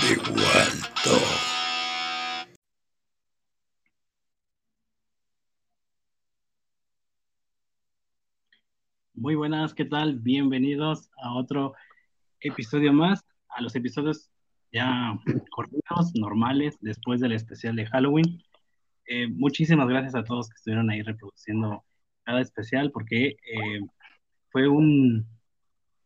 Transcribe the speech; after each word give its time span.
de. 0.00 0.16
Muy 9.14 9.34
buenas, 9.34 9.74
¿qué 9.74 9.84
tal? 9.84 10.20
Bienvenidos 10.20 11.10
a 11.20 11.34
otro 11.34 11.74
episodio 12.40 12.92
más, 12.92 13.24
a 13.48 13.60
los 13.60 13.74
episodios 13.74 14.30
ya 14.72 15.18
cortitos, 15.50 16.14
normales, 16.14 16.76
después 16.80 17.20
del 17.20 17.32
especial 17.32 17.74
de 17.74 17.86
Halloween. 17.86 18.42
Eh, 19.06 19.26
muchísimas 19.26 19.88
gracias 19.88 20.14
a 20.14 20.24
todos 20.24 20.48
que 20.48 20.56
estuvieron 20.56 20.90
ahí 20.90 21.02
reproduciendo 21.02 21.84
cada 22.22 22.40
especial, 22.40 22.92
porque 22.92 23.28
eh, 23.28 23.80
fue 24.50 24.68
un, 24.68 25.26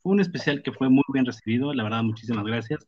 fue 0.02 0.12
un 0.12 0.20
especial 0.20 0.62
que 0.62 0.72
fue 0.72 0.88
muy 0.88 1.04
bien 1.12 1.26
recibido, 1.26 1.74
la 1.74 1.82
verdad, 1.82 2.02
muchísimas 2.02 2.44
gracias. 2.44 2.86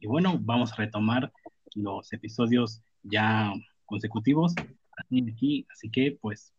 Y 0.00 0.06
bueno, 0.06 0.38
vamos 0.40 0.72
a 0.72 0.76
retomar 0.76 1.32
los 1.74 2.12
episodios 2.12 2.82
ya 3.02 3.52
consecutivos 3.84 4.54
aquí, 4.96 5.66
así 5.72 5.90
que 5.90 6.16
pues 6.20 6.52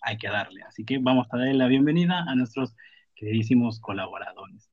hay 0.00 0.16
que 0.18 0.28
darle. 0.28 0.62
Así 0.62 0.84
que 0.84 0.98
vamos 0.98 1.28
a 1.30 1.36
darle 1.36 1.54
la 1.54 1.68
bienvenida 1.68 2.24
a 2.26 2.34
nuestros 2.34 2.74
queridísimos 3.14 3.78
colaboradores. 3.80 4.68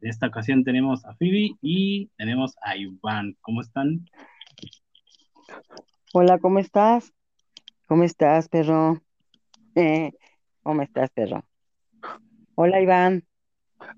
En 0.00 0.08
esta 0.08 0.28
ocasión 0.28 0.64
tenemos 0.64 1.04
a 1.04 1.14
Phoebe 1.16 1.50
y 1.60 2.08
tenemos 2.16 2.56
a 2.62 2.76
Iván. 2.76 3.36
¿Cómo 3.42 3.60
están? 3.60 4.06
Hola, 6.14 6.38
¿cómo 6.38 6.58
estás? 6.60 7.12
¿Cómo 7.86 8.04
estás, 8.04 8.48
perro? 8.48 9.02
Eh, 9.74 10.12
¿Cómo 10.62 10.80
estás, 10.80 11.10
perro? 11.10 11.44
Hola, 12.54 12.80
Iván. 12.80 13.26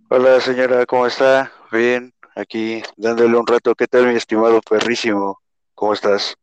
Hola, 0.09 0.41
señora, 0.41 0.85
¿cómo 0.85 1.07
está? 1.07 1.53
Bien, 1.71 2.13
aquí 2.35 2.83
dándole 2.97 3.37
un 3.37 3.47
rato. 3.47 3.75
¿Qué 3.75 3.87
tal, 3.87 4.07
mi 4.09 4.15
estimado 4.15 4.61
perrísimo? 4.61 5.41
¿Cómo 5.75 5.93
estás? 5.95 6.37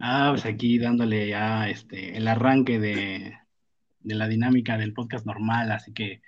Ah, 0.00 0.28
pues 0.32 0.44
aquí 0.44 0.78
dándole 0.78 1.28
ya 1.28 1.68
este, 1.68 2.16
el 2.16 2.28
arranque 2.28 2.78
de, 2.78 3.38
de 4.00 4.14
la 4.14 4.28
dinámica 4.28 4.76
del 4.76 4.92
podcast 4.92 5.24
normal, 5.24 5.70
así 5.72 5.92
que... 5.92 6.20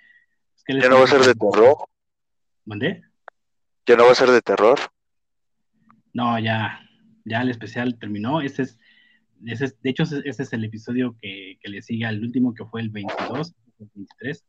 pues, 0.53 0.63
¿qué 0.65 0.73
les 0.73 0.83
¿Ya 0.83 0.89
no 0.89 0.97
va 0.97 1.03
a 1.03 1.07
ser 1.07 1.21
de 1.21 1.35
terror? 1.35 1.77
¿Mandé? 2.65 3.03
¿Ya 3.85 3.95
no 3.95 4.05
va 4.05 4.11
a 4.11 4.15
ser 4.15 4.31
de 4.31 4.41
terror? 4.41 4.79
No, 6.13 6.39
ya, 6.39 6.81
ya 7.25 7.41
el 7.41 7.49
especial 7.51 7.97
terminó. 7.99 8.41
Ese 8.41 8.63
es, 8.63 8.79
ese 9.45 9.65
es- 9.65 9.81
de 9.81 9.89
hecho, 9.91 10.03
ese 10.03 10.43
es 10.43 10.53
el 10.53 10.63
episodio 10.63 11.15
que, 11.21 11.57
que 11.61 11.69
le 11.69 11.81
sigue 11.81 12.05
al 12.05 12.21
último, 12.21 12.53
que 12.53 12.65
fue 12.65 12.81
el 12.81 12.89
22, 12.89 13.53
el 13.79 13.89
23. 13.93 14.43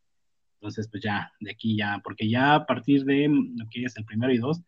Entonces, 0.60 0.88
pues 0.90 1.02
ya, 1.02 1.32
de 1.40 1.50
aquí 1.52 1.76
ya, 1.76 2.00
porque 2.02 2.28
ya 2.28 2.54
a 2.56 2.66
partir 2.66 3.04
de 3.04 3.28
mm, 3.28 3.56
lo 3.58 3.66
que 3.70 3.84
es 3.84 3.96
el 3.96 4.04
primero 4.04 4.32
y 4.32 4.38
dos, 4.38 4.60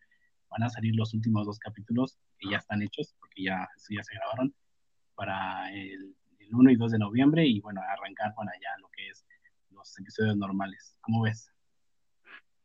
van 0.48 0.62
a 0.62 0.68
salir 0.70 0.94
los 0.94 1.14
últimos 1.14 1.46
dos 1.46 1.58
capítulos 1.58 2.18
que 2.38 2.50
ya 2.50 2.58
están 2.58 2.82
hechos, 2.82 3.14
porque 3.18 3.42
ya, 3.44 3.68
ya 3.88 4.02
se 4.02 4.14
grabaron 4.14 4.54
para 5.14 5.70
el, 5.72 6.14
el 6.38 6.54
1 6.54 6.70
y 6.70 6.76
2 6.76 6.92
de 6.92 6.98
noviembre 6.98 7.46
y 7.46 7.60
bueno, 7.60 7.80
arrancar 7.82 8.34
para 8.34 8.50
allá 8.50 8.78
lo 8.80 8.88
que 8.88 9.08
es 9.08 9.24
los 9.70 9.98
episodios 9.98 10.36
normales. 10.36 10.96
¿Cómo 11.00 11.22
ves? 11.22 11.52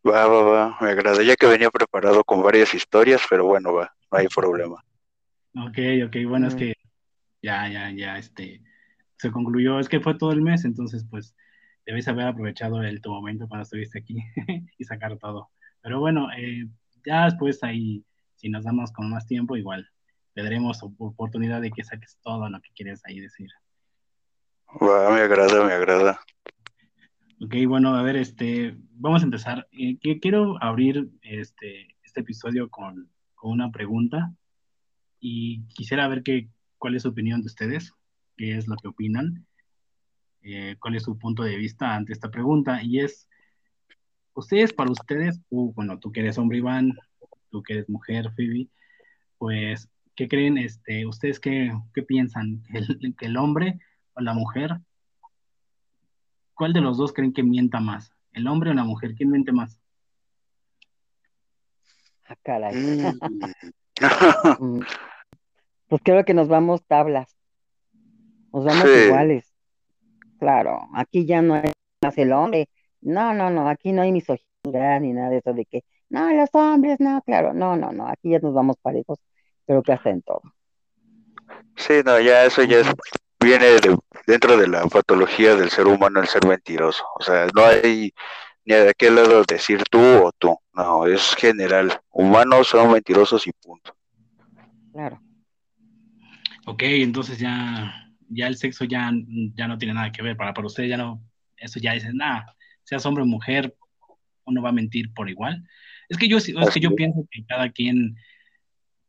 Va, 0.08 0.28
va, 0.28 0.42
va, 0.44 0.78
me 0.82 0.90
agrada. 0.90 1.24
Ya 1.24 1.36
que 1.36 1.48
venía 1.48 1.72
preparado 1.72 2.24
con 2.24 2.44
varias 2.44 2.74
historias, 2.74 3.22
pero 3.30 3.46
bueno, 3.46 3.74
va, 3.74 3.96
no 4.12 4.18
hay 4.20 4.28
problema. 4.28 4.84
Ok, 5.56 5.78
ok, 6.08 6.16
bueno, 6.28 6.48
es 6.48 6.56
Mm. 6.56 6.58
que 6.58 6.74
ya, 7.42 7.68
ya, 7.70 7.92
ya, 7.92 8.18
este, 8.18 8.62
se 9.18 9.32
concluyó, 9.32 9.80
es 9.80 9.90
que 9.90 10.00
fue 10.00 10.16
todo 10.18 10.32
el 10.32 10.42
mes, 10.42 10.66
entonces, 10.66 11.06
pues, 11.10 11.36
debes 11.86 12.08
haber 12.08 12.28
aprovechado 12.28 12.82
el 12.82 13.02
tu 13.02 13.12
momento 13.12 13.48
cuando 13.48 13.64
estuviste 13.64 14.00
aquí 14.00 14.18
y 14.78 14.84
sacar 14.84 15.18
todo. 15.18 15.50
Pero 15.82 16.00
bueno, 16.00 16.30
eh, 16.36 16.68
ya 17.06 17.26
después 17.26 17.64
ahí, 17.64 18.04
si 18.36 18.50
nos 18.50 18.64
damos 18.64 18.92
con 18.92 19.10
más 19.10 19.28
tiempo, 19.28 19.56
igual, 19.56 19.88
tendremos 20.34 20.82
op- 20.84 21.00
oportunidad 21.00 21.62
de 21.62 21.72
que 21.72 21.84
saques 21.84 22.18
todo 22.24 22.50
lo 22.50 22.60
que 22.62 22.70
quieres 22.76 23.02
ahí 23.06 23.20
decir. 23.20 23.50
Va, 24.82 25.10
me 25.12 25.22
agrada, 25.22 25.66
me 25.66 25.74
agrada. 25.74 26.20
Ok, 27.42 27.54
bueno, 27.68 27.96
a 27.96 28.02
ver, 28.02 28.16
este, 28.16 28.76
vamos 28.92 29.22
a 29.22 29.26
empezar. 29.26 29.68
Eh, 29.72 29.98
que- 30.00 30.20
quiero 30.20 30.62
abrir 30.64 31.10
este, 31.22 31.96
este 32.04 32.22
episodio 32.22 32.70
con, 32.70 33.10
con 33.36 33.52
una 33.52 33.72
pregunta 33.72 34.34
y 35.20 35.64
quisiera 35.68 36.08
ver 36.08 36.24
qué, 36.24 36.50
cuál 36.78 36.96
es 36.96 37.04
su 37.04 37.10
opinión 37.10 37.42
de 37.42 37.48
ustedes, 37.48 37.94
qué 38.38 38.58
es 38.58 38.68
lo 38.68 38.76
que 38.78 38.88
opinan, 38.88 39.46
eh, 40.46 40.76
cuál 40.80 40.96
es 40.96 41.04
su 41.04 41.18
punto 41.18 41.44
de 41.44 41.56
vista 41.58 41.96
ante 41.96 42.14
esta 42.14 42.30
pregunta. 42.32 42.82
Y 42.84 43.00
es, 43.00 43.28
ustedes, 44.34 44.72
para 44.74 44.92
ustedes, 44.92 45.42
tú, 45.50 45.74
bueno, 45.76 46.00
tú 46.00 46.12
que 46.12 46.22
eres 46.22 46.38
hombre, 46.38 46.60
Iván, 46.60 46.94
tú 47.50 47.62
que 47.64 47.74
eres 47.74 47.90
mujer, 47.90 48.32
Phoebe, 48.36 48.68
pues, 49.38 49.90
¿qué 50.16 50.28
creen, 50.28 50.58
este, 50.58 51.06
ustedes 51.06 51.40
qué, 51.40 51.72
qué 51.94 52.04
piensan? 52.04 52.62
¿Que 52.72 52.78
el, 52.80 53.16
que 53.18 53.26
el 53.26 53.38
hombre 53.38 53.80
o 54.14 54.22
la 54.22 54.34
mujer 54.34 54.80
¿Cuál 56.56 56.72
de 56.72 56.80
los 56.80 56.98
dos 56.98 57.12
creen 57.12 57.34
que 57.34 57.44
mienta 57.44 57.82
más? 57.82 58.14
¿El 58.32 58.48
hombre 58.48 58.72
o 58.72 58.74
la 58.74 58.86
mujer? 58.86 59.14
¿Quién 59.14 59.30
miente 59.30 59.52
más? 59.52 59.78
Ah, 62.28 62.36
caray. 62.42 62.74
Mm. 62.74 63.20
Mm, 64.60 64.82
Pues 65.88 66.02
creo 66.04 66.26
que 66.26 66.34
nos 66.34 66.48
vamos 66.50 66.84
tablas. 66.86 67.36
Nos 68.52 68.66
vamos 68.66 68.84
Sí. 68.84 69.06
iguales. 69.06 69.45
Claro, 70.40 70.82
aquí 70.94 71.26
ya 71.26 71.42
no 71.42 71.56
es 71.56 71.72
más 72.04 72.18
el 72.18 72.32
hombre. 72.34 72.70
No, 73.02 73.34
no, 73.34 73.50
no, 73.50 73.70
aquí 73.70 73.92
no 73.92 74.02
hay 74.02 74.12
misoginia 74.12 75.00
ni 75.00 75.14
nada 75.14 75.30
de 75.30 75.38
eso 75.38 75.54
de 75.54 75.66
que, 75.66 75.84
no, 76.10 76.32
los 76.34 76.50
hombres, 76.54 77.00
no, 77.00 77.22
claro, 77.22 77.54
no, 77.54 77.76
no, 77.76 77.92
no, 77.92 78.08
aquí 78.08 78.32
ya 78.32 78.40
nos 78.40 78.54
vamos 78.54 78.78
parejos, 78.82 79.20
creo 79.66 79.84
que 79.84 79.94
hasta 79.94 80.10
en 80.10 80.22
todo. 80.22 80.42
Sí, 81.76 81.94
no, 82.06 82.20
ya 82.20 82.46
eso 82.46 82.64
ya 82.64 82.80
es- 82.80 82.94
viene 83.40 83.66
de- 83.66 83.98
dentro 84.26 84.58
de 84.58 84.68
la 84.68 84.86
patología 84.88 85.56
del 85.56 85.70
ser 85.70 85.88
humano 85.88 86.20
el 86.20 86.28
ser 86.28 86.46
mentiroso. 86.48 87.04
O 87.20 87.24
sea, 87.24 87.48
no 87.54 87.64
hay 87.64 88.12
ni 88.66 88.74
de 88.76 88.94
qué 88.98 89.12
lado 89.12 89.44
decir 89.48 89.84
tú 89.92 90.00
o 90.00 90.32
tú. 90.32 90.58
No, 90.74 91.06
es 91.06 91.36
general. 91.36 92.00
Humanos 92.10 92.68
son 92.70 92.92
mentirosos 92.92 93.46
y 93.46 93.52
punto. 93.52 93.96
Claro. 94.92 95.22
Ok, 96.66 96.82
entonces 96.84 97.38
ya, 97.38 98.05
ya 98.36 98.48
el 98.48 98.58
sexo 98.58 98.86
ya, 98.86 99.12
ya 99.56 99.68
no 99.68 99.78
tiene 99.78 99.94
nada 99.94 100.12
que 100.12 100.22
ver. 100.22 100.38
Para, 100.38 100.54
para 100.54 100.68
ustedes 100.68 100.90
ya 100.90 100.98
no, 100.98 101.24
eso 101.58 101.80
ya 101.80 101.94
dicen, 101.94 102.18
nada, 102.18 102.56
seas 102.84 103.06
hombre 103.06 103.24
o 103.24 103.28
mujer, 103.28 103.76
uno 104.46 104.62
va 104.62 104.70
a 104.70 104.74
mentir 104.74 105.14
por 105.14 105.30
igual. 105.30 105.64
Es 106.10 106.18
que 106.18 106.28
yo, 106.28 106.40
sí- 106.40 106.54
es 106.60 106.70
que 106.70 106.80
yo 106.80 106.96
pienso 106.96 107.28
que 107.32 107.44
cada 107.46 107.72
quien, 107.72 108.16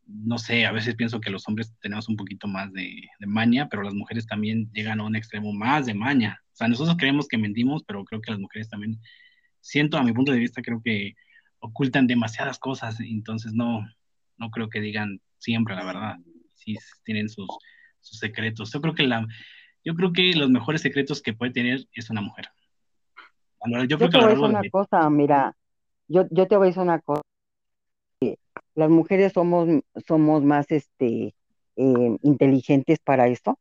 no 0.06 0.38
sé, 0.38 0.64
a 0.66 0.72
veces 0.72 0.94
pienso 0.94 1.20
que 1.20 1.30
los 1.30 1.46
hombres 1.48 1.74
tenemos 1.80 2.08
un 2.08 2.16
poquito 2.16 2.46
más 2.46 2.72
de, 2.72 3.02
de 3.18 3.26
maña, 3.26 3.68
pero 3.68 3.82
las 3.82 3.94
mujeres 3.94 4.26
también 4.26 4.70
llegan 4.72 5.00
a 5.00 5.04
un 5.04 5.16
extremo 5.16 5.52
más 5.52 5.86
de 5.86 5.94
maña. 5.94 6.40
O 6.52 6.56
sea, 6.56 6.68
nosotros 6.68 6.96
creemos 6.96 7.28
que 7.28 7.36
mentimos, 7.38 7.82
pero 7.84 8.04
creo 8.04 8.20
que 8.20 8.30
las 8.30 8.40
mujeres 8.40 8.68
también, 8.68 8.98
siento 9.60 9.98
a 9.98 10.04
mi 10.04 10.12
punto 10.12 10.32
de 10.32 10.38
vista, 10.38 10.62
creo 10.62 10.80
que 10.82 11.14
ocultan 11.58 12.06
demasiadas 12.06 12.58
cosas, 12.58 13.00
entonces 13.00 13.52
no, 13.52 13.84
no 14.38 14.50
creo 14.50 14.68
que 14.68 14.80
digan 14.80 15.20
siempre 15.38 15.74
la 15.74 15.84
verdad. 15.84 16.16
Sí 16.54 16.76
tienen 17.04 17.28
sus, 17.28 17.48
sus 18.06 18.18
secretos. 18.18 18.72
Yo 18.72 18.80
creo 18.80 18.94
que 18.94 19.02
la, 19.04 19.26
yo 19.84 19.94
creo 19.94 20.12
que 20.12 20.32
los 20.34 20.50
mejores 20.50 20.80
secretos 20.80 21.22
que 21.22 21.32
puede 21.32 21.52
tener 21.52 21.86
es 21.92 22.10
una 22.10 22.20
mujer. 22.20 22.48
Yo 23.64 23.84
Yo 23.84 23.98
creo 23.98 24.10
que 24.10 24.18
te 24.18 24.18
lo 24.18 24.22
voy 24.22 24.32
a 24.32 24.34
decir 24.34 24.48
una 24.50 24.60
de, 24.60 24.70
cosa, 24.70 25.10
mira, 25.10 25.56
yo, 26.08 26.26
yo 26.30 26.46
te 26.46 26.56
voy 26.56 26.66
a 26.66 26.68
decir 26.68 26.82
una 26.82 27.00
cosa. 27.00 27.22
que 28.20 28.38
Las 28.74 28.90
mujeres 28.90 29.32
somos, 29.32 29.68
somos 30.06 30.42
más 30.42 30.70
este, 30.70 31.34
eh, 31.76 32.16
inteligentes 32.22 32.98
para 33.00 33.26
esto, 33.28 33.58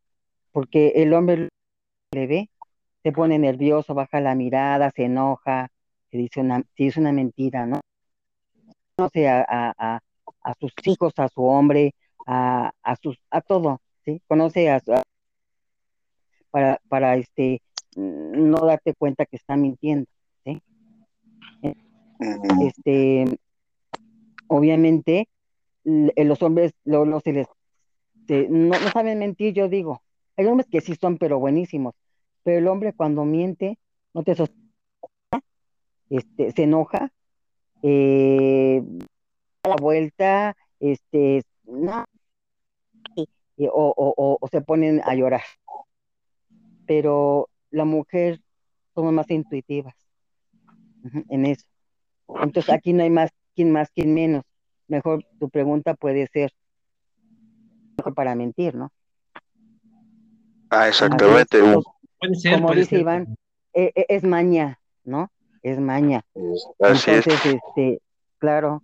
porque 0.52 0.94
el 0.96 1.14
hombre 1.14 1.50
le 2.12 2.28
ve, 2.28 2.50
se 3.04 3.12
pone 3.12 3.40
nervioso, 3.40 3.94
baja 3.94 4.20
la 4.20 4.36
mirada, 4.36 4.92
se 4.92 5.06
enoja, 5.06 5.70
se 6.12 6.18
dice 6.18 6.42
una, 6.42 6.60
se 6.60 6.84
dice 6.84 7.00
una 7.00 7.12
mentira, 7.12 7.66
¿no? 7.66 7.82
Conoce 8.96 9.28
a, 9.28 9.42
a, 9.48 9.74
a, 9.78 10.00
a 10.42 10.54
sus 10.60 10.74
hijos, 10.86 11.14
a 11.18 11.30
su 11.30 11.44
hombre, 11.44 11.94
a, 12.26 12.72
a 12.82 12.96
sus, 12.96 13.18
a 13.30 13.42
todo, 13.42 13.82
¿sí? 14.06 14.22
Conoce 14.28 14.70
a, 14.70 14.82
para, 16.52 16.80
para 16.88 17.16
este, 17.18 17.62
mm, 17.96 18.50
no 18.50 18.66
darte 18.66 18.94
cuenta 18.94 19.26
que 19.26 19.36
está 19.38 19.56
mintiendo, 19.58 20.08
¿sí? 20.44 20.62
Este, 22.62 23.26
obviamente, 24.48 25.28
eh, 25.86 26.24
los 26.26 26.42
hombres 26.42 26.74
no 26.86 27.20
se 27.20 27.34
les, 27.34 27.48
se- 28.28 28.48
no, 28.50 28.70
no 28.80 28.90
saben 28.92 29.20
mentir, 29.20 29.54
yo 29.54 29.68
digo. 29.68 30.02
Hay 30.38 30.46
hombres 30.46 30.68
que 30.70 30.82
sí 30.82 30.96
son, 30.96 31.18
pero 31.18 31.40
buenísimos. 31.40 31.94
Pero 32.44 32.60
el 32.60 32.68
hombre 32.68 32.94
cuando 32.94 33.26
miente, 33.26 33.78
no 34.14 34.24
te 34.24 34.36
sos- 34.36 34.52
este, 36.10 36.52
se 36.52 36.64
enoja, 36.64 37.12
eh, 37.82 38.82
da 39.64 39.70
la 39.72 39.76
vuelta, 39.78 40.56
este, 40.80 41.42
no, 41.66 42.06
y- 43.58 43.68
o, 43.68 43.72
o, 43.74 44.14
o- 44.18 44.38
o 44.40 44.48
se 44.48 44.62
ponen 44.62 45.02
a 45.06 45.16
llorar. 45.16 45.42
Pero 46.86 47.50
la 47.72 47.86
mujer 47.86 48.40
somos 48.94 49.14
más 49.14 49.30
intuitivas 49.30 49.96
en 51.30 51.46
eso. 51.46 51.66
Entonces 52.42 52.74
aquí 52.74 52.94
no 52.94 53.04
hay 53.04 53.10
más, 53.10 53.32
quien 53.56 53.72
más, 53.72 53.90
quien 53.92 54.14
menos. 54.14 54.44
mejor 54.88 55.24
tu 55.40 55.50
pregunta 55.50 55.96
puede 55.96 56.28
ser 56.28 56.52
mejor 57.98 58.14
para 58.14 58.36
mentir, 58.36 58.76
¿no? 58.76 58.92
Ah, 60.70 60.88
exactamente. 60.88 61.58
Así 61.58 61.68
es, 61.74 61.84
Puede 62.20 62.36
ser, 62.36 62.54
como 62.54 62.68
puede 62.68 62.80
dice 62.82 62.90
ser. 62.92 63.00
Iván, 63.02 63.36
e- 63.74 63.92
e- 63.96 64.06
es 64.10 64.24
maña, 64.24 64.80
¿no? 65.04 65.30
Es 65.64 65.80
maña. 65.80 66.24
Así 66.82 67.12
es. 67.12 67.26
Entonces, 67.28 67.60
este, 67.68 68.02
claro. 68.38 68.84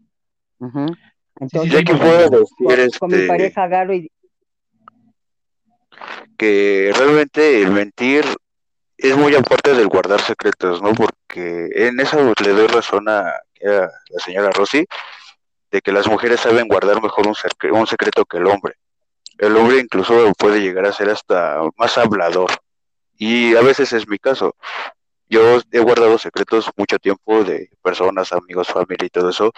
Entonces, 1.39 1.71
Ya 1.71 1.83
que 1.83 1.93
sí, 1.93 1.99
puedo 1.99 2.29
con, 2.29 2.39
decir 2.39 2.99
con 2.99 3.09
mi 3.11 3.15
este, 3.17 3.27
pareja 3.27 3.63
agarro 3.63 3.93
y 3.93 4.11
que 6.37 6.91
realmente 6.95 7.61
el 7.61 7.71
mentir 7.71 8.25
es 8.97 9.17
muy 9.17 9.35
aparte 9.35 9.73
del 9.73 9.87
guardar 9.87 10.21
secretos, 10.21 10.81
¿no? 10.81 10.93
Porque 10.93 11.69
en 11.73 11.99
eso 11.99 12.33
le 12.43 12.49
doy 12.49 12.67
razón 12.67 13.09
a, 13.09 13.33
la 13.61 13.89
señora 14.23 14.51
Rosy, 14.51 14.85
de 15.71 15.81
que 15.81 15.91
las 15.91 16.07
mujeres 16.07 16.39
saben 16.39 16.67
guardar 16.67 17.01
mejor 17.01 17.27
un, 17.27 17.35
un 17.71 17.87
secreto 17.87 18.25
que 18.25 18.37
el 18.37 18.47
hombre. 18.47 18.75
El 19.37 19.55
hombre 19.57 19.79
incluso 19.79 20.31
puede 20.37 20.61
llegar 20.61 20.85
a 20.85 20.93
ser 20.93 21.09
hasta 21.09 21.61
más 21.77 21.97
hablador. 21.97 22.51
Y 23.17 23.55
a 23.55 23.61
veces 23.61 23.93
es 23.93 24.07
mi 24.07 24.19
caso. 24.19 24.55
Yo 25.29 25.61
he 25.71 25.79
guardado 25.79 26.17
secretos 26.17 26.69
mucho 26.75 26.99
tiempo 26.99 27.43
de 27.43 27.69
personas, 27.81 28.33
amigos, 28.33 28.67
familia 28.67 29.05
y 29.05 29.09
todo 29.09 29.29
eso, 29.29 29.51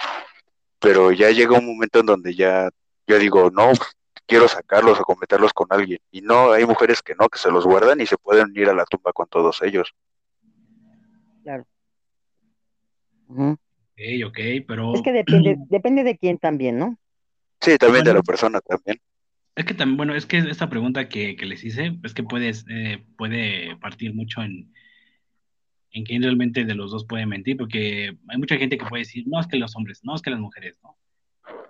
pero 0.79 1.11
ya 1.11 1.31
llega 1.31 1.57
un 1.57 1.65
momento 1.65 1.99
en 1.99 2.05
donde 2.05 2.35
ya 2.35 2.69
yo 3.07 3.19
digo, 3.19 3.49
no, 3.51 3.71
quiero 4.25 4.47
sacarlos 4.47 4.99
o 4.99 5.03
comentarlos 5.03 5.53
con 5.53 5.67
alguien. 5.69 5.99
Y 6.11 6.21
no, 6.21 6.51
hay 6.51 6.65
mujeres 6.65 7.01
que 7.01 7.15
no, 7.15 7.29
que 7.29 7.39
se 7.39 7.51
los 7.51 7.65
guardan 7.65 8.01
y 8.01 8.05
se 8.05 8.17
pueden 8.17 8.51
ir 8.55 8.69
a 8.69 8.73
la 8.73 8.85
tumba 8.85 9.13
con 9.13 9.27
todos 9.27 9.61
ellos. 9.61 9.93
claro. 11.43 11.65
Ujú. 13.27 13.51
Ok, 13.51 14.27
ok, 14.27 14.39
pero 14.67 14.93
Es 14.93 15.01
que 15.01 15.11
depende, 15.11 15.57
depende 15.69 16.03
de 16.03 16.17
quién 16.17 16.37
también, 16.37 16.77
¿no? 16.77 16.97
Sí, 17.61 17.77
también 17.77 18.03
de 18.03 18.13
la 18.13 18.21
persona 18.21 18.59
también. 18.59 18.99
es 19.55 19.65
que 19.65 19.73
también, 19.73 19.97
bueno, 19.97 20.15
es 20.15 20.25
que 20.25 20.37
esta 20.37 20.69
pregunta 20.69 21.07
que, 21.07 21.35
que 21.35 21.45
les 21.45 21.63
hice, 21.63 21.97
es 22.03 22.13
que 22.13 22.23
puedes, 22.23 22.65
eh, 22.69 23.05
puede 23.17 23.77
partir 23.77 24.13
mucho 24.13 24.41
en, 24.41 24.73
en 25.91 26.03
quién 26.03 26.23
realmente 26.23 26.65
de 26.65 26.75
los 26.75 26.91
dos 26.91 27.05
puede 27.05 27.25
mentir, 27.25 27.55
porque 27.55 28.17
hay 28.27 28.37
mucha 28.37 28.57
gente 28.57 28.77
que 28.77 28.85
puede 28.85 29.03
decir, 29.03 29.25
no 29.27 29.39
es 29.39 29.47
que 29.47 29.57
los 29.57 29.75
hombres, 29.75 30.01
no 30.03 30.15
es 30.15 30.21
que 30.21 30.31
las 30.31 30.39
mujeres, 30.39 30.77
¿no? 30.83 30.97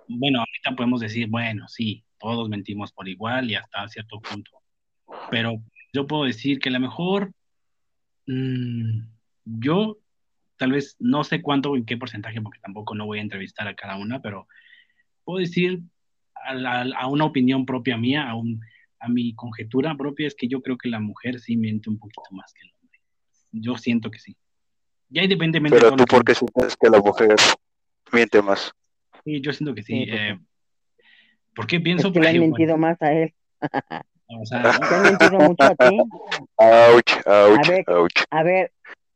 Bueno, 0.08 0.40
ahorita 0.40 0.76
podemos 0.76 1.00
decir, 1.00 1.28
bueno, 1.28 1.68
sí, 1.68 2.04
todos 2.24 2.48
mentimos 2.48 2.90
por 2.90 3.06
igual 3.06 3.50
y 3.50 3.54
hasta 3.54 3.86
cierto 3.88 4.18
punto, 4.18 4.50
pero 5.30 5.62
yo 5.92 6.06
puedo 6.06 6.24
decir 6.24 6.58
que 6.58 6.70
a 6.70 6.72
lo 6.72 6.80
mejor 6.80 7.32
mm, 8.26 9.00
yo 9.44 9.98
tal 10.56 10.72
vez 10.72 10.96
no 10.98 11.22
sé 11.22 11.42
cuánto 11.42 11.76
en 11.76 11.84
qué 11.84 11.98
porcentaje, 11.98 12.40
porque 12.40 12.60
tampoco 12.60 12.94
no 12.94 13.04
voy 13.04 13.18
a 13.18 13.22
entrevistar 13.22 13.68
a 13.68 13.74
cada 13.74 13.96
una, 13.96 14.22
pero 14.22 14.48
puedo 15.24 15.38
decir 15.40 15.80
a, 16.34 16.54
la- 16.54 16.96
a 16.96 17.06
una 17.08 17.26
opinión 17.26 17.66
propia 17.66 17.98
mía, 17.98 18.26
a, 18.26 18.34
un, 18.34 18.58
a 19.00 19.08
mi 19.10 19.34
conjetura 19.34 19.94
propia, 19.94 20.26
es 20.26 20.34
que 20.34 20.48
yo 20.48 20.62
creo 20.62 20.78
que 20.78 20.88
la 20.88 21.00
mujer 21.00 21.40
sí 21.40 21.58
miente 21.58 21.90
un 21.90 21.98
poquito 21.98 22.22
más 22.30 22.54
que 22.54 22.62
el 22.66 22.72
hombre. 22.80 23.00
Yo 23.52 23.76
siento 23.76 24.10
que 24.10 24.18
sí. 24.18 24.34
Ya 25.10 25.22
independientemente 25.22 25.76
de 25.76 25.82
Pero 25.82 25.96
tú, 25.96 26.04
¿por 26.06 26.24
qué 26.24 26.34
sientes 26.34 26.74
que 26.74 26.88
la 26.88 27.00
mujer 27.00 27.36
miente 28.12 28.40
más? 28.40 28.72
Sí, 29.24 29.42
yo 29.42 29.52
siento 29.52 29.74
que 29.74 29.82
sí. 29.82 29.92
Sí, 29.92 30.06
eh, 30.08 30.38
¿por 31.54 31.66
qué 31.66 31.76
Es 31.76 31.82
pienso? 31.82 32.12
que 32.12 32.20
le 32.20 32.28
han 32.28 32.34
Porque, 32.36 32.48
mentido 32.48 32.76
más 32.76 33.00
a 33.02 33.12
él. 33.12 33.34
o 34.26 34.44
sea, 34.46 34.62
Te 34.88 34.94
han 34.94 35.02
mentido 35.02 35.38
mucho 35.40 35.64
a 35.64 35.74
ti. 35.74 35.98
Ouch, 36.56 37.26
ouch, 37.26 37.58
A 37.58 37.70
ver. 37.70 37.84
ouch. 37.88 38.12
A 38.30 38.42
ver, 38.42 38.72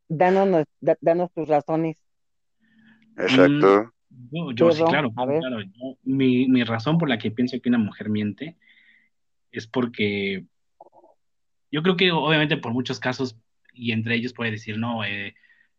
danos, 0.09 0.49
nos- 0.49 0.67
da- 0.81 0.99
danos 1.01 1.33
tus 1.33 1.49
razones. 1.49 2.03
Exacto. 3.17 3.93
Yo, 4.31 4.53
yo 4.53 4.73
sí, 4.73 4.83
claro, 4.89 5.11
a 5.17 5.27
ver. 5.27 5.41
claro. 5.41 5.61
Yo- 5.63 5.99
mi, 6.05 6.49
mi 6.49 6.65
razón 6.65 6.99
por 6.99 7.09
la 7.09 7.19
que 7.19 7.31
pienso 7.31 7.61
que 7.61 7.69
una 7.69 7.79
mujer 7.79 8.09
miente 8.09 8.57
es 9.53 9.67
porque 9.67 10.45
yo 11.71 11.83
creo 11.83 11.97
que 11.97 12.11
obviamente 12.13 12.57
por 12.57 12.73
muchos 12.73 12.99
casos, 13.01 13.37
y 13.75 13.93
entre 13.93 14.15
ellos 14.15 14.33
puede 14.33 14.51
decir, 14.53 14.79
no, 14.79 15.05
eh, 15.05 15.35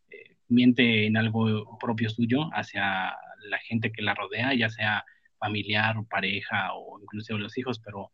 eh, 0.10 0.36
miente 0.48 1.06
en 1.06 1.18
algo 1.18 1.78
propio 1.80 2.10
suyo 2.10 2.50
hacia 2.54 3.16
la 3.50 3.58
gente 3.60 3.92
que 3.92 4.02
la 4.02 4.14
rodea, 4.14 4.54
ya 4.54 4.70
sea 4.70 5.04
familiar 5.40 5.98
o 5.98 6.04
pareja 6.04 6.74
o 6.74 7.00
inclusive 7.02 7.40
los 7.40 7.58
hijos, 7.58 7.80
pero 7.80 8.12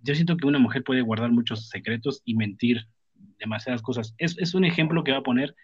yo 0.00 0.14
siento 0.14 0.36
que 0.36 0.46
una 0.46 0.58
mujer 0.58 0.84
puede 0.84 1.00
guardar 1.00 1.30
muchos 1.30 1.68
secretos 1.68 2.22
y 2.24 2.34
mentir 2.34 2.86
demasiadas 3.38 3.82
cosas. 3.82 4.14
Es, 4.18 4.36
es 4.38 4.54
un 4.54 4.64
ejemplo 4.64 5.02
que 5.02 5.12
va 5.12 5.18
a 5.18 5.22
poner 5.22 5.54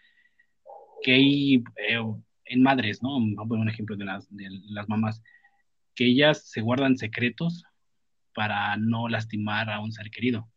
que 1.02 1.12
hay 1.12 1.64
eh, 1.76 2.02
en 2.46 2.62
madres, 2.62 3.02
¿no? 3.02 3.10
Vamos 3.12 3.34
a 3.38 3.48
poner 3.48 3.62
un 3.62 3.68
ejemplo 3.68 3.96
de 3.96 4.04
las, 4.04 4.26
de 4.30 4.48
las 4.68 4.88
mamás, 4.88 5.22
que 5.94 6.06
ellas 6.06 6.48
se 6.50 6.60
guardan 6.60 6.96
secretos 6.96 7.64
para 8.34 8.76
no 8.76 9.08
lastimar 9.08 9.70
a 9.70 9.80
un 9.80 9.92
ser 9.92 10.10
querido. 10.10 10.48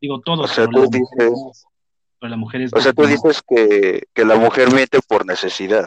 Digo, 0.00 0.20
todos, 0.20 0.50
O 0.50 0.54
sea, 0.54 0.66
pero, 0.66 0.84
tú 0.84 0.90
dices, 0.90 1.30
mujeres, 1.30 1.66
pero 2.18 2.36
mujeres 2.36 2.70
o 2.74 2.80
sea, 2.80 2.92
tú 2.92 3.06
dices 3.06 3.42
que, 3.46 4.02
que 4.12 4.24
la 4.24 4.36
mujer 4.36 4.72
miente 4.72 4.98
por 5.06 5.24
necesidad, 5.24 5.86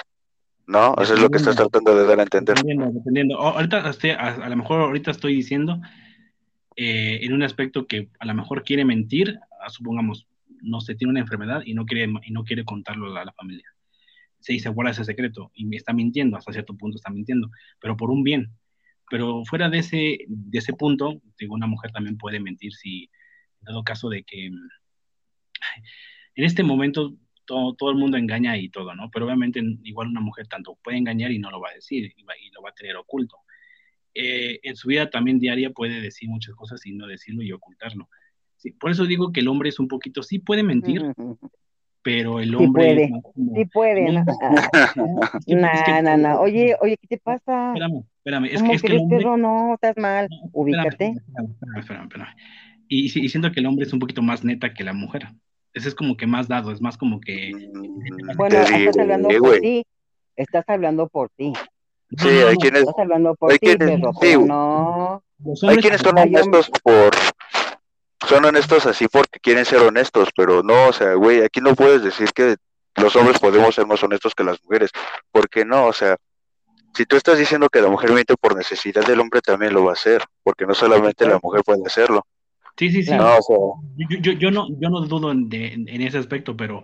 ¿no? 0.67 0.93
Eso 1.01 1.13
es 1.15 1.21
lo 1.21 1.29
que 1.29 1.37
estás 1.37 1.55
tratando 1.55 1.95
de 1.95 2.05
dar 2.05 2.19
a 2.19 2.23
entender. 2.23 2.55
Dependiendo, 2.55 2.91
dependiendo. 2.91 3.39
Ahorita, 3.39 3.89
estoy- 3.89 4.11
a, 4.11 4.35
a 4.35 4.49
lo 4.49 4.55
mejor 4.55 4.81
ahorita 4.81 5.11
estoy 5.11 5.35
diciendo 5.35 5.81
eh, 6.75 7.19
en 7.23 7.33
un 7.33 7.41
aspecto 7.43 7.87
que 7.87 8.09
a 8.19 8.25
lo 8.25 8.33
mejor 8.35 8.63
quiere 8.63 8.85
mentir, 8.85 9.39
ah, 9.65 9.69
supongamos, 9.69 10.27
no 10.61 10.79
sé, 10.81 10.95
tiene 10.95 11.11
una 11.11 11.21
enfermedad 11.21 11.63
y 11.65 11.73
no 11.73 11.85
quiere, 11.85 12.11
y 12.23 12.31
no 12.31 12.43
quiere 12.43 12.63
contarlo 12.65 13.15
a 13.17 13.25
la 13.25 13.33
familia. 13.33 13.65
Se 14.39 14.69
guarda 14.69 14.91
ese 14.91 15.03
secreto 15.03 15.51
y 15.55 15.65
me 15.65 15.75
está 15.77 15.93
mintiendo, 15.93 16.37
hasta 16.37 16.53
cierto 16.53 16.77
punto 16.77 16.97
está 16.97 17.09
mintiendo, 17.09 17.49
pero 17.81 17.97
por 17.97 18.11
un 18.11 18.23
bien. 18.23 18.51
Pero 19.09 19.43
fuera 19.45 19.69
de 19.69 19.79
ese, 19.79 20.19
de 20.27 20.57
ese 20.57 20.73
punto, 20.73 21.21
digo, 21.39 21.55
una 21.55 21.67
mujer 21.67 21.91
también 21.91 22.17
puede 22.17 22.39
mentir 22.39 22.73
si, 22.73 23.09
dado 23.61 23.83
caso 23.83 24.09
de 24.09 24.23
que 24.23 24.45
en 24.47 24.69
este 26.35 26.63
momento 26.63 27.15
todo, 27.47 27.73
todo 27.73 27.89
el 27.89 27.95
mundo 27.95 28.17
engaña 28.17 28.55
y 28.57 28.69
todo, 28.69 28.93
¿no? 28.93 29.09
Pero 29.11 29.25
obviamente 29.25 29.59
igual 29.83 30.09
una 30.09 30.21
mujer 30.21 30.47
tanto 30.47 30.77
puede 30.83 30.97
engañar 30.99 31.31
y 31.31 31.39
no 31.39 31.49
lo 31.49 31.59
va 31.59 31.69
a 31.69 31.73
decir 31.73 32.13
y, 32.15 32.21
va- 32.23 32.37
y 32.39 32.51
lo 32.51 32.61
va 32.61 32.69
a 32.69 32.73
tener 32.73 32.95
oculto. 32.97 33.37
Eh, 34.13 34.59
en 34.63 34.75
su 34.75 34.87
vida 34.89 35.09
también 35.09 35.39
diaria 35.39 35.71
puede 35.71 35.99
decir 36.01 36.29
muchas 36.29 36.53
cosas 36.55 36.85
y 36.85 36.91
no 36.93 37.07
decirlo 37.07 37.41
y 37.41 37.51
ocultarlo. 37.51 38.09
Sí, 38.57 38.71
por 38.71 38.91
eso 38.91 39.05
digo 39.05 39.31
que 39.31 39.39
el 39.39 39.47
hombre 39.47 39.69
es 39.69 39.79
un 39.79 39.87
poquito, 39.87 40.21
sí 40.23 40.39
puede 40.39 40.63
mentir, 40.63 41.01
pero 42.01 42.39
el 42.39 42.49
Sí 42.49 42.55
hombre 42.55 42.83
puede, 42.83 43.03
es 43.03 43.11
más 43.11 43.21
como- 43.23 43.55
Sí 43.55 43.65
puede, 43.65 44.11
¿no? 44.11 44.25
No, 46.01 46.17
No. 46.17 46.39
Oye, 46.41 46.75
oye, 46.81 46.97
¿qué 47.01 47.07
te 47.07 47.17
pasa? 47.17 47.69
Espérame, 47.73 48.03
espérame, 48.17 48.45
es 48.45 48.59
¿Cómo 48.59 48.69
que, 48.71 48.75
es 48.75 48.81
que 48.81 48.87
el 48.87 48.97
hombre... 48.99 49.17
Pedro? 49.17 49.37
No, 49.37 49.73
estás 49.75 49.97
mal. 49.97 50.27
Ubícate. 50.53 50.89
espérame, 50.89 51.51
espérame, 51.51 51.79
espérame, 51.79 52.03
espérame. 52.03 52.35
Y, 52.87 53.05
y 53.25 53.29
siento 53.29 53.51
que 53.51 53.59
el 53.59 53.65
hombre 53.65 53.85
es 53.85 53.93
un 53.93 53.99
poquito 53.99 54.21
más 54.21 54.43
neta 54.43 54.73
que 54.73 54.83
la 54.83 54.93
mujer. 54.93 55.27
Ese 55.77 55.89
es 55.89 55.95
como 55.95 56.17
que 56.17 56.25
más 56.25 56.47
dado, 56.47 56.71
es 56.71 56.81
más 56.81 56.97
como 56.97 57.19
que... 57.19 57.51
Mm, 57.53 58.35
Bueno, 58.35 58.57
estás 58.57 58.97
hablando 58.97 59.29
por 59.29 59.39
güey. 59.39 59.61
ti. 59.61 59.85
Estás 60.35 60.65
hablando 60.67 61.07
por 61.07 61.29
ti. 61.29 61.53
Sí, 62.17 62.27
no, 62.41 62.47
hay 62.47 62.53
no, 62.55 62.59
quienes, 62.59 62.81
Estás 62.81 62.99
hablando 62.99 63.35
por 63.35 63.51
hay 63.51 63.59
ti, 63.59 63.67
quienes, 63.67 63.99
sí, 64.21 64.35
güey. 64.35 64.47
no. 64.47 65.23
hay 65.67 65.77
quienes 65.77 66.01
son 66.01 66.17
honestos 66.17 66.71
por, 66.81 67.11
son 68.27 68.45
honestos 68.45 68.85
así 68.87 69.07
porque 69.07 69.39
quieren 69.39 69.65
ser 69.65 69.81
honestos, 69.81 70.29
pero 70.35 70.63
no, 70.63 70.87
o 70.87 70.93
sea, 70.93 71.13
güey, 71.13 71.43
aquí 71.43 71.61
no 71.61 71.75
puedes 71.75 72.01
decir 72.01 72.31
que 72.33 72.55
los 72.95 73.15
hombres 73.15 73.39
podemos 73.39 73.75
ser 73.75 73.85
más 73.85 74.01
honestos 74.03 74.33
que 74.33 74.43
las 74.43 74.57
mujeres, 74.63 74.89
porque 75.31 75.63
no, 75.65 75.85
o 75.85 75.93
sea, 75.93 76.15
si 76.95 77.05
tú 77.05 77.15
estás 77.15 77.37
diciendo 77.37 77.69
que 77.69 77.81
la 77.81 77.89
mujer 77.89 78.11
miente 78.11 78.35
por 78.35 78.55
necesidad, 78.55 79.07
el 79.09 79.19
hombre 79.19 79.41
también 79.41 79.73
lo 79.73 79.83
va 79.83 79.91
a 79.91 79.93
hacer, 79.93 80.23
porque 80.43 80.65
no 80.65 80.73
solamente 80.73 81.27
la 81.27 81.39
mujer 81.43 81.61
puede 81.63 81.83
hacerlo. 81.85 82.25
Sí, 82.77 82.89
sí, 82.91 83.03
sí. 83.03 83.07
Claro. 83.09 83.23
No, 83.23 83.37
o 83.37 83.41
sea, 83.41 83.57
Yo, 84.09 84.19
yo, 84.19 84.31
yo 84.33 84.51
no, 84.51 84.67
yo 84.79 84.89
no 84.89 85.01
dudo 85.01 85.31
en, 85.31 85.49
de- 85.49 85.73
en 85.73 86.01
ese 86.01 86.17
aspecto, 86.17 86.55
pero 86.55 86.83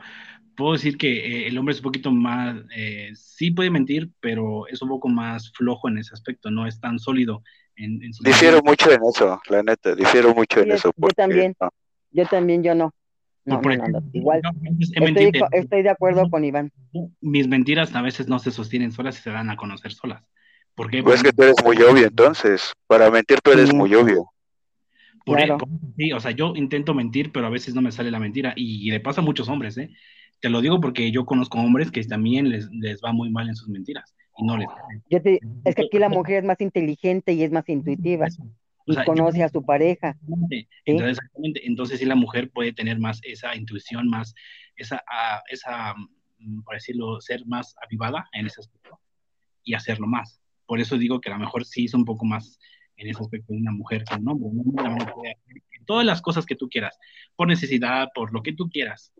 puedo 0.56 0.74
decir 0.74 0.98
que 0.98 1.08
eh, 1.44 1.48
el 1.48 1.58
hombre 1.58 1.74
es 1.74 1.80
un 1.80 1.84
poquito 1.84 2.12
más, 2.12 2.56
eh, 2.76 3.12
sí 3.16 3.52
puede 3.52 3.70
mentir, 3.70 4.10
pero 4.20 4.68
es 4.68 4.82
un 4.82 4.90
poco 4.90 5.10
más 5.10 5.52
flojo 5.54 5.90
en 5.90 5.98
ese 6.00 6.14
aspecto, 6.14 6.50
no 6.52 6.66
es 6.68 6.80
tan 6.80 7.00
sólido 7.00 7.44
en, 7.76 8.04
en 8.04 8.14
sus 8.14 8.26
difiero 8.26 8.62
mucho 8.64 8.92
en 8.92 9.02
eso, 9.04 9.40
la 9.50 9.64
neta, 9.64 9.96
difiero 9.96 10.34
mucho 10.34 10.62
en 10.62 10.72
eso, 10.72 10.92
yo 10.96 11.08
también. 11.10 11.56
no. 11.60 11.70
Yo 12.12 12.26
también, 12.28 12.64
yo 12.64 12.76
no. 12.76 12.94
No, 13.46 13.56
no, 13.56 13.62
no, 13.62 13.68
no, 13.68 13.74
ejemplo, 13.74 14.02
Igual. 14.14 14.42
Estoy, 15.52 15.84
de 15.84 15.90
acuerdo 15.90 16.30
con 16.30 16.46
Iván. 16.46 16.72
mis 17.20 17.48
mentiras 17.48 17.94
a 17.94 18.02
veces 18.02 18.28
no 18.28 18.40
se 18.40 18.52
sostienen 18.52 18.92
solas 18.92 19.20
y 19.20 19.22
se 19.22 19.32
dan 19.32 19.50
a 19.50 19.58
conocer 19.58 19.92
solas. 19.92 20.24
¿Por 20.76 20.90
qué? 20.90 21.04
Pues 21.04 21.16
es 21.18 21.24
que 21.24 21.34
tú 21.34 21.44
eres 21.44 21.56
muy 21.64 21.76
obvio, 21.82 22.08
entonces, 22.08 22.72
para 22.88 23.12
mentir 23.12 23.40
tú 23.42 23.52
eres 23.52 23.70
Sí. 23.70 23.76
muy 23.76 23.94
obvio. 23.96 24.33
Por 25.26 25.38
Claro. 25.38 25.58
sí, 25.98 26.12
o 26.12 26.20
sea, 26.20 26.32
yo 26.32 26.54
intento 26.56 26.94
mentir, 26.94 27.32
pero 27.32 27.48
a 27.48 27.50
veces 27.50 27.74
no 27.74 27.82
me 27.82 27.92
sale 27.92 28.12
la 28.12 28.20
mentira. 28.20 28.54
Y 28.56 28.90
le 28.92 29.00
pasa 29.00 29.22
a 29.22 29.24
muchos 29.24 29.48
hombres, 29.48 29.78
¿eh? 29.78 29.90
Te 30.42 30.50
lo 30.50 30.62
digo 30.62 30.82
porque 30.82 31.12
yo 31.12 31.26
conozco 31.26 31.60
hombres 31.60 31.92
que 31.92 32.04
también 32.04 32.50
les, 32.50 32.70
les 32.72 33.00
va 33.02 33.14
muy 33.14 33.30
mal 33.30 33.48
en 33.48 33.56
sus 33.56 33.70
mentiras 33.70 34.14
y 34.38 34.44
no 34.44 34.58
les 34.58 34.68
Yo 35.10 35.22
te- 35.22 35.40
es 35.64 35.76
que 35.76 35.84
aquí 35.84 36.00
la 36.00 36.10
mujer 36.10 36.40
es 36.40 36.44
más 36.44 36.60
inteligente 36.60 37.32
y 37.32 37.44
es 37.44 37.52
más 37.52 37.68
intuitiva 37.70 38.28
O 38.86 38.92
y 38.92 38.96
conoce 39.06 39.40
yo- 39.40 39.46
a 39.46 39.50
su 39.50 39.64
pareja. 39.64 40.18
Entonces, 40.86 41.18
exactamente. 41.18 41.66
Entonces, 41.66 42.00
sí, 42.00 42.06
la 42.06 42.16
mujer 42.16 42.50
puede 42.52 42.74
tener 42.74 43.00
más 43.00 43.22
esa 43.24 43.56
intuición, 43.56 44.10
más 44.10 44.34
esa, 44.76 45.02
ah, 45.10 45.42
esa, 45.50 45.94
mm, 46.40 46.64
por 46.64 46.76
decirlo, 46.76 47.22
ser 47.22 47.46
más 47.46 47.74
avivada 47.82 48.28
en 48.34 48.48
ese 48.48 48.60
aspecto 48.60 49.00
y 49.64 49.74
hacerlo 49.76 50.08
más. 50.08 50.42
Por 50.66 50.82
eso 50.82 50.98
digo 50.98 51.22
que 51.22 51.30
a 51.30 51.34
lo 51.34 51.40
mejor 51.40 51.64
sí 51.64 51.86
es 51.86 51.94
un 51.94 52.04
poco 52.04 52.26
más 52.26 52.60
en 52.98 53.10
ese 53.10 53.22
aspecto 53.22 53.54
de 53.54 53.60
una 53.60 53.72
mujer 53.72 54.04
que 54.04 54.16
un 54.16 54.28
hombre. 54.28 55.38
todas 55.86 56.06
las 56.06 56.22
cosas 56.22 56.46
que 56.46 56.56
tú 56.56 56.70
quieras, 56.70 56.98
por 57.36 57.48
necesidad, 57.48 58.10
por 58.14 58.32
lo 58.34 58.42
que 58.42 58.54
tú 58.54 58.70
quieras. 58.70 59.14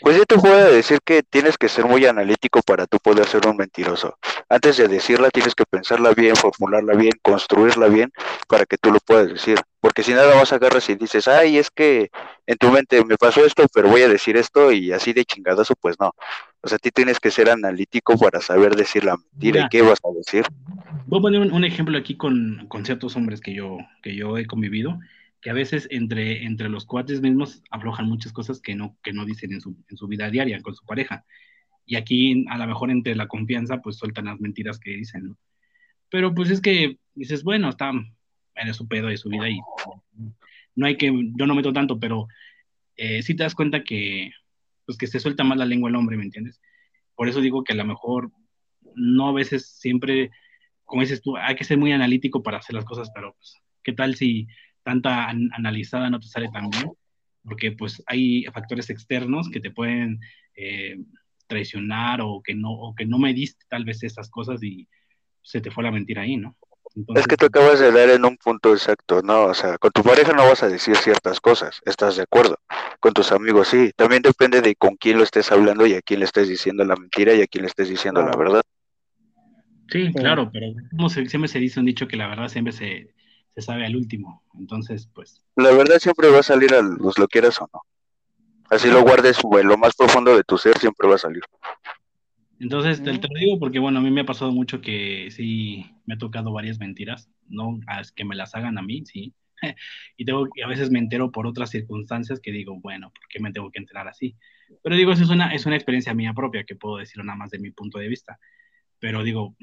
Pues 0.00 0.16
yo 0.16 0.24
te 0.24 0.36
puedo 0.36 0.72
decir 0.72 0.98
que 1.04 1.22
tienes 1.22 1.56
que 1.56 1.68
ser 1.68 1.84
muy 1.84 2.04
analítico 2.06 2.60
para 2.62 2.86
tú 2.86 2.98
poder 2.98 3.26
ser 3.26 3.46
un 3.46 3.56
mentiroso. 3.56 4.18
Antes 4.48 4.76
de 4.76 4.88
decirla 4.88 5.30
tienes 5.30 5.54
que 5.54 5.64
pensarla 5.64 6.12
bien, 6.12 6.36
formularla 6.36 6.94
bien, 6.94 7.12
construirla 7.22 7.88
bien 7.88 8.12
para 8.48 8.66
que 8.66 8.76
tú 8.78 8.90
lo 8.92 8.98
puedas 9.00 9.28
decir. 9.28 9.58
Porque 9.80 10.02
si 10.02 10.12
nada 10.12 10.34
más 10.34 10.52
agarras 10.52 10.88
y 10.88 10.96
dices, 10.96 11.28
ay, 11.28 11.58
es 11.58 11.70
que 11.70 12.10
en 12.46 12.56
tu 12.56 12.70
mente 12.70 13.04
me 13.04 13.16
pasó 13.16 13.44
esto, 13.44 13.66
pero 13.72 13.88
voy 13.88 14.02
a 14.02 14.08
decir 14.08 14.36
esto 14.36 14.72
y 14.72 14.92
así 14.92 15.12
de 15.12 15.24
chingadazo, 15.24 15.74
pues 15.80 15.96
no. 16.00 16.12
O 16.60 16.68
sea, 16.68 16.78
ti 16.78 16.90
tienes 16.90 17.20
que 17.20 17.30
ser 17.30 17.48
analítico 17.48 18.18
para 18.18 18.40
saber 18.40 18.74
decir 18.74 19.04
la 19.04 19.16
mentira 19.16 19.66
y 19.66 19.68
qué 19.68 19.82
vas 19.82 20.00
a 20.02 20.16
decir. 20.16 20.44
Voy 21.06 21.20
a 21.20 21.22
poner 21.22 21.40
un, 21.40 21.64
ejemplo 21.64 21.96
aquí 21.96 22.16
con, 22.16 22.66
con, 22.68 22.84
ciertos 22.84 23.14
hombres 23.14 23.40
que 23.40 23.54
yo, 23.54 23.78
que 24.02 24.16
yo 24.16 24.36
he 24.36 24.46
convivido 24.46 24.98
que 25.40 25.50
a 25.50 25.54
veces 25.54 25.86
entre, 25.90 26.44
entre 26.44 26.68
los 26.68 26.84
cuates 26.84 27.20
mismos 27.20 27.62
aflojan 27.70 28.08
muchas 28.08 28.32
cosas 28.32 28.60
que 28.60 28.74
no, 28.74 28.96
que 29.02 29.12
no 29.12 29.24
dicen 29.24 29.52
en 29.52 29.60
su, 29.60 29.76
en 29.88 29.96
su 29.96 30.08
vida 30.08 30.30
diaria 30.30 30.60
con 30.62 30.74
su 30.74 30.84
pareja. 30.84 31.24
Y 31.86 31.96
aquí, 31.96 32.44
a 32.48 32.58
lo 32.58 32.66
mejor 32.66 32.90
entre 32.90 33.14
la 33.14 33.28
confianza, 33.28 33.80
pues 33.80 33.96
sueltan 33.96 34.26
las 34.26 34.40
mentiras 34.40 34.78
que 34.78 34.90
dicen, 34.90 35.24
¿no? 35.28 35.38
Pero 36.10 36.34
pues 36.34 36.50
es 36.50 36.60
que 36.60 36.98
dices, 37.14 37.44
bueno, 37.44 37.68
está 37.68 37.92
en 38.54 38.74
su 38.74 38.88
pedo 38.88 39.08
de 39.08 39.16
su 39.16 39.28
vida 39.28 39.48
y 39.48 39.60
no 40.74 40.86
hay 40.86 40.96
que, 40.96 41.12
yo 41.36 41.46
no 41.46 41.54
meto 41.54 41.72
tanto, 41.72 41.98
pero 41.98 42.28
eh, 42.96 43.22
sí 43.22 43.34
te 43.34 43.42
das 43.42 43.54
cuenta 43.54 43.84
que, 43.84 44.32
pues 44.86 44.98
que 44.98 45.06
se 45.06 45.20
suelta 45.20 45.44
más 45.44 45.58
la 45.58 45.66
lengua 45.66 45.90
el 45.90 45.96
hombre, 45.96 46.16
¿me 46.16 46.24
entiendes? 46.24 46.60
Por 47.14 47.28
eso 47.28 47.40
digo 47.40 47.62
que 47.62 47.72
a 47.72 47.76
lo 47.76 47.84
mejor 47.84 48.32
no 48.94 49.28
a 49.28 49.32
veces 49.32 49.66
siempre, 49.66 50.30
como 50.84 51.02
dices 51.02 51.22
tú, 51.22 51.36
hay 51.36 51.56
que 51.56 51.64
ser 51.64 51.78
muy 51.78 51.92
analítico 51.92 52.42
para 52.42 52.58
hacer 52.58 52.74
las 52.74 52.84
cosas, 52.84 53.10
pero 53.14 53.34
pues, 53.34 53.56
¿qué 53.82 53.92
tal 53.92 54.14
si 54.16 54.48
tanta 54.88 55.28
analizada 55.28 56.08
no 56.08 56.18
te 56.18 56.28
sale 56.28 56.48
tan 56.48 56.70
bien, 56.70 56.90
porque 57.44 57.72
pues 57.72 58.02
hay 58.06 58.44
factores 58.44 58.88
externos 58.88 59.50
que 59.50 59.60
te 59.60 59.70
pueden 59.70 60.18
eh, 60.54 60.96
traicionar 61.46 62.20
o 62.22 62.40
que 62.42 62.54
no 62.54 62.72
o 62.72 62.94
que 62.94 63.04
no 63.04 63.18
mediste 63.18 63.64
tal 63.68 63.84
vez 63.84 64.02
esas 64.02 64.30
cosas 64.30 64.62
y 64.62 64.88
se 65.42 65.60
te 65.60 65.70
fue 65.70 65.84
la 65.84 65.90
mentira 65.90 66.22
ahí, 66.22 66.36
¿no? 66.38 66.56
es 67.14 67.26
que 67.26 67.36
tú 67.36 67.46
acabas 67.46 67.78
de 67.80 67.92
dar 67.92 68.08
en 68.08 68.24
un 68.24 68.36
punto 68.38 68.72
exacto, 68.72 69.20
¿no? 69.22 69.44
O 69.44 69.54
sea, 69.54 69.76
con 69.76 69.90
tu 69.92 70.02
pareja 70.02 70.32
no 70.32 70.48
vas 70.48 70.62
a 70.62 70.68
decir 70.68 70.96
ciertas 70.96 71.38
cosas, 71.38 71.80
¿estás 71.84 72.16
de 72.16 72.22
acuerdo? 72.22 72.58
Con 72.98 73.12
tus 73.12 73.30
amigos 73.30 73.68
sí, 73.68 73.92
también 73.94 74.22
depende 74.22 74.62
de 74.62 74.74
con 74.74 74.96
quién 74.96 75.18
lo 75.18 75.24
estés 75.24 75.52
hablando 75.52 75.86
y 75.86 75.94
a 75.94 76.02
quién 76.02 76.20
le 76.20 76.24
estés 76.24 76.48
diciendo 76.48 76.84
la 76.84 76.96
mentira 76.96 77.34
y 77.34 77.42
a 77.42 77.46
quién 77.46 77.62
le 77.62 77.68
estés 77.68 77.90
diciendo 77.90 78.22
la 78.22 78.34
verdad. 78.36 78.62
Sí, 79.90 80.12
claro, 80.12 80.50
pero 80.50 80.66
como 80.90 81.08
siempre 81.10 81.48
se 81.48 81.58
dice 81.58 81.78
un 81.78 81.86
dicho 81.86 82.08
que 82.08 82.16
la 82.16 82.28
verdad 82.28 82.48
siempre 82.48 82.72
se, 82.72 83.14
sabe 83.62 83.86
al 83.86 83.96
último. 83.96 84.42
Entonces, 84.58 85.08
pues. 85.14 85.42
La 85.56 85.70
verdad 85.72 85.98
siempre 85.98 86.30
va 86.30 86.40
a 86.40 86.42
salir 86.42 86.74
a 86.74 86.82
los 86.82 87.18
lo 87.18 87.28
quieras 87.28 87.60
o 87.60 87.68
no. 87.72 87.80
Así 88.70 88.88
lo 88.88 89.02
guardes 89.02 89.38
en 89.58 89.68
lo 89.68 89.78
más 89.78 89.96
profundo 89.96 90.36
de 90.36 90.44
tu 90.44 90.58
ser, 90.58 90.76
siempre 90.78 91.08
va 91.08 91.14
a 91.14 91.18
salir. 91.18 91.42
Entonces, 92.60 93.02
te, 93.02 93.12
lo 93.12 93.38
digo 93.38 93.58
porque, 93.58 93.78
bueno, 93.78 93.98
a 93.98 94.02
mí 94.02 94.10
me 94.10 94.22
ha 94.22 94.26
pasado 94.26 94.50
mucho 94.52 94.80
que 94.80 95.28
sí, 95.30 95.86
me 96.06 96.14
ha 96.14 96.18
tocado 96.18 96.52
varias 96.52 96.78
mentiras, 96.78 97.30
no 97.48 97.78
que 98.14 98.24
me 98.24 98.34
las 98.34 98.54
hagan 98.54 98.76
a 98.78 98.82
mí, 98.82 99.04
sí. 99.06 99.32
y 100.16 100.24
tengo, 100.24 100.46
a 100.64 100.68
veces 100.68 100.90
me 100.90 100.98
entero 100.98 101.30
por 101.30 101.46
otras 101.46 101.70
circunstancias 101.70 102.40
que 102.40 102.52
digo, 102.52 102.78
bueno, 102.80 103.10
¿por 103.10 103.28
qué 103.28 103.40
me 103.40 103.52
tengo 103.52 103.70
que 103.70 103.78
enterar 103.78 104.08
así? 104.08 104.36
Pero 104.82 104.96
digo, 104.96 105.12
eso 105.12 105.22
es 105.22 105.30
una, 105.30 105.54
es 105.54 105.66
una 105.66 105.76
experiencia 105.76 106.14
mía 106.14 106.34
propia 106.34 106.64
que 106.64 106.76
puedo 106.76 106.98
decir 106.98 107.24
nada 107.24 107.38
más 107.38 107.50
de 107.50 107.58
mi 107.58 107.70
punto 107.70 107.98
de 107.98 108.08
vista. 108.08 108.38
Pero 108.98 109.22
digo, 109.22 109.56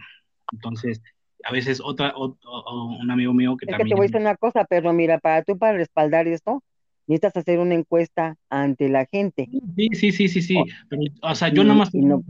entonces, 0.51 1.01
a 1.45 1.51
veces 1.51 1.79
otra, 1.81 2.13
un 2.17 3.11
amigo 3.11 3.31
mío 3.31 3.55
que 3.55 3.65
es 3.65 3.69
también... 3.69 3.87
Que 3.87 3.89
te 3.91 3.95
voy 3.95 4.05
a 4.05 4.07
decir 4.07 4.21
una 4.21 4.35
cosa, 4.35 4.65
pero 4.65 4.91
mira, 4.93 5.19
para 5.19 5.43
tú 5.43 5.57
para 5.59 5.77
respaldar 5.77 6.27
esto, 6.27 6.63
necesitas 7.05 7.37
hacer 7.37 7.59
una 7.59 7.75
encuesta 7.75 8.35
ante 8.49 8.89
la 8.89 9.05
gente. 9.05 9.47
Sí, 9.75 9.89
sí, 9.93 10.11
sí, 10.11 10.27
sí, 10.27 10.41
sí. 10.41 10.57
o 11.21 11.35
sea, 11.35 11.49
yo 11.49 11.63
nada 11.63 11.75
más 11.75 11.91
como, 11.91 12.23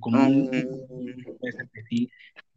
como 0.00 0.18
ah, 0.18 0.28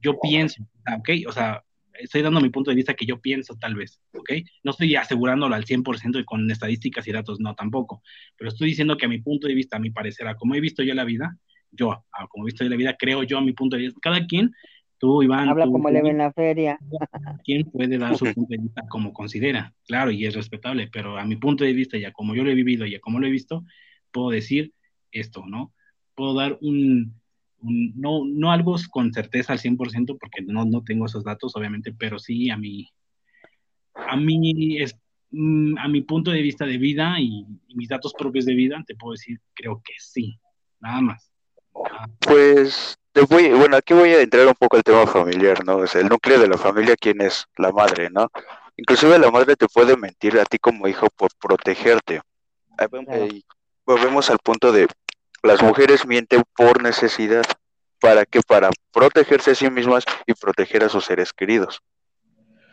yo 0.01 0.19
pienso, 0.19 0.63
¿ok? 0.97 1.09
O 1.27 1.31
sea, 1.31 1.63
estoy 1.99 2.23
dando 2.23 2.41
mi 2.41 2.49
punto 2.49 2.71
de 2.71 2.75
vista 2.75 2.95
que 2.95 3.05
yo 3.05 3.21
pienso 3.21 3.55
tal 3.55 3.75
vez, 3.75 4.01
¿ok? 4.13 4.31
No 4.63 4.71
estoy 4.71 4.95
asegurándolo 4.95 5.53
al 5.53 5.65
100% 5.65 6.19
y 6.19 6.25
con 6.25 6.49
estadísticas 6.49 7.07
y 7.07 7.11
datos, 7.11 7.39
no, 7.39 7.53
tampoco. 7.53 8.01
Pero 8.37 8.49
estoy 8.49 8.69
diciendo 8.69 8.97
que 8.97 9.05
a 9.05 9.09
mi 9.09 9.19
punto 9.19 9.47
de 9.47 9.53
vista, 9.53 9.77
a 9.77 9.79
mi 9.79 9.91
parecer, 9.91 10.27
a 10.27 10.35
como 10.35 10.55
he 10.55 10.59
visto 10.59 10.81
yo 10.81 10.95
la 10.95 11.03
vida, 11.03 11.37
yo, 11.69 12.05
como 12.29 12.45
he 12.45 12.47
visto 12.47 12.63
yo 12.63 12.71
la 12.71 12.75
vida, 12.75 12.95
creo 12.97 13.21
yo 13.21 13.37
a 13.37 13.41
mi 13.41 13.53
punto 13.53 13.75
de 13.75 13.83
vista, 13.83 13.99
cada 14.01 14.25
quien 14.25 14.51
Tú, 14.97 15.21
Iván. 15.23 15.49
Habla 15.49 15.65
como 15.65 15.89
le 15.89 16.01
ve 16.01 16.09
en 16.09 16.19
la 16.19 16.31
feria. 16.31 16.79
¿Quién 17.43 17.69
puede 17.69 17.97
dar 17.97 18.17
su 18.17 18.25
punto 18.33 18.47
de 18.49 18.57
vista 18.57 18.83
como 18.87 19.13
considera? 19.13 19.73
Claro, 19.87 20.11
y 20.11 20.25
es 20.25 20.35
respetable, 20.35 20.89
pero 20.91 21.17
a 21.17 21.25
mi 21.25 21.35
punto 21.35 21.63
de 21.63 21.73
vista, 21.73 21.97
ya 21.97 22.11
como 22.11 22.33
yo 22.33 22.43
lo 22.43 22.51
he 22.51 22.55
vivido 22.55 22.85
y 22.85 22.97
como 22.99 23.19
lo 23.19 23.27
he 23.27 23.31
visto, 23.31 23.63
puedo 24.11 24.29
decir 24.29 24.73
esto, 25.11 25.45
¿no? 25.45 25.73
Puedo 26.15 26.33
dar 26.33 26.57
un, 26.61 27.13
no, 27.61 28.23
no 28.25 28.51
algo 28.51 28.75
con 28.89 29.13
certeza 29.13 29.53
al 29.53 29.59
100%, 29.59 30.17
porque 30.17 30.41
no, 30.41 30.65
no 30.65 30.83
tengo 30.83 31.05
esos 31.05 31.23
datos, 31.23 31.55
obviamente, 31.55 31.93
pero 31.97 32.17
sí 32.17 32.49
a 32.49 32.57
mi, 32.57 32.87
a 33.93 34.15
mí 34.15 34.77
es, 34.79 34.97
mm, 35.31 35.77
a 35.77 35.89
mi 35.89 36.01
punto 36.01 36.31
de 36.31 36.41
vista 36.41 36.65
de 36.65 36.77
vida 36.77 37.19
y, 37.19 37.45
y 37.67 37.75
mis 37.75 37.89
datos 37.89 38.13
propios 38.17 38.45
de 38.45 38.55
vida, 38.55 38.81
te 38.87 38.95
puedo 38.95 39.11
decir, 39.11 39.39
creo 39.53 39.81
que 39.83 39.93
sí, 39.97 40.39
nada 40.79 41.01
más. 41.01 41.31
Pues 42.19 42.97
bueno, 43.24 43.77
aquí 43.77 43.93
voy 43.93 44.10
a 44.10 44.22
entrar 44.22 44.45
un 44.45 44.53
poco 44.53 44.75
al 44.75 44.84
tema 44.84 45.07
familiar, 45.07 45.63
¿no? 45.63 45.77
O 45.77 45.88
sea, 45.88 46.01
el 46.01 46.10
núcleo 46.10 46.39
de 46.39 46.48
la 46.48 46.57
familia, 46.57 46.95
¿quién 47.00 47.22
es? 47.22 47.45
La 47.57 47.72
madre, 47.72 48.10
¿no? 48.10 48.29
Inclusive 48.75 49.17
la 49.17 49.31
madre 49.31 49.55
te 49.55 49.67
puede 49.67 49.95
mentir 49.95 50.38
a 50.38 50.43
ti 50.43 50.60
como 50.60 50.88
hijo 50.88 51.07
por 51.15 51.29
protegerte. 51.39 52.22
volvemos 53.86 54.29
al 54.29 54.39
punto 54.39 54.72
de 54.74 54.88
las 55.43 55.63
mujeres 55.63 56.05
mienten 56.05 56.43
por 56.55 56.84
necesidad. 56.84 57.45
¿Para 58.01 58.25
qué? 58.25 58.41
Para 58.41 58.69
protegerse 58.91 59.51
a 59.51 59.55
sí 59.55 59.69
mismas 59.69 60.03
y 60.25 60.34
proteger 60.34 60.84
a 60.84 60.89
sus 60.89 61.05
seres 61.05 61.31
queridos. 61.31 61.79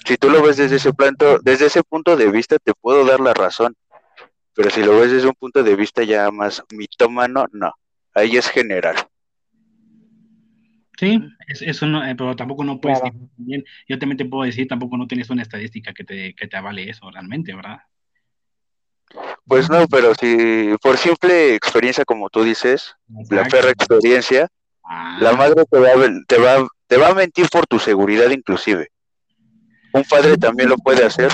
Si 0.05 0.17
tú 0.17 0.29
lo 0.29 0.43
ves 0.43 0.57
desde 0.57 0.77
ese, 0.77 0.93
planto, 0.93 1.39
desde 1.39 1.67
ese 1.67 1.85
punto 1.85 2.17
de 2.17 2.29
vista, 2.29 2.59
te 2.59 2.73
puedo 2.75 3.05
dar 3.05 3.21
la 3.21 3.33
razón. 3.33 3.77
Pero 4.55 4.71
si 4.71 4.83
lo 4.83 4.99
ves 4.99 5.13
desde 5.13 5.29
un 5.29 5.35
punto 5.35 5.63
de 5.63 5.77
vista 5.77 6.03
ya 6.03 6.31
más 6.33 6.65
mitómano, 6.73 7.47
no. 7.53 7.73
Ahí 8.13 8.37
es 8.37 8.49
general. 8.49 8.97
Sí, 10.99 11.21
eso 11.49 11.87
no, 11.87 12.05
eh, 12.05 12.15
pero 12.15 12.37
tampoco 12.37 12.65
no 12.65 12.81
puedes 12.81 13.01
bien. 13.37 13.65
Yo 13.89 13.99
también 13.99 14.19
te 14.19 14.25
puedo 14.25 14.45
decir, 14.45 14.69
tampoco 14.69 14.97
no 14.97 15.07
tienes 15.07 15.31
una 15.31 15.43
estadística 15.43 15.93
que 15.93 16.05
te, 16.05 16.35
que 16.35 16.47
te 16.47 16.57
avale 16.57 16.89
eso 16.89 17.11
realmente, 17.11 17.55
¿verdad? 17.55 17.79
Pues 19.47 19.69
no, 19.69 19.87
pero 19.89 20.15
si 20.15 20.75
por 20.81 20.97
simple 20.97 21.55
experiencia, 21.55 22.05
como 22.05 22.31
tú 22.31 22.45
dices, 22.45 22.95
la 23.31 23.45
perra 23.45 23.71
experiencia, 23.71 24.49
la 25.21 25.31
ah. 25.31 25.37
madre 25.37 25.65
te 25.71 25.79
va, 25.79 25.91
te, 26.27 26.39
va, 26.39 26.69
te 26.87 26.97
va 26.97 27.09
a 27.09 27.15
mentir 27.15 27.49
por 27.51 27.67
tu 27.67 27.79
seguridad 27.79 28.31
inclusive. 28.31 28.89
Un 29.93 30.05
padre 30.05 30.37
también 30.37 30.69
lo 30.69 30.77
puede 30.77 31.05
hacer. 31.05 31.31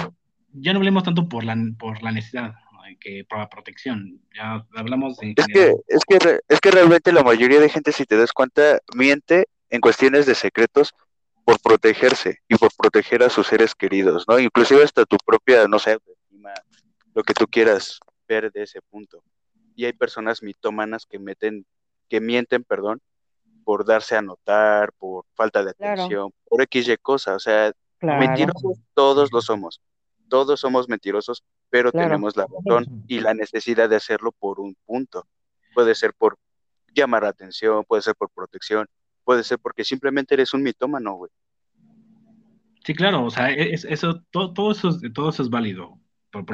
Ya 0.53 0.73
no 0.73 0.79
hablemos 0.79 1.05
tanto 1.05 1.29
por 1.29 1.45
la, 1.45 1.57
por 1.79 2.03
la 2.03 2.11
necesidad 2.11 2.55
que 2.97 3.25
para 3.29 3.49
protección. 3.49 4.21
Ya 4.35 4.65
hablamos 4.75 5.17
de... 5.19 5.35
Es 5.37 5.47
que, 5.47 5.75
es, 5.87 6.05
que, 6.07 6.41
es 6.49 6.61
que 6.61 6.71
realmente 6.71 7.13
la 7.13 7.23
mayoría 7.23 7.61
de 7.61 7.69
gente, 7.69 7.93
si 7.93 8.05
te 8.05 8.17
das 8.17 8.33
cuenta, 8.33 8.81
miente 8.95 9.47
en 9.71 9.81
cuestiones 9.81 10.27
de 10.27 10.35
secretos 10.35 10.95
por 11.45 11.61
protegerse 11.61 12.39
y 12.49 12.57
por 12.57 12.71
proteger 12.77 13.23
a 13.23 13.31
sus 13.31 13.47
seres 13.47 13.75
queridos, 13.75 14.25
¿no? 14.29 14.39
Inclusive 14.39 14.83
hasta 14.83 15.05
tu 15.05 15.17
propia, 15.25 15.67
no 15.67 15.79
sé, 15.79 15.99
lo 17.15 17.23
que 17.23 17.35
tú 17.35 17.47
quieras 17.47 17.99
ver 18.29 18.53
de 18.53 18.63
ese 18.63 18.81
punto. 18.83 19.23
Y 19.75 19.85
hay 19.85 19.93
personas 19.93 20.43
mitómanas 20.43 21.07
que 21.07 21.19
meten, 21.19 21.65
que 22.09 22.21
mienten, 22.21 22.65
perdón, 22.65 23.01
por 23.65 23.85
darse 23.85 24.17
a 24.17 24.23
notar, 24.23 24.93
por 24.99 25.25
falta 25.35 25.65
de 25.65 25.71
atención, 25.71 26.33
por 26.45 26.63
X 26.63 26.89
y 26.89 26.97
cosa, 26.97 27.35
o 27.35 27.39
sea, 27.39 27.73
mentirosos 28.01 28.79
todos 28.95 29.33
lo 29.33 29.43
somos, 29.43 29.81
todos 30.29 30.61
somos 30.61 30.89
mentirosos, 30.89 31.43
pero 31.71 31.93
tenemos 31.93 32.37
la 32.37 32.47
razón 32.47 33.05
y 33.09 33.21
la 33.21 33.35
necesidad 33.35 33.89
de 33.89 33.97
hacerlo 33.97 34.33
por 34.33 34.61
un 34.61 34.77
punto. 34.87 35.27
Puede 35.75 35.95
ser 35.95 36.13
por 36.15 36.39
llamar 36.95 37.23
la 37.23 37.29
atención, 37.29 37.85
puede 37.85 38.03
ser 38.03 38.15
por 38.15 38.31
protección, 38.31 38.87
puede 39.25 39.45
ser 39.45 39.59
porque 39.59 39.85
simplemente 39.85 40.35
eres 40.35 40.55
un 40.55 40.63
mitómano, 40.63 41.15
güey. 41.15 41.31
Sí, 42.85 42.95
claro, 42.95 43.25
o 43.25 43.31
sea, 43.31 43.51
e-, 43.51 43.75
eso, 43.75 44.23
todo, 44.31 44.73
eso, 44.73 44.99
todo 45.13 45.29
eso 45.29 45.43
es 45.43 45.51
válido, 45.51 45.99
por, 46.31 46.45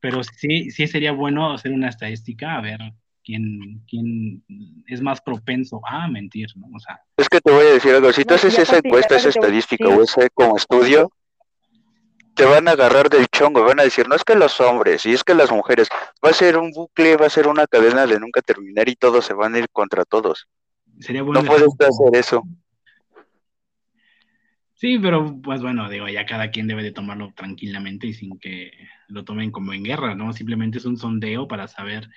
Pero 0.00 0.22
sí, 0.22 0.70
sí 0.70 0.86
sería 0.86 1.12
bueno 1.12 1.52
hacer 1.52 1.72
una 1.72 1.88
estadística, 1.88 2.56
a 2.56 2.60
ver 2.60 2.78
quién, 3.24 3.82
quién 3.88 4.44
es 4.86 5.00
más 5.00 5.20
propenso 5.20 5.80
a 5.86 6.08
mentir, 6.08 6.48
¿no? 6.56 6.66
O 6.74 6.78
sea, 6.78 7.00
es 7.16 7.28
que 7.28 7.40
te 7.40 7.50
voy 7.50 7.64
a 7.64 7.72
decir 7.72 7.94
algo, 7.94 8.12
si 8.12 8.24
tú 8.24 8.34
haces 8.34 8.58
esa 8.58 8.78
encuesta, 8.78 9.16
esa 9.16 9.28
estadística 9.28 9.88
o 9.88 10.02
ese 10.02 10.30
como 10.30 10.56
estudio, 10.56 11.10
te 12.38 12.44
van 12.44 12.68
a 12.68 12.70
agarrar 12.70 13.10
del 13.10 13.26
chongo, 13.26 13.64
van 13.64 13.80
a 13.80 13.82
decir, 13.82 14.08
no 14.08 14.14
es 14.14 14.22
que 14.22 14.36
los 14.36 14.60
hombres, 14.60 15.04
y 15.06 15.12
es 15.12 15.24
que 15.24 15.34
las 15.34 15.50
mujeres, 15.50 15.88
va 16.24 16.30
a 16.30 16.32
ser 16.32 16.56
un 16.56 16.70
bucle, 16.70 17.16
va 17.16 17.26
a 17.26 17.30
ser 17.30 17.48
una 17.48 17.66
cadena 17.66 18.06
de 18.06 18.20
nunca 18.20 18.40
terminar 18.40 18.88
y 18.88 18.94
todos 18.94 19.24
se 19.24 19.34
van 19.34 19.56
a 19.56 19.58
ir 19.58 19.68
contra 19.72 20.04
todos. 20.04 20.46
Sería 21.00 21.22
bueno 21.22 21.42
no 21.42 21.48
puedes 21.48 21.68
hacer 21.80 22.14
eso. 22.14 22.44
Sí, 24.74 25.00
pero 25.00 25.40
pues 25.42 25.60
bueno, 25.60 25.90
digo, 25.90 26.08
ya 26.08 26.26
cada 26.26 26.52
quien 26.52 26.68
debe 26.68 26.84
de 26.84 26.92
tomarlo 26.92 27.32
tranquilamente 27.34 28.06
y 28.06 28.14
sin 28.14 28.38
que 28.38 28.70
lo 29.08 29.24
tomen 29.24 29.50
como 29.50 29.72
en 29.72 29.82
guerra, 29.82 30.14
¿no? 30.14 30.32
Simplemente 30.32 30.78
es 30.78 30.84
un 30.84 30.96
sondeo 30.96 31.48
para 31.48 31.66
saber 31.66 32.08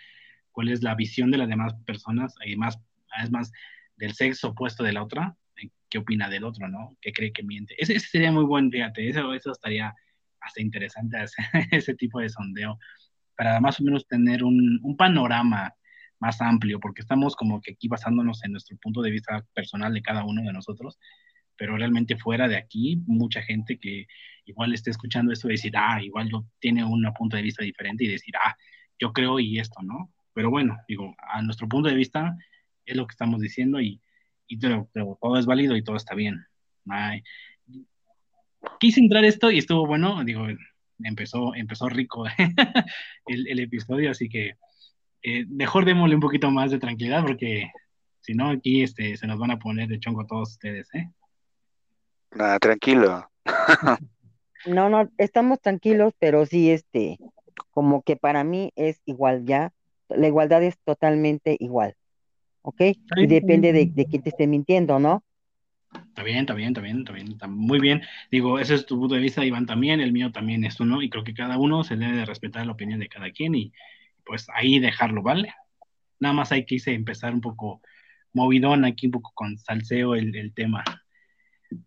cuál 0.52 0.70
es 0.70 0.84
la 0.84 0.94
visión 0.94 1.32
de 1.32 1.40
las 1.40 1.50
demás 1.50 1.74
personas 1.84 2.36
y 2.46 2.56
más, 2.58 2.80
es 3.24 3.32
más 3.32 3.52
del 3.96 4.14
sexo 4.14 4.50
opuesto 4.50 4.84
de 4.84 4.94
la 4.94 5.02
otra, 5.02 5.36
eh, 5.56 5.70
qué 5.90 5.98
opina 5.98 6.30
del 6.30 6.44
otro, 6.44 6.68
¿no? 6.68 6.96
¿Qué 7.02 7.12
cree 7.12 7.34
que 7.34 7.42
miente? 7.42 7.74
Ese, 7.80 8.00
sería 8.00 8.32
muy 8.32 8.44
buen, 8.44 8.70
fíjate, 8.70 9.10
eso, 9.10 9.34
eso 9.34 9.52
estaría 9.52 9.96
hasta 10.42 10.62
interesante 10.62 11.18
hacer 11.18 11.46
ese 11.72 11.96
tipo 11.96 12.20
de 12.20 12.30
sondeo 12.30 12.78
para 13.36 13.60
más 13.60 13.80
o 13.80 13.84
menos 13.84 14.08
tener 14.08 14.44
un, 14.44 14.80
un 14.84 14.98
panorama 14.98 15.74
más 16.20 16.42
amplio, 16.42 16.80
porque 16.80 17.02
estamos 17.02 17.36
como 17.36 17.62
que 17.62 17.72
aquí 17.72 17.88
basándonos 17.88 18.44
en 18.44 18.52
nuestro 18.52 18.78
punto 18.78 19.02
de 19.02 19.12
vista 19.12 19.44
personal 19.54 19.94
de 19.94 20.02
cada 20.02 20.24
uno 20.24 20.44
de 20.44 20.54
nosotros 20.54 21.00
pero 21.62 21.78
realmente 21.78 22.18
fuera 22.18 22.48
de 22.48 22.58
aquí, 22.58 23.04
mucha 23.06 23.44
gente 23.44 23.78
que 23.78 24.08
igual 24.46 24.74
esté 24.74 24.90
escuchando 24.90 25.32
esto 25.32 25.48
y 25.48 25.52
decir, 25.52 25.74
ah, 25.78 26.02
igual 26.02 26.28
yo 26.28 26.44
tiene 26.58 26.84
un 26.84 27.08
punto 27.16 27.38
de 27.38 27.44
vista 27.44 27.64
diferente 27.64 28.04
y 28.04 28.08
decir, 28.08 28.34
ah, 28.44 28.56
yo 29.00 29.14
creo 29.14 29.40
y 29.40 29.60
esto, 29.60 29.80
¿no? 29.84 30.12
Pero 30.34 30.50
bueno, 30.50 30.80
digo, 30.88 31.16
a 31.20 31.40
nuestro 31.44 31.70
punto 31.70 31.88
de 31.88 31.94
vista 31.94 32.36
es 32.84 32.98
lo 32.98 33.06
que 33.06 33.12
estamos 33.12 33.42
diciendo 33.42 33.80
y, 33.80 34.02
y 34.48 34.58
todo, 34.58 34.90
todo 35.22 35.38
es 35.38 35.46
válido 35.46 35.78
y 35.78 35.84
todo 35.84 35.98
está 35.98 36.16
bien. 36.16 36.44
Quise 38.80 39.00
entrar 39.00 39.24
esto 39.26 39.52
y 39.52 39.58
estuvo 39.58 39.86
bueno, 39.86 40.24
digo, 40.24 40.46
empezó, 41.04 41.56
empezó 41.56 41.90
rico 41.90 42.26
el, 43.28 43.48
el, 43.48 43.60
episodio, 43.60 44.12
así 44.12 44.30
que 44.30 44.56
eh, 45.24 45.46
mejor 45.48 45.86
démosle 45.86 46.16
un 46.16 46.22
poquito 46.22 46.50
más 46.52 46.72
de 46.72 46.80
tranquilidad 46.80 47.24
porque 47.24 47.70
si 48.22 48.34
no 48.34 48.50
aquí 48.50 48.84
este, 48.84 49.18
se 49.18 49.28
nos 49.28 49.40
van 49.40 49.52
a 49.52 49.60
poner 49.60 49.88
de 49.88 50.00
chongo 50.00 50.26
todos 50.26 50.52
ustedes, 50.52 50.94
¿eh? 50.94 51.10
Nada, 52.32 52.60
tranquilo. 52.60 53.30
No, 54.68 54.90
no, 54.90 55.10
estamos 55.18 55.60
tranquilos, 55.60 56.14
pero 56.20 56.46
sí, 56.46 56.70
este, 56.70 57.18
como 57.72 58.04
que 58.04 58.16
para 58.16 58.44
mí 58.44 58.72
es 58.76 59.02
igual 59.06 59.44
ya, 59.44 59.74
la 60.08 60.28
igualdad 60.28 60.62
es 60.62 60.78
totalmente 60.84 61.58
igual, 61.60 61.96
¿ok? 62.62 62.82
Y 63.16 63.26
depende 63.26 63.74
de, 63.74 63.88
de 63.88 64.06
quién 64.06 64.22
te 64.22 64.30
esté 64.30 64.46
mintiendo, 64.46 65.00
¿no? 65.00 65.24
Está 65.94 66.24
bien, 66.24 66.40
está 66.40 66.54
bien, 66.54 66.70
está 66.70 66.82
bien, 66.82 67.00
está 67.00 67.14
bien, 67.14 67.32
está 67.32 67.48
muy 67.48 67.80
bien. 67.80 68.02
Digo, 68.30 68.60
ese 68.60 68.76
es 68.76 68.86
tu 68.86 69.00
punto 69.00 69.16
de 69.16 69.22
vista, 69.22 69.44
Iván, 69.44 69.66
también, 69.66 70.00
el 70.02 70.12
mío 70.12 70.32
también 70.32 70.64
es 70.64 70.80
uno, 70.80 71.02
y 71.02 71.10
creo 71.10 71.24
que 71.24 71.34
cada 71.34 71.58
uno 71.58 71.84
se 71.84 71.96
debe 71.96 72.16
de 72.16 72.26
respetar 72.26 72.66
la 72.66 72.74
opinión 72.74 73.00
de 73.00 73.10
cada 73.10 73.32
quien 73.32 73.56
y 73.56 73.74
pues 74.26 74.48
ahí 74.54 74.80
dejarlo, 74.80 75.22
¿vale? 75.22 75.54
Nada 76.20 76.34
más 76.34 76.52
hay 76.52 76.66
que 76.66 76.80
empezar 76.88 77.34
un 77.34 77.42
poco 77.42 77.82
movidón 78.34 78.86
aquí, 78.86 79.08
un 79.08 79.14
poco 79.14 79.32
con 79.34 79.58
salseo 79.58 80.16
el, 80.16 80.36
el 80.36 80.54
tema. 80.54 80.84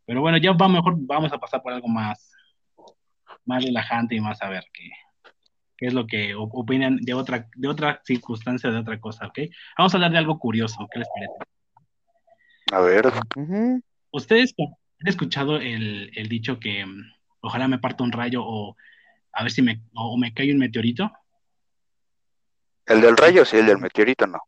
Pero 0.04 0.20
bueno, 0.20 0.38
ya 0.38 0.52
va 0.52 0.68
mejor, 0.68 0.96
vamos 0.98 1.32
a 1.32 1.38
pasar 1.38 1.62
por 1.62 1.72
algo 1.72 1.88
más, 1.88 2.32
más 3.44 3.64
relajante 3.64 4.14
y 4.14 4.20
más 4.20 4.42
a 4.42 4.48
ver 4.48 4.64
qué, 4.72 4.90
qué 5.76 5.86
es 5.86 5.94
lo 5.94 6.06
que 6.06 6.34
opinan 6.34 6.96
de 6.96 7.14
otra, 7.14 7.48
de 7.54 7.68
otra 7.68 8.00
circunstancia, 8.04 8.70
de 8.70 8.78
otra 8.78 8.98
cosa, 9.00 9.26
¿ok? 9.26 9.38
Vamos 9.78 9.94
a 9.94 9.96
hablar 9.96 10.12
de 10.12 10.18
algo 10.18 10.38
curioso, 10.38 10.88
¿qué 10.92 10.98
les 11.00 11.08
parece? 11.08 11.54
A 12.72 12.80
ver. 12.80 13.12
¿Ustedes 14.14 14.54
han 14.56 15.08
escuchado 15.08 15.56
el, 15.56 16.12
el 16.14 16.28
dicho 16.28 16.60
que 16.60 16.86
mm, 16.86 17.02
ojalá 17.40 17.66
me 17.66 17.80
parta 17.80 18.04
un 18.04 18.12
rayo 18.12 18.44
o 18.44 18.76
a 19.32 19.42
ver 19.42 19.50
si 19.50 19.60
me, 19.60 19.82
o 19.92 20.16
me 20.16 20.32
cae 20.32 20.52
un 20.52 20.58
meteorito? 20.58 21.10
El 22.86 23.00
del 23.00 23.16
rayo 23.16 23.44
sí, 23.44 23.56
el 23.56 23.66
del 23.66 23.78
meteorito 23.78 24.28
no. 24.28 24.38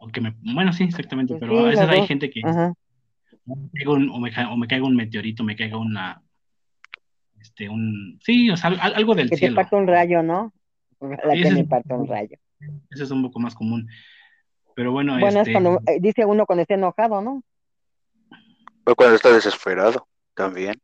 O 0.00 0.08
que 0.08 0.20
me, 0.20 0.34
bueno, 0.42 0.72
sí, 0.74 0.84
exactamente, 0.84 1.34
pero 1.40 1.60
a 1.60 1.68
veces 1.70 1.88
hay 1.88 2.06
gente 2.06 2.28
que, 2.28 2.42
o, 2.44 2.74
me 3.46 3.86
o, 3.86 4.56
me 4.56 4.68
caiga 4.68 4.84
un 4.84 4.96
meteorito, 4.96 5.44
me 5.44 5.56
caiga 5.56 5.78
una, 5.78 6.22
este, 7.40 7.70
un, 7.70 8.18
sí, 8.20 8.50
o 8.50 8.56
sea, 8.58 8.68
algo 8.70 9.14
del 9.14 9.30
que 9.30 9.36
cielo. 9.36 9.56
Que 9.62 9.64
te 9.64 9.76
un 9.76 9.86
rayo, 9.86 10.22
¿no? 10.22 10.52
La 11.00 11.32
que 11.32 11.50
me 11.50 11.64
parta 11.64 11.94
un 11.94 12.06
rayo. 12.06 12.36
Eso 12.90 13.04
es 13.04 13.10
un 13.10 13.22
poco 13.22 13.40
más 13.40 13.54
común. 13.54 13.88
Pero 14.74 14.92
bueno, 14.92 15.18
bueno 15.18 15.38
este... 15.38 15.52
es 15.52 15.54
cuando, 15.54 15.80
eh, 15.86 15.98
dice 16.00 16.26
uno 16.26 16.44
cuando 16.44 16.62
está 16.62 16.74
enojado, 16.74 17.22
¿no? 17.22 17.42
O 18.84 18.94
cuando 18.94 19.16
está 19.16 19.32
desesperado, 19.32 20.06
también. 20.34 20.80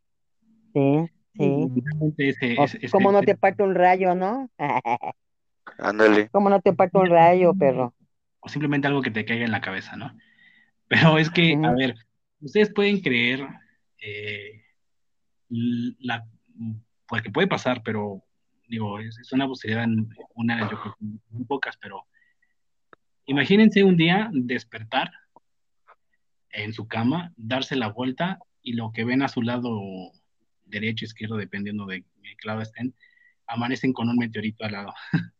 Sí, 0.72 1.10
sí. 1.36 1.74
Ese, 2.16 2.90
¿Cómo 2.90 3.12
no 3.12 3.22
te 3.22 3.36
parte 3.36 3.62
un 3.62 3.74
rayo, 3.74 4.14
no? 4.14 4.50
Ándale. 5.78 6.28
¿Cómo 6.32 6.50
no 6.50 6.60
te 6.60 6.72
parte 6.72 6.98
un 6.98 7.08
rayo, 7.08 7.54
perro? 7.54 7.94
O 8.40 8.48
simplemente 8.48 8.86
algo 8.86 9.02
que 9.02 9.10
te 9.10 9.24
caiga 9.24 9.44
en 9.44 9.52
la 9.52 9.60
cabeza, 9.60 9.96
¿no? 9.96 10.16
Pero 10.88 11.18
es 11.18 11.30
que, 11.30 11.58
a 11.62 11.72
ver, 11.72 11.94
ustedes 12.40 12.72
pueden 12.72 13.00
creer 13.00 13.46
eh, 13.98 14.62
la, 15.48 16.26
porque 17.06 17.30
puede 17.30 17.46
pasar, 17.46 17.82
pero 17.82 18.22
digo, 18.68 18.98
es, 19.00 19.32
una 19.32 19.46
posibilidad, 19.46 19.86
una, 20.34 20.70
yo 20.70 20.80
creo 20.80 20.96
muy 21.00 21.44
pocas, 21.44 21.76
pero 21.78 22.06
imagínense 23.26 23.82
un 23.82 23.96
día 23.96 24.30
despertar 24.32 25.10
en 26.50 26.72
su 26.72 26.88
cama, 26.88 27.32
darse 27.36 27.76
la 27.76 27.88
vuelta 27.88 28.38
y 28.62 28.74
lo 28.74 28.92
que 28.92 29.04
ven 29.04 29.22
a 29.22 29.28
su 29.28 29.42
lado 29.42 29.80
derecho, 30.64 31.04
izquierdo, 31.04 31.36
dependiendo 31.36 31.86
de 31.86 32.04
qué 32.22 32.46
lado 32.46 32.60
estén, 32.60 32.94
amanecen 33.46 33.92
con 33.92 34.08
un 34.08 34.16
meteorito 34.16 34.64
al 34.64 34.72
lado. 34.72 34.94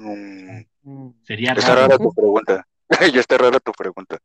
Mm. 0.00 1.10
Sería 1.24 1.54
raro. 1.54 1.98
tu 1.98 2.14
pregunta. 2.14 2.66
ya 3.12 3.20
está 3.20 3.36
rara 3.36 3.58
tu 3.60 3.72
pregunta. 3.72 4.18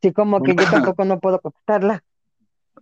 Sí, 0.00 0.12
como 0.12 0.42
que 0.42 0.54
yo 0.54 0.70
tampoco 0.70 1.04
no 1.04 1.18
puedo 1.20 1.40
contestarla. 1.40 2.02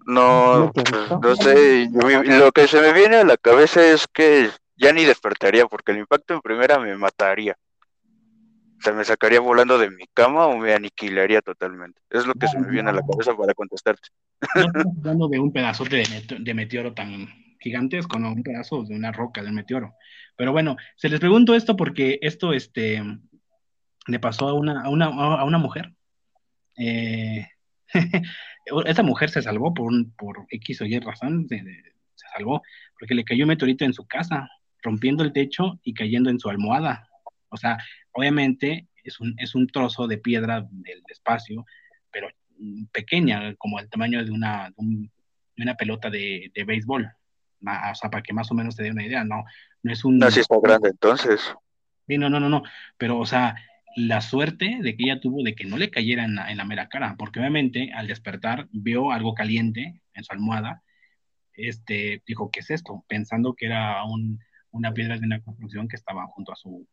No, 0.07 0.71
pues, 0.75 0.85
no 1.21 1.37
sé, 1.37 1.89
lo 1.91 2.53
que 2.53 2.69
se 2.69 2.81
me 2.81 2.93
viene 2.93 3.17
a 3.17 3.25
la 3.25 3.37
cabeza 3.37 3.85
es 3.85 4.07
que 4.07 4.51
ya 4.77 4.93
ni 4.93 5.05
despertaría 5.05 5.67
porque 5.67 5.93
el 5.93 5.99
impacto 5.99 6.35
en 6.35 6.41
primera 6.41 6.79
me 6.79 6.97
mataría. 6.97 7.57
O 8.79 8.81
sea, 8.81 8.93
me 8.93 9.05
sacaría 9.05 9.41
volando 9.41 9.79
de 9.79 9.91
mi 9.91 10.07
cama 10.15 10.47
o 10.47 10.57
me 10.57 10.73
aniquilaría 10.73 11.43
totalmente. 11.43 12.01
Es 12.11 12.27
lo 12.27 12.35
que 12.35 12.47
se 12.47 12.59
me 12.59 12.71
viene 12.71 12.91
a 12.91 12.93
la 12.93 13.03
cabeza 13.03 13.37
para 13.37 13.55
contestarte. 13.55 14.09
No 14.55 14.63
estamos 14.67 14.97
hablando 14.99 15.29
de 15.29 15.39
un 15.41 15.53
pedazote 15.53 15.97
de, 15.97 16.37
de 16.39 16.55
meteoro 16.55 16.95
tan 16.95 17.27
gigantes 17.61 18.07
como 18.07 18.33
un 18.33 18.43
pedazo 18.43 18.85
de 18.85 18.95
una 18.95 19.13
roca 19.13 19.43
del 19.43 19.53
meteoro. 19.53 19.95
Pero 20.37 20.53
bueno, 20.53 20.77
se 20.97 21.09
les 21.09 21.19
pregunto 21.19 21.55
esto 21.55 21.77
porque 21.77 22.19
esto, 22.23 22.53
este, 22.53 23.03
le 24.07 24.21
pasó 24.21 24.49
a 24.49 24.55
una, 24.55 24.83
a 24.83 24.89
una, 24.89 25.07
a 25.07 25.45
una 25.45 25.59
mujer. 25.59 25.93
Eh, 26.77 27.47
esa 28.87 29.03
mujer 29.03 29.31
se 29.31 29.43
salvó 29.43 29.75
por, 29.75 29.87
un, 29.87 30.13
por 30.17 30.47
X 30.51 30.81
o 30.81 30.85
Y 30.85 30.99
razón, 31.01 31.47
se, 31.49 31.63
salvó 32.35 32.63
porque 32.99 33.15
le 33.15 33.25
cayó 33.25 33.45
un 33.45 33.49
meteorito 33.49 33.85
en 33.85 33.93
su 33.93 34.07
casa, 34.07 34.49
rompiendo 34.83 35.25
el 35.25 35.33
techo 35.33 35.79
y 35.83 35.95
cayendo 35.95 36.31
en 36.31 36.39
su 36.39 36.49
almohada. 36.49 37.09
O 37.51 37.57
sea, 37.57 37.79
obviamente 38.19 38.89
es 39.05 39.21
un, 39.21 39.35
es 39.39 39.55
un 39.55 39.69
trozo 39.69 40.09
de 40.09 40.19
piedra 40.19 40.67
del 40.71 41.03
espacio, 41.09 41.65
pero 42.11 42.29
pequeña, 42.91 43.55
como 43.57 43.79
el 43.79 43.89
tamaño 43.89 44.25
de 44.25 44.33
una, 44.33 44.73
de, 44.77 45.63
una 45.63 45.75
pelota 45.77 46.11
de, 46.11 46.51
de, 46.53 46.65
béisbol. 46.65 47.09
O 47.61 47.95
sea, 47.95 48.11
para 48.11 48.23
que 48.23 48.33
más 48.33 48.51
o 48.51 48.55
menos 48.55 48.75
te 48.75 48.83
dé 48.83 48.91
una 48.91 49.05
idea, 49.05 49.23
no, 49.23 49.45
no 49.83 49.93
es 49.93 50.05
un... 50.05 50.19
No, 50.19 50.31
si 50.31 50.41
está 50.41 50.57
grande 50.61 50.89
entonces. 50.89 51.55
Sí, 52.09 52.19
no, 52.19 52.29
no, 52.29 52.41
no, 52.41 52.49
no, 52.49 52.63
pero 52.97 53.19
o 53.19 53.27
sea, 53.27 53.55
la 53.95 54.21
suerte 54.21 54.79
de 54.81 54.97
que 54.97 55.05
ella 55.05 55.21
tuvo 55.21 55.45
de 55.45 55.55
que 55.55 55.65
no 55.65 55.77
le 55.77 55.91
cayera 55.91 56.25
en 56.25 56.35
la, 56.35 56.65
mera 56.65 56.89
cara, 56.89 57.15
porque 57.17 57.39
obviamente 57.39 57.93
al 57.95 58.09
despertar 58.09 58.67
vio 58.73 59.13
algo 59.13 59.35
caliente 59.35 60.01
en 60.15 60.25
su 60.25 60.33
almohada, 60.33 60.83
este, 61.53 62.23
dijo, 62.27 62.51
¿qué 62.51 62.61
es 62.61 62.71
esto? 62.71 63.05
Pensando 63.07 63.55
que 63.55 63.67
era 63.67 64.03
una 64.73 64.93
piedra 64.93 65.19
de 65.19 65.27
una 65.27 65.41
construcción 65.41 65.87
que 65.87 65.97
estaba 65.97 66.27
junto 66.27 66.53
a 66.53 66.57
su, 66.57 66.87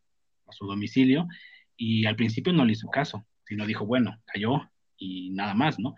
a 0.46 0.52
su 0.52 0.66
domicilio, 0.66 1.26
y 1.76 2.06
al 2.06 2.16
principio 2.16 2.52
no 2.52 2.64
le 2.64 2.72
hizo 2.72 2.88
caso, 2.88 3.24
sino 3.44 3.66
dijo, 3.66 3.86
bueno, 3.86 4.20
cayó 4.26 4.70
y 4.96 5.30
nada 5.30 5.54
más, 5.54 5.78
¿no? 5.78 5.94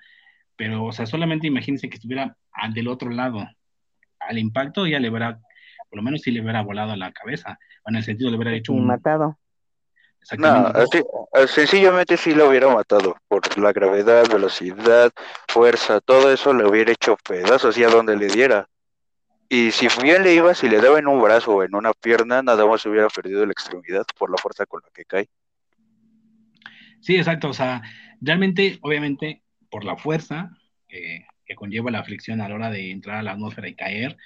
Pero, 0.56 0.84
o 0.84 0.92
sea, 0.92 1.06
solamente 1.06 1.46
imagínense 1.46 1.88
que 1.88 1.96
estuviera 1.96 2.36
del 2.74 2.88
otro 2.88 3.10
lado, 3.10 3.46
al 4.20 4.38
impacto 4.38 4.86
ya 4.86 4.98
le 4.98 5.10
hubiera, 5.10 5.40
por 5.88 5.96
lo 5.96 6.02
menos 6.02 6.22
si 6.22 6.32
le 6.32 6.40
hubiera 6.40 6.62
volado 6.62 6.92
a 6.92 6.96
la 6.96 7.12
cabeza, 7.12 7.58
o 7.84 7.90
en 7.90 7.96
el 7.96 8.04
sentido 8.04 8.30
le 8.30 8.36
hubiera 8.36 8.56
hecho 8.56 8.72
un... 8.72 8.86
matado 8.86 9.38
no, 10.36 10.72
sencillamente 11.46 12.16
sí 12.16 12.34
lo 12.34 12.48
hubiera 12.48 12.68
matado 12.68 13.16
por 13.28 13.56
la 13.58 13.72
gravedad, 13.72 14.28
velocidad, 14.28 15.10
fuerza, 15.48 16.00
todo 16.00 16.30
eso 16.32 16.52
le 16.52 16.68
hubiera 16.68 16.92
hecho 16.92 17.16
pedazos 17.26 17.78
y 17.78 17.84
a 17.84 17.88
donde 17.88 18.16
le 18.16 18.26
diera. 18.26 18.68
Y 19.48 19.70
si 19.70 19.86
bien 20.02 20.22
le 20.22 20.34
iba, 20.34 20.54
si 20.54 20.68
le 20.68 20.80
daba 20.80 20.98
en 20.98 21.06
un 21.06 21.22
brazo 21.22 21.56
o 21.56 21.62
en 21.62 21.74
una 21.74 21.92
pierna, 21.92 22.42
nada 22.42 22.66
más 22.66 22.84
hubiera 22.84 23.08
perdido 23.08 23.46
la 23.46 23.52
extremidad 23.52 24.04
por 24.18 24.30
la 24.30 24.36
fuerza 24.36 24.66
con 24.66 24.82
la 24.84 24.90
que 24.92 25.04
cae. 25.04 25.28
Sí, 27.00 27.16
exacto. 27.16 27.48
O 27.48 27.54
sea, 27.54 27.82
realmente, 28.20 28.78
obviamente, 28.82 29.42
por 29.70 29.84
la 29.84 29.96
fuerza 29.96 30.50
que 30.86 31.54
conlleva 31.54 31.90
la 31.90 32.04
fricción 32.04 32.40
a 32.40 32.48
la 32.48 32.54
hora 32.54 32.70
de 32.70 32.90
entrar 32.90 33.16
a 33.16 33.22
la 33.22 33.32
atmósfera 33.32 33.68
y 33.68 33.74
caer, 33.74 34.16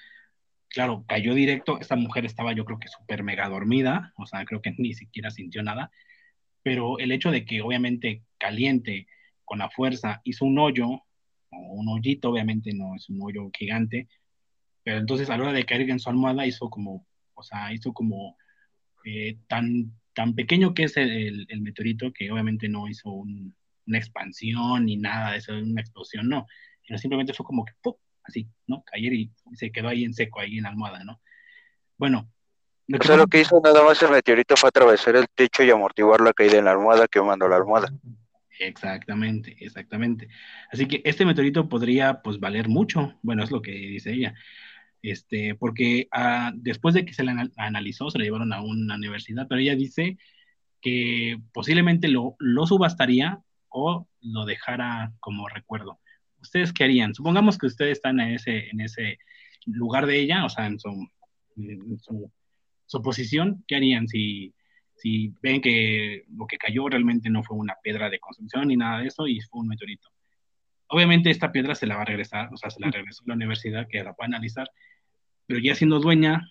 claro, 0.69 1.05
cayó 1.07 1.35
directo, 1.35 1.79
esta 1.81 1.97
mujer 1.97 2.25
estaba 2.25 2.53
yo 2.53 2.65
creo 2.65 2.79
que 2.79 2.89
súper 2.89 3.23
mega 3.23 3.49
dormida, 3.49 4.13
o 4.17 4.27
sea, 4.27 4.45
creo 4.45 4.61
que 4.61 4.75
ni 4.79 4.95
siquiera 4.95 5.31
sintió 5.31 5.63
nada, 5.63 5.91
pero 6.63 6.99
el 6.99 7.13
hecho 7.13 7.31
de 7.31 7.45
que 7.45 7.63
obviamente 7.63 8.23
caliente 8.39 9.07
con 9.45 9.59
la 9.59 9.71
fuerza 9.71 10.21
hizo 10.25 10.45
un 10.45 10.59
hoyo, 10.59 10.87
o 10.87 11.59
un 11.75 11.89
hoyito, 11.89 12.31
obviamente 12.31 12.73
no 12.73 12.95
es 12.97 13.09
un 13.09 13.21
hoyo 13.23 13.51
gigante, 13.57 14.09
pero 14.83 14.99
entonces 14.99 15.31
a 15.31 15.37
la 15.37 15.45
hora 15.45 15.53
de 15.53 15.65
caer 15.65 15.89
en 15.91 16.01
su 16.01 16.09
almohada 16.11 16.47
hizo 16.47 16.71
como, 16.71 17.07
o 17.35 17.43
sea, 17.43 17.73
hizo 17.73 17.93
como 17.93 18.37
eh, 19.05 19.39
tan, 19.49 19.93
tan 20.15 20.35
pequeño 20.35 20.75
que 20.75 20.85
es 20.85 20.97
el, 20.97 21.47
el, 21.49 21.61
meteorito 21.61 22.13
que 22.13 22.31
obviamente 22.31 22.69
no 22.69 22.89
hizo 22.89 23.11
un, 23.11 23.55
una 23.87 23.99
expansión 23.99 24.87
ni 24.87 24.97
nada 24.97 25.33
de 25.33 25.39
eso, 25.39 25.53
una 25.53 25.81
explosión, 25.81 26.29
no, 26.29 26.47
sino 26.87 26.99
simplemente 26.99 27.35
fue 27.35 27.47
como 27.47 27.65
que, 27.65 27.73
¡pum! 27.83 27.95
así, 28.25 28.49
¿no? 28.67 28.83
Caer 28.85 29.13
y, 29.13 29.33
se 29.55 29.71
quedó 29.71 29.89
ahí 29.89 30.05
en 30.05 30.15
seco, 30.15 30.41
ahí 30.41 30.59
en 30.59 30.65
la 30.65 30.71
almohada, 30.71 31.05
¿no? 31.05 31.21
Bueno. 31.97 32.31
Lo 32.89 32.99
que, 32.99 33.05
o 33.05 33.07
sea, 33.07 33.17
lo 33.17 33.27
que 33.27 33.41
hizo 33.41 33.61
nada 33.63 33.83
más 33.85 34.03
el 34.03 34.11
meteorito 34.11 34.57
fue 34.57 34.69
atravesar 34.69 35.17
el 35.17 35.29
techo 35.35 35.63
y 35.63 35.71
amortiguar 35.71 36.21
la 36.21 36.33
caída 36.33 36.59
en 36.59 36.65
la 36.65 36.73
almohada, 36.73 37.07
quemando 37.07 37.49
la 37.49 37.57
almohada. 37.57 37.93
Exactamente, 38.59 39.57
exactamente. 39.61 40.29
Así 40.71 40.87
que 40.87 41.01
este 41.05 41.25
meteorito 41.25 41.69
podría, 41.69 42.21
pues, 42.23 42.39
valer 42.39 42.69
mucho. 42.69 43.19
Bueno, 43.23 43.45
es 43.45 43.51
lo 43.51 43.63
que 43.63 43.71
dice 43.71 44.13
ella. 44.13 44.35
Este, 45.03 45.57
porque 45.57 46.07
ah, 46.13 46.53
después 46.55 46.95
de 46.95 47.05
que 47.05 47.13
se 47.13 47.25
la 47.25 47.51
analizó, 47.57 48.09
se 48.11 48.19
la 48.19 48.25
llevaron 48.25 48.53
a 48.53 48.63
una 48.63 48.95
universidad, 48.95 49.47
pero 49.49 49.61
ella 49.61 49.75
dice 49.75 50.17
que 50.81 51.41
posiblemente 51.53 52.09
lo, 52.09 52.37
lo 52.39 52.67
subastaría 52.67 53.41
o 53.69 54.07
lo 54.21 54.45
dejara 54.45 55.13
como 55.21 55.49
recuerdo. 55.49 55.99
¿Ustedes 56.41 56.73
qué 56.73 56.85
harían? 56.85 57.15
Supongamos 57.15 57.59
que 57.59 57.67
ustedes 57.67 57.93
están 57.93 58.21
en 58.21 58.35
ese, 58.35 58.69
en 58.71 58.81
ese 58.81 59.19
lugar 59.67 60.07
de 60.07 60.21
ella, 60.21 60.45
o 60.45 60.49
sea, 60.49 60.67
en 60.67 60.79
su, 60.79 61.09
su, 62.87 63.03
posición, 63.03 63.65
¿qué 63.67 63.77
harían 63.77 64.09
si, 64.09 64.55
si 64.97 65.33
ven 65.43 65.61
que 65.61 66.25
lo 66.37 66.47
que 66.47 66.59
cayó 66.59 66.89
realmente 66.89 67.31
no 67.31 67.43
fue 67.43 67.57
una 67.57 67.77
piedra 67.83 68.11
de 68.11 68.19
construcción 68.19 68.69
ni 68.69 68.77
nada 68.77 69.01
de 69.01 69.07
eso 69.07 69.27
y 69.27 69.41
fue 69.41 69.61
un 69.61 69.69
meteorito? 69.69 70.09
Obviamente 70.89 71.31
esta 71.31 71.53
piedra 71.53 71.75
se 71.75 71.87
la 71.87 71.97
va 71.97 72.03
a 72.03 72.07
regresar, 72.07 72.53
o 72.53 72.57
sea, 72.57 72.71
se 72.71 72.81
la 72.81 72.91
regresó 72.91 73.23
a 73.23 73.29
la 73.29 73.35
universidad 73.35 73.87
que 73.89 74.03
la 74.03 74.11
va 74.11 74.17
a 74.21 74.27
analizar, 74.27 74.71
pero 75.53 75.63
ya 75.63 75.75
siendo 75.75 76.01
dueña, 76.01 76.51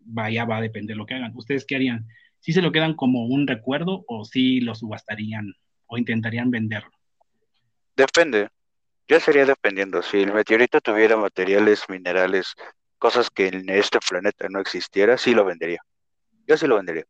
vaya, 0.00 0.44
va 0.44 0.56
a 0.56 0.60
depender 0.60 0.96
lo 0.96 1.06
que 1.06 1.14
hagan. 1.14 1.30
¿Ustedes 1.36 1.64
qué 1.64 1.76
harían? 1.76 2.08
¿Si 2.40 2.52
se 2.52 2.60
lo 2.60 2.72
quedan 2.72 2.94
como 2.94 3.24
un 3.26 3.46
recuerdo 3.46 4.04
o 4.08 4.24
si 4.24 4.60
lo 4.60 4.74
subastarían 4.74 5.54
o 5.86 5.98
intentarían 5.98 6.50
venderlo? 6.50 6.90
Depende. 7.94 8.48
Ya 9.06 9.20
sería 9.20 9.46
dependiendo. 9.46 10.02
Si 10.02 10.20
el 10.20 10.32
meteorito 10.32 10.80
tuviera 10.80 11.16
materiales, 11.16 11.84
minerales, 11.88 12.56
cosas 12.98 13.30
que 13.30 13.46
en 13.46 13.70
este 13.70 14.00
planeta 14.00 14.48
no 14.50 14.58
existiera, 14.58 15.16
sí 15.16 15.32
lo 15.32 15.44
vendería. 15.44 15.80
Yo 16.44 16.56
sí 16.56 16.66
lo 16.66 16.74
vendería. 16.74 17.04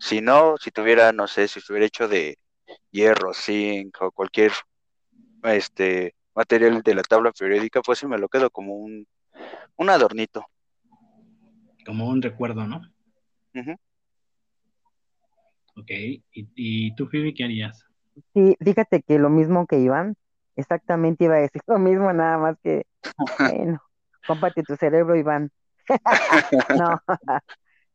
Si 0.00 0.22
no, 0.22 0.56
si 0.56 0.70
tuviera, 0.70 1.12
no 1.12 1.28
sé, 1.28 1.46
si 1.46 1.58
estuviera 1.58 1.84
hecho 1.84 2.08
de 2.08 2.38
hierro, 2.90 3.34
zinc 3.34 4.00
o 4.00 4.12
cualquier 4.12 4.52
este 5.42 6.14
material 6.34 6.80
de 6.80 6.94
la 6.94 7.02
tabla 7.02 7.32
periódica, 7.32 7.82
pues 7.82 7.98
sí 7.98 8.06
me 8.06 8.16
lo 8.16 8.30
quedo 8.30 8.48
como 8.48 8.76
un, 8.76 9.06
un 9.76 9.90
adornito. 9.90 10.44
Como 11.84 12.08
un 12.08 12.20
recuerdo, 12.20 12.66
¿no? 12.66 12.82
Ok, 15.76 15.90
¿Y, 15.90 16.22
¿Y, 16.32 16.94
tú, 16.96 17.06
Phoebe, 17.06 17.32
qué 17.34 17.44
harías? 17.44 17.84
Sí, 18.34 18.56
fíjate 18.60 19.02
que 19.02 19.18
lo 19.18 19.30
mismo 19.30 19.66
que 19.66 19.78
Iván, 19.78 20.16
exactamente 20.56 21.24
iba 21.24 21.36
a 21.36 21.40
decir 21.40 21.62
lo 21.66 21.78
mismo, 21.78 22.12
nada 22.12 22.36
más 22.36 22.58
que, 22.62 22.84
bueno, 23.38 23.80
cómpate 24.26 24.62
tu 24.64 24.76
cerebro, 24.76 25.16
Iván. 25.16 25.50
no, 26.82 27.00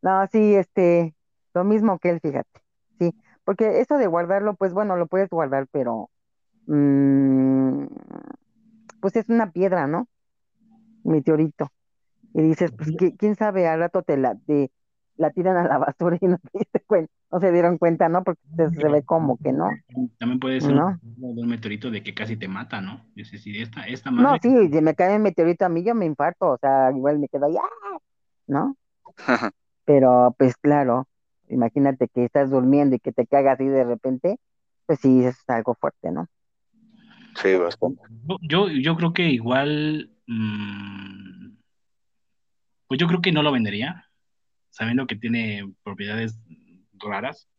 no, 0.02 0.28
sí, 0.32 0.56
este, 0.56 1.14
lo 1.54 1.64
mismo 1.66 2.00
que 2.00 2.10
él, 2.10 2.20
fíjate, 2.22 2.62
sí, 3.00 3.14
porque 3.44 3.82
eso 3.82 3.98
de 3.98 4.08
guardarlo, 4.08 4.56
pues 4.56 4.74
bueno, 4.74 4.96
lo 4.96 5.08
puedes 5.08 5.30
guardar, 5.30 5.68
pero, 5.72 6.10
mmm, 6.68 7.86
pues 9.02 9.18
es 9.18 9.28
una 9.28 9.52
piedra, 9.52 9.88
¿no? 9.88 10.08
Meteorito. 11.04 11.72
Y 12.34 12.42
dices, 12.42 12.72
pues, 12.72 12.92
¿quién 13.18 13.36
sabe? 13.36 13.68
Al 13.68 13.80
rato 13.80 14.02
te 14.02 14.18
la, 14.18 14.36
te, 14.36 14.72
la 15.18 15.32
tiran 15.32 15.58
a 15.58 15.68
la 15.68 15.78
basura 15.78 16.18
y 16.20 16.28
no 16.28 16.38
te 16.38 16.60
diste 16.60 16.80
cuenta 16.82 17.12
no 17.34 17.40
se 17.40 17.52
dieron 17.52 17.80
cuenta, 17.80 18.10
¿no? 18.10 18.24
Porque 18.24 18.42
se, 18.56 18.88
ve 18.88 19.02
como 19.04 19.38
que 19.38 19.52
no. 19.52 19.68
También 20.20 20.40
puede 20.40 20.62
ser 20.62 20.80
un, 21.20 21.48
meteorito 21.48 21.90
de 21.90 22.04
que 22.04 22.14
casi 22.14 22.38
te 22.38 22.48
mata, 22.48 22.80
¿no? 22.80 23.04
esta, 23.16 23.88
esta 23.88 24.12
No, 24.12 24.38
sí, 24.40 24.70
si 24.72 24.82
me 24.82 24.94
cae 24.94 25.16
un 25.16 25.24
meteorito 25.24 25.66
a 25.66 25.70
mí 25.70 25.84
yo 25.84 25.96
me 25.96 26.06
infarto, 26.06 26.52
o 26.52 26.58
sea, 26.60 26.92
igual 26.92 27.18
me 27.18 27.28
quedo 27.28 27.48
ahí, 27.48 27.56
¡ah! 27.58 27.98
¿no? 28.46 28.78
Pero, 29.86 30.36
pues 30.38 30.56
claro, 30.58 31.08
imagínate 31.50 32.08
que 32.08 32.24
estás 32.24 32.52
durmiendo 32.52 32.96
y 32.96 33.00
que 33.00 33.12
te 33.12 33.26
caiga 33.26 33.54
así 33.54 33.66
de 33.66 33.84
repente, 33.84 34.38
pues 34.86 35.00
sí, 35.00 35.26
es 35.26 35.38
algo 35.48 35.74
fuerte, 35.74 36.12
¿no? 36.12 36.28
Sí, 37.42 37.56
bastante. 37.56 38.04
Yo, 38.48 38.70
yo 38.70 38.96
creo 38.96 39.12
que 39.12 39.28
igual, 39.30 40.12
mmm, 40.28 41.58
pues 42.88 43.00
yo 43.00 43.08
creo 43.08 43.22
que 43.22 43.32
no 43.32 43.42
lo 43.42 43.52
vendería, 43.52 44.10
sabiendo 44.70 45.08
que 45.08 45.16
tiene 45.16 45.74
propiedades 45.84 46.40
raras. 47.00 47.50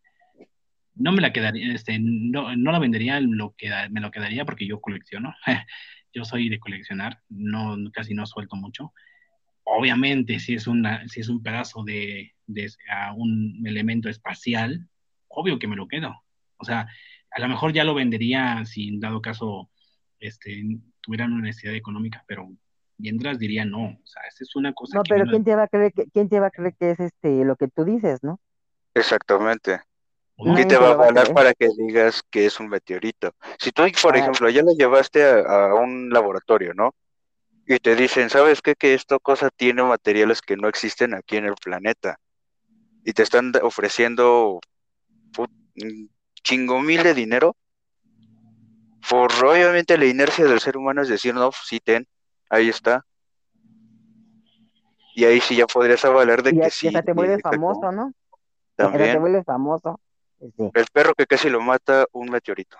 No 0.94 1.12
me 1.12 1.20
la 1.20 1.32
quedaría, 1.32 1.74
este, 1.74 1.98
no, 2.00 2.54
no 2.56 2.72
la 2.72 2.78
vendería, 2.78 3.20
me 3.20 4.00
lo 4.00 4.10
quedaría 4.10 4.44
porque 4.44 4.66
yo 4.66 4.80
colecciono. 4.80 5.34
yo 6.14 6.24
soy 6.24 6.48
de 6.48 6.60
coleccionar, 6.60 7.20
no, 7.28 7.76
casi 7.92 8.14
no 8.14 8.26
suelto 8.26 8.56
mucho. 8.56 8.92
Obviamente, 9.64 10.38
si 10.38 10.54
es, 10.54 10.66
una, 10.66 11.06
si 11.08 11.20
es 11.20 11.28
un 11.28 11.42
pedazo 11.42 11.82
de, 11.82 12.34
de 12.46 12.70
un 13.16 13.62
elemento 13.66 14.08
espacial, 14.08 14.88
obvio 15.28 15.58
que 15.58 15.66
me 15.66 15.76
lo 15.76 15.88
quedo. 15.88 16.14
O 16.58 16.64
sea, 16.64 16.86
a 17.30 17.40
lo 17.40 17.48
mejor 17.48 17.72
ya 17.72 17.82
lo 17.82 17.94
vendería 17.94 18.64
si 18.64 18.88
en 18.88 19.00
dado 19.00 19.20
caso 19.20 19.70
este, 20.20 20.62
tuvieran 21.04 21.32
una 21.32 21.42
necesidad 21.42 21.74
económica, 21.74 22.24
pero 22.26 22.48
mientras 22.98 23.38
diría 23.38 23.64
no. 23.64 23.84
O 23.84 24.06
sea, 24.06 24.22
esa 24.28 24.44
es 24.44 24.56
una 24.56 24.72
cosa. 24.72 24.98
No, 24.98 25.02
pero 25.08 25.24
¿quién, 25.26 25.44
te 25.44 25.54
va 25.54 25.64
a 25.64 25.68
creer 25.68 25.92
que, 25.92 26.06
¿quién 26.12 26.28
te 26.28 26.40
va 26.40 26.46
a 26.46 26.50
creer 26.50 26.74
que 26.78 26.90
es 26.90 27.00
este, 27.00 27.44
lo 27.44 27.56
que 27.56 27.68
tú 27.68 27.84
dices, 27.84 28.22
no? 28.22 28.40
Exactamente. 28.94 29.80
¿Qué 30.56 30.64
te 30.64 30.76
va 30.76 30.90
a 30.90 30.96
valer 30.96 31.32
para 31.32 31.54
que 31.54 31.68
digas 31.76 32.22
que 32.28 32.46
es 32.46 32.58
un 32.58 32.68
meteorito? 32.68 33.32
Si 33.58 33.70
tú, 33.70 33.84
por 34.02 34.16
ejemplo, 34.16 34.50
ya 34.50 34.62
lo 34.62 34.72
llevaste 34.72 35.22
a, 35.24 35.74
un 35.74 36.10
laboratorio, 36.10 36.74
¿no? 36.74 36.92
Y 37.66 37.78
te 37.78 37.94
dicen, 37.94 38.30
¿sabes 38.30 38.60
qué? 38.60 38.74
Que 38.74 38.94
esto 38.94 39.20
cosa 39.20 39.48
tiene 39.50 39.84
materiales 39.84 40.42
que 40.42 40.56
no 40.56 40.68
existen 40.68 41.14
aquí 41.14 41.36
en 41.36 41.44
el 41.44 41.54
planeta. 41.54 42.18
Y 43.04 43.12
te 43.12 43.22
están 43.22 43.52
ofreciendo 43.62 44.60
un 45.38 46.10
chingo 46.42 46.80
mil 46.80 47.02
de 47.02 47.14
dinero. 47.14 47.56
Por 49.08 49.32
obviamente 49.44 49.98
la 49.98 50.06
inercia 50.06 50.44
del 50.44 50.60
ser 50.60 50.76
humano 50.76 51.02
es 51.02 51.08
decir, 51.08 51.34
no, 51.34 51.50
sí, 51.52 51.80
ten, 51.80 52.06
ahí 52.48 52.68
está. 52.68 53.04
Y 55.14 55.24
ahí 55.24 55.40
sí 55.40 55.56
ya 55.56 55.66
podrías 55.66 56.04
avalar 56.04 56.42
de 56.42 56.52
que 56.52 56.70
sí. 56.70 56.90
Ya 56.90 57.02
te 57.02 57.12
vuelves 57.12 57.40
famoso, 57.42 57.92
¿no? 57.92 58.12
También. 58.74 59.44
famoso. 59.44 60.00
El 60.40 60.86
perro 60.92 61.14
que 61.14 61.26
casi 61.26 61.48
lo 61.48 61.60
mata 61.60 62.06
un 62.12 62.30
meteorito. 62.30 62.76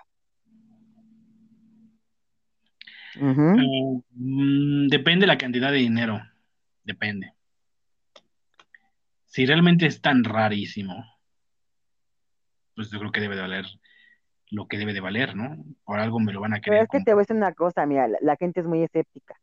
Eh, 3.15 4.01
mm, 4.11 4.87
depende 4.87 5.25
la 5.25 5.37
cantidad 5.37 5.71
de 5.71 5.77
dinero. 5.77 6.21
Depende. 6.83 7.33
Si 9.25 9.45
realmente 9.45 9.85
es 9.85 10.01
tan 10.01 10.23
rarísimo, 10.23 11.05
pues 12.75 12.91
yo 12.91 12.99
creo 12.99 13.11
que 13.11 13.21
debe 13.21 13.35
de 13.35 13.41
valer 13.41 13.65
lo 14.51 14.67
que 14.67 14.77
debe 14.77 14.93
de 14.93 15.01
valer, 15.01 15.35
¿no? 15.35 15.57
Por 15.83 15.99
algo 15.99 16.19
me 16.19 16.33
lo 16.33 16.41
van 16.41 16.53
a 16.53 16.61
querer. 16.61 16.79
Pero 16.79 16.83
es 16.83 16.89
que 16.89 17.05
te 17.05 17.13
voy 17.13 17.21
a 17.21 17.23
decir 17.23 17.35
una 17.35 17.53
cosa, 17.53 17.85
mira, 17.85 18.07
la, 18.07 18.35
gente 18.35 18.59
es 18.59 18.67
muy 18.67 18.83
escéptica, 18.83 19.35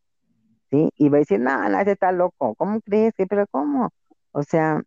¿sí? 0.71 0.91
Y 0.97 1.09
va 1.09 1.19
a 1.19 1.21
decir, 1.21 1.41
no, 1.41 1.69
no, 1.69 1.81
ese 1.81 1.93
está 1.93 2.13
loco, 2.13 2.55
¿cómo 2.55 2.81
crees? 2.81 3.13
Pero 3.17 3.47
¿cómo? 3.49 3.91
O 4.33 4.43
sea, 4.43 4.83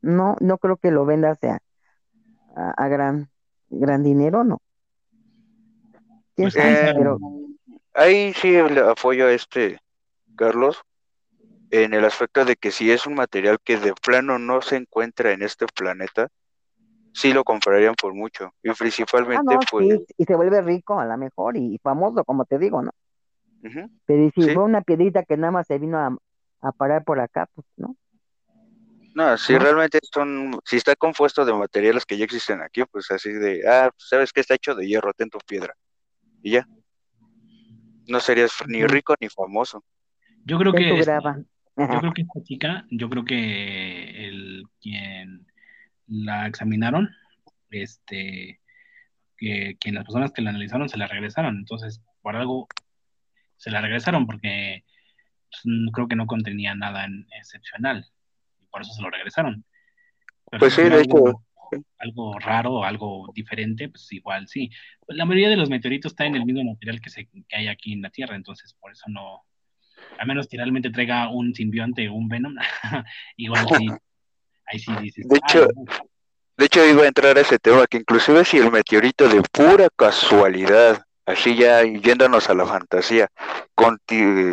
no, 0.00 0.36
no 0.40 0.58
creo 0.58 0.76
que 0.76 0.90
lo 0.90 1.04
vendas 1.04 1.38
a, 1.44 1.60
a, 2.56 2.88
gran, 2.88 3.28
gran 3.68 4.02
dinero, 4.02 4.44
no. 4.44 4.60
Pues, 6.34 6.56
eh, 6.56 6.94
ahí 7.94 8.32
sí 8.34 8.52
le 8.52 8.80
apoyo 8.80 9.26
a 9.26 9.32
este 9.32 9.78
Carlos 10.36 10.82
en 11.70 11.92
el 11.94 12.04
aspecto 12.04 12.44
de 12.44 12.56
que 12.56 12.70
si 12.70 12.90
es 12.90 13.06
un 13.06 13.14
material 13.14 13.58
que 13.62 13.76
de 13.76 13.92
plano 13.92 14.38
no 14.38 14.62
se 14.62 14.76
encuentra 14.76 15.32
en 15.32 15.42
este 15.42 15.66
planeta, 15.66 16.28
sí 17.12 17.32
lo 17.32 17.44
comprarían 17.44 17.94
por 17.94 18.14
mucho. 18.14 18.52
Y 18.62 18.70
principalmente, 18.72 19.54
ah, 19.54 19.60
pues. 19.70 20.00
y 20.16 20.24
se 20.24 20.34
vuelve 20.34 20.60
rico 20.62 20.98
a 20.98 21.04
lo 21.04 21.16
mejor 21.16 21.56
y 21.56 21.78
famoso, 21.82 22.24
como 22.24 22.44
te 22.44 22.58
digo, 22.58 22.82
¿no? 22.82 22.92
Pero 24.06 24.30
si 24.34 24.42
fue 24.54 24.64
una 24.64 24.80
piedrita 24.80 25.22
que 25.24 25.36
nada 25.36 25.50
más 25.50 25.66
se 25.66 25.78
vino 25.78 25.98
a, 25.98 26.16
a 26.62 26.72
parar 26.72 27.04
por 27.04 27.20
acá, 27.20 27.48
pues, 27.54 27.66
¿no? 27.76 27.96
No, 29.14 29.36
si 29.36 29.58
realmente 29.58 29.98
son, 30.12 30.58
si 30.64 30.76
está 30.76 30.94
compuesto 30.94 31.44
de 31.44 31.52
materiales 31.52 32.06
que 32.06 32.16
ya 32.16 32.24
existen 32.24 32.62
aquí, 32.62 32.82
pues 32.90 33.10
así 33.10 33.30
de, 33.32 33.68
ah, 33.68 33.90
pues, 33.90 34.08
sabes 34.08 34.32
que 34.32 34.40
está 34.40 34.54
hecho 34.54 34.74
de 34.74 34.86
hierro, 34.86 35.12
ten 35.12 35.28
tu 35.28 35.38
piedra. 35.38 35.74
Y 36.42 36.52
ya. 36.52 36.66
No 38.06 38.20
serías 38.20 38.52
ni 38.66 38.86
rico 38.86 39.14
ni 39.20 39.28
famoso. 39.28 39.84
Yo 40.44 40.58
creo 40.58 40.72
que 40.72 40.98
esta, 40.98 41.20
yo 41.76 41.98
creo 42.00 42.12
que 42.12 42.22
esta 42.22 42.42
chica, 42.42 42.86
yo 42.90 43.10
creo 43.10 43.24
que 43.24 44.26
el 44.26 44.64
quien 44.80 45.46
la 46.10 46.46
examinaron, 46.46 47.10
este, 47.70 48.60
que, 49.36 49.76
que 49.80 49.92
las 49.92 50.04
personas 50.04 50.32
que 50.32 50.42
la 50.42 50.50
analizaron 50.50 50.88
se 50.88 50.98
la 50.98 51.06
regresaron. 51.06 51.56
Entonces, 51.56 52.02
por 52.20 52.36
algo 52.36 52.68
se 53.56 53.70
la 53.70 53.80
regresaron 53.80 54.26
porque 54.26 54.84
pues, 55.50 55.62
creo 55.92 56.08
que 56.08 56.16
no 56.16 56.26
contenía 56.26 56.74
nada 56.74 57.06
excepcional. 57.38 58.06
Y 58.60 58.66
por 58.66 58.82
eso 58.82 58.92
se 58.92 59.02
lo 59.02 59.10
regresaron. 59.10 59.64
pues 60.58 60.74
sí, 60.74 60.82
de 60.82 61.02
hecho. 61.02 61.44
Algo 61.98 62.36
raro, 62.40 62.82
algo 62.82 63.30
diferente, 63.32 63.88
pues 63.88 64.12
igual 64.12 64.48
sí. 64.48 64.70
La 65.06 65.24
mayoría 65.24 65.50
de 65.50 65.56
los 65.56 65.70
meteoritos 65.70 66.12
está 66.12 66.26
en 66.26 66.34
el 66.34 66.44
mismo 66.44 66.64
material 66.64 67.00
que, 67.00 67.10
se, 67.10 67.26
que 67.26 67.56
hay 67.56 67.68
aquí 67.68 67.92
en 67.92 68.02
la 68.02 68.10
Tierra, 68.10 68.34
entonces 68.34 68.74
por 68.74 68.90
eso 68.90 69.04
no, 69.06 69.44
a 70.18 70.24
menos 70.24 70.48
que 70.48 70.56
realmente 70.56 70.90
traiga 70.90 71.28
un 71.28 71.54
simbionte 71.54 72.08
o 72.08 72.14
un 72.14 72.28
Venom, 72.28 72.56
igual 73.36 73.66
sí, 73.78 73.86
ahí 74.70 74.78
sí 74.78 74.92
dices. 75.00 75.28
De 75.28 75.36
hecho, 75.36 75.68
de 76.56 76.64
hecho 76.64 76.84
iba 76.86 77.04
a 77.04 77.08
entrar 77.08 77.36
a 77.36 77.40
ese 77.40 77.58
tema, 77.58 77.86
que 77.86 77.98
inclusive 77.98 78.44
si 78.44 78.58
el 78.58 78.70
meteorito 78.70 79.28
de 79.28 79.42
pura 79.52 79.88
casualidad, 79.94 81.04
así 81.26 81.56
ya 81.56 81.82
yéndonos 81.82 82.48
a 82.48 82.54
la 82.54 82.66
fantasía, 82.66 83.28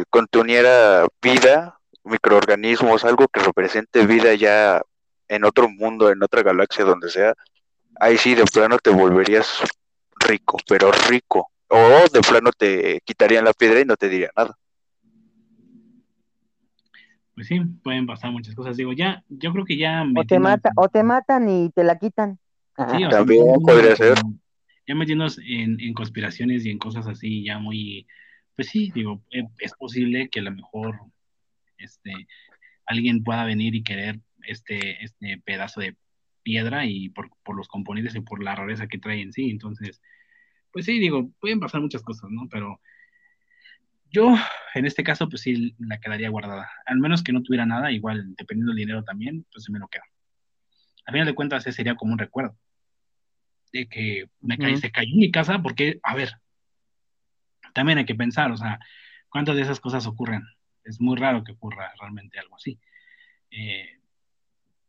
contuniera 0.10 1.06
vida, 1.21 1.80
microorganismos, 2.03 3.03
algo 3.03 3.27
que 3.27 3.41
represente 3.41 4.06
vida 4.06 4.34
ya 4.34 4.82
en 5.27 5.43
otro 5.43 5.69
mundo, 5.69 6.10
en 6.10 6.23
otra 6.23 6.43
galaxia, 6.43 6.86
donde 6.86 7.10
sea, 7.10 7.34
ahí 7.99 8.17
sí 8.17 8.36
de 8.36 8.45
plano 8.45 8.77
te 8.80 8.89
volverías 8.89 9.62
rico, 10.19 10.58
pero 10.67 10.91
rico. 11.10 11.51
O 11.69 12.06
de 12.12 12.21
plano 12.21 12.51
te 12.58 13.01
quitarían 13.03 13.43
la 13.43 13.51
piedra 13.51 13.82
y 13.82 13.86
no 13.86 13.97
te 13.97 14.08
diría 14.08 14.32
nada 14.38 14.58
pues 17.38 17.50
sí, 17.50 17.60
pueden 17.84 18.08
pasar 18.08 18.32
muchas 18.32 18.56
cosas. 18.56 18.78
Digo, 18.78 18.93
ya, 18.93 19.23
yo 19.30 19.54
creo 19.54 19.63
que 19.63 19.78
ya... 19.78 20.04
O 20.15 20.23
te, 20.23 20.39
mata, 20.39 20.71
o 20.76 20.89
te 20.89 21.04
matan 21.04 21.47
y 21.47 21.69
te 21.69 21.84
la 21.84 22.00
quitan. 22.00 22.39
Sí, 22.89 23.08
También 23.12 23.45
podría 23.62 23.95
ser. 23.95 24.17
Ya 24.88 24.95
metiéndonos 24.95 25.38
en, 25.38 25.80
en, 25.80 25.93
conspiraciones 25.93 26.65
y 26.65 26.71
en 26.71 26.80
cosas 26.80 27.06
así, 27.06 27.43
ya 27.45 27.60
muy... 27.60 28.08
Pues 28.56 28.69
sí, 28.69 28.91
digo, 28.91 29.21
eh, 29.30 29.43
es 29.60 29.71
posible 29.76 30.30
que 30.30 30.39
a 30.39 30.43
lo 30.43 30.52
mejor 30.52 31.00
este, 31.78 32.12
alguien 32.88 33.23
pueda 33.23 33.45
venir 33.45 33.76
y 33.76 33.84
querer 33.84 34.19
este, 34.47 35.06
este 35.06 35.39
pedazo 35.45 35.80
de 35.80 35.95
piedra 36.41 36.88
y 36.88 37.10
por, 37.10 37.30
por 37.43 37.56
los 37.56 37.67
componentes 37.67 38.15
y 38.15 38.21
por 38.21 38.41
la 38.41 38.56
rareza 38.56 38.88
que 38.88 38.97
trae 38.97 39.21
en 39.21 39.32
sí. 39.32 39.52
Entonces, 39.52 40.02
pues 40.71 40.86
sí, 40.86 40.97
digo, 40.97 41.30
pueden 41.39 41.60
pasar 41.60 41.82
muchas 41.82 42.02
cosas, 42.02 42.32
¿no? 42.32 42.47
Pero 42.50 42.82
yo, 44.17 44.36
en 44.73 44.86
este 44.86 45.03
caso, 45.03 45.30
pues 45.30 45.43
sí, 45.43 45.75
la 45.77 45.99
quedaría 45.99 46.30
guardada. 46.30 46.69
Al 46.86 46.97
menos 46.97 47.23
que 47.23 47.32
no 47.32 47.43
tuviera 47.43 47.65
nada, 47.67 47.91
igual, 47.91 48.36
dependiendo 48.36 48.71
del 48.71 48.80
dinero 48.80 49.03
también, 49.03 49.45
pues 49.51 49.65
se 49.65 49.71
me 49.71 49.77
lo 49.77 49.88
queda. 49.88 50.03
A 51.06 51.12
final 51.12 51.27
de 51.27 51.36
cuentas, 51.36 51.62
ese 51.67 51.75
sería 51.75 51.95
como 51.95 52.13
un 52.13 52.19
recuerdo. 52.19 52.58
De 53.71 53.88
que 53.88 54.30
me 54.41 54.58
se 54.77 54.91
cayó 54.91 55.13
en 55.13 55.19
mi 55.19 55.30
casa, 55.30 55.62
porque, 55.62 55.99
a 56.01 56.15
ver, 56.15 56.32
también 57.73 57.99
hay 57.99 58.06
que 58.06 58.15
pensar, 58.15 58.51
o 58.51 58.58
sea, 58.58 58.80
¿cuántas 59.30 59.56
de 59.56 59.62
esas 59.62 59.80
cosas 59.80 60.08
ocurren? 60.08 60.43
Es 60.84 60.99
muy 60.99 61.15
raro 61.15 61.43
que 61.43 61.51
ocurra 61.51 61.93
realmente 61.99 62.39
algo 62.39 62.56
así. 62.56 62.80
Eh, 63.51 63.99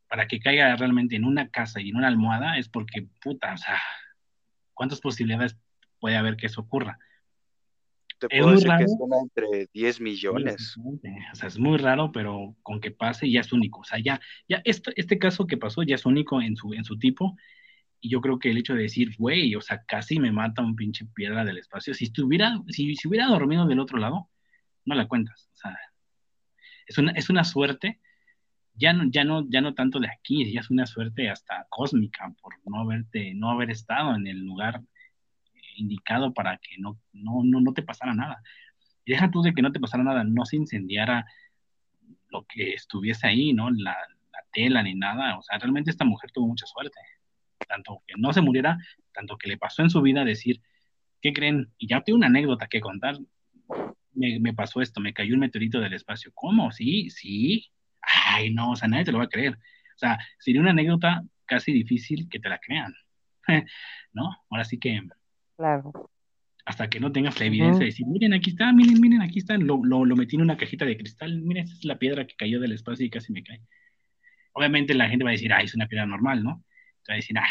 para 0.09 0.27
que 0.27 0.41
caiga 0.41 0.75
realmente 0.77 1.17
en 1.17 1.25
una 1.25 1.51
casa 1.51 1.83
y 1.83 1.91
en 1.91 1.97
una 1.97 2.09
almohada 2.09 2.57
es 2.57 2.69
porque, 2.71 3.07
puta, 3.21 3.53
o 3.53 3.59
sea, 3.59 3.79
¿cuántas 4.73 5.01
posibilidades 5.01 5.59
puede 6.01 6.17
haber 6.17 6.37
que 6.37 6.47
eso 6.47 6.63
ocurra? 6.63 6.99
Te 8.19 8.29
puedo 8.29 8.53
decir 8.53 8.71
que 8.79 8.85
es 8.85 8.97
una 8.99 9.17
entre 9.21 9.69
10 9.73 10.01
millones. 10.01 10.77
O 10.77 11.35
sea, 11.35 11.49
es 11.49 11.59
muy 11.59 11.79
raro, 11.79 12.13
pero 12.13 12.57
con 12.63 12.81
que 12.81 12.91
pase 12.91 13.31
ya 13.31 13.41
es 13.41 13.53
único. 13.53 13.81
O 13.81 13.85
sea, 13.85 13.99
ya, 13.99 14.21
ya 14.49 14.61
este, 14.65 14.93
este 14.97 15.19
caso 15.19 15.47
que 15.47 15.57
pasó 15.57 15.83
ya 15.83 15.95
es 15.95 16.07
único 16.07 16.41
en 16.41 16.57
su, 16.57 16.75
en 16.75 16.85
su 16.85 16.99
tipo. 16.99 17.37
Y 18.01 18.11
yo 18.11 18.21
creo 18.21 18.39
que 18.39 18.51
el 18.51 18.59
hecho 18.59 18.75
de 18.75 18.83
decir, 18.83 19.15
güey, 19.19 19.55
o 19.55 19.61
sea, 19.61 19.83
casi 19.85 20.21
me 20.21 20.31
mata 20.31 20.63
un 20.63 20.77
pinche 20.77 21.07
piedra 21.15 21.45
del 21.45 21.59
espacio. 21.59 21.95
Si 21.95 22.05
estuviera, 22.05 22.61
si, 22.69 22.95
si 22.95 23.09
hubiera 23.09 23.27
dormido 23.27 23.67
del 23.67 23.81
otro 23.81 23.99
lado, 23.99 24.29
no 24.85 24.95
la 24.95 25.09
cuentas. 25.09 25.49
O 25.55 25.57
sea, 25.57 25.79
es 26.87 26.99
una, 26.99 27.13
es 27.13 27.31
una 27.31 27.45
suerte, 27.45 28.01
ya 28.75 28.93
no, 28.93 29.05
ya 29.11 29.25
no, 29.25 29.47
ya 29.49 29.61
no 29.61 29.75
tanto 29.75 30.01
de 30.01 30.09
aquí, 30.09 30.51
ya 30.53 30.61
es 30.61 30.71
una 30.71 30.87
suerte 30.87 31.29
hasta 31.29 31.67
cósmica 31.69 32.33
por 32.41 32.55
no 32.65 32.81
haberte, 32.81 33.35
no 33.35 33.51
haber 33.51 33.71
estado 33.71 34.15
en 34.15 34.27
el 34.27 34.39
lugar 34.39 34.83
indicado 35.79 36.33
para 36.33 36.59
que 36.59 36.77
no, 36.79 36.99
no, 37.13 37.43
no, 37.45 37.61
no 37.61 37.73
te 37.73 37.83
pasara 37.83 38.15
nada. 38.15 38.43
Deja 39.07 39.31
tú 39.31 39.43
de 39.43 39.55
que 39.55 39.63
no 39.63 39.73
te 39.73 39.81
pasara 39.81 40.05
nada, 40.05 40.25
no 40.25 40.45
se 40.45 40.57
incendiara 40.57 41.27
lo 42.29 42.45
que 42.47 42.75
estuviese 42.75 43.27
ahí, 43.27 43.53
¿no? 43.53 43.71
La, 43.71 43.93
la 43.93 44.41
tela 44.53 44.83
ni 44.83 44.95
nada. 44.95 45.39
O 45.39 45.43
sea, 45.43 45.59
realmente 45.59 45.91
esta 45.91 46.05
mujer 46.05 46.31
tuvo 46.33 46.49
mucha 46.49 46.67
suerte. 46.67 46.99
Tanto 47.67 48.03
que 48.07 48.15
no 48.19 48.33
se 48.33 48.41
muriera, 48.41 48.79
tanto 49.13 49.37
que 49.37 49.49
le 49.49 49.59
pasó 49.59 49.83
en 49.83 49.91
su 49.91 50.01
vida 50.03 50.25
decir, 50.25 50.61
¿qué 51.21 51.33
creen? 51.33 51.73
Y 51.79 51.89
ya 51.89 52.03
tengo 52.03 52.17
una 52.17 52.27
anécdota 52.27 52.67
que 52.69 52.81
contar. 52.81 53.17
Me, 54.15 54.41
me, 54.41 54.53
pasó 54.53 54.81
esto, 54.81 55.01
me 55.01 55.13
cayó 55.13 55.35
un 55.35 55.41
meteorito 55.41 55.81
del 55.81 55.95
espacio. 55.95 56.33
¿Cómo? 56.35 56.71
Sí, 56.73 57.11
sí. 57.11 57.71
Ay, 58.01 58.53
no, 58.53 58.73
o 58.73 58.77
sea, 58.77 58.89
nadie 58.89 59.05
te 59.05 59.13
lo 59.13 59.19
va 59.19 59.25
a 59.25 59.29
creer. 59.29 59.55
O 59.55 59.99
sea, 59.99 60.19
sería 60.39 60.61
una 60.61 60.71
anécdota 60.71 61.25
casi 61.47 61.73
difícil 61.73 62.29
que 62.29 62.39
te 62.39 62.49
la 62.49 62.59
crean. 62.59 62.95
¿No? 64.13 64.37
Ahora 64.51 64.65
sí 64.65 64.79
que 64.79 65.01
Claro. 65.59 65.93
Hasta 66.65 66.89
que 66.89 67.01
no 67.01 67.11
tengas 67.11 67.41
la 67.41 67.47
evidencia 67.47 67.81
de 67.81 67.87
decir, 67.87 68.07
miren, 68.07 68.33
aquí 68.33 68.51
está, 68.51 68.73
miren, 68.73 69.01
miren, 69.01 69.23
aquí 69.23 69.41
está, 69.41 69.59
lo, 69.59 69.81
lo, 69.83 70.05
lo, 70.05 70.15
metí 70.15 70.37
en 70.37 70.43
una 70.43 70.57
cajita 70.57 70.85
de 70.85 70.97
cristal, 70.97 71.43
miren, 71.43 71.65
esta 71.65 71.79
es 71.79 71.85
la 71.85 71.99
piedra 71.99 72.27
que 72.27 72.37
cayó 72.37 72.61
del 72.61 72.73
espacio 72.73 73.05
y 73.05 73.11
casi 73.11 73.33
me 73.33 73.43
cae. 73.43 73.61
Obviamente 74.53 74.95
la 74.95 75.09
gente 75.09 75.25
va 75.25 75.31
a 75.31 75.33
decir, 75.33 75.53
ah, 75.53 75.63
es 75.63 75.75
una 75.75 75.89
piedra 75.89 76.07
normal, 76.07 76.45
¿no? 76.45 76.65
Va 77.11 77.15
a 77.15 77.17
decir, 77.17 77.37
ah, 77.39 77.49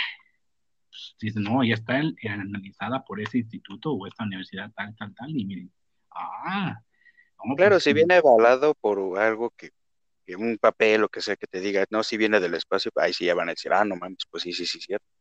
pues, 0.89 1.15
dice, 1.20 1.39
no, 1.41 1.65
ya 1.65 1.74
está 1.74 2.00
analizada 2.30 3.04
por 3.04 3.20
ese 3.20 3.39
instituto 3.39 3.91
o 3.91 4.08
esta 4.08 4.24
universidad 4.24 4.72
tal, 4.74 4.96
tal, 4.96 5.13
tal, 5.13 5.30
y 5.30 5.43
miren, 5.43 5.72
ah. 6.12 6.80
claro, 7.58 7.76
pues 7.76 7.84
si 7.84 7.91
viene 7.91 8.15
avalado 8.15 8.74
por 8.74 9.20
algo 9.20 9.50
que, 9.50 9.72
que, 10.26 10.38
un 10.38 10.58
papel 10.58 11.04
o 11.04 11.10
que 11.10 11.20
sea 11.20 11.36
que 11.36 11.48
te 11.48 11.60
diga, 11.60 11.84
no, 11.89 12.04
si 12.04 12.15
viene 12.15 12.39
del 12.39 12.54
espacio, 12.54 12.89
ahí 12.96 13.12
sí 13.12 13.26
ya 13.26 13.36
van 13.36 13.50
a 13.50 13.52
decir, 13.52 13.74
ah, 13.74 13.84
no 13.84 13.98
mames, 13.98 14.20
pues 14.32 14.43
sí, 14.43 14.54
sí, 14.54 14.65
sí, 14.65 14.80
cierto. 14.80 15.16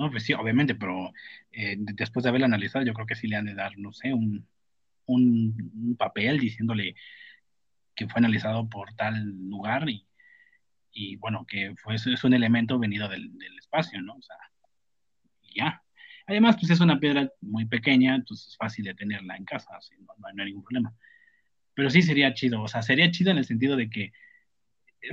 No, 0.00 0.10
pues 0.10 0.22
sí, 0.24 0.32
obviamente, 0.32 0.74
pero 0.74 1.12
eh, 1.52 1.76
después 1.78 2.22
de 2.22 2.30
haberla 2.30 2.46
analizado, 2.46 2.82
yo 2.86 2.94
creo 2.94 3.06
que 3.06 3.14
sí 3.14 3.28
le 3.28 3.36
han 3.36 3.44
de 3.44 3.54
dar, 3.54 3.76
no 3.76 3.92
sé, 3.92 4.14
un, 4.14 4.48
un, 5.04 5.94
papel 5.98 6.40
diciéndole 6.40 6.94
que 7.94 8.08
fue 8.08 8.20
analizado 8.20 8.66
por 8.70 8.94
tal 8.94 9.22
lugar 9.50 9.90
y, 9.90 10.06
y 10.90 11.16
bueno, 11.16 11.44
que 11.46 11.74
fue, 11.76 11.96
es 11.96 12.24
un 12.24 12.32
elemento 12.32 12.78
venido 12.78 13.10
del, 13.10 13.36
del 13.36 13.58
espacio, 13.58 14.00
¿no? 14.00 14.14
O 14.14 14.22
sea, 14.22 14.36
ya. 15.54 15.82
Además, 16.26 16.56
pues 16.58 16.70
es 16.70 16.80
una 16.80 16.98
piedra 16.98 17.30
muy 17.42 17.66
pequeña, 17.66 18.14
entonces 18.14 18.48
es 18.48 18.56
fácil 18.56 18.86
de 18.86 18.94
tenerla 18.94 19.36
en 19.36 19.44
casa, 19.44 19.76
así, 19.76 19.94
no, 20.00 20.14
hay 20.26 20.34
ningún 20.46 20.64
problema. 20.64 20.94
Pero 21.74 21.90
sí 21.90 22.00
sería 22.00 22.32
chido, 22.32 22.62
o 22.62 22.68
sea, 22.68 22.80
sería 22.80 23.10
chido 23.10 23.32
en 23.32 23.38
el 23.38 23.44
sentido 23.44 23.76
de 23.76 23.90
que, 23.90 24.12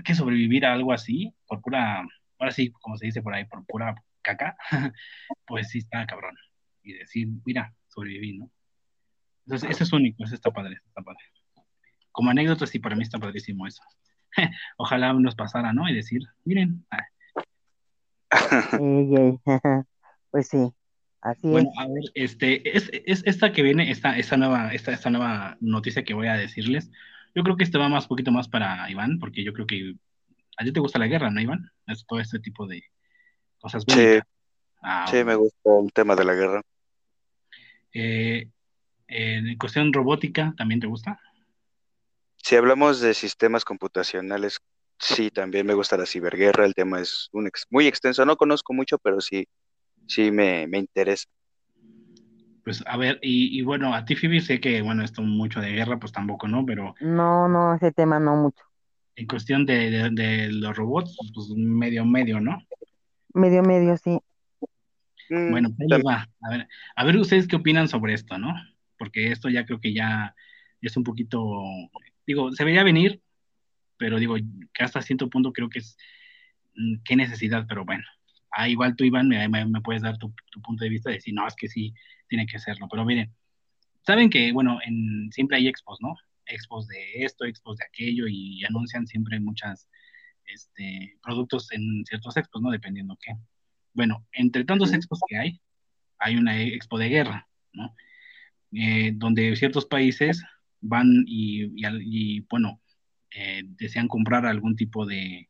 que 0.06 0.16
sobrevivir 0.16 0.66
a 0.66 0.72
algo 0.72 0.94
así, 0.94 1.34
por 1.46 1.62
pura, 1.62 2.08
ahora 2.40 2.52
sí, 2.54 2.72
como 2.72 2.96
se 2.96 3.08
dice 3.08 3.22
por 3.22 3.34
ahí, 3.34 3.44
por 3.44 3.66
pura 3.66 3.94
caca, 4.28 4.58
pues 5.46 5.70
sí 5.70 5.80
está 5.80 6.06
cabrón. 6.06 6.36
Y 6.84 6.94
decir, 6.94 7.28
mira, 7.46 7.74
sobreviví, 7.88 8.38
¿no? 8.38 8.52
Entonces, 9.46 9.70
eso 9.70 9.84
es 9.86 9.94
único, 9.94 10.24
eso 10.24 10.36
está 10.36 10.52
padre, 10.52 10.80
está 10.86 11.02
padre. 11.02 11.24
Como 12.12 12.30
anécdota, 12.30 12.68
sí, 12.68 12.80
para 12.80 12.96
mí 12.96 13.04
está 13.04 13.18
padrísimo 13.20 13.66
eso. 13.66 13.82
Ojalá 14.78 15.14
nos 15.14 15.36
pasara, 15.36 15.74
¿no? 15.74 15.88
Y 15.90 15.96
decir, 15.96 16.22
miren. 16.44 16.86
pues 20.32 20.48
sí, 20.50 20.74
así 21.22 21.48
bueno, 21.48 21.72
a 21.78 21.88
ver, 21.88 22.04
este, 22.14 22.76
es, 22.78 22.90
es, 23.06 23.24
esta 23.26 23.54
que 23.54 23.62
viene, 23.62 23.90
esta, 23.90 24.18
esta, 24.18 24.36
nueva, 24.36 24.74
esta, 24.74 24.92
esta 24.92 25.10
nueva 25.10 25.58
noticia 25.62 26.04
que 26.04 26.14
voy 26.14 26.28
a 26.28 26.34
decirles, 26.34 26.92
yo 27.34 27.44
creo 27.44 27.56
que 27.56 27.64
este 27.64 27.78
va 27.78 27.88
más, 27.88 28.08
poquito 28.08 28.32
más 28.32 28.50
para 28.50 28.90
Iván, 28.92 29.20
porque 29.20 29.46
yo 29.46 29.54
creo 29.54 29.66
que 29.66 29.96
a 30.58 30.64
ti 30.66 30.74
te 30.74 30.82
gusta 30.82 31.00
la 31.00 31.08
guerra, 31.08 31.30
¿no, 31.30 31.40
Iván? 31.40 31.72
Es 31.86 32.06
todo 32.06 32.20
este 32.20 32.40
tipo 32.40 32.68
de, 32.68 32.84
cosas 33.60 33.84
Sí, 33.88 34.20
ah, 34.82 35.06
sí 35.10 35.24
me 35.24 35.36
gusta 35.36 35.70
el 35.84 35.92
tema 35.94 36.16
de 36.16 36.26
la 36.26 36.34
guerra. 36.34 36.62
Eh, 37.94 38.50
en 39.08 39.58
cuestión 39.58 39.94
robótica, 39.94 40.54
¿también 40.58 40.80
te 40.80 40.88
gusta? 40.88 41.20
Si 42.36 42.56
hablamos 42.56 43.02
de 43.02 43.14
sistemas 43.14 43.66
computacionales, 43.66 44.60
sí, 45.00 45.32
también 45.32 45.66
me 45.66 45.74
gusta 45.74 45.98
la 45.98 46.06
ciberguerra. 46.06 46.66
El 46.66 46.74
tema 46.74 47.02
es 47.02 47.30
un 47.32 47.50
muy 47.70 47.88
extenso. 47.88 48.26
No 48.26 48.38
conozco 48.38 48.74
mucho, 48.74 48.98
pero 48.98 49.20
sí, 49.22 49.48
sí 50.06 50.32
me, 50.32 50.68
me 50.68 50.78
interesa. 50.78 51.26
Pues 52.64 52.84
a 52.86 52.98
ver, 52.98 53.20
y, 53.22 53.58
y, 53.58 53.64
bueno, 53.64 53.94
a 53.94 54.04
ti, 54.04 54.16
Phoebe, 54.16 54.42
sé 54.42 54.60
que, 54.60 54.82
bueno, 54.82 55.04
esto 55.04 55.22
mucho 55.22 55.62
de 55.62 55.72
guerra, 55.72 56.00
pues 56.00 56.12
tampoco, 56.12 56.48
¿no? 56.48 56.66
Pero. 56.66 56.96
No, 57.00 57.48
no, 57.48 57.76
ese 57.76 57.94
tema 57.94 58.20
no 58.20 58.36
mucho. 58.36 58.64
En 59.16 59.26
cuestión 59.26 59.66
de, 59.66 59.90
de, 59.90 60.10
de 60.12 60.52
los 60.52 60.76
robots, 60.76 61.18
pues 61.34 61.48
medio, 61.56 62.06
medio, 62.06 62.40
¿no? 62.40 62.60
Medio, 63.38 63.64
medio, 63.64 63.98
sí. 63.98 64.20
Mm, 65.30 65.52
bueno, 65.52 65.70
pues 65.78 66.02
va. 66.06 66.28
A 66.42 66.50
ver, 66.50 66.68
a 66.96 67.04
ver 67.06 67.18
ustedes 67.18 67.48
qué 67.48 67.56
opinan 67.56 67.88
sobre 67.88 68.14
esto, 68.14 68.38
¿no? 68.38 68.54
Porque 68.98 69.32
esto 69.32 69.50
ya 69.50 69.66
creo 69.66 69.80
que 69.80 69.94
ya 69.94 70.36
es 70.82 70.98
un 70.98 71.04
poquito, 71.04 71.64
digo, 72.26 72.52
se 72.52 72.64
veía 72.64 72.84
venir, 72.84 73.22
pero 73.98 74.20
digo, 74.20 74.36
que 74.74 74.84
hasta 74.84 75.02
cierto 75.02 75.30
punto 75.30 75.54
creo 75.54 75.70
que 75.70 75.80
es, 75.80 75.98
mm, 76.76 77.04
qué 77.04 77.16
necesidad, 77.16 77.66
pero 77.68 77.86
bueno, 77.86 78.04
Ah, 78.52 78.68
igual 78.68 78.96
tú, 78.96 79.04
Iván, 79.04 79.28
me, 79.28 79.48
me, 79.48 79.82
puedes 79.82 80.02
dar 80.02 80.18
tu, 80.18 80.34
punto 80.64 80.84
de 80.84 80.90
vista 80.90 81.10
de 81.10 81.18
decir, 81.18 81.34
no, 81.34 81.48
es 81.48 81.56
que 81.56 81.68
sí, 81.68 81.94
tiene 82.28 82.48
que 82.48 82.60
serlo. 82.60 82.88
Pero 82.90 83.06
miren, 83.06 83.32
saben 84.02 84.30
que, 84.30 84.52
bueno, 84.52 84.80
en, 84.86 85.32
siempre 85.32 85.58
hay 85.58 85.68
expos, 85.68 86.00
¿no? 86.02 86.16
Expos 86.46 86.88
de 86.88 87.24
esto, 87.24 87.46
expos 87.46 87.78
de 87.78 87.86
aquello, 87.86 88.26
y 88.28 88.64
anuncian 88.66 89.06
siempre 89.06 89.40
muchas 89.40 89.88
este, 90.48 91.18
productos 91.22 91.72
en 91.72 92.04
ciertos 92.06 92.36
expos, 92.38 92.62
¿no? 92.62 92.72
Dependiendo 92.72 93.18
qué. 93.22 93.34
Bueno, 93.94 94.26
entre 94.32 94.66
tantos 94.66 94.94
expos 94.94 95.20
que 95.28 95.38
hay, 95.38 95.62
hay 96.20 96.36
una 96.36 96.62
expo 96.62 96.98
de 96.98 97.10
guerra, 97.10 97.48
¿no? 97.74 97.96
Eh, 98.74 99.12
donde 99.16 99.56
ciertos 99.56 99.86
países 99.86 100.44
van 100.82 101.24
y, 101.26 102.42
bueno, 102.42 102.82
eh, 103.32 103.64
desean 103.66 104.08
comprar 104.08 104.46
algún 104.46 104.76
tipo 104.76 105.06
de, 105.06 105.50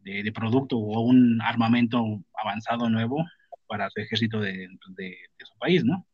de, 0.00 0.32
producto 0.32 0.78
o 0.78 1.00
un 1.00 1.40
armamento 1.42 2.22
avanzado 2.34 2.88
nuevo 2.88 3.24
para 3.66 3.90
su 3.90 4.00
ejército 4.00 4.40
de, 4.40 4.68
su 5.40 5.58
país, 5.58 5.84
¿no? 5.84 6.06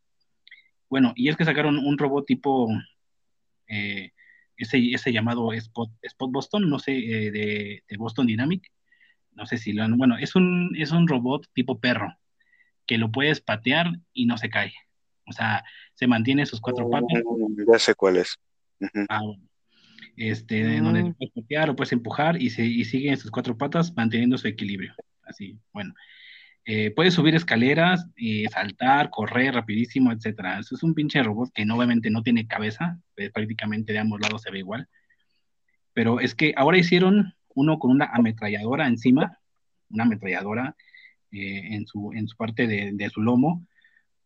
Bueno, 0.88 1.12
y 1.16 1.28
es 1.28 1.36
que 1.36 1.44
sacaron 1.44 1.78
un 1.78 1.98
robot 1.98 2.26
tipo, 2.26 2.68
eh, 3.68 4.12
ese, 4.56 5.12
llamado 5.12 5.52
Spot, 5.52 5.90
Spot 6.02 6.30
Boston, 6.30 6.68
no 6.68 6.78
sé, 6.78 6.92
de, 6.92 7.82
Boston 7.96 8.26
Dynamic, 8.26 8.70
no 9.32 9.46
sé 9.46 9.58
si 9.58 9.72
lo 9.72 9.82
han, 9.82 9.96
bueno, 9.96 10.16
es 10.18 10.36
un, 10.36 10.74
es 10.78 10.92
un 10.92 11.08
robot 11.08 11.46
tipo 11.52 11.80
perro, 11.80 12.16
que 12.86 12.98
lo 12.98 13.10
puedes 13.10 13.40
patear 13.40 13.90
y 14.12 14.26
no 14.26 14.38
se 14.38 14.50
cae. 14.50 14.72
O 15.26 15.32
sea, 15.32 15.64
se 15.94 16.06
mantiene 16.06 16.46
sus 16.46 16.60
cuatro 16.60 16.88
patas. 16.90 17.22
Mm, 17.24 17.72
ya 17.72 17.78
sé 17.78 17.94
cuál 17.94 18.18
es. 18.18 18.38
Ah, 19.08 19.22
este, 20.16 20.80
donde 20.80 21.04
mm. 21.04 21.14
puedes 21.14 21.34
patear 21.34 21.70
o 21.70 21.76
puedes 21.76 21.92
empujar 21.92 22.40
y, 22.40 22.50
se, 22.50 22.64
y 22.64 22.84
sigue 22.84 23.10
en 23.10 23.16
sus 23.16 23.30
cuatro 23.30 23.56
patas 23.56 23.94
manteniendo 23.96 24.36
su 24.38 24.48
equilibrio. 24.48 24.94
Así, 25.22 25.58
bueno. 25.72 25.94
Eh, 26.66 26.92
puedes 26.92 27.12
subir 27.14 27.34
escaleras, 27.34 28.06
y 28.16 28.46
saltar, 28.46 29.10
correr 29.10 29.54
rapidísimo, 29.54 30.12
etcétera. 30.12 30.58
Eso 30.58 30.74
es 30.74 30.82
un 30.82 30.94
pinche 30.94 31.22
robot 31.22 31.50
que 31.52 31.66
no, 31.66 31.76
obviamente 31.76 32.10
no 32.10 32.22
tiene 32.22 32.46
cabeza, 32.46 32.98
eh, 33.16 33.30
prácticamente 33.30 33.92
de 33.92 33.98
ambos 33.98 34.20
lados 34.20 34.42
se 34.42 34.50
ve 34.50 34.60
igual. 34.60 34.88
Pero 35.92 36.20
es 36.20 36.34
que 36.34 36.54
ahora 36.56 36.78
hicieron 36.78 37.34
uno 37.54 37.78
con 37.78 37.90
una 37.90 38.06
ametralladora 38.06 38.86
encima, 38.86 39.38
una 39.90 40.04
ametralladora 40.04 40.74
eh, 41.30 41.74
en, 41.74 41.86
su, 41.86 42.12
en 42.14 42.26
su 42.28 42.36
parte 42.36 42.66
de, 42.66 42.92
de, 42.94 43.10
su 43.10 43.20
lomo, 43.20 43.66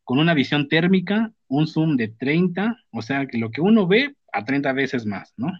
con 0.04 0.18
una 0.18 0.32
visión 0.32 0.68
térmica, 0.68 1.32
un 1.48 1.66
zoom 1.66 1.96
de 1.96 2.08
30, 2.08 2.76
o 2.90 3.02
sea 3.02 3.26
que 3.26 3.38
lo 3.38 3.50
que 3.50 3.60
uno 3.60 3.86
ve 3.86 4.14
a 4.32 4.44
30 4.44 4.72
veces 4.72 5.06
más, 5.06 5.34
¿no? 5.36 5.52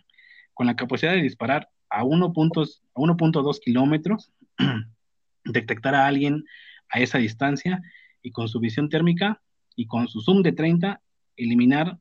Con 0.54 0.66
la 0.66 0.76
capacidad 0.76 1.12
de 1.12 1.22
disparar 1.22 1.68
a 1.90 2.04
1.2 2.04 3.60
kilómetros, 3.60 4.32
detectar 5.44 5.94
a 5.94 6.06
alguien 6.06 6.44
a 6.90 7.00
esa 7.00 7.18
distancia 7.18 7.80
y 8.22 8.30
con 8.30 8.48
su 8.48 8.60
visión 8.60 8.88
térmica 8.88 9.40
y 9.76 9.86
con 9.86 10.08
su 10.08 10.20
zoom 10.20 10.42
de 10.42 10.52
30, 10.52 11.00
eliminar 11.36 11.98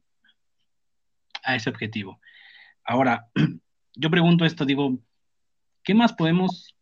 a 1.43 1.55
ese 1.55 1.69
objetivo. 1.69 2.19
Ahora, 2.83 3.27
yo 3.95 4.09
pregunto 4.09 4.45
esto, 4.45 4.65
digo, 4.65 4.99
¿qué 5.83 5.93
más 5.93 6.13
podemos 6.13 6.75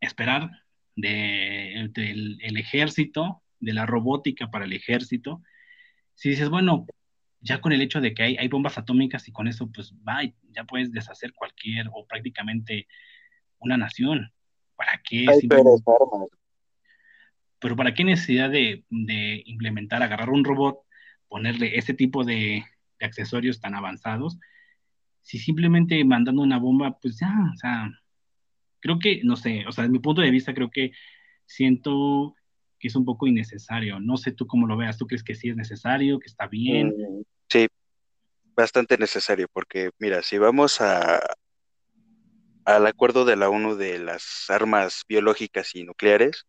esperar 0.00 0.50
del 0.94 2.56
ejército, 2.56 3.42
de 3.60 3.72
la 3.72 3.86
robótica 3.86 4.50
para 4.50 4.64
el 4.64 4.72
ejército? 4.72 5.42
Si 6.14 6.30
dices, 6.30 6.48
bueno, 6.48 6.86
ya 7.40 7.60
con 7.60 7.72
el 7.72 7.82
hecho 7.82 8.00
de 8.00 8.14
que 8.14 8.22
hay, 8.22 8.36
hay 8.36 8.48
bombas 8.48 8.78
atómicas 8.78 9.28
y 9.28 9.32
con 9.32 9.48
eso, 9.48 9.70
pues 9.70 9.92
va, 9.96 10.20
ya 10.50 10.64
puedes 10.64 10.92
deshacer 10.92 11.32
cualquier 11.34 11.88
o 11.92 12.06
prácticamente 12.06 12.88
una 13.58 13.76
nación. 13.76 14.32
¿Para 14.76 15.00
qué? 15.04 15.26
Pero 17.58 17.76
¿para 17.76 17.94
qué 17.94 18.04
necesidad 18.04 18.50
de, 18.50 18.84
implementar, 19.46 20.02
agarrar 20.02 20.30
un 20.30 20.44
robot, 20.44 20.80
ponerle 21.28 21.76
ese 21.78 21.94
tipo 21.94 22.24
de, 22.24 22.64
accesorios 23.00 23.60
tan 23.60 23.74
avanzados? 23.74 24.38
Si 25.22 25.38
simplemente 25.38 26.04
mandando 26.04 26.42
una 26.42 26.58
bomba, 26.58 26.98
pues 27.00 27.18
ya, 27.18 27.34
o 27.52 27.56
sea, 27.56 27.90
creo 28.80 28.98
que, 28.98 29.22
no 29.24 29.36
sé, 29.36 29.64
o 29.66 29.72
sea, 29.72 29.82
desde 29.82 29.92
mi 29.92 29.98
punto 29.98 30.20
de 30.20 30.30
vista, 30.30 30.54
creo 30.54 30.70
que 30.70 30.92
siento 31.46 32.34
que 32.78 32.88
es 32.88 32.96
un 32.96 33.04
poco 33.04 33.26
innecesario. 33.26 34.00
No 34.00 34.16
sé 34.16 34.32
tú 34.32 34.46
cómo 34.46 34.66
lo 34.66 34.76
veas, 34.76 34.98
¿tú 34.98 35.06
crees 35.06 35.24
que 35.24 35.34
sí 35.34 35.48
es 35.48 35.56
necesario, 35.56 36.18
que 36.18 36.26
está 36.26 36.46
bien? 36.46 36.88
Mm, 36.88 37.22
sí, 37.48 37.66
bastante 38.54 38.98
necesario, 38.98 39.48
porque 39.52 39.90
mira, 39.98 40.22
si 40.22 40.38
vamos 40.38 40.80
a, 40.80 41.20
al 42.64 42.86
acuerdo 42.86 43.24
de 43.24 43.36
la 43.36 43.48
ONU 43.48 43.76
de 43.76 43.98
las 43.98 44.46
armas 44.48 45.04
biológicas 45.08 45.74
y 45.74 45.84
nucleares, 45.84 46.46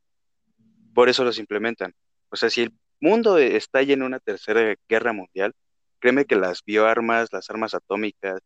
por 0.93 1.09
eso 1.09 1.23
los 1.23 1.39
implementan. 1.39 1.93
O 2.29 2.35
sea, 2.35 2.49
si 2.49 2.61
el 2.61 2.73
mundo 2.99 3.37
está 3.37 3.81
en 3.81 4.03
una 4.03 4.19
tercera 4.19 4.75
guerra 4.87 5.13
mundial, 5.13 5.53
créeme 5.99 6.25
que 6.25 6.35
las 6.35 6.63
bioarmas, 6.63 7.29
las 7.31 7.49
armas 7.49 7.73
atómicas, 7.73 8.39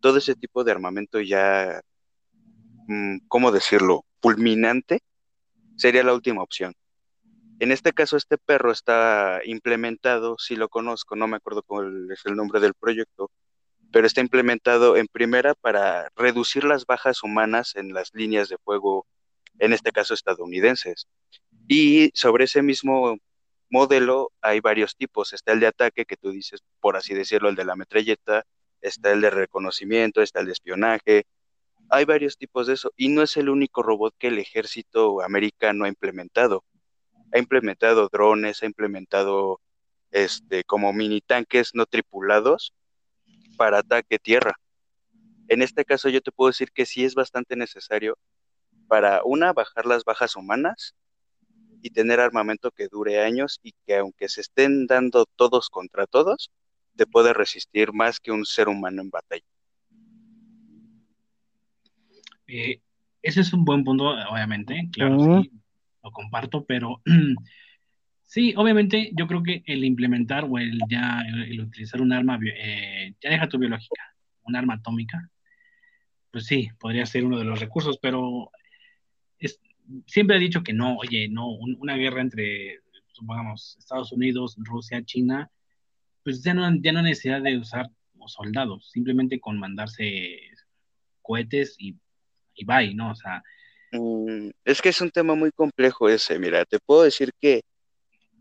todo 0.00 0.18
ese 0.18 0.34
tipo 0.34 0.64
de 0.64 0.72
armamento 0.72 1.20
ya, 1.20 1.80
mm, 2.88 3.18
¿cómo 3.28 3.52
decirlo?, 3.52 4.04
fulminante, 4.20 5.00
sería 5.76 6.02
la 6.02 6.14
última 6.14 6.42
opción. 6.42 6.74
En 7.58 7.72
este 7.72 7.92
caso, 7.92 8.16
este 8.16 8.36
perro 8.38 8.70
está 8.70 9.40
implementado, 9.44 10.36
si 10.38 10.56
lo 10.56 10.68
conozco, 10.68 11.16
no 11.16 11.26
me 11.26 11.36
acuerdo 11.36 11.62
cuál 11.62 12.10
es 12.10 12.20
el 12.26 12.36
nombre 12.36 12.60
del 12.60 12.74
proyecto, 12.74 13.30
pero 13.92 14.06
está 14.06 14.20
implementado 14.20 14.96
en 14.96 15.06
primera 15.06 15.54
para 15.54 16.10
reducir 16.16 16.64
las 16.64 16.84
bajas 16.84 17.22
humanas 17.22 17.74
en 17.76 17.94
las 17.94 18.10
líneas 18.14 18.48
de 18.48 18.58
fuego, 18.58 19.06
en 19.58 19.72
este 19.72 19.92
caso 19.92 20.12
estadounidenses. 20.12 21.06
Y 21.68 22.10
sobre 22.14 22.44
ese 22.44 22.62
mismo 22.62 23.18
modelo 23.70 24.32
hay 24.40 24.60
varios 24.60 24.96
tipos. 24.96 25.32
Está 25.32 25.52
el 25.52 25.60
de 25.60 25.66
ataque, 25.66 26.04
que 26.04 26.16
tú 26.16 26.30
dices, 26.30 26.62
por 26.80 26.96
así 26.96 27.14
decirlo, 27.14 27.48
el 27.48 27.56
de 27.56 27.64
la 27.64 27.76
metralleta, 27.76 28.44
está 28.80 29.12
el 29.12 29.20
de 29.20 29.30
reconocimiento, 29.30 30.22
está 30.22 30.40
el 30.40 30.46
de 30.46 30.52
espionaje. 30.52 31.26
Hay 31.90 32.04
varios 32.04 32.36
tipos 32.36 32.66
de 32.66 32.74
eso. 32.74 32.92
Y 32.96 33.08
no 33.08 33.22
es 33.22 33.36
el 33.36 33.48
único 33.48 33.82
robot 33.82 34.14
que 34.18 34.28
el 34.28 34.38
ejército 34.38 35.22
americano 35.22 35.84
ha 35.84 35.88
implementado. 35.88 36.64
Ha 37.32 37.38
implementado 37.38 38.08
drones, 38.08 38.62
ha 38.62 38.66
implementado 38.66 39.60
este, 40.10 40.64
como 40.64 40.92
mini 40.92 41.20
tanques 41.20 41.70
no 41.74 41.86
tripulados 41.86 42.72
para 43.56 43.78
ataque 43.78 44.18
tierra. 44.18 44.54
En 45.48 45.62
este 45.62 45.84
caso 45.84 46.08
yo 46.08 46.20
te 46.20 46.32
puedo 46.32 46.50
decir 46.50 46.70
que 46.72 46.86
sí 46.86 47.04
es 47.04 47.14
bastante 47.14 47.56
necesario 47.56 48.18
para, 48.88 49.22
una, 49.24 49.52
bajar 49.52 49.86
las 49.86 50.04
bajas 50.04 50.36
humanas 50.36 50.94
y 51.86 51.90
tener 51.90 52.18
armamento 52.18 52.72
que 52.72 52.88
dure 52.88 53.22
años 53.22 53.60
y 53.62 53.72
que 53.86 53.96
aunque 53.96 54.28
se 54.28 54.40
estén 54.40 54.88
dando 54.88 55.24
todos 55.36 55.70
contra 55.70 56.06
todos, 56.06 56.50
te 56.96 57.06
puede 57.06 57.32
resistir 57.32 57.92
más 57.92 58.18
que 58.18 58.32
un 58.32 58.44
ser 58.44 58.68
humano 58.68 59.02
en 59.02 59.10
batalla. 59.10 59.44
Eh, 62.48 62.80
ese 63.22 63.40
es 63.40 63.52
un 63.52 63.64
buen 63.64 63.84
punto, 63.84 64.04
obviamente, 64.08 64.88
claro, 64.92 65.42
sí, 65.42 65.52
lo 66.02 66.10
comparto, 66.10 66.64
pero 66.64 67.02
sí, 68.26 68.52
obviamente 68.56 69.12
yo 69.14 69.28
creo 69.28 69.44
que 69.44 69.62
el 69.66 69.84
implementar 69.84 70.44
o 70.50 70.58
el 70.58 70.80
ya 70.88 71.22
el, 71.22 71.60
utilizar 71.60 72.00
un 72.00 72.12
arma, 72.12 72.38
eh, 72.44 73.14
ya 73.20 73.30
deja 73.30 73.48
tu 73.48 73.58
biológica, 73.58 74.02
un 74.42 74.56
arma 74.56 74.74
atómica, 74.74 75.30
pues 76.32 76.46
sí, 76.46 76.68
podría 76.80 77.06
ser 77.06 77.24
uno 77.24 77.38
de 77.38 77.44
los 77.44 77.60
recursos, 77.60 77.98
pero 78.02 78.50
siempre 80.06 80.36
ha 80.36 80.40
dicho 80.40 80.62
que 80.62 80.72
no, 80.72 80.96
oye, 80.96 81.28
no, 81.28 81.50
una 81.50 81.96
guerra 81.96 82.20
entre, 82.20 82.80
supongamos, 83.12 83.76
Estados 83.78 84.12
Unidos, 84.12 84.56
Rusia, 84.58 85.04
China, 85.04 85.50
pues 86.22 86.42
ya 86.42 86.54
no, 86.54 86.62
ya 86.80 86.92
no 86.92 86.98
hay 87.00 87.04
necesidad 87.06 87.42
de 87.42 87.58
usar 87.58 87.90
soldados, 88.26 88.90
simplemente 88.90 89.38
con 89.40 89.58
mandarse 89.58 90.40
cohetes 91.22 91.76
y, 91.78 91.96
y 92.54 92.64
bye, 92.64 92.94
¿no? 92.94 93.12
O 93.12 93.14
sea... 93.14 93.42
Mm, 93.92 94.50
es 94.64 94.82
que 94.82 94.88
es 94.88 95.00
un 95.00 95.10
tema 95.10 95.34
muy 95.34 95.52
complejo 95.52 96.08
ese, 96.08 96.38
mira, 96.38 96.64
te 96.64 96.78
puedo 96.80 97.04
decir 97.04 97.30
que 97.40 97.62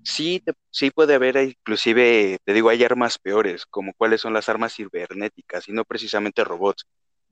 sí, 0.04 0.44
sí 0.72 0.92
puede 0.92 1.16
haber, 1.16 1.36
inclusive, 1.38 2.38
te 2.44 2.54
digo, 2.54 2.70
hay 2.70 2.84
armas 2.84 3.20
peores, 3.20 3.66
como 3.66 3.94
cuáles 3.94 4.22
son 4.22 4.34
las 4.34 4.50
armas 4.50 4.76
cibernéticas 4.76 5.68
y 5.68 5.72
no 5.72 5.84
precisamente 5.86 6.44
robots. 6.44 6.86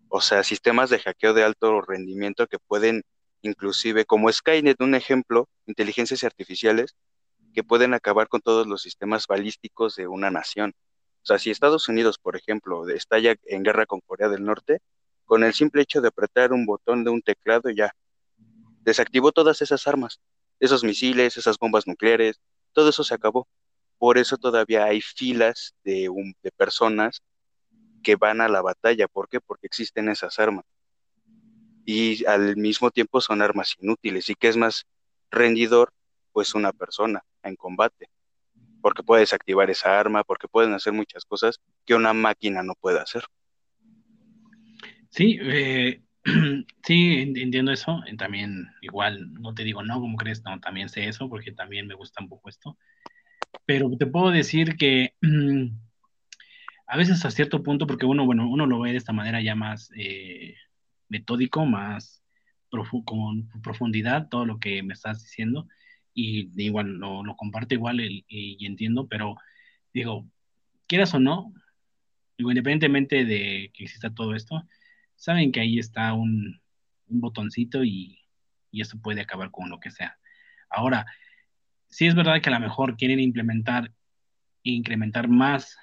O 0.09 0.22
sea, 0.22 0.43
sistemas 0.43 0.89
de 0.89 0.99
hackeo 0.99 1.34
de 1.34 1.43
alto 1.43 1.82
rendimiento 1.82 2.45
que 2.47 2.59
pueden 2.59 3.03
inclusive 3.44 4.06
como 4.06 4.32
Skynet, 4.32 4.82
un 4.82 4.96
ejemplo, 4.96 5.48
inteligencias 5.68 6.24
artificiales 6.24 6.96
que 7.54 7.64
pueden 7.64 7.94
acabar 7.94 8.28
con 8.28 8.41
todos 8.41 8.66
los 8.66 8.82
sistemas 8.82 9.28
balísticos 9.28 9.96
de 9.96 10.08
una 10.08 10.32
nación. 10.32 10.74
O 11.22 11.26
sea, 11.26 11.38
si 11.38 11.52
Estados 11.52 11.88
Unidos, 11.88 12.18
por 12.18 12.36
ejemplo, 12.36 12.88
estalla 12.89 13.36
en 13.46 13.64
guerra 13.64 13.86
con 13.86 14.02
Corea 14.02 14.30
del 14.30 14.44
Norte, 14.44 14.80
con 15.26 15.44
el 15.44 15.54
simple 15.54 15.84
hecho 15.84 16.02
de 16.02 16.08
apretar 16.08 16.52
un 16.52 16.66
botón 16.66 17.04
de 17.04 17.12
un 17.12 17.22
teclado 17.22 17.70
ya 17.70 17.94
desactivó 18.82 19.32
todas 19.32 19.62
esas 19.62 19.88
armas, 19.88 20.20
esos 20.60 20.84
misiles, 20.84 21.38
esas 21.38 21.58
bombas 21.58 21.88
nucleares, 21.88 22.41
todo 22.74 22.89
eso 22.89 23.04
se 23.04 23.14
acabó. 23.14 23.48
Por 23.98 24.18
eso 24.18 24.38
todavía 24.38 24.86
hay 24.86 25.02
filas 25.02 25.76
de, 25.84 26.10
de 26.41 26.52
personas 26.52 27.22
que 28.04 28.16
van 28.16 28.41
a 28.41 28.50
la 28.50 28.62
batalla. 28.62 29.08
¿Por 29.08 29.30
qué? 29.30 29.39
Porque 29.39 29.68
existen 29.68 30.10
esas 30.10 30.39
armas 30.39 30.66
y 31.86 32.26
al 32.26 32.56
mismo 32.58 32.92
tiempo 32.92 33.22
son 33.22 33.42
armas 33.42 33.76
inútiles 33.80 34.30
y 34.30 34.36
que 34.36 34.48
es 34.48 34.58
más 34.58 34.86
rendidor, 35.32 35.92
pues 36.32 36.56
una 36.56 36.72
persona 36.72 37.24
en 37.44 37.56
combate, 37.56 38.10
porque 38.82 39.04
puedes 39.04 39.34
activar 39.34 39.70
esa 39.70 40.00
arma, 40.00 40.24
porque 40.24 40.48
pueden 40.48 40.74
hacer 40.74 40.94
muchas 40.94 41.26
cosas 41.26 41.60
que 41.86 41.96
una 41.96 42.14
máquina 42.14 42.64
no 42.64 42.74
puede 42.76 43.00
hacer. 43.00 43.24
Sí, 45.10 45.38
eh, 45.42 46.02
sí, 46.84 47.34
entiendo 47.36 47.72
eso. 47.72 48.02
También, 48.18 48.68
igual, 48.82 49.34
no 49.34 49.54
te 49.54 49.64
digo 49.64 49.84
no, 49.84 50.00
como 50.00 50.18
crees? 50.18 50.44
No, 50.44 50.60
también 50.60 50.90
sé 50.90 51.08
eso, 51.08 51.30
porque 51.30 51.52
también 51.52 51.88
me 51.88 51.96
gusta 51.96 52.22
un 52.22 52.30
poco 52.30 52.50
esto. 52.50 52.78
Pero 53.66 53.90
te 53.98 54.08
puedo 54.08 54.32
decir 54.32 54.76
que 54.76 55.14
a 56.88 56.98
veces 56.98 57.24
a 57.26 57.32
cierto 57.32 57.62
punto, 57.64 57.86
porque 57.88 58.06
uno, 58.06 58.26
bueno, 58.26 58.50
uno 58.50 58.66
lo 58.66 58.80
ve 58.80 58.92
de 58.92 58.98
esta 58.98 59.14
manera 59.14 59.42
ya 59.42 59.56
más 59.56 59.92
eh, 59.96 60.56
metódico, 61.14 61.66
más 61.66 62.22
con 63.05 63.49
profundidad, 63.61 64.30
todo 64.30 64.45
lo 64.45 64.59
que 64.59 64.82
me 64.82 64.93
estás 64.93 65.22
diciendo, 65.22 65.68
y 66.14 66.49
igual 66.61 66.88
lo, 66.97 67.24
comparto 67.38 67.76
igual 67.76 67.99
y, 68.01 68.66
entiendo, 68.66 69.07
pero 69.07 69.36
digo, 69.93 70.28
quieras 70.88 71.14
o 71.14 71.20
no, 71.20 71.53
independientemente 72.38 73.26
de 73.26 73.72
que 73.74 73.84
exista 73.84 74.14
todo 74.14 74.34
esto, 74.34 74.68
saben 75.16 75.51
que 75.51 75.59
ahí 75.59 75.78
está 75.78 76.14
un, 76.14 76.61
botoncito 77.07 77.84
y, 77.84 78.18
y 78.72 78.82
eso 78.82 78.99
puede 78.99 79.22
acabar 79.22 79.51
con 79.51 79.70
lo 79.70 79.80
que 79.80 79.91
sea. 79.91 80.18
Ahora, 80.68 81.05
sí 81.89 82.07
es 82.07 82.16
verdad 82.16 82.41
que 82.41 82.49
a 82.49 82.53
lo 82.53 82.59
mejor 82.59 82.97
quieren 82.97 83.20
implementar 83.20 83.91
incrementar 84.64 85.28
más 85.28 85.78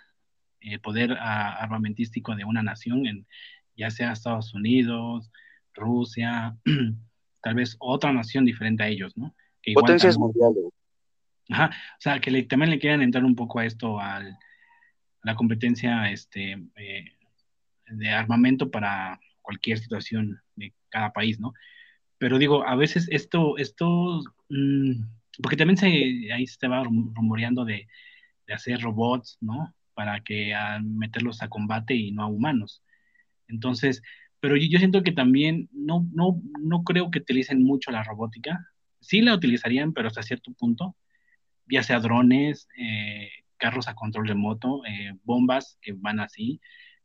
el 0.61 0.81
poder 0.81 1.13
armamentístico 1.13 2.35
de 2.35 2.45
una 2.45 2.63
nación, 2.63 3.07
en, 3.07 3.27
ya 3.77 3.91
sea 3.91 4.13
Estados 4.13 4.55
Unidos, 4.55 5.31
Rusia, 5.75 6.57
tal 7.43 7.55
vez 7.55 7.77
otra 7.79 8.13
nación 8.13 8.45
diferente 8.45 8.83
a 8.83 8.89
ellos, 8.89 9.17
¿no? 9.17 9.35
Potencias 9.75 10.19
mundiales. 10.19 10.65
Ajá, 11.51 11.71
o 11.71 12.01
sea, 12.01 12.21
que 12.21 12.43
también 12.45 12.71
le 12.71 12.79
quieran 12.79 13.03
entrar 13.03 13.25
un 13.25 13.35
poco 13.35 13.59
a 13.59 13.67
esto, 13.67 13.99
a 13.99 14.23
la 15.23 15.35
competencia 15.35 16.11
este, 16.11 16.53
eh, 16.77 17.05
de 17.89 18.11
armamento 18.11 18.71
para 18.71 19.21
cualquier 19.43 19.79
situación 19.79 20.41
de 20.55 20.73
cada 20.89 21.13
país, 21.13 21.41
¿no? 21.41 21.53
Pero 22.19 22.39
digo, 22.39 22.67
a 22.67 22.77
veces 22.77 23.09
esto, 23.11 23.57
esto, 23.59 24.23
mm, 24.49 25.03
porque 25.43 25.57
también 25.57 25.77
se, 25.77 25.87
ahí 26.33 26.47
se 26.47 26.53
estaba 26.53 26.85
rumoreando 26.85 27.65
de, 27.65 27.89
de 28.47 28.55
hacer 28.55 28.81
robots, 28.81 29.39
¿no? 29.41 29.75
Para 29.95 30.21
que 30.21 30.55
a 30.55 30.79
meterlos 30.81 31.43
a 31.43 31.49
combate 31.49 31.95
y 31.95 32.13
no 32.13 32.23
a 32.23 32.27
humanos. 32.27 32.83
Entonces, 33.51 34.03
pero 34.41 34.57
yo, 34.57 34.79
siento 34.79 35.03
que 35.03 35.13
también 35.13 35.69
no, 35.73 36.07
no, 36.13 36.41
no 36.61 36.83
creo 36.83 37.11
que 37.11 37.19
utilicen 37.19 37.63
mucho 37.63 37.91
la 37.91 38.03
robótica. 38.03 38.59
Sí 39.01 39.21
la 39.21 39.35
utilizarían, 39.35 39.93
pero 39.93 40.09
hasta 40.09 40.23
cierto 40.23 40.53
punto, 40.53 40.97
ya 41.67 41.83
sea 41.83 42.01
drones, 42.01 42.69
eh, 42.79 43.31
carros 43.57 43.89
a 43.89 43.95
control 43.95 44.29
remoto, 44.29 44.83
eh, 44.87 45.13
bombas 45.25 45.79
que 45.83 45.93
van 45.93 46.21
así, 46.21 46.61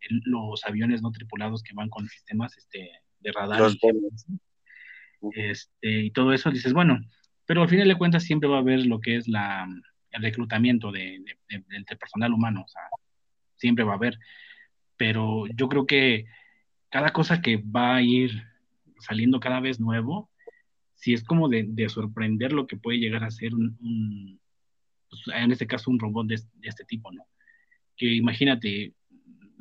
los 0.10 0.64
aviones 0.66 1.02
no 1.02 1.12
tripulados 1.12 1.64
que 1.64 1.74
van 1.74 1.90
con 1.90 2.08
sistemas 2.08 2.58
este, 2.58 2.92
de 3.20 3.32
radar. 3.32 3.72
y, 5.22 5.42
este, 5.42 6.04
y 6.04 6.12
todo 6.12 6.34
eso, 6.34 6.52
dices, 6.52 6.74
bueno, 6.74 7.00
pero 7.46 7.64
al 7.64 7.70
final 7.70 7.88
de 7.88 7.98
cuentas 7.98 8.24
siempre 8.24 8.50
va 8.50 8.58
a 8.58 8.62
haber 8.62 8.86
lo 8.86 9.00
que 9.00 9.18
es 9.18 9.28
la, 9.28 9.68
el 10.12 10.22
reclutamiento 10.22 10.92
de, 10.92 11.24
de, 11.50 11.98
personal 11.98 12.34
humano, 12.34 12.64
o 12.66 12.68
sea, 12.68 12.82
siempre 13.56 13.84
va 13.84 13.94
a 13.94 13.98
haber. 13.98 14.18
Pero 14.98 15.46
yo 15.48 15.68
creo 15.68 15.86
que 15.86 16.26
cada 16.90 17.12
cosa 17.12 17.42
que 17.42 17.58
va 17.58 17.96
a 17.96 18.02
ir 18.02 18.44
saliendo 19.00 19.40
cada 19.40 19.60
vez 19.60 19.80
nuevo, 19.80 20.30
si 20.96 21.14
es 21.14 21.24
como 21.24 21.50
de, 21.50 21.90
sorprender 21.90 22.54
lo 22.54 22.68
que 22.68 22.78
puede 22.78 23.00
llegar 23.00 23.24
a 23.24 23.32
ser 23.32 23.54
un, 23.54 24.40
pues, 25.10 25.22
en 25.36 25.52
este 25.52 25.68
caso 25.68 25.92
un 25.92 26.00
robot 26.00 26.28
de, 26.28 26.40
este 26.64 26.86
tipo, 26.86 27.12
¿no? 27.12 27.28
Que 27.96 28.14
imagínate, 28.14 28.94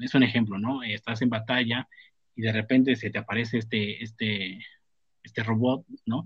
es 0.00 0.14
un 0.14 0.22
ejemplo, 0.22 0.58
¿no? 0.58 0.82
Estás 0.82 1.22
en 1.22 1.30
batalla 1.30 1.88
y 2.34 2.42
de 2.42 2.52
repente 2.52 2.96
se 2.96 3.10
te 3.10 3.18
aparece 3.18 3.58
este, 3.58 4.02
este, 4.02 4.58
este 5.22 5.42
robot, 5.42 5.84
¿no? 6.06 6.24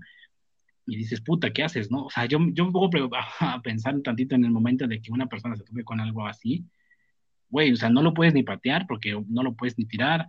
Y 0.85 0.97
dices, 0.97 1.21
puta, 1.21 1.51
¿qué 1.51 1.63
haces, 1.63 1.91
no? 1.91 2.05
O 2.05 2.09
sea, 2.09 2.25
yo, 2.25 2.39
yo 2.51 2.65
me 2.65 2.71
pongo 2.71 2.89
a 3.15 3.61
pensar 3.63 3.95
un 3.95 4.03
tantito 4.03 4.35
en 4.35 4.45
el 4.45 4.51
momento 4.51 4.87
de 4.87 5.01
que 5.01 5.11
una 5.11 5.27
persona 5.27 5.55
se 5.55 5.63
tope 5.63 5.83
con 5.83 5.99
algo 5.99 6.25
así, 6.25 6.65
güey, 7.49 7.71
o 7.71 7.75
sea, 7.75 7.89
no 7.89 8.01
lo 8.01 8.13
puedes 8.13 8.33
ni 8.33 8.43
patear 8.43 8.85
porque 8.87 9.21
no 9.27 9.43
lo 9.43 9.53
puedes 9.53 9.77
ni 9.77 9.85
tirar, 9.85 10.27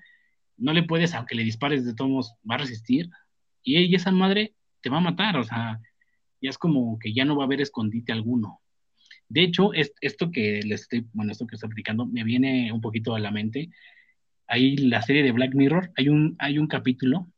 no 0.56 0.72
le 0.72 0.82
puedes, 0.82 1.14
aunque 1.14 1.34
le 1.34 1.44
dispares 1.44 1.84
de 1.84 1.94
todos, 1.94 2.34
va 2.48 2.56
a 2.56 2.58
resistir, 2.58 3.10
y, 3.62 3.94
esa 3.94 4.10
madre 4.10 4.54
te 4.80 4.90
va 4.90 4.98
a 4.98 5.02
matar, 5.02 5.36
o 5.36 5.44
sea, 5.44 5.80
ya 6.40 6.50
es 6.50 6.58
como 6.58 6.98
que 6.98 7.12
ya 7.12 7.24
no 7.24 7.36
va 7.36 7.44
a 7.44 7.46
haber 7.46 7.60
escondite 7.60 8.12
alguno. 8.12 8.60
De 9.28 9.42
hecho, 9.42 9.72
es, 9.74 9.92
esto 10.00 10.30
que 10.30 10.60
les 10.64 10.82
estoy, 10.82 11.06
bueno, 11.12 11.32
esto 11.32 11.46
que 11.46 11.56
estoy 11.56 11.68
explicando, 11.68 12.06
me 12.06 12.24
viene 12.24 12.72
un 12.72 12.80
poquito 12.80 13.14
a 13.14 13.20
la 13.20 13.30
mente. 13.30 13.70
Hay 14.46 14.76
la 14.76 15.02
serie 15.02 15.22
de 15.22 15.32
Black 15.32 15.54
Mirror, 15.54 15.92
hay 15.96 16.08
un, 16.08 16.36
hay 16.38 16.58
un 16.58 16.66
capítulo 16.66 17.28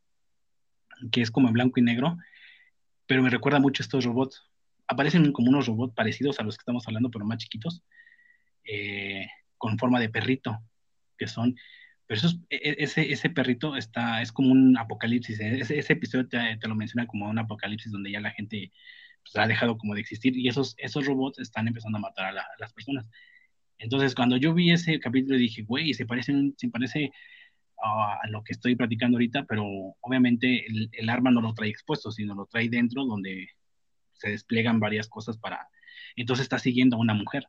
que 1.11 1.21
es 1.21 1.31
como 1.31 1.47
en 1.49 1.53
blanco 1.53 1.79
y 1.79 1.83
negro, 1.83 2.17
pero 3.05 3.21
me 3.21 3.29
recuerda 3.29 3.59
mucho 3.59 3.83
a 3.83 3.85
estos 3.85 4.05
robots. 4.05 4.43
Aparecen 4.87 5.31
como 5.33 5.49
unos 5.49 5.67
robots 5.67 5.93
parecidos 5.93 6.39
a 6.39 6.43
los 6.43 6.57
que 6.57 6.61
estamos 6.61 6.87
hablando, 6.87 7.11
pero 7.11 7.25
más 7.25 7.37
chiquitos, 7.37 7.83
eh, 8.63 9.27
con 9.63 9.77
forma 9.77 9.97
de 10.01 10.09
perrito, 10.09 10.59
que 11.17 11.25
son 11.25 11.55
pero 12.05 12.19
e, 12.49 12.55
e, 12.55 12.75
ese, 12.79 13.13
ese 13.13 13.29
perrito 13.29 13.77
está, 13.77 14.21
es 14.21 14.33
como 14.33 14.51
un 14.51 14.77
apocalipsis. 14.77 15.39
¿eh? 15.39 15.59
Ese, 15.61 15.79
ese 15.79 15.93
episodio 15.93 16.27
te, 16.27 16.57
te, 16.57 16.67
lo 16.67 16.75
menciona 16.75 17.07
como 17.07 17.29
un 17.29 17.39
apocalipsis 17.39 17.93
donde 17.93 18.11
ya 18.11 18.19
la 18.19 18.31
gente 18.31 18.73
pues, 19.23 19.37
ha 19.37 19.47
dejado 19.47 19.77
como 19.77 19.95
de 19.95 20.01
existir 20.01 20.35
y 20.35 20.49
esos, 20.49 20.75
esos 20.79 21.05
robots 21.05 21.39
están 21.39 21.65
empezando 21.69 21.97
a 21.97 22.01
matar 22.01 22.37
a, 22.37 22.45
las 22.59 22.73
personas. 22.73 23.05
Entonces, 23.77 24.15
cuando 24.15 24.35
yo 24.35 24.53
vi 24.53 24.71
ese 24.71 24.99
capítulo 24.99 25.37
dije, 25.37 25.61
güey, 25.63 25.93
se 25.93 26.05
parece, 26.05 26.33
se 26.57 26.67
parece 26.67 27.11
a 27.81 28.27
lo 28.29 28.43
que 28.43 28.51
estoy 28.51 28.75
platicando 28.75 29.15
ahorita, 29.15 29.45
pero 29.45 29.65
obviamente 30.01 30.65
el, 30.67 30.89
el, 30.91 31.09
arma 31.09 31.31
no 31.31 31.39
lo 31.39 31.53
trae 31.53 31.69
expuesto, 31.69 32.11
sino 32.11 32.35
lo 32.35 32.47
trae 32.47 32.67
dentro 32.67 33.05
donde 33.05 33.47
se 34.11 34.29
despliegan 34.29 34.81
varias 34.81 35.07
cosas 35.07 35.37
para... 35.37 35.69
Entonces 36.17 36.43
está 36.43 36.59
siguiendo 36.59 36.97
a 36.97 36.99
una 36.99 37.13
mujer. 37.13 37.47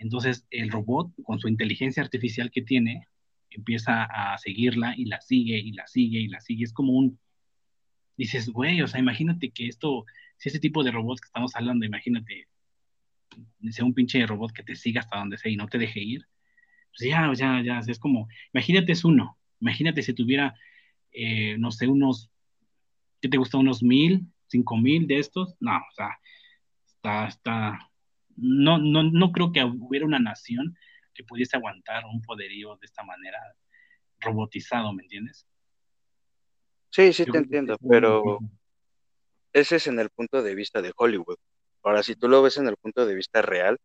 Entonces 0.00 0.46
el 0.50 0.70
robot, 0.70 1.12
con 1.22 1.38
su 1.38 1.48
inteligencia 1.48 2.02
artificial 2.02 2.50
que 2.50 2.62
tiene, 2.62 3.06
empieza 3.50 4.04
a 4.04 4.38
seguirla 4.38 4.94
y 4.96 5.04
la 5.04 5.20
sigue 5.20 5.58
y 5.58 5.72
la 5.72 5.86
sigue 5.86 6.20
y 6.20 6.28
la 6.28 6.40
sigue. 6.40 6.64
Es 6.64 6.72
como 6.72 6.94
un, 6.94 7.18
dices, 8.16 8.48
güey, 8.48 8.80
o 8.80 8.88
sea, 8.88 8.98
imagínate 8.98 9.50
que 9.50 9.66
esto, 9.68 10.06
si 10.38 10.48
ese 10.48 10.58
tipo 10.58 10.82
de 10.82 10.90
robots 10.90 11.20
que 11.20 11.26
estamos 11.26 11.54
hablando, 11.54 11.84
imagínate, 11.84 12.48
sea 13.70 13.84
un 13.84 13.92
pinche 13.92 14.24
robot 14.26 14.52
que 14.52 14.62
te 14.62 14.74
siga 14.74 15.00
hasta 15.00 15.18
donde 15.18 15.36
sea 15.36 15.52
y 15.52 15.56
no 15.56 15.68
te 15.68 15.76
deje 15.76 16.00
ir, 16.00 16.26
pues 16.96 17.10
ya, 17.10 17.30
ya, 17.34 17.62
ya, 17.62 17.80
es 17.86 17.98
como, 17.98 18.26
imagínate 18.54 18.92
es 18.92 19.04
uno, 19.04 19.38
imagínate 19.60 20.02
si 20.02 20.14
tuviera, 20.14 20.54
eh, 21.12 21.58
no 21.58 21.70
sé, 21.72 21.88
unos, 21.88 22.30
¿qué 23.20 23.28
te 23.28 23.36
gusta? 23.36 23.58
Unos 23.58 23.82
mil, 23.82 24.26
cinco 24.46 24.78
mil 24.78 25.06
de 25.06 25.18
estos, 25.18 25.56
no, 25.60 25.76
o 25.76 25.92
sea, 25.94 26.18
está, 26.86 27.28
está, 27.28 27.89
no, 28.40 28.78
no, 28.78 29.02
no 29.04 29.32
creo 29.32 29.52
que 29.52 29.64
hubiera 29.64 30.06
una 30.06 30.18
nación 30.18 30.76
que 31.14 31.24
pudiese 31.24 31.56
aguantar 31.56 32.04
un 32.06 32.22
poderío 32.22 32.76
de 32.76 32.86
esta 32.86 33.02
manera 33.02 33.38
robotizado, 34.20 34.92
¿me 34.92 35.02
entiendes? 35.02 35.46
Sí, 36.90 37.12
sí 37.12 37.24
te 37.24 37.38
entiendo, 37.38 37.76
pero 37.88 38.40
ese 39.52 39.76
es 39.76 39.86
en 39.86 39.98
el 39.98 40.10
punto 40.10 40.42
de 40.42 40.54
vista 40.54 40.82
de 40.82 40.92
Hollywood. 40.96 41.36
Ahora, 41.82 42.02
si 42.02 42.14
tú 42.16 42.28
lo 42.28 42.42
ves 42.42 42.58
en 42.58 42.66
el 42.66 42.76
punto 42.76 43.06
de 43.06 43.14
vista 43.14 43.42
real. 43.42 43.78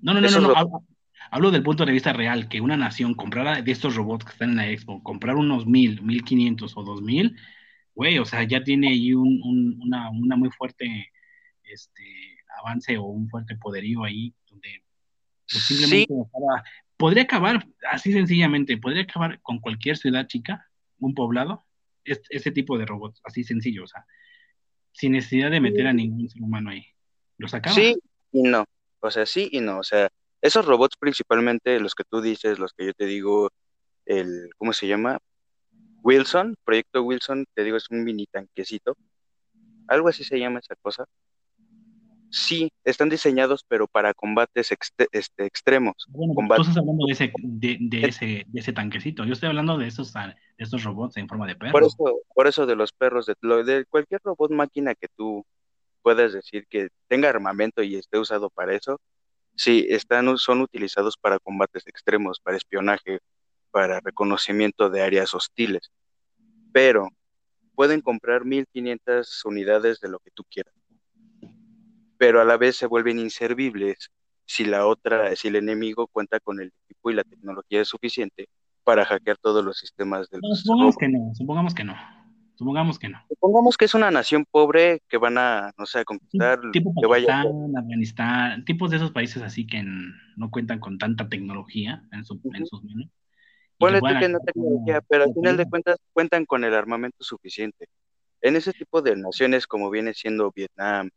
No, 0.00 0.14
no, 0.14 0.20
no, 0.20 0.30
no, 0.30 0.40
no. 0.40 0.84
Hablo, 1.30 1.50
del 1.50 1.62
punto 1.62 1.84
de 1.84 1.92
vista 1.92 2.12
real, 2.12 2.48
que 2.48 2.60
una 2.62 2.78
nación 2.78 3.14
comprara 3.14 3.60
de 3.60 3.70
estos 3.70 3.94
robots 3.94 4.24
que 4.24 4.32
están 4.32 4.50
en 4.50 4.56
la 4.56 4.70
expo, 4.70 5.02
comprar 5.02 5.36
unos 5.36 5.66
mil, 5.66 6.00
mil 6.02 6.24
quinientos 6.24 6.76
o 6.76 6.82
dos 6.82 7.02
mil, 7.02 7.36
güey, 7.94 8.18
o 8.18 8.24
sea, 8.24 8.42
ya 8.44 8.64
tiene 8.64 8.88
ahí 8.88 9.12
un, 9.12 9.78
una, 9.82 10.08
una 10.10 10.36
muy 10.36 10.50
fuerte 10.50 11.12
este, 11.62 12.29
avance 12.60 12.96
o 12.98 13.04
un 13.04 13.28
fuerte 13.28 13.56
poderío 13.56 14.04
ahí, 14.04 14.34
donde 14.48 14.82
pues, 15.50 15.64
simplemente 15.64 16.14
podría 16.96 17.22
acabar, 17.22 17.66
así 17.90 18.12
sencillamente, 18.12 18.76
podría 18.76 19.02
acabar 19.02 19.40
con 19.40 19.58
cualquier 19.58 19.96
ciudad 19.96 20.26
chica, 20.26 20.68
un 20.98 21.14
poblado, 21.14 21.64
ese 22.04 22.50
tipo 22.50 22.76
de 22.76 22.86
robots, 22.86 23.20
así 23.24 23.42
sencillo, 23.42 23.84
o 23.84 23.86
sea, 23.86 24.04
sin 24.92 25.12
necesidad 25.12 25.50
de 25.50 25.60
meter 25.60 25.86
a 25.86 25.92
ningún 25.92 26.28
ser 26.28 26.42
humano 26.42 26.70
ahí. 26.70 26.86
¿Los 27.38 27.54
acaba? 27.54 27.74
Sí 27.74 27.96
y 28.32 28.42
no, 28.42 28.64
o 29.00 29.10
sea, 29.10 29.24
sí 29.26 29.48
y 29.50 29.60
no, 29.60 29.78
o 29.78 29.82
sea, 29.82 30.10
esos 30.42 30.66
robots 30.66 30.96
principalmente, 30.98 31.80
los 31.80 31.94
que 31.94 32.04
tú 32.04 32.20
dices, 32.20 32.58
los 32.58 32.72
que 32.72 32.86
yo 32.86 32.92
te 32.92 33.06
digo, 33.06 33.50
el, 34.04 34.50
¿cómo 34.58 34.72
se 34.72 34.86
llama? 34.86 35.18
Wilson, 36.02 36.54
Proyecto 36.64 37.02
Wilson, 37.02 37.46
te 37.54 37.64
digo, 37.64 37.76
es 37.76 37.90
un 37.90 38.04
mini 38.04 38.26
tanquecito, 38.26 38.96
algo 39.88 40.08
así 40.08 40.24
se 40.24 40.38
llama 40.38 40.60
esa 40.60 40.76
cosa, 40.76 41.06
sí 42.30 42.72
están 42.84 43.08
diseñados, 43.08 43.64
pero 43.66 43.86
para 43.86 44.14
combates 44.14 44.72
este, 44.72 45.46
extremos. 45.46 45.94
Bueno, 46.08 46.34
tú 46.34 46.62
estás 46.62 46.76
hablando 46.76 47.06
de 47.06 47.12
ese, 47.12 47.32
de, 47.38 47.78
ese, 48.02 48.44
de 48.46 48.60
ese 48.60 48.72
tanquecito. 48.72 49.24
Yo 49.24 49.32
estoy 49.32 49.48
hablando 49.48 49.78
de 49.78 49.86
esos, 49.86 50.12
de 50.12 50.78
robots 50.82 51.16
en 51.16 51.28
forma 51.28 51.46
de 51.46 51.56
perros. 51.56 51.72
Por 51.72 51.82
eso, 51.82 52.20
por 52.34 52.46
eso 52.46 52.66
de 52.66 52.76
los 52.76 52.92
perros, 52.92 53.26
de, 53.26 53.34
de 53.64 53.84
cualquier 53.86 54.20
robot 54.22 54.50
máquina 54.52 54.94
que 54.94 55.08
tú 55.16 55.44
puedas 56.02 56.32
decir 56.32 56.66
que 56.68 56.88
tenga 57.08 57.28
armamento 57.28 57.82
y 57.82 57.96
esté 57.96 58.18
usado 58.18 58.50
para 58.50 58.74
eso, 58.74 59.00
sí, 59.54 59.86
están, 59.88 60.36
son 60.38 60.60
utilizados 60.60 61.16
para 61.16 61.38
combates 61.38 61.86
extremos, 61.86 62.40
para 62.40 62.56
espionaje, 62.56 63.18
para 63.70 64.00
reconocimiento 64.00 64.90
de 64.90 65.02
áreas 65.02 65.34
hostiles, 65.34 65.90
pero 66.72 67.08
pueden 67.74 68.00
comprar 68.00 68.44
1500 68.44 69.44
unidades 69.44 70.00
de 70.00 70.08
lo 70.08 70.18
que 70.18 70.30
tú 70.30 70.44
quieras, 70.50 70.74
pero 72.20 72.42
a 72.42 72.44
la 72.44 72.58
vez 72.58 72.76
se 72.76 72.84
vuelven 72.84 73.18
inservibles 73.18 74.10
si 74.44 74.66
la 74.66 74.86
otra, 74.86 75.34
si 75.36 75.48
el 75.48 75.56
enemigo 75.56 76.06
cuenta 76.06 76.38
con 76.38 76.60
el 76.60 76.70
equipo 76.84 77.10
y 77.10 77.14
la 77.14 77.24
tecnología 77.24 77.82
suficiente 77.86 78.46
para 78.84 79.06
hackear 79.06 79.38
todos 79.38 79.64
los 79.64 79.78
sistemas 79.78 80.28
del 80.28 80.42
no, 80.42 80.54
supongamos 80.54 80.96
que 80.98 81.08
no, 81.08 81.34
supongamos 81.34 81.74
que 81.74 81.84
no. 81.84 81.94
Supongamos 82.56 82.98
que 82.98 83.08
no. 83.08 83.18
Supongamos 83.26 83.76
que 83.78 83.84
es 83.86 83.94
una 83.94 84.10
nación 84.10 84.44
pobre 84.50 85.00
que 85.08 85.16
van 85.16 85.38
a, 85.38 85.72
no 85.78 85.86
sé, 85.86 86.00
a 86.00 86.04
conquistar. 86.04 86.60
Tipo 86.72 86.92
que 87.00 87.06
vaya... 87.06 87.40
Afganistán, 87.40 88.66
tipos 88.66 88.90
de 88.90 88.98
esos 88.98 89.12
países 89.12 89.42
así 89.42 89.66
que 89.66 89.82
no 89.82 90.50
cuentan 90.50 90.78
con 90.78 90.98
tanta 90.98 91.26
tecnología 91.30 92.02
en, 92.12 92.22
su, 92.26 92.38
en 92.52 92.66
sus 92.66 92.84
manos. 92.84 93.08
Ponle 93.78 94.00
que 94.20 94.28
no 94.28 94.40
tecnología, 94.40 95.00
pero 95.08 95.24
al 95.24 95.32
final 95.32 95.56
de 95.56 95.70
cuentas 95.70 95.96
cuentan 96.12 96.44
con 96.44 96.64
el 96.64 96.74
armamento 96.74 97.24
suficiente. 97.24 97.86
En 98.42 98.56
ese 98.56 98.74
tipo 98.74 99.00
de 99.00 99.16
naciones 99.16 99.66
como 99.66 99.88
viene 99.88 100.12
siendo 100.12 100.52
Vietnam, 100.54 101.08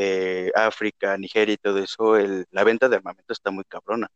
eh, 0.00 0.52
África, 0.54 1.18
Nigeria 1.18 1.54
y 1.54 1.56
todo 1.56 1.78
eso, 1.78 2.16
el, 2.16 2.46
la 2.52 2.62
venta 2.62 2.88
de 2.88 2.94
armamento 2.94 3.32
está 3.32 3.50
muy 3.50 3.64
cabrona. 3.64 4.06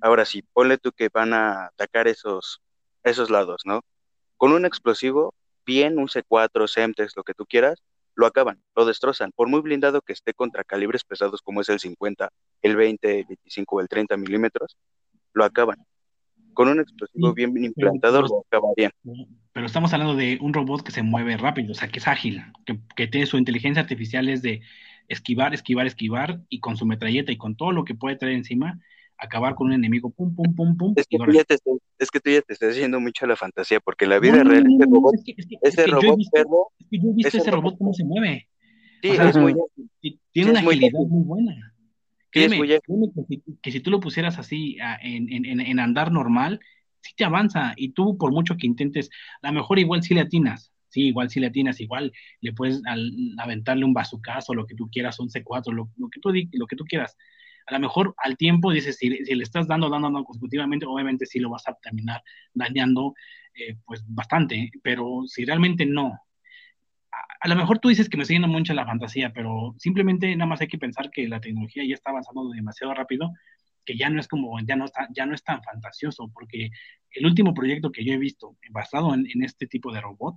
Ahora 0.00 0.24
sí, 0.24 0.42
ponle 0.52 0.78
tú 0.78 0.90
que 0.90 1.08
van 1.14 1.32
a 1.32 1.66
atacar 1.66 2.08
esos, 2.08 2.60
esos 3.04 3.30
lados, 3.30 3.62
¿no? 3.64 3.82
Con 4.36 4.50
un 4.50 4.66
explosivo 4.66 5.32
bien 5.64 5.98
un 5.98 6.08
C4, 6.08 6.66
Semtex, 6.66 7.12
lo 7.16 7.22
que 7.22 7.34
tú 7.34 7.46
quieras, 7.46 7.84
lo 8.16 8.26
acaban, 8.26 8.60
lo 8.74 8.84
destrozan. 8.84 9.30
Por 9.30 9.48
muy 9.48 9.60
blindado 9.60 10.00
que 10.00 10.12
esté 10.12 10.34
contra 10.34 10.64
calibres 10.64 11.04
pesados 11.04 11.40
como 11.40 11.60
es 11.60 11.68
el 11.68 11.78
50, 11.78 12.28
el 12.62 12.74
20, 12.74 13.20
el 13.20 13.26
25 13.26 13.76
o 13.76 13.80
el 13.80 13.88
30 13.88 14.16
milímetros, 14.16 14.76
lo 15.34 15.44
acaban. 15.44 15.86
Con 16.52 16.66
un 16.66 16.80
explosivo 16.80 17.32
bien 17.32 17.56
implantado 17.62 18.22
lo 18.22 18.42
acabarían. 18.44 18.90
Pero 19.52 19.66
estamos 19.66 19.92
hablando 19.92 20.16
de 20.16 20.38
un 20.40 20.52
robot 20.52 20.82
que 20.82 20.90
se 20.90 21.04
mueve 21.04 21.36
rápido, 21.36 21.70
o 21.70 21.74
sea, 21.74 21.86
que 21.86 22.00
es 22.00 22.08
ágil, 22.08 22.42
que, 22.64 22.80
que 22.96 23.06
tiene 23.06 23.26
su 23.26 23.38
inteligencia 23.38 23.82
artificial 23.82 24.28
es 24.28 24.42
de 24.42 24.62
esquivar, 25.08 25.54
esquivar, 25.54 25.86
esquivar, 25.86 26.40
y 26.48 26.60
con 26.60 26.76
su 26.76 26.86
metralleta 26.86 27.32
y 27.32 27.36
con 27.36 27.56
todo 27.56 27.72
lo 27.72 27.84
que 27.84 27.94
puede 27.94 28.16
traer 28.16 28.34
encima, 28.34 28.80
acabar 29.18 29.54
con 29.54 29.68
un 29.68 29.72
enemigo, 29.72 30.10
pum, 30.10 30.34
pum, 30.34 30.54
pum, 30.54 30.76
pum. 30.76 30.94
Es 30.96 31.06
que, 31.06 31.18
tú 31.18 31.32
ya, 31.32 31.44
te, 31.44 31.56
es 31.98 32.10
que 32.10 32.20
tú 32.20 32.30
ya 32.30 32.42
te 32.42 32.52
estás 32.52 32.70
haciendo 32.70 33.00
mucho 33.00 33.26
la 33.26 33.36
fantasía, 33.36 33.80
porque 33.80 34.06
la 34.06 34.18
vida 34.18 34.42
real, 34.44 34.64
robot, 34.78 35.14
ese 35.62 35.86
robot 35.86 36.18
perro, 36.32 36.68
es 36.78 36.86
que 36.90 36.98
yo 36.98 37.10
he 37.10 37.14
visto 37.14 37.38
ese, 37.38 37.50
robot, 37.50 37.78
cómo 37.78 37.92
se 37.92 38.04
mueve. 38.04 38.48
Sí, 39.02 39.10
es 39.10 39.36
muy, 39.36 39.54
tiene 40.32 40.50
una 40.50 40.60
agilidad 40.60 41.00
muy, 41.00 41.24
buena. 41.24 41.74
Créeme, 42.30 42.58
que, 42.66 42.80
si, 43.28 43.42
que, 43.62 43.72
si, 43.72 43.80
tú 43.80 43.90
lo 43.90 44.00
pusieras 44.00 44.38
así 44.38 44.76
en, 45.00 45.32
en, 45.32 45.60
en, 45.60 45.78
andar 45.80 46.12
normal, 46.12 46.60
sí 47.00 47.12
te 47.16 47.24
avanza. 47.24 47.72
Y 47.76 47.90
tú, 47.90 48.18
por 48.18 48.30
mucho 48.32 48.56
que 48.56 48.66
intentes, 48.66 49.08
a 49.42 49.48
lo 49.48 49.54
mejor 49.54 49.78
igual 49.78 50.02
sí 50.02 50.12
le 50.12 50.20
atinas. 50.20 50.72
Sí, 50.96 51.08
igual 51.08 51.28
sí 51.28 51.40
le 51.40 51.48
atinas, 51.48 51.78
igual 51.78 52.10
le 52.40 52.54
puedes 52.54 52.80
al, 52.86 53.12
aventarle 53.36 53.84
un 53.84 53.92
bazucazo, 53.92 54.54
lo 54.54 54.64
que 54.66 54.74
tú 54.74 54.88
quieras, 54.90 55.20
un 55.20 55.28
C4, 55.28 55.70
lo, 55.74 55.90
lo, 55.98 56.08
que 56.08 56.20
tú, 56.20 56.32
lo 56.52 56.66
que 56.66 56.74
tú 56.74 56.84
quieras. 56.86 57.18
A 57.66 57.74
lo 57.74 57.80
mejor 57.80 58.14
al 58.16 58.38
tiempo 58.38 58.72
dices, 58.72 58.96
si, 58.96 59.10
le 59.10 59.42
estás 59.42 59.68
dando, 59.68 59.90
dando, 59.90 60.06
dando 60.06 60.24
consecutivamente, 60.24 60.86
obviamente 60.86 61.26
sí 61.26 61.38
lo 61.38 61.50
vas 61.50 61.68
a 61.68 61.74
terminar 61.74 62.22
dañando 62.54 63.12
eh, 63.52 63.76
pues 63.84 64.02
bastante, 64.08 64.70
pero 64.82 65.24
si 65.26 65.44
realmente 65.44 65.84
no, 65.84 66.18
a, 67.40 67.48
lo 67.48 67.56
mejor 67.56 67.78
tú 67.78 67.90
dices 67.90 68.08
que 68.08 68.16
me 68.16 68.22
estoy 68.22 68.36
yendo 68.36 68.48
mucho 68.48 68.72
la 68.72 68.86
fantasía, 68.86 69.34
pero 69.34 69.74
simplemente 69.78 70.34
nada 70.34 70.48
más 70.48 70.62
hay 70.62 70.68
que 70.68 70.78
pensar 70.78 71.10
que 71.10 71.28
la 71.28 71.42
tecnología 71.42 71.84
ya 71.86 71.92
está 71.92 72.08
avanzando 72.08 72.48
demasiado 72.48 72.94
rápido, 72.94 73.34
que 73.84 73.98
ya 73.98 74.08
no 74.08 74.18
es 74.18 74.28
como, 74.28 74.58
ya 74.60 74.76
no, 74.76 74.86
está, 74.86 75.08
ya 75.14 75.26
no 75.26 75.34
es 75.34 75.44
tan 75.44 75.62
fantasioso, 75.62 76.30
porque 76.32 76.70
el 77.10 77.26
último 77.26 77.52
proyecto 77.52 77.92
que 77.92 78.02
yo 78.02 78.14
he 78.14 78.18
visto 78.18 78.56
basado 78.70 79.12
en, 79.12 79.26
en 79.30 79.44
este 79.44 79.66
tipo 79.66 79.92
de 79.92 80.00
robot, 80.00 80.36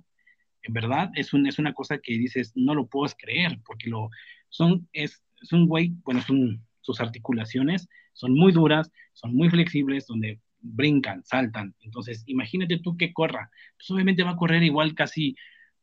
en 0.62 0.72
verdad 0.72 1.10
es, 1.14 1.32
un, 1.32 1.46
es 1.46 1.58
una 1.58 1.72
cosa 1.72 1.98
que 1.98 2.12
dices, 2.18 2.52
no 2.54 2.74
lo 2.74 2.86
puedes 2.86 3.14
creer, 3.18 3.58
porque 3.64 3.88
lo, 3.88 4.10
son, 4.48 4.88
es, 4.92 5.22
es 5.40 5.52
un 5.52 5.66
güey, 5.66 5.92
bueno, 6.04 6.20
es 6.20 6.30
un, 6.30 6.64
sus 6.80 7.00
articulaciones 7.00 7.88
son 8.20 8.34
muy 8.34 8.52
duras, 8.52 8.90
son 9.14 9.34
muy 9.34 9.48
flexibles, 9.48 10.06
donde 10.06 10.40
brincan, 10.60 11.24
saltan. 11.24 11.74
Entonces, 11.80 12.22
imagínate 12.26 12.78
tú 12.78 12.96
que 12.96 13.14
corra. 13.14 13.50
Pues 13.78 13.90
obviamente 13.90 14.22
va 14.22 14.32
a 14.32 14.36
correr 14.36 14.62
igual 14.62 14.94
casi, 14.94 15.36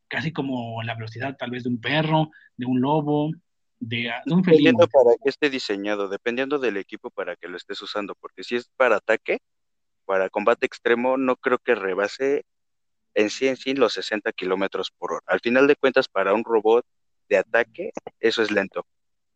casi 0.07 0.31
como 0.31 0.83
la 0.83 0.93
velocidad 0.93 1.35
tal 1.37 1.49
vez 1.49 1.63
de 1.63 1.69
un 1.69 1.81
perro, 1.81 2.29
de 2.55 2.67
un 2.67 2.79
lobo, 2.79 3.31
de, 3.79 4.11
un 4.27 4.43
felino. 4.43 4.71
Dependiendo 4.71 4.87
para 4.87 5.15
qué 5.23 5.29
esté 5.29 5.49
diseñado, 5.49 6.09
dependiendo 6.09 6.59
del 6.59 6.77
equipo 6.77 7.09
para 7.09 7.35
que 7.35 7.47
lo 7.47 7.57
estés 7.57 7.81
usando, 7.81 8.13
porque 8.13 8.43
si 8.43 8.55
es 8.55 8.69
para 8.77 8.97
ataque, 8.97 9.39
para 10.05 10.29
combate 10.29 10.67
extremo, 10.67 11.17
no 11.17 11.37
creo 11.37 11.57
que 11.57 11.73
rebase 11.73 12.45
en 13.17 13.29
sí 13.29 13.47
en 13.47 13.57
sí 13.57 13.73
los 13.73 13.93
60 13.93 14.31
kilómetros 14.33 14.91
por 14.91 15.13
hora. 15.13 15.23
Al 15.27 15.39
final 15.39 15.67
de 15.67 15.75
cuentas, 15.75 16.07
para 16.07 16.33
un 16.33 16.43
robot 16.43 16.85
de 17.27 17.37
ataque, 17.37 17.91
eso 18.19 18.41
es 18.41 18.51
lento 18.51 18.85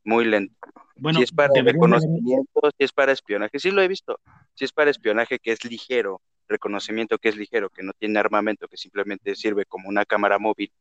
muy 0.04 0.26
lento. 0.26 0.56
Bueno, 0.96 1.18
si 1.18 1.24
es 1.24 1.32
para 1.32 1.54
reconocimiento, 1.62 2.62
si 2.78 2.84
es 2.84 2.92
para 2.92 3.12
espionaje, 3.12 3.60
sí 3.60 3.72
lo 3.72 3.82
he 3.82 3.88
visto. 3.88 4.20
Si 4.54 4.66
es 4.66 4.72
para 4.72 4.92
espionaje 4.92 5.40
que 5.40 5.52
es 5.52 5.64
ligero, 5.66 6.22
reconocimiento 6.48 7.18
que 7.18 7.30
es 7.30 7.36
ligero, 7.36 7.70
que 7.70 7.84
no 7.84 7.94
tiene 7.94 8.20
armamento, 8.20 8.68
que 8.68 8.78
simplemente 8.78 9.36
sirve 9.36 9.66
como 9.66 9.90
una 9.90 10.06
cámara 10.06 10.38
móvil, 10.38 10.72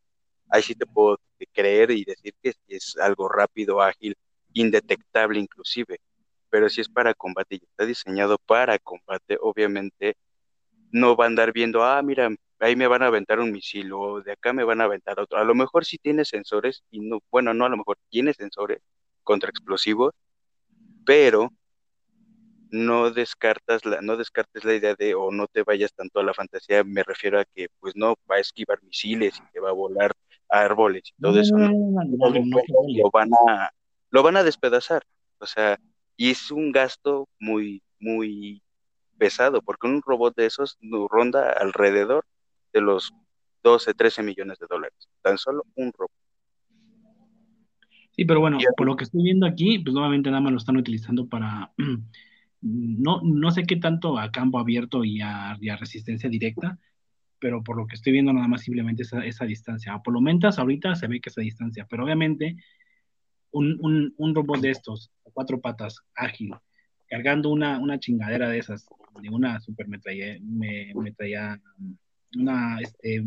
ahí 0.50 0.62
sí 0.62 0.74
te 0.74 0.86
puedo 0.86 1.18
creer 1.52 1.90
y 1.90 2.04
decir 2.04 2.34
que 2.42 2.54
es 2.68 2.96
algo 2.98 3.28
rápido, 3.28 3.80
ágil, 3.80 4.16
indetectable 4.52 5.38
inclusive. 5.38 6.00
Pero 6.50 6.68
si 6.68 6.80
es 6.80 6.88
para 6.88 7.14
combate 7.14 7.56
y 7.56 7.64
está 7.64 7.86
diseñado 7.86 8.36
para 8.38 8.78
combate, 8.78 9.38
obviamente 9.40 10.16
no 10.90 11.14
va 11.14 11.24
a 11.24 11.28
andar 11.28 11.52
viendo, 11.52 11.84
ah, 11.84 12.02
mira, 12.02 12.28
ahí 12.60 12.76
me 12.76 12.86
van 12.86 13.02
a 13.02 13.06
aventar 13.06 13.40
un 13.40 13.52
misil 13.52 13.92
o 13.92 14.20
de 14.20 14.32
acá 14.32 14.52
me 14.52 14.64
van 14.64 14.80
a 14.80 14.84
aventar 14.84 15.18
otro. 15.18 15.38
A 15.38 15.44
lo 15.44 15.54
mejor 15.54 15.84
sí 15.84 15.98
tiene 15.98 16.24
sensores 16.24 16.84
y 16.90 17.00
no, 17.00 17.20
bueno, 17.30 17.54
no 17.54 17.64
a 17.64 17.68
lo 17.68 17.76
mejor 17.76 17.98
tiene 18.10 18.34
sensores, 18.34 18.80
contra 19.22 19.50
explosivos, 19.50 20.12
pero 21.04 21.50
no 22.70 23.10
descartas 23.10 23.84
la, 23.84 24.00
no 24.00 24.16
descartes 24.16 24.64
la 24.64 24.74
idea 24.74 24.94
de 24.94 25.14
o 25.14 25.30
no 25.30 25.46
te 25.48 25.62
vayas 25.62 25.92
tanto 25.92 26.20
a 26.20 26.24
la 26.24 26.34
fantasía, 26.34 26.84
me 26.84 27.02
refiero 27.02 27.40
a 27.40 27.44
que 27.44 27.68
pues 27.80 27.96
no 27.96 28.14
va 28.30 28.36
a 28.36 28.40
esquivar 28.40 28.82
misiles 28.82 29.38
y 29.38 29.52
te 29.52 29.60
va 29.60 29.70
a 29.70 29.72
volar 29.72 30.12
árboles 30.48 31.02
y 31.06 31.22
todo 31.22 31.40
eso, 31.40 31.56
lo 31.56 33.10
van 33.12 33.30
a 33.48 33.70
lo 34.10 34.22
van 34.22 34.36
a 34.36 34.42
despedazar, 34.42 35.02
o 35.38 35.46
sea, 35.46 35.78
y 36.16 36.30
es 36.30 36.50
un 36.50 36.72
gasto 36.72 37.28
muy 37.38 37.82
muy 37.98 38.62
pesado, 39.18 39.62
porque 39.62 39.86
un 39.86 40.02
robot 40.02 40.34
de 40.36 40.46
esos 40.46 40.78
ronda 41.08 41.52
alrededor 41.52 42.24
de 42.72 42.80
los 42.80 43.12
12, 43.62 43.94
13 43.94 44.22
millones 44.22 44.58
de 44.58 44.66
dólares, 44.68 45.08
tan 45.22 45.38
solo 45.38 45.64
un 45.74 45.92
robot. 45.92 46.10
Sí, 48.12 48.24
pero 48.24 48.40
bueno, 48.40 48.58
por 48.76 48.86
lo 48.86 48.96
que 48.96 49.04
estoy 49.04 49.22
viendo 49.22 49.46
aquí, 49.46 49.78
pues 49.78 49.94
nuevamente 49.94 50.30
nada 50.30 50.40
más 50.40 50.52
lo 50.52 50.58
están 50.58 50.76
utilizando 50.76 51.28
para, 51.28 51.72
no, 52.60 53.20
no 53.22 53.50
sé 53.50 53.62
qué 53.64 53.76
tanto 53.76 54.18
a 54.18 54.30
campo 54.30 54.58
abierto 54.58 55.04
y 55.04 55.20
a, 55.20 55.56
resistencia 55.78 56.28
directa, 56.28 56.78
pero 57.38 57.62
por 57.62 57.76
lo 57.76 57.86
que 57.86 57.94
estoy 57.94 58.12
viendo 58.12 58.32
nada 58.32 58.48
más 58.48 58.62
simplemente 58.62 59.02
esa, 59.02 59.24
esa 59.24 59.44
distancia. 59.44 59.98
Por 60.04 60.12
lo 60.14 60.20
menos 60.20 60.58
ahorita 60.58 60.94
se 60.94 61.06
ve 61.06 61.20
que 61.20 61.30
esa 61.30 61.40
distancia, 61.40 61.86
pero 61.88 62.04
obviamente 62.04 62.56
un, 63.52 64.14
un, 64.16 64.34
robot 64.34 64.60
de 64.60 64.70
estos, 64.70 65.10
cuatro 65.32 65.60
patas, 65.60 66.00
ágil, 66.14 66.54
cargando 67.08 67.48
una, 67.48 67.78
una 67.78 67.98
chingadera 67.98 68.48
de 68.48 68.58
esas, 68.58 68.86
de 69.20 69.28
una 69.28 69.60
super 69.60 69.88
metralleta, 69.88 70.44
me, 70.44 70.92
una 72.36 72.78
este, 72.80 73.22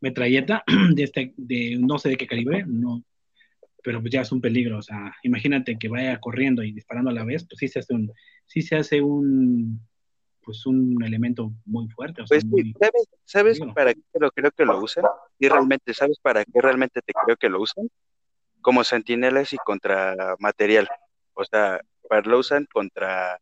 metralleta 0.00 0.64
de 0.94 1.02
este, 1.02 1.34
de 1.36 1.76
no 1.78 1.98
sé 1.98 2.10
de 2.10 2.16
qué 2.16 2.26
calibre, 2.26 2.64
no, 2.66 3.04
pero 3.82 4.00
pues 4.00 4.12
ya 4.12 4.22
es 4.22 4.32
un 4.32 4.40
peligro, 4.40 4.78
o 4.78 4.82
sea, 4.82 5.14
imagínate 5.22 5.78
que 5.78 5.88
vaya 5.88 6.18
corriendo 6.20 6.62
y 6.62 6.72
disparando 6.72 7.10
a 7.10 7.14
la 7.14 7.24
vez, 7.24 7.46
pues 7.48 7.58
sí 7.58 7.68
se 7.68 7.78
hace 7.80 7.94
un, 7.94 8.12
sí 8.46 8.62
se 8.62 8.76
hace 8.76 9.00
un, 9.00 9.80
pues 10.42 10.66
un 10.66 11.02
elemento 11.02 11.52
muy 11.64 11.88
fuerte. 11.88 12.22
O 12.22 12.26
sea, 12.26 12.38
pues 12.50 12.64
¿sabes, 12.78 13.08
¿sabes 13.24 13.60
para 13.74 13.94
qué 13.94 14.00
lo 14.14 14.30
creo 14.30 14.50
que 14.50 14.64
lo 14.64 14.80
usan? 14.80 15.04
Y 15.38 15.48
realmente, 15.48 15.94
¿sabes 15.94 16.18
para 16.20 16.44
qué 16.44 16.60
realmente 16.60 17.00
te 17.02 17.12
creo 17.24 17.36
que 17.36 17.48
lo 17.48 17.60
usan? 17.60 17.88
Como 18.60 18.84
sentinelas 18.84 19.52
y 19.52 19.56
contra 19.58 20.36
material. 20.38 20.88
O 21.34 21.44
sea, 21.44 21.80
para 22.08 22.28
lo 22.28 22.38
usan 22.38 22.66
contra 22.72 23.40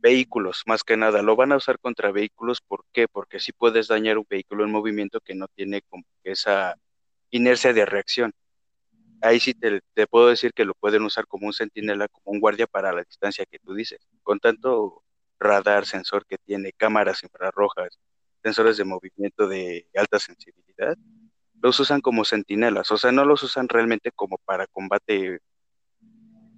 vehículos, 0.00 0.62
más 0.66 0.82
que 0.84 0.96
nada. 0.96 1.22
Lo 1.22 1.36
van 1.36 1.52
a 1.52 1.56
usar 1.56 1.78
contra 1.78 2.12
vehículos, 2.12 2.60
¿por 2.60 2.84
qué? 2.92 3.08
Porque 3.08 3.40
si 3.40 3.52
puedes 3.52 3.88
dañar 3.88 4.18
un 4.18 4.26
vehículo 4.28 4.64
en 4.64 4.70
movimiento 4.72 5.20
que 5.20 5.34
no 5.34 5.46
tiene 5.48 5.82
como 5.82 6.04
esa 6.24 6.74
inercia 7.30 7.72
de 7.72 7.86
reacción 7.86 8.32
ahí 9.20 9.40
sí 9.40 9.54
te, 9.54 9.80
puedo 10.06 10.28
decir 10.28 10.52
que 10.52 10.64
lo 10.64 10.74
pueden 10.74 11.02
usar 11.02 11.26
como 11.26 11.46
un 11.46 11.52
sentinela, 11.52 12.08
como 12.08 12.32
un 12.32 12.40
guardia 12.40 12.66
para 12.66 12.92
la 12.92 13.02
distancia 13.02 13.46
que 13.46 13.58
tú 13.58 13.74
dices. 13.74 14.00
Con 14.22 14.38
tanto 14.40 15.02
radar, 15.38 15.86
sensor 15.86 16.26
que 16.26 16.38
tiene, 16.38 16.72
cámaras 16.72 17.22
infrarrojas, 17.22 17.98
sensores 18.42 18.76
de 18.76 18.84
movimiento 18.84 19.48
de 19.48 19.86
alta 19.94 20.18
sensibilidad, 20.18 20.96
los 21.62 21.78
usan 21.80 22.00
como 22.00 22.24
sentinelas, 22.24 22.90
o 22.90 22.96
sea, 22.96 23.12
no 23.12 23.24
los 23.24 23.42
usan 23.42 23.68
realmente 23.68 24.10
como 24.12 24.38
para 24.38 24.66
combate 24.66 25.40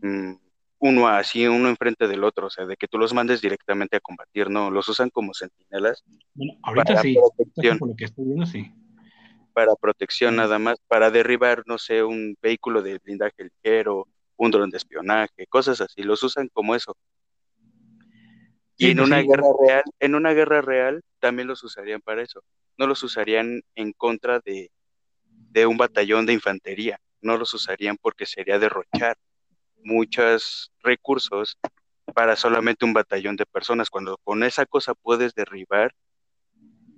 mm, 0.03 0.34
uno 0.83 1.07
así, 1.07 1.47
uno 1.47 1.68
enfrente 1.68 2.09
del 2.09 2.24
otro, 2.24 2.49
o 2.49 2.51
sea, 2.51 2.66
de 2.66 2.76
que 2.76 2.89
tú 2.89 2.99
los 2.99 3.14
mandes 3.14 3.41
directamente 3.41 3.97
a 3.97 4.01
combatir, 4.01 4.51
no, 4.51 4.68
los 4.68 4.89
usan 4.89 5.11
como 5.11 5.33
sentinelas. 5.33 6.03
Bueno, 6.35 6.55
ahorita 6.61 7.01
sí, 7.01 7.14
por 7.14 7.89
lo 7.89 7.95
que 7.95 8.05
estoy 8.07 8.24
viendo, 8.24 8.47
sí. 8.47 8.72
Para 9.53 9.76
protección 9.76 10.35
nada 10.35 10.59
más, 10.59 10.78
para 10.89 11.12
derribar, 11.12 11.62
no 11.66 11.78
sé, 11.78 12.03
un 12.03 12.37
vehículo 12.43 12.83
de 12.83 12.99
blindaje 12.99 13.45
ligero, 13.45 14.09
un 14.37 14.51
dron 14.51 14.70
de 14.70 14.78
espionaje, 14.78 15.47
cosas 15.47 15.80
así, 15.80 16.03
los 16.03 16.20
usan 16.24 16.49
como 16.53 16.74
eso. 16.74 16.97
Y 18.76 18.91
en 18.91 18.97
pues 18.97 19.07
una 19.07 19.20
guerra 19.20 19.47
real, 19.64 19.83
en 20.01 20.14
una 20.16 20.33
guerra 20.33 20.62
real 20.62 21.05
también 21.20 21.47
los 21.47 21.62
usarían 21.62 22.01
para 22.01 22.22
eso. 22.22 22.43
No 22.76 22.89
los 22.89 23.01
usarían 23.05 23.62
en 23.76 23.93
contra 23.93 24.41
de, 24.41 24.72
de 25.53 25.64
un 25.64 25.76
batallón 25.76 26.26
de 26.26 26.33
infantería, 26.33 26.99
no 27.20 27.39
los 27.39 27.55
usarían 27.55 27.97
porque 28.03 28.26
sería 28.26 28.59
derrochar 28.59 29.16
muchos 29.85 30.72
recursos 30.83 31.59
para 32.14 32.37
solamente 32.37 32.85
un 32.85 32.93
batallón 32.93 33.37
de 33.37 33.47
personas, 33.47 33.91
cuando 33.91 34.18
con 34.24 34.43
esa 34.43 34.66
cosa 34.66 34.95
puedes 34.95 35.35
derribar 35.35 35.95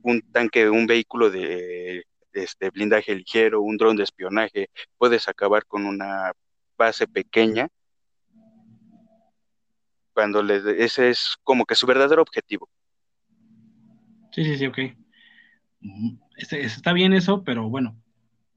un 0.02 0.20
tanque, 0.32 0.68
un 0.68 0.86
vehículo 0.86 1.30
de, 1.30 2.04
este 2.32 2.70
blindaje 2.70 3.14
ligero, 3.14 3.62
un 3.62 3.76
dron 3.76 3.96
de 3.96 4.02
espionaje, 4.02 4.68
puedes 4.98 5.28
acabar 5.28 5.64
con 5.66 5.86
una 5.86 6.32
base 6.76 7.06
pequeña, 7.06 7.68
cuando 10.12 10.42
le, 10.42 10.84
ese 10.84 11.10
es 11.10 11.36
como 11.42 11.64
que 11.64 11.74
su 11.74 11.86
verdadero 11.86 12.22
objetivo. 12.22 12.68
Sí, 14.32 14.44
sí, 14.44 14.56
sí, 14.56 14.66
ok. 14.66 14.78
Mm, 15.80 16.16
está 16.36 16.92
bien 16.92 17.12
eso, 17.12 17.44
pero 17.44 17.68
bueno, 17.68 17.96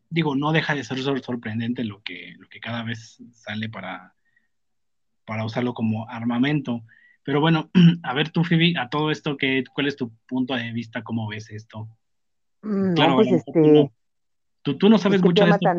digo, 0.10 0.36
no 0.36 0.52
deja 0.52 0.76
de 0.76 0.84
ser 0.84 1.00
sorprendente 1.00 1.84
lo 1.84 2.02
que, 2.02 2.34
lo 2.38 2.48
que 2.50 2.60
cada 2.60 2.84
vez 2.84 3.22
sale 3.32 3.70
para, 3.70 4.16
para 5.28 5.46
usarlo 5.46 5.74
como 5.74 6.10
armamento. 6.10 6.82
Pero 7.24 7.42
bueno, 7.42 7.70
a 8.04 8.14
ver 8.14 8.30
tú, 8.30 8.44
Phoebe, 8.44 8.74
a 8.80 8.90
todo 8.90 9.12
esto, 9.12 9.38
¿qué, 9.38 9.64
¿cuál 9.76 9.88
es 9.88 9.98
tu 9.98 10.12
punto 10.26 10.56
de 10.56 10.72
vista? 10.72 11.04
¿Cómo 11.04 11.28
ves 11.28 11.52
esto? 11.52 11.90
Mm, 12.64 12.94
claro, 12.94 13.16
pues 13.18 13.32
este... 13.32 13.92
Tú, 14.64 14.90
no 14.90 14.98
sabes 14.98 15.22
mucho 15.22 15.46
de 15.46 15.52
esto, 15.52 15.70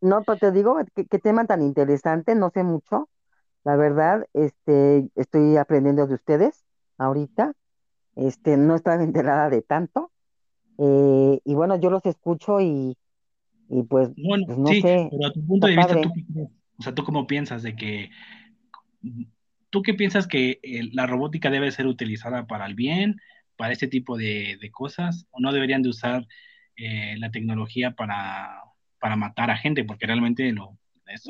No, 0.00 0.22
pero 0.22 0.38
te 0.38 0.52
digo, 0.52 0.78
¿qué, 0.94 1.18
tema 1.18 1.44
tan 1.44 1.60
interesante, 1.60 2.34
no 2.34 2.50
sé 2.50 2.62
mucho. 2.62 3.08
La 3.64 3.76
verdad, 3.76 4.26
este, 4.32 5.10
estoy 5.14 5.58
aprendiendo 5.58 6.06
de 6.06 6.14
ustedes 6.14 6.64
ahorita. 6.96 7.52
Este, 8.16 8.56
no 8.56 8.74
estaba 8.74 9.02
enterada 9.02 9.50
de 9.50 9.60
tanto. 9.60 10.10
Eh, 10.78 11.40
y 11.44 11.54
bueno, 11.54 11.76
yo 11.76 11.90
los 11.90 12.04
escucho 12.06 12.60
y, 12.60 12.96
y 13.68 13.82
pues, 13.82 14.10
bueno, 14.16 14.44
pues 14.46 14.58
no 14.58 14.68
sí, 14.68 14.80
sé. 14.80 15.08
Pero 15.10 15.26
a 15.26 15.32
tu 15.32 15.46
punto 15.46 15.66
de 15.66 15.76
vista, 15.76 16.00
¿tú 16.00 16.12
qué? 16.14 16.48
O 16.78 16.82
sea, 16.82 16.94
¿tú 16.94 17.04
cómo 17.04 17.26
piensas 17.26 17.62
de 17.62 17.76
que, 17.76 18.10
tú 19.70 19.82
qué 19.82 19.94
piensas 19.94 20.26
que 20.26 20.60
eh, 20.62 20.88
la 20.92 21.06
robótica 21.06 21.50
debe 21.50 21.70
ser 21.70 21.86
utilizada 21.86 22.46
para 22.46 22.66
el 22.66 22.74
bien, 22.74 23.20
para 23.56 23.72
este 23.72 23.88
tipo 23.88 24.16
de, 24.16 24.58
cosas, 24.72 25.26
o 25.30 25.40
no 25.40 25.52
deberían 25.52 25.82
de 25.82 25.88
usar 25.88 26.26
eh, 26.76 27.16
la 27.18 27.30
tecnología 27.30 27.92
para, 27.92 28.62
para 29.00 29.16
matar 29.16 29.50
a 29.50 29.56
gente, 29.56 29.84
porque 29.84 30.06
realmente 30.06 30.50
lo... 30.52 30.78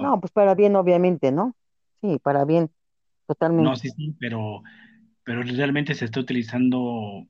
No, 0.00 0.20
pues 0.20 0.30
para 0.32 0.54
bien, 0.54 0.76
obviamente, 0.76 1.32
¿no? 1.32 1.56
Sí, 2.00 2.18
para 2.22 2.44
bien, 2.44 2.70
totalmente. 3.26 3.68
No, 3.68 3.74
sí, 3.74 3.90
sí, 3.90 4.14
pero, 4.20 4.62
pero 5.24 5.42
realmente 5.42 5.94
se 5.94 6.04
está 6.04 6.20
utilizando 6.20 7.26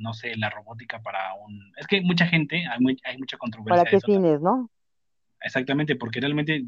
no 0.00 0.14
sé, 0.14 0.34
la 0.36 0.50
robótica 0.50 1.00
para 1.02 1.34
un... 1.34 1.72
Es 1.76 1.86
que 1.86 2.00
mucha 2.00 2.26
gente, 2.26 2.64
hay, 2.66 2.96
hay 3.04 3.18
mucha 3.18 3.36
controversia. 3.36 3.84
¿Para 3.84 3.90
qué 3.90 4.00
fines, 4.00 4.40
no? 4.40 4.70
Exactamente, 5.42 5.94
porque 5.96 6.20
realmente 6.20 6.64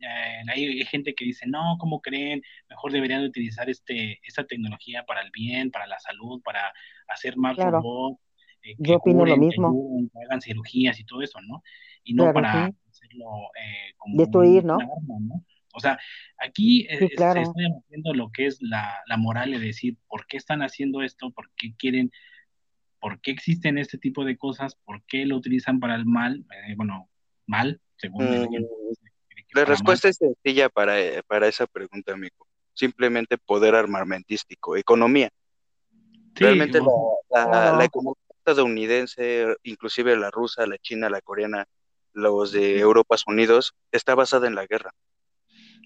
eh, 0.00 0.42
hay, 0.48 0.84
gente 0.84 1.14
que 1.14 1.24
dice, 1.24 1.46
no, 1.46 1.76
¿cómo 1.78 2.00
creen? 2.00 2.42
Mejor 2.68 2.92
deberían 2.92 3.24
utilizar 3.24 3.68
este, 3.68 4.20
esta 4.22 4.44
tecnología 4.44 5.04
para 5.04 5.22
el 5.22 5.30
bien, 5.30 5.70
para 5.70 5.86
la 5.86 5.98
salud, 5.98 6.40
para 6.42 6.72
hacer 7.08 7.36
más 7.36 7.56
robots. 7.56 8.20
Eh, 8.62 8.74
que 8.82 8.90
Yo 8.90 8.96
opino 8.96 9.24
lo 9.24 9.36
mismo. 9.36 10.08
Que, 10.12 10.26
hagan 10.26 10.40
cirugías 10.40 10.98
y 11.00 11.04
todo 11.04 11.22
eso, 11.22 11.40
¿no? 11.40 11.62
Y 12.04 12.14
no 12.14 12.32
para 12.32 12.70
hacerlo 12.90 13.50
eh, 13.60 13.94
como 13.96 14.18
Destruir, 14.18 14.64
¿no? 14.64 14.78
O 15.74 15.80
sea, 15.80 15.98
aquí 16.38 16.86
se 16.90 17.04
está 17.04 17.32
haciendo 17.32 18.14
lo 18.14 18.30
que 18.32 18.46
es 18.46 18.58
la, 18.60 19.00
la 19.06 19.16
moral 19.16 19.52
de 19.52 19.58
decir, 19.60 19.96
¿por 20.08 20.26
qué 20.26 20.36
están 20.36 20.62
haciendo 20.62 21.02
esto? 21.02 21.30
¿Por 21.30 21.50
qué 21.56 21.74
quieren 21.76 22.10
por 23.00 23.20
qué 23.20 23.30
existen 23.30 23.78
este 23.78 23.98
tipo 23.98 24.24
de 24.24 24.36
cosas, 24.36 24.74
por 24.84 25.04
qué 25.04 25.24
lo 25.24 25.36
utilizan 25.36 25.80
para 25.80 25.94
el 25.94 26.04
mal, 26.04 26.44
bueno, 26.76 27.08
mal, 27.46 27.80
según 27.96 28.24
mm, 28.24 28.48
la 29.52 29.64
respuesta 29.64 30.08
es 30.08 30.16
sencilla 30.16 30.68
para, 30.68 31.00
eh, 31.00 31.22
para 31.26 31.48
esa 31.48 31.66
pregunta, 31.66 32.12
amigo. 32.12 32.46
Simplemente 32.74 33.38
poder 33.38 33.74
armamentístico, 33.74 34.76
economía. 34.76 35.30
Realmente 36.34 36.80
la, 37.30 37.84
economía 37.84 38.22
estadounidense, 38.38 39.56
inclusive 39.64 40.16
la 40.16 40.30
rusa, 40.30 40.66
la 40.66 40.78
china, 40.78 41.10
la 41.10 41.20
coreana, 41.20 41.66
los 42.12 42.52
de 42.52 42.78
Europa 42.78 43.16
Unidos, 43.26 43.74
está 43.90 44.14
basada 44.14 44.46
en 44.46 44.54
la 44.54 44.66
guerra. 44.66 44.92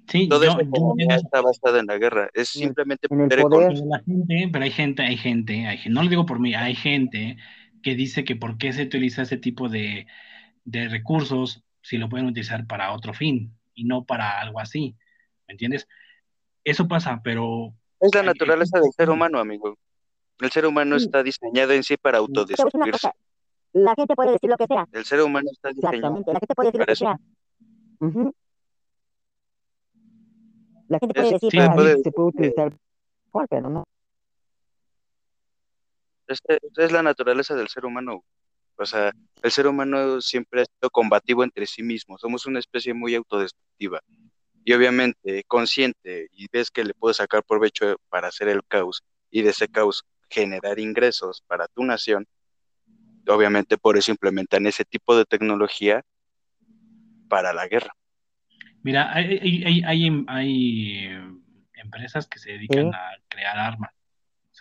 Sí, 0.08 0.28
Toda 0.28 0.48
esa 0.48 0.60
economía 0.60 1.16
está 1.16 1.40
basada 1.40 1.80
en 1.80 1.86
la 1.86 1.96
guerra. 1.96 2.28
Es 2.34 2.48
simplemente 2.48 3.08
poder, 3.08 3.38
pero 4.52 4.64
hay 4.64 4.70
gente, 4.70 5.02
hay 5.02 5.16
gente, 5.16 5.66
hay 5.66 5.78
gente, 5.78 5.90
no 5.90 6.02
lo 6.02 6.10
digo 6.10 6.26
por 6.26 6.40
mí, 6.40 6.54
hay 6.54 6.74
gente 6.74 7.36
que 7.82 7.94
dice 7.94 8.24
que 8.24 8.36
por 8.36 8.58
qué 8.58 8.72
se 8.72 8.82
utiliza 8.82 9.22
ese 9.22 9.36
tipo 9.36 9.68
de, 9.68 10.06
de 10.64 10.88
recursos 10.88 11.64
si 11.82 11.98
lo 11.98 12.08
pueden 12.08 12.26
utilizar 12.26 12.66
para 12.66 12.92
otro 12.92 13.12
fin 13.12 13.56
y 13.74 13.84
no 13.84 14.04
para 14.04 14.40
algo 14.40 14.60
así. 14.60 14.96
¿Me 15.46 15.52
entiendes? 15.52 15.86
Eso 16.64 16.88
pasa, 16.88 17.20
pero... 17.22 17.74
Es 18.00 18.14
la 18.14 18.22
naturaleza 18.22 18.80
del 18.80 18.92
ser 18.92 19.10
humano, 19.10 19.38
amigo. 19.38 19.76
El 20.40 20.50
ser 20.50 20.66
humano 20.66 20.96
está 20.96 21.22
diseñado 21.22 21.72
en 21.72 21.82
sí 21.82 21.96
para 21.96 22.18
autodestruirse. 22.18 23.10
La 23.72 23.94
gente 23.94 24.14
puede 24.14 24.32
decir 24.32 24.50
lo 24.50 24.56
que 24.56 24.66
sea. 24.66 24.86
El 24.92 25.04
ser 25.04 25.20
humano 25.22 25.48
está 25.50 25.70
diseñado. 25.70 26.22
La 26.26 26.40
gente 26.40 26.54
puede 26.54 26.68
decir 26.68 26.80
lo 26.80 26.86
que 26.86 26.96
sea. 26.96 27.18
La 30.88 30.98
gente 30.98 31.14
puede 31.14 31.32
decir 31.32 31.50
que 31.50 31.60
se 32.02 32.10
puede 32.10 32.28
utilizar, 32.28 32.76
pero 33.48 33.70
no. 33.70 33.84
es 36.26 36.92
la 36.92 37.02
naturaleza 37.02 37.54
del 37.54 37.68
ser 37.68 37.86
humano. 37.86 38.24
O 38.76 38.86
sea, 38.86 39.12
el 39.42 39.50
ser 39.50 39.66
humano 39.66 40.20
siempre 40.20 40.62
ha 40.62 40.64
sido 40.64 40.90
combativo 40.90 41.44
entre 41.44 41.66
sí 41.66 41.82
mismo, 41.82 42.18
somos 42.18 42.46
una 42.46 42.58
especie 42.58 42.94
muy 42.94 43.14
autodestructiva. 43.14 44.00
Y 44.64 44.72
obviamente 44.72 45.42
consciente 45.48 46.28
y 46.32 46.46
ves 46.52 46.70
que 46.70 46.84
le 46.84 46.94
puedes 46.94 47.16
sacar 47.16 47.42
provecho 47.44 47.96
para 48.08 48.28
hacer 48.28 48.48
el 48.48 48.62
caos 48.64 49.02
y 49.30 49.42
de 49.42 49.50
ese 49.50 49.68
caos 49.68 50.04
generar 50.30 50.78
ingresos 50.78 51.42
para 51.46 51.66
tu 51.68 51.84
nación, 51.84 52.26
obviamente 53.26 53.76
por 53.76 53.96
eso 53.98 54.12
implementan 54.12 54.66
ese 54.66 54.84
tipo 54.84 55.16
de 55.16 55.24
tecnología 55.24 56.02
para 57.28 57.52
la 57.52 57.66
guerra. 57.66 57.92
Mira, 58.82 59.12
hay, 59.14 59.64
hay, 59.64 59.82
hay, 59.84 60.24
hay 60.28 61.08
empresas 61.74 62.26
que 62.28 62.38
se 62.38 62.52
dedican 62.52 62.94
a 62.94 63.16
crear 63.28 63.58
armas 63.58 63.92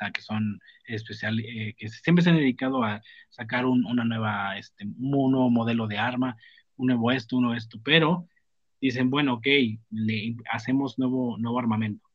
que 0.10 0.22
son 0.22 0.60
especial, 0.86 1.39
eh, 1.39 1.76
que 1.78 1.89
siempre 1.89 2.24
se 2.24 2.32
han 2.32 2.38
dedicado 2.38 2.84
a 2.84 3.02
sacar 3.30 3.66
un, 3.66 3.86
una 3.86 4.04
nueva, 4.04 4.58
este, 4.58 4.86
un 4.86 5.32
nuevo 5.32 5.49
modelo 5.52 5.88
de 5.88 5.99
arma, 5.99 6.36
un 6.78 6.88
nuevo 6.88 7.12
esto, 7.12 7.38
uno 7.38 7.54
esto, 7.54 7.80
pero 7.84 8.28
dicen, 8.80 9.12
bueno, 9.12 9.36
ok, 9.36 9.47
le 9.91 10.36
hacemos 10.52 10.97
nuevo, 10.97 11.38
nuevo 11.38 11.60
armamento, 11.60 12.10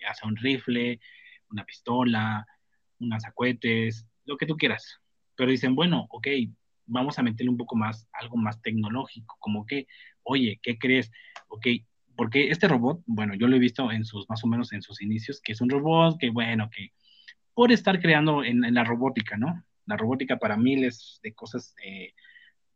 ya 0.00 0.14
sea 0.14 0.28
un 0.28 0.36
rifle, 0.36 0.98
una 1.50 1.64
pistola, 1.64 2.46
unas 2.98 3.26
acuetes, 3.26 4.06
lo 4.24 4.38
que 4.38 4.46
tú 4.46 4.56
quieras, 4.56 5.00
pero 5.36 5.50
dicen, 5.50 5.74
bueno, 5.74 6.06
ok, 6.10 6.28
vamos 6.86 7.18
a 7.18 7.22
meterle 7.22 7.50
un 7.50 7.58
poco 7.58 7.76
más, 7.76 8.08
algo 8.12 8.36
más 8.36 8.62
tecnológico, 8.62 9.36
como 9.38 9.66
que, 9.66 9.86
oye, 10.22 10.58
¿qué 10.62 10.78
crees? 10.78 11.10
Ok, 11.48 11.66
porque 12.16 12.48
este 12.50 12.68
robot, 12.68 13.02
bueno, 13.06 13.34
yo 13.34 13.46
lo 13.46 13.56
he 13.56 13.60
visto 13.60 13.92
en 13.92 14.04
sus, 14.04 14.28
más 14.30 14.42
o 14.42 14.46
menos 14.46 14.72
en 14.72 14.80
sus 14.80 15.02
inicios, 15.02 15.40
que 15.42 15.52
es 15.52 15.60
un 15.60 15.68
robot 15.68 16.18
que, 16.18 16.30
bueno, 16.30 16.70
que 16.70 16.92
por 17.56 17.72
estar 17.72 17.98
creando 18.02 18.44
en, 18.44 18.60
la 18.74 18.84
robótica, 18.84 19.38
¿no? 19.38 19.64
La 19.86 19.96
robótica 19.96 20.36
para 20.36 20.58
miles 20.58 21.18
de 21.22 21.32
cosas, 21.32 21.74
eh, 21.82 22.12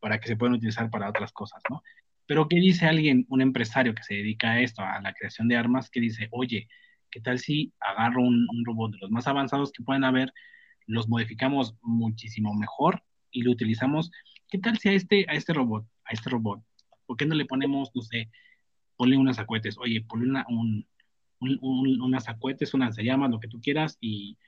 para 0.01 0.18
que 0.18 0.26
se 0.26 0.37
puedan 0.37 0.55
utilizar 0.55 0.89
para 0.89 1.11
otras 1.11 1.33
cosas, 1.33 1.62
¿no? 1.68 1.83
Pero 2.24 2.49
¿qué 2.49 2.57
dice 2.57 2.87
alguien, 2.87 3.26
un 3.28 3.43
empresario 3.43 3.95
que 3.95 4.03
se 4.03 4.14
dedica 4.14 4.53
a 4.53 4.61
esto, 4.62 4.81
a 4.81 4.99
la 5.03 5.12
creación 5.12 5.49
de 5.49 5.57
armas, 5.57 5.91
que 5.91 6.01
dice, 6.01 6.28
oye, 6.31 6.66
¿qué 7.11 7.20
tal 7.20 7.39
si 7.39 7.74
agarro 7.78 8.22
un, 8.22 8.49
robot 8.64 8.93
de 8.93 8.99
los 9.01 9.11
más 9.11 9.26
avanzados 9.26 9.70
que 9.70 9.85
pueden 9.85 10.03
haber, 10.03 10.33
los 10.87 11.11
modificamos 11.11 11.76
muchísimo 11.83 12.55
mejor 12.55 13.03
y 13.31 13.43
lo 13.43 13.51
utilizamos? 13.51 14.11
¿Qué 14.49 14.61
tal 14.61 14.78
si 14.78 14.89
a 14.89 14.93
este, 14.93 15.26
a 15.28 15.35
este 15.35 15.53
robot, 15.53 15.85
a 16.07 16.12
este 16.14 16.31
robot, 16.31 16.64
¿por 17.05 17.18
qué 17.18 17.26
no 17.26 17.35
le 17.35 17.45
ponemos, 17.45 17.91
no 17.95 18.01
sé, 18.01 18.31
ponle 18.97 19.18
unas 19.18 19.39
acuetes, 19.39 19.76
oye, 19.76 20.01
ponle 20.09 20.31
una, 20.31 20.47
un, 20.49 20.87
unas 21.39 22.31
acuetes, 22.31 22.72
unas 22.72 22.97
llamas, 22.97 23.31
lo 23.31 23.41
que 23.41 23.49
tú 23.49 23.61
quieras, 23.61 23.99
y 24.01 24.39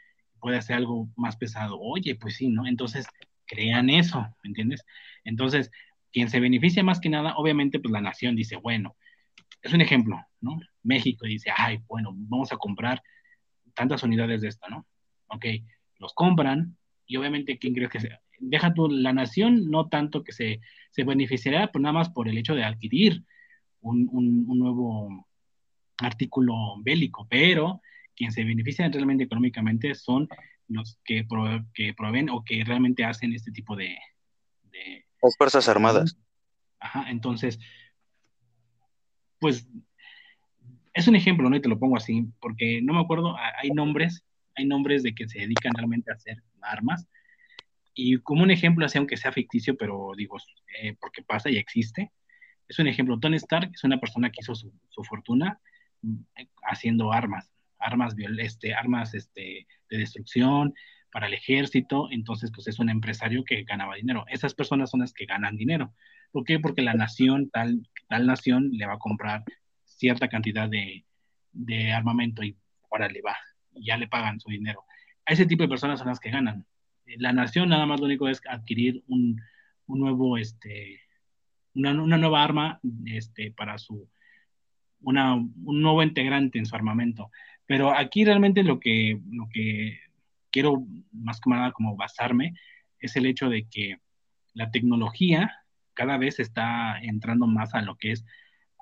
puede 0.42 0.58
hacer 0.58 0.74
algo 0.74 1.08
más 1.16 1.36
pesado. 1.36 1.78
Oye, 1.80 2.16
pues 2.16 2.34
sí, 2.34 2.48
¿no? 2.48 2.66
Entonces, 2.66 3.06
crean 3.46 3.88
eso, 3.88 4.20
¿me 4.42 4.48
entiendes? 4.48 4.84
Entonces, 5.22 5.70
quien 6.12 6.28
se 6.28 6.40
beneficia 6.40 6.82
más 6.82 7.00
que 7.00 7.08
nada, 7.08 7.36
obviamente, 7.36 7.78
pues 7.78 7.92
la 7.92 8.00
nación 8.00 8.34
dice, 8.34 8.56
bueno, 8.56 8.96
es 9.62 9.72
un 9.72 9.80
ejemplo, 9.80 10.20
¿no? 10.40 10.58
México 10.82 11.26
dice, 11.26 11.50
ay, 11.56 11.78
bueno, 11.86 12.10
vamos 12.12 12.52
a 12.52 12.56
comprar 12.56 13.00
tantas 13.72 14.02
unidades 14.02 14.40
de 14.40 14.48
esta, 14.48 14.68
¿no? 14.68 14.84
Ok, 15.28 15.46
los 16.00 16.12
compran 16.12 16.76
y 17.06 17.16
obviamente, 17.16 17.56
¿quién 17.56 17.72
crees 17.72 17.90
que 17.90 18.00
sea? 18.00 18.20
Deja 18.40 18.74
tú 18.74 18.88
la 18.88 19.12
nación, 19.12 19.70
no 19.70 19.88
tanto 19.88 20.24
que 20.24 20.32
se, 20.32 20.60
se 20.90 21.04
beneficiará, 21.04 21.70
pues 21.70 21.80
nada 21.80 21.92
más 21.92 22.10
por 22.10 22.28
el 22.28 22.36
hecho 22.36 22.56
de 22.56 22.64
adquirir 22.64 23.24
un, 23.80 24.08
un 24.10 24.58
nuevo 24.58 25.24
artículo 25.98 26.54
bélico, 26.82 27.28
pero 27.30 27.80
quien 28.16 28.32
se 28.32 28.44
beneficia 28.44 28.88
realmente 28.88 29.24
económicamente 29.24 29.94
son 29.94 30.28
los 30.68 30.98
que, 31.04 31.26
que 31.74 31.94
proveen 31.94 32.30
o 32.30 32.44
que 32.44 32.64
realmente 32.64 33.04
hacen 33.04 33.32
este 33.32 33.52
tipo 33.52 33.76
de... 33.76 33.96
Las 35.22 35.36
Fuerzas 35.36 35.68
Armadas. 35.68 36.16
Ajá, 36.80 37.10
entonces, 37.10 37.58
pues 39.38 39.68
es 40.94 41.08
un 41.08 41.16
ejemplo, 41.16 41.48
¿no? 41.48 41.56
Y 41.56 41.62
te 41.62 41.68
lo 41.68 41.78
pongo 41.78 41.96
así, 41.96 42.26
porque 42.40 42.80
no 42.82 42.94
me 42.94 43.00
acuerdo, 43.00 43.36
hay 43.36 43.70
nombres, 43.70 44.24
hay 44.56 44.66
nombres 44.66 45.02
de 45.02 45.14
que 45.14 45.28
se 45.28 45.40
dedican 45.40 45.72
realmente 45.74 46.10
a 46.10 46.14
hacer 46.14 46.42
armas. 46.60 47.06
Y 47.94 48.18
como 48.18 48.42
un 48.42 48.50
ejemplo, 48.50 48.84
así 48.84 48.98
aunque 48.98 49.16
sea 49.16 49.32
ficticio, 49.32 49.76
pero 49.76 50.12
digo, 50.16 50.38
eh, 50.80 50.96
porque 51.00 51.22
pasa 51.22 51.50
y 51.50 51.56
existe, 51.56 52.10
es 52.66 52.78
un 52.78 52.88
ejemplo. 52.88 53.18
Tony 53.20 53.36
Stark 53.36 53.70
es 53.74 53.84
una 53.84 54.00
persona 54.00 54.30
que 54.30 54.40
hizo 54.40 54.54
su, 54.54 54.72
su 54.88 55.04
fortuna 55.04 55.60
mm, 56.00 56.16
haciendo 56.64 57.12
armas 57.12 57.52
armas, 57.82 58.14
este, 58.38 58.74
armas 58.74 59.14
este, 59.14 59.66
de 59.90 59.98
destrucción 59.98 60.74
para 61.12 61.26
el 61.26 61.34
ejército, 61.34 62.08
entonces 62.10 62.50
pues 62.54 62.66
es 62.68 62.78
un 62.78 62.88
empresario 62.88 63.44
que 63.44 63.64
ganaba 63.64 63.96
dinero. 63.96 64.24
Esas 64.28 64.54
personas 64.54 64.90
son 64.90 65.00
las 65.00 65.12
que 65.12 65.26
ganan 65.26 65.56
dinero. 65.56 65.94
¿Por 66.30 66.44
qué? 66.44 66.58
Porque 66.58 66.82
la 66.82 66.94
nación, 66.94 67.50
tal, 67.50 67.88
tal 68.08 68.26
nación, 68.26 68.70
le 68.72 68.86
va 68.86 68.94
a 68.94 68.98
comprar 68.98 69.44
cierta 69.84 70.28
cantidad 70.28 70.68
de, 70.68 71.04
de 71.52 71.92
armamento 71.92 72.42
y 72.42 72.56
ahora 72.90 73.08
le 73.08 73.20
va, 73.20 73.36
y 73.74 73.86
ya 73.86 73.96
le 73.96 74.08
pagan 74.08 74.40
su 74.40 74.50
dinero. 74.50 74.84
A 75.26 75.32
ese 75.32 75.46
tipo 75.46 75.62
de 75.62 75.68
personas 75.68 75.98
son 75.98 76.08
las 76.08 76.20
que 76.20 76.30
ganan. 76.30 76.66
La 77.18 77.32
nación 77.32 77.68
nada 77.68 77.86
más 77.86 78.00
lo 78.00 78.06
único 78.06 78.28
es 78.28 78.40
adquirir 78.48 79.02
un, 79.06 79.40
un 79.86 80.00
nuevo, 80.00 80.38
este, 80.38 81.00
una, 81.74 81.90
una, 82.02 82.16
nueva 82.16 82.42
arma 82.42 82.80
este, 83.04 83.52
para 83.52 83.78
su, 83.78 84.08
una, 85.00 85.34
un 85.34 85.82
nuevo 85.82 86.02
integrante 86.02 86.58
en 86.58 86.66
su 86.66 86.74
armamento. 86.74 87.30
Pero 87.66 87.96
aquí 87.96 88.24
realmente 88.24 88.62
lo 88.62 88.80
que, 88.80 89.20
lo 89.30 89.48
que 89.52 89.98
quiero 90.50 90.84
más 91.12 91.40
que 91.40 91.50
nada 91.50 91.72
como 91.72 91.96
basarme 91.96 92.54
es 92.98 93.16
el 93.16 93.26
hecho 93.26 93.48
de 93.48 93.66
que 93.68 93.98
la 94.54 94.70
tecnología 94.70 95.50
cada 95.94 96.18
vez 96.18 96.38
está 96.38 96.98
entrando 97.00 97.46
más 97.46 97.74
a 97.74 97.82
lo 97.82 97.96
que 97.96 98.12
es 98.12 98.24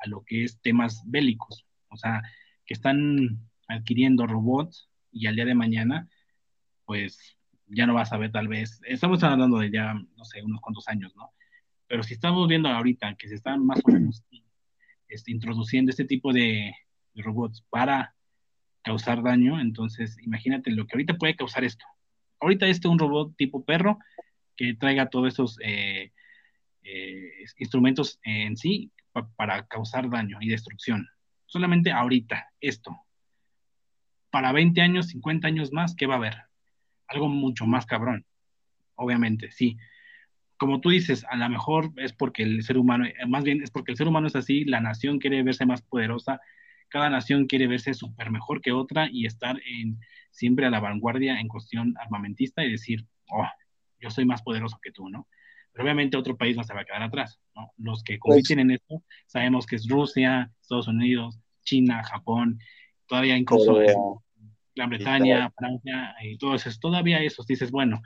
a 0.02 0.08
lo 0.08 0.24
que 0.24 0.44
es 0.44 0.60
temas 0.60 1.02
bélicos, 1.04 1.66
o 1.88 1.96
sea, 1.96 2.22
que 2.64 2.74
están 2.74 3.38
adquiriendo 3.68 4.26
robots 4.26 4.88
y 5.12 5.26
al 5.26 5.36
día 5.36 5.44
de 5.44 5.54
mañana, 5.54 6.08
pues 6.86 7.36
ya 7.66 7.86
no 7.86 7.94
vas 7.94 8.12
a 8.12 8.16
ver 8.16 8.32
tal 8.32 8.48
vez, 8.48 8.80
estamos 8.86 9.22
hablando 9.22 9.58
de 9.58 9.70
ya, 9.70 9.94
no 9.94 10.24
sé, 10.24 10.42
unos 10.42 10.60
cuantos 10.60 10.88
años, 10.88 11.14
¿no? 11.16 11.32
Pero 11.86 12.02
si 12.02 12.14
estamos 12.14 12.48
viendo 12.48 12.68
ahorita 12.68 13.14
que 13.16 13.28
se 13.28 13.34
están 13.34 13.64
más 13.64 13.80
o 13.84 13.90
menos 13.92 14.24
este, 15.08 15.32
introduciendo 15.32 15.90
este 15.90 16.04
tipo 16.04 16.32
de 16.32 16.74
robots 17.14 17.62
para 17.68 18.14
causar 18.82 19.22
daño. 19.22 19.60
Entonces, 19.60 20.16
imagínate 20.22 20.70
lo 20.70 20.86
que 20.86 20.94
ahorita 20.94 21.16
puede 21.16 21.36
causar 21.36 21.64
esto. 21.64 21.84
Ahorita 22.40 22.66
este 22.66 22.88
un 22.88 22.98
robot 22.98 23.36
tipo 23.36 23.64
perro 23.64 23.98
que 24.56 24.74
traiga 24.74 25.10
todos 25.10 25.28
esos 25.28 25.58
eh, 25.62 26.12
eh, 26.82 27.44
instrumentos 27.58 28.18
en 28.22 28.56
sí 28.56 28.90
para 29.36 29.66
causar 29.66 30.08
daño 30.08 30.38
y 30.40 30.48
destrucción. 30.48 31.08
Solamente 31.46 31.90
ahorita, 31.90 32.48
esto. 32.60 32.96
Para 34.30 34.52
20 34.52 34.80
años, 34.80 35.08
50 35.08 35.48
años 35.48 35.72
más, 35.72 35.96
¿qué 35.96 36.06
va 36.06 36.14
a 36.14 36.18
haber? 36.18 36.36
Algo 37.08 37.28
mucho 37.28 37.66
más 37.66 37.86
cabrón. 37.86 38.24
Obviamente, 38.94 39.50
sí. 39.50 39.76
Como 40.56 40.80
tú 40.80 40.90
dices, 40.90 41.24
a 41.28 41.36
lo 41.36 41.48
mejor 41.48 41.90
es 41.96 42.12
porque 42.12 42.42
el 42.44 42.62
ser 42.62 42.78
humano, 42.78 43.06
eh, 43.06 43.14
más 43.26 43.44
bien 43.44 43.62
es 43.62 43.70
porque 43.70 43.92
el 43.92 43.96
ser 43.96 44.06
humano 44.06 44.28
es 44.28 44.36
así, 44.36 44.64
la 44.64 44.80
nación 44.80 45.18
quiere 45.18 45.42
verse 45.42 45.66
más 45.66 45.82
poderosa, 45.82 46.40
cada 46.90 47.08
nación 47.08 47.46
quiere 47.46 47.66
verse 47.66 47.94
súper 47.94 48.30
mejor 48.30 48.60
que 48.60 48.72
otra 48.72 49.08
y 49.10 49.24
estar 49.24 49.60
en, 49.64 49.98
siempre 50.30 50.66
a 50.66 50.70
la 50.70 50.80
vanguardia 50.80 51.40
en 51.40 51.48
cuestión 51.48 51.94
armamentista 51.98 52.64
y 52.64 52.72
decir, 52.72 53.06
oh, 53.30 53.46
yo 53.98 54.10
soy 54.10 54.24
más 54.24 54.42
poderoso 54.42 54.78
que 54.82 54.92
tú, 54.92 55.08
¿no? 55.08 55.28
Pero 55.72 55.84
obviamente 55.84 56.16
otro 56.16 56.36
país 56.36 56.56
no 56.56 56.64
se 56.64 56.74
va 56.74 56.80
a 56.80 56.84
quedar 56.84 57.02
atrás, 57.02 57.40
¿no? 57.54 57.72
Los 57.78 58.02
que 58.02 58.18
compiten 58.18 58.58
en 58.58 58.72
esto, 58.72 59.02
sabemos 59.26 59.66
que 59.66 59.76
es 59.76 59.88
Rusia, 59.88 60.50
Estados 60.60 60.88
Unidos, 60.88 61.38
China, 61.62 62.02
Japón, 62.02 62.58
todavía 63.06 63.36
incluso 63.36 64.22
Gran 64.74 64.90
Bretaña, 64.90 65.50
Francia, 65.56 66.14
y 66.22 66.38
todo 66.38 66.54
eso, 66.54 66.70
todavía 66.80 67.22
esos, 67.22 67.46
dices, 67.46 67.70
bueno, 67.70 68.02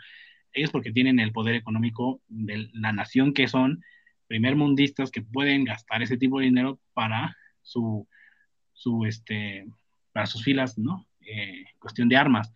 ellos 0.53 0.71
porque 0.71 0.93
tienen 0.93 1.21
el 1.21 1.33
poder 1.33 1.55
económico 1.55 2.21
de 2.29 2.69
la 2.75 2.93
nación 2.93 3.33
que 3.33 3.49
son, 3.49 3.83
primer 4.27 4.57
mundistas 4.57 5.11
que 5.11 5.23
pueden 5.23 5.65
gastar 5.65 6.03
ese 6.03 6.17
tipo 6.17 6.39
de 6.39 6.47
dinero 6.47 6.81
para 6.93 7.37
su 7.63 8.07
su, 8.75 9.07
este, 9.07 9.67
para 10.13 10.27
sus 10.27 10.45
filas, 10.45 10.77
¿no? 10.77 11.07
Eh, 11.27 11.65
cuestión 11.79 12.09
de 12.09 12.17
armas. 12.17 12.53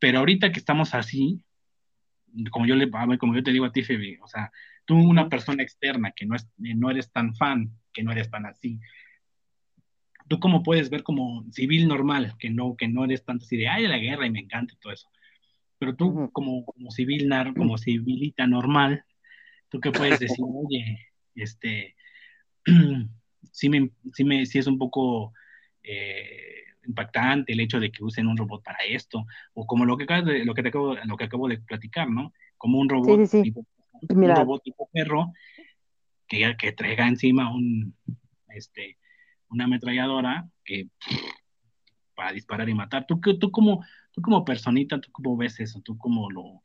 Pero 0.00 0.18
ahorita 0.18 0.50
que 0.50 0.58
estamos 0.58 0.94
así, 0.94 1.40
como 2.50 2.66
yo, 2.66 2.74
le, 2.74 2.90
como 3.18 3.34
yo 3.34 3.42
te 3.42 3.52
digo 3.52 3.66
a 3.66 3.72
ti, 3.72 3.82
Febe, 3.82 4.18
o 4.22 4.26
sea, 4.26 4.50
tú 4.84 4.96
una 4.96 5.28
persona 5.28 5.62
externa 5.62 6.12
que 6.12 6.26
no, 6.26 6.34
es, 6.34 6.48
no 6.58 6.90
eres 6.90 7.12
tan 7.12 7.34
fan, 7.34 7.70
que 7.92 8.02
no 8.02 8.12
eres 8.12 8.30
tan 8.30 8.46
así, 8.46 8.80
tú 10.28 10.38
cómo 10.38 10.62
puedes 10.62 10.90
ver 10.90 11.02
como 11.02 11.44
civil 11.52 11.88
normal, 11.88 12.34
que 12.38 12.50
no, 12.50 12.76
que 12.76 12.88
no 12.88 13.04
eres 13.04 13.24
tanto 13.24 13.44
así 13.44 13.56
de, 13.56 13.68
ay, 13.68 13.86
la 13.88 13.98
guerra 13.98 14.26
y 14.26 14.30
me 14.30 14.38
encanta 14.38 14.74
y 14.74 14.76
todo 14.78 14.92
eso. 14.92 15.08
Pero 15.78 15.96
tú 15.96 16.30
como, 16.32 16.64
como 16.64 16.90
civil, 16.92 17.28
como 17.56 17.76
civilita 17.78 18.46
normal, 18.46 19.04
tú 19.68 19.80
qué 19.80 19.90
puedes 19.90 20.20
decir, 20.20 20.38
oye, 20.54 21.08
este, 21.34 21.96
sí, 23.50 23.68
me, 23.68 23.90
sí, 24.12 24.24
me, 24.24 24.46
sí 24.46 24.58
es 24.58 24.66
un 24.66 24.78
poco 24.78 25.32
eh, 25.82 26.64
impactante 26.86 27.52
el 27.52 27.60
hecho 27.60 27.80
de 27.80 27.90
que 27.90 28.04
usen 28.04 28.26
un 28.26 28.36
robot 28.36 28.62
para 28.62 28.78
esto, 28.84 29.26
o 29.54 29.66
como 29.66 29.84
lo 29.84 29.96
que, 29.96 30.06
de, 30.06 30.44
lo 30.44 30.54
que, 30.54 30.62
te 30.62 30.68
acabo, 30.68 30.94
lo 30.94 31.16
que 31.16 31.24
acabo 31.24 31.48
de 31.48 31.58
platicar, 31.58 32.08
¿no? 32.08 32.32
Como 32.56 32.78
un 32.78 32.88
robot, 32.88 33.30
Tipo, 33.30 33.66
un 34.08 34.36
robot 34.36 34.62
tipo 34.62 34.88
perro 34.92 35.32
que, 36.26 36.56
que 36.56 36.72
traiga 36.72 37.06
encima 37.06 37.52
un, 37.52 37.94
este, 38.48 38.96
una 39.50 39.64
ametralladora 39.64 40.48
que 40.64 40.88
para 42.14 42.32
disparar 42.32 42.68
y 42.68 42.74
matar. 42.74 43.06
¿Tú, 43.06 43.18
tú, 43.20 43.50
como, 43.50 43.84
tú 44.12 44.20
como 44.20 44.44
personita, 44.44 45.00
tú 45.00 45.10
cómo 45.10 45.36
ves 45.36 45.58
eso? 45.60 45.80
¿Tú 45.82 45.96
cómo 45.96 46.30
lo, 46.30 46.60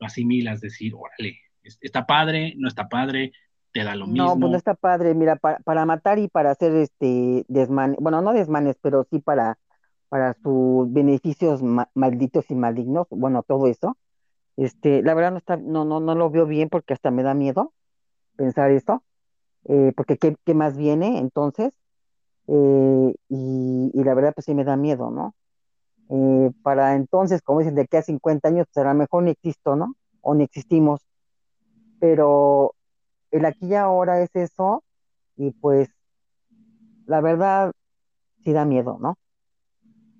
lo 0.00 0.06
asimilas? 0.06 0.60
Decir, 0.60 0.92
órale, 0.94 1.38
está 1.62 2.06
padre, 2.06 2.54
no 2.56 2.68
está 2.68 2.88
padre, 2.88 3.32
te 3.78 3.84
da 3.84 3.94
lo 3.94 4.06
mismo. 4.06 4.26
No, 4.26 4.38
pues 4.38 4.50
no 4.50 4.56
está 4.56 4.74
padre, 4.74 5.14
mira, 5.14 5.36
para, 5.36 5.58
para 5.60 5.86
matar 5.86 6.18
y 6.18 6.28
para 6.28 6.50
hacer 6.50 6.74
este 6.74 7.44
desmanes, 7.48 7.96
bueno, 8.00 8.20
no 8.22 8.32
desmanes, 8.32 8.76
pero 8.82 9.06
sí 9.10 9.20
para, 9.20 9.58
para 10.08 10.34
sus 10.42 10.92
beneficios 10.92 11.62
malditos 11.94 12.50
y 12.50 12.54
malignos, 12.54 13.06
bueno, 13.10 13.42
todo 13.42 13.68
eso. 13.68 13.96
Este, 14.56 15.02
la 15.02 15.14
verdad 15.14 15.30
no 15.30 15.38
está, 15.38 15.56
no, 15.56 15.84
no, 15.84 16.00
no 16.00 16.16
lo 16.16 16.30
veo 16.30 16.46
bien 16.46 16.68
porque 16.68 16.92
hasta 16.92 17.12
me 17.12 17.22
da 17.22 17.34
miedo 17.34 17.72
pensar 18.34 18.72
esto, 18.72 19.04
eh, 19.64 19.92
porque 19.96 20.16
¿qué, 20.16 20.36
¿qué, 20.44 20.54
más 20.54 20.76
viene 20.76 21.18
entonces? 21.18 21.72
Eh, 22.48 23.14
y, 23.28 23.90
y, 23.94 24.04
la 24.04 24.14
verdad 24.14 24.32
pues 24.34 24.46
sí 24.46 24.54
me 24.54 24.64
da 24.64 24.76
miedo, 24.76 25.10
¿no? 25.10 25.34
Eh, 26.10 26.50
para 26.62 26.96
entonces, 26.96 27.42
como 27.42 27.60
dicen, 27.60 27.74
de 27.76 27.82
aquí 27.82 27.96
a 27.96 28.02
50 28.02 28.48
años, 28.48 28.66
pues 28.72 28.84
a 28.84 28.88
lo 28.88 28.98
mejor 28.98 29.22
ni 29.22 29.30
existo, 29.30 29.76
¿no? 29.76 29.94
O 30.20 30.34
ni 30.34 30.44
existimos. 30.44 31.02
Pero 32.00 32.74
el 33.30 33.44
aquí 33.44 33.66
y 33.66 33.74
ahora 33.74 34.20
es 34.22 34.30
eso, 34.34 34.82
y 35.36 35.50
pues 35.52 35.88
la 37.06 37.20
verdad 37.20 37.72
sí 38.44 38.52
da 38.52 38.64
miedo, 38.64 38.98
¿no? 39.00 39.16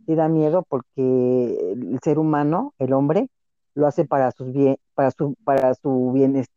Sí 0.06 0.14
da 0.14 0.28
miedo 0.28 0.64
porque 0.68 1.72
el 1.72 1.98
ser 2.02 2.18
humano, 2.18 2.74
el 2.78 2.92
hombre, 2.92 3.28
lo 3.74 3.86
hace 3.86 4.04
para 4.04 4.32
sus 4.32 4.52
bien, 4.52 4.76
para 4.94 5.10
su, 5.10 5.34
para 5.44 5.74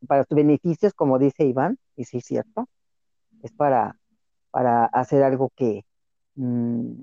para 0.08 0.24
sus 0.26 0.36
beneficios, 0.36 0.94
como 0.94 1.20
dice 1.20 1.46
Iván, 1.46 1.78
y 1.96 2.06
sí 2.06 2.18
es 2.18 2.26
cierto, 2.26 2.68
es 3.44 3.52
para, 3.52 3.98
para 4.52 4.86
hacer 4.86 5.24
algo 5.24 5.52
que 5.56 5.84
mmm, 6.36 6.94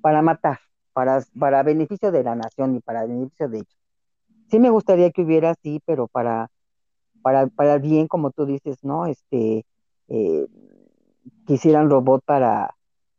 para 0.00 0.20
matar, 0.20 0.58
para, 0.92 1.22
para 1.38 1.62
beneficio 1.62 2.10
de 2.10 2.24
la 2.24 2.34
nación 2.34 2.74
y 2.76 2.80
para 2.80 3.06
beneficio 3.06 3.48
de 3.48 3.58
ellos. 3.58 3.78
Sí 4.50 4.58
me 4.58 4.70
gustaría 4.70 5.10
que 5.10 5.22
hubiera 5.22 5.50
así, 5.50 5.80
pero 5.86 6.08
para 6.08 6.50
para, 7.22 7.46
para 7.48 7.78
bien, 7.78 8.08
como 8.08 8.30
tú 8.32 8.46
dices, 8.46 8.78
¿no? 8.84 9.06
Este, 9.06 9.64
eh, 10.08 10.46
quisieran 11.46 11.90
robot 11.90 12.22
para, 12.24 12.76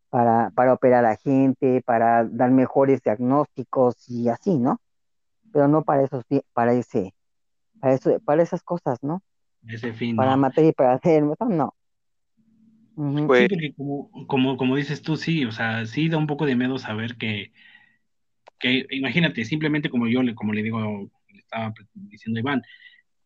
para, 0.09 0.51
para 0.55 0.73
operar 0.73 1.05
a 1.05 1.17
gente, 1.17 1.81
para 1.85 2.25
dar 2.25 2.51
mejores 2.51 3.01
diagnósticos 3.03 4.09
y 4.09 4.29
así, 4.29 4.57
¿no? 4.59 4.79
Pero 5.53 5.67
no 5.69 5.83
para 5.83 6.03
eso, 6.03 6.21
para 6.53 6.73
ese, 6.73 7.13
para, 7.81 7.93
eso, 7.95 8.19
para 8.25 8.43
esas 8.43 8.63
cosas, 8.63 8.99
¿no? 9.03 9.23
Ese 9.67 9.91
fin. 9.93 10.15
Para 10.15 10.37
¿no? 10.37 10.37
matar 10.37 10.65
y 10.65 10.73
para 10.73 10.93
hacer, 10.95 11.23
no. 11.23 11.75
Sí, 13.27 13.27
Pues, 13.27 13.49
porque 13.49 13.73
como, 13.75 14.09
como, 14.27 14.57
como 14.57 14.75
dices 14.75 15.01
tú, 15.01 15.17
sí, 15.17 15.45
o 15.45 15.51
sea, 15.51 15.85
sí 15.85 16.09
da 16.09 16.17
un 16.17 16.27
poco 16.27 16.45
de 16.45 16.55
miedo 16.55 16.77
saber 16.77 17.17
que, 17.17 17.51
que 18.59 18.85
imagínate, 18.91 19.45
simplemente 19.45 19.89
como 19.89 20.07
yo, 20.07 20.23
le- 20.23 20.35
como 20.35 20.53
le 20.53 20.63
digo, 20.63 20.79
le 21.29 21.39
estaba 21.39 21.73
diciendo 21.93 22.37
a 22.39 22.41
Iván, 22.41 22.61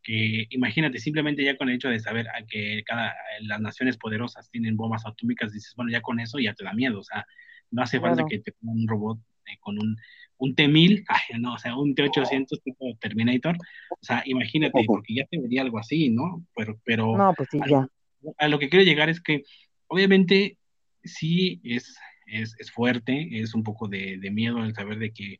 que 0.07 0.47
imagínate, 0.51 0.99
simplemente 0.99 1.43
ya 1.43 1.57
con 1.57 1.67
el 1.67 1.75
hecho 1.75 1.89
de 1.89 1.99
saber 1.99 2.29
a 2.29 2.45
que 2.47 2.81
cada, 2.85 3.13
las 3.41 3.59
naciones 3.59 3.97
poderosas 3.97 4.49
tienen 4.49 4.77
bombas 4.77 5.05
atómicas, 5.05 5.51
dices, 5.51 5.73
bueno, 5.75 5.91
ya 5.91 5.99
con 5.99 6.21
eso 6.21 6.39
ya 6.39 6.53
te 6.53 6.63
da 6.63 6.71
miedo, 6.71 6.99
o 6.99 7.03
sea, 7.03 7.25
no 7.71 7.81
hace 7.81 7.99
falta 7.99 8.15
Claro. 8.23 8.29
que 8.29 8.39
te 8.39 8.53
pongan 8.53 8.77
un 8.83 8.87
robot 8.87 9.19
eh, 9.47 9.57
con 9.59 9.77
un, 9.77 9.97
un 10.37 10.55
T-1000, 10.55 11.03
ay, 11.09 11.39
no, 11.41 11.55
o 11.55 11.57
sea, 11.57 11.75
un 11.75 11.93
T-800 11.93 12.61
tipo 12.63 12.97
Terminator, 13.01 13.57
o 13.89 13.97
sea, 14.01 14.23
imagínate, 14.25 14.81
porque 14.87 15.13
ya 15.13 15.25
te 15.25 15.41
vería 15.41 15.61
algo 15.63 15.77
así, 15.77 16.09
¿no? 16.09 16.45
Pero, 16.55 16.79
pero 16.85 17.17
No, 17.17 17.33
pues 17.35 17.49
sí, 17.51 17.59
a 17.61 17.67
ya. 17.67 17.87
lo, 18.21 18.33
a 18.37 18.47
lo 18.47 18.59
que 18.59 18.69
quiero 18.69 18.85
llegar 18.85 19.09
es 19.09 19.19
que, 19.19 19.43
obviamente, 19.87 20.57
sí 21.03 21.59
es, 21.65 21.97
es, 22.27 22.55
es 22.59 22.71
fuerte, 22.71 23.27
es 23.41 23.53
un 23.53 23.63
poco 23.63 23.89
de, 23.89 24.19
de 24.19 24.31
miedo 24.31 24.63
el 24.63 24.73
saber 24.73 24.99
de 24.99 25.11
que 25.11 25.37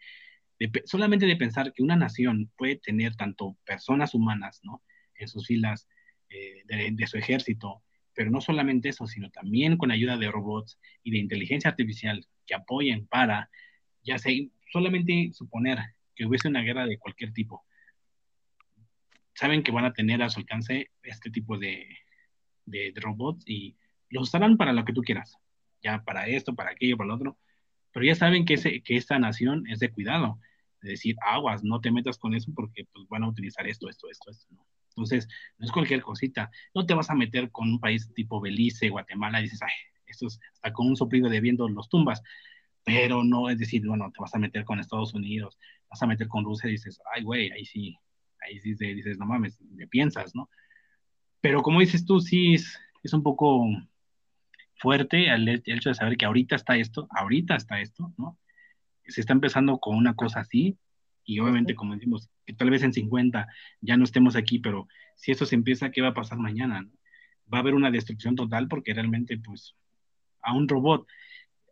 solamente 0.86 1.26
de 1.26 1.36
pensar 1.36 1.74
que 1.74 1.84
una 1.84 1.96
nación 1.96 2.52
puede 2.58 2.78
tener 2.78 3.16
tanto 3.16 3.58
personas 3.66 4.14
humanas, 4.14 4.62
¿no? 4.64 4.84
En 5.16 5.28
sus 5.28 5.48
filas 5.48 5.88
eh, 6.30 6.64
de, 6.66 7.08
su 7.08 7.18
ejército, 7.18 7.84
pero 8.14 8.32
no 8.32 8.42
solamente 8.42 8.90
eso, 8.90 9.08
sino 9.08 9.30
también 9.30 9.78
con 9.78 9.92
ayuda 9.92 10.18
de 10.18 10.32
robots 10.32 10.80
y 11.04 11.12
de 11.12 11.20
inteligencia 11.20 11.70
artificial 11.70 12.26
que 12.46 12.56
apoyen 12.56 13.08
para, 13.08 13.50
ya 14.04 14.18
sea, 14.18 14.34
solamente 14.72 15.32
suponer 15.34 15.80
que 16.16 16.26
hubiese 16.26 16.48
una 16.48 16.62
guerra 16.62 16.86
de 16.86 16.98
cualquier 16.98 17.32
tipo, 17.34 17.64
saben 19.36 19.64
que 19.64 19.72
van 19.72 19.86
a 19.86 19.94
tener 19.94 20.22
a 20.24 20.30
su 20.30 20.40
alcance 20.40 20.90
este 21.04 21.30
tipo 21.30 21.58
de, 21.58 21.88
de 22.66 22.92
robots 22.96 23.44
y 23.48 23.78
los 24.10 24.24
usarán 24.24 24.58
para 24.58 24.74
lo 24.74 24.84
que 24.84 24.94
tú 24.94 25.02
quieras, 25.02 25.38
ya 25.82 26.04
para 26.04 26.28
esto, 26.28 26.56
para 26.56 26.72
aquello, 26.72 26.98
para 26.98 27.08
lo 27.10 27.16
otro, 27.16 27.38
pero 27.98 28.06
ya 28.06 28.14
saben 28.14 28.46
que, 28.46 28.54
ese, 28.54 28.84
que 28.84 28.96
esta 28.96 29.18
nación 29.18 29.66
es 29.66 29.80
de 29.80 29.90
cuidado, 29.90 30.40
de 30.84 30.92
decir, 30.92 31.16
aguas, 31.20 31.64
no 31.64 31.82
te 31.82 31.90
metas 31.90 32.20
con 32.20 32.36
eso 32.36 32.52
porque 32.54 32.86
pues, 32.94 33.08
van 33.08 33.24
a 33.24 33.28
utilizar 33.28 33.68
esto, 33.68 33.90
esto, 33.90 34.08
esto, 34.12 34.30
esto. 34.30 34.56
Entonces, 34.90 35.28
no 35.58 35.66
es 35.66 35.72
cualquier 35.72 36.04
cosita. 36.04 36.52
No 36.76 36.86
te 36.86 36.94
vas 36.94 37.10
a 37.10 37.16
meter 37.16 37.50
con 37.50 37.68
un 37.68 37.80
país 37.80 38.08
tipo 38.14 38.40
Belice, 38.40 38.90
Guatemala, 38.90 39.40
y 39.40 39.46
dices, 39.46 39.64
ay, 39.64 39.72
estos 40.06 40.40
hasta 40.54 40.72
con 40.74 40.86
un 40.86 40.96
soplido 40.96 41.28
de 41.28 41.42
viento 41.42 41.68
los 41.68 41.90
tumbas. 41.90 42.22
Pero 42.84 43.24
no 43.24 43.50
es 43.50 43.58
decir, 43.58 43.84
bueno, 43.84 44.12
te 44.12 44.22
vas 44.22 44.36
a 44.36 44.38
meter 44.38 44.64
con 44.64 44.80
Estados 44.80 45.16
Unidos, 45.16 45.58
vas 45.90 46.04
a 46.04 46.06
meter 46.06 46.28
con 46.28 46.46
Rusia 46.46 46.70
y 46.70 46.74
dices, 46.74 47.02
ay, 47.16 47.24
güey, 47.24 47.50
ahí 47.50 47.66
sí, 47.66 47.98
ahí 48.48 48.60
sí 48.60 48.76
dices, 48.76 49.18
no 49.18 49.26
mames, 49.26 49.60
le 49.76 49.88
piensas, 49.88 50.36
¿no? 50.36 50.52
Pero 51.42 51.64
como 51.64 51.80
dices 51.80 52.06
tú, 52.06 52.20
sí 52.20 52.54
es, 52.54 52.80
es 53.02 53.14
un 53.14 53.24
poco 53.24 53.66
fuerte 54.78 55.30
el, 55.30 55.48
el 55.48 55.64
hecho 55.66 55.90
de 55.90 55.96
saber 55.96 56.18
que 56.18 56.26
ahorita 56.26 56.56
está 56.56 56.78
esto, 56.78 57.08
ahorita 57.12 57.56
está 57.56 57.80
esto, 57.82 58.14
¿no? 58.18 58.40
Se 59.06 59.22
está 59.22 59.34
empezando 59.34 59.80
con 59.80 59.96
una 59.96 60.16
cosa 60.16 60.42
así, 60.42 60.78
y 61.28 61.40
obviamente, 61.40 61.76
como 61.76 61.94
decimos, 61.94 62.30
que 62.46 62.54
tal 62.54 62.70
vez 62.70 62.84
en 62.84 62.94
50 62.94 63.48
ya 63.82 63.98
no 63.98 64.06
estemos 64.06 64.38
aquí, 64.38 64.60
pero 64.60 64.88
si 65.16 65.32
esto 65.32 65.46
se 65.46 65.56
empieza, 65.56 65.92
¿qué 65.92 66.02
va 66.02 66.10
a 66.10 66.14
pasar 66.14 66.38
mañana? 66.38 66.82
no? 66.82 66.90
Va 67.54 67.58
a 67.58 67.62
haber 67.62 67.76
una 67.76 67.92
destrucción 67.92 68.36
total 68.36 68.70
porque 68.70 68.94
realmente, 68.94 69.38
pues, 69.38 69.76
a 70.42 70.54
un 70.54 70.70
robot, 70.70 71.06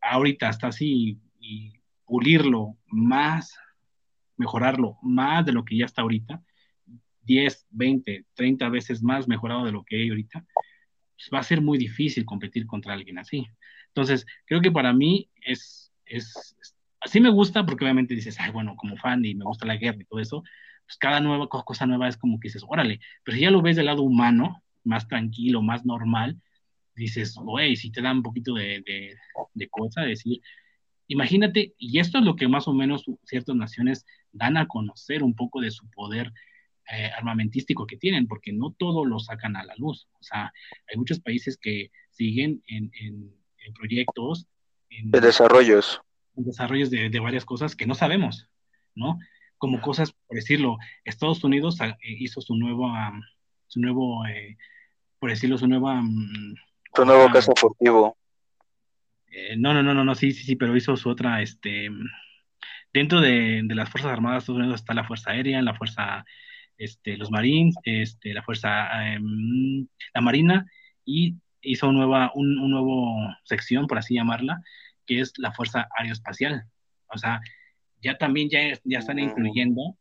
ahorita 0.02 0.50
está 0.50 0.68
así, 0.68 1.20
y 1.40 1.74
pulirlo 2.06 2.78
más, 2.88 3.58
mejorarlo 4.36 4.98
más 5.02 5.46
de 5.46 5.54
lo 5.54 5.64
que 5.64 5.78
ya 5.78 5.86
está 5.86 6.02
ahorita, 6.02 6.44
10, 7.22 7.68
20, 7.70 8.26
30 8.34 8.70
veces 8.70 9.02
más 9.02 9.28
mejorado 9.28 9.66
de 9.66 9.72
lo 9.72 9.84
que 9.84 9.96
hay 9.96 10.10
ahorita, 10.10 10.46
pues 11.16 11.30
va 11.34 11.40
a 11.40 11.44
ser 11.44 11.62
muy 11.62 11.78
difícil 11.78 12.26
competir 12.26 12.66
contra 12.66 12.94
alguien 12.94 13.18
así. 13.18 13.48
Entonces, 13.88 14.26
creo 14.46 14.62
que 14.62 14.72
para 14.72 14.94
mí 14.94 15.30
es, 15.42 15.92
es, 16.06 16.56
así 17.00 17.20
me 17.20 17.30
gusta 17.30 17.66
porque 17.66 17.86
obviamente 17.86 18.16
dices, 18.16 18.38
ay, 18.40 18.52
bueno, 18.52 18.76
como 18.76 18.98
fan 18.98 19.24
y 19.26 19.36
me 19.36 19.46
gusta 19.46 19.66
la 19.66 19.78
guerra 19.78 20.02
y 20.02 20.06
todo 20.06 20.20
eso, 20.20 20.44
pues 20.86 20.98
cada 20.98 21.20
nueva 21.20 21.48
cosa 21.48 21.86
nueva 21.86 22.08
es 22.08 22.18
como 22.18 22.40
que 22.40 22.50
dices, 22.50 22.64
órale, 22.68 23.00
pero 23.24 23.36
si 23.36 23.42
ya 23.42 23.52
lo 23.52 23.62
ves 23.62 23.76
del 23.76 23.88
lado 23.88 24.04
humano, 24.04 24.64
más 24.84 25.08
tranquilo, 25.08 25.62
más 25.62 25.86
normal, 25.86 26.42
dices, 26.96 27.36
güey, 27.36 27.76
si 27.76 27.92
te 27.92 28.02
da 28.02 28.12
un 28.12 28.24
poquito 28.24 28.54
de, 28.54 28.82
de, 28.86 29.16
de 29.54 29.70
cosa, 29.70 30.02
decir, 30.02 30.42
imagínate, 31.08 31.74
y 31.78 32.00
esto 32.00 32.20
es 32.20 32.24
lo 32.26 32.36
que 32.36 32.48
más 32.48 32.68
o 32.68 32.74
menos 32.74 33.06
ciertas 33.24 33.56
naciones 33.56 34.06
dan 34.32 34.58
a 34.58 34.68
conocer 34.68 35.24
un 35.24 35.36
poco 35.36 35.62
de 35.62 35.72
su 35.72 35.90
poder 35.92 36.32
eh, 36.92 37.10
armamentístico 37.18 37.88
que 37.88 37.98
tienen, 37.98 38.28
porque 38.28 38.54
no 38.54 38.76
todo 38.78 39.06
lo 39.06 39.20
sacan 39.20 39.56
a 39.56 39.64
la 39.64 39.74
luz. 39.78 40.08
O 40.20 40.24
sea, 40.24 40.52
hay 40.88 40.98
muchos 40.98 41.20
países 41.20 41.58
que 41.58 41.92
siguen 42.12 42.62
en, 42.68 42.92
en, 43.02 43.34
en 43.66 43.74
proyectos, 43.74 44.48
en, 44.90 45.12
de 45.12 45.22
desarrollos. 45.22 46.02
en 46.36 46.46
desarrollos 46.46 46.90
de, 46.92 47.10
de, 47.10 47.20
varias 47.20 47.46
cosas 47.46 47.76
que 47.76 47.88
no 47.88 47.96
sabemos, 47.96 48.50
¿no? 48.94 49.18
Como 49.58 49.82
cosas, 49.82 50.12
por 50.12 50.36
decirlo, 50.36 50.78
Estados 51.04 51.44
Unidos 51.44 51.80
eh, 51.82 51.96
hizo 52.02 52.42
su 52.42 52.56
nuevo, 52.56 52.86
um, 52.86 53.22
su 53.68 53.80
nuevo, 53.80 54.26
eh, 54.28 54.58
por 55.20 55.30
decirlo, 55.30 55.58
su 55.58 55.68
nueva... 55.68 56.00
Um, 56.00 56.56
su 56.94 57.06
nuevo 57.06 57.30
caso 57.32 57.54
furtivo. 57.56 58.18
Eh, 59.28 59.56
no, 59.58 59.74
no, 59.74 59.82
no, 59.82 59.94
no, 59.94 60.06
no, 60.06 60.16
sí, 60.16 60.32
sí, 60.32 60.44
sí, 60.44 60.56
pero 60.56 60.78
hizo 60.78 60.96
su 60.96 61.10
otra, 61.10 61.42
este, 61.42 61.90
dentro 62.94 63.20
de, 63.20 63.62
de 63.64 63.76
las 63.76 63.90
Fuerzas 63.90 64.12
Armadas 64.12 64.36
de 64.36 64.40
Estados 64.44 64.60
Unidos 64.60 64.82
está 64.82 64.94
la 64.94 65.04
Fuerza 65.04 65.32
Aérea, 65.32 65.62
la 65.62 65.74
Fuerza 65.74 66.24
este, 66.78 67.18
los 67.18 67.32
Marines, 67.32 67.76
este, 67.84 68.34
la 68.34 68.44
Fuerza, 68.44 68.90
um, 69.20 69.88
la 70.14 70.22
Marina, 70.22 70.66
y 71.04 71.36
hizo 71.62 71.92
nueva, 71.92 72.32
un, 72.36 72.58
un, 72.60 72.72
nuevo 72.72 73.16
sección, 73.44 73.88
por 73.88 73.98
así 73.98 74.16
llamarla, 74.16 74.62
que 75.06 75.20
es 75.20 75.34
la 75.38 75.52
Fuerza 75.52 75.88
Aeroespacial. 75.98 76.66
O 77.08 77.18
sea, 77.18 77.42
ya 78.02 78.18
también 78.18 78.50
ya, 78.50 78.60
ya 78.84 79.00
están 79.00 79.20
incluyendo 79.20 79.98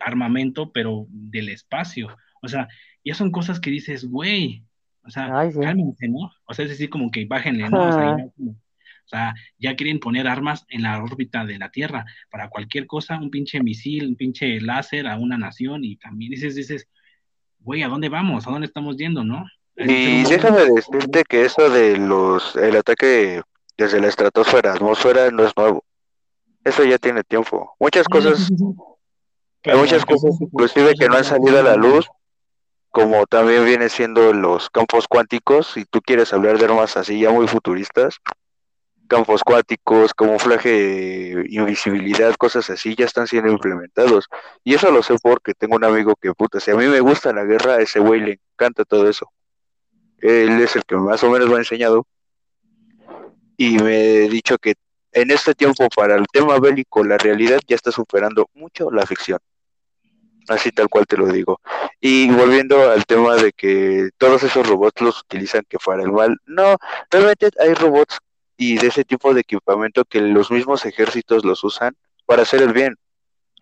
armamento, 0.00 0.72
pero 0.72 1.06
del 1.08 1.48
espacio. 1.48 2.08
O 2.42 2.48
sea, 2.48 2.68
ya 3.04 3.14
son 3.14 3.30
cosas 3.30 3.60
que 3.60 3.70
dices, 3.70 4.04
güey, 4.04 4.64
o 5.04 5.10
sea, 5.10 5.38
Ay, 5.38 5.52
sí. 5.52 5.60
cálmense, 5.60 6.08
¿no? 6.08 6.30
O 6.46 6.54
sea, 6.54 6.64
es 6.64 6.72
decir, 6.72 6.90
como 6.90 7.10
que 7.10 7.24
bájenle, 7.26 7.68
¿no? 7.70 7.88
O 7.88 7.92
sea, 7.92 8.16
o 9.06 9.08
sea, 9.08 9.34
ya 9.56 9.76
quieren 9.76 10.00
poner 10.00 10.26
armas 10.26 10.64
en 10.68 10.82
la 10.82 11.02
órbita 11.02 11.44
de 11.44 11.58
la 11.58 11.70
Tierra 11.70 12.04
para 12.28 12.48
cualquier 12.48 12.86
cosa, 12.86 13.18
un 13.18 13.30
pinche 13.30 13.62
misil, 13.62 14.08
un 14.08 14.16
pinche 14.16 14.60
láser 14.60 15.06
a 15.06 15.16
una 15.16 15.38
nación 15.38 15.84
y 15.84 15.96
también 15.96 16.32
dices, 16.32 16.56
dices, 16.56 16.88
güey, 17.60 17.84
¿a 17.84 17.88
dónde 17.88 18.08
vamos? 18.08 18.46
¿A 18.46 18.50
dónde 18.50 18.66
estamos 18.66 18.96
yendo, 18.96 19.22
no? 19.22 19.46
Y 19.76 20.24
déjame 20.24 20.64
decirte 20.64 21.22
que 21.28 21.44
eso 21.44 21.70
de 21.70 21.98
los, 21.98 22.56
el 22.56 22.76
ataque 22.76 23.42
desde 23.76 24.00
la 24.00 24.08
estratosfera, 24.08 24.72
atmósfera, 24.72 25.30
no 25.30 25.44
es 25.44 25.52
nuevo. 25.56 25.84
Eso 26.64 26.82
ya 26.82 26.98
tiene 26.98 27.22
tiempo. 27.22 27.76
Muchas 27.78 28.08
cosas, 28.08 28.50
hay 29.62 29.76
muchas 29.76 30.04
cosas 30.04 30.36
inclusive 30.40 30.94
que 30.98 31.08
no 31.08 31.16
han 31.16 31.24
salido 31.24 31.60
a 31.60 31.62
la 31.62 31.76
luz, 31.76 32.08
como 32.90 33.26
también 33.26 33.64
viene 33.64 33.88
siendo 33.88 34.32
los 34.32 34.68
campos 34.70 35.06
cuánticos, 35.06 35.68
si 35.68 35.84
tú 35.84 36.00
quieres 36.00 36.32
hablar 36.32 36.58
de 36.58 36.64
armas 36.64 36.96
así 36.96 37.20
ya 37.20 37.30
muy 37.30 37.46
futuristas, 37.46 38.18
campos 39.06 39.42
cuánticos, 39.42 40.14
camuflaje, 40.14 41.44
invisibilidad, 41.48 42.34
cosas 42.36 42.68
así, 42.70 42.94
ya 42.94 43.06
están 43.06 43.26
siendo 43.26 43.50
implementados. 43.50 44.26
Y 44.64 44.74
eso 44.74 44.90
lo 44.90 45.02
sé 45.02 45.16
porque 45.22 45.54
tengo 45.54 45.76
un 45.76 45.84
amigo 45.84 46.14
que, 46.20 46.32
puta, 46.34 46.60
si 46.60 46.70
a 46.70 46.74
mí 46.74 46.86
me 46.86 47.00
gusta 47.00 47.32
la 47.32 47.44
guerra, 47.44 47.80
ese 47.80 48.00
güey 48.00 48.20
le 48.20 48.40
encanta 48.52 48.84
todo 48.84 49.08
eso. 49.08 49.30
Él 50.18 50.60
es 50.60 50.76
el 50.76 50.84
que 50.84 50.96
más 50.96 51.22
o 51.24 51.30
menos 51.30 51.48
me 51.48 51.56
ha 51.56 51.58
enseñado. 51.58 52.06
Y 53.56 53.78
me 53.78 54.24
he 54.24 54.28
dicho 54.28 54.58
que 54.58 54.74
en 55.12 55.30
este 55.30 55.54
tiempo, 55.54 55.88
para 55.94 56.16
el 56.16 56.26
tema 56.30 56.58
bélico, 56.58 57.02
la 57.02 57.16
realidad 57.16 57.60
ya 57.66 57.76
está 57.76 57.90
superando 57.90 58.50
mucho 58.54 58.90
la 58.90 59.06
ficción. 59.06 59.38
Así 60.48 60.70
tal 60.70 60.88
cual 60.88 61.06
te 61.06 61.16
lo 61.16 61.26
digo. 61.26 61.60
Y 62.00 62.30
volviendo 62.30 62.90
al 62.90 63.04
tema 63.06 63.36
de 63.36 63.52
que 63.52 64.10
todos 64.18 64.42
esos 64.42 64.68
robots 64.68 65.00
los 65.00 65.20
utilizan 65.22 65.62
que 65.68 65.78
para 65.78 66.02
el 66.02 66.12
mal, 66.12 66.36
no, 66.46 66.76
realmente 67.10 67.48
hay 67.58 67.74
robots 67.74 68.18
y 68.56 68.78
de 68.78 68.88
ese 68.88 69.04
tipo 69.04 69.34
de 69.34 69.42
equipamiento 69.42 70.04
que 70.04 70.20
los 70.20 70.50
mismos 70.50 70.84
ejércitos 70.86 71.44
los 71.44 71.62
usan 71.64 71.96
para 72.24 72.42
hacer 72.42 72.62
el 72.62 72.72
bien. 72.72 72.96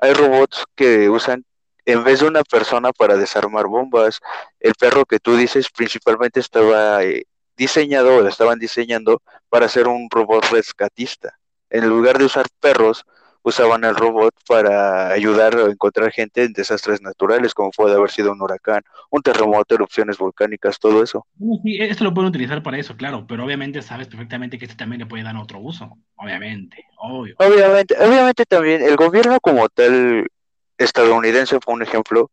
Hay 0.01 0.13
robots 0.13 0.65
que 0.75 1.09
usan 1.09 1.45
en 1.85 2.05
vez 2.05 2.21
de 2.21 2.27
una 2.27 2.43
persona 2.45 2.93
para 2.93 3.17
desarmar 3.17 3.67
bombas. 3.67 4.21
El 4.61 4.75
perro 4.75 5.05
que 5.05 5.21
tú 5.21 5.37
dices 5.37 5.69
principalmente 5.71 6.41
estaba 6.41 7.03
eh, 7.05 7.25
diseñado 7.57 8.17
o 8.17 8.27
estaban 8.27 8.59
diseñando 8.59 9.23
para 9.49 9.69
ser 9.69 9.89
un 9.89 10.09
robot 10.11 10.45
rescatista. 10.51 11.39
En 11.71 11.89
lugar 11.89 12.19
de 12.19 12.25
usar 12.25 12.47
perros, 12.61 13.05
usaban 13.45 13.85
el 13.85 13.95
robot 13.95 14.35
para 14.49 15.09
ayudar 15.09 15.55
a 15.55 15.71
encontrar 15.71 16.11
gente 16.11 16.43
en 16.43 16.53
desastres 16.53 17.03
naturales, 17.03 17.55
como 17.55 17.71
puede 17.71 17.95
haber 17.95 18.11
sido 18.11 18.33
un 18.33 18.41
huracán, 18.43 18.83
un 19.11 19.23
terremoto, 19.23 19.75
erupciones 19.75 20.17
volcánicas, 20.19 20.79
todo 20.79 21.03
eso. 21.03 21.27
Sí, 21.63 21.77
esto 21.79 22.05
lo 22.05 22.15
pueden 22.15 22.31
utilizar 22.31 22.63
para 22.63 22.79
eso, 22.79 22.97
claro, 22.97 23.27
pero 23.29 23.45
obviamente 23.45 23.83
sabes 23.83 24.09
perfectamente 24.09 24.59
que 24.59 24.65
este 24.65 24.77
también 24.77 25.01
le 25.01 25.07
puede 25.07 25.23
dar 25.23 25.37
otro 25.37 25.61
uso, 25.61 25.99
obviamente, 26.17 26.85
obvio. 26.97 27.37
Obviamente, 27.39 27.95
obviamente 28.01 28.45
también 28.47 28.83
el 28.83 28.97
gobierno 28.97 29.39
como 29.41 29.69
tal 29.69 30.27
estadounidense, 30.79 31.61
por 31.61 31.75
un 31.75 31.83
ejemplo, 31.83 32.31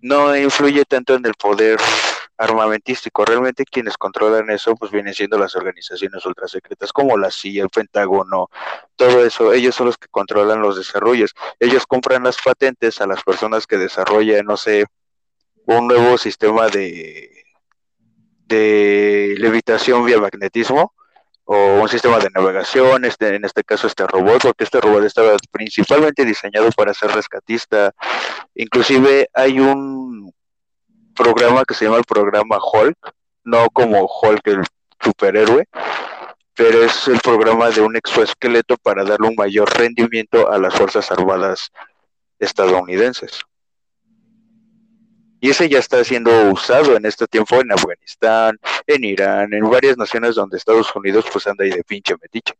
no 0.00 0.36
influye 0.36 0.84
tanto 0.84 1.16
en 1.16 1.26
el 1.26 1.34
poder 1.34 1.78
armamentístico. 2.38 3.24
Realmente 3.24 3.64
quienes 3.64 3.98
controlan 3.98 4.48
eso 4.50 4.74
pues 4.76 4.90
vienen 4.90 5.12
siendo 5.12 5.38
las 5.38 5.54
organizaciones 5.56 6.24
ultrasecretas 6.24 6.92
como 6.92 7.18
la 7.18 7.30
CIA, 7.30 7.64
el 7.64 7.68
Pentágono, 7.68 8.48
todo 8.96 9.24
eso. 9.24 9.52
Ellos 9.52 9.74
son 9.74 9.86
los 9.86 9.98
que 9.98 10.08
controlan 10.08 10.62
los 10.62 10.76
desarrollos. 10.76 11.34
Ellos 11.58 11.86
compran 11.86 12.22
las 12.22 12.38
patentes 12.42 13.00
a 13.00 13.06
las 13.06 13.22
personas 13.22 13.66
que 13.66 13.76
desarrollan, 13.76 14.46
no 14.46 14.56
sé, 14.56 14.86
un 15.66 15.88
nuevo 15.88 16.16
sistema 16.16 16.68
de, 16.68 17.44
de 18.46 19.34
levitación 19.38 20.06
vía 20.06 20.18
magnetismo 20.18 20.94
o 21.50 21.80
un 21.80 21.88
sistema 21.88 22.18
de 22.18 22.28
navegación, 22.34 23.06
este, 23.06 23.34
en 23.34 23.44
este 23.44 23.64
caso 23.64 23.86
este 23.86 24.06
robot, 24.06 24.42
porque 24.42 24.64
este 24.64 24.82
robot 24.82 25.04
estaba 25.04 25.34
principalmente 25.50 26.26
diseñado 26.26 26.70
para 26.72 26.92
ser 26.92 27.10
rescatista. 27.10 27.94
Inclusive 28.54 29.30
hay 29.32 29.58
un 29.58 30.07
programa 31.18 31.64
que 31.64 31.74
se 31.74 31.84
llama 31.84 31.98
el 31.98 32.04
programa 32.04 32.58
Hulk, 32.58 32.96
no 33.44 33.68
como 33.70 34.06
Hulk 34.06 34.46
el 34.46 34.62
superhéroe, 35.00 35.64
pero 36.54 36.82
es 36.84 37.08
el 37.08 37.18
programa 37.20 37.70
de 37.70 37.80
un 37.80 37.96
exoesqueleto 37.96 38.76
para 38.76 39.04
darle 39.04 39.28
un 39.28 39.34
mayor 39.34 39.68
rendimiento 39.76 40.50
a 40.50 40.58
las 40.58 40.74
Fuerzas 40.74 41.10
Armadas 41.10 41.70
estadounidenses. 42.38 43.40
Y 45.40 45.50
ese 45.50 45.68
ya 45.68 45.78
está 45.78 46.02
siendo 46.02 46.50
usado 46.50 46.96
en 46.96 47.06
este 47.06 47.26
tiempo 47.26 47.60
en 47.60 47.70
Afganistán, 47.70 48.58
en 48.86 49.04
Irán, 49.04 49.52
en 49.54 49.70
varias 49.70 49.96
naciones 49.96 50.34
donde 50.34 50.56
Estados 50.56 50.94
Unidos 50.96 51.26
pues 51.32 51.46
anda 51.46 51.64
ahí 51.64 51.70
de 51.70 51.84
pinche 51.84 52.14
metiche. 52.20 52.54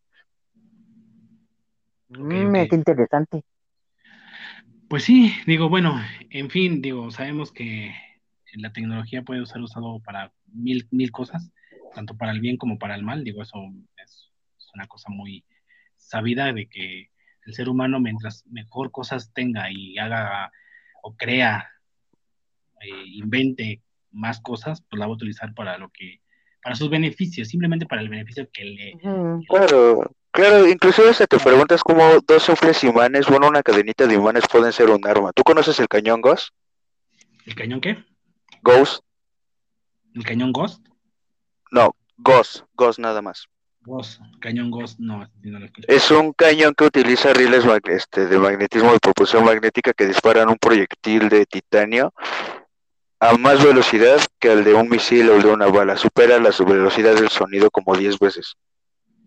Mm, 2.09 2.69
qué 2.69 2.75
interesante. 2.77 3.43
Pues 4.89 5.05
sí, 5.05 5.35
digo, 5.47 5.69
bueno, 5.69 6.01
en 6.31 6.49
fin, 6.49 6.81
digo, 6.81 7.11
sabemos 7.11 7.53
que 7.53 7.93
la 8.59 8.73
tecnología 8.73 9.23
puede 9.23 9.45
ser 9.47 9.61
usado 9.63 10.01
para 10.01 10.33
mil, 10.47 10.87
mil 10.91 11.11
cosas, 11.11 11.51
tanto 11.95 12.17
para 12.17 12.33
el 12.33 12.41
bien 12.41 12.57
como 12.57 12.79
para 12.79 12.95
el 12.95 13.03
mal. 13.03 13.25
Digo, 13.25 13.43
eso 13.43 13.59
es, 14.05 14.31
una 14.75 14.87
cosa 14.87 15.11
muy 15.11 15.45
sabida 15.97 16.53
de 16.53 16.69
que 16.69 17.11
el 17.47 17.55
ser 17.55 17.69
humano, 17.69 18.01
mientras 18.01 18.47
mejor 18.47 18.91
cosas 18.91 19.33
tenga 19.33 19.71
y 19.71 19.99
haga 19.99 20.53
o 21.03 21.17
crea, 21.17 21.69
eh, 22.81 23.05
invente 23.07 23.83
más 24.13 24.41
cosas, 24.41 24.83
pues 24.89 24.99
la 24.99 25.07
va 25.07 25.13
a 25.13 25.17
utilizar 25.17 25.55
para 25.55 25.79
lo 25.79 25.89
que, 25.91 26.21
para 26.63 26.77
sus 26.77 26.91
beneficios, 26.91 27.49
simplemente 27.49 27.87
para 27.87 28.03
el 28.03 28.09
beneficio 28.09 28.49
que 28.53 28.65
le... 28.65 28.93
Claro, 29.49 30.11
claro, 30.31 30.69
inclusive 30.69 31.15
se 31.15 31.27
te 31.27 31.39
preguntas 31.39 31.83
cómo 31.83 32.19
dos 32.27 32.43
sofres 32.43 32.85
imanes, 32.85 33.27
bueno, 33.27 33.49
una 33.49 33.63
cadenita 33.63 34.07
de 34.07 34.15
imanes 34.15 34.45
pueden 34.51 34.73
ser 34.73 34.91
un 34.91 35.07
arma. 35.07 35.33
¿Tú 35.33 35.43
conoces 35.43 35.79
el 35.81 35.89
cañón 35.89 36.21
Ghost? 36.21 36.51
¿El 37.47 37.55
cañón 37.55 37.81
qué? 37.81 38.05
Ghost. 38.63 39.03
¿El 40.15 40.25
cañón 40.25 40.53
Ghost? 40.53 40.87
No, 41.71 41.95
Ghost, 42.17 42.63
Ghost 42.75 42.99
nada 42.99 43.23
más. 43.23 43.47
Ghost, 43.81 44.21
cañón 44.41 44.71
Ghost, 44.71 44.99
no. 44.99 45.27
es 45.87 46.11
un 46.11 46.33
cañón 46.33 46.75
que 46.75 46.85
utiliza 46.85 47.33
rieles 47.33 47.65
este, 47.85 48.27
de 48.27 48.39
magnetismo 48.39 48.93
de 48.93 48.99
propulsión 48.99 49.45
magnética 49.45 49.93
que 49.93 50.07
disparan 50.07 50.49
un 50.49 50.57
proyectil 50.57 51.29
de 51.29 51.47
titanio 51.47 52.13
a 53.21 53.37
más 53.37 53.65
velocidad 53.65 54.21
que 54.39 54.53
el 54.53 54.65
de 54.65 54.75
un 54.75 54.89
misil 54.89 55.31
o 55.31 55.39
de 55.39 55.49
una 55.49 55.67
bala. 55.67 55.97
Supera 55.97 56.39
la 56.39 56.51
velocidad 56.51 57.15
del 57.15 57.31
sonido 57.31 57.71
como 57.71 57.97
10 57.97 58.19
veces. 58.19 58.55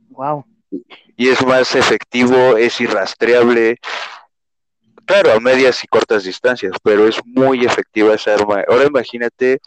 Wow. 0.09 0.45
Y 1.17 1.27
es 1.27 1.45
más 1.45 1.75
efectivo, 1.75 2.57
es 2.57 2.79
irrastreable, 2.79 3.79
claro, 5.11 5.33
a 5.33 5.39
medias 5.41 5.83
y 5.83 5.87
cortas 5.87 6.23
distancias, 6.23 6.73
pero 6.81 7.05
es 7.05 7.19
muy 7.25 7.65
efectiva 7.65 8.15
esa 8.15 8.33
arma. 8.33 8.63
Ahora 8.67 8.85
imagínate, 8.85 9.59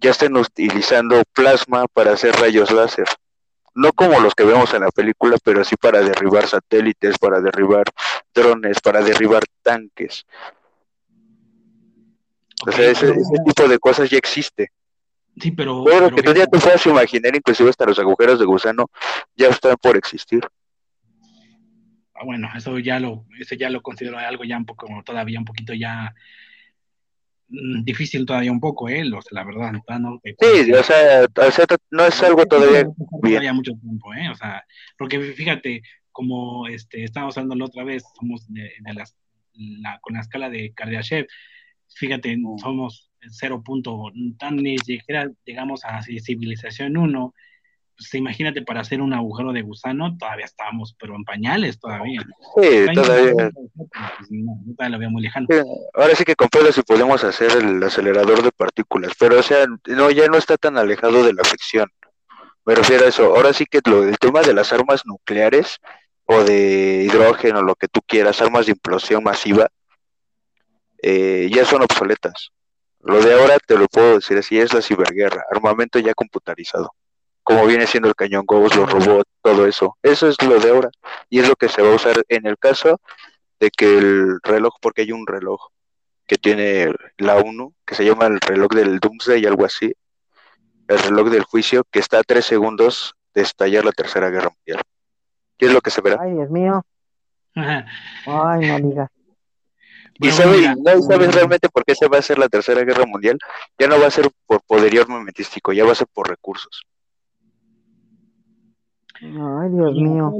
ya 0.00 0.10
estén 0.10 0.36
utilizando 0.36 1.20
plasma 1.32 1.86
para 1.92 2.12
hacer 2.12 2.34
rayos 2.36 2.70
láser. 2.70 3.06
No 3.74 3.92
como 3.92 4.20
los 4.20 4.34
que 4.34 4.44
vemos 4.44 4.72
en 4.74 4.82
la 4.82 4.90
película, 4.90 5.36
pero 5.42 5.64
sí 5.64 5.74
para 5.76 6.00
derribar 6.02 6.46
satélites, 6.46 7.18
para 7.18 7.40
derribar 7.40 7.86
drones, 8.32 8.80
para 8.80 9.00
derribar 9.00 9.42
tanques. 9.62 10.24
o 12.66 12.70
sea, 12.70 12.90
ese, 12.90 13.12
tipo 13.44 13.66
de 13.66 13.78
cosas 13.78 14.10
ya 14.10 14.18
existe. 14.18 14.70
Sí, 15.40 15.50
pero. 15.50 15.82
Bueno, 15.82 16.14
que 16.14 16.22
tú 16.22 16.32
ya 16.34 16.46
te 16.46 16.58
puedas 16.58 16.86
imaginar, 16.86 17.34
inclusive 17.34 17.70
hasta 17.70 17.86
los 17.86 17.98
agujeros 17.98 18.38
de 18.38 18.44
gusano 18.44 18.86
ya 19.34 19.48
están 19.48 19.76
por 19.80 19.96
existir. 19.96 20.46
Ah, 22.14 22.24
bueno, 22.24 22.48
eso 22.54 22.78
ya 22.78 23.00
lo, 23.00 23.26
ese 23.38 23.56
ya 23.56 23.70
lo 23.70 23.82
considero 23.82 24.18
algo 24.18 24.44
ya 24.44 24.56
un 24.56 24.66
poco, 24.66 24.86
todavía 25.04 25.38
un 25.38 25.44
poquito 25.44 25.72
ya 25.72 26.14
mm, 27.48 27.84
difícil 27.84 28.26
todavía 28.26 28.52
un 28.52 28.60
poco, 28.60 28.88
¿eh? 28.88 29.04
la 29.30 29.44
verdad. 29.44 29.72
No, 29.98 30.20
sí, 30.22 30.72
o 30.72 30.82
sea, 30.82 31.26
no 31.90 32.06
es 32.06 32.22
algo 32.22 32.44
todavía 32.46 32.84
bien. 33.22 33.54
mucho 33.54 33.72
tiempo, 33.80 34.12
¿eh? 34.14 34.28
O 34.30 34.34
sea, 34.34 34.64
porque 34.98 35.20
fíjate, 35.20 35.82
como 36.10 36.66
este, 36.68 37.04
estábamos 37.04 37.36
hablando 37.38 37.56
la 37.56 37.64
otra 37.64 37.84
vez, 37.84 38.04
somos 38.18 38.46
de, 38.52 38.70
las, 38.94 39.16
la, 39.54 39.98
con 40.00 40.14
la 40.14 40.20
escala 40.20 40.50
de 40.50 40.72
Kardashev, 40.74 41.26
fíjate, 41.94 42.36
mm. 42.36 42.58
somos 42.58 43.10
0. 43.30 43.62
tan 44.38 44.56
ni 44.56 44.78
siquiera 44.78 45.30
llegamos 45.44 45.84
a 45.84 46.02
civilización 46.02 46.96
1, 46.96 47.34
pues, 47.96 48.14
imagínate 48.14 48.62
para 48.62 48.80
hacer 48.80 49.00
un 49.00 49.12
agujero 49.12 49.52
de 49.52 49.62
gusano, 49.62 50.16
todavía 50.18 50.44
estábamos, 50.44 50.94
pero 50.98 51.14
en 51.14 51.24
pañales 51.24 51.78
todavía. 51.78 52.22
Sí, 52.60 52.86
todavía. 52.94 53.32
Pues, 53.34 54.30
no, 54.30 54.58
todavía 54.76 54.96
lo 54.96 54.98
veo 54.98 55.10
muy 55.10 55.22
lejano. 55.22 55.46
ahora 55.94 56.14
sí 56.14 56.24
que 56.24 56.34
con 56.34 56.48
pelos 56.48 56.74
si 56.74 56.82
podemos 56.82 57.22
hacer 57.24 57.52
el 57.52 57.82
acelerador 57.82 58.42
de 58.42 58.52
partículas, 58.52 59.12
pero 59.18 59.38
o 59.38 59.42
sea, 59.42 59.66
no, 59.86 60.10
ya 60.10 60.26
no 60.28 60.38
está 60.38 60.56
tan 60.56 60.78
alejado 60.78 61.24
de 61.24 61.34
la 61.34 61.44
ficción. 61.44 61.88
Me 62.64 62.74
refiero 62.74 63.04
a 63.04 63.08
eso. 63.08 63.34
Ahora 63.34 63.52
sí 63.52 63.66
que 63.66 63.80
lo, 63.84 64.04
el 64.04 64.18
tema 64.18 64.42
de 64.42 64.54
las 64.54 64.72
armas 64.72 65.02
nucleares 65.04 65.78
o 66.24 66.44
de 66.44 67.04
hidrógeno, 67.04 67.62
lo 67.62 67.74
que 67.74 67.88
tú 67.88 68.00
quieras, 68.06 68.40
armas 68.40 68.66
de 68.66 68.72
implosión 68.72 69.24
masiva, 69.24 69.68
eh, 71.02 71.50
ya 71.52 71.64
son 71.64 71.82
obsoletas. 71.82 72.50
Lo 73.00 73.20
de 73.20 73.34
ahora 73.34 73.58
te 73.58 73.76
lo 73.76 73.88
puedo 73.88 74.14
decir 74.14 74.38
así, 74.38 74.58
es 74.58 74.72
la 74.72 74.80
ciberguerra, 74.80 75.44
armamento 75.50 75.98
ya 75.98 76.14
computarizado 76.14 76.94
como 77.42 77.66
viene 77.66 77.86
siendo 77.86 78.08
el 78.08 78.14
cañón 78.14 78.44
Ghost, 78.46 78.76
los 78.76 78.90
robots, 78.90 79.30
todo 79.40 79.66
eso. 79.66 79.96
Eso 80.02 80.28
es 80.28 80.40
lo 80.42 80.58
de 80.58 80.70
ahora. 80.70 80.90
Y 81.28 81.40
es 81.40 81.48
lo 81.48 81.56
que 81.56 81.68
se 81.68 81.82
va 81.82 81.90
a 81.92 81.96
usar 81.96 82.22
en 82.28 82.46
el 82.46 82.58
caso 82.58 83.00
de 83.60 83.70
que 83.70 83.98
el 83.98 84.38
reloj, 84.42 84.74
porque 84.80 85.02
hay 85.02 85.12
un 85.12 85.26
reloj 85.26 85.68
que 86.26 86.36
tiene 86.36 86.92
la 87.18 87.36
1, 87.36 87.74
que 87.84 87.94
se 87.94 88.04
llama 88.04 88.26
el 88.26 88.40
reloj 88.40 88.72
del 88.72 89.00
Doomsday 89.00 89.42
y 89.42 89.46
algo 89.46 89.64
así, 89.64 89.92
el 90.88 90.98
reloj 90.98 91.30
del 91.30 91.42
juicio, 91.42 91.84
que 91.90 91.98
está 91.98 92.18
a 92.18 92.22
tres 92.22 92.46
segundos 92.46 93.14
de 93.34 93.42
estallar 93.42 93.84
la 93.84 93.92
Tercera 93.92 94.30
Guerra 94.30 94.50
Mundial. 94.50 94.82
¿Qué 95.58 95.66
es 95.66 95.72
lo 95.72 95.80
que 95.80 95.90
se 95.90 96.00
verá? 96.00 96.18
Ay, 96.20 96.32
Dios 96.32 96.50
mío. 96.50 96.84
Ay, 97.54 98.66
no 98.66 98.88
digas. 98.88 99.10
¿Y 100.14 100.30
sabes, 100.30 100.76
¿no 100.76 101.02
sabes 101.02 101.34
realmente 101.34 101.68
por 101.68 101.84
qué 101.84 101.94
se 101.94 102.06
va 102.06 102.16
a 102.16 102.20
hacer 102.20 102.38
la 102.38 102.48
Tercera 102.48 102.84
Guerra 102.84 103.06
Mundial? 103.06 103.38
Ya 103.78 103.88
no 103.88 103.98
va 103.98 104.06
a 104.06 104.10
ser 104.10 104.30
por 104.46 104.62
poderío 104.62 105.02
armamentístico, 105.02 105.72
ya 105.72 105.84
va 105.84 105.92
a 105.92 105.96
ser 105.96 106.06
por 106.12 106.28
recursos. 106.28 106.84
Ay, 109.22 109.70
Dios 109.70 109.94
mío. 109.94 110.32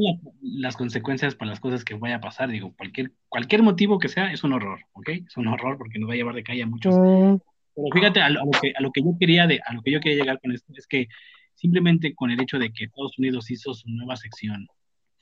Las 0.43 0.77
consecuencias 0.77 1.37
para 1.37 1.51
las 1.51 1.61
cosas 1.61 1.85
que 1.85 1.95
vaya 1.95 2.17
a 2.17 2.21
pasar, 2.21 2.49
digo, 2.51 2.75
cualquier, 2.77 3.13
cualquier 3.29 3.63
motivo 3.63 3.99
que 3.99 4.09
sea, 4.09 4.33
es 4.33 4.43
un 4.43 4.53
horror, 4.53 4.81
¿ok? 4.93 5.09
Es 5.27 5.37
un 5.37 5.47
horror 5.47 5.79
porque 5.79 5.99
nos 5.99 6.09
va 6.09 6.15
a 6.15 6.17
llevar 6.17 6.35
de 6.35 6.43
calle 6.43 6.65
a 6.65 6.67
muchos. 6.67 6.95
Pero 6.97 7.87
fíjate, 7.93 8.21
a 8.21 8.29
lo, 8.29 8.51
que, 8.61 8.73
a 8.77 8.83
lo 8.83 8.91
que 8.91 9.03
yo 9.03 9.17
quería 9.19 9.47
de, 9.47 9.61
a 9.65 9.73
lo 9.73 9.83
que 9.83 9.93
yo 9.93 10.01
quería 10.01 10.23
llegar 10.23 10.41
con 10.41 10.53
esto 10.53 10.73
es 10.77 10.87
que 10.87 11.07
simplemente 11.55 12.15
con 12.15 12.31
el 12.31 12.41
hecho 12.41 12.59
de 12.59 12.73
que 12.73 12.85
Estados 12.85 13.19
Unidos 13.19 13.51
hizo 13.51 13.73
su 13.73 13.89
nueva 13.89 14.17
sección 14.17 14.67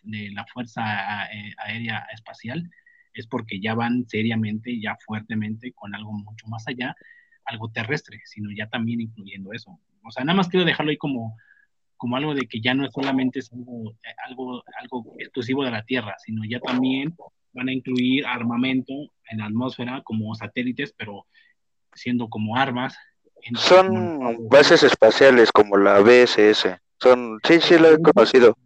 de 0.02 0.30
la 0.30 0.46
Fuerza 0.46 1.26
eh, 1.26 1.52
Aérea 1.58 2.06
Espacial, 2.12 2.68
es 3.12 3.26
porque 3.26 3.60
ya 3.60 3.74
van 3.74 4.06
seriamente, 4.08 4.80
ya 4.80 4.96
fuertemente 5.04 5.72
con 5.72 5.94
algo 5.94 6.12
mucho 6.12 6.46
más 6.48 6.66
allá, 6.66 6.94
algo 7.44 7.70
terrestre, 7.70 8.20
sino 8.24 8.50
ya 8.56 8.68
también 8.68 9.00
incluyendo 9.00 9.52
eso. 9.52 9.78
O 10.04 10.10
sea, 10.10 10.24
nada 10.24 10.36
más 10.36 10.48
quiero 10.48 10.64
dejarlo 10.64 10.90
ahí 10.90 10.96
como, 10.96 11.36
como 12.00 12.16
algo 12.16 12.34
de 12.34 12.46
que 12.48 12.62
ya 12.62 12.72
no 12.72 12.86
es 12.86 12.92
solamente 12.94 13.40
algo, 13.52 13.92
algo, 14.26 14.64
algo 14.80 15.14
exclusivo 15.18 15.64
de 15.64 15.70
la 15.70 15.84
Tierra, 15.84 16.16
sino 16.16 16.42
ya 16.48 16.58
también 16.58 17.14
van 17.52 17.68
a 17.68 17.74
incluir 17.74 18.24
armamento 18.26 18.94
en 19.28 19.38
la 19.38 19.44
atmósfera 19.44 20.00
como 20.02 20.34
satélites, 20.34 20.94
pero 20.96 21.26
siendo 21.92 22.30
como 22.30 22.56
armas. 22.56 22.96
Son 23.54 24.48
bases 24.48 24.82
espaciales 24.82 25.52
como 25.52 25.76
la 25.76 26.00
BSS. 26.00 26.80
Son, 26.98 27.38
sí, 27.46 27.60
sí, 27.60 27.78
lo 27.78 27.92
he 27.92 28.00
conocido. 28.00 28.56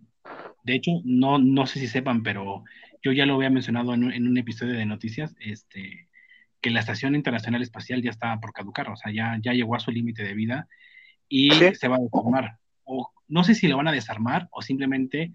De 0.62 0.76
hecho, 0.76 0.93
no, 1.03 1.41
no 1.41 1.66
sé 1.66 1.80
si 1.80 1.89
sepan, 1.89 2.22
pero 2.22 2.62
yo 3.03 3.11
ya 3.11 3.26
lo 3.26 3.35
había 3.35 3.51
mencionado 3.51 3.95
en 3.95 4.05
un, 4.05 4.12
en 4.12 4.28
un 4.28 4.39
episodio 4.39 4.74
de 4.74 4.87
noticias, 4.87 5.35
este, 5.41 6.09
que 6.61 6.70
la 6.70 6.78
Estación 6.78 7.16
Internacional 7.16 7.62
Espacial 7.62 8.01
ya 8.01 8.11
está 8.11 8.39
por 8.39 8.53
caducar, 8.53 8.89
o 8.91 8.97
sea, 8.97 9.12
ya, 9.12 9.41
ya 9.43 9.55
llegó 9.55 9.74
a 9.74 9.80
su 9.80 9.91
límite 9.91 10.22
de 10.22 10.35
vida 10.35 10.68
y 11.28 11.51
se 11.51 11.89
va 11.89 11.97
a 11.97 12.01
deformar. 12.01 12.59
O 12.85 13.12
no 13.28 13.45
sé 13.45 13.55
si 13.55 13.68
lo 13.68 13.76
van 13.76 13.89
a 13.89 13.93
desarmar 13.93 14.49
o 14.51 14.62
simplemente 14.62 15.35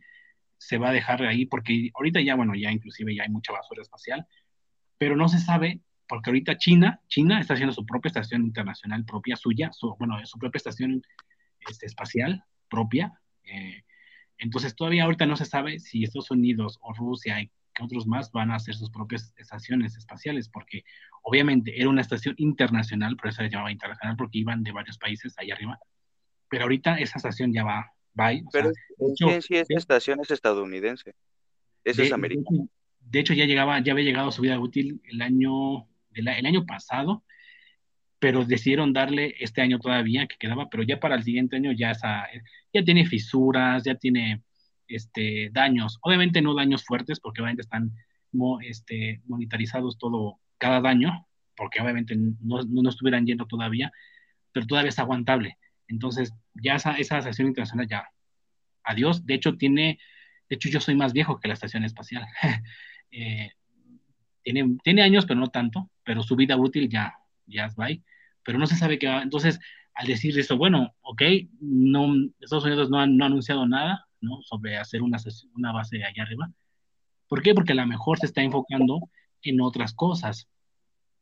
se 0.57 0.77
va 0.77 0.89
a 0.89 0.93
dejar 0.93 1.23
ahí, 1.23 1.45
porque 1.45 1.89
ahorita 1.93 2.21
ya, 2.21 2.35
bueno, 2.35 2.53
ya 2.55 2.71
inclusive 2.71 3.15
ya 3.15 3.23
hay 3.23 3.29
mucha 3.29 3.53
basura 3.53 3.81
espacial, 3.81 4.27
pero 4.97 5.15
no 5.15 5.29
se 5.29 5.39
sabe 5.39 5.81
porque 6.07 6.31
ahorita 6.31 6.57
China, 6.57 7.01
China 7.07 7.39
está 7.39 7.53
haciendo 7.53 7.73
su 7.73 7.85
propia 7.85 8.09
estación 8.09 8.43
internacional 8.43 9.05
propia 9.05 9.35
suya, 9.35 9.71
su, 9.71 9.95
bueno, 9.97 10.17
su 10.25 10.39
propia 10.39 10.57
estación 10.57 11.03
este, 11.67 11.85
espacial 11.85 12.43
propia. 12.67 13.13
Eh, 13.43 13.83
entonces 14.39 14.75
todavía 14.75 15.03
ahorita 15.03 15.27
no 15.27 15.35
se 15.35 15.45
sabe 15.45 15.79
si 15.79 16.03
Estados 16.03 16.31
Unidos 16.31 16.79
o 16.81 16.93
Rusia 16.93 17.41
y 17.41 17.51
otros 17.79 18.07
más 18.07 18.31
van 18.31 18.51
a 18.51 18.55
hacer 18.55 18.75
sus 18.75 18.89
propias 18.89 19.33
estaciones 19.37 19.95
espaciales, 19.95 20.49
porque 20.49 20.83
obviamente 21.23 21.79
era 21.79 21.89
una 21.89 22.01
estación 22.01 22.35
internacional, 22.37 23.15
por 23.15 23.29
eso 23.29 23.41
se 23.41 23.49
llamaba 23.49 23.71
internacional, 23.71 24.17
porque 24.17 24.39
iban 24.39 24.63
de 24.63 24.71
varios 24.71 24.97
países 24.97 25.35
allá 25.37 25.53
arriba. 25.53 25.79
Pero 26.49 26.63
ahorita 26.63 26.97
esa 26.99 27.17
estación 27.17 27.53
ya 27.53 27.63
va, 27.63 27.93
va 28.19 28.31
Pero 28.51 28.71
sí, 29.15 29.41
sí, 29.41 29.55
esa 29.55 29.73
estación 29.75 30.19
es 30.21 30.31
estadounidense. 30.31 31.13
Esa 31.83 32.03
es 32.03 32.11
americana. 32.11 32.65
De 32.99 33.19
hecho, 33.19 33.33
ya 33.33 33.45
llegaba, 33.45 33.79
ya 33.79 33.93
había 33.93 34.05
llegado 34.05 34.29
a 34.29 34.31
su 34.31 34.41
vida 34.41 34.59
útil 34.59 35.01
el 35.05 35.21
año, 35.21 35.87
el 36.13 36.45
año 36.45 36.65
pasado, 36.65 37.23
pero 38.19 38.45
decidieron 38.45 38.93
darle 38.93 39.35
este 39.39 39.61
año 39.61 39.79
todavía 39.79 40.27
que 40.27 40.35
quedaba, 40.37 40.69
pero 40.69 40.83
ya 40.83 40.99
para 40.99 41.15
el 41.15 41.23
siguiente 41.23 41.55
año 41.55 41.71
ya, 41.71 41.91
esa, 41.91 42.27
ya 42.73 42.83
tiene 42.83 43.05
fisuras, 43.05 43.83
ya 43.83 43.95
tiene 43.95 44.43
este, 44.87 45.49
daños. 45.51 45.97
Obviamente 46.01 46.41
no 46.41 46.53
daños 46.53 46.83
fuertes, 46.83 47.19
porque 47.19 47.41
obviamente 47.41 47.61
están 47.61 47.93
este, 48.61 49.21
monitorizados 49.25 49.97
todo, 49.97 50.39
cada 50.57 50.81
daño, 50.81 51.27
porque 51.55 51.81
obviamente 51.81 52.15
no, 52.15 52.61
no, 52.67 52.89
estuvieran 52.89 53.25
yendo 53.25 53.45
todavía, 53.45 53.91
pero 54.51 54.67
todavía 54.67 54.89
es 54.89 54.99
aguantable. 54.99 55.57
Entonces, 55.89 56.31
ya 56.53 56.75
esa, 56.75 56.93
esa 56.93 57.17
estación 57.17 57.49
internacional 57.49 57.87
ya, 57.87 58.09
adiós. 58.83 59.25
De 59.25 59.33
hecho, 59.33 59.57
tiene, 59.57 59.99
de 60.47 60.55
hecho, 60.55 60.69
yo 60.69 60.79
soy 60.79 60.95
más 60.95 61.13
viejo 61.13 61.39
que 61.39 61.47
la 61.47 61.55
estación 61.55 61.83
espacial. 61.83 62.25
Eh, 63.11 63.49
tiene, 64.43 64.77
tiene 64.83 65.01
años, 65.01 65.25
pero 65.25 65.39
no 65.39 65.47
tanto, 65.47 65.89
pero 66.03 66.21
su 66.21 66.35
vida 66.35 66.55
útil 66.55 66.87
ya, 66.89 67.15
ya 67.47 67.65
es 67.65 67.75
bye. 67.75 68.03
Pero 68.43 68.59
no 68.59 68.67
se 68.67 68.75
sabe 68.75 68.99
qué 68.99 69.07
va. 69.07 69.23
Entonces, 69.23 69.59
al 69.95 70.05
decir 70.05 70.37
esto, 70.37 70.57
bueno, 70.57 70.93
ok, 71.01 71.23
no, 71.59 72.13
Estados 72.39 72.65
Unidos 72.65 72.91
no 72.91 72.99
ha, 72.99 73.07
no 73.07 73.25
anunciado 73.25 73.65
nada, 73.65 74.05
¿no? 74.21 74.43
Sobre 74.43 74.77
hacer 74.77 75.01
una, 75.01 75.17
una 75.55 75.71
base 75.71 76.03
allá 76.03 76.21
arriba. 76.21 76.51
¿Por 77.27 77.41
qué? 77.41 77.55
Porque 77.55 77.71
a 77.71 77.75
lo 77.75 77.87
mejor 77.87 78.19
se 78.19 78.27
está 78.27 78.43
enfocando 78.43 79.09
en 79.41 79.59
otras 79.61 79.93
cosas, 79.93 80.47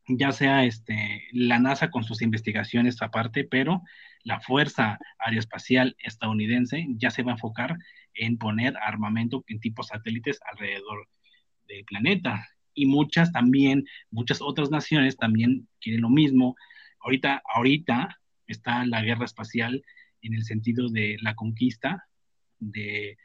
ya 0.08 0.32
sea 0.32 0.64
este, 0.64 1.22
la 1.32 1.58
NASA 1.58 1.90
con 1.90 2.04
sus 2.04 2.22
investigaciones 2.22 3.00
aparte, 3.02 3.44
pero 3.44 3.82
la 4.24 4.40
Fuerza 4.40 4.98
Aeroespacial 5.18 5.96
estadounidense 5.98 6.86
ya 6.96 7.10
se 7.10 7.22
va 7.22 7.32
a 7.32 7.34
enfocar 7.34 7.76
en 8.14 8.38
poner 8.38 8.76
armamento 8.76 9.44
en 9.46 9.60
tipos 9.60 9.88
satélites 9.88 10.40
alrededor 10.50 11.08
del 11.66 11.84
planeta. 11.84 12.46
Y 12.74 12.86
muchas 12.86 13.32
también, 13.32 13.84
muchas 14.10 14.40
otras 14.40 14.70
naciones 14.70 15.16
también 15.16 15.68
quieren 15.80 16.02
lo 16.02 16.10
mismo. 16.10 16.56
Ahorita, 17.00 17.42
ahorita 17.54 18.20
está 18.46 18.84
la 18.86 19.02
guerra 19.02 19.24
espacial 19.24 19.82
en 20.22 20.34
el 20.34 20.44
sentido 20.44 20.88
de 20.88 21.16
la 21.20 21.34
conquista 21.34 22.04
de, 22.58 23.16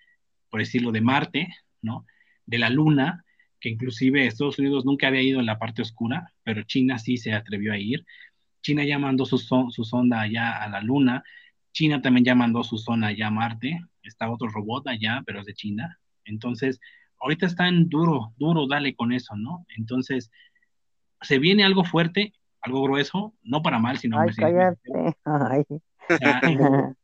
por 0.50 0.60
decirlo, 0.60 0.92
de 0.92 1.02
Marte, 1.02 1.48
¿no? 1.82 2.06
De 2.46 2.58
la 2.58 2.70
Luna, 2.70 3.26
que 3.60 3.70
inclusive 3.70 4.26
Estados 4.26 4.60
Unidos 4.60 4.86
nunca 4.86 5.08
había 5.08 5.22
ido 5.22 5.40
en 5.40 5.46
la 5.46 5.58
parte 5.58 5.82
oscura, 5.82 6.34
pero 6.44 6.64
China 6.64 7.00
sí 7.00 7.18
se 7.18 7.34
atrevió 7.34 7.74
a 7.74 7.78
ir. 7.78 8.06
China 8.64 8.84
ya 8.84 8.98
mandó 8.98 9.26
su, 9.26 9.38
su 9.38 9.84
sonda 9.84 10.22
allá 10.22 10.64
a 10.64 10.70
la 10.70 10.82
Luna, 10.82 11.24
China 11.74 12.02
también 12.02 12.24
ya 12.26 12.36
mandó 12.36 12.64
su 12.64 12.78
zona 12.78 13.08
allá 13.08 13.28
a 13.28 13.32
Marte, 13.32 13.82
está 14.04 14.32
otro 14.32 14.48
robot 14.48 14.88
allá, 14.88 15.22
pero 15.26 15.42
es 15.42 15.46
de 15.46 15.54
China. 15.54 16.00
Entonces, 16.24 16.80
ahorita 17.20 17.46
están 17.46 17.90
duro, 17.90 18.34
duro, 18.38 18.68
dale 18.68 18.96
con 18.96 19.12
eso, 19.12 19.36
¿no? 19.36 19.66
Entonces, 19.76 20.32
se 21.22 21.40
viene 21.40 21.64
algo 21.64 21.84
fuerte, 21.84 22.34
algo 22.62 22.84
grueso, 22.84 23.34
no 23.44 23.62
para 23.62 23.80
mal, 23.80 23.98
sino... 23.98 24.20
Ay, 24.20 24.30
cállate. 24.36 25.18
Ay. 25.26 25.64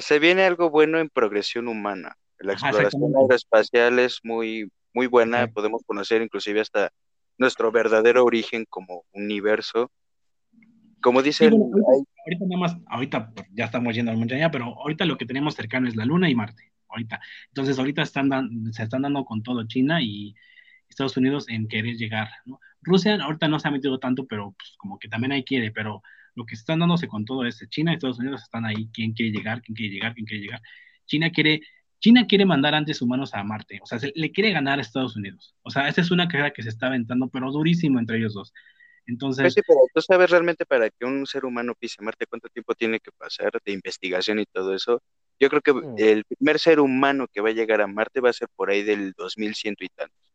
se 0.00 0.18
viene 0.18 0.44
algo 0.44 0.70
bueno 0.70 0.98
en 0.98 1.08
progresión 1.08 1.68
humana. 1.68 2.16
La 2.38 2.54
exploración 2.54 3.14
aeroespacial 3.16 3.98
es 3.98 4.20
muy, 4.22 4.70
muy 4.94 5.06
buena. 5.06 5.48
Podemos 5.48 5.82
conocer 5.86 6.22
inclusive 6.22 6.60
hasta 6.60 6.90
nuestro 7.38 7.72
verdadero 7.72 8.24
origen 8.24 8.66
como 8.68 9.04
universo. 9.12 9.90
Como 11.00 11.22
dice 11.22 11.46
ahorita, 11.46 12.44
nada 12.46 12.60
más, 12.60 12.76
ahorita 12.88 13.32
ya 13.52 13.66
estamos 13.66 13.94
yendo 13.94 14.10
al 14.10 14.18
montaña, 14.18 14.50
pero 14.50 14.66
ahorita 14.78 15.04
lo 15.04 15.16
que 15.16 15.26
tenemos 15.26 15.54
cercano 15.54 15.88
es 15.88 15.96
la 15.96 16.04
Luna 16.04 16.28
y 16.28 16.34
Marte. 16.34 16.72
Ahorita. 16.88 17.20
Entonces, 17.48 17.78
ahorita 17.78 18.02
están 18.02 18.30
se 18.72 18.82
están 18.82 19.02
dando 19.02 19.24
con 19.24 19.42
todo 19.42 19.66
China 19.66 20.02
y 20.02 20.34
Estados 20.88 21.16
Unidos 21.16 21.48
en 21.48 21.68
querer 21.68 21.96
llegar. 21.96 22.28
Rusia 22.82 23.18
ahorita 23.22 23.48
no 23.48 23.58
se 23.58 23.68
ha 23.68 23.70
metido 23.70 23.98
tanto, 23.98 24.26
pero 24.26 24.54
pues, 24.58 24.74
como 24.78 24.98
que 24.98 25.08
también 25.08 25.32
ahí 25.32 25.44
quiere, 25.44 25.70
pero 25.70 26.02
lo 26.34 26.46
que 26.46 26.54
están 26.54 26.78
dándose 26.78 27.08
con 27.08 27.24
todo 27.24 27.44
es 27.44 27.64
China 27.68 27.92
y 27.92 27.94
Estados 27.94 28.18
Unidos 28.18 28.42
están 28.42 28.64
ahí, 28.64 28.88
quién 28.92 29.12
quiere 29.12 29.32
llegar, 29.32 29.60
quién 29.60 29.74
quiere 29.74 29.92
llegar, 29.94 30.14
quién 30.14 30.26
quiere 30.26 30.42
llegar. 30.44 30.62
China 31.06 31.30
quiere, 31.30 31.60
China 32.00 32.26
quiere 32.26 32.44
mandar 32.44 32.74
antes 32.74 33.02
humanos 33.02 33.34
a 33.34 33.42
Marte, 33.42 33.80
o 33.82 33.86
sea, 33.86 33.98
le 34.14 34.30
quiere 34.30 34.52
ganar 34.52 34.78
a 34.78 34.82
Estados 34.82 35.16
Unidos. 35.16 35.54
O 35.62 35.70
sea, 35.70 35.88
esa 35.88 36.00
es 36.00 36.10
una 36.10 36.28
carrera 36.28 36.52
que 36.52 36.62
se 36.62 36.68
está 36.68 36.86
aventando, 36.86 37.28
pero 37.28 37.50
durísimo 37.50 37.98
entre 37.98 38.18
ellos 38.18 38.34
dos. 38.34 38.52
Entonces, 39.06 39.42
pues 39.42 39.54
sí, 39.54 39.62
pero 39.66 39.80
tú 39.92 40.02
sabes 40.02 40.30
realmente 40.30 40.66
para 40.66 40.90
que 40.90 41.06
un 41.06 41.26
ser 41.26 41.46
humano 41.46 41.74
pise 41.78 42.02
Marte, 42.02 42.26
cuánto 42.26 42.48
tiempo 42.48 42.74
tiene 42.74 43.00
que 43.00 43.10
pasar 43.10 43.50
de 43.64 43.72
investigación 43.72 44.38
y 44.38 44.44
todo 44.44 44.74
eso. 44.74 45.02
Yo 45.40 45.48
creo 45.48 45.62
que 45.62 45.72
mm. 45.72 45.94
el 45.96 46.24
primer 46.24 46.58
ser 46.58 46.78
humano 46.78 47.26
que 47.32 47.40
va 47.40 47.48
a 47.48 47.52
llegar 47.52 47.80
a 47.80 47.86
Marte 47.86 48.20
va 48.20 48.30
a 48.30 48.34
ser 48.34 48.48
por 48.54 48.70
ahí 48.70 48.82
del 48.82 49.12
2100 49.16 49.76
y 49.80 49.88
tantos. 49.88 50.28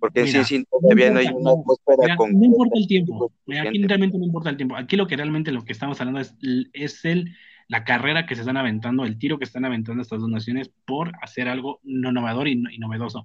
Porque 0.00 0.26
sí, 0.26 0.42
sí, 0.44 0.64
todavía 0.64 1.10
no, 1.10 1.20
hay 1.20 1.26
una 1.26 1.52
atmósfera 1.52 2.16
con... 2.16 2.32
No 2.32 2.44
importa 2.44 2.76
el 2.76 2.88
tiempo, 2.88 3.32
aquí 3.46 3.84
realmente 3.84 4.18
no 4.18 4.24
importa 4.24 4.50
el 4.50 4.56
tiempo. 4.56 4.74
Aquí 4.74 4.96
lo 4.96 5.06
que 5.06 5.16
realmente 5.16 5.52
lo 5.52 5.62
que 5.62 5.72
estamos 5.72 6.00
hablando 6.00 6.20
es, 6.20 6.34
es 6.72 7.04
el, 7.04 7.36
la 7.72 7.84
carrera 7.84 8.26
que 8.26 8.34
se 8.34 8.42
están 8.42 8.58
aventando, 8.58 9.06
el 9.06 9.18
tiro 9.18 9.38
que 9.38 9.46
están 9.46 9.64
aventando 9.64 10.02
estas 10.02 10.20
dos 10.20 10.28
naciones 10.28 10.70
por 10.84 11.10
hacer 11.22 11.48
algo 11.48 11.80
no 11.84 12.10
innovador 12.10 12.46
y, 12.46 12.56
novedoso. 12.56 13.24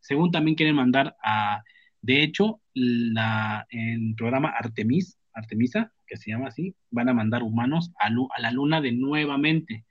Según 0.00 0.30
también 0.30 0.54
quieren 0.54 0.76
mandar 0.76 1.14
a, 1.22 1.62
de 2.00 2.22
hecho, 2.22 2.62
la, 2.72 3.66
el 3.68 4.14
programa 4.16 4.48
Artemis, 4.48 5.18
Artemisa, 5.34 5.92
que 6.06 6.16
se 6.16 6.30
llama 6.30 6.48
así, 6.48 6.74
van 6.90 7.10
a 7.10 7.12
mandar 7.12 7.42
humanos 7.42 7.92
a, 8.00 8.06
a 8.06 8.40
la 8.40 8.50
luna 8.50 8.80
de 8.80 8.92
nuevamente. 8.92 9.84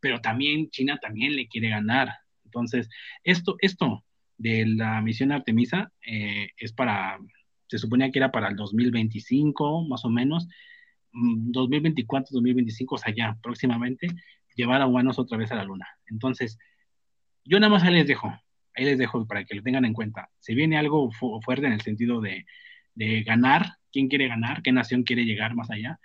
Pero 0.00 0.20
también 0.20 0.68
China 0.68 0.98
también 1.00 1.34
le 1.34 1.48
quiere 1.48 1.70
ganar. 1.70 2.10
Entonces, 2.44 2.90
esto, 3.24 3.56
esto, 3.60 4.04
de 4.36 4.66
la 4.66 5.00
misión 5.00 5.32
Artemisa 5.32 5.90
eh, 6.06 6.50
es 6.58 6.74
para, 6.74 7.18
se 7.68 7.78
suponía 7.78 8.10
que 8.10 8.18
era 8.18 8.30
para 8.30 8.48
el 8.48 8.56
2025, 8.56 9.88
más 9.88 10.04
o 10.04 10.10
menos, 10.10 10.46
2024, 11.16 12.30
mm, 12.30 12.34
2025, 12.34 12.94
o 12.94 12.98
sea, 12.98 13.14
ya 13.14 13.36
próximamente, 13.42 14.08
llevar 14.54 14.80
a 14.82 14.86
humanos 14.86 15.18
otra 15.18 15.38
vez 15.38 15.52
a 15.52 15.56
la 15.56 15.64
Luna. 15.64 15.86
Entonces, 16.06 16.58
yo 17.44 17.60
nada 17.60 17.70
más 17.70 17.82
ahí 17.82 17.94
les 17.94 18.06
dejo, 18.06 18.28
ahí 18.74 18.84
les 18.84 18.98
dejo 18.98 19.26
para 19.26 19.44
que 19.44 19.54
lo 19.54 19.62
tengan 19.62 19.84
en 19.84 19.92
cuenta. 19.92 20.30
Se 20.38 20.54
viene 20.54 20.78
algo 20.78 21.10
fuerte 21.12 21.66
en 21.66 21.72
el 21.72 21.80
sentido 21.80 22.20
de, 22.20 22.46
de 22.94 23.22
ganar, 23.22 23.74
quién 23.92 24.08
quiere 24.08 24.28
ganar, 24.28 24.62
qué 24.62 24.72
nación 24.72 25.02
quiere 25.02 25.24
llegar 25.24 25.54
más 25.54 25.70
allá, 25.70 25.98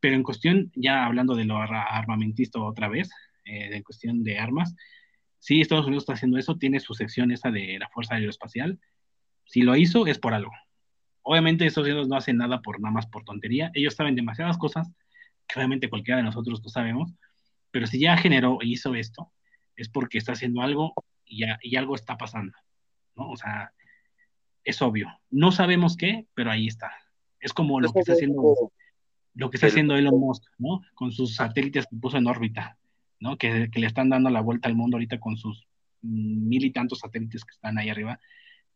pero 0.00 0.16
en 0.16 0.22
cuestión, 0.22 0.72
ya 0.74 1.04
hablando 1.04 1.34
de 1.34 1.44
lo 1.44 1.58
armamentista 1.58 2.60
otra 2.60 2.88
vez, 2.88 3.10
eh, 3.44 3.82
cuestión 3.82 4.22
de 4.22 4.38
armas, 4.38 4.74
Sí, 5.40 5.60
Estados 5.60 5.86
Unidos 5.86 6.02
está 6.02 6.12
haciendo 6.12 6.38
eso, 6.38 6.56
tiene 6.56 6.80
su 6.80 6.94
sección 6.94 7.32
esa 7.32 7.50
de 7.50 7.78
la 7.78 7.88
Fuerza 7.88 8.14
Aeroespacial. 8.14 8.78
Si 9.46 9.62
lo 9.62 9.74
hizo, 9.74 10.06
es 10.06 10.18
por 10.18 10.34
algo. 10.34 10.52
Obviamente 11.22 11.66
Estados 11.66 11.88
Unidos 11.88 12.08
no 12.08 12.16
hace 12.16 12.32
nada 12.32 12.60
por 12.62 12.80
nada 12.80 12.92
más 12.92 13.06
por 13.06 13.24
tontería. 13.24 13.70
Ellos 13.74 13.94
saben 13.94 14.14
demasiadas 14.14 14.58
cosas 14.58 14.90
que 15.46 15.58
obviamente 15.58 15.90
cualquiera 15.90 16.18
de 16.18 16.24
nosotros 16.24 16.62
no 16.62 16.68
sabemos. 16.68 17.12
Pero 17.70 17.86
si 17.86 18.00
ya 18.00 18.16
generó 18.16 18.58
e 18.62 18.66
hizo 18.66 18.94
esto, 18.94 19.32
es 19.76 19.88
porque 19.88 20.18
está 20.18 20.32
haciendo 20.32 20.62
algo 20.62 20.94
y, 21.24 21.44
y 21.62 21.76
algo 21.76 21.94
está 21.94 22.16
pasando. 22.16 22.56
¿no? 23.16 23.30
O 23.30 23.36
sea, 23.36 23.72
es 24.64 24.82
obvio. 24.82 25.08
No 25.30 25.52
sabemos 25.52 25.96
qué, 25.96 26.26
pero 26.34 26.50
ahí 26.50 26.66
está. 26.66 26.92
Es 27.38 27.52
como 27.52 27.80
lo 27.80 27.92
que 27.92 28.00
está 28.00 28.12
haciendo 28.12 28.72
lo 29.34 29.48
que 29.48 29.58
está 29.58 29.68
haciendo 29.68 29.96
Elon 29.96 30.18
Musk, 30.18 30.42
¿no? 30.58 30.82
Con 30.94 31.12
sus 31.12 31.36
satélites 31.36 31.86
que 31.86 31.96
puso 31.96 32.16
en 32.16 32.26
órbita. 32.26 32.76
¿no? 33.20 33.36
Que, 33.36 33.70
le 33.72 33.86
están 33.86 34.08
dando 34.08 34.30
la 34.30 34.40
vuelta 34.40 34.68
al 34.68 34.74
mundo 34.74 34.96
ahorita 34.96 35.20
con 35.20 35.36
sus 35.36 35.66
mil 36.02 36.64
y 36.64 36.72
tantos 36.72 37.00
satélites 37.00 37.44
que 37.44 37.52
están 37.52 37.78
ahí 37.78 37.90
arriba 37.90 38.18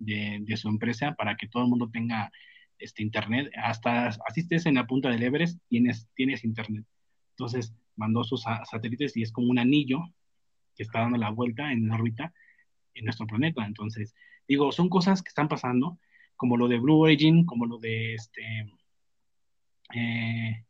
de, 0.05 0.56
su 0.56 0.68
empresa 0.68 1.14
para 1.14 1.36
que 1.36 1.48
todo 1.48 1.64
el 1.64 1.70
mundo 1.70 1.90
tenga 1.90 2.31
este 2.78 3.02
internet. 3.02 3.51
Hasta 3.56 4.09
así 4.09 4.40
estés 4.40 4.66
en 4.66 4.74
la 4.74 4.86
punta 4.86 5.10
del 5.10 5.22
Everest, 5.22 5.60
tienes, 5.68 6.09
tienes 6.14 6.44
internet. 6.44 6.85
Entonces 7.31 7.74
mandó 7.97 8.24
sus 8.24 8.43
satélites 8.70 9.16
y 9.16 9.22
es 9.22 9.32
como 9.32 9.48
un 9.48 9.59
anillo 9.59 10.01
que 10.76 10.82
está 10.82 11.01
dando 11.01 11.18
la 11.18 11.31
vuelta 11.31 11.72
en 11.72 11.90
órbita 11.90 12.32
en 12.94 13.05
nuestro 13.05 13.26
planeta. 13.26 13.64
Entonces, 13.64 14.14
digo, 14.48 14.72
son 14.72 14.89
cosas 14.89 15.22
que 15.22 15.28
están 15.28 15.48
pasando, 15.48 15.98
como 16.36 16.56
lo 16.56 16.68
de 16.68 16.78
Blue 16.78 17.01
Origin, 17.01 17.44
como 17.47 17.66
lo 17.66 17.78
de 17.78 18.14
este, 18.14 18.66
eh, 19.94 20.64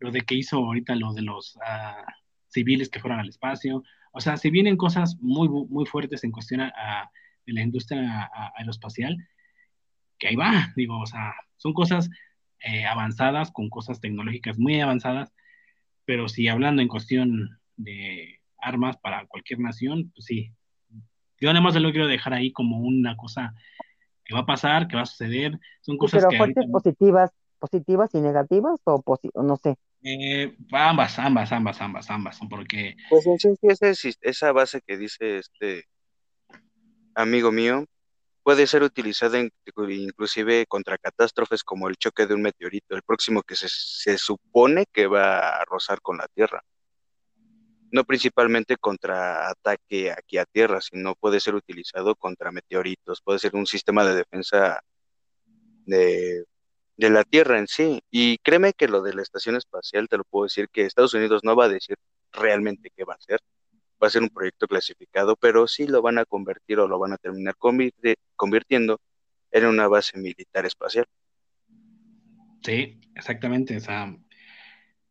lo 0.00 0.10
de 0.10 0.20
que 0.22 0.34
hizo 0.34 0.56
ahorita 0.56 0.94
lo 0.94 1.12
de 1.12 1.22
los 1.22 1.58
ah, 1.64 2.04
civiles 2.48 2.88
que 2.88 3.00
fueran 3.00 3.20
al 3.20 3.28
espacio. 3.28 3.82
O 4.12 4.20
sea, 4.20 4.36
si 4.36 4.50
vienen 4.50 4.76
cosas 4.76 5.16
muy, 5.20 5.48
muy 5.48 5.86
fuertes 5.86 6.24
en 6.24 6.32
cuestión 6.32 6.60
a, 6.62 7.10
de 7.48 7.54
la 7.54 7.62
industria 7.62 8.30
aeroespacial 8.56 9.16
que 10.18 10.28
ahí 10.28 10.36
va, 10.36 10.72
digo, 10.76 10.98
o 10.98 11.06
sea, 11.06 11.34
son 11.56 11.72
cosas 11.72 12.10
eh, 12.60 12.84
avanzadas, 12.84 13.50
con 13.50 13.70
cosas 13.70 14.00
tecnológicas 14.00 14.58
muy 14.58 14.80
avanzadas, 14.80 15.32
pero 16.04 16.28
si 16.28 16.48
hablando 16.48 16.82
en 16.82 16.88
cuestión 16.88 17.60
de 17.76 18.40
armas 18.58 18.96
para 18.98 19.26
cualquier 19.26 19.60
nación, 19.60 20.10
pues 20.14 20.26
sí. 20.26 20.52
Yo 21.40 21.50
además 21.50 21.76
lo 21.76 21.90
quiero 21.92 22.08
dejar 22.08 22.34
ahí 22.34 22.52
como 22.52 22.80
una 22.80 23.16
cosa 23.16 23.54
que 24.24 24.34
va 24.34 24.40
a 24.40 24.46
pasar, 24.46 24.88
que 24.88 24.96
va 24.96 25.02
a 25.02 25.06
suceder. 25.06 25.58
Son 25.80 25.96
cosas 25.96 26.20
pero 26.20 26.30
que 26.30 26.36
fuertes 26.36 26.66
positivas, 26.70 27.30
positivas 27.60 28.10
y 28.14 28.20
negativas 28.20 28.80
o 28.84 29.02
no 29.42 29.56
sé. 29.56 29.76
Eh, 30.02 30.56
ambas, 30.72 31.18
ambas, 31.18 31.52
ambas, 31.52 31.80
ambas, 31.80 32.10
ambas, 32.10 32.40
porque... 32.50 32.96
Pues 33.08 33.26
en 33.26 33.38
sí, 33.38 33.50
esa, 33.62 33.92
esa 34.22 34.52
base 34.52 34.80
que 34.80 34.96
dice 34.96 35.38
este 35.38 35.86
amigo 37.22 37.52
mío 37.52 37.84
puede 38.42 38.66
ser 38.66 38.82
utilizada 38.82 39.38
inclusive 39.38 40.66
contra 40.66 40.98
catástrofes 40.98 41.62
como 41.64 41.88
el 41.88 41.96
choque 41.96 42.26
de 42.26 42.34
un 42.34 42.42
meteorito, 42.42 42.94
el 42.94 43.02
próximo 43.02 43.42
que 43.42 43.56
se, 43.56 43.68
se 43.68 44.16
supone 44.18 44.86
que 44.92 45.06
va 45.06 45.60
a 45.60 45.64
rozar 45.66 46.00
con 46.00 46.18
la 46.18 46.28
Tierra. 46.28 46.62
No 47.90 48.04
principalmente 48.04 48.76
contra 48.76 49.48
ataque 49.50 50.12
aquí 50.12 50.38
a 50.38 50.44
Tierra, 50.44 50.80
sino 50.80 51.14
puede 51.14 51.40
ser 51.40 51.54
utilizado 51.54 52.14
contra 52.16 52.52
meteoritos, 52.52 53.20
puede 53.22 53.38
ser 53.38 53.54
un 53.56 53.66
sistema 53.66 54.04
de 54.04 54.14
defensa 54.14 54.80
de 55.86 56.44
de 56.98 57.10
la 57.10 57.24
Tierra 57.24 57.58
en 57.58 57.68
sí. 57.68 58.02
Y 58.10 58.38
créeme 58.38 58.74
que 58.74 58.88
lo 58.88 59.02
de 59.02 59.14
la 59.14 59.22
estación 59.22 59.56
espacial, 59.56 60.08
te 60.08 60.18
lo 60.18 60.24
puedo 60.24 60.44
decir, 60.44 60.68
que 60.68 60.84
Estados 60.84 61.14
Unidos 61.14 61.42
no 61.44 61.56
va 61.56 61.66
a 61.66 61.68
decir 61.68 61.96
realmente 62.32 62.90
qué 62.94 63.04
va 63.04 63.14
a 63.14 63.16
hacer. 63.16 63.40
Va 64.02 64.06
a 64.06 64.10
ser 64.10 64.22
un 64.22 64.28
proyecto 64.28 64.66
clasificado, 64.68 65.36
pero 65.36 65.66
sí 65.66 65.86
lo 65.86 66.02
van 66.02 66.18
a 66.18 66.24
convertir 66.24 66.78
o 66.78 66.86
lo 66.86 66.98
van 66.98 67.12
a 67.12 67.18
terminar 67.18 67.56
convirtiendo 67.56 69.00
en 69.50 69.66
una 69.66 69.88
base 69.88 70.18
militar 70.18 70.66
espacial. 70.66 71.06
Sí, 72.62 73.00
exactamente. 73.14 73.76
O 73.76 73.80
sea, 73.80 74.16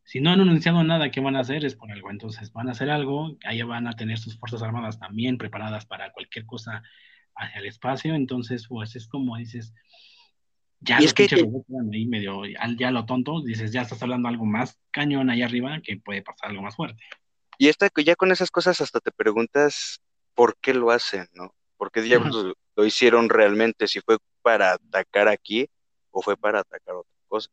si 0.03 0.21
no 0.21 0.29
han 0.29 0.39
anunciado 0.39 0.83
nada 0.83 1.11
que 1.11 1.19
van 1.19 1.35
a 1.35 1.41
hacer 1.41 1.65
es 1.65 1.75
por 1.75 1.91
algo. 1.91 2.09
Entonces 2.11 2.51
van 2.53 2.69
a 2.69 2.71
hacer 2.71 2.89
algo, 2.89 3.37
ahí 3.43 3.61
van 3.61 3.87
a 3.87 3.93
tener 3.93 4.17
sus 4.17 4.39
Fuerzas 4.39 4.61
Armadas 4.61 4.99
también 4.99 5.37
preparadas 5.37 5.85
para 5.85 6.11
cualquier 6.13 6.45
cosa 6.45 6.81
hacia 7.35 7.59
el 7.59 7.65
espacio. 7.65 8.15
Entonces, 8.15 8.67
pues 8.69 8.95
es 8.95 9.07
como 9.07 9.35
dices, 9.37 9.73
ya 10.79 11.01
y 11.01 11.05
es 11.05 11.13
que 11.13 11.27
ahí 11.91 12.05
medio, 12.05 12.43
ya 12.77 12.91
lo 12.91 13.05
tonto, 13.05 13.41
dices, 13.41 13.71
ya 13.73 13.81
estás 13.81 14.01
hablando 14.01 14.27
algo 14.27 14.45
más 14.45 14.79
cañón 14.91 15.29
ahí 15.29 15.41
arriba 15.41 15.81
que 15.81 15.97
puede 15.97 16.21
pasar 16.21 16.51
algo 16.51 16.61
más 16.61 16.75
fuerte. 16.75 17.03
Y 17.57 17.67
esta, 17.69 17.89
ya 18.03 18.15
con 18.15 18.31
esas 18.31 18.51
cosas 18.51 18.81
hasta 18.81 18.99
te 18.99 19.11
preguntas 19.11 19.99
por 20.35 20.57
qué 20.59 20.73
lo 20.73 20.91
hacen, 20.91 21.27
¿no? 21.33 21.53
¿Por 21.77 21.91
qué 21.91 22.01
diablos 22.01 22.55
lo, 22.75 22.85
hicieron 22.85 23.29
realmente? 23.29 23.87
Si 23.87 23.99
fue 24.01 24.17
para 24.41 24.73
atacar 24.73 25.27
aquí 25.27 25.67
o 26.11 26.21
fue 26.21 26.37
para 26.37 26.59
atacar 26.59 26.95
otra 26.95 27.13
cosa. 27.27 27.49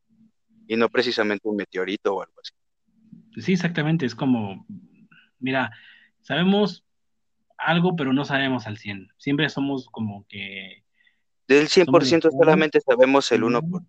Y 0.66 0.76
no 0.76 0.88
precisamente 0.88 1.48
un 1.48 1.56
meteorito 1.56 2.14
o 2.14 2.22
algo 2.22 2.34
así. 2.40 3.40
Sí, 3.40 3.52
exactamente. 3.52 4.06
Es 4.06 4.14
como, 4.14 4.66
mira, 5.38 5.72
sabemos 6.22 6.84
algo, 7.58 7.96
pero 7.96 8.12
no 8.12 8.24
sabemos 8.24 8.66
al 8.66 8.78
100. 8.78 9.08
Siempre 9.18 9.48
somos 9.48 9.88
como 9.90 10.26
que 10.28 10.84
del 11.46 11.68
100% 11.68 12.30
solamente 12.30 12.80
sabemos 12.80 13.30
el 13.32 13.42
1%. 13.42 13.86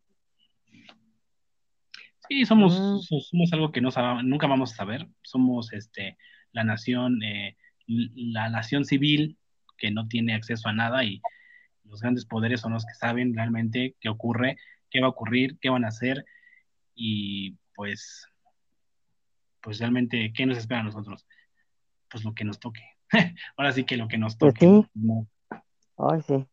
Sí, 2.30 2.46
somos, 2.46 2.80
mm. 2.80 3.20
somos 3.20 3.54
algo 3.54 3.72
que 3.72 3.82
no 3.82 3.90
nunca 4.24 4.48
vamos 4.48 4.74
a 4.74 4.76
saber. 4.76 5.08
Somos 5.22 5.74
este, 5.74 6.18
la 6.52 6.64
nación, 6.64 7.22
eh, 7.24 7.58
la 7.88 8.50
nación 8.50 8.86
civil 8.86 9.38
que 9.78 9.92
no 9.92 10.08
tiene 10.08 10.34
acceso 10.34 10.70
a 10.70 10.74
nada 10.74 11.04
y 11.04 11.22
los 11.84 12.02
grandes 12.02 12.26
poderes 12.26 12.62
son 12.62 12.74
los 12.74 12.86
que 12.86 12.94
saben 12.94 13.36
realmente 13.36 13.96
qué 14.00 14.10
ocurre, 14.10 14.58
qué 14.90 15.02
va 15.02 15.08
a 15.08 15.12
ocurrir, 15.12 15.58
qué 15.60 15.70
van 15.70 15.86
a 15.86 15.90
hacer 15.90 16.26
y 16.96 17.58
pues, 17.76 18.28
pues 19.62 19.80
realmente, 19.80 20.32
¿qué 20.34 20.46
nos 20.46 20.58
espera 20.58 20.80
a 20.80 20.84
nosotros? 20.84 21.26
Pues 22.10 22.24
lo 22.24 22.34
que 22.34 22.46
nos 22.46 22.60
toque. 22.60 22.82
Ahora 23.58 23.72
sí 23.72 23.84
que 23.84 23.98
lo 23.98 24.08
que 24.08 24.18
nos 24.18 24.38
toque. 24.38 24.84
Ay, 25.98 26.22
sí. 26.22 26.46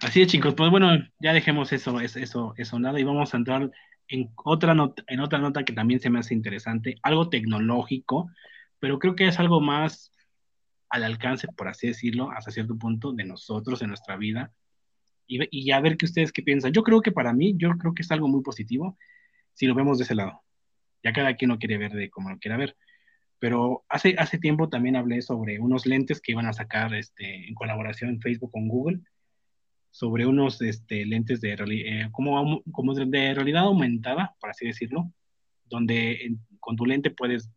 Así 0.00 0.22
es, 0.22 0.28
chicos. 0.28 0.54
Pues 0.54 0.70
bueno, 0.70 0.88
ya 1.18 1.32
dejemos 1.32 1.72
eso, 1.72 2.00
eso, 2.00 2.54
eso 2.56 2.78
nada 2.78 2.98
y 2.98 3.04
vamos 3.04 3.32
a 3.34 3.36
entrar 3.36 3.70
en 4.08 4.30
otra 4.44 4.74
nota, 4.74 5.02
en 5.06 5.20
otra 5.20 5.38
nota 5.38 5.64
que 5.64 5.72
también 5.72 6.00
se 6.00 6.10
me 6.10 6.18
hace 6.18 6.34
interesante, 6.34 6.96
algo 7.02 7.28
tecnológico, 7.28 8.30
pero 8.78 8.98
creo 8.98 9.16
que 9.16 9.28
es 9.28 9.38
algo 9.38 9.60
más 9.60 10.12
al 10.88 11.04
alcance, 11.04 11.48
por 11.56 11.68
así 11.68 11.88
decirlo, 11.88 12.30
hasta 12.30 12.50
cierto 12.50 12.76
punto 12.76 13.12
de 13.12 13.24
nosotros, 13.24 13.82
en 13.82 13.88
nuestra 13.88 14.16
vida, 14.16 14.52
y, 15.26 15.40
y 15.50 15.70
a 15.72 15.80
ver 15.80 15.96
qué 15.96 16.06
ustedes 16.06 16.32
qué 16.32 16.42
piensan. 16.42 16.72
Yo 16.72 16.82
creo 16.82 17.00
que 17.00 17.12
para 17.12 17.32
mí, 17.32 17.54
yo 17.56 17.70
creo 17.78 17.94
que 17.94 18.02
es 18.02 18.10
algo 18.10 18.28
muy 18.28 18.42
positivo 18.42 18.98
si 19.54 19.66
lo 19.66 19.74
vemos 19.74 19.98
de 19.98 20.04
ese 20.04 20.14
lado. 20.14 20.42
Ya 21.02 21.12
cada 21.12 21.34
quien 21.36 21.50
lo 21.50 21.58
quiere 21.58 21.78
ver 21.78 21.92
de 21.92 22.10
como 22.10 22.30
lo 22.30 22.38
quiera 22.38 22.56
ver. 22.56 22.76
Pero 23.38 23.84
hace, 23.88 24.14
hace 24.18 24.38
tiempo 24.38 24.68
también 24.68 24.96
hablé 24.96 25.20
sobre 25.22 25.58
unos 25.58 25.86
lentes 25.86 26.20
que 26.20 26.32
iban 26.32 26.46
a 26.46 26.52
sacar 26.52 26.94
este, 26.94 27.48
en 27.48 27.54
colaboración 27.54 28.10
en 28.10 28.20
Facebook 28.20 28.52
con 28.52 28.68
Google, 28.68 29.00
sobre 29.94 30.26
unos 30.26 30.60
este, 30.60 31.06
lentes 31.06 31.40
de, 31.40 31.52
eh, 31.52 32.08
como, 32.10 32.64
como 32.72 32.94
de, 32.94 33.32
realidad 33.32 33.62
aumentada, 33.62 34.34
por 34.40 34.50
así 34.50 34.66
decirlo, 34.66 35.12
donde 35.66 36.36
con 36.58 36.74
tu 36.74 36.84
lente 36.84 37.12
puedes 37.12 37.48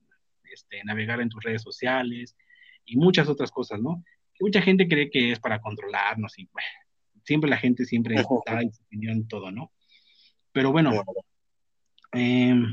este, 0.43 0.83
navegar 0.83 1.19
en 1.19 1.29
tus 1.29 1.43
redes 1.43 1.63
sociales 1.63 2.37
y 2.85 2.95
muchas 2.95 3.27
otras 3.27 3.49
cosas, 3.49 3.81
¿no? 3.81 4.03
mucha 4.39 4.61
gente 4.61 4.87
cree 4.87 5.09
que 5.09 5.31
es 5.31 5.39
para 5.39 5.59
controlarnos 5.59 6.37
y 6.37 6.47
siempre 7.23 7.49
la 7.49 7.57
gente 7.57 7.85
siempre 7.85 8.13
está 8.13 8.61
en 8.61 8.71
su 8.71 8.83
opinión 8.83 9.27
todo, 9.27 9.49
¿no? 9.49 9.71
Pero 10.51 10.71
bueno, 10.71 10.91
em, 12.11 12.71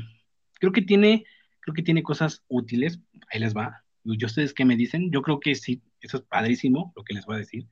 creo 0.59 0.73
que 0.73 0.83
tiene, 0.83 1.25
creo 1.61 1.73
que 1.73 1.81
tiene 1.81 2.03
cosas 2.03 2.43
útiles, 2.47 2.99
ahí 3.31 3.39
les 3.39 3.57
va. 3.57 3.83
¿Y 4.03 4.23
ustedes 4.23 4.53
qué 4.53 4.63
me 4.63 4.75
dicen? 4.75 5.09
Yo 5.11 5.23
creo 5.23 5.39
que 5.39 5.55
sí, 5.55 5.81
eso 6.01 6.17
es 6.17 6.23
padrísimo 6.23 6.93
lo 6.95 7.03
que 7.03 7.15
les 7.15 7.25
voy 7.25 7.37
a 7.37 7.39
decir 7.39 7.67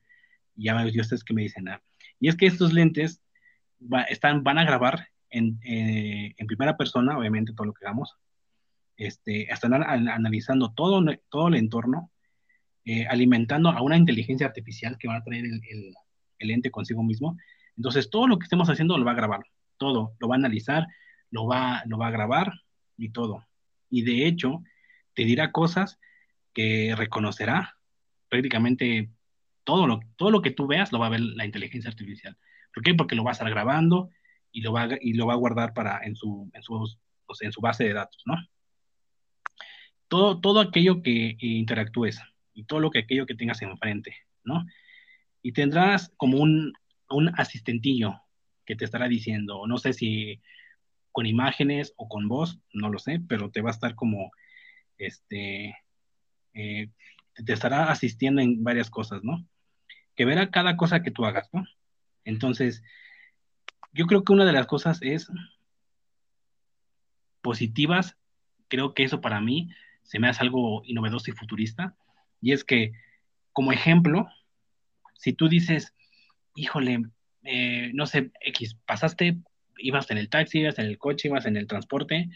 ya 0.55 0.75
me 0.75 0.85
ustedes 0.85 1.23
que 1.23 1.34
me 1.34 1.43
dicen. 1.43 1.65
nada. 1.65 1.84
y 2.19 2.27
es 2.27 2.35
que 2.35 2.45
estos 2.45 2.73
lentes 2.73 3.21
están, 4.09 4.43
van 4.43 4.57
a 4.57 4.65
grabar 4.65 5.07
en, 5.30 5.59
eh, 5.63 6.34
en, 6.38 6.47
primera 6.47 6.77
persona, 6.77 7.17
obviamente, 7.17 7.53
todo 7.53 7.67
lo 7.67 7.73
que 7.73 7.85
hagamos. 7.85 8.15
Este, 8.95 9.51
están 9.51 9.73
analizando 9.73 10.71
todo, 10.73 11.03
todo 11.30 11.47
el 11.47 11.55
entorno, 11.55 12.11
eh, 12.85 13.07
alimentando 13.07 13.69
a 13.69 13.81
una 13.81 13.97
inteligencia 13.97 14.45
artificial 14.45 14.97
que 14.99 15.07
va 15.07 15.17
a 15.17 15.23
traer 15.23 15.45
el, 15.45 15.61
el, 15.69 15.93
el, 16.39 16.47
lente 16.47 16.69
consigo 16.69 17.03
mismo. 17.03 17.38
Entonces, 17.75 18.09
todo 18.09 18.27
lo 18.27 18.38
que 18.38 18.43
estemos 18.43 18.69
haciendo 18.69 18.97
lo 18.97 19.05
va 19.05 19.11
a 19.11 19.15
grabar, 19.15 19.41
todo, 19.77 20.15
lo 20.19 20.27
va 20.27 20.35
a 20.35 20.38
analizar, 20.38 20.85
lo 21.31 21.47
va, 21.47 21.81
lo 21.88 21.97
va 21.97 22.07
a 22.07 22.11
grabar 22.11 22.53
y 22.97 23.09
todo. 23.09 23.43
Y 23.89 24.03
de 24.03 24.27
hecho, 24.27 24.63
te 25.15 25.23
dirá 25.23 25.51
cosas 25.51 25.99
que 26.53 26.93
reconocerá 26.95 27.77
prácticamente 28.30 29.09
todo 29.64 29.88
lo, 29.88 29.99
todo 30.15 30.31
lo 30.31 30.41
que 30.41 30.52
tú 30.52 30.68
veas 30.68 30.91
lo 30.91 30.99
va 30.99 31.07
a 31.07 31.11
ver 31.11 31.22
la 31.22 31.45
inteligencia 31.45 31.90
artificial. 31.90 32.38
¿Por 32.73 32.84
qué? 32.84 32.94
Porque 32.94 33.15
lo 33.15 33.23
va 33.23 33.31
a 33.31 33.34
estar 33.34 33.49
grabando 33.49 34.10
y 34.52 34.61
lo 34.61 34.72
va, 34.73 34.88
y 35.02 35.14
lo 35.14 35.27
va 35.27 35.34
a 35.34 35.38
guardar 35.38 35.73
para, 35.73 35.99
en, 36.03 36.15
su, 36.15 36.49
en, 36.53 36.64
su, 36.64 36.98
en 37.41 37.52
su 37.52 37.61
base 37.61 37.84
de 37.84 37.94
datos, 37.94 38.22
¿no? 38.26 38.35
Todo, 40.07 40.40
todo 40.40 40.60
aquello 40.60 41.02
que 41.02 41.38
interactúes 41.40 42.19
y 42.53 42.65
todo 42.65 42.80
lo 42.80 42.91
que 42.91 42.99
aquello 42.99 43.26
que 43.26 43.35
tengas 43.35 43.61
enfrente, 43.61 44.15
¿no? 44.44 44.65
Y 45.41 45.53
tendrás 45.53 46.14
como 46.18 46.38
un, 46.38 46.73
un 47.10 47.31
asistentillo 47.40 48.22
que 48.65 48.76
te 48.76 48.85
estará 48.85 49.07
diciendo, 49.07 49.65
no 49.68 49.77
sé 49.77 49.94
si 49.94 50.41
con 51.11 51.26
imágenes 51.26 51.94
o 51.98 52.07
con 52.07 52.27
voz, 52.27 52.60
no 52.73 52.90
lo 52.90 52.99
sé, 52.99 53.22
pero 53.27 53.52
te 53.52 53.61
va 53.61 53.69
a 53.69 53.73
estar 53.73 53.95
como, 53.95 54.31
este, 54.98 55.76
eh, 56.53 56.90
te 57.45 57.53
estará 57.53 57.91
asistiendo 57.91 58.41
en 58.41 58.64
varias 58.64 58.90
cosas, 58.90 59.23
¿no? 59.23 59.45
Que 60.15 60.26
verá 60.26 60.52
cada 60.52 60.77
cosa 60.77 61.02
que 61.02 61.11
tú 61.11 61.26
hagas, 61.26 61.49
¿no? 61.53 61.65
Entonces, 62.26 62.84
yo 63.91 64.06
creo 64.07 64.23
que 64.23 64.34
una 64.34 64.45
de 64.45 64.53
las 64.53 64.68
cosas 64.68 64.99
es 65.02 65.30
positivas, 67.41 68.18
creo 68.68 68.94
que 68.94 69.03
eso 69.03 69.22
para 69.22 69.41
mí 69.41 69.69
se 70.03 70.19
me 70.19 70.27
hace 70.27 70.41
algo 70.41 70.81
innovador 70.85 71.22
y 71.27 71.31
futurista, 71.31 71.95
y 72.41 72.52
es 72.52 72.64
que, 72.64 72.94
como 73.52 73.72
ejemplo, 73.72 74.27
si 75.14 75.34
tú 75.34 75.48
dices, 75.48 75.94
híjole, 76.56 77.03
eh, 77.44 77.91
no 77.94 78.06
sé, 78.06 78.31
X, 78.41 78.76
pasaste, 78.85 79.38
ibas 79.77 80.10
en 80.11 80.18
el 80.18 80.30
taxi, 80.30 80.60
ibas 80.60 80.80
en 80.80 80.85
el 80.85 80.98
coche, 80.98 81.27
ibas 81.27 81.45
en 81.45 81.57
el 81.57 81.68
transporte, 81.68 82.30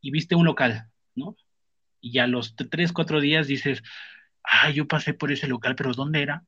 y 0.00 0.10
viste 0.10 0.34
un 0.34 0.46
local, 0.46 0.90
¿no? 1.14 1.36
Y 2.00 2.18
a 2.18 2.26
los 2.26 2.54
tres, 2.56 2.92
cuatro 2.92 3.20
días 3.20 3.46
dices, 3.46 3.82
ah, 4.42 4.70
yo 4.70 4.86
pasé 4.86 5.14
por 5.14 5.32
ese 5.32 5.48
local, 5.48 5.74
pero 5.74 5.94
¿dónde 5.94 6.22
era? 6.22 6.44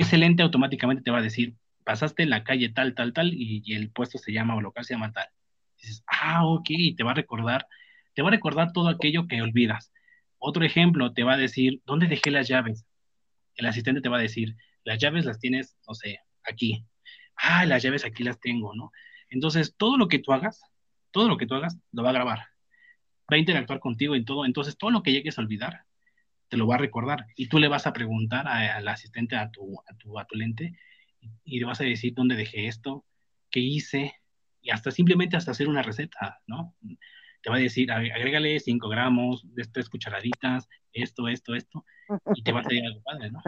Ese 0.00 0.18
lente 0.18 0.42
automáticamente 0.42 1.02
te 1.02 1.10
va 1.10 1.18
a 1.18 1.22
decir, 1.22 1.56
pasaste 1.84 2.22
en 2.22 2.30
la 2.30 2.44
calle 2.44 2.70
tal, 2.70 2.94
tal, 2.94 3.12
tal, 3.12 3.32
y, 3.34 3.74
el 3.74 3.90
puesto 3.90 4.18
se 4.18 4.32
llama 4.32 4.56
o 4.56 4.60
local 4.60 4.84
se 4.84 4.94
llama 4.94 5.12
tal. 5.12 5.28
dices, 5.80 6.04
ah, 6.06 6.46
ok, 6.46 6.66
y 6.70 6.94
te 6.96 7.04
va 7.04 7.12
a 7.12 7.14
recordar, 7.14 7.66
te 8.14 8.22
va 8.22 8.28
a 8.28 8.32
recordar 8.32 8.72
todo 8.72 8.88
aquello 8.88 9.26
que 9.28 9.42
olvidas. 9.42 9.92
Otro 10.38 10.64
ejemplo, 10.64 11.12
te 11.12 11.24
va 11.24 11.34
a 11.34 11.36
decir, 11.36 11.82
¿dónde 11.86 12.06
dejé 12.06 12.30
las 12.30 12.48
llaves? 12.48 12.86
El 13.56 13.66
asistente 13.66 14.00
te 14.00 14.08
va 14.08 14.18
a 14.18 14.20
decir, 14.22 14.56
las 14.84 14.98
llaves 14.98 15.24
las 15.24 15.38
tienes, 15.38 15.76
no 15.86 15.94
sé, 15.94 16.20
aquí. 16.44 16.84
ah, 17.36 17.66
las 17.66 17.82
llaves 17.82 18.04
aquí 18.04 18.24
las 18.24 18.40
tengo, 18.40 18.74
¿no? 18.74 18.92
Entonces, 19.30 19.74
todo 19.76 19.96
lo 19.96 20.08
que 20.08 20.18
tú 20.18 20.32
hagas, 20.32 20.62
todo 21.10 21.28
lo 21.28 21.36
que 21.36 21.46
tú 21.46 21.54
hagas, 21.54 21.78
lo 21.92 22.02
va 22.02 22.10
a 22.10 22.12
grabar. 22.12 22.38
Va 23.32 23.36
a 23.36 23.38
interactuar 23.38 23.80
contigo 23.80 24.16
y 24.16 24.24
todo. 24.24 24.44
Entonces, 24.44 24.76
todo 24.76 24.90
lo 24.90 25.02
que 25.02 25.12
llegues 25.12 25.38
a 25.38 25.42
olvidar, 25.42 25.84
te 26.50 26.56
lo 26.56 26.66
va 26.66 26.74
a 26.74 26.78
recordar. 26.78 27.26
Y 27.36 27.48
tú 27.48 27.58
le 27.58 27.68
vas 27.68 27.86
a 27.86 27.92
preguntar 27.92 28.46
al 28.46 28.86
asistente, 28.88 29.36
a 29.36 29.50
tu, 29.50 29.80
a 29.88 29.94
tu, 29.94 30.18
a 30.18 30.26
tu 30.26 30.36
lente, 30.36 30.76
y, 31.44 31.60
le 31.60 31.64
vas 31.64 31.80
a 31.80 31.84
decir 31.84 32.12
dónde 32.14 32.34
dejé 32.34 32.66
esto, 32.66 33.04
qué 33.50 33.60
hice, 33.60 34.14
y 34.60 34.70
hasta 34.70 34.90
simplemente 34.90 35.36
hasta 35.36 35.52
hacer 35.52 35.68
una 35.68 35.82
receta, 35.82 36.40
¿no? 36.46 36.74
Te 37.42 37.50
va 37.50 37.56
a 37.56 37.60
decir, 37.60 37.90
agrégale 37.90 38.60
5 38.60 38.88
gramos 38.88 39.42
de 39.54 39.64
tres 39.64 39.88
cucharaditas, 39.88 40.68
esto, 40.92 41.28
esto, 41.28 41.54
esto, 41.54 41.84
y 42.34 42.42
te 42.42 42.52
va 42.52 42.60
a 42.60 42.64
salir 42.64 42.84
algo 42.84 43.00
padre, 43.02 43.30
¿no? 43.30 43.40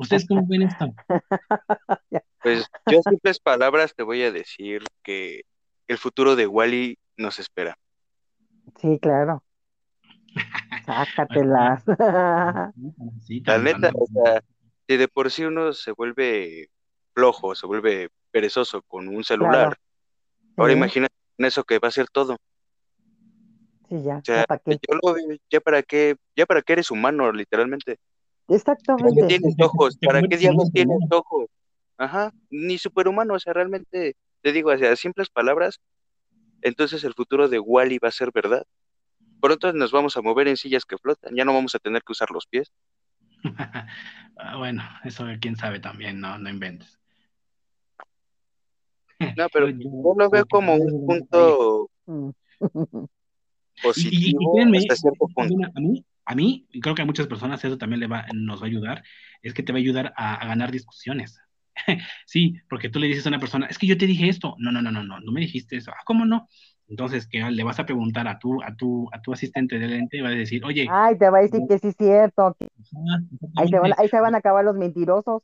¿Ustedes 0.00 0.26
cómo 0.26 0.46
ven 0.48 0.62
esto? 0.62 0.92
Pues 2.42 2.66
yo 2.90 2.96
en 2.96 3.02
simples 3.02 3.38
palabras 3.38 3.94
te 3.94 4.02
voy 4.02 4.22
a 4.22 4.32
decir 4.32 4.82
que 5.02 5.42
el 5.88 5.98
futuro 5.98 6.36
de 6.36 6.46
Wally 6.46 6.98
nos 7.16 7.38
espera. 7.38 7.78
Sí, 8.80 8.98
claro. 9.00 9.44
Sácatelas. 10.94 11.84
La 13.46 13.58
neta, 13.58 13.92
o 13.94 14.06
sea, 14.06 14.42
si 14.88 14.96
de 14.96 15.08
por 15.08 15.30
sí 15.30 15.44
uno 15.44 15.72
se 15.72 15.92
vuelve 15.92 16.70
flojo, 17.14 17.54
se 17.54 17.66
vuelve 17.66 18.08
perezoso 18.30 18.82
con 18.82 19.08
un 19.08 19.24
celular, 19.24 19.76
ahora 20.56 20.72
imagínate 20.72 21.14
eso 21.38 21.64
que 21.64 21.78
va 21.78 21.88
a 21.88 21.92
ser 21.92 22.08
todo. 22.08 22.36
Sí, 23.88 24.02
ya, 24.02 24.20
ya 24.24 24.44
para 24.44 24.60
qué. 24.60 24.78
ya 25.50 25.60
para 25.60 25.82
qué, 25.82 26.16
ya 26.36 26.46
para 26.46 26.62
qué 26.62 26.74
eres 26.74 26.90
humano, 26.90 27.32
literalmente. 27.32 27.98
Exactamente. 28.48 29.20
¿Para 29.20 29.28
qué 29.28 29.38
tienes 29.38 29.56
ojos? 29.60 29.98
¿Para 29.98 30.22
qué 30.22 30.36
diablos 30.36 30.70
tienes 30.72 30.98
ojos? 31.10 31.46
Ajá, 31.96 32.32
ni 32.50 32.78
superhumano, 32.78 33.34
o 33.34 33.38
sea, 33.38 33.52
realmente, 33.52 34.16
te 34.42 34.52
digo, 34.52 34.70
a 34.70 34.96
simples 34.96 35.28
palabras, 35.28 35.80
entonces 36.62 37.04
el 37.04 37.14
futuro 37.14 37.48
de 37.48 37.58
Wally 37.58 37.98
va 37.98 38.08
a 38.08 38.12
ser 38.12 38.30
verdad. 38.32 38.64
Pronto 39.40 39.72
nos 39.72 39.92
vamos 39.92 40.16
a 40.16 40.22
mover 40.22 40.48
en 40.48 40.56
sillas 40.56 40.84
que 40.84 40.98
flotan, 40.98 41.34
ya 41.34 41.44
no 41.44 41.54
vamos 41.54 41.74
a 41.74 41.78
tener 41.78 42.02
que 42.02 42.12
usar 42.12 42.30
los 42.30 42.46
pies. 42.46 42.72
Ah, 44.42 44.56
bueno, 44.56 44.82
eso 45.04 45.26
quién 45.38 45.54
sabe 45.54 45.80
también, 45.80 46.18
no, 46.18 46.38
no 46.38 46.48
inventes. 46.48 46.98
No, 49.36 49.48
pero 49.52 49.68
yo 49.68 50.14
lo 50.16 50.30
veo 50.30 50.46
como 50.46 50.76
un 50.76 51.04
punto 51.04 51.90
positivo 53.82 54.56
hasta 54.78 54.96
cierto 54.96 55.26
punto. 55.34 55.70
A 55.74 55.80
mí, 55.80 56.02
a 56.24 56.34
mí, 56.34 56.66
y 56.70 56.80
creo 56.80 56.94
que 56.94 57.02
a 57.02 57.04
muchas 57.04 57.26
personas 57.26 57.62
eso 57.62 57.76
también 57.76 58.00
le 58.00 58.06
va, 58.06 58.24
nos 58.32 58.62
va 58.62 58.64
a 58.64 58.68
ayudar, 58.68 59.02
es 59.42 59.52
que 59.52 59.62
te 59.62 59.72
va 59.72 59.78
a 59.78 59.80
ayudar 59.80 60.14
a 60.16 60.46
ganar 60.46 60.70
discusiones. 60.70 61.38
sí, 62.26 62.54
porque 62.68 62.88
tú 62.88 62.98
le 62.98 63.08
dices 63.08 63.26
a 63.26 63.30
una 63.30 63.38
persona, 63.38 63.66
es 63.66 63.78
que 63.78 63.86
yo 63.86 63.98
te 63.98 64.06
dije 64.06 64.28
esto. 64.28 64.54
No, 64.58 64.72
no, 64.72 64.82
no, 64.82 64.90
no, 64.90 65.02
no, 65.02 65.20
no 65.20 65.32
me 65.32 65.40
dijiste 65.40 65.76
eso. 65.76 65.90
Ah, 65.90 66.02
¿cómo 66.04 66.24
no? 66.24 66.48
Entonces, 66.90 67.28
que 67.28 67.38
le 67.38 67.62
vas 67.62 67.78
a 67.78 67.86
preguntar 67.86 68.26
a 68.26 68.40
tu, 68.40 68.60
a 68.62 68.74
tu, 68.74 69.08
a 69.12 69.22
tu 69.22 69.32
asistente 69.32 69.78
de 69.78 69.86
lente 69.86 70.16
y 70.16 70.20
va 70.20 70.28
a 70.28 70.32
decir, 70.32 70.64
oye. 70.64 70.88
Ay, 70.90 71.16
te 71.16 71.30
va 71.30 71.38
a 71.38 71.42
decir 71.42 71.62
que 71.68 71.78
sí 71.78 71.88
es 71.88 71.96
cierto. 71.96 72.56
ahí, 73.56 73.68
se 73.68 73.78
van, 73.78 73.92
ahí 73.96 74.08
se 74.08 74.20
van 74.20 74.34
a 74.34 74.38
acabar 74.38 74.64
los 74.64 74.76
mentirosos. 74.76 75.42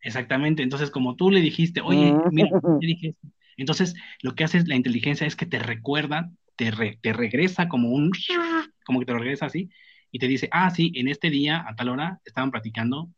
Exactamente. 0.00 0.62
Entonces, 0.62 0.90
como 0.90 1.14
tú 1.14 1.30
le 1.30 1.40
dijiste, 1.40 1.82
oye, 1.82 2.18
mira, 2.30 2.48
te 2.80 2.86
dije 2.86 3.08
esto. 3.08 3.28
Entonces, 3.58 3.94
lo 4.22 4.34
que 4.34 4.44
hace 4.44 4.64
la 4.64 4.74
inteligencia 4.74 5.26
es 5.26 5.36
que 5.36 5.44
te 5.44 5.58
recuerda, 5.58 6.30
te, 6.56 6.72
te 7.02 7.12
regresa 7.12 7.68
como 7.68 7.90
un, 7.90 8.10
como 8.86 9.00
que 9.00 9.06
te 9.06 9.12
regresa 9.12 9.46
así, 9.46 9.68
y 10.10 10.18
te 10.18 10.28
dice, 10.28 10.48
ah, 10.50 10.70
sí, 10.70 10.92
en 10.94 11.08
este 11.08 11.28
día, 11.28 11.62
a 11.68 11.76
tal 11.76 11.90
hora, 11.90 12.20
estaban 12.24 12.50
platicando 12.50 13.10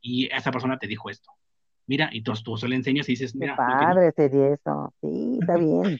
y 0.00 0.26
esa 0.32 0.52
persona 0.52 0.78
te 0.78 0.86
dijo 0.86 1.10
esto 1.10 1.32
mira, 1.86 2.10
y 2.12 2.22
tú, 2.22 2.32
tú 2.44 2.56
se 2.56 2.68
le 2.68 2.76
enseñas 2.76 3.08
y 3.08 3.12
dices, 3.12 3.34
mira. 3.34 3.54
Qué 3.56 3.62
padre 3.62 4.12
sería 4.12 4.48
eso, 4.48 4.94
sí, 5.00 5.38
está 5.40 5.56
bien. 5.56 5.98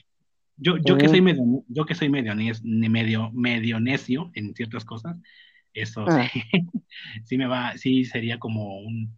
Yo, 0.57 0.77
yo 0.77 0.97
que 0.97 1.09
soy 1.09 1.21
medio, 1.21 1.43
yo 1.67 1.85
que 1.85 1.95
soy 1.95 2.09
medio, 2.09 2.33
medio, 2.63 3.29
medio 3.31 3.79
necio 3.79 4.31
en 4.33 4.53
ciertas 4.55 4.85
cosas, 4.85 5.17
eso 5.73 6.05
ah. 6.07 6.27
sí, 7.25 7.37
me 7.37 7.45
va, 7.45 7.77
sí 7.77 8.05
sería 8.05 8.39
como 8.39 8.79
un, 8.79 9.17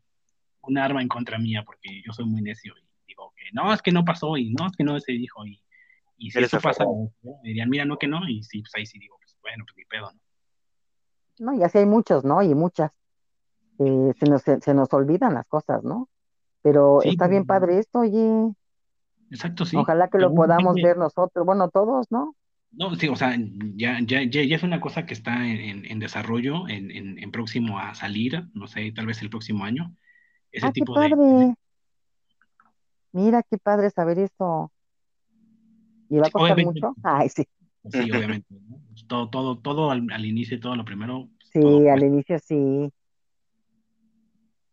un, 0.61 0.77
arma 0.77 1.01
en 1.01 1.07
contra 1.07 1.37
mía, 1.37 1.63
porque 1.63 2.01
yo 2.05 2.11
soy 2.11 2.25
muy 2.25 2.41
necio 2.41 2.73
y 2.75 3.07
digo 3.07 3.33
que 3.35 3.45
no, 3.53 3.71
es 3.71 3.81
que 3.81 3.91
no 3.91 4.03
pasó, 4.03 4.35
y 4.37 4.51
no, 4.51 4.65
es 4.65 4.75
que 4.75 4.83
no 4.83 4.99
se 4.99 5.11
dijo, 5.11 5.45
y, 5.45 5.61
y 6.17 6.31
si 6.31 6.39
eso 6.39 6.59
pasa, 6.59 6.85
me 6.85 7.49
dirían, 7.49 7.69
mira, 7.69 7.85
no 7.85 7.99
que 7.99 8.07
no, 8.07 8.27
y 8.27 8.41
sí, 8.41 8.61
pues 8.61 8.71
ahí 8.75 8.85
sí 8.87 8.97
digo, 8.97 9.17
pues 9.21 9.37
bueno, 9.41 9.63
pues 9.65 9.77
mi 9.77 9.85
pedo, 9.85 10.11
¿no? 10.11 10.19
No, 11.39 11.53
y 11.53 11.63
así 11.63 11.77
hay 11.77 11.85
muchos, 11.85 12.25
¿no? 12.25 12.41
Y 12.41 12.55
muchas. 12.55 12.91
Eh, 13.79 14.13
se, 14.19 14.25
nos, 14.25 14.41
se 14.41 14.73
nos 14.73 14.91
olvidan 14.91 15.35
las 15.35 15.45
cosas, 15.45 15.83
¿no? 15.83 16.09
Pero 16.63 17.01
está 17.03 17.27
bien 17.27 17.45
padre 17.45 17.77
esto, 17.77 17.99
oye. 17.99 18.51
Exacto, 19.29 19.65
sí. 19.65 19.77
Ojalá 19.77 20.07
que 20.07 20.17
lo 20.17 20.33
podamos 20.33 20.75
ver 20.83 20.97
nosotros, 20.97 21.45
bueno, 21.45 21.69
todos, 21.69 22.07
¿no? 22.09 22.35
No, 22.71 22.93
sí, 22.95 23.07
o 23.07 23.15
sea, 23.15 23.35
ya, 23.75 23.99
ya, 24.01 24.23
ya, 24.23 24.55
es 24.55 24.63
una 24.63 24.81
cosa 24.81 25.05
que 25.05 25.13
está 25.13 25.47
en, 25.47 25.99
desarrollo, 25.99 26.67
en, 26.67 26.91
en, 26.91 27.31
próximo 27.31 27.79
a 27.79 27.95
salir, 27.95 28.45
no 28.53 28.67
sé, 28.67 28.91
tal 28.91 29.07
vez 29.07 29.21
el 29.21 29.29
próximo 29.29 29.63
año. 29.63 29.95
Ese 30.51 30.67
ah, 30.67 30.71
tipo 30.71 30.93
qué 30.93 31.09
padre. 31.09 31.55
Mira, 33.13 33.41
qué 33.43 33.57
padre 33.57 33.89
saber 33.89 34.19
esto. 34.19 34.71
¿Y 36.09 36.17
va 36.17 36.27
a 36.27 36.29
costar 36.29 36.63
mucho? 36.63 36.93
Ay, 37.03 37.29
sí. 37.29 37.47
Sí, 37.89 38.11
obviamente. 38.11 38.47
Todo, 39.07 39.29
todo, 39.29 39.57
todo 39.57 39.89
al, 39.89 40.05
al, 40.11 40.25
inicio, 40.25 40.59
todo 40.59 40.75
lo 40.75 40.85
primero. 40.85 41.29
Pues, 41.39 41.65
sí, 41.65 41.87
al 41.87 42.03
inicio 42.03 42.37
sí. 42.39 42.91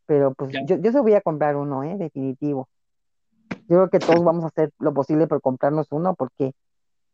Pero 0.07 0.35
pues 0.35 0.53
yo, 0.69 0.77
yo 0.79 0.93
se 0.93 1.01
voy 1.01 1.15
a 1.15 1.21
comprar 1.21 1.57
uno, 1.57 1.85
¿eh? 1.85 1.97
Definitivo. 1.97 2.69
Yo 3.69 3.77
creo 3.77 3.91
que 3.91 3.99
todos 3.99 4.23
vamos 4.25 4.45
a 4.45 4.49
hacer 4.49 4.71
lo 4.79 4.93
posible 4.93 5.27
por 5.27 5.41
comprarnos 5.41 5.89
uno 5.91 6.15
porque 6.15 6.53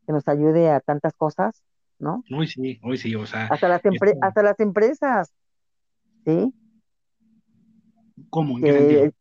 que 0.07 0.13
nos 0.13 0.27
ayude 0.29 0.71
a 0.71 0.81
tantas 0.81 1.15
cosas, 1.15 1.63
¿no? 1.99 2.25
Hoy 2.33 2.47
sí, 2.47 2.81
hoy 2.83 2.97
sí, 2.97 3.15
o 3.15 3.27
sea. 3.27 3.47
Hasta 3.47 3.69
las, 3.69 3.83
hasta 4.21 4.43
las 4.43 4.61
empresas, 4.61 5.33
¿sí? 6.25 6.55
¿Cómo? 8.31 8.59
¿En 8.59 8.65
qué 8.65 8.73
sentido? 8.73 9.13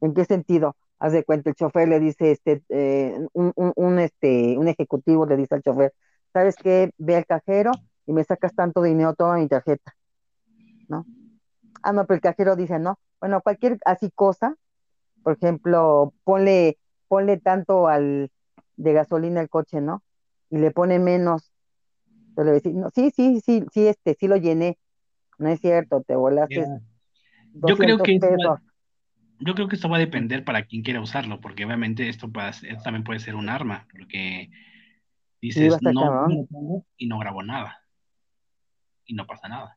¿En 0.00 0.14
qué 0.14 0.24
sentido? 0.24 0.76
Haz 0.98 1.12
de 1.12 1.24
cuenta, 1.24 1.50
el 1.50 1.56
chofer 1.56 1.88
le 1.88 2.00
dice, 2.00 2.32
este, 2.32 2.62
eh, 2.68 3.18
un, 3.32 3.52
un, 3.54 3.72
un, 3.76 3.98
este, 4.00 4.58
un 4.58 4.66
ejecutivo 4.66 5.26
le 5.26 5.36
dice 5.36 5.54
al 5.54 5.62
chofer, 5.62 5.94
¿sabes 6.32 6.56
qué? 6.56 6.90
Ve 6.98 7.16
al 7.16 7.26
cajero 7.26 7.70
y 8.06 8.12
me 8.12 8.24
sacas 8.24 8.54
tanto 8.54 8.82
dinero, 8.82 9.14
toda 9.14 9.36
mi 9.36 9.46
tarjeta, 9.46 9.94
¿no? 10.88 11.06
Ah, 11.82 11.92
no, 11.92 12.04
pero 12.06 12.16
el 12.16 12.20
cajero 12.20 12.56
dice, 12.56 12.78
no. 12.78 12.98
Bueno, 13.20 13.40
cualquier 13.42 13.78
así 13.84 14.10
cosa, 14.10 14.56
por 15.28 15.36
ejemplo, 15.36 16.14
ponle, 16.24 16.78
ponle 17.06 17.36
tanto 17.36 17.86
al 17.86 18.30
de 18.78 18.92
gasolina 18.94 19.40
al 19.40 19.50
coche, 19.50 19.82
¿no? 19.82 20.02
Y 20.48 20.56
le 20.56 20.70
pone 20.70 20.98
menos. 20.98 21.52
Le 22.34 22.62
no, 22.72 22.88
sí, 22.88 23.10
sí, 23.14 23.42
sí, 23.44 23.62
sí, 23.70 23.88
este, 23.88 24.16
sí 24.18 24.26
lo 24.26 24.38
llené. 24.38 24.78
No 25.36 25.50
es 25.50 25.60
cierto, 25.60 26.00
te 26.00 26.16
volaste. 26.16 26.66
Yo 27.52 27.76
creo 27.76 27.98
que 27.98 28.18
yo 29.40 29.54
creo 29.54 29.68
que 29.68 29.74
esto 29.74 29.90
va 29.90 29.98
a 29.98 30.00
depender 30.00 30.46
para 30.46 30.64
quien 30.64 30.82
quiera 30.82 31.02
usarlo, 31.02 31.42
porque 31.42 31.66
obviamente 31.66 32.08
esto, 32.08 32.30
también 32.82 33.04
puede 33.04 33.20
ser 33.20 33.34
un 33.34 33.50
arma, 33.50 33.86
porque 33.92 34.48
dices, 35.42 35.76
no, 35.82 36.26
no, 36.26 36.84
y 36.96 37.06
no 37.06 37.18
grabo 37.18 37.42
nada. 37.42 37.82
Y 39.04 39.12
no 39.12 39.26
pasa 39.26 39.46
nada. 39.48 39.76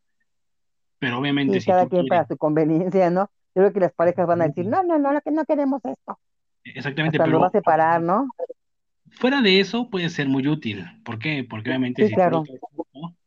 Pero 0.98 1.20
obviamente. 1.20 1.60
si 1.60 1.68
cada 1.68 1.90
quien 1.90 2.08
para 2.08 2.26
su 2.26 2.38
conveniencia, 2.38 3.10
¿no? 3.10 3.30
Yo 3.54 3.62
creo 3.62 3.74
que 3.74 3.80
las 3.80 3.94
parejas 3.94 4.28
van 4.28 4.42
a 4.42 4.48
decir, 4.48 4.66
no, 4.66 4.84
no, 4.84 4.98
no, 4.98 5.12
no 5.14 5.46
queremos 5.46 5.82
esto. 5.84 6.20
Exactamente. 6.64 7.18
pero 7.18 7.32
lo 7.32 7.40
va 7.40 7.48
a 7.48 7.52
separar, 7.52 8.02
¿no? 8.02 8.28
Fuera 9.10 9.42
de 9.42 9.60
eso 9.60 9.90
puede 9.90 10.10
ser 10.10 10.30
muy 10.30 10.48
útil. 10.48 10.86
¿Por 11.04 11.20
qué? 11.20 11.46
Porque 11.48 11.70
obviamente 11.70 12.08
si 12.08 12.16
tú, 12.16 12.46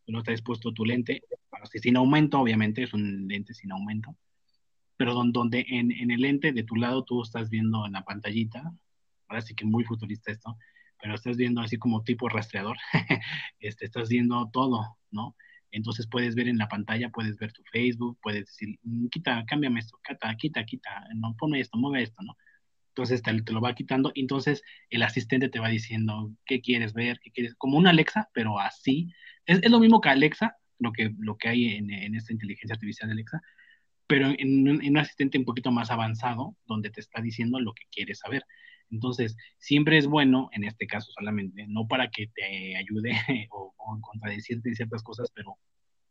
no 0.07 0.19
estás 0.19 0.35
expuesto 0.35 0.73
tu 0.73 0.85
lente, 0.85 1.23
sin 1.73 1.97
aumento, 1.97 2.41
obviamente, 2.41 2.83
es 2.83 2.95
un 2.95 3.27
lente 3.29 3.55
sin 3.55 3.73
aumento, 3.73 4.17
pero 4.97 5.15
donde 5.15 5.65
en, 5.69 5.93
en, 5.93 6.11
el 6.11 6.21
lente 6.21 6.53
de 6.53 6.63
tu 6.63 6.77
lado 6.77 7.05
tú 7.05 7.23
estás 7.23 7.51
viendo 7.51 7.87
en 7.87 7.93
la 7.93 8.05
pantallita, 8.05 8.73
ahora 9.29 9.43
sí 9.43 9.55
que 9.55 9.65
muy 9.65 9.85
futurista 9.85 10.31
esto, 10.31 10.57
pero 11.01 11.15
estás 11.15 11.37
viendo 11.37 11.61
así 11.61 11.77
como 11.77 12.03
tipo 12.03 12.29
rastreador, 12.29 12.77
este, 13.59 13.87
estás 13.87 14.09
viendo 14.09 14.49
todo, 14.53 14.97
¿no? 15.11 15.37
Entonces 15.75 16.07
puedes 16.07 16.35
ver 16.35 16.49
en 16.49 16.59
la 16.59 16.69
pantalla, 16.69 17.11
puedes 17.11 17.37
ver 17.37 17.53
tu 17.53 17.63
Facebook, 17.73 18.19
puedes 18.23 18.47
decir, 18.47 18.79
mm, 18.83 19.09
quita, 19.09 19.45
cámbiame 19.47 19.81
esto, 19.81 19.99
quita, 20.07 20.35
quita, 20.37 20.65
quita, 20.65 21.05
no, 21.17 21.35
pone 21.37 21.61
esto, 21.61 21.77
mueve 21.79 22.05
esto, 22.05 22.23
¿no? 22.23 22.37
Entonces 22.91 23.23
te, 23.23 23.53
lo 23.53 23.61
va 23.61 23.75
quitando, 23.75 24.13
entonces 24.15 24.63
el 24.89 25.03
asistente 25.03 25.49
te 25.49 25.59
va 25.59 25.69
diciendo 25.69 26.33
qué 26.47 26.61
quieres 26.61 26.93
ver, 26.93 27.19
qué 27.21 27.33
quieres, 27.33 27.55
como 27.57 27.77
una 27.77 27.91
Alexa, 27.91 28.31
pero 28.33 28.61
así. 28.61 29.13
Es, 29.47 29.69
lo 29.69 29.81
mismo 29.81 30.01
que 30.01 30.11
Alexa, 30.11 30.57
lo 30.79 30.93
que, 30.93 31.13
lo 31.19 31.37
que 31.37 31.49
hay 31.49 31.75
en, 31.75 32.15
esta 32.15 32.33
inteligencia 32.33 32.75
artificial 32.75 33.09
de 33.09 33.15
Alexa, 33.15 33.41
pero 34.07 34.29
en, 34.29 34.69
en, 34.69 34.91
un 34.91 34.99
asistente 34.99 35.39
un 35.39 35.45
poquito 35.45 35.73
más 35.73 35.91
avanzado, 35.91 36.57
donde 36.67 36.91
te 36.91 37.01
está 37.01 37.21
diciendo 37.21 37.59
lo 37.59 37.75
que 37.75 37.85
quieres 37.91 38.21
saber. 38.21 38.45
Entonces, 38.91 39.37
siempre 39.59 39.99
es 39.99 40.07
bueno, 40.07 40.49
en 40.53 40.65
este 40.65 40.87
caso 40.87 41.11
solamente, 41.13 41.67
no 41.69 41.87
para 41.89 42.11
que 42.11 42.29
te 42.29 42.77
ayude 42.77 43.13
o, 43.51 43.75
o 43.77 44.01
contradecirte 44.01 44.69
en 44.69 44.77
ciertas 44.77 45.03
cosas, 45.03 45.31
pero 45.35 45.57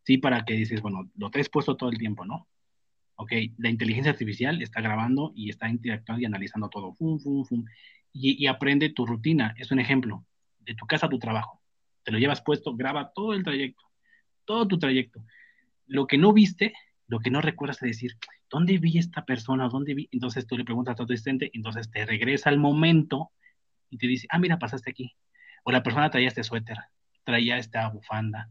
sí 0.03 0.17
para 0.17 0.43
que 0.45 0.53
dices, 0.53 0.81
bueno, 0.81 1.09
lo 1.15 1.29
te 1.29 1.39
has 1.39 1.49
puesto 1.49 1.75
todo 1.75 1.89
el 1.89 1.97
tiempo, 1.97 2.25
¿no? 2.25 2.47
Ok, 3.15 3.31
la 3.57 3.69
inteligencia 3.69 4.11
artificial 4.11 4.61
está 4.61 4.81
grabando 4.81 5.31
y 5.35 5.49
está 5.49 5.69
interactuando 5.69 6.21
y 6.21 6.25
analizando 6.25 6.69
todo. 6.69 6.93
Fum, 6.93 7.19
fum, 7.19 7.45
fum, 7.45 7.65
y, 8.11 8.43
y 8.43 8.47
aprende 8.47 8.89
tu 8.89 9.05
rutina. 9.05 9.53
Es 9.57 9.71
un 9.71 9.79
ejemplo. 9.79 10.25
De 10.59 10.75
tu 10.75 10.85
casa 10.85 11.07
a 11.07 11.09
tu 11.09 11.19
trabajo. 11.19 11.61
Te 12.03 12.11
lo 12.11 12.17
llevas 12.17 12.41
puesto, 12.41 12.75
graba 12.75 13.11
todo 13.13 13.33
el 13.33 13.43
trayecto. 13.43 13.83
Todo 14.45 14.67
tu 14.67 14.79
trayecto. 14.79 15.25
Lo 15.87 16.07
que 16.07 16.17
no 16.17 16.33
viste, 16.33 16.73
lo 17.14 17.19
que 17.19 17.30
no 17.30 17.41
recuerdas 17.41 17.77
es 17.84 17.90
decir, 17.90 18.18
¿dónde 18.49 18.80
vi 18.80 18.98
esta 18.98 19.23
persona? 19.23 19.69
¿Dónde 19.69 19.94
vi? 19.94 20.10
Entonces 20.11 20.48
tú 20.48 20.57
le 20.57 20.65
preguntas 20.65 20.94
a 20.94 20.95
tu 20.95 21.03
asistente, 21.03 21.52
entonces 21.53 21.91
te 21.91 22.07
regresa 22.07 22.49
al 22.49 22.57
momento 22.57 23.30
y 23.91 23.99
te 23.99 24.07
dice, 24.07 24.26
ah, 24.31 24.40
mira, 24.40 24.57
pasaste 24.57 24.90
aquí. 24.90 25.15
O 25.64 25.72
la 25.72 25.84
persona 25.84 26.10
traía 26.10 26.27
este 26.27 26.44
suéter, 26.44 26.76
traía 27.23 27.60
esta 27.60 27.88
bufanda, 27.90 28.49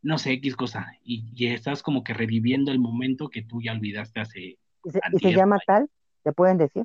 no 0.00 0.16
sé, 0.16 0.32
X 0.32 0.56
cosa. 0.56 0.94
Y, 1.02 1.30
y 1.34 1.48
estás 1.48 1.82
como 1.82 2.02
que 2.02 2.14
reviviendo 2.14 2.72
el 2.72 2.78
momento 2.78 3.28
que 3.28 3.42
tú 3.42 3.60
ya 3.60 3.72
olvidaste 3.72 4.18
hace... 4.18 4.40
¿Y 4.40 4.90
se, 4.90 4.98
y 4.98 5.00
se 5.00 5.06
antier. 5.06 5.36
llama 5.36 5.58
tal? 5.66 5.90
¿Te 6.22 6.32
pueden 6.32 6.56
decir? 6.56 6.84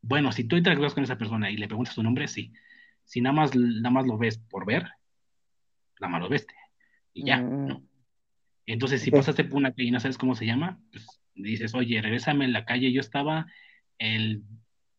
Bueno, 0.00 0.32
si 0.32 0.44
tú 0.44 0.56
interactúas 0.56 0.94
con 0.94 1.04
esa 1.04 1.18
persona 1.18 1.50
y 1.50 1.58
le 1.58 1.68
preguntas 1.68 1.92
su 1.94 2.02
nombre, 2.02 2.28
sí. 2.28 2.54
Si 3.04 3.20
nada 3.20 3.34
más, 3.34 3.54
nada 3.54 3.90
más 3.90 4.06
lo 4.06 4.16
ves 4.16 4.38
por 4.38 4.64
ver, 4.64 4.84
nada 6.00 6.10
más 6.10 6.22
lo 6.22 6.30
veste. 6.30 6.54
Y 7.12 7.26
ya, 7.26 7.42
Mm, 7.42 7.66
¿no? 7.66 7.82
Entonces, 8.72 9.00
si 9.00 9.10
pasaste 9.10 9.44
por 9.44 9.56
una 9.56 9.72
calle 9.72 9.88
y 9.88 9.90
no 9.90 9.98
sabes 9.98 10.18
cómo 10.18 10.34
se 10.34 10.44
llama, 10.44 10.78
pues 10.92 11.06
dices, 11.34 11.74
oye, 11.74 12.02
regrésame 12.02 12.44
en 12.44 12.52
la 12.52 12.66
calle. 12.66 12.92
Yo 12.92 13.00
estaba 13.00 13.46
el, 13.98 14.42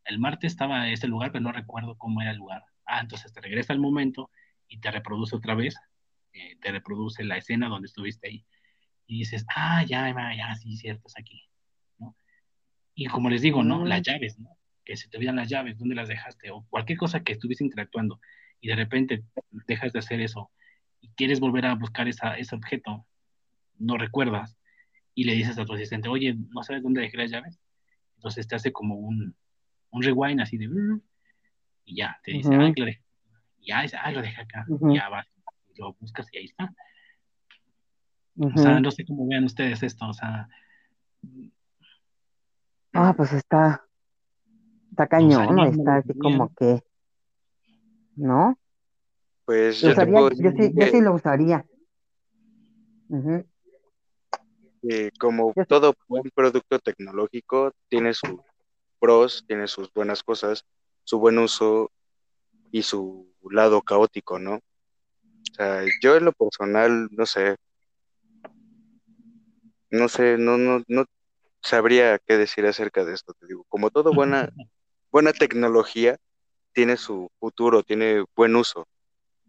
el 0.06 0.20
martes, 0.20 0.54
estaba 0.54 0.88
en 0.88 0.94
este 0.94 1.08
lugar, 1.08 1.32
pero 1.32 1.44
no 1.44 1.52
recuerdo 1.52 1.96
cómo 1.96 2.20
era 2.22 2.32
el 2.32 2.38
lugar. 2.38 2.64
Ah, 2.86 3.00
entonces 3.02 3.32
te 3.32 3.42
regresa 3.42 3.72
al 3.74 3.80
momento 3.80 4.32
y 4.68 4.80
te 4.80 4.90
reproduce 4.90 5.36
otra 5.36 5.54
vez, 5.54 5.76
eh, 6.34 6.58
te 6.62 6.72
reproduce 6.72 7.24
la 7.24 7.38
escena 7.38 7.70
donde 7.70 7.86
estuviste 7.86 8.28
ahí. 8.28 8.46
Y 9.06 9.20
dices, 9.20 9.46
ah, 9.56 9.84
ya, 9.86 10.12
ya, 10.12 10.36
ya, 10.36 10.56
sí, 10.56 10.76
cierto, 10.76 11.04
es 11.08 11.18
aquí. 11.20 11.44
¿no? 12.00 12.16
Y 12.96 13.06
como 13.06 13.30
les 13.30 13.44
digo, 13.44 13.64
¿no? 13.64 13.86
Las 13.86 14.00
Mm, 14.00 14.04
llaves, 14.04 14.40
¿no? 14.40 14.58
Que 14.84 14.98
se 14.98 15.10
te 15.10 15.18
olvidan 15.18 15.36
las 15.36 15.48
llaves, 15.48 15.78
¿dónde 15.78 15.94
las 15.94 16.08
dejaste? 16.08 16.50
O 16.50 16.66
cualquier 16.72 16.98
cosa 16.98 17.20
que 17.22 17.34
estuviste 17.34 17.64
interactuando 17.64 18.20
y 18.62 18.68
de 18.70 18.76
repente 18.76 19.24
dejas 19.68 19.94
de 19.94 20.00
hacer 20.00 20.22
eso 20.22 20.50
y 21.02 21.10
quieres 21.10 21.40
volver 21.40 21.68
a 21.68 21.76
buscar 21.76 22.08
esa, 22.08 22.36
ese 22.38 22.56
objeto, 22.56 23.06
no 23.80 23.98
recuerdas 23.98 24.58
y 25.16 25.24
le 25.24 25.34
dices 25.34 25.58
a 25.58 25.66
tu 25.66 25.74
asistente, 25.74 26.10
oye, 26.10 26.36
¿no 26.50 26.64
sabes 26.64 26.84
dónde 26.84 27.02
dejé 27.02 27.18
las 27.18 27.32
llaves? 27.32 27.60
Entonces 28.16 28.48
te 28.48 28.56
hace 28.56 28.72
como 28.72 28.96
un, 28.96 29.36
un 29.92 30.04
rewind 30.04 30.42
así 30.42 30.58
de... 30.58 30.70
Y 31.86 31.96
ya, 31.96 32.20
te 32.24 32.32
dice, 32.32 32.56
ay, 32.56 32.72
ujú, 32.72 32.80
lo 32.82 32.86
dejé. 32.86 33.04
Y 33.60 33.68
ya, 33.68 33.82
dice, 33.82 33.98
ay, 34.02 34.14
lo 34.14 34.22
dejé 34.22 34.42
acá. 34.42 34.66
Ya 34.94 35.10
vas, 35.10 35.28
lo 35.78 35.94
buscas 35.94 36.28
y 36.34 36.38
ahí 36.38 36.46
está. 36.46 36.74
O 38.42 38.58
sea, 38.58 38.80
no 38.80 38.92
sé 38.92 39.06
cómo 39.06 39.28
vean 39.28 39.44
ustedes 39.44 39.84
esto, 39.84 40.08
o 40.08 40.14
sea, 40.14 40.48
Ah, 42.94 43.14
pues 43.16 43.34
está, 43.34 43.86
está 44.92 45.04
¿lo 45.04 45.10
cañón, 45.10 45.60
Está 45.68 45.96
así 45.98 46.14
como 46.18 46.54
que, 46.56 46.82
¿no? 48.16 48.58
Pues 49.46 49.82
yo 49.82 49.88
te 49.88 49.94
usaría, 49.94 50.14
puedo 50.14 50.30
yo 50.30 50.52
decir 50.52 50.68
sí, 50.68 50.74
yo 50.76 50.88
sí 50.88 51.02
lo 51.02 51.14
usaría. 51.14 51.66
Ujú. 53.10 53.46
Que 54.82 55.12
como 55.20 55.54
todo 55.68 55.94
buen 56.08 56.24
producto 56.34 56.80
tecnológico, 56.80 57.72
tiene 57.88 58.14
sus 58.14 58.40
pros, 59.00 59.44
tiene 59.48 59.68
sus 59.68 59.92
buenas 59.94 60.24
cosas, 60.24 60.66
su 61.04 61.20
buen 61.20 61.38
uso 61.38 61.92
y 62.72 62.84
su 62.84 63.34
lado 63.50 63.82
caótico, 63.82 64.40
¿no? 64.40 64.56
O 64.56 65.54
sea, 65.56 65.84
yo 66.02 66.16
en 66.16 66.26
lo 66.26 66.32
personal, 66.34 67.08
no 67.12 67.26
sé, 67.26 67.56
no 69.90 70.08
sé, 70.08 70.38
no, 70.38 70.58
no, 70.58 70.84
no 70.88 71.06
sabría 71.62 72.20
qué 72.20 72.38
decir 72.38 72.66
acerca 72.66 73.04
de 73.04 73.14
esto, 73.14 73.34
te 73.34 73.48
digo, 73.48 73.66
como 73.70 73.90
todo 73.90 74.14
buena, 74.14 74.50
buena 75.12 75.34
tecnología, 75.34 76.18
tiene 76.74 76.98
su 76.98 77.30
futuro, 77.40 77.84
tiene 77.84 78.24
buen 78.36 78.56
uso, 78.56 78.88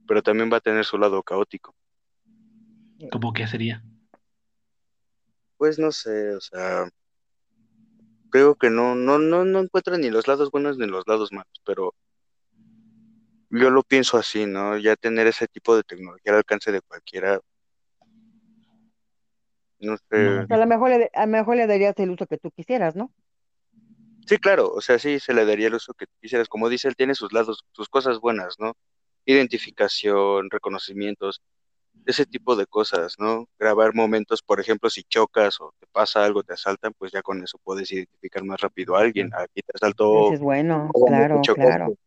pero 0.07 0.23
también 0.23 0.51
va 0.53 0.57
a 0.57 0.61
tener 0.61 0.85
su 0.85 0.99
lado 0.99 1.23
caótico. 1.23 1.75
¿Cómo 3.11 3.33
que 3.33 3.47
sería? 3.47 3.83
Pues 5.61 5.79
no 5.79 5.93
sé, 5.93 6.35
o 6.35 6.41
sea, 6.41 6.89
creo 8.31 8.55
que 8.55 8.71
no, 8.71 8.95
no, 8.95 9.19
no, 9.19 9.45
no 9.45 9.61
encuentro 9.61 9.99
ni 9.99 10.09
los 10.09 10.27
lados 10.27 10.51
buenos 10.51 10.79
ni 10.79 10.87
los 10.87 11.07
lados 11.07 11.33
malos, 11.33 11.61
pero 11.67 11.95
yo 13.51 13.69
lo 13.69 13.83
pienso 13.83 14.17
así, 14.17 14.47
¿no? 14.47 14.79
Ya 14.79 14.97
tener 14.97 15.27
ese 15.27 15.47
tipo 15.49 15.77
de 15.77 15.83
tecnología 15.83 16.33
al 16.33 16.39
alcance 16.39 16.73
de 16.73 16.81
cualquiera, 16.81 17.41
no 19.81 19.99
sé. 20.09 20.47
a 20.49 20.57
lo 20.57 20.67
mejor 20.67 20.89
le, 20.93 21.11
a 21.13 21.27
lo 21.27 21.33
mejor 21.33 21.57
le 21.57 21.67
darías 21.67 21.95
el 21.99 22.09
uso 22.09 22.27
que 22.27 22.39
tú 22.39 22.51
quisieras, 22.53 22.97
¿no? 22.97 23.13
Sí, 24.27 24.39
claro, 24.39 24.73
o 24.73 24.81
sea, 24.81 24.99
sí 24.99 25.21
se 25.21 25.35
le 25.35 25.45
daría 25.45 25.67
el 25.67 25.75
uso 25.75 25.93
que 25.93 26.07
quisieras. 26.23 26.49
Como 26.49 26.71
dice 26.71 26.89
él, 26.89 26.97
tiene 26.97 27.15
sus 27.15 27.35
lados, 27.35 27.67
sus 27.73 27.91
cosas 27.91 28.19
buenas, 28.19 28.55
¿no? 28.59 28.73
Identificación, 29.27 30.49
reconocimientos, 30.49 31.43
ese 32.07 32.27
tipo 32.27 32.57
de 32.57 32.67
cosas, 32.67 33.17
¿no? 33.19 33.49
Grabar 33.59 33.95
momentos, 33.95 34.43
por 34.43 34.61
ejemplo, 34.61 34.91
si 34.91 35.03
chocas 35.05 35.61
o 35.61 35.73
te 35.79 35.87
pasa 35.87 36.25
algo, 36.25 36.43
te 36.43 36.55
asaltan, 36.55 36.93
pues 36.97 37.13
ya 37.13 37.23
con 37.23 37.43
eso 37.43 37.59
puedes 37.63 37.91
identificar 37.93 38.45
más 38.45 38.61
rápido 38.61 38.97
a 38.97 39.01
alguien. 39.01 39.31
Aquí 39.35 39.61
te 39.63 39.73
asaltó, 39.75 40.33
es 40.33 40.41
bueno, 40.41 40.91
obviamente 40.93 41.41
claro, 41.43 41.55
claro. 41.55 41.85
chocaste. 41.87 41.99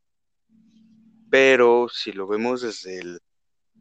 Pero 1.30 1.88
si 1.90 2.12
lo 2.12 2.28
vemos 2.28 2.62
desde 2.62 3.00
el 3.00 3.20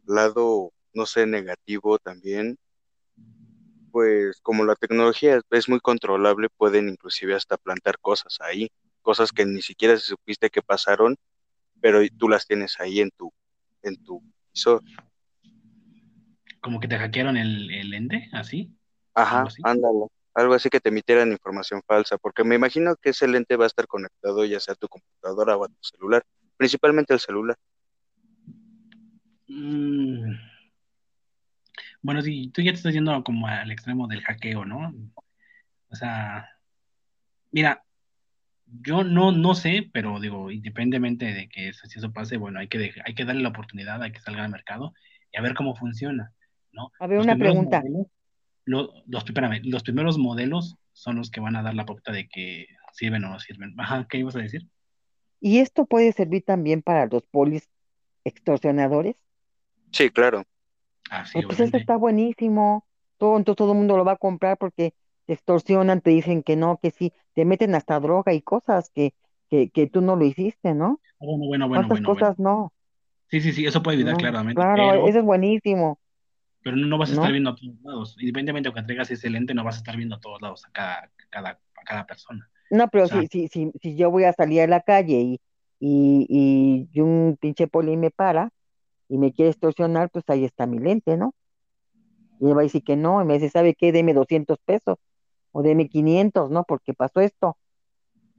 lado, 0.05 0.71
no 0.93 1.05
sé, 1.05 1.25
negativo 1.25 1.99
también, 1.99 2.57
pues 3.91 4.41
como 4.41 4.65
la 4.65 4.75
tecnología 4.75 5.39
es, 5.51 5.69
muy 5.69 5.79
controlable, 5.79 6.49
pueden 6.49 6.89
inclusive 6.89 7.35
hasta 7.35 7.57
plantar 7.57 7.99
cosas 7.99 8.39
ahí, 8.41 8.71
cosas 9.03 9.31
que 9.31 9.45
ni 9.45 9.61
siquiera 9.61 9.95
supiste 9.97 10.49
que 10.49 10.63
pasaron, 10.63 11.15
pero 11.79 11.99
tú 12.17 12.27
las 12.27 12.47
tienes 12.47 12.79
ahí 12.79 13.01
en 13.01 13.11
tu, 13.11 13.31
en 13.83 14.03
tu 14.03 14.23
visor. 14.51 14.81
Como 16.63 16.79
que 16.79 16.87
te 16.87 16.97
hackearon 16.97 17.37
el, 17.37 17.71
el 17.71 17.93
ente, 17.93 18.29
así, 18.31 18.71
algo 19.13 19.29
Ajá, 19.29 19.41
así. 19.43 19.61
ándale. 19.63 20.07
Algo 20.33 20.55
así 20.55 20.69
que 20.69 20.79
te 20.79 20.89
emitieran 20.89 21.31
información 21.31 21.83
falsa, 21.85 22.17
porque 22.17 22.43
me 22.43 22.55
imagino 22.55 22.95
que 22.95 23.11
ese 23.11 23.27
lente 23.27 23.55
va 23.55 23.65
a 23.65 23.67
estar 23.67 23.85
conectado 23.85 24.43
ya 24.45 24.59
sea 24.59 24.73
a 24.73 24.77
tu 24.77 24.87
computadora 24.87 25.55
o 25.55 25.65
a 25.65 25.67
tu 25.67 25.77
celular, 25.81 26.23
principalmente 26.57 27.13
al 27.13 27.19
celular. 27.19 27.55
Mm, 29.47 30.33
bueno, 32.01 32.21
sí, 32.23 32.49
tú 32.51 32.63
ya 32.63 32.71
te 32.71 32.77
estás 32.77 32.93
yendo 32.93 33.23
como 33.23 33.45
al 33.47 33.69
extremo 33.71 34.07
del 34.07 34.23
hackeo, 34.23 34.65
¿no? 34.65 34.91
O 35.89 35.95
sea, 35.95 36.49
mira, 37.51 37.83
yo 38.65 39.03
no, 39.03 39.31
no 39.31 39.53
sé, 39.53 39.89
pero 39.93 40.19
digo, 40.19 40.49
independientemente 40.49 41.25
de 41.25 41.47
que 41.47 41.69
eso, 41.69 41.85
si 41.85 41.99
eso 41.99 42.11
pase, 42.11 42.37
bueno, 42.37 42.59
hay 42.59 42.67
que, 42.67 42.91
hay 43.05 43.13
que 43.13 43.25
darle 43.25 43.43
la 43.43 43.49
oportunidad 43.49 44.01
a 44.01 44.11
que 44.11 44.19
salga 44.19 44.43
al 44.43 44.51
mercado 44.51 44.93
y 45.31 45.37
a 45.37 45.41
ver 45.41 45.53
cómo 45.53 45.75
funciona, 45.75 46.33
¿no? 46.73 46.91
A 46.99 47.05
ver, 47.07 47.19
Los 47.19 47.25
una 47.25 47.37
pregunta. 47.37 47.83
modelos, 47.83 48.07
lo- 48.65 48.93
los, 49.07 49.25
espérame, 49.25 49.61
los 49.65 49.83
primeros 49.83 50.17
modelos 50.19 50.77
son 50.93 51.17
los 51.17 51.31
que 51.31 51.41
van 51.41 51.55
a 51.57 51.63
dar 51.63 51.75
la 51.75 51.85
pauta 51.87 52.11
de 52.11 52.27
que 52.29 52.67
sirven 52.93 53.25
o 53.25 53.29
no 53.31 53.39
sirven. 53.39 53.75
Ajá, 53.79 54.07
¿qué 54.09 54.19
ibas 54.19 54.35
a 54.35 54.39
decir? 54.41 54.67
¿Y 55.39 55.59
esto 55.59 55.85
puede 55.85 56.11
servir 56.11 56.43
también 56.43 56.81
para 56.81 57.05
los 57.05 57.21
polis 57.27 57.69
extorsionadores? 58.25 59.15
Sí, 59.93 60.09
claro. 60.09 60.43
Ah, 61.09 61.25
sí, 61.25 61.43
pues 61.43 61.59
esto 61.59 61.77
obviamente. 61.77 61.77
está 61.77 61.95
buenísimo. 61.97 62.85
Todo, 63.17 63.37
entonces 63.37 63.57
todo 63.57 63.71
el 63.71 63.77
mundo 63.77 63.97
lo 63.97 64.05
va 64.05 64.13
a 64.13 64.17
comprar 64.17 64.57
porque 64.57 64.93
te 65.25 65.33
extorsionan, 65.33 66.01
te 66.01 66.11
dicen 66.11 66.43
que 66.43 66.55
no, 66.55 66.77
que 66.81 66.91
sí, 66.91 67.13
te 67.33 67.45
meten 67.45 67.75
hasta 67.75 67.99
droga 67.99 68.33
y 68.33 68.41
cosas 68.41 68.89
que, 68.89 69.13
que, 69.49 69.69
que 69.69 69.87
tú 69.87 70.01
no 70.01 70.15
lo 70.15 70.25
hiciste, 70.25 70.73
¿no? 70.73 71.01
Bueno, 71.19 71.45
bueno, 71.47 71.67
bueno, 71.67 71.87
¿Cuántas 71.87 71.89
bueno, 71.89 72.11
bueno. 72.11 72.29
cosas 72.29 72.39
no? 72.39 72.73
Sí, 73.29 73.41
sí, 73.41 73.51
sí, 73.53 73.65
eso 73.65 73.83
puede 73.83 73.95
evitar 73.97 74.15
No, 74.15 74.17
claramente, 74.17 74.67
claro, 74.67 74.95
pero 74.95 74.95
eso 74.95 75.19
es 75.19 75.25
buenísimo, 75.25 75.99
pero 76.63 76.77
no, 76.77 76.97
vas 76.97 77.09
a 77.11 77.13
estar 77.13 77.31
viendo 77.31 77.51
a 77.51 77.55
todos 77.55 77.75
lados. 77.83 78.15
Independientemente 78.19 78.69
de 78.69 78.75
que 78.75 78.83
traigas 78.83 79.11
ese 79.11 79.29
lente, 79.29 79.53
no 79.53 79.63
vas 79.63 79.75
a 79.75 79.79
estar 79.79 79.97
viendo 79.97 80.15
a 80.15 80.19
todos 80.19 80.41
lados, 80.41 80.65
a 80.65 80.71
cada, 80.71 80.99
a 80.99 81.11
cada, 81.29 81.49
a 81.51 81.83
cada 81.85 82.05
persona. 82.05 82.49
No, 82.69 82.85
O 82.85 82.89
pero 82.89 83.07
sea, 83.07 83.21
si, 83.21 83.27
si, 83.27 83.47
si, 83.47 83.71
si 83.81 83.95
yo 83.95 84.09
voy 84.09 84.23
a 84.23 84.33
salir 84.33 84.61
a 84.61 84.67
la 84.67 84.81
calle 84.81 85.19
y, 85.21 85.41
y, 85.79 86.25
y, 86.29 86.89
y 86.91 87.01
un 87.01 87.37
pinche 87.39 87.67
poli 87.67 87.97
me 87.97 88.11
para 88.11 88.49
y 89.09 89.17
me 89.17 89.33
quiere 89.33 89.51
extorsionar, 89.51 90.09
pues 90.09 90.25
ahí 90.29 90.45
está 90.45 90.65
mi 90.65 90.79
lente, 90.79 91.17
¿no? 91.17 91.33
Y 92.39 92.47
él 92.47 92.57
va 92.57 92.61
a 92.61 92.63
decir 92.63 92.83
que 92.83 92.95
no, 92.95 93.21
y 93.21 93.25
me 93.25 93.35
dice, 93.35 93.49
¿sabe 93.49 93.75
qué? 93.75 93.91
Deme 93.91 94.13
200 94.13 94.57
pesos 94.65 94.97
o 95.51 95.61
deme 95.63 95.87
500, 95.89 96.49
¿no? 96.51 96.63
Porque 96.63 96.93
pasó 96.93 97.21
esto. 97.21 97.57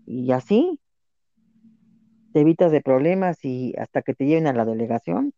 Y 0.07 0.33
así 0.33 0.81
te 2.33 2.41
evitas 2.41 2.73
de 2.73 2.83
problemas 2.83 3.45
y 3.45 3.75
hasta 3.79 4.03
que 4.03 4.15
te 4.15 4.27
lleven 4.27 4.47
a 4.47 4.53
la 4.53 4.65
delegación. 4.65 5.33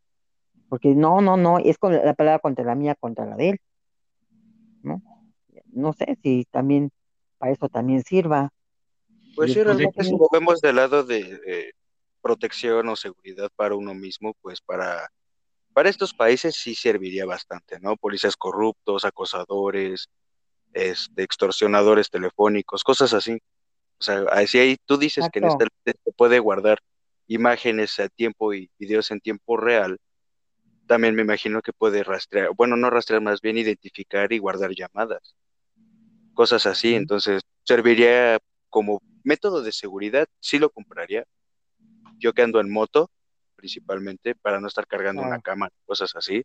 Porque 0.68 0.94
no, 0.94 1.20
no, 1.20 1.36
no, 1.36 1.58
es 1.58 1.78
con 1.78 1.92
la 1.94 2.14
palabra 2.14 2.40
contra 2.40 2.64
la 2.64 2.74
mía, 2.74 2.94
contra 2.94 3.24
la 3.24 3.36
de 3.36 3.50
él, 3.50 3.60
¿no? 4.82 5.02
No 5.72 5.92
sé 5.92 6.18
si 6.22 6.44
también 6.50 6.90
para 7.38 7.52
eso 7.52 7.68
también 7.68 8.02
sirva. 8.02 8.50
Pues 9.34 9.52
sí, 9.52 9.62
realmente 9.62 10.02
si 10.02 10.10
lo 10.12 10.28
vemos 10.32 10.60
del 10.60 10.76
lado 10.76 11.04
de 11.04 11.72
protección 12.26 12.88
o 12.88 12.96
seguridad 12.96 13.50
para 13.54 13.76
uno 13.76 13.94
mismo, 13.94 14.34
pues 14.40 14.60
para, 14.60 15.08
para 15.72 15.88
estos 15.88 16.12
países 16.12 16.56
sí 16.56 16.74
serviría 16.74 17.24
bastante, 17.24 17.78
¿no? 17.78 17.96
Policías 17.96 18.36
corruptos, 18.36 19.04
acosadores, 19.04 20.08
este, 20.72 21.22
extorsionadores 21.22 22.10
telefónicos, 22.10 22.82
cosas 22.82 23.12
así. 23.12 23.38
O 24.00 24.02
sea, 24.02 24.24
si 24.46 24.58
ahí 24.58 24.76
tú 24.84 24.96
dices 24.96 25.28
que 25.32 25.38
en 25.38 25.44
este 25.46 25.66
se 25.84 26.12
puede 26.12 26.38
guardar 26.38 26.80
imágenes 27.28 28.00
a 28.00 28.08
tiempo 28.08 28.54
y 28.54 28.70
videos 28.78 29.10
en 29.10 29.20
tiempo 29.20 29.56
real, 29.56 29.98
también 30.86 31.14
me 31.14 31.22
imagino 31.22 31.62
que 31.62 31.72
puede 31.72 32.02
rastrear, 32.02 32.50
bueno, 32.56 32.76
no 32.76 32.90
rastrear, 32.90 33.22
más 33.22 33.40
bien 33.40 33.58
identificar 33.58 34.32
y 34.32 34.38
guardar 34.38 34.72
llamadas, 34.74 35.36
cosas 36.34 36.66
así. 36.66 36.94
Entonces, 36.94 37.42
serviría 37.64 38.38
como 38.70 39.00
método 39.24 39.62
de 39.62 39.72
seguridad, 39.72 40.26
sí 40.40 40.58
lo 40.58 40.70
compraría. 40.70 41.24
Yo 42.18 42.32
que 42.32 42.42
ando 42.42 42.60
en 42.60 42.70
moto, 42.70 43.10
principalmente, 43.56 44.34
para 44.34 44.60
no 44.60 44.68
estar 44.68 44.86
cargando 44.86 45.22
una 45.22 45.40
cámara, 45.40 45.72
cosas 45.84 46.14
así. 46.14 46.44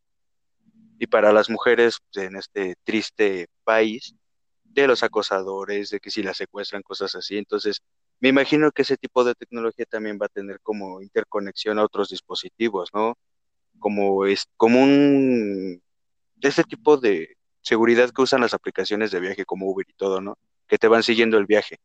Y 1.00 1.08
para 1.08 1.32
las 1.32 1.50
mujeres 1.50 1.98
pues, 2.12 2.26
en 2.26 2.36
este 2.36 2.76
triste 2.84 3.48
país, 3.64 4.16
de 4.64 4.88
los 4.88 5.04
acosadores, 5.04 5.90
de 5.90 6.00
que 6.00 6.12
si 6.12 6.24
las 6.24 6.38
secuestran, 6.38 6.82
cosas 6.82 7.16
así. 7.16 7.38
Entonces, 7.38 7.82
me 8.20 8.30
imagino 8.30 8.72
que 8.72 8.84
ese 8.84 8.98
tipo 8.98 9.24
de 9.24 9.36
tecnología 9.36 9.86
también 9.86 10.18
va 10.22 10.28
a 10.28 10.30
tener 10.30 10.60
como 10.62 11.02
interconexión 11.02 11.80
a 11.80 11.84
otros 11.84 12.10
dispositivos, 12.10 12.90
¿no? 12.94 13.16
Como 13.82 14.26
es 14.26 14.46
como 14.56 14.82
un 14.82 15.82
ese 16.40 16.64
tipo 16.64 16.96
de 16.96 17.36
seguridad 17.62 18.10
que 18.12 18.22
usan 18.22 18.42
las 18.42 18.54
aplicaciones 18.54 19.12
de 19.12 19.20
viaje 19.20 19.44
como 19.44 19.70
Uber 19.70 19.86
y 19.90 19.94
todo, 19.94 20.22
¿no? 20.22 20.38
Que 20.68 20.78
te 20.78 20.88
van 20.88 21.04
siguiendo 21.04 21.38
el 21.38 21.46
viaje, 21.46 21.80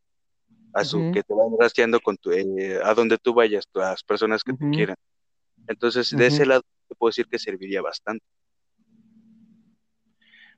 a 0.73 0.85
su, 0.85 1.10
que 1.12 1.24
te 1.24 1.35
van 1.35 1.48
rastreando 1.59 1.98
con 1.98 2.16
tu, 2.16 2.31
eh, 2.31 2.78
a 2.85 2.94
donde 2.94 3.18
tú 3.18 3.35
vayas, 3.35 3.68
a 3.74 3.78
las 3.81 4.05
personas 4.05 4.44
que 4.44 4.52
te 4.52 4.70
quieran. 4.70 4.97
Entonces, 5.66 6.10
de 6.10 6.27
ese 6.28 6.47
lado 6.47 6.62
te 6.89 6.94
puedo 6.94 7.09
decir 7.09 7.27
que 7.27 7.40
serviría 7.40 7.82
bastante. 7.82 8.24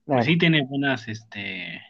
Pues 0.04 0.26
sí 0.26 0.36
tiene 0.36 0.64
buenas, 0.66 1.08
este, 1.08 1.80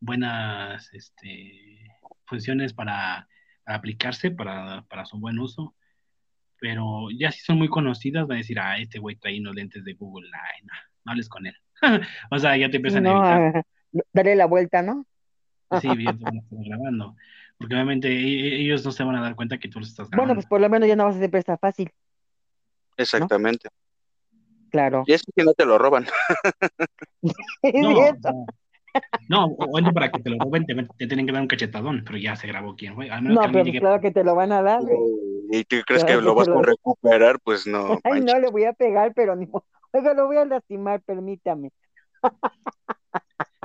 buenas 0.00 0.92
este, 0.92 1.88
funciones 2.26 2.74
para, 2.74 3.28
aplicarse, 3.66 4.30
para, 4.30 5.04
su 5.04 5.18
buen 5.18 5.38
uso, 5.38 5.74
pero 6.62 7.08
ya 7.10 7.32
si 7.32 7.40
son 7.40 7.58
muy 7.58 7.68
conocidas, 7.68 8.30
va 8.30 8.34
a 8.34 8.36
decir, 8.36 8.56
ah, 8.60 8.78
este 8.78 9.00
güey 9.00 9.16
trae 9.16 9.40
unos 9.40 9.56
lentes 9.56 9.82
de 9.82 9.94
Google, 9.94 10.30
Ay, 10.32 10.64
no, 10.64 10.72
no 11.04 11.10
hables 11.10 11.28
con 11.28 11.44
él. 11.44 11.56
o 12.30 12.38
sea, 12.38 12.56
ya 12.56 12.70
te 12.70 12.76
empiezan 12.76 13.04
a 13.04 13.10
evitar. 13.10 13.66
Daré 14.12 14.36
la 14.36 14.46
vuelta, 14.46 14.80
¿no? 14.80 15.04
sí, 15.80 15.88
bien, 15.96 16.16
te 16.16 16.24
van 16.24 16.36
a 16.36 16.38
estar 16.38 16.58
grabando. 16.64 17.16
Porque 17.58 17.74
obviamente 17.74 18.08
e, 18.08 18.12
e, 18.12 18.62
ellos 18.62 18.84
no 18.84 18.92
se 18.92 19.02
van 19.02 19.16
a 19.16 19.22
dar 19.22 19.34
cuenta 19.34 19.58
que 19.58 19.66
tú 19.66 19.80
los 19.80 19.88
estás 19.88 20.08
grabando. 20.08 20.22
Bueno, 20.22 20.34
pues 20.36 20.46
por 20.46 20.60
lo 20.60 20.68
menos 20.68 20.88
ya 20.88 20.94
no 20.94 21.04
vas 21.04 21.16
a 21.16 21.18
hacer 21.18 21.32
presta 21.32 21.58
fácil. 21.58 21.90
Exactamente. 22.96 23.68
Claro. 24.70 25.02
Y 25.08 25.14
es 25.14 25.22
que 25.34 25.42
no 25.42 25.54
te 25.54 25.66
lo 25.66 25.78
roban. 25.78 26.06
no, 27.74 28.12
no, 28.22 28.46
o 29.36 29.92
para 29.94 30.10
que 30.10 30.22
te 30.22 30.30
lo 30.30 30.38
roben, 30.38 30.66
te, 30.66 31.06
tienen 31.06 31.26
que 31.26 31.32
dar 31.32 31.42
un 31.42 31.48
cachetadón, 31.48 32.02
pero 32.04 32.18
ya 32.18 32.36
se 32.36 32.46
grabó 32.46 32.76
quién 32.76 32.94
fue. 32.94 33.08
no, 33.20 33.40
pero 33.52 33.64
claro 33.64 34.00
que 34.00 34.10
te 34.10 34.24
lo 34.24 34.34
van 34.34 34.52
a 34.52 34.62
dar. 34.62 34.82
¿Y 35.50 35.64
tú 35.64 35.76
crees 35.86 36.04
que 36.04 36.16
lo 36.16 36.34
vas 36.34 36.48
a 36.48 36.62
recuperar? 36.62 37.38
Pues 37.42 37.66
no. 37.66 37.98
Ay, 38.04 38.20
no, 38.20 38.38
le 38.38 38.50
voy 38.50 38.64
a 38.64 38.72
pegar, 38.72 39.12
pero 39.14 39.36
ni 39.36 39.48
Oiga, 39.92 40.14
lo 40.14 40.26
voy 40.26 40.38
a 40.38 40.44
lastimar, 40.46 41.02
permítame. 41.02 41.70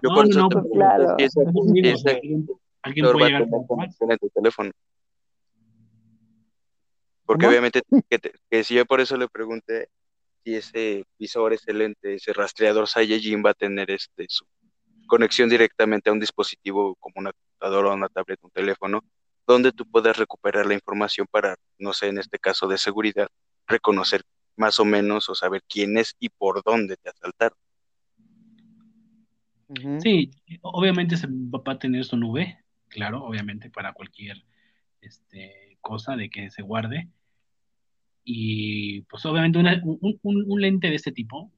Yo 0.03 0.09
no, 0.09 0.15
por 0.15 0.27
eso 0.27 0.39
no, 0.39 0.49
pues 0.49 0.65
claro. 0.73 1.15
alguien 2.83 3.11
puede 3.11 3.31
llegar 3.31 3.43
a 4.11 4.17
tu 4.17 4.29
teléfono. 4.29 4.71
Porque 7.25 7.47
obviamente, 7.47 7.81
que, 8.09 8.19
que, 8.49 8.63
si 8.63 8.75
yo 8.75 8.85
por 8.85 9.01
eso 9.01 9.17
le 9.17 9.27
pregunté 9.27 9.89
si 10.43 10.55
ese 10.55 11.03
visor, 11.17 11.51
ese 11.51 11.73
lente, 11.73 12.13
ese 12.13 12.31
rastreador 12.31 12.87
Saiyajin 12.87 13.43
va 13.43 13.49
a 13.49 13.53
tener 13.53 13.91
este 13.91 14.27
su 14.29 14.45
conexión 15.07 15.49
directamente 15.49 16.09
a 16.09 16.13
un 16.13 16.19
dispositivo 16.19 16.95
como 16.99 17.15
una 17.17 17.31
computadora, 17.31 17.95
una 17.95 18.09
tablet, 18.09 18.39
un 18.43 18.51
teléfono, 18.51 19.01
donde 19.47 19.71
tú 19.71 19.85
puedas 19.85 20.17
recuperar 20.17 20.65
la 20.65 20.73
información 20.73 21.25
para, 21.31 21.55
no 21.79 21.93
sé, 21.93 22.07
en 22.09 22.19
este 22.19 22.37
caso 22.37 22.67
de 22.67 22.77
seguridad, 22.77 23.27
reconocer 23.65 24.21
más 24.57 24.79
o 24.79 24.85
menos 24.85 25.29
o 25.29 25.35
saber 25.35 25.61
quién 25.67 25.97
es 25.97 26.15
y 26.19 26.29
por 26.29 26.63
dónde 26.63 26.97
te 26.97 27.09
asaltaron. 27.09 27.57
Sí, 29.99 30.31
obviamente 30.61 31.17
se 31.17 31.27
va 31.27 31.61
a 31.65 31.79
tener 31.79 32.05
su 32.05 32.15
nube, 32.15 32.57
claro, 32.87 33.23
obviamente 33.23 33.69
para 33.69 33.93
cualquier 33.93 34.45
este, 35.01 35.77
cosa 35.81 36.15
de 36.15 36.29
que 36.29 36.49
se 36.49 36.61
guarde. 36.61 37.09
Y 38.23 39.01
pues 39.03 39.25
obviamente 39.25 39.59
un, 39.59 40.19
un, 40.21 40.61
lente 40.61 40.89
de 40.89 40.95
este 40.95 41.11
tipo, 41.11 41.51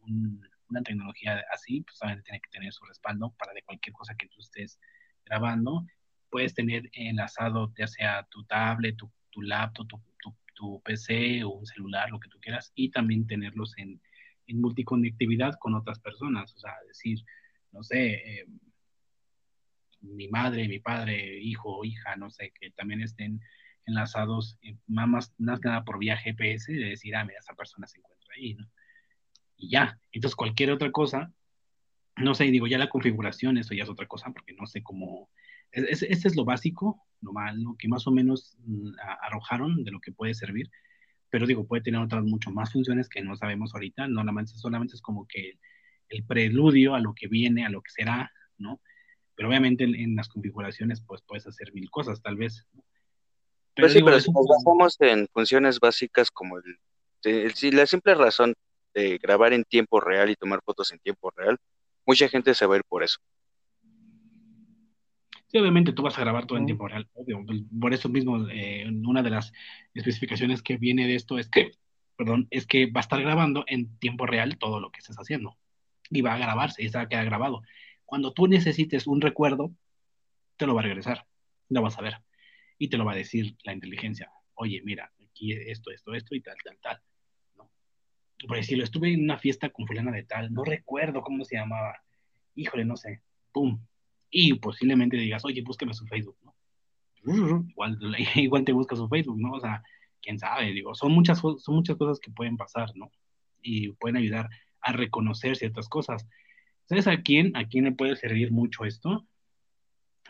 una 0.69 0.81
tecnología 0.83 1.43
así, 1.51 1.81
pues 1.81 1.97
obviamente 2.01 2.25
tiene 2.25 2.41
que 2.41 2.49
tener 2.49 2.73
su 2.73 2.85
respaldo 2.85 3.33
para 3.37 3.53
de 3.53 3.63
cualquier 3.63 3.93
cosa 3.93 4.15
que 4.15 4.27
tú 4.27 4.39
estés 4.39 4.79
grabando. 5.25 5.85
Puedes 6.29 6.53
tener 6.53 6.89
enlazado 6.93 7.73
ya 7.77 7.87
sea 7.87 8.23
tu 8.29 8.43
tablet, 8.45 8.95
tu, 8.97 9.11
tu 9.31 9.41
laptop, 9.41 9.87
tu, 9.87 10.01
tu, 10.55 10.81
PC 10.83 11.43
o 11.43 11.49
un 11.51 11.65
celular, 11.65 12.09
lo 12.09 12.19
que 12.19 12.29
tú 12.29 12.39
quieras, 12.41 12.71
y 12.75 12.91
también 12.91 13.25
tenerlos 13.25 13.77
en, 13.77 14.01
en 14.47 14.61
multiconectividad 14.61 15.55
con 15.59 15.73
otras 15.73 15.99
personas. 15.99 16.53
O 16.53 16.59
sea, 16.59 16.73
decir, 16.87 17.19
no 17.71 17.81
sé, 17.83 18.13
eh, 18.13 18.45
mi 20.01 20.27
madre, 20.27 20.67
mi 20.67 20.79
padre, 20.79 21.39
hijo 21.39 21.77
o 21.77 21.85
hija, 21.85 22.15
no 22.15 22.29
sé, 22.29 22.51
que 22.59 22.71
también 22.71 23.01
estén 23.01 23.41
enlazados, 23.85 24.57
eh, 24.61 24.75
más, 24.87 25.33
más 25.37 25.59
nada 25.63 25.83
por 25.83 25.99
vía 25.99 26.17
GPS, 26.17 26.71
de 26.71 26.89
decir, 26.89 27.15
ah, 27.15 27.25
mira, 27.25 27.39
esa 27.39 27.55
persona 27.55 27.87
se 27.87 27.99
encuentra 27.99 28.33
ahí, 28.35 28.53
¿no? 28.53 28.67
Y 29.59 29.69
ya. 29.69 29.99
Entonces, 30.11 30.35
cualquier 30.35 30.71
otra 30.71 30.91
cosa, 30.91 31.31
no 32.15 32.33
sé, 32.33 32.45
digo, 32.45 32.65
ya 32.65 32.77
la 32.77 32.89
configuración, 32.89 33.57
eso 33.57 33.75
ya 33.75 33.83
es 33.83 33.89
otra 33.89 34.07
cosa, 34.07 34.31
porque 34.31 34.53
no 34.53 34.65
sé 34.65 34.81
cómo. 34.81 35.29
Ese 35.71 36.07
es, 36.09 36.35
lo 36.35 36.45
básico, 36.45 37.03
lo 37.21 37.75
que 37.77 37.87
más 37.87 38.07
o 38.07 38.11
menos 38.11 38.57
mm, 38.65 38.93
arrojaron 39.21 39.83
de 39.83 39.91
lo 39.91 39.99
que 39.99 40.11
puede 40.11 40.33
servir, 40.33 40.71
pero 41.29 41.45
digo, 41.45 41.67
puede 41.67 41.83
tener 41.83 42.01
otras 42.01 42.23
mucho 42.23 42.49
más 42.49 42.71
funciones 42.71 43.07
que 43.07 43.21
no 43.21 43.35
sabemos 43.35 43.75
ahorita, 43.75 44.07
no 44.07 44.21
solamente, 44.21 44.53
solamente 44.53 44.95
es 44.95 45.01
como 45.01 45.27
que 45.27 45.59
el 46.07 46.23
preludio 46.23 46.95
a 46.95 46.99
lo 46.99 47.13
que 47.13 47.27
viene, 47.27 47.65
a 47.65 47.69
lo 47.69 47.81
que 47.81 47.91
será, 47.91 48.31
¿no? 48.57 48.81
Pero 49.35 49.49
obviamente 49.49 49.83
en, 49.83 50.15
las 50.15 50.27
configuraciones, 50.27 51.01
pues 51.01 51.21
puedes 51.21 51.45
hacer 51.45 51.71
mil 51.73 51.91
cosas, 51.91 52.21
tal 52.21 52.35
vez. 52.35 52.65
Pero 53.75 53.85
pues 53.85 53.93
sí, 53.93 54.01
pero 54.03 54.19
si 54.19 54.31
nos 54.31 54.47
basamos 54.47 54.97
en 55.01 55.27
funciones 55.31 55.79
básicas 55.79 56.31
como 56.31 56.57
el, 56.57 56.79
el, 57.23 57.75
la 57.75 57.85
simple 57.85 58.15
razón 58.15 58.55
de 58.93 59.17
grabar 59.17 59.53
en 59.53 59.63
tiempo 59.63 59.99
real 59.99 60.29
y 60.29 60.35
tomar 60.35 60.61
fotos 60.63 60.91
en 60.91 60.99
tiempo 60.99 61.31
real, 61.35 61.57
mucha 62.05 62.27
gente 62.27 62.53
se 62.53 62.65
va 62.65 62.75
a 62.75 62.77
ir 62.77 62.83
por 62.87 63.03
eso. 63.03 63.19
Sí, 65.47 65.57
obviamente 65.57 65.93
tú 65.93 66.03
vas 66.03 66.17
a 66.17 66.21
grabar 66.21 66.45
todo 66.45 66.59
en 66.59 66.67
tiempo 66.67 66.87
real, 66.87 67.09
obvio. 67.13 67.43
Por 67.79 67.93
eso 67.93 68.07
mismo, 68.07 68.47
eh, 68.49 68.85
una 68.87 69.23
de 69.23 69.31
las 69.31 69.51
especificaciones 69.95 70.61
que 70.61 70.77
viene 70.77 71.07
de 71.07 71.15
esto 71.15 71.39
es 71.39 71.49
que, 71.49 71.71
perdón, 72.15 72.47
es 72.51 72.67
que 72.67 72.85
va 72.85 72.99
a 72.99 73.01
estar 73.01 73.19
grabando 73.21 73.63
en 73.67 73.97
tiempo 73.97 74.27
real 74.27 74.59
todo 74.59 74.79
lo 74.79 74.91
que 74.91 74.99
estés 74.99 75.17
haciendo. 75.17 75.57
Y 76.11 76.21
va 76.21 76.33
a 76.35 76.37
grabarse, 76.37 76.83
y 76.83 76.89
se 76.89 76.97
va 76.97 77.05
a 77.05 77.09
quedar 77.09 77.25
grabado. 77.25 77.61
Cuando 78.05 78.31
tú 78.31 78.47
necesites 78.47 79.07
un 79.07 79.21
recuerdo, 79.21 79.71
te 80.57 80.67
lo 80.67 80.75
va 80.75 80.81
a 80.81 80.83
regresar, 80.83 81.25
lo 81.69 81.81
vas 81.81 81.97
a 81.97 82.01
ver. 82.01 82.17
Y 82.77 82.89
te 82.89 82.97
lo 82.97 83.05
va 83.05 83.13
a 83.13 83.15
decir 83.15 83.55
la 83.63 83.73
inteligencia. 83.73 84.31
Oye, 84.53 84.81
mira, 84.83 85.11
aquí 85.23 85.51
esto, 85.53 85.89
esto, 85.89 86.13
esto 86.13 86.35
y 86.35 86.41
tal, 86.41 86.57
tal, 86.63 86.77
tal 86.79 87.01
por 88.47 88.57
decirlo, 88.57 88.83
estuve 88.83 89.13
en 89.13 89.23
una 89.23 89.37
fiesta 89.37 89.69
con 89.69 89.85
fulana 89.85 90.11
de 90.11 90.23
tal, 90.23 90.53
no 90.53 90.63
recuerdo 90.63 91.21
cómo 91.21 91.43
se 91.43 91.57
llamaba, 91.57 92.01
híjole, 92.55 92.85
no 92.85 92.95
sé, 92.95 93.21
pum, 93.51 93.79
y 94.29 94.53
posiblemente 94.55 95.17
digas, 95.17 95.43
oye, 95.45 95.61
búscame 95.61 95.93
su 95.93 96.05
Facebook, 96.05 96.37
¿no? 96.43 96.55
Igual, 97.69 97.99
igual 98.35 98.63
te 98.63 98.71
busca 98.71 98.95
su 98.95 99.07
Facebook, 99.07 99.39
¿no? 99.39 99.53
O 99.53 99.59
sea, 99.59 99.83
quién 100.21 100.39
sabe, 100.39 100.71
digo, 100.71 100.95
son 100.95 101.11
muchas, 101.11 101.39
son 101.39 101.75
muchas 101.75 101.97
cosas 101.97 102.19
que 102.19 102.31
pueden 102.31 102.57
pasar, 102.57 102.91
¿no? 102.95 103.11
Y 103.61 103.89
pueden 103.93 104.17
ayudar 104.17 104.49
a 104.81 104.93
reconocer 104.93 105.55
ciertas 105.57 105.89
cosas. 105.89 106.27
¿Sabes 106.85 107.07
a 107.07 107.21
quién, 107.21 107.55
a 107.55 107.67
quién 107.67 107.85
le 107.85 107.91
puede 107.91 108.15
servir 108.15 108.51
mucho 108.51 108.85
esto? 108.85 109.27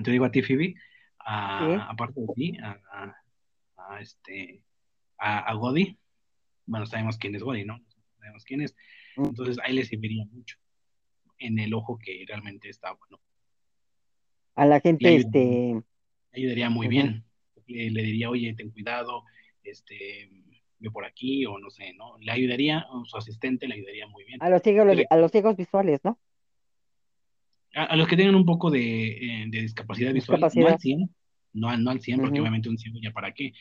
Te 0.03 0.11
digo 0.11 0.25
a 0.25 0.31
ti, 0.31 0.41
Phoebe, 0.41 0.75
a, 1.19 1.89
aparte 1.89 2.21
de 2.21 2.27
ti, 2.35 2.57
a, 2.57 2.79
a, 3.77 4.01
este, 4.01 4.63
a, 5.17 5.39
a 5.39 5.53
Godi, 5.53 5.97
bueno, 6.65 6.85
sabemos 6.85 7.17
quién 7.17 7.35
es 7.35 7.43
Godi, 7.43 7.65
¿no? 7.65 7.79
Sabemos 8.29 8.45
quién 8.45 8.61
es. 8.61 8.75
Entonces 9.17 9.57
ahí 9.63 9.73
le 9.73 9.85
serviría 9.85 10.25
mucho 10.25 10.57
en 11.39 11.59
el 11.59 11.73
ojo 11.73 11.97
que 11.97 12.23
realmente 12.27 12.69
está 12.69 12.93
bueno. 12.93 13.19
A 14.55 14.65
la 14.65 14.79
gente, 14.79 15.15
este. 15.15 15.81
Le 16.31 16.41
ayudaría 16.41 16.69
muy 16.69 16.87
bien. 16.87 17.23
Le, 17.65 18.03
diría, 18.03 18.29
oye, 18.29 18.53
ten 18.55 18.71
cuidado, 18.71 19.23
este, 19.63 20.29
ve 20.79 20.89
por 20.91 21.05
aquí, 21.05 21.45
o 21.45 21.59
no 21.59 21.69
sé, 21.69 21.93
¿no? 21.93 22.17
Le 22.19 22.31
ayudaría, 22.31 22.85
su 23.05 23.17
asistente 23.17 23.67
le 23.67 23.75
ayudaría 23.75 24.07
muy 24.07 24.25
bien. 24.25 24.41
A 24.41 24.49
los 24.49 24.61
ciegos, 24.61 24.97
a 25.09 25.17
los 25.17 25.31
ciegos 25.31 25.55
visuales, 25.55 25.99
¿no? 26.03 26.19
A, 27.75 27.95
los 27.95 28.07
que 28.07 28.17
tengan 28.17 28.33
un 28.33 28.45
poco 28.45 28.71
de, 28.71 29.43
eh, 29.43 29.47
discapacidad 29.49 30.11
visual, 30.11 30.39
no 30.39 30.67
al 30.67 30.79
100, 30.79 31.15
no, 31.53 31.69
al 31.69 32.01
100, 32.01 32.19
porque 32.19 32.39
obviamente 32.39 32.69
un 32.69 32.79
ciego 32.79 32.97
ya 33.01 33.11
para 33.11 33.31
qué, 33.31 33.53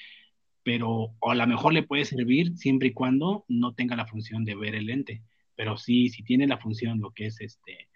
pero 0.69 1.15
a 1.23 1.35
lo 1.35 1.47
mejor 1.47 1.73
le 1.73 1.83
puede 1.83 2.05
servir 2.05 2.55
siempre 2.59 2.89
y 2.89 2.93
cuando 2.93 3.47
no 3.49 3.73
tenga 3.73 3.97
la 3.97 4.05
función 4.05 4.45
de 4.45 4.55
ver 4.55 4.75
el 4.75 4.85
lente. 4.85 5.23
Pero 5.57 5.79
sí, 5.79 6.11
si 6.11 6.23
tiene 6.23 6.47
la 6.47 6.59
función, 6.59 7.01
lo 7.01 7.11
que 7.13 7.25
es 7.25 7.41
este 7.41 7.89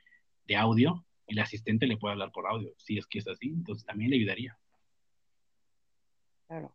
de 0.46 0.56
audio, 0.56 1.04
el 1.26 1.38
asistente 1.38 1.86
le 1.86 1.98
puede 1.98 2.12
hablar 2.12 2.32
por 2.32 2.46
audio. 2.46 2.72
Si 2.78 2.96
es 2.96 3.06
que 3.06 3.18
es 3.18 3.28
así, 3.28 3.48
entonces 3.48 3.84
también 3.84 4.08
le 4.08 4.16
ayudaría. 4.16 4.56
Claro. 6.46 6.74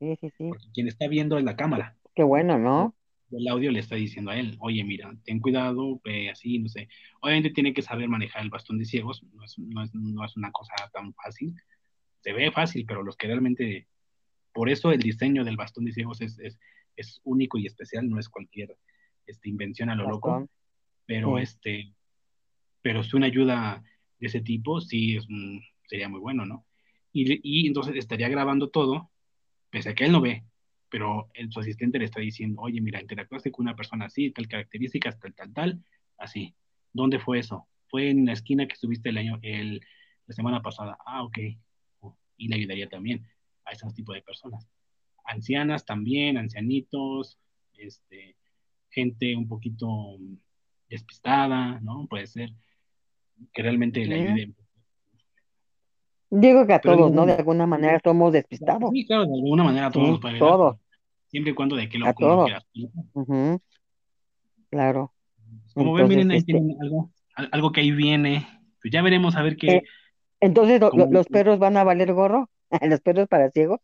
Sí, 0.00 0.16
sí, 0.20 0.30
sí. 0.36 0.48
Porque 0.48 0.66
quien 0.74 0.88
está 0.88 1.06
viendo 1.06 1.38
es 1.38 1.44
la 1.44 1.54
cámara. 1.54 1.96
Qué 2.12 2.24
bueno, 2.24 2.58
¿no? 2.58 2.96
El 3.30 3.46
audio 3.46 3.70
le 3.70 3.78
está 3.78 3.94
diciendo 3.94 4.32
a 4.32 4.36
él, 4.36 4.56
oye, 4.58 4.82
mira, 4.82 5.16
ten 5.22 5.38
cuidado, 5.38 6.00
ve 6.02 6.28
así, 6.28 6.58
no 6.58 6.68
sé. 6.68 6.88
Obviamente 7.20 7.50
tiene 7.50 7.72
que 7.72 7.82
saber 7.82 8.08
manejar 8.08 8.42
el 8.42 8.50
bastón 8.50 8.78
de 8.78 8.84
ciegos, 8.84 9.22
no 9.32 9.44
es, 9.44 9.56
no 9.60 9.84
es, 9.84 9.94
no 9.94 10.24
es 10.24 10.36
una 10.36 10.50
cosa 10.50 10.74
tan 10.92 11.14
fácil. 11.14 11.54
Se 12.22 12.32
ve 12.32 12.50
fácil, 12.50 12.84
pero 12.84 13.04
los 13.04 13.16
que 13.16 13.28
realmente, 13.28 13.86
por 14.56 14.70
eso 14.70 14.90
el 14.90 15.00
diseño 15.00 15.44
del 15.44 15.58
bastón 15.58 15.84
de 15.84 15.92
ciegos 15.92 16.22
es, 16.22 16.38
es, 16.38 16.58
es 16.96 17.20
único 17.24 17.58
y 17.58 17.66
especial, 17.66 18.08
no 18.08 18.18
es 18.18 18.30
cualquier 18.30 18.74
este, 19.26 19.50
invención 19.50 19.90
a 19.90 19.94
lo 19.94 20.08
loco. 20.08 20.48
Pero 21.04 21.36
Sí. 21.36 21.42
este, 21.42 21.94
pero 22.80 23.04
si 23.04 23.16
una 23.16 23.26
ayuda 23.26 23.82
de 24.18 24.26
ese 24.26 24.40
tipo, 24.40 24.80
sí 24.80 25.16
es, 25.16 25.26
sería 25.86 26.08
muy 26.08 26.20
bueno, 26.20 26.46
¿no? 26.46 26.64
Y, 27.12 27.38
y 27.42 27.66
entonces 27.66 27.96
estaría 27.96 28.30
grabando 28.30 28.70
todo, 28.70 29.10
pese 29.68 29.90
a 29.90 29.94
que 29.94 30.06
él 30.06 30.12
no 30.12 30.22
ve, 30.22 30.44
pero 30.88 31.28
el, 31.34 31.52
su 31.52 31.60
asistente 31.60 31.98
le 31.98 32.06
está 32.06 32.20
diciendo, 32.20 32.62
oye, 32.62 32.80
mira, 32.80 32.98
interactuaste 33.02 33.52
con 33.52 33.66
una 33.66 33.76
persona 33.76 34.06
así, 34.06 34.30
tal 34.30 34.48
características, 34.48 35.20
tal, 35.20 35.34
tal, 35.34 35.52
tal, 35.52 35.84
así. 36.16 36.54
¿Dónde 36.94 37.18
fue 37.18 37.40
eso? 37.40 37.68
Fue 37.88 38.08
en 38.08 38.24
la 38.24 38.32
esquina 38.32 38.66
que 38.66 38.72
estuviste 38.72 39.10
el 39.10 39.18
año, 39.18 39.38
el, 39.42 39.82
la 40.26 40.34
semana 40.34 40.62
pasada. 40.62 40.96
Ah, 41.04 41.22
ok. 41.24 41.38
Oh, 42.00 42.16
Y 42.38 42.48
le 42.48 42.56
ayudaría 42.56 42.88
también 42.88 43.26
a 43.66 43.72
ese 43.72 43.86
tipo 43.94 44.12
de 44.12 44.22
personas. 44.22 44.66
Ancianas 45.24 45.84
también, 45.84 46.38
ancianitos, 46.38 47.38
este, 47.74 48.36
gente 48.90 49.36
un 49.36 49.48
poquito 49.48 50.16
mm, 50.18 50.36
despistada, 50.88 51.80
¿no? 51.80 52.06
Puede 52.08 52.26
ser 52.26 52.50
que 53.52 53.62
realmente 53.62 54.04
le 54.06 54.14
Ujú. 54.20 54.28
ayude. 54.30 54.54
Digo 56.30 56.66
que 56.66 56.74
a 56.74 56.80
Pero 56.80 56.96
todos, 56.96 57.12
¿no? 57.12 57.26
De 57.26 57.32
alguna 57.34 57.66
manera 57.66 58.00
somos 58.02 58.32
despistados. 58.32 58.90
Sí, 58.92 59.06
claro, 59.06 59.26
de 59.26 59.34
alguna 59.34 59.64
manera 59.64 59.86
a 59.86 59.90
todos 59.90 60.20
Sí, 60.22 60.38
todos, 60.38 60.76
siempre 61.28 61.52
y 61.52 61.54
cuando 61.54 61.76
de 61.76 61.88
que 61.88 61.98
lo, 61.98 62.06
a 62.06 62.14
todos. 62.14 62.50
Claro. 64.70 65.12
Como 65.74 65.92
ven, 65.94 66.08
miren, 66.08 66.30
ahí 66.30 66.38
este, 66.38 66.52
tienen 66.52 66.76
algo, 66.80 67.10
al- 67.34 67.48
algo 67.52 67.72
que 67.72 67.80
ahí 67.80 67.90
viene. 67.92 68.46
Pues 68.80 68.92
ya 68.92 69.02
veremos 69.02 69.36
a 69.36 69.42
ver 69.42 69.56
qué, 69.56 69.76
eh, 69.76 69.82
entonces 70.40 70.80
lo- 70.80 70.90
los 71.10 71.26
perros 71.28 71.58
van 71.58 71.76
a 71.76 71.84
valer 71.84 72.12
gorro, 72.12 72.50
los 72.90 73.00
perros 73.00 73.28
para 73.28 73.50
ciegos, 73.50 73.80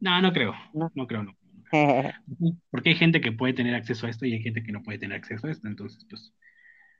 no, 0.00 0.20
no 0.20 0.32
creo, 0.32 0.54
¿no? 0.72 0.92
no 0.94 1.06
creo, 1.06 1.22
no. 1.22 1.32
Porque 2.70 2.90
hay 2.90 2.96
gente 2.96 3.20
que 3.20 3.32
puede 3.32 3.54
tener 3.54 3.74
acceso 3.74 4.06
a 4.06 4.10
esto 4.10 4.26
y 4.26 4.34
hay 4.34 4.42
gente 4.42 4.62
que 4.62 4.72
no 4.72 4.82
puede 4.82 4.98
tener 4.98 5.16
acceso 5.16 5.46
a 5.46 5.50
esto, 5.50 5.66
entonces, 5.68 6.04
pues, 6.08 6.32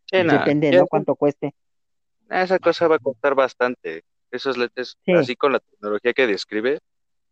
Sí, 0.07 0.23
no, 0.25 0.33
Depende, 0.39 0.73
¿no? 0.73 0.87
Cuánto 0.87 1.17
cueste. 1.17 1.55
esa 2.31 2.59
cosa 2.59 2.89
va 2.89 2.97
a 2.97 2.99
costar 3.01 3.35
bastante. 3.35 4.05
Esos 4.31 4.57
Sí. 5.05 5.13
así 5.13 5.37
con 5.37 5.53
la 5.53 5.61
tecnología 5.61 6.13
que 6.13 6.27
describe, 6.27 6.79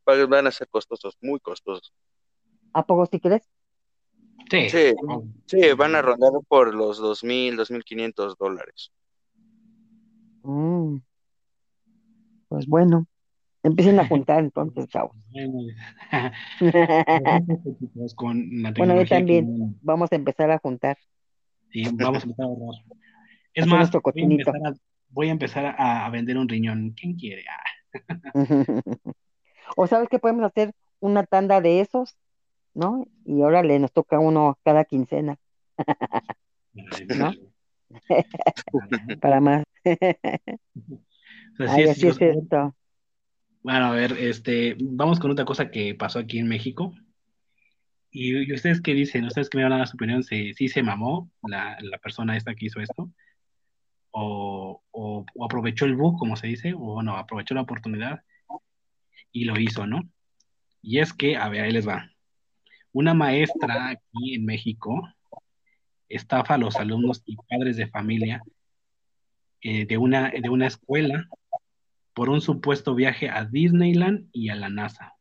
va- 0.08 0.26
van 0.26 0.46
a 0.46 0.50
ser 0.52 0.68
costosos, 0.68 1.16
muy 1.20 1.40
costosos. 1.40 1.92
¿A 2.72 2.84
poco 2.86 3.06
si 3.06 3.20
crees? 3.20 3.48
sí, 4.50 4.68
Sí, 4.70 4.94
oh, 5.08 5.24
sí, 5.46 5.72
van 5.76 5.94
a 5.94 6.02
rondar 6.02 6.32
por 6.48 6.74
los 6.74 6.98
2.000, 6.98 7.56
2.500 7.56 8.36
dólares. 8.38 8.90
Mm, 10.44 11.00
Pues 12.48 12.66
bueno, 12.66 13.06
empiecen 13.64 13.98
a 13.98 14.06
juntar 14.08 14.40
entonces, 14.40 14.86
chavos. 14.88 15.16
con 18.16 18.62
la 18.62 18.72
Bueno, 18.76 18.94
yo 18.94 19.00
que 19.02 19.06
también. 19.06 19.76
Vamos 19.82 20.12
a 20.12 20.16
empezar 20.16 20.50
a 20.50 20.58
juntar. 20.58 20.96
sí, 21.70 21.84
vamos 21.92 22.22
a 22.22 22.26
empezar 22.26 22.44
a 22.44 22.48
ahorrar. 22.48 22.82
Es 23.54 23.66
más, 23.66 23.90
voy 23.90 24.12
a 24.20 24.22
empezar 24.24 24.54
a, 24.64 24.74
voy 25.08 25.28
a, 25.28 25.32
empezar 25.32 25.66
a, 25.66 26.06
a 26.06 26.10
vender 26.10 26.38
un 26.38 26.48
riñón. 26.48 26.94
¿Quién 26.96 27.14
quiere? 27.16 27.44
Ah, 27.48 27.62
O 29.76 29.86
sabes 29.86 30.08
que 30.08 30.18
podemos 30.18 30.44
hacer 30.44 30.72
una 31.00 31.24
tanda 31.24 31.60
de 31.60 31.80
esos, 31.80 32.16
¿no? 32.74 33.06
Y 33.24 33.42
órale, 33.42 33.78
nos 33.78 33.92
toca 33.92 34.18
uno 34.18 34.58
cada 34.64 34.84
quincena, 34.84 35.36
¿no? 37.16 37.32
Para 39.20 39.40
más. 39.40 39.64
Pues 41.56 41.70
así 41.70 41.82
Ay, 41.82 41.82
es, 41.84 41.90
así 41.90 42.08
es 42.08 42.20
esto. 42.20 42.74
Bueno, 43.64 43.86
a 43.86 43.90
ver, 43.92 44.12
este, 44.18 44.76
vamos 44.78 45.18
con 45.18 45.30
otra 45.30 45.46
cosa 45.46 45.70
que 45.70 45.94
pasó 45.94 46.18
aquí 46.18 46.38
en 46.38 46.48
México. 46.48 46.92
Y, 48.10 48.52
ustedes 48.52 48.82
qué 48.82 48.92
dicen, 48.92 49.24
ustedes 49.24 49.48
que 49.48 49.56
me 49.56 49.64
van 49.64 49.72
a 49.72 49.78
dar 49.78 49.88
su 49.88 49.96
opinión, 49.96 50.22
si, 50.22 50.52
si 50.52 50.68
se 50.68 50.82
mamó 50.82 51.30
la, 51.42 51.78
la 51.80 51.98
persona 51.98 52.36
esta 52.36 52.54
que 52.54 52.66
hizo 52.66 52.80
esto, 52.80 53.10
o, 54.10 54.82
o, 54.90 55.24
o 55.34 55.44
aprovechó 55.44 55.86
el 55.86 55.96
bug, 55.96 56.18
como 56.18 56.36
se 56.36 56.48
dice, 56.48 56.74
o 56.76 57.02
no, 57.02 57.16
aprovechó 57.16 57.54
la 57.54 57.62
oportunidad 57.62 58.22
y 59.32 59.44
lo 59.46 59.58
hizo, 59.58 59.86
¿no? 59.86 60.02
Y 60.82 61.00
es 61.00 61.14
que, 61.14 61.36
a 61.36 61.48
ver, 61.48 61.62
ahí 61.62 61.72
les 61.72 61.88
va. 61.88 62.10
Una 62.92 63.14
maestra 63.14 63.88
aquí 63.90 64.34
en 64.34 64.44
México 64.44 65.08
estafa 66.08 66.54
a 66.54 66.58
los 66.58 66.76
alumnos 66.76 67.22
y 67.24 67.36
padres 67.36 67.78
de 67.78 67.88
familia 67.88 68.42
eh, 69.62 69.86
de, 69.86 69.96
una, 69.98 70.30
de 70.30 70.50
una 70.50 70.66
escuela 70.66 71.28
por 72.14 72.30
un 72.30 72.40
supuesto 72.40 72.94
viaje 72.94 73.28
a 73.28 73.44
Disneyland 73.44 74.28
y 74.32 74.48
a 74.48 74.54
la 74.54 74.68
NASA. 74.68 75.14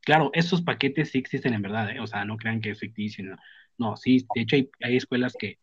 Claro, 0.00 0.30
esos 0.34 0.62
paquetes 0.62 1.10
sí 1.10 1.18
existen 1.18 1.54
en 1.54 1.62
verdad, 1.62 1.90
¿eh? 1.90 2.00
O 2.00 2.06
sea, 2.06 2.24
no 2.24 2.36
crean 2.36 2.60
que 2.60 2.70
es 2.70 2.80
ficticio. 2.80 3.36
No, 3.78 3.96
sí, 3.96 4.26
de 4.34 4.42
hecho 4.42 4.56
hay, 4.56 4.70
hay 4.82 4.96
escuelas 4.96 5.34
que, 5.38 5.58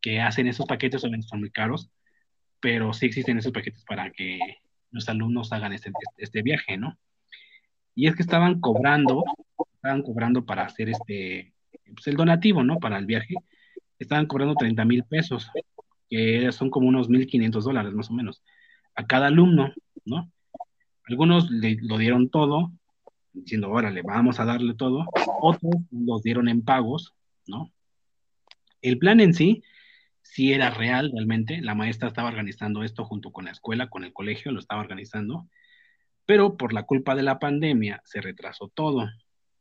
que 0.00 0.20
hacen 0.20 0.48
esos 0.48 0.66
paquetes, 0.66 1.02
obviamente 1.02 1.28
son 1.28 1.40
muy 1.40 1.50
caros, 1.50 1.90
pero 2.60 2.92
sí 2.92 3.06
existen 3.06 3.38
esos 3.38 3.52
paquetes 3.52 3.84
para 3.84 4.10
que 4.10 4.38
los 4.90 5.08
alumnos 5.08 5.52
hagan 5.52 5.72
este, 5.72 5.90
este, 5.90 6.22
este 6.24 6.42
viaje, 6.42 6.76
¿no? 6.76 6.98
Y 7.94 8.08
es 8.08 8.16
que 8.16 8.22
estaban 8.22 8.60
cobrando, 8.60 9.24
estaban 9.74 10.02
cobrando 10.02 10.44
para 10.44 10.64
hacer 10.64 10.88
este, 10.88 11.54
pues 11.94 12.06
el 12.08 12.16
donativo, 12.16 12.62
¿no? 12.64 12.78
Para 12.78 12.98
el 12.98 13.06
viaje, 13.06 13.34
estaban 13.98 14.26
cobrando 14.26 14.54
30 14.54 14.84
mil 14.84 15.04
pesos, 15.04 15.50
que 16.10 16.50
son 16.52 16.70
como 16.70 16.88
unos 16.88 17.08
1.500 17.08 17.64
dólares 17.64 17.94
más 17.94 18.10
o 18.10 18.14
menos, 18.14 18.42
a 18.96 19.06
cada 19.06 19.26
alumno, 19.26 19.72
¿no? 20.04 20.30
Algunos 21.04 21.50
le, 21.50 21.76
lo 21.80 21.98
dieron 21.98 22.30
todo, 22.30 22.72
diciendo, 23.32 23.70
órale, 23.70 24.02
vamos 24.02 24.40
a 24.40 24.44
darle 24.44 24.74
todo, 24.74 25.04
otros 25.40 25.74
los 25.90 26.22
dieron 26.22 26.48
en 26.48 26.62
pagos, 26.62 27.14
¿no? 27.46 27.72
El 28.80 28.98
plan 28.98 29.20
en 29.20 29.34
sí, 29.34 29.62
sí 30.22 30.52
era 30.52 30.70
real 30.70 31.12
realmente, 31.12 31.60
la 31.60 31.74
maestra 31.74 32.08
estaba 32.08 32.28
organizando 32.28 32.82
esto 32.82 33.04
junto 33.04 33.30
con 33.30 33.44
la 33.44 33.52
escuela, 33.52 33.88
con 33.88 34.04
el 34.04 34.12
colegio, 34.12 34.52
lo 34.52 34.58
estaba 34.58 34.80
organizando, 34.80 35.48
pero 36.24 36.56
por 36.56 36.72
la 36.72 36.82
culpa 36.82 37.14
de 37.14 37.22
la 37.22 37.38
pandemia 37.38 38.02
se 38.04 38.20
retrasó 38.20 38.68
todo 38.68 39.08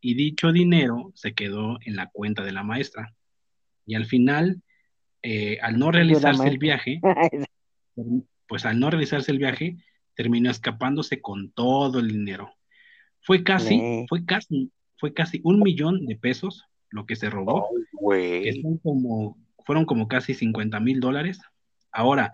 y 0.02 0.16
dicho 0.16 0.52
dinero 0.52 1.12
se 1.16 1.34
quedó 1.34 1.78
en 1.82 1.95
la 1.95 2.10
cuenta 2.10 2.44
de 2.44 2.52
la 2.52 2.64
maestra. 2.64 3.14
Y 3.86 3.95
al 3.95 4.06
final, 4.06 4.62
eh, 5.22 5.60
al 5.62 5.78
no 5.78 5.91
realizarse 5.91 6.48
el 6.48 6.57
viaje, 6.57 6.99
pues 8.47 8.65
al 8.65 8.80
no 8.80 8.89
realizarse 8.89 9.31
el 9.31 9.39
viaje, 9.39 9.77
terminó 10.15 10.49
escapándose 10.49 11.22
con 11.22 11.51
todo 11.51 11.99
el 11.99 12.09
dinero. 12.09 12.53
Fue 13.22 13.43
casi, 13.43 14.05
fue 14.07 14.26
casi, 14.26 14.72
fue 14.97 15.13
casi 15.13 15.41
un 15.43 15.59
millón 15.61 16.05
de 16.05 16.15
pesos 16.15 16.65
lo 16.89 17.05
que 17.05 17.15
se 17.15 17.30
robó, 17.30 17.67
que 18.09 18.59
son 18.61 18.77
como, 18.77 19.38
fueron 19.65 19.85
como 19.85 20.07
casi 20.07 20.34
50 20.34 20.80
mil 20.80 20.99
dólares. 20.99 21.39
Ahora, 21.91 22.34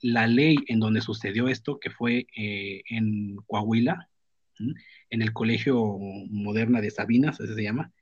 la 0.00 0.26
ley 0.26 0.56
en 0.66 0.80
donde 0.80 1.00
sucedió 1.00 1.48
esto, 1.48 1.78
que 1.78 1.90
fue 1.90 2.26
eh, 2.36 2.82
en 2.88 3.36
Coahuila, 3.46 4.08
en 5.10 5.22
el 5.22 5.32
Colegio 5.32 5.96
Moderna 6.28 6.80
de 6.80 6.90
Sabinas, 6.90 7.40
así 7.40 7.54
se 7.54 7.62
llama, 7.62 7.92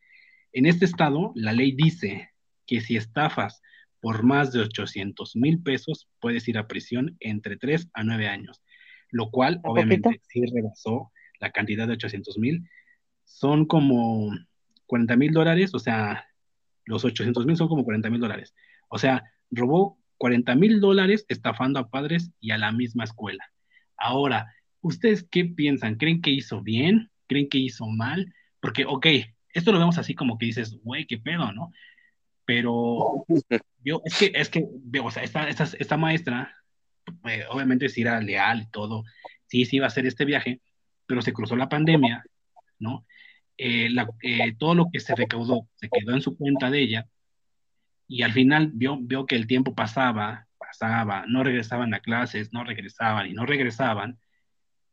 en 0.53 0.67
este 0.67 0.85
estado, 0.85 1.33
la 1.35 1.53
ley 1.53 1.73
dice 1.73 2.31
que 2.67 2.81
si 2.81 2.97
estafas 2.97 3.63
por 4.01 4.23
más 4.23 4.53
de 4.53 4.61
800 4.61 5.37
mil 5.37 5.63
pesos, 5.63 6.09
puedes 6.21 6.47
ir 6.49 6.59
a 6.59 6.69
prisión 6.69 7.17
entre 7.21 7.57
3 7.57 7.91
a 7.93 8.05
9 8.05 8.29
años, 8.29 8.63
lo 9.11 9.31
cual 9.31 9.61
¿A 9.65 9.71
obviamente 9.71 10.09
poquito? 10.09 10.25
sí 10.29 10.43
rebasó 10.47 11.13
la 11.41 11.51
cantidad 11.51 11.87
de 11.87 11.95
800 11.95 12.39
mil. 12.39 12.69
Son 13.25 13.67
como 13.67 14.31
40 14.87 15.17
mil 15.17 15.33
dólares, 15.33 15.75
o 15.75 15.79
sea, 15.79 16.27
los 16.85 17.05
800 17.05 17.45
mil 17.47 17.57
son 17.57 17.69
como 17.69 17.85
40 17.85 18.11
mil 18.11 18.21
dólares. 18.21 18.55
O 18.89 18.99
sea, 18.99 19.23
robó 19.51 19.99
40 20.19 20.55
mil 20.55 20.81
dólares 20.81 21.25
estafando 21.29 21.79
a 21.79 21.91
padres 21.91 22.33
y 22.41 22.51
a 22.51 22.59
la 22.59 22.73
misma 22.73 23.05
escuela. 23.05 23.45
Ahora, 23.97 24.53
¿ustedes 24.81 25.27
qué 25.31 25.45
piensan? 25.45 25.97
¿Creen 25.97 26.23
que 26.23 26.31
hizo 26.31 26.63
bien? 26.63 27.11
¿Creen 27.27 27.49
que 27.49 27.59
hizo 27.59 27.87
mal? 27.87 28.33
Porque, 28.61 28.85
ok, 28.87 29.07
esto 29.53 29.73
lo 29.73 29.79
vemos 29.79 29.99
así 29.99 30.15
como 30.15 30.39
que 30.39 30.47
dices, 30.47 30.79
güey, 30.83 31.07
qué 31.07 31.19
pedo, 31.19 31.53
¿no? 31.53 31.73
Pero 32.45 33.25
yo, 33.85 34.03
es 34.05 34.19
que, 34.19 34.33
es 34.35 34.49
que, 34.49 34.65
o 35.03 35.11
sea, 35.11 35.23
esta, 35.23 35.49
esta, 35.49 35.65
esta 35.79 35.97
maestra, 35.97 36.55
eh, 37.25 37.45
obviamente 37.51 37.89
sí 37.89 38.03
era 38.03 38.21
leal 38.21 38.63
y 38.63 38.71
todo, 38.71 39.05
sí, 39.47 39.65
sí 39.65 39.77
iba 39.77 39.87
a 39.87 39.89
hacer 39.89 40.07
este 40.07 40.25
viaje, 40.25 40.61
pero 41.07 41.23
se 41.23 41.33
cruzó 41.33 41.57
la 41.57 41.69
pandemia, 41.69 42.25
¿no? 42.79 43.07
Eh, 43.57 43.89
la, 43.91 44.09
eh, 44.23 44.55
todo 44.57 44.75
lo 44.75 44.89
que 44.93 45.01
se 45.01 45.17
recaudó 45.17 45.67
se 45.75 45.89
quedó 45.89 46.15
en 46.15 46.21
su 46.21 46.37
cuenta 46.37 46.71
de 46.71 46.81
ella 46.81 47.09
y 48.07 48.23
al 48.23 48.33
final 48.33 48.71
vio, 48.73 48.99
vio 49.01 49.27
que 49.27 49.35
el 49.35 49.49
tiempo 49.49 49.75
pasaba, 49.75 50.47
pasaba, 50.59 51.25
no 51.27 51.43
regresaban 51.43 51.93
a 51.93 52.01
clases, 52.01 52.53
no 52.53 52.63
regresaban 52.63 53.27
y 53.27 53.33
no 53.33 53.47
regresaban, 53.47 54.19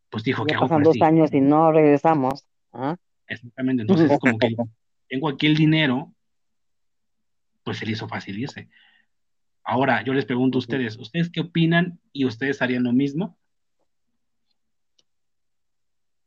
pues 0.10 0.24
dijo 0.24 0.46
que 0.46 0.56
pasan 0.56 0.82
dos 0.82 1.00
años 1.02 1.32
y 1.34 1.42
no 1.42 1.72
regresamos. 1.72 2.46
¿ah? 2.74 2.96
Exactamente, 3.28 3.82
entonces 3.82 4.10
es 4.10 4.20
como 4.20 4.38
que 4.40 4.56
tengo 5.10 5.30
aquí 5.30 5.46
el 5.46 5.56
dinero, 5.56 6.15
pues 7.66 7.80
se 7.80 7.86
le 7.86 7.92
hizo 7.92 8.08
fácil 8.08 8.40
irse. 8.40 8.70
Ahora, 9.64 10.04
yo 10.04 10.14
les 10.14 10.26
pregunto 10.26 10.58
a 10.58 10.60
ustedes, 10.60 10.98
¿ustedes 10.98 11.30
qué 11.32 11.42
opinan 11.42 12.00
y 12.14 12.26
ustedes 12.26 12.62
harían 12.62 12.84
lo 12.84 12.94
mismo? 12.94 13.38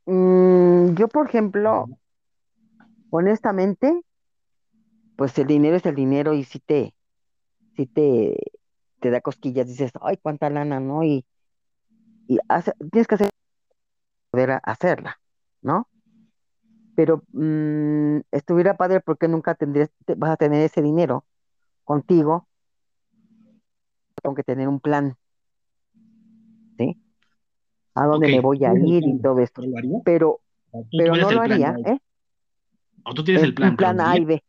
Mm, 0.05 0.95
yo, 0.95 1.09
por 1.09 1.29
ejemplo, 1.29 1.87
honestamente, 3.11 4.03
pues 5.17 5.39
el 5.39 5.47
dinero 5.47 5.77
es 5.77 5.87
el 5.87 5.95
dinero 5.95 6.35
y 6.35 6.45
si 6.45 6.59
te, 6.59 6.95
si 7.77 7.87
te, 7.87 8.37
te 9.01 9.11
da 9.11 9.21
cosquillas, 9.21 9.69
dices, 9.69 9.93
ay, 10.01 10.17
cuánta 10.17 10.51
lana, 10.51 10.81
¿no? 10.81 11.05
Y, 11.05 11.25
y 12.27 12.39
tienes 12.91 13.07
que 13.07 13.15
hacer, 13.15 13.31
poder 14.31 14.59
hacerla, 14.63 15.21
¿no? 15.63 15.88
Pero 16.99 17.23
mm, 17.31 18.23
estuviera 18.33 18.77
padre 18.77 18.99
porque 18.99 19.29
nunca 19.29 19.55
tendrías, 19.55 19.89
vas 20.17 20.33
a 20.33 20.37
tener 20.37 20.63
ese 20.63 20.83
dinero 20.83 21.25
contigo. 21.85 22.49
Tengo 24.21 24.35
que 24.35 24.43
tener 24.43 24.67
un 24.67 24.81
plan, 24.81 25.17
¿sí? 26.77 27.01
A 27.95 28.05
dónde 28.05 28.27
me 28.27 28.41
voy 28.41 28.65
a 28.65 28.75
ir 28.75 29.07
y 29.07 29.23
todo 29.23 29.39
esto. 29.39 29.63
Pero, 30.05 30.41
pero 30.91 31.15
no 31.15 31.31
lo 31.31 31.41
haría, 31.41 31.77
¿eh? 31.87 31.99
¿O 33.05 33.15
tú 33.15 33.23
tienes 33.23 33.45
el, 33.45 33.55
plan? 33.55 33.71
Un 33.71 33.77
plan 33.77 34.01
A 34.01 34.17
y 34.17 34.25
B. 34.25 34.43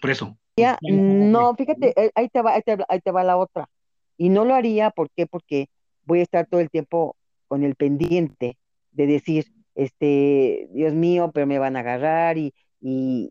Por 0.00 0.10
eso. 0.10 0.38
no, 0.82 1.54
fíjate, 1.56 2.00
eh, 2.00 2.12
ahí 2.14 2.28
te, 2.28 2.42
va, 2.42 2.52
ahí, 2.54 3.00
te, 3.00 3.10
va 3.10 3.24
la 3.24 3.38
otra. 3.38 3.68
Y 4.16 4.28
no 4.28 4.44
lo 4.44 4.54
haría, 4.54 4.90
¿por 4.90 5.10
qué? 5.10 5.26
Porque 5.26 5.68
voy 6.04 6.20
a 6.20 6.22
estar 6.22 6.46
todo 6.46 6.60
el 6.60 6.70
tiempo 6.70 7.16
con 7.48 7.64
el 7.64 7.74
pendiente 7.74 8.56
de 8.92 9.06
decir, 9.08 9.57
este, 9.78 10.68
Dios 10.72 10.92
mío, 10.92 11.30
pero 11.32 11.46
me 11.46 11.60
van 11.60 11.76
a 11.76 11.80
agarrar 11.80 12.36
y, 12.36 12.52
y 12.80 13.30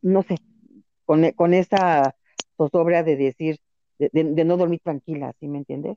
no 0.00 0.22
sé, 0.22 0.36
con, 1.04 1.28
con 1.32 1.52
esa 1.52 2.14
zozobra 2.56 3.02
de 3.02 3.16
decir, 3.16 3.58
de, 3.98 4.44
no 4.44 4.56
dormir 4.56 4.80
tranquila, 4.84 5.34
¿sí 5.40 5.48
me 5.48 5.58
entiendes? 5.58 5.96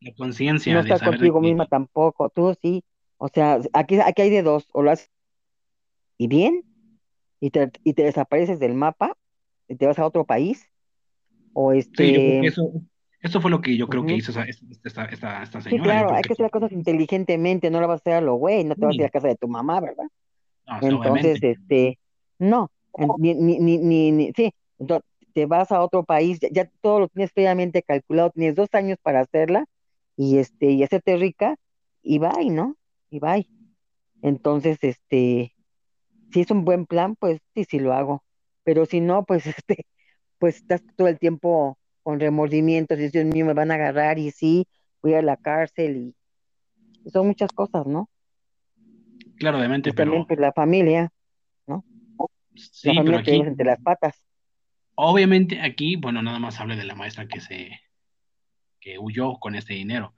La 0.00 0.14
conciencia. 0.16 0.72
No 0.72 0.80
estar 0.80 1.04
contigo 1.04 1.40
misma 1.40 1.66
tampoco, 1.66 2.30
tú 2.30 2.54
sí. 2.62 2.84
O 3.18 3.28
sea, 3.28 3.60
aquí, 3.72 3.98
aquí 3.98 4.22
hay 4.22 4.30
de 4.30 4.42
dos, 4.44 4.68
o 4.72 4.82
lo 4.82 4.92
haces 4.92 5.10
y 6.16 6.28
bien, 6.28 6.62
y 7.40 7.50
te, 7.50 7.72
y 7.82 7.94
te 7.94 8.04
desapareces 8.04 8.60
del 8.60 8.74
mapa, 8.74 9.16
y 9.66 9.74
te 9.74 9.86
vas 9.86 9.98
a 9.98 10.06
otro 10.06 10.24
país, 10.24 10.70
o 11.54 11.72
este... 11.72 12.40
Sí, 12.40 12.46
eso, 12.46 12.70
eso 13.26 13.40
fue 13.40 13.50
lo 13.50 13.60
que 13.60 13.76
yo 13.76 13.88
creo 13.88 14.04
que 14.04 14.14
hizo 14.14 14.32
esta, 14.32 15.04
esta, 15.04 15.42
esta, 15.42 15.60
señora. 15.60 15.70
Sí, 15.70 15.78
claro, 15.78 16.14
hay 16.14 16.22
que, 16.22 16.32
hacer 16.32 16.44
las 16.44 16.50
cosas 16.50 16.72
inteligentemente, 16.72 17.70
no 17.70 17.80
la 17.80 17.86
vas 17.86 18.00
a 18.00 18.02
hacer 18.02 18.12
a 18.14 18.20
lo 18.20 18.34
güey, 18.34 18.64
no 18.64 18.74
te 18.74 18.84
vas 18.84 18.92
a 18.92 18.96
ir 18.96 19.04
a 19.04 19.10
casa 19.10 19.28
de 19.28 19.36
tu 19.36 19.48
mamá, 19.48 19.80
¿verdad? 19.80 20.06
Entonces, 20.80 21.38
este, 21.42 21.98
no, 22.38 22.70
ni, 23.18 23.34
ni, 23.34 23.58
ni, 23.58 24.10
ni, 24.12 24.32
sí, 24.34 24.52
entonces, 24.78 25.08
te 25.32 25.46
vas 25.46 25.70
a 25.70 25.82
otro 25.82 26.02
país, 26.02 26.40
ya, 26.40 26.48
ya, 26.50 26.70
todo 26.80 27.00
lo 27.00 27.08
tienes 27.08 27.32
previamente 27.32 27.82
calculado, 27.82 28.30
tienes 28.30 28.54
dos 28.54 28.68
años 28.72 28.98
para 29.02 29.20
hacerla, 29.20 29.66
y 30.16 30.38
este, 30.38 30.70
y 30.70 30.82
hacerte 30.82 31.16
rica, 31.16 31.56
y 32.02 32.18
bye, 32.18 32.50
¿no? 32.50 32.76
Y 33.10 33.20
bye. 33.20 33.48
Entonces, 34.22 34.78
este, 34.80 35.54
si 36.32 36.40
es 36.40 36.50
un 36.50 36.64
buen 36.64 36.86
plan, 36.86 37.16
pues 37.16 37.40
sí, 37.54 37.64
sí 37.64 37.78
lo 37.78 37.92
hago. 37.92 38.24
Pero 38.64 38.86
si 38.86 39.00
no, 39.00 39.24
pues 39.24 39.46
este, 39.46 39.86
pues 40.38 40.56
estás 40.56 40.82
todo 40.96 41.08
el 41.08 41.18
tiempo 41.18 41.78
con 42.06 42.20
remordimientos, 42.20 43.00
y 43.00 43.08
Dios 43.08 43.24
mío, 43.24 43.44
me 43.44 43.52
van 43.52 43.72
a 43.72 43.74
agarrar, 43.74 44.16
y 44.20 44.30
sí, 44.30 44.68
voy 45.02 45.14
a 45.14 45.22
la 45.22 45.36
cárcel, 45.36 46.14
y 47.04 47.10
son 47.10 47.26
muchas 47.26 47.50
cosas, 47.50 47.84
¿no? 47.84 48.08
Claro, 49.38 49.58
obviamente, 49.58 49.92
pero... 49.92 50.12
También 50.12 50.26
pues, 50.28 50.38
la 50.38 50.52
familia, 50.52 51.10
¿no? 51.66 51.84
Sí, 52.54 52.90
la 52.90 52.94
familia 52.94 53.22
pero 53.24 53.38
aquí... 53.38 53.48
entre 53.48 53.66
las 53.66 53.82
patas. 53.82 54.24
Obviamente 54.94 55.60
aquí, 55.60 55.96
bueno, 55.96 56.22
nada 56.22 56.38
más 56.38 56.60
hable 56.60 56.76
de 56.76 56.84
la 56.84 56.94
maestra 56.94 57.26
que 57.26 57.40
se, 57.40 57.72
que 58.78 59.00
huyó 59.00 59.40
con 59.40 59.56
este 59.56 59.74
dinero. 59.74 60.14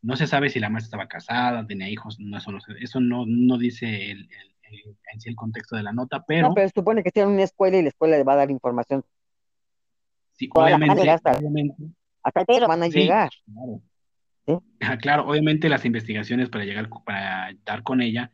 No 0.00 0.14
se 0.14 0.28
sabe 0.28 0.48
si 0.48 0.60
la 0.60 0.70
maestra 0.70 0.96
estaba 0.96 1.08
casada, 1.08 1.66
tenía 1.66 1.88
hijos, 1.88 2.20
no, 2.20 2.38
eso, 2.38 2.52
no, 2.52 2.58
eso 2.80 3.00
no, 3.00 3.24
no 3.26 3.58
dice 3.58 4.12
el, 4.12 4.28
el, 4.70 4.96
en 5.12 5.20
sí 5.20 5.28
el 5.28 5.34
contexto 5.34 5.74
de 5.74 5.82
la 5.82 5.92
nota, 5.92 6.22
pero... 6.24 6.50
No, 6.50 6.54
pero 6.54 6.68
supone 6.68 7.02
que 7.02 7.10
tiene 7.10 7.32
una 7.32 7.42
escuela 7.42 7.78
y 7.78 7.82
la 7.82 7.88
escuela 7.88 8.16
le 8.16 8.22
va 8.22 8.34
a 8.34 8.36
dar 8.36 8.52
información. 8.52 9.04
Sí, 10.42 10.50
obviamente, 10.54 11.08
hasta, 11.08 11.32
obviamente. 11.38 11.76
Hasta 12.22 12.44
pero 12.44 12.66
van 12.66 12.82
a 12.82 12.86
sí, 12.86 12.98
llegar. 12.98 13.30
Claro. 13.44 13.82
¿Sí? 14.44 14.98
claro, 15.00 15.28
obviamente 15.28 15.68
las 15.68 15.84
investigaciones 15.84 16.48
para 16.48 16.64
llegar, 16.64 16.88
para 17.04 17.54
dar 17.64 17.84
con 17.84 18.02
ella, 18.02 18.32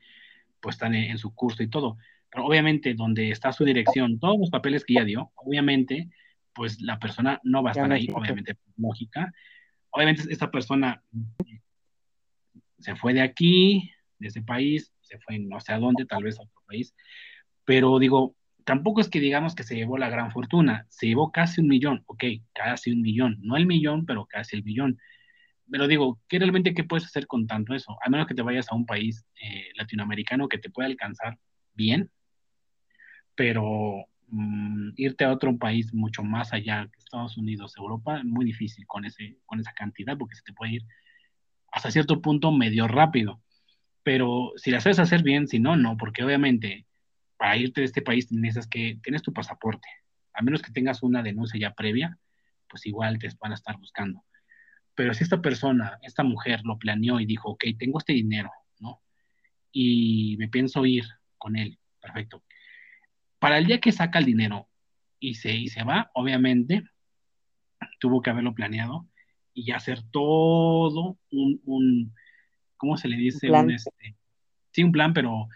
pues 0.61 0.77
están 0.77 0.95
en, 0.95 1.11
en, 1.11 1.19
su 1.19 1.35
curso 1.35 1.63
y 1.63 1.69
todo. 1.69 1.99
Pero 2.31 2.47
obviamente 2.47 2.95
donde 2.95 3.31
está 3.31 3.53
su 3.53 3.65
dirección, 3.67 4.19
todos 4.19 4.39
los 4.39 4.49
papeles 4.49 4.87
que 4.87 4.95
ella 4.95 5.05
dio, 5.05 5.33
obviamente, 5.35 6.09
pues 6.55 6.81
la 6.81 6.99
persona 6.99 7.41
no 7.43 7.63
va 7.63 7.71
a 7.71 7.73
estar 7.73 7.93
ahí, 7.93 8.09
obviamente, 8.15 8.57
lógica, 8.79 9.31
obviamente 9.91 10.23
esta 10.31 10.51
persona 10.51 11.03
se 12.79 12.97
fue 12.97 13.13
de 13.13 13.21
aquí, 13.21 13.93
de 14.19 14.29
ese 14.29 14.41
país, 14.41 14.95
se 15.03 15.19
fue 15.19 15.39
no 15.39 15.61
sé 15.61 15.75
a 15.75 15.79
dónde, 15.79 16.07
tal 16.07 16.23
vez 16.23 16.39
a 16.39 16.43
otro 16.43 16.63
país, 16.67 16.95
pero 17.67 17.99
digo, 17.99 18.35
tampoco 18.69 19.01
es 19.01 19.09
que 19.09 19.21
digamos 19.21 19.55
que 19.55 19.65
se 19.65 19.75
llevó 19.75 19.99
la 19.99 20.11
gran 20.11 20.31
fortuna, 20.31 20.87
se 20.89 21.07
llevó 21.07 21.33
casi 21.33 21.61
un 21.61 21.69
millón, 21.69 22.05
ok, 22.07 22.25
casi 22.53 22.93
un 22.93 23.03
millón, 23.03 23.39
no 23.41 23.57
el 23.57 23.67
millón, 23.67 24.07
pero 24.07 24.27
casi 24.27 24.57
el 24.57 24.65
millón. 24.65 24.99
Pero 25.71 25.89
digo, 25.89 26.21
¿qué 26.29 26.39
realmente 26.39 26.75
qué 26.75 26.85
puedes 26.85 27.07
hacer 27.07 27.27
con 27.27 27.47
tanto 27.47 27.75
eso? 27.75 27.97
A 28.05 28.11
menos 28.11 28.27
que 28.27 28.35
te 28.35 28.43
vayas 28.43 28.71
a 28.71 28.75
un 28.77 28.87
país 28.87 29.25
eh, 29.43 29.69
latinoamericano 29.77 30.49
que 30.49 30.59
te 30.59 30.71
pueda 30.71 30.89
alcanzar 30.89 31.39
bien, 31.75 32.11
pero 33.35 34.07
Mm, 34.31 34.91
irte 34.97 35.25
a 35.25 35.33
otro 35.33 35.57
país 35.57 35.95
mucho 35.95 36.23
más 36.23 36.53
allá 36.53 36.91
Estados 36.99 37.39
Unidos, 37.39 37.75
Europa, 37.79 38.21
muy 38.25 38.45
difícil 38.45 38.87
con, 38.87 39.07
ese, 39.07 39.39
con 39.47 39.59
esa 39.59 39.73
cantidad 39.73 40.19
porque 40.19 40.35
se 40.37 40.43
te 40.43 40.53
puede 40.53 40.73
ir 40.75 40.83
hasta 41.73 41.91
cierto 41.91 42.21
punto 42.21 42.53
medio 42.53 42.89
rápido. 42.89 43.41
Pero 44.03 44.53
si 44.57 44.71
la 44.71 44.81
sabes 44.81 44.99
hacer 44.99 45.23
bien, 45.23 45.49
si 45.49 45.59
no, 45.61 45.77
no, 45.77 45.97
porque 45.97 46.25
obviamente 46.25 46.87
para 47.39 47.57
irte 47.57 47.81
de 47.81 47.87
este 47.87 48.03
país 48.03 48.31
necesitas 48.31 48.69
que 48.69 48.99
tienes 49.03 49.23
tu 49.23 49.33
pasaporte. 49.33 49.89
A 50.35 50.43
menos 50.43 50.61
que 50.61 50.73
tengas 50.73 51.03
una 51.03 51.23
denuncia 51.23 51.59
ya 51.59 51.75
previa, 51.75 52.19
pues 52.69 52.85
igual 52.85 53.19
te 53.19 53.29
van 53.41 53.53
a 53.53 53.55
estar 53.55 53.79
buscando. 53.79 54.23
Pero 54.95 55.15
si 55.15 55.25
esta 55.25 55.41
persona, 55.41 55.99
esta 56.03 56.25
mujer 56.25 56.61
lo 56.65 56.79
planeó 56.79 57.21
y 57.21 57.27
dijo, 57.27 57.51
ok, 57.51 57.65
tengo 57.79 57.99
este 57.99 58.13
dinero, 58.13 58.51
¿no? 58.81 59.01
Y 59.73 60.37
me 60.39 60.49
pienso 60.49 60.85
ir 60.85 61.05
con 61.39 61.57
él, 61.57 61.79
perfecto 62.01 62.43
para 63.39 63.59
el 63.59 63.67
día 63.67 63.81
que 63.81 63.93
saca 63.93 64.19
el 64.19 64.25
dinero 64.25 64.69
y 65.21 65.35
se, 65.35 65.55
y 65.55 65.69
se 65.69 65.85
va, 65.85 66.11
obviamente, 66.15 66.85
tuvo 68.01 68.21
que 68.21 68.31
haberlo 68.31 68.55
planeado 68.55 69.07
y 69.55 69.73
hacer 69.73 70.03
todo 70.11 71.19
un, 71.31 71.61
un 71.65 72.15
¿cómo 72.77 72.97
se 72.97 73.09
le 73.09 73.17
dice? 73.17 73.51
Un, 73.51 73.71
este, 73.71 74.17
sí, 74.73 74.85
un 74.85 74.93
plan, 74.93 75.13
pero 75.13 75.49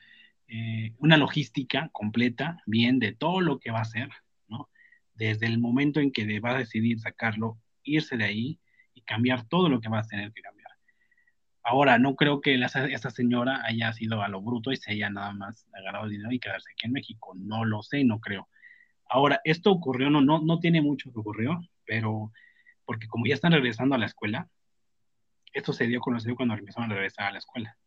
eh, 0.55 0.93
una 0.99 1.17
logística 1.17 1.89
completa, 1.93 2.63
bien, 2.67 2.99
de 2.99 3.13
todo 3.13 3.41
lo 3.41 3.59
que 3.59 3.71
va 3.71 3.79
a 3.79 3.89
hacer, 3.89 4.11
¿no? 4.49 4.69
Desde 5.15 5.47
el 5.47 5.59
momento 5.59 5.99
en 5.99 6.13
que 6.13 6.41
va 6.41 6.51
a 6.51 6.59
decidir 6.59 7.01
sacarlo, 7.01 7.59
irse 7.83 8.19
de 8.19 8.25
ahí 8.25 8.61
y 8.93 9.01
cambiar 9.01 9.45
todo 9.49 9.71
lo 9.71 9.81
que 9.81 9.89
va 9.89 10.01
a 10.01 10.07
tener 10.07 10.31
que 10.31 10.43
cambiar. 10.43 10.69
Ahora, 11.63 11.99
no 11.99 12.17
creo 12.17 12.43
que 12.43 12.59
la, 12.59 12.67
esta 12.67 13.09
señora 13.09 13.63
haya 13.65 13.95
sido 13.95 14.21
a 14.21 14.29
lo 14.29 14.43
bruto 14.43 14.73
y 14.73 14.77
se 14.77 14.93
haya 14.93 15.09
nada 15.09 15.33
más 15.33 15.67
agarrado 15.73 16.05
el 16.05 16.11
dinero 16.11 16.33
y 16.33 16.39
quedarse 16.39 16.69
aquí 16.73 16.87
en 16.87 16.93
México. 16.93 17.33
No 17.35 17.65
lo 17.65 17.83
sé, 17.83 18.05
no 18.05 18.21
creo. 18.21 18.47
Ahora, 19.09 19.41
esto 19.45 19.71
ocurrió, 19.71 20.11
no, 20.11 20.21
no, 20.21 20.43
no 20.43 20.59
tiene 20.59 20.83
mucho 20.83 21.11
que 21.11 21.19
ocurrió, 21.19 21.63
pero 21.87 22.31
porque 22.85 23.07
como 23.07 23.25
ya 23.25 23.33
están 23.35 23.53
regresando 23.53 23.95
a 23.95 23.99
la 23.99 24.07
escuela, 24.07 24.51
esto 25.55 25.73
se 25.73 25.87
dio 25.87 26.01
conocido 26.01 26.37
cuando 26.37 26.55
empezaron 26.55 26.93
a 26.93 26.95
regresar 26.95 27.29
a 27.29 27.33
la 27.33 27.39
escuela. 27.39 27.79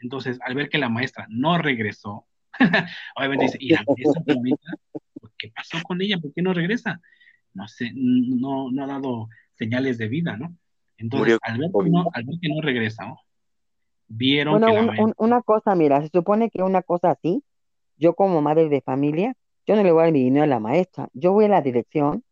Entonces, 0.00 0.38
al 0.42 0.54
ver 0.54 0.68
que 0.68 0.78
la 0.78 0.88
maestra 0.88 1.26
no 1.28 1.58
regresó, 1.58 2.26
obviamente 3.16 3.46
dice, 3.46 3.58
¿y 3.60 3.70
la 3.70 3.84
maestra 3.86 4.74
¿Qué 5.38 5.52
pasó 5.54 5.78
con 5.82 6.00
ella? 6.00 6.18
¿Por 6.18 6.32
qué 6.32 6.42
no 6.42 6.54
regresa? 6.54 7.00
No 7.52 7.68
sé, 7.68 7.92
no, 7.94 8.70
no 8.70 8.84
ha 8.84 8.86
dado 8.86 9.28
señales 9.54 9.98
de 9.98 10.08
vida, 10.08 10.36
¿no? 10.36 10.56
Entonces, 10.98 11.38
al 11.42 11.58
ver, 11.58 11.70
que 11.70 11.90
no, 11.90 12.08
al 12.12 12.24
ver 12.24 12.36
que 12.40 12.48
no 12.48 12.60
regresa, 12.62 13.14
vieron 14.08 14.60
bueno, 14.60 14.66
que 14.68 14.96
la 14.96 15.04
un, 15.04 15.14
una 15.18 15.42
cosa, 15.42 15.74
mira, 15.74 16.00
se 16.00 16.08
supone 16.08 16.50
que 16.50 16.62
una 16.62 16.82
cosa 16.82 17.10
así, 17.10 17.42
yo 17.96 18.14
como 18.14 18.40
madre 18.40 18.68
de 18.68 18.80
familia, 18.80 19.34
yo 19.66 19.76
no 19.76 19.82
le 19.82 19.92
voy 19.92 20.00
a 20.00 20.04
dar 20.04 20.12
mi 20.12 20.24
dinero 20.24 20.44
a 20.44 20.48
la 20.48 20.60
maestra, 20.60 21.08
yo 21.12 21.32
voy 21.32 21.46
a 21.46 21.48
la 21.48 21.60
dirección, 21.60 22.24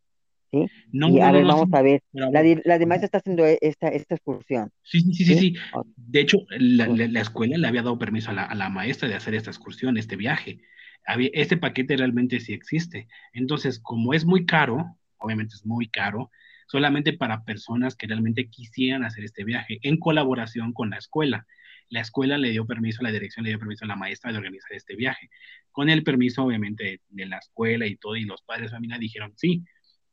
¿sí? 0.55 0.71
No, 0.93 1.09
y 1.09 1.21
no, 1.21 1.27
a 1.27 1.33
ver, 1.33 1.45
no, 1.45 1.47
vamos 1.47 1.69
sí, 1.69 1.71
a 1.73 1.83
ver, 1.83 2.03
la, 2.13 2.43
la 2.65 2.79
de 2.79 2.87
maestra 2.87 3.07
está 3.07 3.19
haciendo 3.19 3.47
e- 3.47 3.59
esta, 3.61 3.89
esta 3.89 4.15
excursión, 4.15 4.71
sí, 4.83 5.01
sí, 5.01 5.15
sí, 5.15 5.25
sí, 5.25 5.35
¿sí? 5.37 5.55
De 5.97 6.21
hecho, 6.21 6.39
la, 6.59 6.89
la- 6.89 7.09
la 7.09 7.21
escuela 7.21 7.57
le 7.59 7.67
había 7.69 7.83
dado 7.83 7.99
permiso 7.99 8.31
a 8.31 8.35
la, 8.35 8.45
a 8.45 8.55
la 8.55 8.69
maestra 8.71 9.09
de 9.09 9.15
hacer 9.15 9.35
esta 9.35 9.51
excursión, 9.51 9.97
este 9.97 10.17
viaje. 10.17 10.61
Había, 11.07 11.31
este 11.33 11.57
paquete 11.57 11.97
realmente 11.97 12.41
sí 12.41 12.53
existe. 12.53 13.09
Entonces, 13.33 13.79
como 13.81 14.15
es 14.15 14.25
muy 14.25 14.47
caro, 14.47 14.97
obviamente 15.19 15.55
es 15.55 15.67
muy 15.67 15.89
caro, 15.89 16.31
solamente 16.67 17.13
para 17.13 17.45
personas 17.45 17.97
que 17.97 18.07
realmente 18.07 18.49
quisieran 18.49 19.05
hacer 19.05 19.25
este 19.25 19.45
viaje 19.45 19.79
en 19.83 19.99
colaboración 19.99 20.73
con 20.73 20.91
la 20.91 20.99
escuela. 20.99 21.47
La 21.91 22.01
escuela 22.01 22.39
le 22.39 22.51
dio 22.51 22.67
permiso, 22.67 23.03
la 23.03 23.13
dirección 23.13 23.45
le 23.45 23.51
dio 23.51 23.59
permiso 23.59 23.85
a 23.85 23.89
la 23.89 23.97
maestra 23.97 24.33
de 24.33 24.39
organizar 24.39 24.73
este 24.73 24.97
viaje. 24.97 25.29
Con 25.71 25.91
el 25.91 26.03
permiso, 26.03 26.43
obviamente, 26.45 27.01
de 27.09 27.27
la 27.27 27.39
escuela 27.39 27.87
y 27.87 27.97
todo, 27.97 28.17
y 28.17 28.25
los 28.25 28.43
padres 28.43 28.71
de 28.71 28.77
familia 28.77 28.99
dijeron 28.99 29.33
sí. 29.37 29.65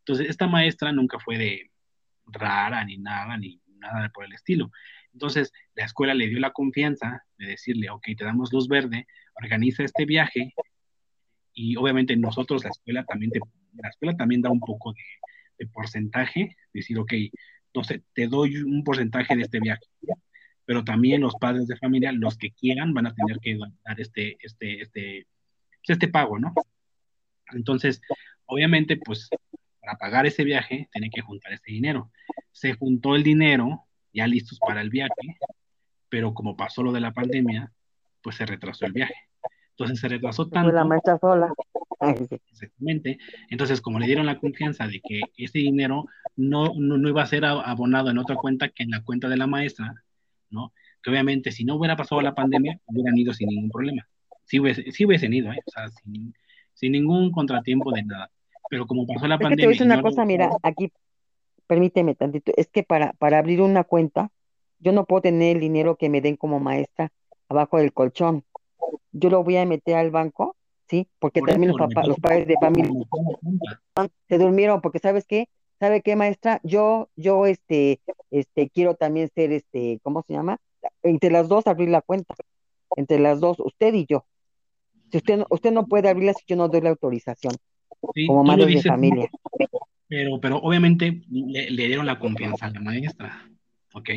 Entonces, 0.02 0.30
esta 0.30 0.48
maestra 0.48 0.91
nunca 0.91 1.19
fue 1.19 1.38
de 1.38 1.72
rara 2.26 2.84
ni 2.84 2.98
nada, 2.98 3.38
ni 3.38 3.61
nada 3.78 4.10
por 4.10 4.26
el 4.26 4.34
estilo. 4.34 4.72
Entonces, 5.14 5.52
la 5.76 5.86
escuela 5.86 6.14
le 6.14 6.28
dio 6.28 6.40
la 6.40 6.52
confianza 6.52 7.23
de 7.38 7.48
decirle, 7.48 7.90
ok, 7.90 8.07
te 8.18 8.26
damos 8.26 8.52
luz 8.53 8.68
verde, 8.68 9.07
organiza 9.36 9.84
este 9.84 10.06
viaje, 10.06 10.53
y 11.53 11.76
obviamente 11.76 12.15
nosotros, 12.15 12.64
la 12.64 12.69
escuela 12.69 13.03
también, 13.03 13.32
la 13.73 13.90
escuela 13.90 14.15
también 14.15 14.41
da 14.41 14.49
un 14.49 14.60
poco 14.60 14.94
de, 14.94 15.02
de 15.60 15.68
porcentaje, 15.68 16.56
decir, 16.73 16.98
ok, 16.98 17.14
no 17.73 17.82
te 18.14 18.28
doy 18.28 18.57
un 18.57 18.84
porcentaje 18.84 19.36
de 19.36 19.44
este 19.44 19.60
viaje, 19.60 19.86
pero 20.65 20.84
también 20.84 21.22
los 21.22 21.36
padres 21.36 21.68
de 21.68 21.78
familia, 21.78 22.11
los 22.11 22.38
que 22.38 22.52
quieran, 22.52 22.94
van 22.94 23.07
a 23.07 23.14
tener 23.14 23.40
que 23.40 23.57
dar 23.84 23.99
este, 23.99 24.38
este, 24.41 24.82
este, 24.82 25.28
este 25.84 26.07
pago, 26.07 26.40
¿no? 26.40 26.53
Entonces, 27.52 28.02
obviamente, 28.45 28.98
pues, 28.98 29.30
para 29.82 29.98
pagar 29.98 30.26
ese 30.26 30.44
viaje, 30.44 30.88
tiene 30.91 31.10
que 31.10 31.22
juntar 31.22 31.53
ese 31.53 31.72
dinero. 31.72 32.12
Se 32.52 32.74
juntó 32.74 33.16
el 33.16 33.24
dinero, 33.24 33.86
ya 34.14 34.28
listos 34.28 34.60
para 34.60 34.82
el 34.82 34.90
viaje, 34.90 35.38
pero 36.10 36.34
como 36.34 36.56
pasó 36.56 36.84
lo 36.84 36.91
de 36.91 37.02
la 37.02 37.12
pandemia, 37.12 37.72
pues 38.22 38.36
se 38.36 38.45
retrasó 38.45 38.86
el 38.86 38.94
viaje. 38.94 39.16
Entonces 39.72 39.99
se 39.99 40.08
retrasó 40.10 40.48
tanto. 40.48 40.72
la 40.72 40.86
maestra 40.86 41.18
sola. 41.18 41.52
Exactamente. 41.99 43.18
Entonces, 43.49 43.82
como 43.82 43.99
le 43.99 44.06
dieron 44.06 44.26
la 44.26 44.40
confianza 44.40 44.88
de 44.88 45.02
que 45.02 45.22
ese 45.38 45.60
dinero 45.60 46.06
no, 46.36 46.74
no, 46.76 47.10
iba 47.10 47.24
a 47.24 47.28
ser 47.28 47.45
abonado 47.45 48.10
en 48.10 48.18
otra 48.18 48.36
cuenta 48.36 48.70
que 48.70 48.84
en 48.84 48.91
la 48.91 49.03
cuenta 49.03 49.30
de 49.30 49.38
la 49.38 49.48
maestra, 49.48 49.94
¿no? 50.49 50.74
Que 51.02 51.10
obviamente 51.10 51.52
si 51.52 51.64
no 51.64 51.76
hubiera 51.76 51.95
pasado 51.95 52.22
la 52.22 52.36
pandemia, 52.36 52.80
hubieran 52.86 53.18
ido 53.18 53.34
sin 53.34 53.49
ningún 53.49 53.72
problema. 53.72 54.08
Sí, 54.45 54.60
hubiese, 54.60 54.91
sí 54.91 55.06
hubiesen 55.06 55.34
ido, 55.34 55.52
¿eh? 55.52 55.60
O 55.66 55.72
sea, 55.72 55.90
sin, 55.90 56.34
sin, 56.74 56.91
ningún 56.91 57.32
contratiempo 57.32 57.91
de 57.91 58.03
nada. 58.03 58.30
Pero 58.72 58.88
como 58.88 59.06
pasó 59.06 59.27
la 59.27 59.38
pandemia. 59.38 59.68
Que 59.68 59.76
te 59.76 59.84
voy 59.84 59.85
una 59.85 60.02
cosa, 60.02 60.26
mira, 60.26 60.49
aquí, 60.64 60.91
permíteme 61.68 62.15
tantito, 62.15 62.52
es 62.57 62.69
que 62.69 62.81
para, 62.81 63.14
para 63.14 63.38
abrir 63.38 63.61
una 63.61 63.84
cuenta, 63.84 64.31
yo 64.80 64.91
no 64.93 65.06
puedo 65.06 65.22
tener 65.22 65.57
el 65.57 65.61
dinero 65.61 65.95
que 65.98 66.10
me 66.10 66.22
den 66.22 66.35
como 66.38 66.60
maestra 66.60 67.11
abajo 67.48 67.77
del 67.77 67.93
colchón 67.93 68.43
yo 69.11 69.30
lo 69.30 69.43
voy 69.43 69.57
a 69.57 69.65
meter 69.65 69.95
al 69.95 70.11
banco, 70.11 70.56
¿sí? 70.89 71.07
Porque 71.19 71.41
también 71.41 71.69
los, 71.69 71.77
papás, 71.77 72.07
los 72.07 72.19
padres 72.19 72.48
de 72.48 72.56
familia 72.60 72.91
se 74.27 74.38
durmieron, 74.38 74.81
porque 74.81 74.99
¿sabes 74.99 75.26
qué? 75.26 75.49
¿Sabe 75.80 76.02
qué, 76.02 76.15
maestra? 76.15 76.60
Yo, 76.64 77.10
yo, 77.15 77.45
este, 77.45 78.02
este, 78.30 78.69
quiero 78.69 78.95
también 78.95 79.30
ser, 79.34 79.52
este, 79.52 79.99
¿cómo 80.03 80.23
se 80.23 80.34
llama? 80.34 80.57
Entre 81.03 81.31
las 81.31 81.48
dos 81.48 81.68
abrir 81.68 81.89
la 81.89 82.02
cuenta, 82.02 82.35
entre 82.95 83.19
las 83.19 83.39
dos, 83.39 83.60
usted 83.60 83.93
y 83.93 84.06
yo. 84.06 84.26
Si 85.11 85.18
usted 85.18 85.39
no, 85.39 85.48
usted 85.49 85.72
no 85.72 85.88
puede 85.88 86.10
abrirla 86.10 86.34
si 86.34 86.45
yo 86.48 86.56
no 86.56 86.69
doy 86.69 86.81
la 86.81 86.91
autorización, 86.91 87.53
como 88.28 88.44
madre 88.44 88.65
de 88.65 88.82
familia. 88.82 89.30
Pero, 90.07 90.40
pero 90.41 90.57
obviamente 90.57 91.22
le, 91.30 91.72
le, 91.72 91.88
dieron 91.88 92.06
la 92.06 92.19
confianza 92.19 92.65
a 92.65 92.72
la 92.72 92.82
maestra, 92.82 93.49
¿ok? 93.94 94.10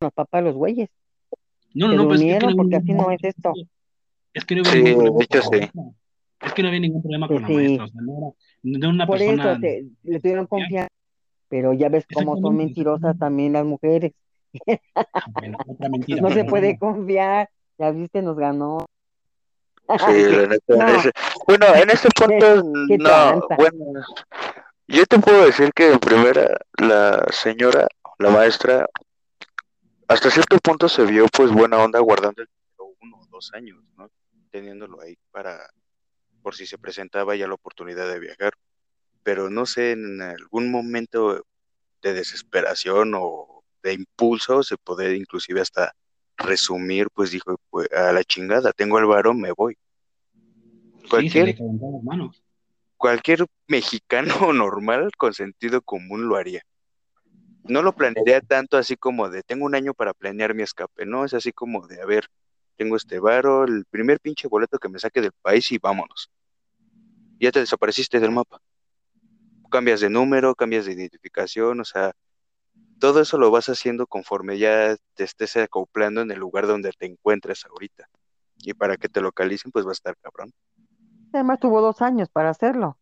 Los 0.00 0.12
papás, 0.12 0.44
los 0.44 0.54
güeyes. 0.54 0.90
No, 1.74 1.88
no, 1.88 1.94
no, 1.94 2.08
pues 2.08 2.20
es 2.20 2.38
que 2.38 2.54
porque 2.54 2.76
así 2.76 2.92
no 2.92 3.10
es 3.10 3.22
esto. 3.22 3.54
Es 4.34 4.44
que 4.44 4.54
no 4.54 4.68
había 4.68 4.82
ningún 4.82 5.26
problema. 5.26 5.92
Es 6.40 6.52
que 6.52 6.62
no 6.62 6.68
había 6.68 6.80
ningún 6.80 7.02
problema 7.02 7.28
con 7.28 7.42
la 7.42 7.48
maestra, 7.48 7.84
o 7.84 7.88
sea, 7.88 8.00
no 8.02 8.12
era 8.18 8.78
de 8.78 8.86
una 8.86 9.06
Por 9.06 9.18
persona. 9.18 9.52
eso 9.52 9.88
le 10.02 10.20
tuvieron 10.20 10.46
confianza, 10.46 10.92
pero 11.48 11.72
ya 11.72 11.88
ves 11.88 12.04
cómo 12.12 12.36
son 12.36 12.56
mentirosas 12.56 13.18
también 13.18 13.52
las 13.52 13.64
mujeres. 13.64 14.12
Bueno, 15.32 15.58
otra 15.66 15.88
mentira, 15.88 16.20
no 16.22 16.30
se 16.30 16.44
puede 16.44 16.78
confiar, 16.78 17.48
ya 17.78 17.90
viste, 17.90 18.22
nos 18.22 18.36
ganó. 18.36 18.84
Sí, 19.88 20.22
la 20.30 20.46
neta, 20.48 20.76
no. 20.76 21.10
bueno, 21.46 21.66
en 21.74 21.90
este 21.90 22.08
punto, 22.16 22.62
no, 22.98 23.48
bueno, 23.56 24.02
yo 24.86 25.06
te 25.06 25.18
puedo 25.18 25.46
decir 25.46 25.72
que 25.72 25.92
en 25.92 25.98
primera, 25.98 26.56
la 26.78 27.24
señora, 27.30 27.86
la 28.18 28.30
maestra, 28.30 28.88
hasta 30.08 30.30
cierto 30.30 30.58
punto 30.58 30.88
se 30.88 31.04
vio 31.04 31.26
pues 31.28 31.50
buena 31.50 31.78
onda 31.78 31.98
guardando 32.00 32.42
el 32.42 32.48
uno 33.00 33.18
o 33.18 33.26
dos 33.26 33.52
años, 33.54 33.82
¿no? 33.96 34.10
Teniéndolo 34.50 35.00
ahí 35.00 35.16
para, 35.30 35.58
por 36.42 36.54
si 36.54 36.66
se 36.66 36.78
presentaba 36.78 37.34
ya 37.36 37.48
la 37.48 37.54
oportunidad 37.54 38.08
de 38.08 38.18
viajar. 38.18 38.52
Pero 39.22 39.48
no 39.48 39.66
sé, 39.66 39.92
en 39.92 40.20
algún 40.20 40.70
momento 40.70 41.46
de 42.02 42.12
desesperación 42.12 43.14
o 43.16 43.64
de 43.82 43.94
impulso, 43.94 44.62
se 44.62 44.76
puede 44.76 45.16
inclusive 45.16 45.60
hasta 45.60 45.94
resumir, 46.42 47.08
pues 47.14 47.30
dijo, 47.30 47.56
pues, 47.70 47.90
a 47.92 48.12
la 48.12 48.24
chingada, 48.24 48.72
tengo 48.72 48.98
el 48.98 49.06
varón, 49.06 49.40
me 49.40 49.52
voy. 49.52 49.76
Cualquier, 51.08 51.56
cualquier 52.96 53.46
mexicano 53.66 54.26
normal 54.52 55.10
con 55.16 55.34
sentido 55.34 55.82
común 55.82 56.28
lo 56.28 56.36
haría 56.36 56.62
no 57.64 57.82
lo 57.82 57.94
planearía 57.94 58.40
tanto 58.40 58.76
así 58.76 58.96
como 58.96 59.28
de 59.28 59.42
tengo 59.42 59.64
un 59.64 59.74
año 59.74 59.94
para 59.94 60.14
planear 60.14 60.54
mi 60.54 60.62
escape, 60.62 61.06
no, 61.06 61.24
es 61.24 61.34
así 61.34 61.52
como 61.52 61.86
de 61.86 62.00
a 62.00 62.06
ver, 62.06 62.26
tengo 62.76 62.96
este 62.96 63.18
varo, 63.18 63.64
el 63.64 63.84
primer 63.86 64.20
pinche 64.20 64.48
boleto 64.48 64.78
que 64.78 64.88
me 64.88 64.98
saque 64.98 65.20
del 65.20 65.32
país 65.32 65.70
y 65.72 65.78
vámonos. 65.78 66.30
Ya 67.38 67.50
te 67.50 67.60
desapareciste 67.60 68.20
del 68.20 68.30
mapa. 68.30 68.60
Cambias 69.70 70.00
de 70.00 70.10
número, 70.10 70.54
cambias 70.54 70.86
de 70.86 70.92
identificación, 70.92 71.80
o 71.80 71.84
sea, 71.84 72.12
todo 73.02 73.20
eso 73.20 73.36
lo 73.36 73.50
vas 73.50 73.68
haciendo 73.68 74.06
conforme 74.06 74.58
ya 74.58 74.94
te 75.14 75.24
estés 75.24 75.56
acoplando 75.56 76.20
en 76.20 76.30
el 76.30 76.38
lugar 76.38 76.68
donde 76.68 76.92
te 76.96 77.06
encuentres 77.06 77.64
ahorita. 77.66 78.08
Y 78.58 78.74
para 78.74 78.96
que 78.96 79.08
te 79.08 79.20
localicen, 79.20 79.72
pues 79.72 79.84
va 79.84 79.90
a 79.90 79.98
estar 79.98 80.16
cabrón. 80.18 80.52
Además 81.32 81.58
tuvo 81.58 81.80
dos 81.80 82.00
años 82.00 82.28
para 82.28 82.50
hacerlo. 82.50 82.96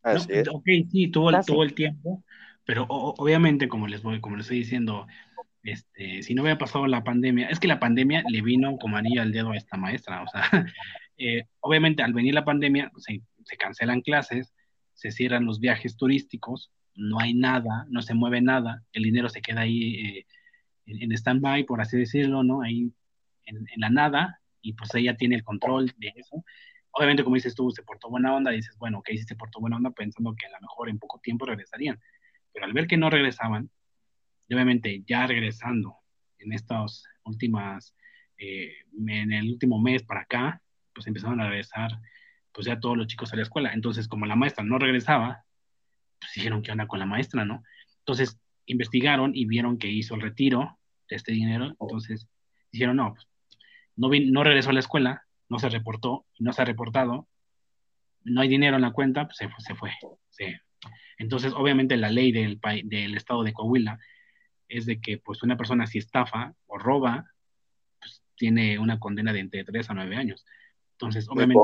Así 0.00 0.28
es. 0.30 0.46
Ok, 0.46 0.62
sí, 0.92 1.08
tuvo 1.08 1.32
tuvo 1.42 1.64
el 1.64 1.74
tiempo, 1.74 2.22
pero 2.64 2.86
obviamente, 2.88 3.66
como 3.66 3.88
les 3.88 4.04
voy, 4.04 4.20
como 4.20 4.36
les 4.36 4.44
estoy 4.44 4.58
diciendo, 4.58 5.08
este, 5.64 6.22
si 6.22 6.34
no 6.34 6.42
hubiera 6.42 6.58
pasado 6.58 6.86
la 6.86 7.02
pandemia, 7.02 7.48
es 7.48 7.58
que 7.58 7.66
la 7.66 7.80
pandemia 7.80 8.22
le 8.28 8.42
vino 8.42 8.78
como 8.78 8.96
anillo 8.96 9.22
al 9.22 9.32
dedo 9.32 9.50
a 9.50 9.56
esta 9.56 9.76
maestra, 9.76 10.22
o 10.22 10.28
sea, 10.28 10.42
eh, 11.18 11.46
obviamente 11.58 12.04
al 12.04 12.12
venir 12.12 12.32
la 12.32 12.44
pandemia 12.44 12.92
se, 12.96 13.22
se, 13.42 13.56
cancelan 13.56 14.02
clases, 14.02 14.54
se 14.94 15.10
cierran 15.10 15.46
los 15.46 15.58
viajes 15.58 15.96
turísticos, 15.96 16.70
no 16.94 17.20
hay 17.20 17.34
nada, 17.34 17.86
no 17.88 18.02
se 18.02 18.14
mueve 18.14 18.40
nada, 18.40 18.82
el 18.92 19.04
dinero 19.04 19.28
se 19.28 19.42
queda 19.42 19.62
ahí 19.62 19.94
eh, 19.94 20.26
en, 20.86 21.02
en 21.02 21.12
stand-by, 21.12 21.64
por 21.64 21.80
así 21.80 21.98
decirlo, 21.98 22.42
¿no? 22.42 22.62
Ahí 22.62 22.92
en, 23.44 23.66
la 23.76 23.90
nada, 23.90 24.40
y 24.60 24.74
pues 24.74 24.94
ella 24.94 25.16
tiene 25.16 25.36
el 25.36 25.44
control 25.44 25.92
de 25.98 26.12
eso. 26.16 26.44
Obviamente, 26.92 27.24
como 27.24 27.36
dices 27.36 27.54
tú, 27.54 27.70
se 27.70 27.82
portó 27.82 28.10
buena 28.10 28.34
onda, 28.34 28.50
dices, 28.50 28.76
bueno, 28.78 28.98
ok, 28.98 29.08
sí 29.12 29.24
se 29.24 29.36
portó 29.36 29.60
buena 29.60 29.76
onda, 29.76 29.90
pensando 29.90 30.34
que 30.38 30.46
a 30.46 30.50
lo 30.50 30.60
mejor 30.60 30.88
en 30.90 30.98
poco 30.98 31.18
tiempo 31.20 31.46
regresarían 31.46 31.98
pero 32.52 32.66
al 32.66 32.72
ver 32.72 32.86
que 32.86 32.96
no 32.96 33.10
regresaban, 33.10 33.70
obviamente 34.50 35.02
ya 35.06 35.26
regresando 35.26 35.96
en 36.38 36.52
estas 36.52 37.04
últimas, 37.24 37.96
eh, 38.36 38.72
en 39.06 39.32
el 39.32 39.48
último 39.48 39.80
mes 39.80 40.02
para 40.02 40.22
acá, 40.22 40.62
pues 40.94 41.06
empezaron 41.06 41.40
a 41.40 41.48
regresar, 41.48 41.98
pues 42.52 42.66
ya 42.66 42.78
todos 42.78 42.96
los 42.96 43.06
chicos 43.06 43.32
a 43.32 43.36
la 43.36 43.42
escuela. 43.42 43.72
Entonces, 43.72 44.08
como 44.08 44.26
la 44.26 44.36
maestra 44.36 44.64
no 44.64 44.78
regresaba, 44.78 45.44
pues 46.22 46.32
dijeron, 46.34 46.62
¿qué 46.62 46.72
onda 46.72 46.86
con 46.86 46.98
la 46.98 47.06
maestra, 47.06 47.44
no? 47.44 47.62
Entonces, 47.98 48.38
investigaron 48.66 49.32
y 49.34 49.44
vieron 49.46 49.78
que 49.78 49.88
hizo 49.88 50.14
el 50.14 50.20
retiro 50.20 50.78
de 51.08 51.16
este 51.16 51.32
dinero. 51.32 51.74
Entonces, 51.80 52.28
dijeron, 52.70 52.96
no, 52.96 53.14
pues, 53.14 53.26
no, 53.96 54.08
no 54.08 54.44
regresó 54.44 54.70
a 54.70 54.74
la 54.74 54.80
escuela, 54.80 55.22
no 55.48 55.58
se 55.58 55.68
reportó 55.68 56.24
no 56.38 56.52
se 56.52 56.62
ha 56.62 56.64
reportado, 56.64 57.28
no 58.24 58.40
hay 58.40 58.48
dinero 58.48 58.76
en 58.76 58.82
la 58.82 58.92
cuenta, 58.92 59.26
pues 59.26 59.36
se 59.36 59.48
fue, 59.48 59.60
se 59.60 59.74
fue, 59.74 59.90
se, 60.30 60.60
entonces, 61.18 61.52
obviamente 61.54 61.96
la 61.96 62.10
ley 62.10 62.32
del, 62.32 62.60
del 62.84 63.16
estado 63.16 63.42
de 63.42 63.52
Coahuila 63.52 63.98
es 64.68 64.86
de 64.86 65.00
que 65.00 65.18
pues 65.18 65.42
una 65.42 65.56
persona 65.56 65.86
si 65.86 65.98
estafa 65.98 66.54
o 66.66 66.78
roba, 66.78 67.26
pues 68.00 68.24
tiene 68.36 68.78
una 68.78 68.98
condena 68.98 69.32
de 69.32 69.40
entre 69.40 69.64
3 69.64 69.90
a 69.90 69.94
9 69.94 70.16
años. 70.16 70.44
Entonces, 70.92 71.28
obviamente, 71.28 71.62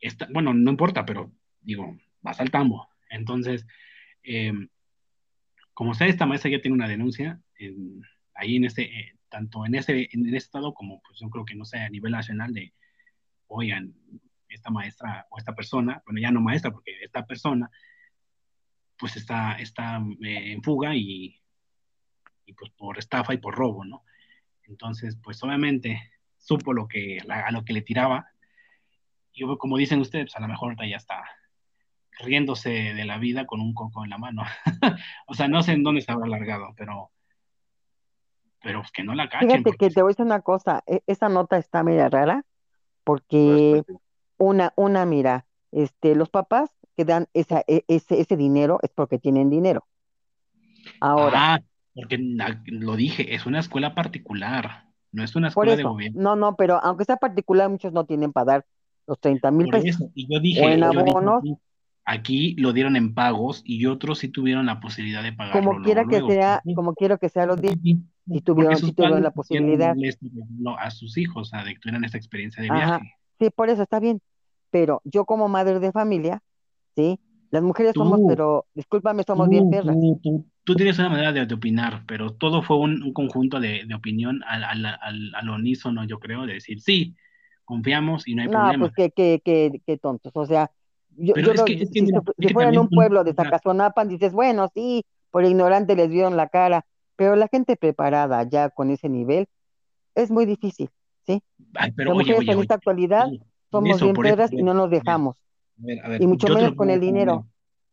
está, 0.00 0.28
bueno, 0.30 0.54
no 0.54 0.70
importa, 0.70 1.04
pero 1.04 1.32
digo, 1.60 1.96
va 2.24 2.32
al 2.32 2.50
tambo. 2.50 2.88
Entonces, 3.12 3.66
em, 4.22 4.68
como 5.74 5.94
sea, 5.94 6.06
esta 6.06 6.26
maestra 6.26 6.50
ya 6.50 6.60
tiene 6.60 6.74
una 6.74 6.88
denuncia 6.88 7.40
ahí 8.34 8.56
en 8.56 8.64
este, 8.64 8.82
eh, 8.84 9.16
tanto 9.28 9.64
en 9.66 9.74
ese, 9.74 10.08
en 10.12 10.26
ese 10.26 10.36
estado 10.36 10.74
como 10.74 11.00
pues 11.02 11.18
yo 11.20 11.28
creo 11.30 11.44
que 11.44 11.54
no 11.54 11.64
sé, 11.64 11.78
a 11.78 11.88
nivel 11.88 12.12
nacional 12.12 12.52
de, 12.52 12.72
oigan, 13.46 13.94
esta 14.48 14.70
maestra 14.70 15.26
o 15.30 15.38
esta 15.38 15.54
persona, 15.54 16.02
bueno, 16.04 16.20
ya 16.20 16.30
no 16.30 16.40
maestra, 16.40 16.70
porque 16.70 16.92
esta 17.02 17.24
persona 17.26 17.70
pues 18.98 19.16
está, 19.16 19.54
está 19.54 19.98
eh, 20.22 20.52
en 20.52 20.62
fuga 20.62 20.94
y, 20.94 21.40
y, 22.46 22.52
pues 22.52 22.70
por 22.72 22.98
estafa 22.98 23.34
y 23.34 23.38
por 23.38 23.54
robo, 23.54 23.84
¿no? 23.84 24.04
Entonces, 24.64 25.16
pues 25.22 25.42
obviamente 25.42 26.12
supo 26.38 26.72
lo 26.72 26.86
que, 26.86 27.18
a 27.28 27.50
lo 27.50 27.64
que 27.64 27.72
le 27.72 27.82
tiraba 27.82 28.26
y 29.32 29.44
como 29.56 29.78
dicen 29.78 30.00
ustedes, 30.00 30.26
pues 30.26 30.36
a 30.36 30.40
lo 30.40 30.48
mejor 30.48 30.76
ya 30.86 30.96
está, 30.96 31.24
riéndose 32.18 32.70
de 32.70 33.04
la 33.04 33.18
vida 33.18 33.46
con 33.46 33.60
un 33.60 33.74
coco 33.74 34.04
en 34.04 34.10
la 34.10 34.18
mano. 34.18 34.42
o 35.26 35.34
sea, 35.34 35.48
no 35.48 35.62
sé 35.62 35.72
en 35.72 35.82
dónde 35.82 36.02
se 36.02 36.12
habrá 36.12 36.26
alargado, 36.26 36.74
pero 36.76 37.10
pero 38.62 38.80
pues 38.80 38.92
que 38.92 39.02
no 39.02 39.14
la 39.14 39.28
cachen. 39.28 39.50
Fíjate 39.50 39.72
que 39.72 39.90
te 39.90 40.02
voy 40.02 40.10
a 40.10 40.12
decir 40.12 40.24
una 40.24 40.40
cosa, 40.40 40.82
e, 40.86 41.02
esa 41.06 41.28
nota 41.28 41.58
está 41.58 41.82
media 41.82 42.08
rara, 42.08 42.44
porque 43.04 43.82
una, 44.38 44.72
una, 44.76 45.04
mira, 45.04 45.46
este, 45.72 46.14
los 46.14 46.30
papás 46.30 46.70
que 46.96 47.04
dan 47.04 47.26
esa, 47.34 47.64
e, 47.66 47.84
ese, 47.88 48.20
ese 48.20 48.36
dinero 48.36 48.78
es 48.82 48.90
porque 48.90 49.18
tienen 49.18 49.50
dinero. 49.50 49.86
Ahora. 51.00 51.54
Ah, 51.54 51.60
porque 51.94 52.18
lo 52.66 52.96
dije, 52.96 53.34
es 53.34 53.44
una 53.44 53.60
escuela 53.60 53.94
particular, 53.94 54.86
no 55.10 55.22
es 55.22 55.36
una 55.36 55.48
escuela 55.48 55.76
de 55.76 55.82
gobierno. 55.82 56.22
No, 56.22 56.36
no, 56.36 56.56
pero 56.56 56.82
aunque 56.82 57.04
sea 57.04 57.16
particular, 57.16 57.68
muchos 57.68 57.92
no 57.92 58.06
tienen 58.06 58.32
para 58.32 58.44
dar 58.46 58.66
los 59.06 59.20
30 59.20 59.50
mil 59.50 59.68
pesos. 59.68 60.08
Y 60.14 60.32
yo 60.32 60.40
dije, 60.40 60.72
en 60.72 60.82
abonos, 60.82 61.42
aquí, 62.04 62.54
lo 62.58 62.72
dieron 62.72 62.96
en 62.96 63.14
pagos 63.14 63.62
y 63.64 63.86
otros 63.86 64.18
sí 64.18 64.28
tuvieron 64.28 64.66
la 64.66 64.80
posibilidad 64.80 65.22
de 65.22 65.32
pagarlo. 65.32 65.70
Como 65.70 65.82
quiera 65.82 66.04
que 66.04 66.20
sea, 66.22 66.62
como 66.74 66.94
quiero 66.94 67.18
que 67.18 67.28
sea 67.28 67.46
los 67.46 67.60
días, 67.60 67.76
y 68.26 68.40
tuvieron, 68.40 68.76
sí 68.76 68.92
tuvieron 68.92 69.22
la 69.22 69.32
posibilidad. 69.32 69.94
A 70.78 70.90
sus 70.90 71.16
hijos, 71.18 71.52
a 71.54 71.64
que 71.64 71.78
tuvieran 71.78 72.04
esa 72.04 72.16
experiencia 72.16 72.62
de 72.62 72.70
viaje. 72.70 73.14
Sí, 73.38 73.50
por 73.50 73.70
eso 73.70 73.82
está 73.82 74.00
bien. 74.00 74.20
Pero 74.70 75.02
yo 75.04 75.24
como 75.24 75.48
madre 75.48 75.80
de 75.80 75.92
familia, 75.92 76.42
¿sí? 76.96 77.18
Las 77.50 77.62
mujeres 77.62 77.92
somos, 77.94 78.20
pero 78.26 78.64
discúlpame, 78.74 79.24
somos 79.24 79.48
bien 79.48 79.68
perras. 79.68 79.94
Tú, 80.64 80.74
tienes 80.74 80.98
una 80.98 81.10
manera 81.10 81.32
de, 81.32 81.54
opinar, 81.54 82.04
pero 82.06 82.32
todo 82.32 82.62
fue 82.62 82.78
un, 82.78 83.12
conjunto 83.12 83.60
de, 83.60 83.86
opinión 83.94 84.42
al, 84.46 84.64
al, 84.64 84.86
al, 84.86 85.32
al, 85.34 85.48
unísono, 85.50 86.04
yo 86.04 86.18
creo, 86.18 86.46
de 86.46 86.54
decir, 86.54 86.80
sí, 86.80 87.14
confiamos 87.64 88.26
y 88.26 88.34
no 88.34 88.42
hay 88.42 88.48
no, 88.48 88.52
problema. 88.52 88.88
pues 88.88 88.92
qué, 89.12 89.40
qué, 89.44 89.82
qué, 89.84 89.98
tontos. 89.98 90.32
O 90.34 90.46
sea, 90.46 90.70
yo, 91.16 91.34
yo 91.36 91.66
si, 91.66 91.86
si 91.86 92.48
fuera 92.52 92.70
en 92.70 92.78
un 92.78 92.88
pueblo 92.88 93.24
de 93.24 93.34
Zacazonapan, 93.34 94.08
dices, 94.08 94.32
bueno, 94.32 94.70
sí, 94.74 95.04
por 95.30 95.44
ignorante 95.44 95.96
les 95.96 96.08
vieron 96.08 96.36
la 96.36 96.48
cara, 96.48 96.84
pero 97.16 97.36
la 97.36 97.48
gente 97.48 97.76
preparada 97.76 98.42
ya 98.48 98.70
con 98.70 98.90
ese 98.90 99.08
nivel 99.08 99.46
es 100.14 100.30
muy 100.30 100.46
difícil, 100.46 100.90
¿sí? 101.26 101.42
pero 101.96 102.14
oye, 102.14 102.34
oye, 102.34 102.52
en 102.52 102.60
esta 102.60 102.74
actualidad 102.74 103.28
somos 103.70 104.00
bien 104.00 104.14
perras 104.14 104.52
y 104.52 104.62
no 104.62 104.74
nos 104.74 104.90
dejamos. 104.90 105.36
y 105.78 106.26
mucho 106.26 106.52
menos 106.52 106.74
con 106.74 106.90
el 106.90 107.00
dinero. 107.00 107.46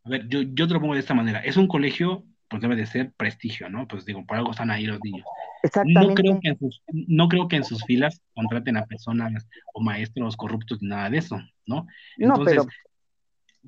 A 0.03 0.09
ver, 0.09 0.27
yo, 0.27 0.41
yo 0.41 0.67
te 0.67 0.73
lo 0.73 0.81
pongo 0.81 0.93
de 0.93 0.99
esta 0.99 1.13
manera. 1.13 1.39
Es 1.39 1.57
un 1.57 1.67
colegio, 1.67 2.23
pues 2.49 2.61
debe 2.61 2.75
de 2.75 2.85
ser 2.85 3.13
prestigio, 3.13 3.69
¿no? 3.69 3.87
Pues 3.87 4.05
digo, 4.05 4.25
por 4.25 4.37
algo 4.37 4.51
están 4.51 4.71
ahí 4.71 4.85
los 4.85 4.99
niños. 5.03 5.25
Exactamente. 5.63 6.07
No 6.07 6.15
creo 6.15 6.39
que 6.41 6.49
en 6.49 6.59
sus, 6.59 6.83
no 6.87 7.27
creo 7.27 7.47
que 7.47 7.55
en 7.57 7.63
sus 7.63 7.83
filas 7.85 8.21
contraten 8.33 8.77
a 8.77 8.85
personas 8.85 9.47
o 9.73 9.81
maestros 9.81 10.35
corruptos 10.37 10.81
ni 10.81 10.89
nada 10.89 11.09
de 11.09 11.17
eso, 11.17 11.37
¿no? 11.65 11.85
Entonces, 12.17 12.55
no, 12.55 12.63
pero... 12.63 12.65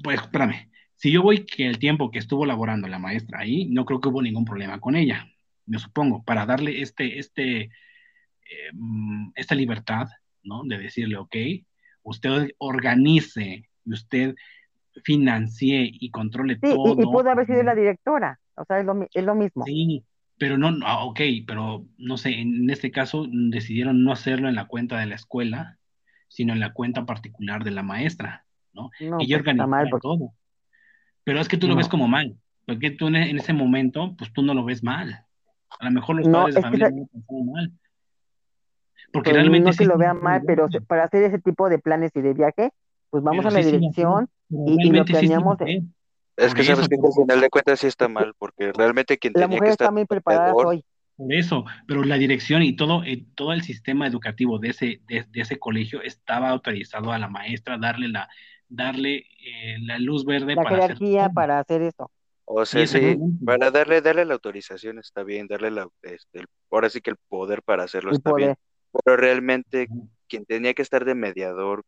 pues 0.02 0.22
espérame. 0.22 0.70
Si 0.96 1.12
yo 1.12 1.24
voy 1.24 1.46
que 1.46 1.66
el 1.66 1.80
tiempo 1.80 2.12
que 2.12 2.20
estuvo 2.20 2.46
laborando 2.46 2.88
la 2.88 3.00
maestra 3.00 3.40
ahí, 3.40 3.66
no 3.66 3.86
creo 3.86 4.00
que 4.00 4.10
hubo 4.10 4.22
ningún 4.22 4.46
problema 4.46 4.80
con 4.80 4.96
ella, 4.96 5.28
me 5.66 5.80
supongo, 5.80 6.24
para 6.24 6.46
darle 6.46 6.82
este, 6.82 7.18
este, 7.18 7.62
eh, 7.62 7.70
mm, 8.74 9.32
esta 9.36 9.56
libertad, 9.56 10.08
¿no? 10.44 10.64
De 10.64 10.78
decirle, 10.78 11.18
ok, 11.18 11.36
usted 12.04 12.52
organice, 12.58 13.70
usted 13.86 14.36
financie 15.04 15.90
y 15.92 16.12
controle 16.12 16.58
todo. 16.58 16.96
Y, 16.96 17.02
y 17.02 17.06
pudo 17.06 17.30
haber 17.30 17.48
sido 17.48 17.64
la 17.64 17.76
directora, 17.76 18.40
o 18.56 18.66
sea, 18.66 18.80
es 18.80 18.86
lo, 18.86 19.08
es 19.12 19.24
lo 19.24 19.36
mismo. 19.36 19.66
Sí, 19.66 20.04
pero 20.38 20.58
no, 20.58 20.70
ah, 20.86 21.04
ok, 21.06 21.20
pero 21.46 21.86
no 21.98 22.18
sé, 22.18 22.40
en 22.40 22.70
este 22.70 22.92
caso 22.92 23.28
decidieron 23.30 24.04
no 24.04 24.12
hacerlo 24.12 24.50
en 24.50 24.56
la 24.56 24.66
cuenta 24.66 25.00
de 25.00 25.06
la 25.06 25.16
escuela, 25.16 25.78
sino 26.28 26.54
en 26.54 26.60
la 26.60 26.74
cuenta 26.74 27.06
particular 27.06 27.64
de 27.64 27.72
la 27.72 27.84
maestra, 27.84 28.46
¿no? 28.74 28.90
no 29.00 29.18
Ella 29.20 29.42
pues 29.44 29.58
organizó 29.58 30.00
todo. 30.00 30.34
Pero 31.24 31.40
es 31.40 31.48
que 31.48 31.58
tú 31.58 31.68
lo 31.68 31.76
ves 31.76 31.88
como 31.88 32.08
mal, 32.08 32.36
porque 32.66 32.92
tú 32.92 33.08
en, 33.08 33.16
ese 33.16 33.54
momento, 33.54 34.16
pues 34.18 34.32
tú 34.34 34.42
no 34.42 34.54
lo 34.54 34.64
ves 34.64 34.84
mal. 34.84 35.26
A 35.80 35.86
lo 35.86 35.92
mejor 35.92 36.18
los 36.18 36.28
padres 36.28 36.56
de 36.56 36.62
familia 36.62 36.90
no 36.90 37.08
lo 37.30 37.44
mal. 37.52 37.72
Porque 39.14 39.30
pues, 39.32 39.42
realmente. 39.42 39.70
No 39.70 39.78
que 39.78 39.86
lo 39.86 39.98
vean 39.98 40.22
mal, 40.22 40.42
pero 40.46 40.68
para 40.88 41.04
hacer 41.04 41.24
ese 41.24 41.40
tipo 41.40 41.70
de 41.70 41.80
planes 41.80 42.12
y 42.16 42.22
de 42.22 42.34
viaje, 42.34 42.72
pues 43.10 43.24
vamos 43.24 43.46
a 43.46 43.52
la 43.52 43.60
dirección 43.60 44.30
y, 44.50 44.90
lo 44.90 45.06
planeamos. 45.06 45.58
es 46.38 46.54
que 46.54 46.64
sabes 46.64 46.88
que 46.88 46.96
al 46.96 47.14
final 47.14 47.42
de 47.42 47.50
cuentas 47.50 47.80
sí 47.80 47.88
está 47.88 48.08
mal, 48.08 48.34
porque 48.38 48.72
realmente 48.74 49.18
quien 49.18 49.34
la 49.36 49.42
tenía 49.42 49.58
mujer 49.58 49.68
que 49.68 49.72
estar 49.72 49.86
está 49.86 49.92
muy 49.92 50.06
preparada 50.06 50.54
hoy. 50.54 50.84
Por 51.18 51.34
eso, 51.34 51.66
pero 51.88 52.04
la 52.04 52.16
dirección 52.16 52.64
y 52.64 52.76
todo, 52.76 53.04
eh, 53.04 53.26
todo 53.36 53.54
el 53.54 53.62
sistema 53.62 54.08
educativo 54.08 54.58
de 54.58 54.70
ese, 54.70 55.02
de, 55.08 55.26
ese 55.34 55.60
colegio 55.60 56.02
estaba 56.02 56.50
autorizado 56.50 57.12
a 57.12 57.20
la 57.20 57.28
maestra 57.28 57.78
darle 57.78 58.08
la, 58.08 58.28
darle 58.72 59.18
eh, 59.18 59.78
la 59.82 60.00
luz 60.00 60.26
verde 60.26 60.56
la 60.56 60.64
para 60.64 60.86
hacer 60.86 60.98
para 61.34 61.60
hacer 61.60 61.82
esto. 61.82 62.10
O 62.46 62.66
sea, 62.66 62.86
sí, 62.88 63.18
para 63.46 63.72
darle, 63.72 64.02
darle 64.02 64.26
la 64.26 64.34
autorización 64.34 65.00
está 65.00 65.24
bien, 65.24 65.48
darle 65.48 65.72
la, 65.72 65.88
este, 66.02 66.46
ahora 66.70 66.90
sí 66.90 67.00
que 67.00 67.12
el 67.12 67.18
poder 67.30 67.62
para 67.62 67.84
hacerlo 67.84 68.12
está 68.12 68.34
bien, 68.34 68.56
pero 68.92 69.16
realmente 69.16 69.88
quien 70.28 70.46
tenía 70.46 70.74
que 70.74 70.82
estar 70.82 71.06
de 71.06 71.16
mediador 71.16 71.84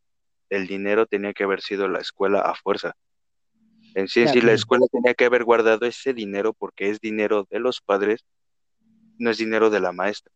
el 0.49 0.67
dinero 0.67 1.05
tenía 1.05 1.33
que 1.33 1.43
haber 1.43 1.61
sido 1.61 1.87
la 1.87 1.99
escuela 1.99 2.39
a 2.41 2.53
fuerza. 2.55 2.95
En 3.95 4.07
sí, 4.07 4.27
sí, 4.27 4.41
la 4.41 4.53
escuela 4.53 4.85
tenía 4.91 5.13
que 5.13 5.25
haber 5.25 5.43
guardado 5.43 5.85
ese 5.85 6.13
dinero 6.13 6.53
porque 6.53 6.89
es 6.89 6.99
dinero 6.99 7.47
de 7.49 7.59
los 7.59 7.81
padres, 7.81 8.23
no 9.17 9.29
es 9.31 9.37
dinero 9.37 9.69
de 9.69 9.79
la 9.79 9.91
maestra. 9.91 10.31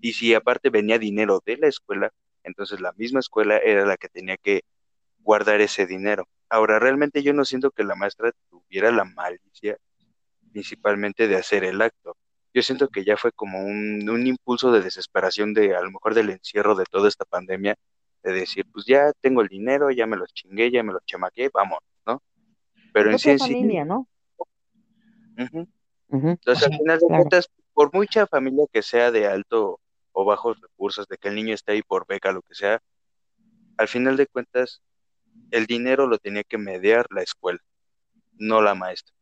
Y 0.00 0.12
si 0.12 0.34
aparte 0.34 0.70
venía 0.70 0.98
dinero 0.98 1.42
de 1.44 1.56
la 1.56 1.66
escuela, 1.66 2.12
entonces 2.42 2.80
la 2.80 2.92
misma 2.92 3.20
escuela 3.20 3.58
era 3.58 3.84
la 3.84 3.96
que 3.96 4.08
tenía 4.08 4.36
que 4.36 4.62
guardar 5.26 5.60
ese 5.60 5.86
dinero. 5.86 6.28
Ahora, 6.48 6.78
realmente 6.78 7.22
yo 7.24 7.32
no 7.32 7.44
siento 7.44 7.72
que 7.72 7.82
la 7.82 7.96
maestra 7.96 8.30
tuviera 8.48 8.92
la 8.92 9.04
malicia 9.04 9.76
principalmente 10.52 11.26
de 11.26 11.36
hacer 11.36 11.64
el 11.64 11.82
acto. 11.82 12.16
Yo 12.54 12.62
siento 12.62 12.88
que 12.88 13.04
ya 13.04 13.16
fue 13.16 13.32
como 13.32 13.58
un, 13.58 14.08
un 14.08 14.26
impulso 14.26 14.70
de 14.70 14.80
desesperación 14.80 15.52
de 15.52 15.74
a 15.74 15.82
lo 15.82 15.90
mejor 15.90 16.14
del 16.14 16.30
encierro 16.30 16.76
de 16.76 16.84
toda 16.84 17.08
esta 17.08 17.24
pandemia, 17.24 17.74
de 18.22 18.32
decir, 18.32 18.66
pues 18.72 18.86
ya 18.86 19.12
tengo 19.20 19.42
el 19.42 19.48
dinero, 19.48 19.90
ya 19.90 20.06
me 20.06 20.16
lo 20.16 20.26
chingué, 20.28 20.70
ya 20.70 20.84
me 20.84 20.92
lo 20.92 21.00
chamaqué, 21.04 21.50
vamos, 21.52 21.80
¿no? 22.06 22.22
Pero 22.94 23.10
en 23.10 23.18
sí 23.18 23.30
en 23.30 23.38
sí... 23.40 23.62
¿no? 23.84 24.08
Entonces, 26.08 26.66
al 26.68 26.78
final 26.78 26.98
de 27.00 27.06
cuentas, 27.06 27.50
por 27.74 27.92
mucha 27.92 28.26
familia 28.28 28.64
que 28.72 28.82
sea 28.82 29.10
de 29.10 29.26
alto 29.26 29.80
o 30.12 30.24
bajos 30.24 30.58
recursos, 30.60 31.08
de 31.08 31.18
que 31.18 31.28
el 31.28 31.34
niño 31.34 31.52
esté 31.52 31.72
ahí 31.72 31.82
por 31.82 32.06
beca, 32.06 32.32
lo 32.32 32.42
que 32.42 32.54
sea, 32.54 32.80
al 33.76 33.88
final 33.88 34.16
de 34.16 34.26
cuentas, 34.26 34.82
el 35.50 35.66
dinero 35.66 36.06
lo 36.06 36.18
tenía 36.18 36.44
que 36.44 36.58
mediar 36.58 37.06
la 37.10 37.22
escuela, 37.22 37.60
no 38.32 38.60
la 38.60 38.74
maestra. 38.74 39.14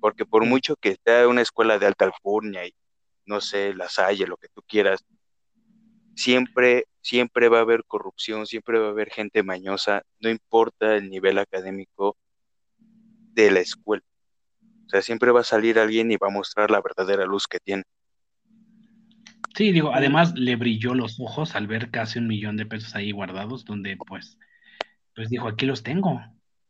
Porque 0.00 0.24
por 0.24 0.44
mucho 0.44 0.76
que 0.76 0.90
esté 0.90 1.26
una 1.26 1.42
escuela 1.42 1.78
de 1.78 1.86
alta 1.86 2.04
alcurnia 2.04 2.66
y 2.66 2.74
no 3.26 3.40
sé, 3.40 3.74
la 3.74 3.88
Salle, 3.88 4.26
lo 4.26 4.36
que 4.36 4.48
tú 4.48 4.62
quieras, 4.66 5.04
siempre, 6.14 6.86
siempre 7.00 7.48
va 7.48 7.58
a 7.58 7.62
haber 7.62 7.84
corrupción, 7.84 8.46
siempre 8.46 8.78
va 8.78 8.86
a 8.86 8.90
haber 8.90 9.10
gente 9.10 9.42
mañosa, 9.42 10.02
no 10.18 10.30
importa 10.30 10.96
el 10.96 11.10
nivel 11.10 11.38
académico 11.38 12.16
de 12.78 13.50
la 13.50 13.60
escuela. 13.60 14.02
O 14.86 14.88
sea, 14.88 15.02
siempre 15.02 15.30
va 15.30 15.40
a 15.40 15.44
salir 15.44 15.78
alguien 15.78 16.10
y 16.10 16.16
va 16.16 16.28
a 16.28 16.32
mostrar 16.32 16.70
la 16.70 16.80
verdadera 16.80 17.26
luz 17.26 17.46
que 17.46 17.60
tiene. 17.60 17.82
Sí, 19.54 19.72
digo, 19.72 19.92
además 19.94 20.34
le 20.34 20.56
brilló 20.56 20.94
los 20.94 21.20
ojos 21.20 21.54
al 21.54 21.66
ver 21.66 21.90
casi 21.90 22.18
un 22.18 22.26
millón 22.26 22.56
de 22.56 22.66
pesos 22.66 22.94
ahí 22.94 23.12
guardados, 23.12 23.64
donde 23.64 23.96
pues 23.96 24.38
pues 25.18 25.30
dijo, 25.30 25.48
aquí 25.48 25.66
los 25.66 25.82
tengo, 25.82 26.22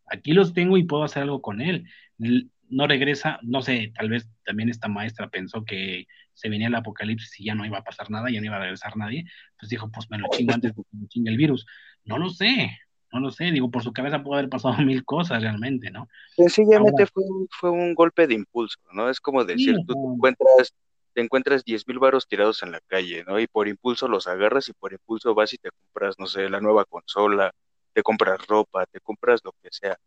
aquí 0.06 0.32
los 0.32 0.54
tengo 0.54 0.78
y 0.78 0.84
puedo 0.84 1.04
hacer 1.04 1.24
algo 1.24 1.42
con 1.42 1.60
él. 1.60 1.84
No 2.16 2.86
regresa, 2.86 3.38
no 3.42 3.60
sé, 3.60 3.92
tal 3.94 4.08
vez 4.08 4.26
también 4.42 4.70
esta 4.70 4.88
maestra 4.88 5.28
pensó 5.28 5.66
que 5.66 6.06
se 6.32 6.48
venía 6.48 6.68
el 6.68 6.74
apocalipsis 6.74 7.40
y 7.40 7.44
ya 7.44 7.54
no 7.54 7.66
iba 7.66 7.76
a 7.76 7.84
pasar 7.84 8.10
nada, 8.10 8.30
ya 8.30 8.40
no 8.40 8.46
iba 8.46 8.56
a 8.56 8.60
regresar 8.60 8.96
nadie, 8.96 9.26
pues 9.60 9.68
dijo, 9.68 9.90
pues 9.90 10.08
me 10.08 10.16
lo 10.16 10.28
chingo 10.30 10.54
antes 10.54 10.74
de 10.74 10.82
que 10.82 10.96
me 10.96 11.08
chingue 11.08 11.30
el 11.30 11.36
virus. 11.36 11.66
No 12.06 12.16
lo 12.16 12.30
sé, 12.30 12.70
no 13.12 13.20
lo 13.20 13.30
sé, 13.30 13.50
digo, 13.50 13.70
por 13.70 13.82
su 13.82 13.92
cabeza 13.92 14.22
puede 14.22 14.38
haber 14.38 14.48
pasado 14.48 14.76
mil 14.82 15.04
cosas 15.04 15.42
realmente, 15.42 15.90
¿no? 15.90 16.08
Sencillamente 16.34 17.04
fue, 17.04 17.24
fue 17.50 17.70
un 17.70 17.94
golpe 17.94 18.26
de 18.26 18.32
impulso, 18.32 18.78
¿no? 18.94 19.10
Es 19.10 19.20
como 19.20 19.44
decir, 19.44 19.76
tú 19.86 19.92
te 19.92 20.14
encuentras, 20.14 20.74
te 21.12 21.20
encuentras 21.20 21.64
10 21.66 21.86
mil 21.86 21.98
varos 21.98 22.26
tirados 22.26 22.62
en 22.62 22.72
la 22.72 22.80
calle, 22.86 23.24
¿no? 23.26 23.38
Y 23.38 23.46
por 23.46 23.68
impulso 23.68 24.08
los 24.08 24.26
agarras 24.26 24.70
y 24.70 24.72
por 24.72 24.94
impulso 24.94 25.34
vas 25.34 25.52
y 25.52 25.58
te 25.58 25.68
compras, 25.70 26.14
no 26.18 26.26
sé, 26.26 26.48
la 26.48 26.62
nueva 26.62 26.86
consola, 26.86 27.52
te 27.98 28.02
compras 28.04 28.46
ropa, 28.46 28.86
te 28.86 29.00
compras 29.00 29.40
lo 29.42 29.50
que 29.60 29.70
sea. 29.72 29.98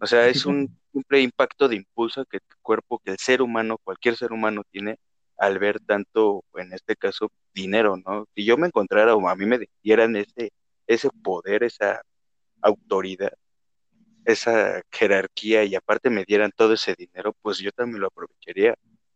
O 0.00 0.06
sea, 0.06 0.26
es 0.26 0.44
un 0.44 0.76
simple 0.92 1.20
impacto 1.20 1.68
de 1.68 1.76
impulso 1.76 2.24
que 2.24 2.38
el 2.38 2.42
cuerpo, 2.62 2.98
que 2.98 3.12
el 3.12 3.18
ser 3.18 3.42
humano, 3.42 3.78
cualquier 3.78 4.16
ser 4.16 4.32
humano 4.32 4.64
tiene 4.72 4.96
al 5.38 5.60
ver 5.60 5.78
tanto, 5.78 6.42
en 6.54 6.72
este 6.72 6.96
caso, 6.96 7.30
dinero, 7.54 7.96
¿no? 8.04 8.26
Si 8.34 8.44
yo 8.44 8.56
me 8.56 8.66
encontrara 8.66 9.14
o 9.14 9.28
a 9.28 9.36
mí 9.36 9.46
me 9.46 9.68
dieran 9.84 10.16
ese, 10.16 10.50
ese 10.88 11.10
poder, 11.22 11.62
esa 11.62 12.02
autoridad, 12.60 13.34
esa 14.24 14.82
jerarquía 14.90 15.62
y 15.62 15.76
aparte 15.76 16.10
me 16.10 16.24
dieran 16.24 16.50
todo 16.56 16.72
ese 16.72 16.96
dinero, 16.98 17.36
pues 17.40 17.58
yo 17.58 17.70
también 17.70 18.00
lo 18.00 18.08
aprovecharía 18.08 18.74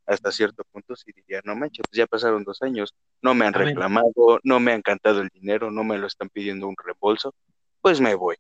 hasta 0.09 0.33
cierto 0.33 0.65
punto 0.73 0.97
si 0.97 1.13
diría, 1.13 1.41
no 1.45 1.55
manches, 1.55 1.85
pues 1.89 1.99
ya 1.99 2.07
pasaron 2.07 2.43
dos 2.43 2.63
años, 2.63 2.95
no 3.23 3.35
me 3.35 3.47
han 3.47 3.53
reclamado, 3.53 4.41
no 4.43 4.59
me 4.59 4.73
han 4.73 4.83
cantado 4.83 5.21
el 5.21 5.29
dinero, 5.29 5.71
no 5.71 5.85
me 5.85 5.99
lo 5.99 6.07
están 6.07 6.31
pidiendo 6.31 6.67
un 6.67 6.77
reembolso, 6.83 7.35
pues 7.83 8.01
me 8.01 8.15
voy. 8.15 8.37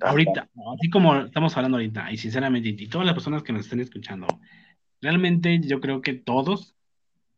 ahorita, 0.00 0.48
así 0.76 0.90
como 0.90 1.16
estamos 1.20 1.56
hablando 1.56 1.76
ahorita, 1.76 2.10
y 2.10 2.16
sinceramente, 2.16 2.70
y 2.70 2.88
todas 2.88 3.06
las 3.06 3.14
personas 3.14 3.44
que 3.44 3.52
nos 3.52 3.62
estén 3.62 3.80
escuchando, 3.80 4.26
realmente 5.00 5.60
yo 5.60 5.80
creo 5.80 6.02
que 6.02 6.14
todos 6.14 6.74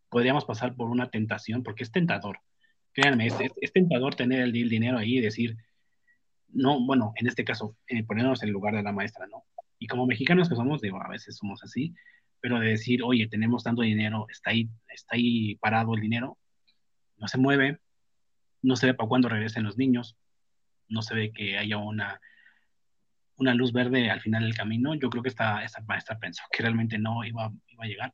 podríamos 0.09 0.47
pasar 0.47 0.75
por 0.75 0.89
una 0.89 1.11
tentación, 1.11 1.63
porque 1.63 1.85
es 1.85 1.93
tentador. 1.93 2.41
Créanme, 2.93 3.27
es, 3.27 3.73
tentador 3.73 4.15
tener 4.15 4.41
el, 4.41 4.53
dinero 4.53 4.97
ahí 4.97 5.19
y 5.19 5.21
decir, 5.21 5.57
no, 6.49 6.85
bueno, 6.85 7.13
en 7.17 7.27
este 7.27 7.45
caso, 7.45 7.77
eh, 7.87 8.03
ponernos 8.05 8.43
en 8.43 8.49
el 8.49 8.55
lugar 8.55 8.75
de 8.75 8.83
la 8.83 8.93
maestra, 8.93 9.27
¿no? 9.27 9.45
Y 9.79 9.87
como 9.87 10.07
mexicanos 10.07 10.49
que 10.49 10.57
somos, 10.57 10.81
digo, 10.81 11.01
a 11.01 11.09
veces 11.09 11.37
somos 11.37 11.63
así, 11.63 11.95
pero 12.41 12.61
de 12.61 12.69
decir, 12.69 13.03
oye, 13.03 13.29
tenemos 13.29 13.65
tanto 13.65 13.83
dinero, 13.83 14.27
está 14.31 14.51
ahí, 14.51 14.69
está 14.89 15.17
ahí 15.17 15.57
parado 15.57 15.95
el 15.95 16.01
dinero, 16.01 16.39
no 17.17 17.29
se 17.29 17.39
mueve, 17.39 17.81
no 18.63 18.77
se 18.77 18.87
ve 18.87 18.95
para 18.95 19.09
cuándo 19.09 19.29
regresen 19.29 19.65
los 19.65 19.77
niños, 19.77 20.17
no 20.89 21.03
se 21.03 21.15
ve 21.15 21.33
que 21.33 21.59
haya 21.59 21.79
una, 21.79 22.21
una 23.37 23.55
luz 23.55 23.73
verde 23.73 24.11
al 24.11 24.21
final 24.21 24.43
del 24.43 24.55
camino. 24.57 24.95
Yo 24.95 25.11
creo 25.11 25.23
que 25.23 25.29
esta, 25.29 25.65
esta 25.65 25.83
maestra 25.83 26.19
pensó 26.19 26.43
que 26.51 26.63
realmente 26.63 26.99
no 26.99 27.25
iba, 27.25 27.53
iba 27.69 27.85
a 27.85 27.89
llegar. 27.89 28.13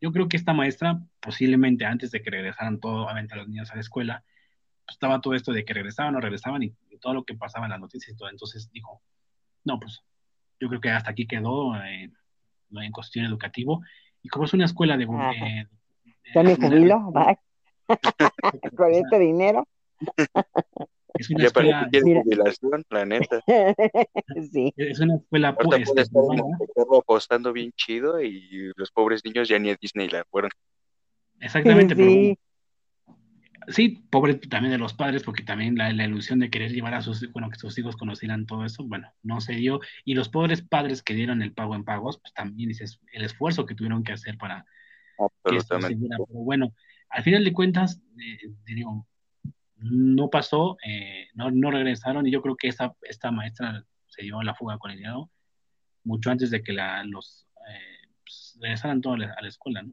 Yo 0.00 0.12
creo 0.12 0.28
que 0.28 0.36
esta 0.36 0.52
maestra, 0.52 1.00
posiblemente 1.20 1.84
antes 1.84 2.10
de 2.10 2.22
que 2.22 2.30
regresaran 2.30 2.80
todo, 2.80 3.08
a 3.08 3.20
los 3.20 3.48
niños 3.48 3.70
a 3.70 3.76
la 3.76 3.80
escuela, 3.80 4.24
pues, 4.84 4.96
estaba 4.96 5.20
todo 5.20 5.34
esto 5.34 5.52
de 5.52 5.64
que 5.64 5.74
regresaban 5.74 6.14
o 6.14 6.20
regresaban 6.20 6.62
y, 6.62 6.74
todo 7.00 7.12
lo 7.12 7.24
que 7.24 7.34
pasaba 7.34 7.66
en 7.66 7.72
las 7.72 7.80
noticias 7.80 8.14
y 8.14 8.16
todo. 8.16 8.30
Entonces 8.30 8.70
dijo, 8.72 9.02
no, 9.64 9.78
pues 9.78 10.02
yo 10.58 10.68
creo 10.68 10.80
que 10.80 10.88
hasta 10.88 11.10
aquí 11.10 11.26
quedó 11.26 11.76
eh, 11.76 12.10
en 12.70 12.92
cuestión 12.92 13.24
educativo. 13.24 13.82
Y 14.22 14.28
como 14.28 14.44
es 14.44 14.54
una 14.54 14.64
escuela 14.64 14.96
de... 14.96 15.04
Eh, 15.04 15.66
¿Ya 16.34 16.42
me 16.42 16.56
jubilo? 16.56 17.12
Con 18.76 18.92
este 18.92 19.18
dinero. 19.18 19.66
Es 21.18 21.30
una 21.30 21.44
escuela. 21.44 21.88
jubilación, 21.90 22.84
la 22.90 23.04
neta. 23.04 23.40
sí. 24.52 24.72
Es 24.76 25.00
una 25.00 25.16
escuela 25.16 25.56
pues. 25.56 26.00
apostando 26.98 27.52
bien 27.52 27.72
chido 27.76 28.20
y 28.20 28.72
los 28.76 28.90
pobres 28.90 29.24
niños 29.24 29.48
ya 29.48 29.58
ni 29.58 29.70
a 29.70 29.76
Disney 29.80 30.08
la 30.08 30.24
fueron. 30.24 30.50
Exactamente, 31.40 31.94
sí. 31.94 32.02
sí, 32.02 32.38
pobre 34.10 34.34
también 34.34 34.72
de 34.72 34.78
los 34.78 34.94
padres, 34.94 35.22
porque 35.22 35.42
también 35.42 35.76
la, 35.76 35.90
ilusión 35.90 36.38
de 36.38 36.50
querer 36.50 36.72
llevar 36.72 36.94
a 36.94 37.02
sus, 37.02 37.30
bueno, 37.32 37.50
que 37.50 37.58
sus 37.58 37.76
hijos 37.78 37.96
conocieran 37.96 38.46
todo 38.46 38.64
eso, 38.64 38.84
bueno, 38.84 39.12
no 39.22 39.40
se 39.40 39.54
dio. 39.54 39.80
Y 40.04 40.14
los 40.14 40.28
pobres 40.28 40.62
padres 40.62 41.02
que 41.02 41.14
dieron 41.14 41.42
el 41.42 41.52
pago 41.52 41.74
en 41.74 41.84
pagos, 41.84 42.18
pues 42.18 42.32
también 42.32 42.68
dices, 42.68 43.00
el 43.12 43.24
esfuerzo 43.24 43.66
que 43.66 43.74
tuvieron 43.74 44.04
que 44.04 44.12
hacer 44.12 44.38
para 44.38 44.64
que 45.44 45.56
esto 45.56 45.80
se 45.80 45.94
diera. 45.94 46.16
Pero 46.26 46.40
bueno, 46.40 46.74
al 47.10 47.22
final 47.22 47.44
de 47.44 47.52
cuentas, 47.52 48.00
eh, 48.20 48.38
digo, 48.66 49.06
no 49.76 50.30
pasó, 50.30 50.76
eh, 50.86 51.28
no, 51.34 51.50
no, 51.50 51.70
regresaron 51.70 52.26
y 52.26 52.30
yo 52.30 52.42
creo 52.42 52.56
que 52.56 52.68
esta, 52.68 52.94
esta 53.02 53.30
maestra 53.30 53.84
se 54.06 54.22
dio 54.22 54.42
la 54.42 54.54
fuga 54.54 54.78
con 54.78 54.90
el 54.90 54.98
dinero 54.98 55.30
mucho 56.06 56.30
antes 56.30 56.50
de 56.50 56.62
que 56.62 56.72
la, 56.72 57.04
los 57.04 57.46
eh, 57.68 58.08
pues, 58.24 58.58
regresaran 58.60 59.00
todos 59.00 59.20
a 59.20 59.42
la 59.42 59.48
escuela, 59.48 59.82
¿no? 59.82 59.92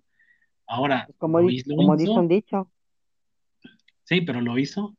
Ahora, 0.65 1.07
como, 1.17 1.39
como 1.39 1.97
dice 1.97 2.11
un 2.11 2.27
dicho. 2.27 2.71
Sí, 4.03 4.21
pero 4.21 4.41
lo 4.41 4.57
hizo 4.57 4.97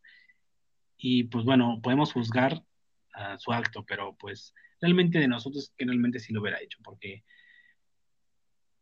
y 0.97 1.25
pues 1.25 1.45
bueno, 1.45 1.81
podemos 1.83 2.13
juzgar 2.13 2.63
su 3.39 3.53
acto, 3.53 3.85
pero 3.85 4.17
pues 4.17 4.55
realmente 4.81 5.19
de 5.19 5.29
nosotros 5.29 5.73
que 5.77 5.85
realmente 5.85 6.19
sí 6.19 6.33
lo 6.33 6.41
hubiera 6.41 6.61
hecho, 6.61 6.79
porque 6.83 7.25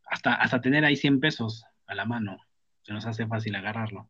hasta, 0.07 0.35
hasta 0.35 0.61
tener 0.61 0.85
ahí 0.85 0.97
100 0.97 1.21
pesos 1.21 1.65
a 1.87 1.95
la 1.95 2.05
mano, 2.05 2.39
se 2.83 2.93
nos 2.93 3.07
hace 3.07 3.27
fácil 3.27 3.55
agarrarlo. 3.55 4.09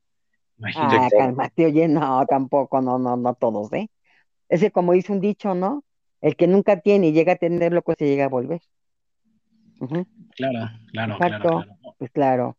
Imagínate. 0.59 0.97
Ah, 0.97 1.09
cálmate, 1.10 1.66
oye, 1.66 1.89
no, 1.89 2.24
tampoco, 2.26 2.80
no, 2.80 2.98
no, 2.98 3.16
no 3.16 3.34
todos, 3.34 3.72
¿eh? 3.72 3.89
Ese 4.48 4.70
como 4.70 4.93
dice 4.93 5.12
un 5.12 5.20
dicho, 5.20 5.55
¿no? 5.55 5.84
El 6.20 6.36
que 6.36 6.47
nunca 6.47 6.80
tiene 6.80 7.09
y 7.09 7.12
llega 7.12 7.32
a 7.32 7.36
tener 7.36 7.72
lo 7.72 7.82
que 7.82 7.94
se 7.98 8.06
llega 8.06 8.26
a 8.26 8.28
volver. 8.28 8.60
Claro, 10.36 10.70
claro, 10.93 11.18
claro, 11.18 11.64
Pues 11.98 12.10
claro. 12.12 12.56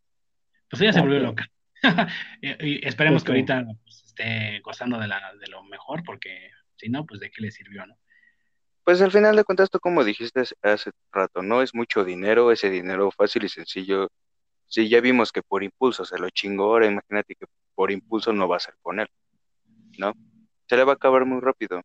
Pues 0.69 0.81
ella 0.81 0.91
se 0.91 1.01
volvió 1.01 1.19
loca. 1.19 1.49
y, 2.41 2.85
esperemos 2.87 3.23
que 3.23 3.31
ahorita 3.31 3.65
pues, 3.83 4.03
esté 4.05 4.59
gozando 4.61 4.99
de, 4.99 5.07
la, 5.07 5.33
de 5.39 5.47
lo 5.47 5.63
mejor, 5.63 6.03
porque 6.03 6.49
si 6.75 6.89
no, 6.89 7.05
pues 7.05 7.19
de 7.19 7.31
qué 7.31 7.41
le 7.41 7.51
sirvió, 7.51 7.85
¿no? 7.85 7.97
Pues 8.83 9.01
al 9.01 9.11
final 9.11 9.35
de 9.35 9.45
cuentas, 9.45 9.69
tú 9.69 9.79
como 9.79 10.03
dijiste 10.03 10.41
hace 10.61 10.91
rato, 11.11 11.41
no 11.41 11.61
es 11.61 11.73
mucho 11.73 12.03
dinero, 12.03 12.51
ese 12.51 12.69
dinero 12.69 13.11
fácil 13.11 13.45
y 13.45 13.49
sencillo 13.49 14.09
si 14.73 14.89
ya 14.89 15.01
vimos 15.01 15.31
que 15.31 15.43
por 15.43 15.63
impulso 15.63 16.03
se 16.03 16.17
lo 16.17 16.31
chingó, 16.31 16.63
ahora 16.63 16.87
imagínate 16.87 17.35
que 17.35 17.45
por 17.75 17.91
impulso 17.91 18.33
no 18.33 18.47
va 18.47 18.57
a 18.57 18.59
ser 18.59 18.73
con 18.81 18.99
él, 18.99 19.07
¿no? 19.99 20.13
Se 20.67 20.75
le 20.75 20.83
va 20.83 20.93
a 20.93 20.95
acabar 20.95 21.25
muy 21.25 21.39
rápido. 21.41 21.79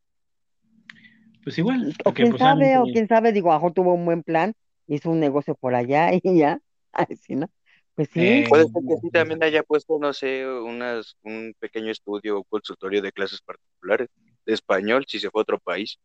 Pues 1.44 1.58
igual. 1.58 1.94
O 2.06 2.14
quién 2.14 2.30
pues, 2.30 2.40
sabe, 2.40 2.78
o 2.78 2.84
quién 2.84 3.06
sabe, 3.06 3.32
digo, 3.32 3.52
Ajo 3.52 3.74
tuvo 3.74 3.92
un 3.92 4.06
buen 4.06 4.22
plan, 4.22 4.54
hizo 4.86 5.10
un 5.10 5.20
negocio 5.20 5.54
por 5.54 5.74
allá 5.74 6.10
y 6.22 6.38
ya, 6.38 6.60
así, 6.92 7.36
¿no? 7.36 7.50
Pues 7.98 8.10
sí. 8.12 8.20
Eh, 8.20 8.46
Puede 8.48 8.68
ser 8.68 8.82
que 8.86 8.96
sí 8.98 9.10
también 9.10 9.42
haya 9.42 9.64
puesto, 9.64 9.98
no 9.98 10.12
sé, 10.12 10.46
unas, 10.46 11.16
un 11.24 11.52
pequeño 11.58 11.90
estudio 11.90 12.38
o 12.38 12.44
consultorio 12.44 13.02
de 13.02 13.10
clases 13.10 13.42
particulares 13.42 14.08
de 14.46 14.54
español 14.54 15.04
si 15.08 15.18
se 15.18 15.28
fue 15.30 15.40
a 15.40 15.42
otro 15.42 15.58
país. 15.58 15.98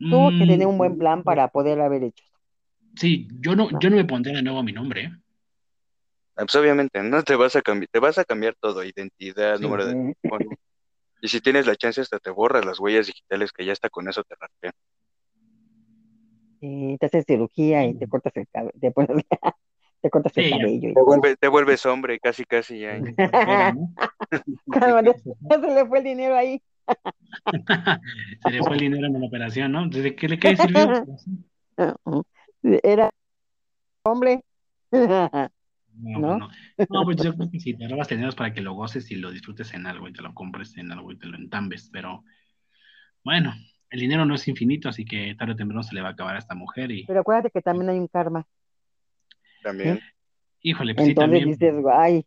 Tuvo 0.00 0.30
que 0.30 0.44
tener 0.44 0.66
un 0.66 0.76
buen 0.76 0.94
mm, 0.94 0.98
plan 0.98 1.22
para 1.22 1.46
poder 1.46 1.80
haber 1.80 2.02
hecho. 2.02 2.24
Sí, 2.96 3.28
yo 3.40 3.54
no, 3.54 3.68
yo 3.78 3.88
no 3.88 3.94
me 3.94 4.04
pondré 4.04 4.32
de 4.32 4.42
nuevo 4.42 4.60
mi 4.64 4.72
nombre. 4.72 5.04
¿eh? 5.04 5.10
Ah, 6.34 6.42
pues 6.42 6.56
obviamente, 6.56 7.00
no 7.04 7.22
te 7.22 7.36
vas 7.36 7.54
a 7.54 7.62
cambiar, 7.62 7.88
te 7.88 8.00
vas 8.00 8.18
a 8.18 8.24
cambiar 8.24 8.56
todo, 8.58 8.82
identidad, 8.82 9.60
número 9.60 9.86
de 9.86 10.14
teléfono. 10.20 10.50
Y 11.22 11.28
si 11.28 11.40
tienes 11.40 11.68
la 11.68 11.76
chance 11.76 12.00
hasta 12.00 12.18
te 12.18 12.30
borras 12.30 12.64
las 12.64 12.80
huellas 12.80 13.06
digitales 13.06 13.52
que 13.52 13.64
ya 13.64 13.72
está 13.72 13.88
con 13.88 14.08
eso 14.08 14.24
te 14.24 14.34
rastrean. 14.34 14.74
Y 16.60 16.98
te 16.98 17.06
haces 17.06 17.24
cirugía 17.24 17.86
y 17.86 17.94
te 17.96 18.08
cortas 18.08 18.36
el 18.36 18.48
cabello, 18.48 18.72
te, 18.80 18.92
te 20.00 20.10
cortas 20.10 20.32
el 20.36 20.50
cabello. 20.50 20.92
Te, 21.40 21.48
vuelves 21.48 21.86
hombre, 21.86 22.18
casi 22.18 22.44
casi 22.44 22.80
ya. 22.80 23.00
se 23.00 23.14
le 25.74 25.86
fue 25.86 25.98
el 25.98 26.04
dinero 26.04 26.36
ahí. 26.36 26.60
se 28.42 28.50
le 28.50 28.62
fue 28.62 28.74
el 28.74 28.80
dinero 28.80 29.06
en 29.06 29.20
la 29.20 29.26
operación, 29.26 29.72
¿no? 29.72 29.88
¿Desde 29.88 30.14
qué 30.14 30.28
le 30.28 30.38
qué 30.38 30.56
sirvió? 30.56 31.04
Era 32.62 33.10
hombre. 34.04 34.42
No, 35.98 36.20
¿No? 36.20 36.50
no, 36.90 37.04
pues 37.04 37.16
yo 37.16 37.34
creo 37.34 37.50
que 37.50 37.58
sí, 37.58 37.74
te 37.74 37.88
robas 37.88 38.08
dinero 38.08 38.30
para 38.32 38.52
que 38.52 38.60
lo 38.60 38.74
goces 38.74 39.10
y 39.10 39.16
lo 39.16 39.30
disfrutes 39.30 39.72
en 39.72 39.86
algo 39.86 40.06
y 40.08 40.12
te 40.12 40.20
lo 40.20 40.34
compres 40.34 40.76
en 40.76 40.92
algo 40.92 41.10
y 41.10 41.18
te 41.18 41.26
lo 41.26 41.38
entambes, 41.38 41.88
pero 41.90 42.22
bueno, 43.24 43.54
el 43.90 44.00
dinero 44.00 44.26
no 44.26 44.34
es 44.34 44.46
infinito, 44.46 44.88
así 44.88 45.04
que 45.04 45.34
tarde 45.36 45.54
o 45.54 45.56
temprano 45.56 45.82
se 45.82 45.94
le 45.94 46.02
va 46.02 46.08
a 46.08 46.12
acabar 46.12 46.36
a 46.36 46.38
esta 46.38 46.54
mujer. 46.54 46.90
Y... 46.90 47.06
Pero 47.06 47.20
acuérdate 47.20 47.50
que 47.50 47.62
también 47.62 47.90
hay 47.90 47.98
un 47.98 48.08
karma. 48.08 48.46
También. 49.66 50.00
Híjole, 50.60 50.94
pues 50.94 51.08
Entonces 51.08 51.40
sí, 51.40 51.40
también. 51.42 51.74
dices, 51.74 51.84
ay, 51.92 52.24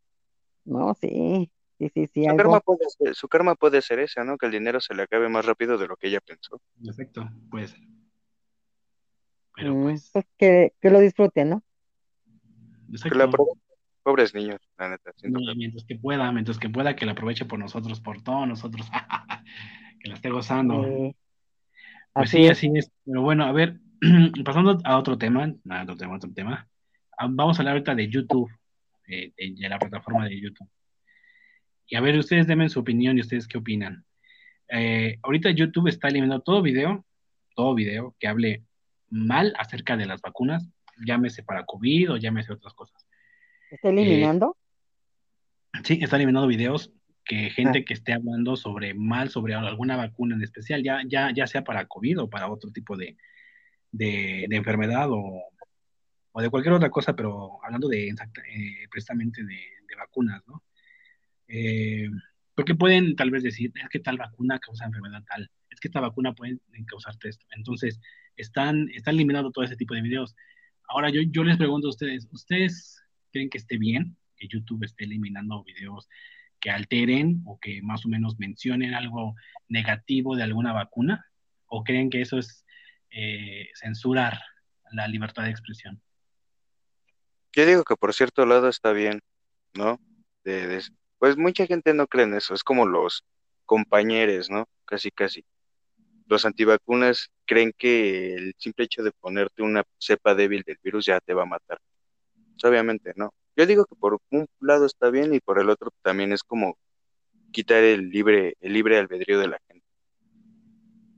no, 0.66 0.94
sí, 0.94 1.50
sí, 1.78 1.90
sí, 1.94 2.08
sí. 2.08 2.26
Su, 2.26 2.36
karma 2.36 2.60
puede 2.60 2.90
ser, 2.90 3.16
su 3.16 3.28
karma 3.30 3.56
puede 3.56 3.82
ser 3.82 4.00
esa, 4.00 4.26
¿no? 4.26 4.38
Que 4.38 4.48
el 4.48 4.52
dinero 4.52 4.82
se 4.82 4.94
le 4.94 5.04
acabe 5.04 5.30
más 5.30 5.46
rápido 5.46 5.78
de 5.78 5.88
lo 5.88 5.96
que 5.96 6.10
ella 6.10 6.20
pensó. 6.20 6.62
Perfecto, 6.84 7.30
puede 7.50 7.68
ser. 7.68 7.80
Pero 9.56 9.74
mm, 9.74 9.84
pues. 9.84 10.10
pues 10.12 10.26
que, 10.38 10.74
que, 10.82 10.90
lo 10.90 11.00
disfruten, 11.00 11.50
¿no? 11.50 11.64
pobres 14.04 14.36
niños, 14.36 14.60
la 14.78 14.90
neta. 14.90 15.12
mientras 15.56 15.86
que 15.86 15.96
pueda, 15.96 16.30
mientras 16.34 16.58
que 16.60 16.70
pueda, 16.70 16.96
que 16.98 17.06
la 17.06 17.14
aproveche 17.14 17.46
por 17.46 17.60
nosotros, 17.60 18.02
por 18.02 18.22
todos 18.22 18.48
nosotros, 18.50 18.90
que 20.02 20.10
la 20.10 20.16
esté 20.16 20.30
gozando. 20.30 21.14
pues 22.12 22.30
sí, 22.32 22.50
así 22.50 22.70
es. 22.76 22.92
Pero 23.06 23.22
bueno, 23.22 23.46
a 23.46 23.54
ver, 23.54 23.80
pasando 24.44 24.78
a 24.84 24.98
otro 24.98 25.18
tema, 25.18 25.54
a 25.70 25.84
otro 25.84 25.96
tema, 25.96 26.16
otro 26.16 26.32
tema. 26.34 26.68
Ah, 27.22 27.28
vamos 27.30 27.58
a 27.58 27.62
hablar 27.62 27.74
ahorita 27.74 27.96
de 27.96 28.08
YouTube, 28.08 28.50
de, 29.06 29.34
la 29.58 29.78
plataforma 29.78 30.26
de 30.26 30.40
YouTube. 30.40 30.70
Y 31.86 31.98
a 31.98 32.02
ver, 32.02 32.18
ustedes 32.18 32.48
denme 32.48 32.70
su 32.70 32.80
opinión 32.80 33.18
y 33.18 33.22
ustedes 33.22 33.46
qué 33.46 33.58
opinan. 33.58 34.06
Eh, 34.70 35.18
ahorita 35.22 35.52
YouTube 35.52 35.90
está 35.90 36.08
eliminando 36.08 36.42
todo 36.42 36.62
video, 36.62 37.06
todo 37.56 37.76
video 37.76 38.16
que 38.20 38.30
hable 38.30 38.64
mal 39.10 39.54
acerca 39.58 39.98
de 39.98 40.06
las 40.06 40.22
vacunas, 40.22 40.70
llámese 41.06 41.44
para 41.44 41.66
COVID 41.66 42.14
o 42.14 42.18
llámese 42.18 42.54
otras 42.54 42.74
cosas. 42.74 43.06
¿Está 43.70 43.90
eliminando? 43.90 44.56
Eh, 45.74 45.80
sí, 45.84 46.00
está 46.02 46.16
eliminando 46.16 46.48
videos 46.48 46.94
que 47.26 47.50
gente 47.50 47.80
ah. 47.80 47.84
que 47.86 47.96
esté 47.96 48.14
hablando 48.14 48.56
sobre 48.56 48.94
mal 48.94 49.30
sobre 49.30 49.56
alguna 49.56 49.98
vacuna 49.98 50.36
en 50.36 50.44
especial, 50.44 50.84
ya, 50.84 51.02
ya, 51.06 51.34
ya 51.36 51.48
sea 51.48 51.66
para 51.66 51.86
COVID 51.86 52.22
o 52.22 52.30
para 52.30 52.50
otro 52.50 52.72
tipo 52.72 52.96
de, 52.96 53.18
de, 53.92 54.48
enfermedad 54.52 55.10
o, 55.12 55.49
o, 56.32 56.42
de 56.42 56.50
cualquier 56.50 56.74
otra 56.74 56.90
cosa, 56.90 57.16
pero 57.16 57.64
hablando 57.64 57.88
de 57.88 58.10
eh, 58.10 58.88
precisamente 58.90 59.44
de, 59.44 59.60
vacunas, 59.98 60.42
¿no? 60.48 60.64
Eh, 61.48 62.10
porque 62.56 62.76
pueden 62.76 63.16
tal 63.16 63.32
vez 63.32 63.44
decir, 63.44 63.72
es 63.76 63.90
que 63.90 64.00
tal 64.00 64.18
vacuna 64.18 64.60
causa 64.60 64.86
enfermedad 64.86 65.24
tal, 65.28 65.50
es 65.70 65.80
que 65.80 65.88
esta 65.88 66.00
vacuna 66.00 66.34
puede 66.34 66.60
causarte 66.88 67.30
esto. 67.30 67.46
Entonces, 67.52 68.00
están, 68.36 68.90
están 68.94 69.16
eliminando 69.16 69.52
todo 69.52 69.66
ese 69.66 69.76
tipo 69.76 69.94
de 69.94 70.02
videos. 70.02 70.36
Ahora 70.88 71.10
yo, 71.10 71.22
yo 71.22 71.44
les 71.44 71.58
pregunto 71.58 71.88
a 71.88 71.92
ustedes, 71.92 72.28
¿ustedes 72.32 73.04
creen 73.32 73.50
que 73.50 73.58
esté 73.58 73.78
bien 73.78 74.18
que 74.38 74.48
YouTube 74.48 74.84
esté 74.84 75.04
eliminando 75.06 75.64
videos 75.64 76.08
que 76.60 76.72
alteren 76.72 77.42
o 77.46 77.60
que 77.60 77.82
más 77.82 78.06
o 78.06 78.10
menos 78.10 78.38
mencionen 78.40 78.94
algo 78.94 79.36
negativo 79.68 80.36
de 80.36 80.44
alguna 80.44 80.74
vacuna? 80.74 81.26
¿O 81.68 81.84
creen 81.84 82.10
que 82.10 82.22
eso 82.22 82.38
es 82.38 82.66
eh, 83.12 83.68
censurar 83.76 84.40
la 84.92 85.08
libertad 85.08 85.44
de 85.44 85.52
expresión? 85.52 86.02
Yo 87.54 87.66
digo 87.66 87.84
que 87.84 87.96
por 87.96 88.14
cierto 88.14 88.46
lado 88.46 88.68
está 88.70 88.92
bien, 88.92 89.22
¿no? 89.74 90.00
pues 91.20 91.38
mucha 91.38 91.68
gente 91.68 91.94
no 91.94 92.08
cree 92.08 92.26
en 92.26 92.34
eso, 92.34 92.54
es 92.54 92.64
como 92.64 92.88
los 92.88 93.24
compañeros, 93.66 94.50
¿no? 94.50 94.68
Casi, 94.86 95.12
casi. 95.12 95.46
Los 96.26 96.46
antivacunas 96.46 97.30
creen 97.46 97.72
que 97.78 98.34
el 98.34 98.56
simple 98.58 98.86
hecho 98.86 99.04
de 99.04 99.12
ponerte 99.12 99.62
una 99.62 99.84
cepa 100.00 100.34
débil 100.34 100.64
del 100.66 100.78
virus 100.82 101.06
ya 101.06 101.20
te 101.20 101.34
va 101.34 101.44
a 101.44 101.48
matar. 101.48 101.80
Pues, 102.54 102.64
obviamente, 102.64 103.14
¿no? 103.16 103.34
Yo 103.56 103.66
digo 103.66 103.86
que 103.86 103.96
por 103.96 104.20
un 104.32 104.48
lado 104.60 104.86
está 104.86 105.10
bien 105.10 105.34
y 105.34 105.40
por 105.40 105.60
el 105.60 105.70
otro 105.70 105.92
también 106.02 106.32
es 106.32 106.44
como 106.44 106.78
quitar 107.52 107.84
el 107.84 108.10
libre, 108.10 108.56
el 108.62 108.74
libre 108.74 108.98
albedrío 108.98 109.40
de 109.40 109.48
la 109.48 109.60
gente. 109.68 109.86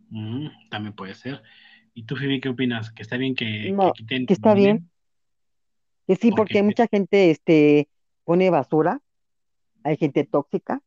Mm, 0.09 0.69
también 0.69 0.93
puede 0.93 1.13
ser. 1.13 1.41
¿Y 1.93 2.03
tú, 2.03 2.15
Fibi, 2.15 2.41
qué 2.41 2.49
opinas? 2.49 2.91
¿Que 2.91 3.01
está 3.01 3.17
bien 3.17 3.35
que, 3.35 3.75
quiten? 3.95 4.25
Que 4.25 4.33
está 4.33 4.53
bien. 4.53 4.90
Que 6.07 6.15
sí, 6.15 6.31
porque 6.31 6.63
mucha 6.63 6.87
gente 6.87 7.31
este, 7.31 7.87
pone 8.23 8.49
basura, 8.49 9.01
hay 9.83 9.97
gente 9.97 10.23
tóxica, 10.25 10.81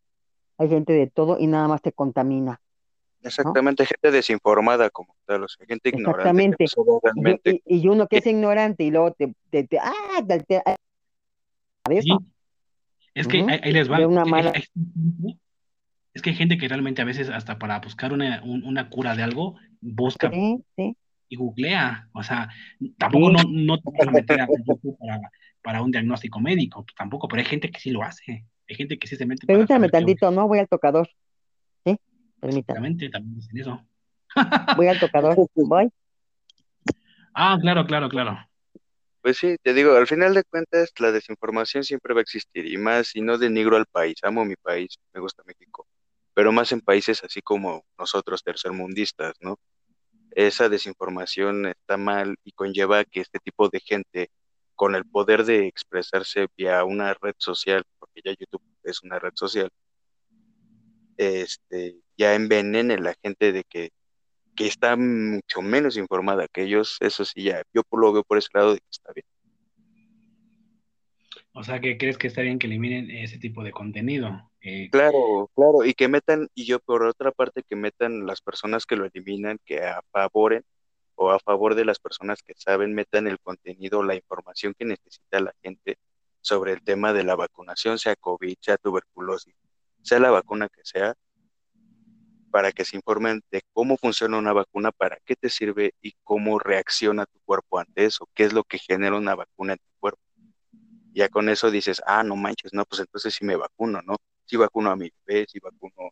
hay 0.58 0.68
gente 0.68 0.92
de 0.92 1.06
todo 1.06 1.38
y 1.38 1.46
nada 1.46 1.68
más 1.68 1.82
te 1.82 1.92
contamina. 1.92 2.60
Exactamente, 3.22 3.86
gente 3.86 4.10
desinformada 4.10 4.90
como 4.90 5.16
tal, 5.24 5.44
o 5.44 5.48
sea, 5.48 5.66
gente 5.66 5.88
ignorante. 5.88 6.64
Exactamente. 6.64 7.62
y, 7.64 7.88
uno 7.88 8.06
que 8.06 8.18
es 8.18 8.26
ignorante 8.26 8.84
y 8.84 8.90
luego 8.90 9.12
te, 9.12 9.34
te, 9.50 9.64
te, 9.64 9.78
ah, 9.78 10.22
te, 10.26 10.62
Es 13.14 13.26
que 13.26 13.46
ahí 13.62 13.72
les 13.72 13.90
va. 13.90 13.98
Es 16.12 16.22
que 16.22 16.30
hay 16.30 16.36
gente 16.36 16.58
que 16.58 16.68
realmente 16.68 17.02
a 17.02 17.06
veces 17.06 17.30
hasta 17.30 17.58
para 17.58 17.80
buscar 17.80 18.12
una, 18.12 18.42
una 18.44 18.90
cura 18.90 19.16
de 19.16 19.22
algo, 19.22 19.56
busca 19.80 20.30
y 21.34 21.36
googlea. 21.36 22.08
O 22.12 22.22
sea, 22.22 22.48
tampoco 22.98 23.30
no, 23.30 23.42
no 23.50 23.76
te 23.78 23.90
puedes 23.90 24.12
meter 24.12 24.40
a 24.40 24.46
para, 24.46 25.20
para 25.62 25.82
un 25.82 25.90
diagnóstico 25.90 26.40
médico, 26.40 26.86
tampoco, 26.96 27.28
pero 27.28 27.40
hay 27.40 27.46
gente 27.46 27.70
que 27.70 27.80
sí 27.80 27.90
lo 27.90 28.02
hace. 28.02 28.46
Hay 28.68 28.76
gente 28.76 28.98
que 28.98 29.06
sí 29.06 29.16
se 29.16 29.26
mete. 29.26 29.46
Permítame 29.46 29.88
tantito, 29.88 30.30
¿no? 30.30 30.48
Voy 30.48 30.58
al 30.58 30.68
tocador. 30.68 31.08
¿Sí? 31.84 31.98
Permítame. 32.40 32.94
también 33.10 33.34
dicen 33.34 33.58
eso. 33.58 33.82
Voy 34.76 34.88
al 34.88 34.98
tocador, 34.98 35.36
voy. 35.54 35.88
Ah, 37.34 37.56
claro, 37.60 37.86
claro, 37.86 38.08
claro. 38.08 38.36
Pues 39.22 39.38
sí, 39.38 39.56
te 39.62 39.72
digo, 39.72 39.94
al 39.94 40.08
final 40.08 40.34
de 40.34 40.42
cuentas 40.42 40.92
la 40.98 41.12
desinformación 41.12 41.84
siempre 41.84 42.14
va 42.14 42.20
a 42.20 42.22
existir 42.22 42.66
y 42.66 42.76
más 42.76 43.08
si 43.08 43.20
no 43.20 43.38
denigro 43.38 43.76
al 43.76 43.86
país, 43.86 44.16
amo 44.22 44.44
mi 44.44 44.56
país, 44.56 44.98
me 45.12 45.20
gusta 45.20 45.42
México, 45.46 45.86
pero 46.34 46.52
más 46.52 46.72
en 46.72 46.80
países 46.80 47.22
así 47.22 47.40
como 47.40 47.84
nosotros 47.96 48.42
tercermundistas, 48.42 49.34
¿no? 49.40 49.56
Esa 50.34 50.68
desinformación 50.68 51.66
está 51.66 51.96
mal 51.96 52.36
y 52.44 52.52
conlleva 52.52 53.04
que 53.04 53.20
este 53.20 53.38
tipo 53.40 53.68
de 53.68 53.80
gente 53.80 54.30
con 54.74 54.94
el 54.94 55.04
poder 55.06 55.44
de 55.44 55.66
expresarse 55.68 56.48
vía 56.56 56.84
una 56.84 57.14
red 57.14 57.34
social, 57.38 57.84
porque 57.98 58.20
ya 58.24 58.32
YouTube 58.32 58.62
es 58.82 59.02
una 59.02 59.18
red 59.18 59.32
social, 59.34 59.70
este, 61.16 62.00
ya 62.16 62.34
envenene 62.34 62.98
la 62.98 63.14
gente 63.22 63.52
de 63.52 63.64
que 63.64 63.90
que 64.54 64.66
está 64.66 64.96
mucho 64.96 65.62
menos 65.62 65.96
informada 65.96 66.48
que 66.48 66.62
ellos, 66.62 66.96
eso 67.00 67.24
sí, 67.24 67.44
ya, 67.44 67.62
yo 67.72 67.82
lo 67.92 68.12
veo 68.12 68.24
por 68.24 68.38
ese 68.38 68.48
lado 68.54 68.72
de 68.74 68.80
está 68.90 69.12
bien. 69.12 69.26
O 71.56 71.62
sea, 71.62 71.80
que 71.80 71.96
crees 71.96 72.18
que 72.18 72.26
está 72.26 72.42
bien 72.42 72.58
que 72.58 72.66
eliminen 72.66 73.12
ese 73.12 73.38
tipo 73.38 73.62
de 73.62 73.70
contenido. 73.70 74.50
claro, 74.90 75.48
claro, 75.54 75.84
y 75.84 75.94
que 75.94 76.08
metan, 76.08 76.48
y 76.52 76.64
yo 76.64 76.80
por 76.80 77.04
otra 77.04 77.30
parte, 77.30 77.62
que 77.62 77.76
metan 77.76 78.26
las 78.26 78.40
personas 78.40 78.86
que 78.86 78.96
lo 78.96 79.04
eliminan, 79.06 79.58
que 79.64 79.80
a 79.84 80.02
favoren 80.10 80.64
o 81.14 81.30
a 81.30 81.38
favor 81.38 81.76
de 81.76 81.84
las 81.84 82.00
personas 82.00 82.42
que 82.42 82.54
saben, 82.56 82.92
metan 82.92 83.28
el 83.28 83.38
contenido, 83.38 84.02
la 84.02 84.16
información 84.16 84.74
que 84.76 84.84
necesita 84.84 85.38
la 85.38 85.54
gente 85.62 85.96
sobre 86.40 86.72
el 86.72 86.82
tema 86.82 87.12
de 87.12 87.22
la 87.22 87.36
vacunación, 87.36 88.00
sea 88.00 88.16
COVID, 88.16 88.56
sea 88.60 88.76
tuberculosis, 88.76 89.54
sea 90.02 90.18
la 90.18 90.32
vacuna 90.32 90.68
que 90.68 90.80
sea, 90.82 91.14
para 92.50 92.72
que 92.72 92.84
se 92.84 92.96
informen 92.96 93.42
de 93.52 93.62
cómo 93.72 93.96
funciona 93.96 94.38
una 94.38 94.52
vacuna, 94.52 94.90
para 94.90 95.18
qué 95.24 95.36
te 95.36 95.48
sirve 95.48 95.94
y 96.02 96.14
cómo 96.24 96.58
reacciona 96.58 97.26
tu 97.26 97.38
cuerpo 97.44 97.78
ante 97.78 98.06
eso, 98.06 98.28
qué 98.34 98.42
es 98.42 98.52
lo 98.52 98.64
que 98.64 98.78
genera 98.78 99.16
una 99.16 99.36
vacuna 99.36 99.74
en 99.74 99.78
tu. 99.78 99.93
Ya 101.14 101.28
con 101.28 101.48
eso 101.48 101.70
dices, 101.70 102.02
ah, 102.06 102.22
no 102.24 102.36
manches, 102.36 102.74
no, 102.74 102.84
pues 102.84 103.00
entonces 103.00 103.32
sí 103.32 103.44
me 103.44 103.56
vacuno, 103.56 104.02
¿no? 104.02 104.16
Sí 104.44 104.56
vacuno 104.56 104.90
a 104.90 104.96
mi 104.96 105.10
bebé, 105.24 105.46
sí 105.48 105.60
vacuno 105.60 106.10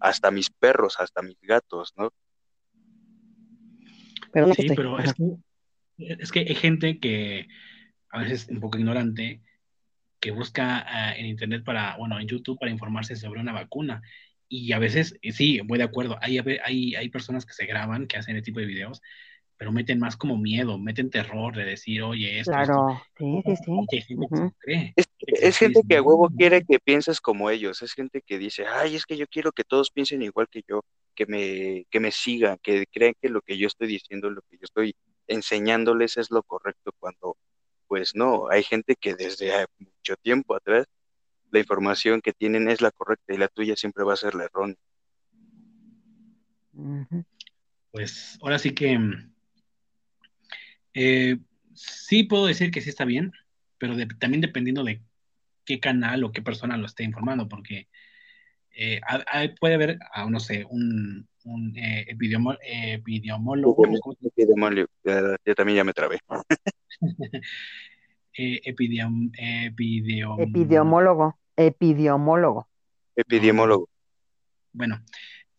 hasta 0.00 0.30
mis 0.30 0.50
perros, 0.50 1.00
hasta 1.00 1.22
mis 1.22 1.40
gatos, 1.40 1.94
¿no? 1.96 2.12
Pero 4.32 4.52
sí, 4.52 4.66
pero 4.76 4.98
es 4.98 5.14
que, 5.14 5.36
es 5.98 6.32
que 6.32 6.40
hay 6.40 6.54
gente 6.54 6.98
que 6.98 7.48
a 8.10 8.20
veces 8.20 8.48
un 8.50 8.60
poco 8.60 8.78
ignorante 8.78 9.40
que 10.20 10.30
busca 10.30 10.84
ah, 10.86 11.16
en 11.16 11.26
internet 11.26 11.64
para, 11.64 11.96
bueno, 11.96 12.20
en 12.20 12.28
YouTube 12.28 12.58
para 12.58 12.70
informarse 12.70 13.16
sobre 13.16 13.40
una 13.40 13.52
vacuna 13.52 14.02
y 14.48 14.72
a 14.72 14.78
veces, 14.78 15.18
sí, 15.32 15.60
voy 15.60 15.78
de 15.78 15.84
acuerdo, 15.84 16.18
hay, 16.20 16.38
hay, 16.38 16.94
hay 16.94 17.08
personas 17.08 17.46
que 17.46 17.54
se 17.54 17.66
graban, 17.66 18.06
que 18.06 18.18
hacen 18.18 18.36
ese 18.36 18.44
tipo 18.44 18.60
de 18.60 18.66
videos, 18.66 19.00
pero 19.56 19.72
meten 19.72 19.98
más 19.98 20.16
como 20.16 20.36
miedo, 20.36 20.78
meten 20.78 21.10
terror 21.10 21.54
de 21.56 21.64
decir, 21.64 22.02
oye, 22.02 22.40
esto. 22.40 22.52
Claro, 22.52 23.00
sí, 23.16 23.42
sí, 24.00 24.16
sí. 24.66 24.92
Es, 25.26 25.58
gente 25.58 25.80
que 25.88 25.96
a 25.96 26.02
huevo 26.02 26.28
quiere 26.28 26.64
que 26.64 26.78
pienses 26.80 27.20
como 27.20 27.50
ellos, 27.50 27.80
es 27.82 27.92
gente 27.92 28.20
que 28.20 28.38
dice, 28.38 28.66
ay, 28.66 28.96
es 28.96 29.06
que 29.06 29.16
yo 29.16 29.26
quiero 29.26 29.52
que 29.52 29.64
todos 29.64 29.90
piensen 29.90 30.22
igual 30.22 30.48
que 30.50 30.62
yo, 30.68 30.82
que 31.14 31.26
me, 31.26 31.86
que 31.90 32.00
me 32.00 32.10
sigan, 32.10 32.58
que 32.62 32.86
crean 32.90 33.14
que 33.20 33.28
lo 33.28 33.40
que 33.42 33.56
yo 33.56 33.68
estoy 33.68 33.86
diciendo, 33.86 34.28
lo 34.28 34.42
que 34.42 34.56
yo 34.56 34.64
estoy 34.64 34.94
enseñándoles 35.28 36.16
es 36.16 36.30
lo 36.30 36.42
correcto, 36.42 36.92
cuando, 36.98 37.36
pues 37.86 38.14
no, 38.14 38.50
hay 38.50 38.64
gente 38.64 38.96
que 38.96 39.14
desde 39.14 39.66
mucho 39.78 40.16
tiempo 40.16 40.54
atrás 40.54 40.86
la 41.50 41.60
información 41.60 42.20
que 42.20 42.32
tienen 42.32 42.68
es 42.68 42.80
la 42.80 42.90
correcta 42.90 43.32
y 43.32 43.38
la 43.38 43.48
tuya 43.48 43.76
siempre 43.76 44.02
va 44.02 44.14
a 44.14 44.16
ser 44.16 44.34
la 44.34 44.44
errónea. 44.44 44.76
Pues 47.92 48.36
ahora 48.42 48.58
sí 48.58 48.74
que 48.74 48.98
eh, 50.94 51.38
sí 51.74 52.22
puedo 52.24 52.46
decir 52.46 52.70
que 52.70 52.80
sí 52.80 52.88
está 52.88 53.04
bien, 53.04 53.32
pero 53.78 53.94
también 54.18 54.40
dependiendo 54.40 54.84
de 54.84 55.02
qué 55.64 55.80
canal 55.80 56.24
o 56.24 56.32
qué 56.32 56.40
persona 56.40 56.76
lo 56.76 56.86
esté 56.86 57.04
informando, 57.04 57.48
porque 57.48 57.88
eh, 58.76 59.00
puede 59.60 59.74
haber, 59.74 59.98
ah, 60.12 60.28
no 60.30 60.40
sé, 60.40 60.64
un, 60.68 61.28
un 61.44 61.76
eh, 61.76 62.06
epidemiólogo. 62.08 63.82
yo 65.44 65.54
también 65.54 65.76
ya 65.76 65.84
me 65.84 65.92
trabé. 65.92 66.18
epidemiólogo. 70.38 71.38
Epidemiólogo. 71.56 72.68
Epidemiólogo. 73.16 73.88
Bueno, 74.72 75.00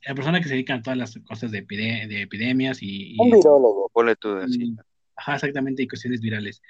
la 0.06 0.14
persona 0.14 0.40
que 0.40 0.48
se 0.48 0.56
dedica 0.56 0.76
a 0.76 0.82
todas 0.82 0.98
las 0.98 1.18
cosas 1.20 1.52
de, 1.52 1.62
de 1.62 2.22
epidemias 2.22 2.80
y, 2.82 3.16
Un 3.18 3.32
virólogo, 3.32 3.90
ponle 3.94 4.16
tú 4.16 4.36
así. 4.38 4.76
Ajá, 5.15 5.35
exactamente, 5.35 5.83
y 5.83 5.87
cuestiones 5.87 6.21
virales. 6.21 6.61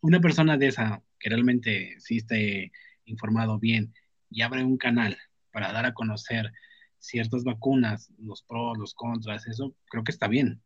Una 0.00 0.20
persona 0.20 0.56
de 0.56 0.68
esa 0.68 1.02
que 1.18 1.28
realmente 1.28 1.94
sí 1.98 2.18
esté 2.18 2.72
informado 3.04 3.58
bien 3.58 3.92
y 4.30 4.42
abre 4.42 4.64
un 4.64 4.76
canal 4.76 5.16
para 5.52 5.72
dar 5.72 5.86
a 5.86 5.94
conocer 5.94 6.52
ciertas 6.98 7.44
vacunas, 7.44 8.12
los 8.18 8.42
pros, 8.42 8.78
los 8.78 8.94
contras, 8.94 9.46
eso 9.46 9.74
creo 9.90 10.04
que 10.04 10.12
está 10.12 10.28
bien. 10.28 10.62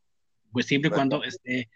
Pues 0.52 0.66
siempre 0.66 0.88
y 0.88 0.92
cuando 0.92 1.24
esté 1.24 1.68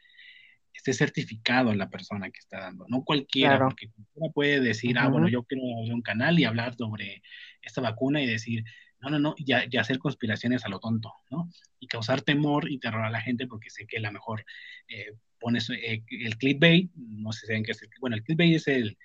esté 0.73 0.93
certificado 0.93 1.75
la 1.75 1.91
persona 1.91 2.31
que 2.31 2.39
está 2.39 2.61
dando, 2.61 2.87
no 2.89 3.05
cualquiera, 3.05 3.59
porque 3.59 3.89
cualquiera 3.89 4.33
puede 4.33 4.61
decir, 4.61 4.99
ah, 4.99 5.09
bueno, 5.09 5.29
yo 5.29 5.43
quiero 5.45 5.63
abrir 5.79 5.93
un 5.93 6.03
canal 6.03 6.39
y 6.39 6.45
hablar 6.45 6.75
sobre 6.77 7.23
esta 7.63 7.81
vacuna 7.81 8.23
y 8.23 8.27
decir, 8.27 8.65
no, 9.01 9.11
no, 9.11 9.19
no, 9.19 9.35
y, 9.37 9.53
hacer 9.77 9.99
conspiraciones 9.99 10.65
a 10.65 10.69
lo 10.69 10.79
tonto, 10.79 11.13
¿no? 11.31 11.51
Y 11.79 11.87
causar 11.87 12.23
temor 12.23 12.71
y 12.71 12.79
terror 12.79 13.05
a 13.05 13.11
la 13.11 13.21
gente 13.21 13.47
porque 13.47 13.71
sé 13.71 13.87
que 13.87 13.99
a 13.99 14.01
lo 14.01 14.13
mejor 14.13 14.45
eh, 14.89 15.13
pones 15.39 15.71
eh, 15.71 16.05
el 16.09 16.37
clickbait, 16.37 16.91
no 16.95 17.33
sé 17.33 17.41
si 17.41 17.47
saben 17.47 17.65
qué 17.65 17.73
es 17.73 17.83
el, 17.83 17.89
bueno, 18.01 18.17
el 18.17 18.23
clickbait 18.23 18.57
es 18.57 18.69
el, 18.69 18.99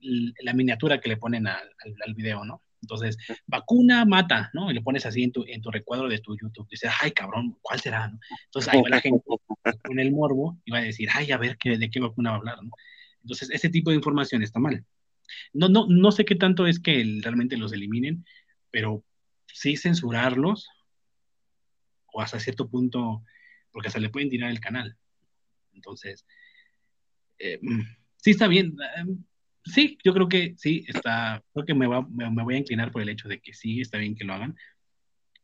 la 0.00 0.54
miniatura 0.54 1.00
que 1.00 1.08
le 1.08 1.16
ponen 1.16 1.46
al, 1.46 1.70
al 2.04 2.14
video, 2.14 2.44
¿no? 2.44 2.62
Entonces, 2.84 3.16
vacuna 3.46 4.04
mata, 4.04 4.50
¿no? 4.52 4.70
Y 4.70 4.74
lo 4.74 4.82
pones 4.82 5.06
así 5.06 5.22
en 5.22 5.32
tu, 5.32 5.44
en 5.46 5.60
tu 5.60 5.70
recuadro 5.70 6.08
de 6.08 6.18
tu 6.18 6.36
YouTube. 6.36 6.68
Dices, 6.68 6.90
ay, 7.00 7.12
cabrón, 7.12 7.56
¿cuál 7.62 7.80
será? 7.80 8.08
¿no? 8.08 8.18
Entonces, 8.44 8.72
ahí 8.72 8.82
va 8.82 8.88
la 8.90 9.00
gente 9.00 9.24
con 9.82 9.98
el 9.98 10.12
morbo 10.12 10.58
y 10.64 10.70
va 10.70 10.78
a 10.78 10.82
decir, 10.82 11.08
ay, 11.12 11.32
a 11.32 11.38
ver 11.38 11.56
¿qué, 11.56 11.78
de 11.78 11.90
qué 11.90 12.00
vacuna 12.00 12.30
va 12.30 12.36
a 12.36 12.38
hablar, 12.38 12.62
¿no? 12.62 12.70
Entonces, 13.22 13.50
ese 13.50 13.70
tipo 13.70 13.90
de 13.90 13.96
información 13.96 14.42
está 14.42 14.60
mal. 14.60 14.84
No, 15.54 15.68
no, 15.68 15.86
no 15.88 16.12
sé 16.12 16.26
qué 16.26 16.34
tanto 16.34 16.66
es 16.66 16.78
que 16.78 17.20
realmente 17.22 17.56
los 17.56 17.72
eliminen, 17.72 18.26
pero 18.70 19.02
sí 19.54 19.76
censurarlos 19.76 20.68
o 22.12 22.20
hasta 22.20 22.40
cierto 22.40 22.68
punto, 22.68 23.22
porque 23.70 23.88
hasta 23.88 24.00
le 24.00 24.10
pueden 24.10 24.28
tirar 24.28 24.50
el 24.50 24.60
canal. 24.60 24.96
Entonces, 25.72 26.26
eh, 27.38 27.58
mm, 27.62 27.82
sí 28.16 28.32
está 28.32 28.48
bien. 28.48 28.76
Eh, 28.96 29.16
sí, 29.64 29.96
yo 30.04 30.12
creo 30.12 30.28
que 30.28 30.54
sí, 30.56 30.84
está, 30.88 31.42
creo 31.52 31.64
que 31.64 31.74
me, 31.74 31.86
va, 31.86 32.02
me, 32.02 32.42
voy 32.42 32.54
a 32.54 32.58
inclinar 32.58 32.90
por 32.90 33.02
el 33.02 33.08
hecho 33.08 33.28
de 33.28 33.40
que 33.40 33.54
sí, 33.54 33.80
está 33.80 33.98
bien 33.98 34.16
que 34.16 34.24
lo 34.24 34.34
hagan, 34.34 34.56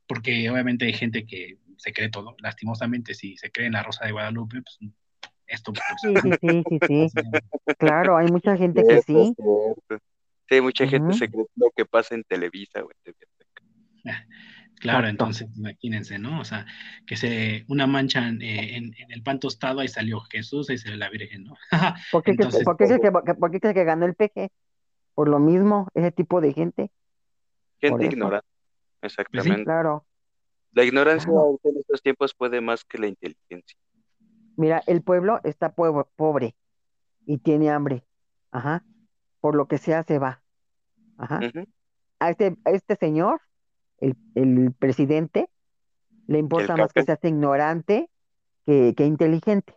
porque 0.07 0.51
obviamente 0.51 0.87
hay 0.87 0.93
gente 0.93 1.25
que 1.25 1.59
se 1.77 1.93
cree 1.93 2.11
todo, 2.11 2.37
lastimosamente, 2.41 3.15
si 3.15 3.37
se 3.37 3.51
cree 3.51 3.67
en 3.67 3.73
la 3.73 3.83
Rosa 3.83 4.07
de 4.07 4.13
Guadalupe, 4.13 4.61
pues 4.63 4.93
esto... 5.47 5.73
Pues, 5.73 5.85
sí, 6.03 6.39
sí, 6.41 6.63
sí, 6.87 7.09
sí, 7.09 7.15
claro, 7.79 8.17
hay 8.17 8.27
mucha 8.27 8.57
gente 8.57 8.83
que 8.87 9.03
sí. 9.03 9.35
Sí, 10.49 10.61
mucha 10.61 10.87
gente 10.87 11.15
se 11.15 11.31
cree 11.31 11.47
lo 11.55 11.71
que 11.75 11.85
pasa 11.85 12.17
en 12.17 12.25
Televisa, 12.25 12.81
güey. 12.81 12.97
Claro, 14.81 15.09
entonces 15.09 15.47
imagínense, 15.57 16.19
¿no? 16.19 16.41
O 16.41 16.45
sea, 16.45 16.65
que 17.07 17.15
se 17.15 17.67
una 17.69 17.87
mancha 17.87 18.27
en, 18.27 18.41
en, 18.41 18.95
el 19.11 19.23
pan 19.23 19.39
tostado, 19.39 19.81
ahí 19.81 19.89
salió 19.89 20.21
Jesús, 20.23 20.71
ahí 20.71 20.79
salió 20.79 20.97
la 20.97 21.11
Virgen, 21.11 21.45
¿no? 21.45 21.55
¿Por 22.11 22.23
qué, 22.23 22.31
entonces, 22.31 22.65
¿por, 22.65 22.79
qué 22.79 22.85
es 22.85 22.99
que, 22.99 23.13
¿Por 23.13 23.51
qué 23.51 23.61
que 23.61 23.85
ganó 23.85 24.07
el 24.07 24.15
peje? 24.15 24.51
Por 25.15 25.29
lo 25.29 25.39
mismo, 25.39 25.89
ese 25.93 26.13
tipo 26.13 26.41
de 26.41 26.55
gente. 26.55 26.91
Gente 27.79 28.07
ignorante, 28.07 28.49
pues 29.01 29.13
exactamente. 29.13 29.65
claro. 29.65 30.07
La 30.73 30.85
ignorancia 30.85 31.31
en 31.63 31.77
estos 31.77 32.01
tiempos 32.01 32.33
puede 32.35 32.63
más 32.63 32.83
que 32.83 32.97
la 32.97 33.09
inteligencia. 33.09 33.79
Mira, 34.57 34.83
el 34.87 35.03
pueblo 35.03 35.41
está 35.45 35.75
pobre 35.75 36.55
y 37.27 37.39
tiene 37.39 37.69
hambre. 37.69 38.05
Ajá. 38.51 38.83
Por 39.41 39.57
lo 39.57 39.69
que 39.69 39.77
sea, 39.77 40.05
se 40.05 40.19
va. 40.19 40.43
Ajá. 41.19 41.41
a, 42.19 42.31
este, 42.31 42.57
a 42.65 42.71
este 42.71 42.97
señor 42.97 43.43
el, 44.01 44.73
presidente, 44.79 45.49
le 46.27 46.39
importa 46.39 46.77
más 46.77 46.93
que 46.93 47.03
seas 47.03 47.23
ignorante 47.25 48.09
que, 48.67 48.95
que 48.97 49.05
inteligente. 49.05 49.75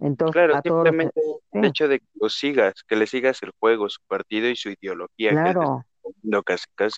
Entonces, 0.00 0.34
claro, 0.34 0.60
simplemente 0.64 1.20
el 1.52 1.64
hecho 1.64 1.86
de 1.86 2.00
que 2.00 2.06
lo 2.14 2.28
sigas, 2.28 2.74
que 2.86 2.96
le 2.96 3.06
sigas 3.06 3.40
el 3.44 3.52
juego, 3.60 3.88
su 3.88 4.00
partido 4.08 4.48
y 4.48 4.56
su 4.56 4.70
ideología, 4.70 5.30
claro. 5.30 5.84
que, 6.22 6.56
casi, 6.74 6.96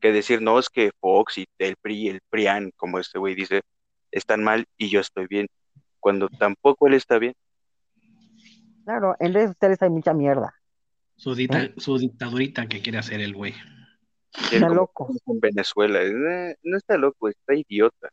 que 0.00 0.12
decir, 0.12 0.42
no, 0.42 0.58
es 0.58 0.68
que 0.68 0.90
Fox 0.98 1.38
y 1.38 1.46
el 1.58 1.76
PRI, 1.80 2.08
el 2.08 2.20
PRIAN, 2.28 2.72
como 2.76 2.98
este 2.98 3.20
güey 3.20 3.36
dice, 3.36 3.62
están 4.10 4.42
mal 4.42 4.64
y 4.76 4.88
yo 4.88 4.98
estoy 4.98 5.28
bien, 5.28 5.46
cuando 6.00 6.28
tampoco 6.28 6.88
él 6.88 6.94
está 6.94 7.20
bien. 7.20 7.34
Claro, 8.84 9.14
en 9.20 9.32
redes 9.32 9.50
sociales 9.50 9.80
hay 9.80 9.90
mucha 9.90 10.12
mierda. 10.12 10.54
Su, 11.16 11.34
¿Eh? 11.38 11.72
su 11.76 11.98
dictadurita 11.98 12.66
que 12.66 12.82
quiere 12.82 12.98
hacer 12.98 13.20
el 13.20 13.34
güey. 13.34 13.54
Está 14.52 14.68
loco. 14.68 15.08
En 15.26 15.40
Venezuela. 15.40 16.02
Eh, 16.02 16.56
no 16.62 16.76
está 16.76 16.96
loco, 16.96 17.28
está 17.28 17.54
idiota. 17.54 18.10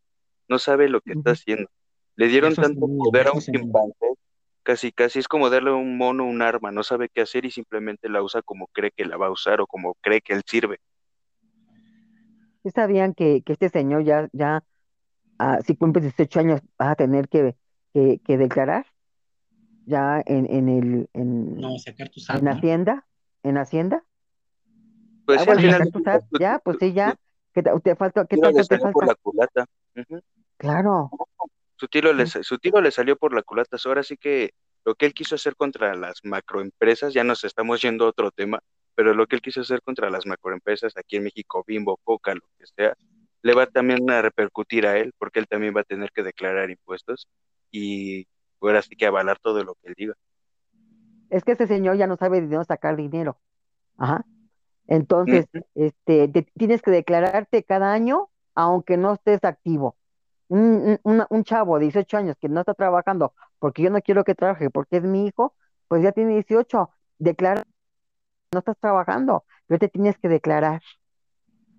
No 0.47 0.59
sabe 0.59 0.89
lo 0.89 1.01
que 1.01 1.13
está 1.13 1.31
haciendo. 1.31 1.69
Le 2.15 2.27
dieron 2.27 2.53
tanto 2.55 2.87
poder 2.87 3.27
a 3.27 3.31
un 3.31 3.39
chimpancé, 3.39 4.13
casi 4.63 4.91
casi 4.91 5.19
es 5.19 5.27
como 5.27 5.49
darle 5.49 5.71
a 5.71 5.75
un 5.75 5.97
mono 5.97 6.25
un 6.25 6.41
arma, 6.41 6.71
no 6.71 6.83
sabe 6.83 7.09
qué 7.09 7.21
hacer 7.21 7.45
y 7.45 7.51
simplemente 7.51 8.09
la 8.09 8.21
usa 8.21 8.41
como 8.41 8.67
cree 8.67 8.91
que 8.91 9.05
la 9.05 9.17
va 9.17 9.27
a 9.27 9.31
usar 9.31 9.61
o 9.61 9.67
como 9.67 9.95
cree 10.01 10.21
que 10.21 10.33
él 10.33 10.43
sirve. 10.45 10.79
sabían 12.73 13.13
que, 13.13 13.41
que 13.43 13.53
este 13.53 13.69
señor 13.69 14.03
ya, 14.03 14.29
ya 14.33 14.63
ah, 15.39 15.59
si 15.65 15.75
cumple 15.75 16.01
18 16.01 16.39
años, 16.39 16.61
va 16.79 16.91
a 16.91 16.95
tener 16.95 17.27
que, 17.29 17.55
que, 17.93 18.37
declarar? 18.37 18.85
Ya 19.85 20.21
en, 20.25 20.45
en 20.51 20.69
el 20.69 21.09
en, 21.13 21.55
no, 21.59 21.77
sacar 21.79 22.09
tu 22.09 22.21
en 22.29 22.47
Hacienda, 22.47 23.07
en 23.43 23.57
Hacienda. 23.57 24.03
Pues 25.25 25.41
ah, 25.47 25.55
ya, 26.39 26.59
pues 26.59 26.77
sí, 26.79 26.93
ya. 26.93 27.15
¿Qué 27.53 27.61
te, 27.61 27.95
falta? 27.95 28.25
¿Qué 28.25 28.37
tanto 28.37 28.63
te 28.63 28.77
falta? 28.77 28.91
por 28.91 29.07
la 29.07 29.15
culata. 29.15 29.65
Claro. 30.57 31.09
Su 31.75 31.87
tiro, 31.87 32.13
le, 32.13 32.25
su 32.25 32.57
tiro 32.59 32.81
le 32.81 32.91
salió 32.91 33.17
por 33.17 33.33
la 33.33 33.41
culata. 33.41 33.77
Ahora 33.85 34.03
sí 34.03 34.17
que 34.17 34.51
lo 34.85 34.95
que 34.95 35.05
él 35.05 35.13
quiso 35.13 35.35
hacer 35.35 35.55
contra 35.55 35.95
las 35.95 36.19
macroempresas, 36.23 37.13
ya 37.13 37.23
nos 37.23 37.43
estamos 37.43 37.81
yendo 37.81 38.05
a 38.05 38.09
otro 38.09 38.31
tema, 38.31 38.59
pero 38.95 39.13
lo 39.13 39.27
que 39.27 39.35
él 39.35 39.41
quiso 39.41 39.61
hacer 39.61 39.81
contra 39.81 40.09
las 40.09 40.25
macroempresas 40.25 40.95
aquí 40.97 41.17
en 41.17 41.23
México, 41.23 41.63
Bimbo, 41.65 41.97
Coca, 42.03 42.33
lo 42.33 42.41
que 42.57 42.65
sea, 42.75 42.95
le 43.41 43.53
va 43.53 43.65
también 43.65 44.09
a 44.09 44.21
repercutir 44.21 44.85
a 44.85 44.97
él, 44.97 45.13
porque 45.17 45.39
él 45.39 45.47
también 45.47 45.75
va 45.75 45.81
a 45.81 45.85
tener 45.85 46.11
que 46.11 46.23
declarar 46.23 46.69
impuestos 46.69 47.27
y 47.71 48.27
ahora 48.61 48.81
sí 48.81 48.95
que 48.95 49.05
avalar 49.05 49.39
todo 49.39 49.63
lo 49.63 49.75
que 49.75 49.89
él 49.89 49.93
diga. 49.97 50.13
Es 51.29 51.43
que 51.43 51.53
ese 51.53 51.67
señor 51.67 51.97
ya 51.97 52.07
no 52.07 52.17
sabe 52.17 52.41
de 52.41 52.47
dónde 52.47 52.65
sacar 52.65 52.95
dinero. 52.95 53.37
Ajá. 53.97 54.25
Entonces, 54.91 55.45
este, 55.73 56.27
tienes 56.57 56.81
que 56.81 56.91
declararte 56.91 57.63
cada 57.63 57.93
año, 57.93 58.27
aunque 58.55 58.97
no 58.97 59.13
estés 59.13 59.41
activo. 59.45 59.95
Un, 60.49 60.99
un, 61.03 61.43
chavo 61.45 61.79
de 61.79 61.85
18 61.85 62.17
años 62.17 62.35
que 62.37 62.49
no 62.49 62.59
está 62.59 62.73
trabajando, 62.73 63.33
porque 63.57 63.83
yo 63.83 63.89
no 63.89 64.01
quiero 64.01 64.25
que 64.25 64.35
trabaje, 64.35 64.69
porque 64.69 64.97
es 64.97 65.03
mi 65.03 65.27
hijo, 65.27 65.55
pues 65.87 66.03
ya 66.03 66.11
tiene 66.11 66.33
18, 66.33 66.89
declara, 67.19 67.63
no 68.51 68.59
estás 68.59 68.77
trabajando, 68.81 69.45
pero 69.65 69.79
te 69.79 69.87
tienes 69.87 70.17
que 70.17 70.27
declarar. 70.27 70.81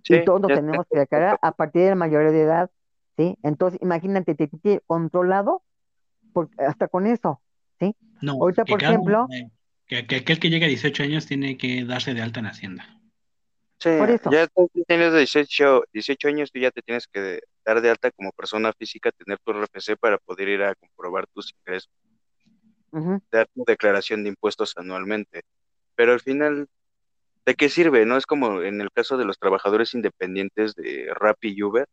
y 0.09 0.25
todos 0.25 0.47
tenemos 0.47 0.87
que 0.91 1.01
declarar 1.01 1.39
a 1.43 1.53
partir 1.53 1.83
de 1.83 1.89
la 1.91 1.97
mayoría 1.97 2.31
de 2.31 2.41
edad, 2.41 2.71
¿sí? 3.19 3.37
Entonces, 3.43 3.79
imagínate, 3.83 4.35
te 4.35 4.49
tiene 4.49 4.81
controlado 4.87 5.61
hasta 6.57 6.89
con 6.89 7.07
eso, 7.07 7.43
¿sí? 7.79 7.95
No, 8.23 8.39
Ahorita, 8.41 8.65
por 8.65 8.83
ejemplo... 8.83 9.29
que, 9.87 9.99
aquel 9.99 10.41
que 10.41 10.49
llega 10.49 10.65
a 10.65 10.71
18 10.71 11.03
años 11.03 11.27
tiene 11.27 11.59
que 11.59 11.85
darse 11.85 12.15
de 12.15 12.23
alta 12.23 12.41
en 12.41 12.47
Hacienda. 12.47 13.02
Sí, 13.83 13.91
ya 14.31 14.47
tienes 14.87 15.13
18, 15.13 15.83
18 15.93 16.29
años, 16.29 16.53
tú 16.53 16.61
ya 16.61 16.71
te 16.71 16.83
tienes 16.83 17.09
que 17.09 17.41
dar 17.65 17.81
de 17.81 17.91
alta 17.91 18.13
como 18.13 18.31
persona 18.31 18.73
física, 18.79 19.11
tener 19.11 19.41
tu 19.41 19.51
RFC 19.51 19.97
para 19.97 20.19
poder 20.19 20.51
ir 20.51 20.63
a 20.63 20.77
comprobar 20.77 21.27
tus 21.27 21.53
ingresos, 21.53 21.91
dar 23.33 23.49
tu 23.53 23.65
declaración 23.67 24.23
de 24.23 24.29
impuestos 24.29 24.75
anualmente. 24.77 25.43
Pero 25.97 26.13
al 26.13 26.21
final, 26.21 26.69
¿de 27.45 27.55
qué 27.57 27.69
sirve? 27.69 28.07
No 28.07 28.17
es 28.17 28.25
como 28.25 28.63
en 28.63 28.81
el 28.81 28.93
caso 28.93 29.17
de 29.17 29.25
los 29.25 29.37
trabajadores 29.41 29.95
independientes 29.95 30.77
de 30.77 31.13
Rappi 31.13 31.49
y 31.49 31.65
Uber. 31.65 31.89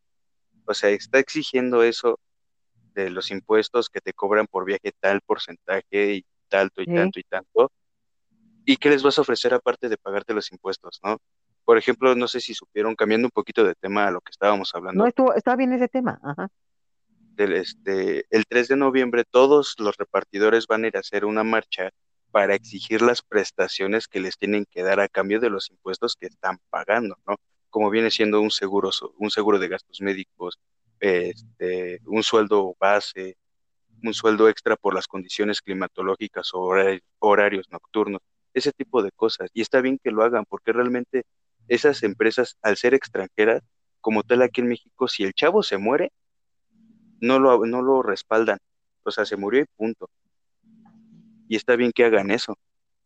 O 0.65 0.75
sea, 0.75 0.91
está 0.91 1.17
exigiendo 1.17 1.81
eso 1.81 2.19
de 2.93 3.09
los 3.09 3.31
impuestos 3.31 3.89
que 3.89 3.99
te 3.99 4.13
cobran 4.13 4.45
por 4.45 4.63
viaje 4.63 4.91
tal 4.99 5.21
porcentaje 5.21 6.13
y 6.13 6.25
tanto 6.49 6.83
y 6.83 6.85
tanto 6.85 7.19
y 7.19 7.23
tanto. 7.23 7.71
¿Y 8.63 8.77
qué 8.77 8.91
les 8.91 9.01
vas 9.01 9.17
a 9.17 9.21
ofrecer 9.21 9.55
aparte 9.55 9.89
de 9.89 9.97
pagarte 9.97 10.35
los 10.35 10.51
impuestos, 10.51 10.99
no? 11.03 11.17
Por 11.69 11.77
ejemplo, 11.77 12.15
no 12.15 12.27
sé 12.27 12.41
si 12.41 12.55
supieron, 12.55 12.95
cambiando 12.95 13.27
un 13.27 13.31
poquito 13.31 13.63
de 13.63 13.75
tema 13.75 14.07
a 14.07 14.09
lo 14.09 14.21
que 14.21 14.31
estábamos 14.31 14.73
hablando. 14.73 15.03
No, 15.03 15.07
estuvo, 15.07 15.35
está 15.35 15.55
bien 15.55 15.71
ese 15.71 15.87
tema. 15.87 16.19
Ajá. 16.23 16.49
Del, 17.35 17.53
este, 17.53 18.25
el 18.31 18.47
3 18.47 18.69
de 18.69 18.75
noviembre 18.75 19.23
todos 19.23 19.75
los 19.77 19.95
repartidores 19.95 20.65
van 20.65 20.83
a 20.83 20.87
ir 20.87 20.97
a 20.97 21.01
hacer 21.01 21.25
una 21.25 21.43
marcha 21.43 21.91
para 22.31 22.55
exigir 22.55 23.03
las 23.03 23.21
prestaciones 23.21 24.07
que 24.07 24.19
les 24.19 24.35
tienen 24.39 24.65
que 24.65 24.81
dar 24.81 24.99
a 24.99 25.07
cambio 25.07 25.39
de 25.39 25.51
los 25.51 25.69
impuestos 25.69 26.15
que 26.15 26.25
están 26.25 26.57
pagando, 26.71 27.15
¿no? 27.27 27.35
Como 27.69 27.91
viene 27.91 28.09
siendo 28.09 28.41
un 28.41 28.49
seguro, 28.49 28.89
un 29.19 29.29
seguro 29.29 29.59
de 29.59 29.67
gastos 29.67 30.01
médicos, 30.01 30.57
este, 30.99 32.01
un 32.07 32.23
sueldo 32.23 32.75
base, 32.79 33.37
un 34.03 34.15
sueldo 34.15 34.49
extra 34.49 34.75
por 34.75 34.95
las 34.95 35.07
condiciones 35.07 35.61
climatológicas 35.61 36.49
o 36.51 36.73
horarios 37.19 37.69
nocturnos, 37.69 38.21
ese 38.55 38.71
tipo 38.71 39.03
de 39.03 39.11
cosas. 39.11 39.51
Y 39.53 39.61
está 39.61 39.81
bien 39.81 39.99
que 40.03 40.09
lo 40.09 40.23
hagan 40.23 40.45
porque 40.49 40.73
realmente 40.73 41.25
esas 41.69 42.03
empresas, 42.03 42.57
al 42.61 42.75
ser 42.75 42.93
extranjeras, 42.93 43.63
como 44.01 44.23
tal 44.23 44.41
aquí 44.41 44.61
en 44.61 44.67
México, 44.67 45.07
si 45.07 45.23
el 45.23 45.33
chavo 45.33 45.63
se 45.63 45.77
muere, 45.77 46.11
no 47.21 47.39
lo, 47.39 47.65
no 47.65 47.81
lo 47.81 48.01
respaldan. 48.01 48.57
O 49.03 49.11
sea, 49.11 49.25
se 49.25 49.37
murió 49.37 49.61
y 49.61 49.65
punto. 49.77 50.09
Y 51.47 51.55
está 51.55 51.75
bien 51.75 51.91
que 51.93 52.05
hagan 52.05 52.31
eso. 52.31 52.57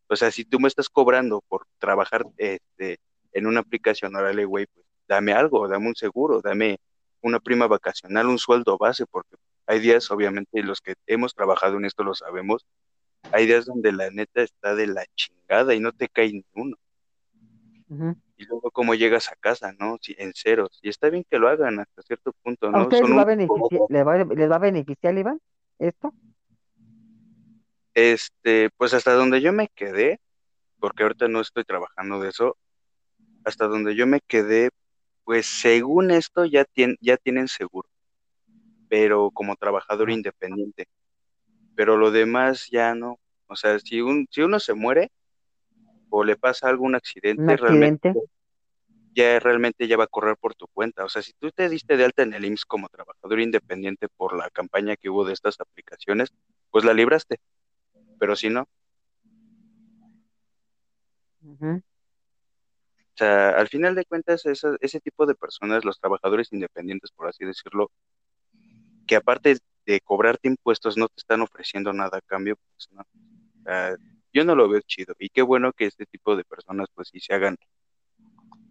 O 0.07 0.15
sea, 0.15 0.31
si 0.31 0.45
tú 0.45 0.59
me 0.59 0.67
estás 0.67 0.89
cobrando 0.89 1.41
por 1.47 1.65
trabajar 1.77 2.25
este, 2.37 2.99
en 3.31 3.47
una 3.47 3.59
aplicación, 3.59 4.15
órale, 4.15 4.45
güey, 4.45 4.65
pues 4.73 4.85
dame 5.07 5.33
algo, 5.33 5.67
dame 5.67 5.87
un 5.87 5.95
seguro, 5.95 6.41
dame 6.41 6.77
una 7.21 7.39
prima 7.39 7.67
vacacional, 7.67 8.27
un 8.27 8.37
sueldo 8.37 8.77
base, 8.77 9.05
porque 9.05 9.35
hay 9.65 9.79
días, 9.79 10.09
obviamente, 10.11 10.61
los 10.63 10.81
que 10.81 10.95
hemos 11.07 11.33
trabajado 11.33 11.77
en 11.77 11.85
esto 11.85 12.03
lo 12.03 12.13
sabemos, 12.13 12.65
hay 13.31 13.45
días 13.45 13.65
donde 13.65 13.91
la 13.91 14.09
neta 14.11 14.41
está 14.41 14.75
de 14.75 14.87
la 14.87 15.05
chingada 15.15 15.73
y 15.73 15.79
no 15.79 15.91
te 15.93 16.09
cae 16.09 16.31
ni 16.31 16.45
uno 16.53 16.77
y 18.43 18.45
luego 18.47 18.71
cómo 18.71 18.93
llegas 18.93 19.31
a 19.31 19.35
casa, 19.35 19.73
¿no? 19.79 19.97
en 20.05 20.33
ceros. 20.33 20.79
Y 20.81 20.89
está 20.89 21.09
bien 21.09 21.25
que 21.29 21.39
lo 21.39 21.47
hagan 21.47 21.79
hasta 21.79 22.01
cierto 22.01 22.33
punto, 22.43 22.69
¿no? 22.69 22.79
¿A 22.79 22.81
ustedes 22.83 23.07
les, 23.07 23.17
va 23.17 23.21
a 23.21 23.25
beneficiar, 23.25 23.81
¿les, 23.89 24.05
va, 24.51 24.55
a 24.55 24.59
beneficiar, 24.59 25.17
Iván, 25.17 25.39
esto? 25.79 26.13
Este, 27.93 28.69
pues 28.77 28.93
hasta 28.93 29.13
donde 29.13 29.41
yo 29.41 29.53
me 29.53 29.69
quedé, 29.69 30.19
porque 30.79 31.03
ahorita 31.03 31.27
no 31.27 31.41
estoy 31.41 31.63
trabajando 31.63 32.19
de 32.19 32.29
eso, 32.29 32.57
hasta 33.45 33.67
donde 33.67 33.95
yo 33.95 34.07
me 34.07 34.19
quedé, 34.19 34.69
pues 35.23 35.45
según 35.45 36.11
esto 36.11 36.45
ya, 36.45 36.65
ya 36.99 37.17
tienen 37.17 37.47
seguro, 37.47 37.87
pero 38.89 39.31
como 39.31 39.55
trabajador 39.55 40.09
independiente. 40.09 40.87
Pero 41.75 41.97
lo 41.97 42.11
demás 42.11 42.67
ya 42.69 42.93
no. 42.93 43.19
O 43.47 43.55
sea, 43.55 43.79
si, 43.79 44.01
un, 44.01 44.27
si 44.29 44.41
uno 44.41 44.59
se 44.59 44.73
muere, 44.73 45.11
o 46.15 46.23
le 46.23 46.35
pasa 46.35 46.69
algún 46.69 46.93
accidente, 46.93 47.57
realmente 47.57 48.13
ya 49.15 49.39
realmente 49.39 49.87
ya 49.87 49.97
va 49.97 50.03
a 50.03 50.07
correr 50.07 50.37
por 50.37 50.53
tu 50.53 50.67
cuenta. 50.67 51.03
O 51.05 51.09
sea, 51.09 51.23
si 51.23 51.33
tú 51.33 51.49
te 51.51 51.69
diste 51.69 51.97
de 51.97 52.05
alta 52.05 52.21
en 52.21 52.33
el 52.33 52.45
IMSS 52.45 52.65
como 52.65 52.87
trabajador 52.87 53.39
independiente 53.39 54.07
por 54.09 54.37
la 54.37 54.51
campaña 54.51 54.95
que 54.95 55.09
hubo 55.09 55.25
de 55.25 55.33
estas 55.33 55.59
aplicaciones, 55.59 56.31
pues 56.69 56.85
la 56.85 56.93
libraste. 56.93 57.39
Pero 58.19 58.35
si 58.35 58.49
no. 58.49 58.67
O 61.41 61.81
sea, 63.15 63.49
al 63.49 63.67
final 63.67 63.95
de 63.95 64.05
cuentas, 64.05 64.45
ese 64.45 64.99
tipo 64.99 65.25
de 65.25 65.33
personas, 65.33 65.83
los 65.83 65.99
trabajadores 65.99 66.53
independientes, 66.53 67.11
por 67.11 67.27
así 67.27 67.43
decirlo, 67.43 67.89
que 69.07 69.15
aparte 69.15 69.57
de 69.87 69.99
cobrarte 70.01 70.47
impuestos 70.47 70.95
no 70.95 71.07
te 71.07 71.15
están 71.17 71.41
ofreciendo 71.41 71.91
nada 71.91 72.19
a 72.19 72.21
cambio, 72.21 72.55
pues 72.55 72.89
no. 72.91 73.03
Yo 74.33 74.43
no 74.43 74.55
lo 74.55 74.67
veo 74.67 74.81
chido. 74.81 75.15
Y 75.19 75.29
qué 75.29 75.41
bueno 75.41 75.71
que 75.73 75.85
este 75.85 76.05
tipo 76.05 76.35
de 76.35 76.43
personas, 76.43 76.87
pues 76.93 77.09
sí 77.09 77.19
se 77.19 77.33
hagan, 77.33 77.55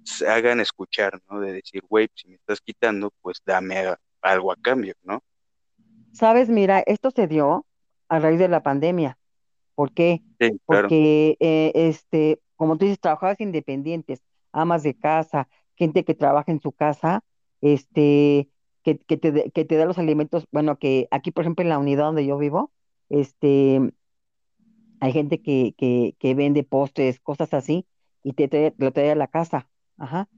se 0.05 0.29
hagan 0.29 0.61
escuchar, 0.61 1.21
¿no? 1.31 1.41
De 1.41 1.53
decir, 1.53 1.83
güey, 1.89 2.09
si 2.15 2.29
me 2.29 2.35
estás 2.35 2.61
quitando, 2.61 3.13
pues 3.23 3.41
dame 3.47 3.77
algo 4.21 4.53
a 4.53 4.57
cambio, 4.57 4.95
¿no? 5.03 5.23
Sabes, 6.13 6.49
mira, 6.49 6.81
esto 6.81 7.11
se 7.11 7.27
dio 7.27 7.67
a 8.09 8.19
raíz 8.19 8.39
de 8.39 8.49
la 8.49 8.63
pandemia. 8.63 9.19
¿Por 9.75 9.93
qué? 9.93 10.23
Porque, 10.67 11.37
eh, 11.41 11.73
este, 11.75 12.41
como 12.57 12.77
tú 12.77 12.85
dices, 12.85 13.01
trabajadores 13.01 13.41
independientes, 13.41 14.23
amas 14.53 14.83
de 14.83 14.95
casa, 14.95 15.49
gente 15.77 16.05
que 16.05 16.15
trabaja 16.15 16.53
en 16.53 16.61
su 16.61 16.73
casa, 16.73 17.25
este, 17.61 18.51
que, 18.83 18.99
que, 18.99 19.17
te, 19.17 19.51
que 19.51 19.65
te 19.65 19.77
da 19.77 19.87
los 19.87 19.99
alimentos, 19.99 20.47
bueno, 20.51 20.77
que 20.77 21.09
aquí, 21.11 21.31
por 21.31 21.45
ejemplo, 21.45 21.63
en 21.63 21.71
la 21.71 21.79
unidad 21.79 22.05
donde 22.05 22.27
yo 22.27 22.37
vivo, 22.37 22.71
este, 23.09 23.93
hay 25.03 25.13
gente 25.13 25.43
que, 25.43 25.75
que, 25.77 26.17
que 26.19 26.35
vende 26.35 26.65
postres, 26.65 27.21
cosas 27.21 27.53
así, 27.55 27.87
y 28.23 28.35
te, 28.35 28.75
lo 28.79 28.93
trae 28.93 29.11
a 29.11 29.15
la 29.17 29.27
casa. 29.27 29.69
Ajá. 29.99 30.29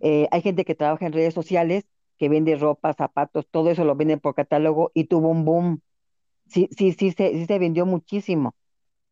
Eh, 0.00 0.28
hay 0.30 0.42
gente 0.42 0.64
que 0.64 0.74
trabaja 0.74 1.06
en 1.06 1.12
redes 1.12 1.34
sociales, 1.34 1.84
que 2.18 2.28
vende 2.28 2.56
ropa, 2.56 2.92
zapatos, 2.94 3.46
todo 3.50 3.70
eso 3.70 3.84
lo 3.84 3.96
vende 3.96 4.18
por 4.18 4.34
catálogo 4.34 4.90
y 4.94 5.04
tuvo 5.04 5.28
un 5.28 5.44
boom. 5.44 5.80
Sí, 6.46 6.68
sí, 6.76 6.92
sí, 6.92 7.12
se, 7.12 7.32
sí 7.32 7.46
se 7.46 7.58
vendió 7.58 7.86
muchísimo. 7.86 8.54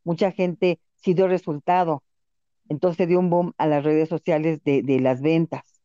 Mucha 0.04 0.32
gente 0.32 0.80
sí 0.96 1.14
dio 1.14 1.28
resultado. 1.28 2.02
Entonces 2.68 3.08
dio 3.08 3.18
un 3.18 3.30
boom 3.30 3.52
a 3.58 3.66
las 3.66 3.84
redes 3.84 4.08
sociales 4.08 4.62
de, 4.64 4.82
de 4.82 5.00
las 5.00 5.22
ventas 5.22 5.80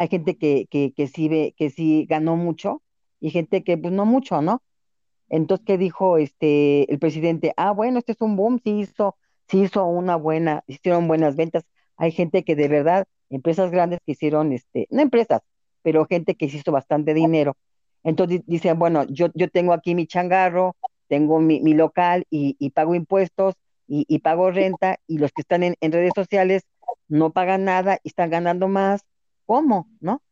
hay 0.00 0.08
gente 0.08 0.38
que, 0.38 0.66
que, 0.70 0.94
que, 0.94 1.06
sí 1.08 1.28
ve, 1.28 1.54
que 1.58 1.68
sí 1.68 2.06
ganó 2.08 2.34
mucho 2.34 2.82
y 3.20 3.28
gente 3.28 3.62
que 3.62 3.76
pues 3.76 3.92
no 3.92 4.06
mucho, 4.06 4.40
¿no? 4.40 4.62
Entonces, 5.30 5.64
¿qué 5.66 5.78
dijo 5.78 6.18
este 6.18 6.92
el 6.92 6.98
presidente? 6.98 7.54
Ah, 7.56 7.72
bueno, 7.72 7.98
este 7.98 8.12
es 8.12 8.20
un 8.20 8.36
boom, 8.36 8.60
sí 8.62 8.80
hizo, 8.80 9.16
sí 9.48 9.62
hizo 9.62 9.86
una 9.86 10.16
buena, 10.16 10.62
hicieron 10.66 11.08
buenas 11.08 11.36
ventas. 11.36 11.64
Hay 11.96 12.12
gente 12.12 12.44
que 12.44 12.56
de 12.56 12.68
verdad, 12.68 13.06
empresas 13.30 13.70
grandes 13.70 14.00
que 14.04 14.12
hicieron, 14.12 14.52
este, 14.52 14.86
no 14.90 15.02
empresas, 15.02 15.40
pero 15.82 16.04
gente 16.06 16.34
que 16.34 16.46
hizo 16.46 16.72
bastante 16.72 17.14
dinero. 17.14 17.56
Entonces 18.04 18.42
dicen, 18.46 18.78
bueno, 18.78 19.04
yo, 19.04 19.28
yo 19.34 19.48
tengo 19.48 19.72
aquí 19.72 19.94
mi 19.94 20.06
changarro, 20.06 20.76
tengo 21.08 21.40
mi, 21.40 21.60
mi 21.60 21.74
local 21.74 22.26
y, 22.30 22.56
y, 22.58 22.70
pago 22.70 22.94
impuestos 22.94 23.54
y, 23.86 24.04
y, 24.08 24.20
pago 24.20 24.50
renta 24.50 24.98
y 25.06 25.18
los 25.18 25.32
que 25.32 25.42
están 25.42 25.62
en, 25.62 25.74
en 25.80 25.92
redes 25.92 26.12
sociales 26.14 26.62
no 27.08 27.30
pagan 27.32 27.64
nada 27.64 27.98
y 28.02 28.08
están 28.08 28.30
ganando 28.30 28.68
más 28.68 29.04
¿Cómo? 29.50 29.88
¿No? 29.98 30.22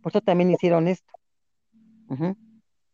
Por 0.00 0.12
eso 0.12 0.22
también 0.22 0.50
hicieron 0.50 0.88
esto. 0.88 1.12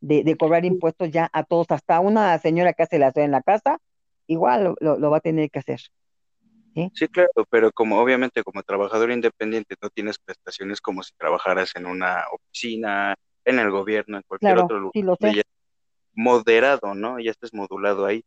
De, 0.03 0.37
cobrar 0.37 0.65
impuestos 0.65 1.11
ya 1.11 1.31
a 1.33 1.45
todos, 1.45 1.71
hasta 1.71 2.01
una 2.01 2.37
señora 2.39 2.73
que 2.73 2.83
hace 2.83 2.99
la 2.99 3.13
en 3.15 3.31
la 3.31 3.43
casa, 3.43 3.79
igual 4.27 4.75
lo, 4.81 5.11
va 5.11 5.17
a 5.19 5.21
tener 5.21 5.51
que 5.51 5.61
hacer. 5.61 5.81
¿sí? 6.75 7.09
claro, 7.09 7.31
pero 7.51 7.71
como 7.71 8.01
obviamente 8.01 8.43
como 8.43 8.63
trabajador 8.63 9.11
independiente 9.11 9.77
no 9.81 9.91
tienes 9.91 10.19
prestaciones 10.19 10.81
como 10.81 11.03
si 11.03 11.13
trabajaras 11.17 11.77
en 11.77 11.87
una 11.87 12.25
oficina, 12.33 13.15
en 13.45 13.59
el 13.59 13.71
gobierno, 13.71 14.17
en 14.17 14.23
cualquier 14.27 14.59
otro 14.59 14.79
lugar. 14.79 14.93
Sí, 14.95 15.03
lo 15.03 15.17
sé. 15.17 15.43
Moderado, 16.15 16.95
¿no? 16.95 17.19
Ya 17.21 17.31
estás 17.31 17.55
modulado 17.55 18.05
ahí. 18.05 18.25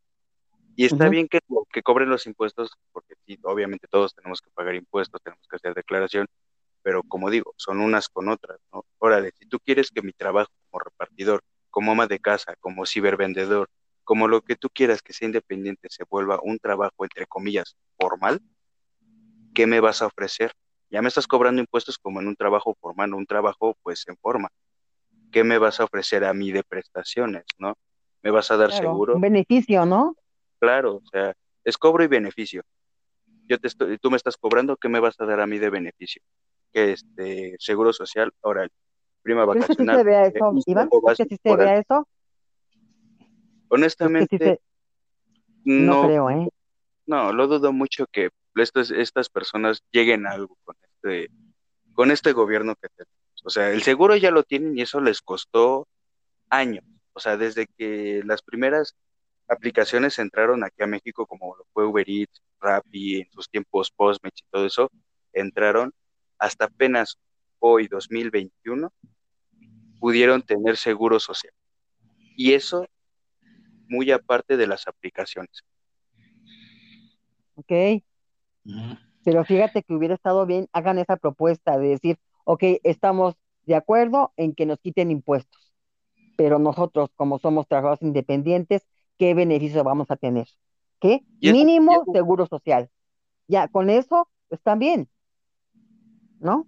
Y 0.77 0.85
está 0.85 1.07
bien 1.07 1.27
que, 1.27 1.39
que 1.72 1.81
cobren 1.81 2.10
los 2.10 2.26
impuestos, 2.26 2.72
porque 2.91 3.14
sí, 3.26 3.39
obviamente 3.43 3.88
todos 3.89 4.14
tenemos 4.14 4.41
que 4.41 4.49
pagar 4.53 4.76
impuestos, 4.76 5.22
tenemos 5.22 5.47
que 5.47 5.56
hacer 5.56 5.73
declaración, 5.73 6.27
pero 6.81 7.02
como 7.03 7.30
digo, 7.30 7.53
son 7.56 7.80
unas 7.80 8.10
con 8.10 8.27
otras, 8.27 8.60
¿no? 8.73 8.85
Órale, 8.97 9.31
si 9.39 9.45
tú 9.47 9.60
quieres 9.60 9.89
que 9.89 10.02
mi 10.02 10.11
trabajo 10.11 10.52
como 10.69 10.84
repartidor, 10.84 11.41
como 11.76 11.91
ama 11.91 12.07
de 12.07 12.19
casa, 12.19 12.56
como 12.61 12.85
cibervendedor, 12.85 13.69
como 14.06 14.30
lo 14.30 14.39
que 14.41 14.56
tú 14.56 14.69
quieras 14.69 15.02
que 15.02 15.11
sea 15.11 15.26
independiente 15.26 15.89
se 15.91 16.06
vuelva 16.10 16.39
un 16.41 16.57
trabajo, 16.57 17.03
entre 17.03 17.26
comillas, 17.26 17.76
formal, 17.99 18.41
¿qué 19.53 19.68
me 19.68 19.81
vas 19.81 20.02
a 20.02 20.06
ofrecer? 20.06 20.53
Ya 20.89 21.02
me 21.02 21.10
estás 21.10 21.27
cobrando 21.27 21.60
impuestos 21.60 21.97
como 21.97 22.22
en 22.22 22.30
un 22.30 22.35
trabajo 22.38 22.77
formal, 22.80 23.14
un 23.14 23.26
trabajo 23.26 23.77
pues 23.84 24.07
en 24.07 24.15
forma. 24.15 24.47
¿Qué 25.34 25.43
me 25.43 25.57
vas 25.57 25.81
a 25.81 25.84
ofrecer 25.84 26.23
a 26.23 26.34
mí 26.34 26.49
de 26.53 26.64
prestaciones, 26.64 27.43
no? 27.57 27.73
¿Me 28.23 28.31
vas 28.31 28.49
a 28.52 28.56
dar 28.56 28.72
seguro? 28.72 29.15
Un 29.15 29.22
beneficio, 29.22 29.85
¿no? 29.85 30.15
Claro, 30.60 31.02
o 31.03 31.03
sea, 31.11 31.34
es 31.65 31.77
cobro 31.77 32.06
y 32.06 32.07
beneficio. 32.07 32.64
Yo 33.49 33.60
te 33.60 33.68
estoy, 33.68 33.97
tú 33.97 34.10
me 34.10 34.15
estás 34.15 34.38
cobrando, 34.38 34.77
¿qué 34.77 34.88
me 34.88 35.02
vas 35.02 35.19
a 35.19 35.26
dar 35.26 35.41
a 35.41 35.45
mí 35.45 35.60
de 35.60 35.69
beneficio? 35.69 36.22
este 36.72 37.56
seguro 37.60 37.93
social, 37.93 38.34
ahora 38.41 38.68
prima 39.26 39.43
vacacional. 39.43 39.76
¿Crees 39.76 39.77
que 39.77 39.84
sí 39.84 39.97
se 39.97 40.03
vea 40.03 40.26
eso, 40.27 40.53
Iván? 40.68 40.89
¿Crees 40.89 41.18
que 41.18 41.26
sí 41.26 41.38
se 41.43 41.56
vea 41.56 41.77
eso? 41.80 42.07
Honestamente, 43.69 44.61
no, 45.64 46.03
creo, 46.03 46.30
¿eh? 46.30 46.47
No, 47.07 47.34
lo 47.34 47.47
dudo 47.47 47.73
mucho 47.73 48.06
que 48.11 48.30
estas, 48.56 48.91
estas 48.91 49.30
personas 49.30 49.84
lleguen 49.91 50.27
a 50.27 50.31
algo 50.31 50.56
con 50.64 50.76
este, 50.84 51.31
con 51.93 52.11
este 52.11 52.34
gobierno 52.34 52.76
que 52.76 52.88
tenemos. 52.89 53.43
O 53.43 53.49
sea, 53.49 53.72
el 53.72 53.81
seguro 53.81 54.15
ya 54.15 54.30
lo 54.30 54.43
tienen 54.43 54.77
y 54.77 54.84
eso 54.84 55.02
les 55.02 55.22
costó 55.22 55.88
años. 56.49 56.85
O 57.14 57.19
sea, 57.19 57.35
desde 57.35 57.65
que 57.65 58.22
las 58.26 58.43
primeras 58.43 58.95
aplicaciones 59.47 60.19
entraron 60.19 60.64
aquí 60.64 60.84
a 60.84 60.88
México, 60.88 61.26
como 61.26 61.56
lo 61.56 61.65
fue 61.73 61.85
Uber 61.85 62.07
Eats, 62.07 62.43
Rappi, 62.60 63.22
en 63.22 63.31
sus 63.31 63.49
tiempos 63.49 63.89
Postmates 63.91 64.41
y 64.41 64.52
todo 64.52 64.65
eso, 64.68 64.91
entraron 65.34 65.93
hasta 66.38 66.65
apenas 66.65 67.18
hoy, 67.60 67.88
2021, 67.88 68.93
pudieron 70.00 70.42
tener 70.42 70.78
seguro 70.78 71.20
social. 71.20 71.54
Y 72.36 72.54
eso 72.54 72.86
muy 73.88 74.12
aparte 74.12 74.58
de 74.58 74.68
las 74.68 74.88
aplicaciones. 74.88 75.64
Ok. 77.56 78.04
Pero 79.24 79.46
fíjate 79.46 79.84
que 79.84 79.94
hubiera 79.94 80.16
estado 80.16 80.46
bien, 80.46 80.68
hagan 80.74 80.98
esa 81.00 81.18
propuesta 81.18 81.78
de 81.78 81.90
decir, 81.90 82.18
ok, 82.44 82.64
estamos 82.84 83.36
de 83.66 83.76
acuerdo 83.76 84.34
en 84.38 84.54
que 84.54 84.66
nos 84.66 84.80
quiten 84.80 85.12
impuestos, 85.12 85.74
pero 86.36 86.60
nosotros, 86.60 87.10
como 87.16 87.40
somos 87.40 87.68
trabajadores 87.68 88.02
independientes, 88.02 88.86
¿qué 89.18 89.34
beneficio 89.34 89.84
vamos 89.84 90.12
a 90.12 90.16
tener? 90.16 90.48
¿Qué? 91.00 91.22
Mínimo 91.42 92.06
seguro 92.12 92.46
social. 92.48 92.90
Ya, 93.48 93.68
con 93.68 93.90
eso 93.90 94.28
están 94.50 94.80
bien. 94.80 95.10
¿no? 96.40 96.68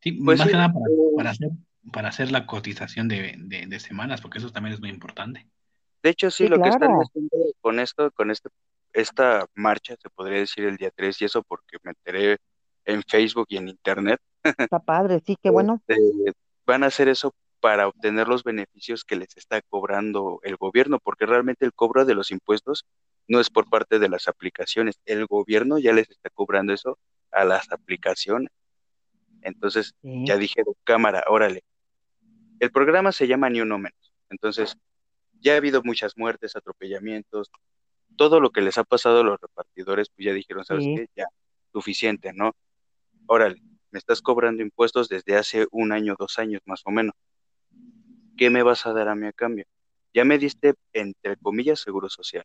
Sí, 0.00 0.12
pues 0.12 0.38
más 0.38 0.48
que 0.48 0.54
nada 0.54 0.72
para, 1.16 1.30
hacer, 1.30 1.50
para 1.92 2.08
hacer 2.08 2.30
la 2.30 2.46
cotización 2.46 3.08
de, 3.08 3.34
de, 3.38 3.80
semanas, 3.80 4.20
porque 4.20 4.38
eso 4.38 4.50
también 4.50 4.74
es 4.74 4.80
muy 4.80 4.90
importante. 4.90 5.46
De 6.02 6.10
hecho, 6.10 6.30
sí, 6.30 6.48
lo 6.48 6.60
que 6.60 6.68
están 6.68 6.92
haciendo 6.92 7.36
con 7.60 7.80
esto, 7.80 8.10
con 8.12 8.30
este, 8.30 8.48
esta 8.92 9.46
marcha, 9.54 9.96
se 10.00 10.10
podría 10.10 10.38
decir 10.38 10.64
el 10.64 10.76
día 10.76 10.90
3, 10.94 11.22
y 11.22 11.24
eso 11.24 11.42
porque 11.42 11.78
me 11.82 11.90
enteré 11.90 12.38
en 12.84 13.02
Facebook 13.02 13.46
y 13.48 13.56
en 13.56 13.68
Internet. 13.68 14.20
Está 14.42 14.78
padre, 14.78 15.20
sí, 15.24 15.36
qué 15.42 15.50
bueno. 15.50 15.80
Este, 15.86 16.32
van 16.66 16.84
a 16.84 16.86
hacer 16.86 17.08
eso 17.08 17.34
para 17.60 17.88
obtener 17.88 18.28
los 18.28 18.44
beneficios 18.44 19.04
que 19.04 19.16
les 19.16 19.36
está 19.36 19.62
cobrando 19.62 20.40
el 20.42 20.56
gobierno, 20.56 20.98
porque 21.02 21.24
realmente 21.24 21.64
el 21.64 21.72
cobro 21.72 22.04
de 22.04 22.14
los 22.14 22.30
impuestos 22.30 22.84
no 23.26 23.40
es 23.40 23.48
por 23.48 23.70
parte 23.70 23.98
de 23.98 24.08
las 24.08 24.28
aplicaciones, 24.28 25.00
el 25.06 25.24
gobierno 25.26 25.78
ya 25.78 25.92
les 25.92 26.10
está 26.10 26.28
cobrando 26.30 26.74
eso 26.74 26.98
a 27.30 27.44
las 27.44 27.72
aplicaciones. 27.72 28.50
Entonces 29.40 29.94
ya 30.02 30.36
dije, 30.36 30.62
cámara, 30.84 31.24
órale. 31.28 31.62
El 32.60 32.70
programa 32.70 33.12
se 33.12 33.26
llama 33.26 33.50
Ni 33.50 33.60
Uno 33.60 33.78
Menos. 33.78 34.12
Entonces 34.30 34.76
ya 35.40 35.54
ha 35.54 35.56
habido 35.56 35.82
muchas 35.82 36.16
muertes, 36.16 36.56
atropellamientos, 36.56 37.50
todo 38.16 38.40
lo 38.40 38.50
que 38.50 38.60
les 38.60 38.78
ha 38.78 38.84
pasado 38.84 39.20
a 39.20 39.24
los 39.24 39.40
repartidores, 39.40 40.08
pues 40.10 40.26
ya 40.26 40.32
dijeron, 40.32 40.64
¿sabes 40.64 40.84
qué? 40.84 41.06
Ya, 41.16 41.26
suficiente, 41.72 42.32
¿no? 42.32 42.52
Órale, 43.26 43.60
me 43.90 43.98
estás 43.98 44.22
cobrando 44.22 44.62
impuestos 44.62 45.08
desde 45.08 45.36
hace 45.36 45.66
un 45.70 45.92
año, 45.92 46.14
dos 46.18 46.38
años 46.38 46.62
más 46.64 46.82
o 46.84 46.90
menos. 46.90 47.14
¿Qué 48.36 48.50
me 48.50 48.62
vas 48.62 48.86
a 48.86 48.92
dar 48.92 49.08
a 49.08 49.14
mí 49.14 49.26
a 49.26 49.32
cambio? 49.32 49.64
Ya 50.12 50.24
me 50.24 50.38
diste, 50.38 50.74
entre 50.92 51.36
comillas, 51.36 51.80
seguro 51.80 52.08
social. 52.08 52.44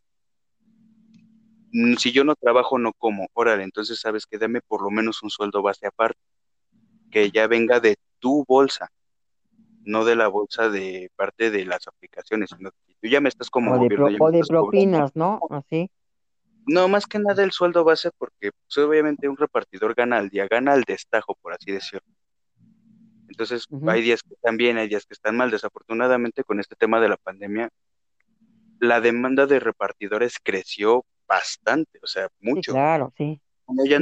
Mm, 1.72 1.94
si 1.94 2.12
yo 2.12 2.24
no 2.24 2.34
trabajo, 2.34 2.78
no 2.78 2.92
como. 2.92 3.28
Órale, 3.32 3.62
entonces 3.62 4.00
sabes 4.00 4.26
que 4.26 4.38
dame 4.38 4.60
por 4.60 4.82
lo 4.82 4.90
menos 4.90 5.22
un 5.22 5.30
sueldo 5.30 5.62
base 5.62 5.86
aparte 5.86 6.20
que 7.10 7.30
ya 7.30 7.46
venga 7.46 7.80
de 7.80 7.96
tu 8.18 8.44
bolsa, 8.46 8.90
no 9.84 10.04
de 10.04 10.16
la 10.16 10.28
bolsa 10.28 10.68
de 10.68 11.10
parte 11.16 11.50
de 11.50 11.64
las 11.64 11.86
aplicaciones, 11.88 12.50
sino 12.56 12.70
que 12.70 12.94
tú 13.00 13.08
ya 13.08 13.20
me 13.20 13.28
estás 13.28 13.50
como 13.50 13.72
o 13.72 13.78
de, 13.78 13.88
de 13.88 14.42
propinas, 14.46 15.14
¿no? 15.14 15.40
Así. 15.50 15.90
No, 16.66 16.88
más 16.88 17.06
que 17.06 17.18
nada 17.18 17.42
el 17.42 17.52
sueldo 17.52 17.84
base, 17.84 18.10
porque 18.16 18.50
pues, 18.52 18.78
obviamente 18.86 19.28
un 19.28 19.36
repartidor 19.36 19.94
gana 19.94 20.18
al 20.18 20.28
día, 20.28 20.46
gana 20.48 20.72
al 20.72 20.82
destajo, 20.82 21.34
por 21.40 21.52
así 21.54 21.72
decirlo. 21.72 22.14
Entonces, 23.28 23.66
hay 23.86 24.02
días 24.02 24.22
que 24.22 24.34
están 24.34 24.56
bien, 24.56 24.76
hay 24.76 24.88
días 24.88 25.06
que 25.06 25.14
están 25.14 25.36
mal. 25.36 25.50
Desafortunadamente, 25.50 26.44
con 26.44 26.60
este 26.60 26.74
tema 26.74 27.00
de 27.00 27.08
la 27.08 27.16
pandemia, 27.16 27.70
la 28.80 29.00
demanda 29.00 29.46
de 29.46 29.60
repartidores 29.60 30.36
creció 30.42 31.04
bastante, 31.26 32.00
o 32.02 32.06
sea, 32.06 32.28
mucho. 32.40 32.72
claro, 32.72 33.12
sí 33.16 33.40
¿Y, 33.84 33.94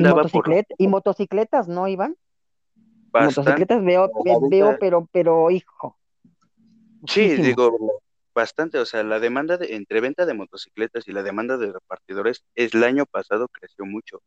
y 0.79 0.89
motocicletas 0.89 1.69
no 1.69 1.89
iban? 3.09 3.27
Motocicletas 3.27 3.85
veo, 3.85 4.11
veo, 4.51 4.77
pero, 4.79 5.09
pero 5.13 5.51
hijo. 5.51 5.97
Sí, 7.07 7.37
digo, 7.37 8.01
bastante, 8.35 8.79
o 8.79 8.87
sea, 8.87 9.03
la 9.03 9.21
demanda 9.21 9.57
de, 9.57 9.75
entre 9.77 10.01
venta 10.01 10.27
de 10.27 10.35
motocicletas 10.35 11.09
y 11.09 11.13
la 11.13 11.23
demanda 11.23 11.57
de 11.57 11.73
repartidores 11.73 12.45
es, 12.55 12.75
el 12.75 12.85
año 12.85 13.07
pasado 13.07 13.49
creció 13.49 13.85
mucho. 13.85 14.23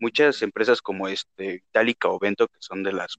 Muchas 0.00 0.42
empresas 0.42 0.82
como 0.82 1.08
este, 1.08 1.62
Itálica 1.68 2.08
o 2.08 2.18
Vento, 2.18 2.48
que 2.48 2.58
son 2.60 2.82
de 2.82 2.92
las, 2.92 3.16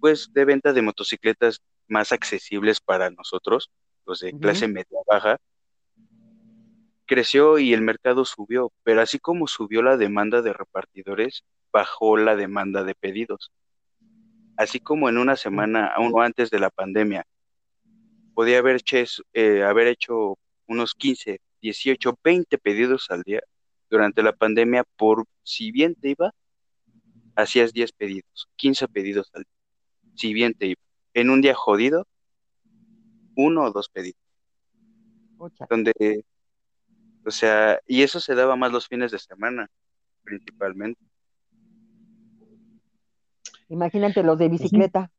pues, 0.00 0.32
de 0.32 0.44
venta 0.44 0.72
de 0.72 0.82
motocicletas 0.82 1.60
más 1.88 2.12
accesibles 2.12 2.80
para 2.80 3.10
nosotros, 3.10 3.70
los 4.06 4.20
de 4.20 4.32
clase 4.38 4.68
media 4.68 4.98
baja, 5.06 5.38
creció 7.06 7.58
y 7.58 7.74
el 7.74 7.82
mercado 7.82 8.24
subió, 8.24 8.72
pero 8.82 9.02
así 9.02 9.18
como 9.18 9.46
subió 9.46 9.82
la 9.82 9.96
demanda 9.96 10.40
de 10.40 10.52
repartidores, 10.52 11.44
bajó 11.70 12.16
la 12.16 12.36
demanda 12.36 12.84
de 12.84 12.94
pedidos. 12.94 13.50
Así 14.62 14.78
como 14.78 15.08
en 15.08 15.18
una 15.18 15.34
semana, 15.34 15.88
aún 15.88 16.12
antes 16.22 16.48
de 16.50 16.60
la 16.60 16.70
pandemia, 16.70 17.26
podía 18.32 18.58
haber, 18.58 18.80
eh, 19.32 19.64
haber 19.64 19.88
hecho 19.88 20.38
unos 20.68 20.94
15, 20.94 21.40
18, 21.60 22.18
20 22.22 22.58
pedidos 22.58 23.10
al 23.10 23.22
día. 23.22 23.40
Durante 23.90 24.22
la 24.22 24.32
pandemia, 24.32 24.84
por 24.96 25.24
si 25.42 25.72
bien 25.72 25.96
te 25.96 26.10
iba, 26.10 26.32
hacías 27.34 27.72
10 27.72 27.90
pedidos, 27.90 28.48
15 28.54 28.86
pedidos 28.86 29.30
al 29.34 29.42
día. 29.42 30.14
Si 30.14 30.32
bien 30.32 30.54
te 30.54 30.66
iba. 30.66 30.80
En 31.12 31.30
un 31.30 31.40
día 31.40 31.54
jodido, 31.54 32.06
uno 33.34 33.64
o 33.64 33.72
dos 33.72 33.88
pedidos. 33.88 34.20
Donde, 35.68 36.24
o 37.26 37.32
sea, 37.32 37.80
y 37.88 38.02
eso 38.02 38.20
se 38.20 38.36
daba 38.36 38.54
más 38.54 38.70
los 38.70 38.86
fines 38.86 39.10
de 39.10 39.18
semana, 39.18 39.68
principalmente. 40.22 41.02
Imagínate 43.72 44.22
los 44.22 44.38
de 44.38 44.50
bicicleta. 44.50 45.10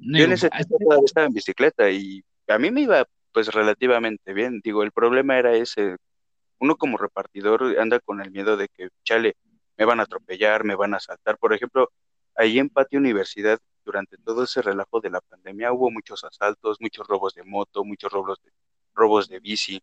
Yo 0.00 0.24
en 0.24 0.32
ese 0.32 0.50
tiempo 0.50 1.04
estaba 1.04 1.28
en 1.28 1.32
bicicleta 1.32 1.88
y 1.88 2.24
a 2.48 2.58
mí 2.58 2.72
me 2.72 2.80
iba 2.80 3.06
pues 3.32 3.46
relativamente 3.54 4.32
bien. 4.32 4.60
Digo, 4.64 4.82
el 4.82 4.90
problema 4.90 5.38
era 5.38 5.54
ese. 5.54 5.96
Uno 6.58 6.74
como 6.74 6.96
repartidor 6.96 7.78
anda 7.78 8.00
con 8.00 8.20
el 8.20 8.32
miedo 8.32 8.56
de 8.56 8.66
que, 8.68 8.88
chale, 9.04 9.36
me 9.76 9.84
van 9.84 10.00
a 10.00 10.02
atropellar, 10.02 10.64
me 10.64 10.74
van 10.74 10.92
a 10.92 10.96
asaltar. 10.96 11.38
Por 11.38 11.54
ejemplo, 11.54 11.92
ahí 12.34 12.58
en 12.58 12.68
Patio 12.68 12.98
Universidad, 12.98 13.60
durante 13.84 14.16
todo 14.18 14.42
ese 14.42 14.60
relajo 14.60 15.00
de 15.00 15.10
la 15.10 15.20
pandemia, 15.20 15.72
hubo 15.72 15.92
muchos 15.92 16.24
asaltos, 16.24 16.78
muchos 16.80 17.06
robos 17.06 17.34
de 17.34 17.44
moto, 17.44 17.84
muchos 17.84 18.12
robos 18.12 18.42
de, 18.42 18.50
robos 18.92 19.28
de 19.28 19.38
bici. 19.38 19.80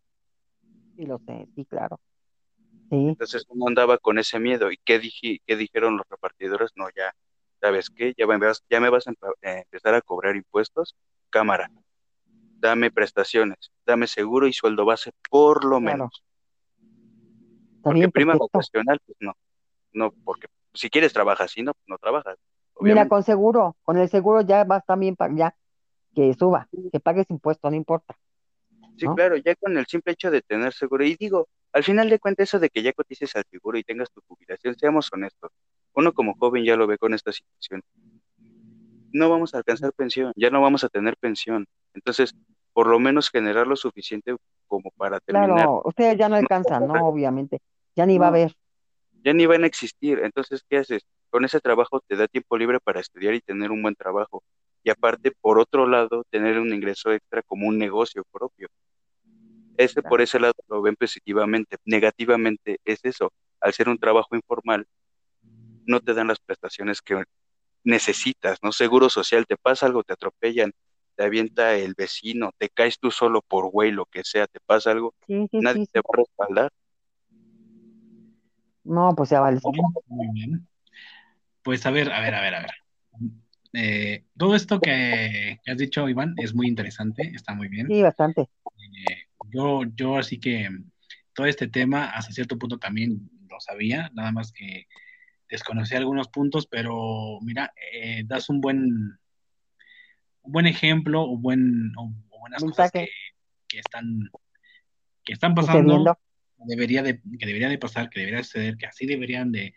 Sí, 0.96 1.06
lo 1.06 1.18
sé, 1.20 1.48
sí, 1.54 1.64
claro. 1.64 1.98
Entonces 2.92 3.46
uno 3.48 3.66
andaba 3.68 3.98
con 3.98 4.18
ese 4.18 4.38
miedo. 4.38 4.70
¿Y 4.70 4.78
qué, 4.84 4.98
dije, 4.98 5.40
qué 5.46 5.56
dijeron 5.56 5.96
los 5.96 6.06
repartidores? 6.08 6.70
No, 6.76 6.88
ya, 6.94 7.14
¿sabes 7.60 7.88
qué? 7.90 8.12
Ya 8.18 8.26
me 8.26 8.36
vas, 8.36 8.62
ya 8.68 8.80
me 8.80 8.90
vas 8.90 9.06
a 9.08 9.12
eh, 9.42 9.62
empezar 9.64 9.94
a 9.94 10.02
cobrar 10.02 10.36
impuestos. 10.36 10.94
Cámara, 11.30 11.70
dame 12.58 12.90
prestaciones, 12.90 13.72
dame 13.86 14.06
seguro 14.06 14.46
y 14.46 14.52
sueldo 14.52 14.84
base 14.84 15.12
por 15.30 15.64
lo 15.64 15.80
menos. 15.80 16.22
porque 17.82 18.08
prima 18.10 18.34
vocacional, 18.34 19.00
pues 19.06 19.16
no. 19.20 19.34
No, 19.92 20.12
porque 20.24 20.48
si 20.74 20.90
quieres 20.90 21.12
trabajar 21.12 21.48
si 21.48 21.62
no, 21.62 21.72
no 21.86 21.96
trabajas. 21.98 22.36
Mira, 22.80 23.08
con 23.08 23.22
seguro, 23.22 23.76
con 23.84 23.96
el 23.96 24.08
seguro 24.08 24.40
ya 24.42 24.64
vas 24.64 24.84
también 24.84 25.16
para 25.16 25.34
ya 25.34 25.56
que 26.14 26.34
suba, 26.34 26.68
que 26.90 27.00
pagues 27.00 27.30
impuestos, 27.30 27.70
no 27.70 27.76
importa. 27.76 28.16
Sí, 28.96 29.06
claro, 29.14 29.36
ya 29.36 29.54
con 29.54 29.76
el 29.76 29.86
simple 29.86 30.12
hecho 30.12 30.30
de 30.30 30.42
tener 30.42 30.72
seguro. 30.74 31.04
Y 31.04 31.16
digo, 31.16 31.48
al 31.72 31.84
final 31.84 32.10
de 32.10 32.18
cuentas, 32.18 32.48
eso 32.48 32.58
de 32.58 32.68
que 32.68 32.82
ya 32.82 32.92
cotices 32.92 33.34
al 33.36 33.44
seguro 33.50 33.78
y 33.78 33.84
tengas 33.84 34.10
tu 34.10 34.20
jubilación, 34.26 34.76
seamos 34.78 35.08
honestos, 35.12 35.50
uno 35.94 36.12
como 36.12 36.34
joven 36.34 36.64
ya 36.64 36.76
lo 36.76 36.86
ve 36.86 36.98
con 36.98 37.14
esta 37.14 37.32
situación. 37.32 37.82
No 39.12 39.28
vamos 39.30 39.54
a 39.54 39.58
alcanzar 39.58 39.92
pensión, 39.92 40.32
ya 40.36 40.50
no 40.50 40.60
vamos 40.60 40.84
a 40.84 40.88
tener 40.88 41.16
pensión. 41.16 41.66
Entonces, 41.94 42.34
por 42.72 42.86
lo 42.86 42.98
menos 42.98 43.30
generar 43.30 43.66
lo 43.66 43.76
suficiente 43.76 44.34
como 44.66 44.90
para 44.96 45.20
terminar. 45.20 45.56
Claro, 45.56 45.82
ustedes 45.84 46.16
ya 46.16 46.28
no 46.28 46.36
alcanzan, 46.36 46.86
¿no? 46.86 46.94
Obviamente. 47.06 47.60
Ya 47.94 48.06
ni 48.06 48.16
va 48.16 48.26
a 48.26 48.28
haber. 48.28 48.54
Ya 49.22 49.32
ni 49.34 49.46
van 49.46 49.64
a 49.64 49.66
existir. 49.66 50.20
Entonces, 50.22 50.64
¿qué 50.68 50.78
haces? 50.78 51.02
Con 51.28 51.44
ese 51.44 51.60
trabajo 51.60 52.00
te 52.06 52.16
da 52.16 52.26
tiempo 52.26 52.56
libre 52.56 52.80
para 52.80 53.00
estudiar 53.00 53.34
y 53.34 53.40
tener 53.40 53.70
un 53.70 53.82
buen 53.82 53.94
trabajo. 53.94 54.42
Y 54.82 54.90
aparte, 54.90 55.32
por 55.40 55.58
otro 55.58 55.86
lado, 55.86 56.24
tener 56.30 56.58
un 56.58 56.72
ingreso 56.72 57.12
extra 57.12 57.42
como 57.42 57.68
un 57.68 57.78
negocio 57.78 58.24
propio. 58.32 58.68
Ese 59.76 60.02
por 60.02 60.20
ese 60.20 60.38
lado 60.38 60.54
lo 60.68 60.82
ven 60.82 60.96
positivamente. 60.96 61.76
Negativamente 61.84 62.78
es 62.84 63.00
eso. 63.04 63.32
Al 63.60 63.72
ser 63.72 63.88
un 63.88 63.98
trabajo 63.98 64.34
informal, 64.36 64.86
no 65.86 66.00
te 66.00 66.14
dan 66.14 66.28
las 66.28 66.40
prestaciones 66.40 67.00
que 67.00 67.22
necesitas, 67.84 68.58
¿no? 68.62 68.72
Seguro 68.72 69.08
social, 69.08 69.46
te 69.46 69.56
pasa 69.56 69.86
algo, 69.86 70.04
te 70.04 70.12
atropellan, 70.12 70.72
te 71.16 71.24
avienta 71.24 71.74
el 71.74 71.94
vecino, 71.96 72.52
te 72.58 72.68
caes 72.68 72.98
tú 72.98 73.10
solo 73.10 73.42
por 73.42 73.70
güey, 73.70 73.90
lo 73.90 74.06
que 74.06 74.22
sea, 74.24 74.46
te 74.46 74.60
pasa 74.60 74.92
algo, 74.92 75.14
nadie 75.26 75.86
te 75.86 76.00
va 76.00 76.10
a 76.12 76.16
respaldar. 76.16 76.72
No, 78.84 79.14
pues 79.14 79.30
ya 79.30 79.40
vale. 79.40 79.60
Muy 80.06 80.28
bien. 80.32 80.66
Pues 81.62 81.86
a 81.86 81.90
ver, 81.90 82.12
a 82.12 82.20
ver, 82.20 82.34
a 82.34 82.40
ver, 82.40 82.54
a 82.54 82.60
ver. 82.60 82.70
Eh, 83.74 84.24
todo 84.36 84.54
esto 84.54 84.80
que, 84.80 85.58
has 85.66 85.78
dicho, 85.78 86.08
Iván, 86.08 86.34
es 86.36 86.54
muy 86.54 86.66
interesante, 86.66 87.32
está 87.34 87.54
muy 87.54 87.68
bien. 87.68 87.86
Sí, 87.86 88.02
bastante. 88.02 88.42
Eh, 88.42 89.28
yo, 89.50 89.82
yo 89.94 90.16
así 90.16 90.38
que 90.38 90.68
todo 91.34 91.46
este 91.46 91.68
tema 91.68 92.10
hasta 92.10 92.32
cierto 92.32 92.58
punto 92.58 92.78
también 92.78 93.30
lo 93.48 93.60
sabía, 93.60 94.10
nada 94.14 94.32
más 94.32 94.52
que 94.52 94.86
desconocí 95.48 95.94
algunos 95.94 96.28
puntos, 96.28 96.66
pero 96.66 97.38
mira, 97.42 97.72
eh, 97.92 98.22
das 98.24 98.48
un 98.48 98.60
buen, 98.60 98.78
un 100.42 100.52
buen 100.52 100.66
ejemplo 100.66 101.22
o, 101.22 101.36
buen, 101.36 101.92
buenas 102.40 102.62
cosas 102.62 102.90
que, 102.90 103.08
están, 103.78 104.30
que 105.24 105.34
están 105.34 105.54
pasando, 105.54 106.18
debería 106.64 107.02
de, 107.02 107.20
que 107.38 107.46
debería 107.46 107.68
de 107.68 107.78
pasar, 107.78 108.08
que 108.08 108.20
debería 108.20 108.42
suceder, 108.42 108.76
que 108.76 108.86
así 108.86 109.06
deberían 109.06 109.52
de, 109.52 109.74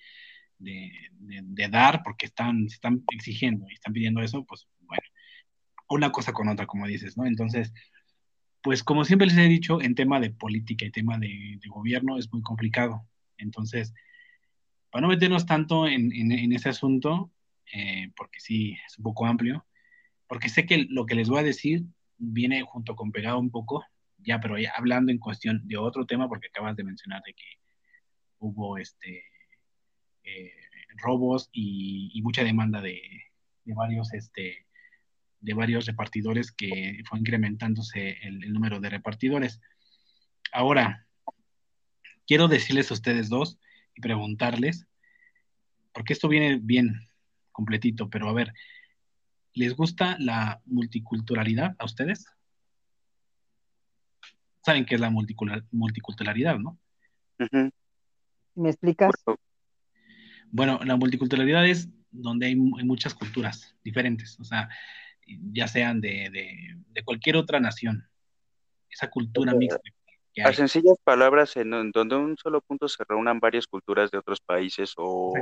de, 0.58 1.68
dar, 1.70 2.02
porque 2.04 2.26
están, 2.26 2.70
se 2.70 2.76
están 2.76 3.04
exigiendo 3.12 3.66
y 3.70 3.74
están 3.74 3.94
pidiendo 3.94 4.22
eso, 4.22 4.46
pues 4.46 4.68
bueno, 4.80 5.04
una 5.90 6.12
cosa 6.12 6.34
con 6.34 6.48
otra, 6.48 6.66
como 6.66 6.88
dices, 6.88 7.18
¿no? 7.18 7.26
Entonces, 7.26 7.74
pues 8.66 8.84
como 8.84 9.06
siempre 9.06 9.28
les 9.28 9.38
he 9.38 9.48
dicho, 9.48 9.80
en 9.80 9.94
tema 9.94 10.20
de 10.20 10.32
política 10.32 10.86
y 10.86 10.90
tema 10.90 11.20
de, 11.20 11.60
gobierno 11.68 12.18
es 12.18 12.34
muy 12.34 12.42
complicado. 12.42 13.08
Entonces, 13.38 13.94
para 14.90 15.04
no 15.04 15.08
meternos 15.08 15.46
tanto 15.46 15.88
en, 15.88 16.52
ese 16.52 16.70
asunto, 16.70 17.32
eh, 17.72 18.12
porque 18.18 18.40
sí, 18.40 18.76
es 18.88 18.98
un 18.98 19.04
poco 19.04 19.28
amplio, 19.28 19.68
porque 20.26 20.50
sé 20.50 20.66
que 20.66 20.88
lo 20.90 21.06
que 21.06 21.14
les 21.14 21.30
voy 21.30 21.42
a 21.42 21.44
decir 21.44 21.84
viene 22.18 22.64
junto 22.64 22.96
con 22.96 23.12
pegado 23.12 23.38
un 23.38 23.52
poco, 23.52 23.86
ya, 24.18 24.40
pero 24.40 24.58
ya 24.58 24.74
hablando 24.76 25.12
en 25.12 25.20
cuestión 25.20 25.62
de 25.68 25.78
otro 25.78 26.08
tema, 26.08 26.28
porque 26.28 26.48
acabas 26.48 26.76
de 26.76 26.86
mencionar 26.86 27.22
de 27.22 27.36
que 27.36 27.46
hubo 28.40 28.80
este 28.80 29.26
eh, 30.24 30.54
robos 31.04 31.52
y, 31.52 32.20
mucha 32.24 32.44
demanda 32.44 32.82
de, 32.82 33.00
varios 33.64 34.12
este 34.12 34.65
de 35.46 35.54
varios 35.54 35.86
repartidores 35.86 36.52
que 36.52 37.02
fue 37.08 37.20
incrementándose 37.20 38.18
el 38.24 38.52
número 38.52 38.80
de 38.80 38.90
repartidores. 38.90 39.62
Ahora, 40.52 41.06
quiero 42.26 42.48
decirles 42.48 42.90
a 42.90 42.96
ustedes 42.96 43.30
dos 43.30 43.60
y 43.96 44.02
preguntarles, 44.02 44.88
porque 45.94 46.14
esto 46.14 46.28
viene 46.28 46.60
bien 46.62 47.08
completito, 47.52 48.10
pero 48.10 48.28
a 48.28 48.34
ver, 48.34 48.54
¿les 49.54 49.76
gusta 49.76 50.18
la 50.20 50.62
multiculturalidad 50.66 51.76
a 51.78 51.86
ustedes? 51.86 52.26
Saben 54.64 54.86
qué 54.86 54.96
es 54.96 55.02
la 55.02 55.12
multiculturalidad, 55.12 56.58
¿no? 56.58 56.80
¿Me 58.56 58.70
explicas? 58.70 59.12
Bueno, 60.50 60.80
la 60.84 60.96
multiculturalidad 60.96 61.68
es 61.68 61.90
donde 62.12 62.48
hay, 62.48 62.56
muchas 62.56 63.14
culturas 63.14 63.76
diferentes, 63.84 64.40
o 64.40 64.44
sea, 64.44 64.70
ya 65.26 65.68
sean 65.68 66.02
de, 66.02 66.76
cualquier 67.04 67.38
otra 67.38 67.60
nación. 67.60 68.08
Esa 68.90 69.10
cultura 69.10 69.54
mixta 69.54 69.82
a 70.44 70.54
sencillas 70.54 70.98
palabras, 71.04 71.56
en 71.56 71.92
donde 71.92 72.16
un 72.16 72.38
solo 72.38 72.62
punto 72.62 72.88
se 72.88 73.04
reúnan 73.08 73.40
varias 73.40 73.68
culturas 73.68 74.12
de 74.12 74.18
otros 74.18 74.42
países 74.42 74.94
o 74.98 75.34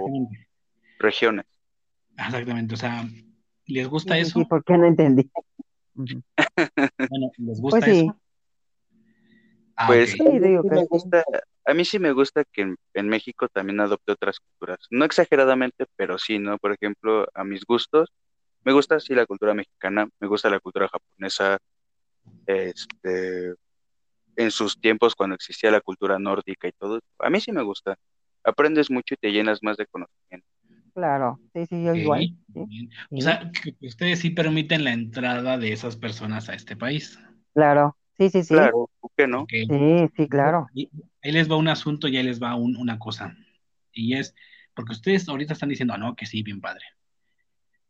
regiones. 1.00 1.46
Exactamente, 2.18 2.76
o 2.76 2.78
sea, 2.78 3.04
¿les 3.66 3.88
gusta 3.88 4.18
eso? 4.18 4.40
Sí, 4.40 4.46
¿por 4.46 4.64
qué 4.64 4.78
no 4.78 4.86
entendí? 4.86 5.30
bueno, 5.96 7.32
¿les 7.38 7.60
gusta 7.60 7.80
pues 7.80 7.98
eso? 7.98 8.20
Ah, 9.76 9.88
pues 9.88 10.16
a, 11.66 11.74
mí 11.74 11.84
sí 11.84 11.98
me 11.98 12.12
gusta 12.12 12.44
que 12.44 12.76
en, 12.94 13.10
México 13.10 13.48
también 13.48 13.80
adopte 13.80 14.12
otras 14.12 14.40
culturas. 14.40 14.78
No 14.92 15.04
exageradamente, 15.04 15.86
pero 15.96 16.20
sí, 16.20 16.38
¿no? 16.38 16.60
Por 16.60 16.74
ejemplo, 16.74 17.28
a 17.34 17.44
mis 17.44 17.66
gustos, 17.66 18.12
me 18.64 18.72
gusta 18.74 19.00
sí 19.00 19.14
la 19.14 19.26
cultura 19.26 19.54
mexicana, 19.54 20.08
me 20.20 20.28
gusta 20.28 20.50
la 20.50 20.60
cultura 20.60 20.88
japonesa, 20.88 21.58
este, 22.46 23.54
en 24.36 24.52
sus 24.52 24.80
tiempos 24.80 25.16
cuando 25.16 25.36
existía 25.36 25.72
la 25.72 25.82
cultura 25.82 26.20
nórdica 26.20 26.68
y 26.68 26.72
todo. 26.72 27.00
A 27.20 27.30
mí 27.30 27.40
sí 27.40 27.52
me 27.52 27.64
gusta. 27.64 27.98
aprendes 28.46 28.92
mucho 28.92 29.14
y 29.14 29.18
te 29.18 29.32
llenas 29.32 29.60
más 29.62 29.78
de 29.78 29.86
conocimiento. 29.86 30.48
Claro, 30.94 31.40
sí, 31.54 31.66
sí, 31.66 31.84
yo 31.84 31.96
igual. 31.96 32.36
O 32.54 33.22
sea, 33.22 33.52
que 33.52 33.76
ustedes 33.88 34.20
sí 34.20 34.30
permiten 34.30 34.84
la 34.84 34.92
entrada 34.92 35.58
de 35.58 35.72
esas 35.72 35.96
personas 35.96 36.50
a 36.50 36.54
este 36.54 36.76
país. 36.76 37.18
Claro, 37.54 37.98
sí, 38.18 38.30
sí, 38.30 38.44
sí. 38.44 38.54
Claro, 38.54 38.90
¿por 39.00 39.12
qué 39.16 39.28
no? 39.28 39.46
Sí, 39.50 39.66
sí, 40.16 40.28
claro. 40.28 40.68
ahí 40.76 41.32
les 41.32 41.50
va 41.50 41.56
un 41.56 41.70
asunto 41.70 42.08
y 42.08 42.18
ahí 42.18 42.24
les 42.24 42.42
va 42.42 42.56
una 42.56 43.00
cosa. 43.00 43.36
Y 43.92 44.16
es, 44.16 44.36
porque 44.76 44.92
ustedes 44.92 45.28
ahorita 45.28 45.54
están 45.54 45.70
diciendo, 45.70 45.94
ah, 45.94 45.98
no, 45.98 46.16
que 46.16 46.26
sí, 46.26 46.44
bien 46.44 46.62
padre. 46.62 46.86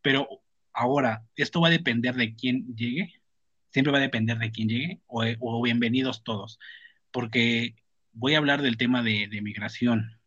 Pero 0.02 0.43
ahora, 0.74 1.24
¿esto 1.36 1.62
va 1.62 1.68
a 1.68 1.72
depender 1.72 2.16
de 2.16 2.36
quién 2.36 2.76
llegue? 2.76 3.14
¿Siempre 3.70 3.92
va 3.92 4.00
a 4.00 4.02
depender 4.02 4.38
de 4.38 4.52
quién 4.52 4.70
llegue? 4.70 5.02
¿O, 5.08 5.62
bienvenidos 5.62 6.24
todos? 6.24 6.60
Porque 7.12 7.76
voy 8.12 8.36
a 8.36 8.38
hablar 8.38 8.62
del 8.62 8.78
tema 8.78 9.02
de, 9.02 9.28
de 9.28 9.42
migración 9.42 10.20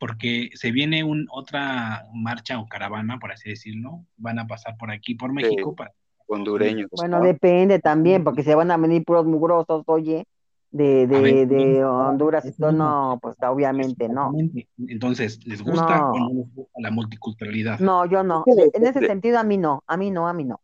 porque 0.00 0.48
se 0.54 0.72
viene 0.72 1.04
un, 1.04 1.26
otra 1.30 2.06
marcha 2.14 2.58
o 2.58 2.66
caravana, 2.66 3.18
por 3.18 3.32
así 3.32 3.50
decirlo, 3.50 4.06
van 4.16 4.38
a 4.38 4.46
pasar 4.46 4.78
por 4.78 4.90
aquí, 4.90 5.14
por 5.14 5.30
México. 5.32 5.76
para... 5.76 5.92
Hondureños. 6.26 6.88
Bueno, 6.92 7.20
depende 7.20 7.80
también, 7.80 8.24
porque 8.24 8.42
se 8.42 8.54
van 8.54 8.70
a 8.70 8.76
venir 8.76 9.04
puros 9.04 9.26
mugrosos, 9.26 9.82
oye, 9.86 10.26
de, 10.70 11.06
de, 11.06 11.46
de 11.46 11.84
Honduras 11.84 12.44
y 12.44 12.52
todo, 12.52 12.72
no, 12.72 13.18
pues 13.20 13.36
obviamente 13.42 14.08
no. 14.08 14.32
Entonces, 14.88 15.44
¿les 15.46 15.62
gusta 15.62 16.10
o 16.10 16.18
no 16.18 16.28
les 16.28 16.54
gusta 16.54 16.80
la 16.80 16.90
multiculturalidad? 16.90 17.78
No, 17.80 18.06
yo 18.06 18.22
no. 18.22 18.44
En 18.46 18.86
ese 18.86 19.06
sentido, 19.06 19.38
a 19.38 19.42
mí 19.42 19.58
no, 19.58 19.82
a 19.86 19.96
mí 19.96 20.10
no, 20.10 20.28
a 20.28 20.32
mí 20.32 20.44
no. 20.44 20.60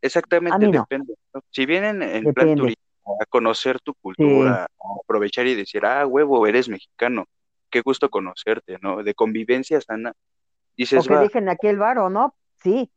Exactamente, 0.00 0.66
depende. 0.66 1.14
Si 1.50 1.66
vienen 1.66 2.02
en 2.02 2.32
plan 2.34 2.56
turismo 2.56 2.82
a 3.20 3.26
conocer 3.26 3.80
tu 3.80 3.94
cultura, 3.94 4.64
a 4.64 4.68
aprovechar 5.02 5.46
y 5.46 5.54
decir, 5.54 5.84
ah, 5.84 6.06
huevo, 6.06 6.46
eres 6.46 6.68
mexicano, 6.68 7.26
qué 7.70 7.80
gusto 7.82 8.08
conocerte, 8.08 8.78
¿no? 8.80 9.02
De 9.02 9.14
convivencia 9.14 9.80
sana. 9.80 10.12
Dices, 10.76 11.04
o 11.04 11.08
que 11.08 11.16
dejen 11.16 11.48
aquí 11.48 11.66
el 11.66 11.78
bar 11.78 11.98
o 11.98 12.08
no, 12.08 12.34
sí, 12.62 12.90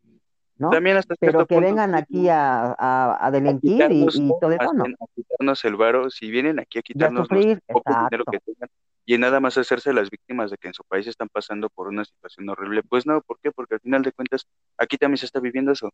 ¿no? 0.57 0.69
También 0.69 0.97
hasta 0.97 1.15
Pero 1.19 1.45
que 1.45 1.59
vengan 1.59 1.95
aquí 1.95 2.29
a, 2.29 2.75
a, 2.77 3.31
delinquir 3.31 3.91
y, 3.91 4.05
todo 4.39 4.51
eso, 4.51 4.73
¿no? 4.73 4.85
A 4.85 5.05
quitarnos 5.15 5.65
el 5.65 5.75
varo, 5.75 6.09
si 6.09 6.31
vienen 6.31 6.59
aquí 6.59 6.79
a 6.79 6.81
quitarnos 6.81 7.29
el 7.31 7.39
dinero 7.39 8.25
que 8.31 8.39
tengan 8.39 8.69
y 9.05 9.17
nada 9.17 9.39
más 9.39 9.57
hacerse 9.57 9.93
las 9.93 10.09
víctimas 10.09 10.49
de 10.49 10.57
que 10.57 10.67
en 10.67 10.73
su 10.73 10.83
país 10.83 11.05
están 11.05 11.29
pasando 11.29 11.69
por 11.69 11.87
una 11.87 12.03
situación 12.03 12.49
horrible, 12.49 12.81
pues 12.81 13.05
no, 13.05 13.21
¿por 13.21 13.39
qué? 13.39 13.51
Porque 13.51 13.75
al 13.75 13.81
final 13.81 14.01
de 14.01 14.11
cuentas 14.11 14.47
aquí 14.77 14.97
también 14.97 15.17
se 15.17 15.27
está 15.27 15.39
viviendo 15.39 15.71
eso. 15.71 15.91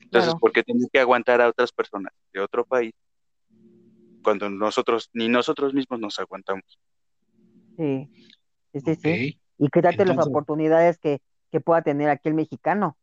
Entonces, 0.00 0.34
¿por 0.34 0.50
qué 0.50 0.64
tienen 0.64 0.88
que 0.92 0.98
aguantar 0.98 1.40
a 1.40 1.48
otras 1.48 1.70
personas 1.70 2.12
de 2.32 2.40
otro 2.40 2.64
país 2.64 2.92
cuando 4.24 4.50
nosotros, 4.50 5.10
ni 5.12 5.28
nosotros 5.28 5.72
mismos 5.72 6.00
nos 6.00 6.18
aguantamos? 6.18 6.80
Sí, 7.76 8.10
sí, 8.74 8.94
sí, 8.96 9.40
Y 9.56 9.68
quédate 9.68 10.04
las 10.04 10.26
oportunidades 10.26 10.98
que, 10.98 11.20
pueda 11.64 11.82
tener 11.82 12.08
aquí 12.08 12.28
el 12.28 12.34
mexicano. 12.34 12.96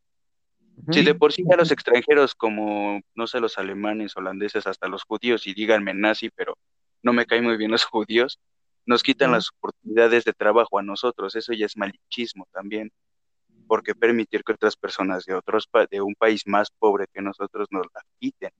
Si 0.91 1.04
de 1.04 1.16
por 1.16 1.34
sí 1.34 1.44
a 1.52 1.56
los 1.56 1.72
extranjeros 1.72 2.36
como, 2.36 3.02
no 3.16 3.28
sé, 3.28 3.40
los 3.40 3.58
alemanes, 3.58 4.16
holandeses, 4.16 4.68
hasta 4.68 4.88
los 4.88 5.04
judíos, 5.04 5.48
y 5.48 5.54
díganme 5.54 5.94
nazi, 5.94 6.30
pero 6.30 6.56
no 7.02 7.14
me 7.14 7.26
caen 7.26 7.44
muy 7.44 7.58
bien 7.58 7.72
los 7.72 7.84
judíos, 7.86 8.40
nos 8.86 9.04
quitan 9.04 9.32
las 9.32 9.49
oportunidades 9.49 10.24
de 10.24 10.34
trabajo 10.34 10.80
a 10.80 10.84
nosotros, 10.84 11.36
eso 11.36 11.52
ya 11.54 11.66
es 11.66 11.76
malichismo 11.76 12.48
también, 12.54 12.91
porque 13.68 13.95
permitir 13.95 14.44
que 14.44 14.54
otras 14.54 14.78
personas 14.78 15.26
de 15.26 15.34
otros 15.34 15.68
de 15.91 16.02
un 16.02 16.16
país 16.16 16.44
más 16.45 16.70
pobre 16.72 17.08
que 17.12 17.22
nosotros 17.22 17.68
nos 17.70 17.86
la 17.94 18.02
quiten. 18.20 18.52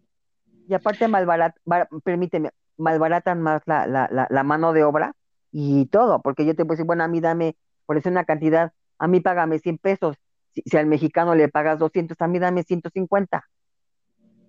Y 0.68 0.74
aparte 0.74 1.08
malbarat, 1.08 1.56
permíteme, 2.04 2.50
malbaratan 2.76 3.42
más 3.42 3.62
la, 3.66 3.88
la, 3.88 4.28
la 4.30 4.44
mano 4.44 4.74
de 4.74 4.84
obra 4.84 5.14
y 5.52 5.86
todo, 5.86 6.22
porque 6.22 6.46
yo 6.46 6.56
te 6.56 6.66
puedo 6.66 6.76
decir, 6.76 6.86
bueno, 6.86 7.06
a 7.06 7.08
mí 7.08 7.22
dame, 7.22 7.56
por 7.86 7.96
eso 7.96 8.10
una 8.10 8.26
cantidad, 8.26 8.74
a 8.98 9.08
mí 9.08 9.22
págame 9.22 9.60
100 9.60 9.78
pesos, 9.78 10.18
si, 10.66 10.78
al 10.78 10.86
mexicano 10.86 11.36
le 11.36 11.50
pagas 11.50 11.80
200, 11.80 12.20
a 12.20 12.28
mí 12.28 12.40
dame 12.40 12.64
150. 12.64 13.44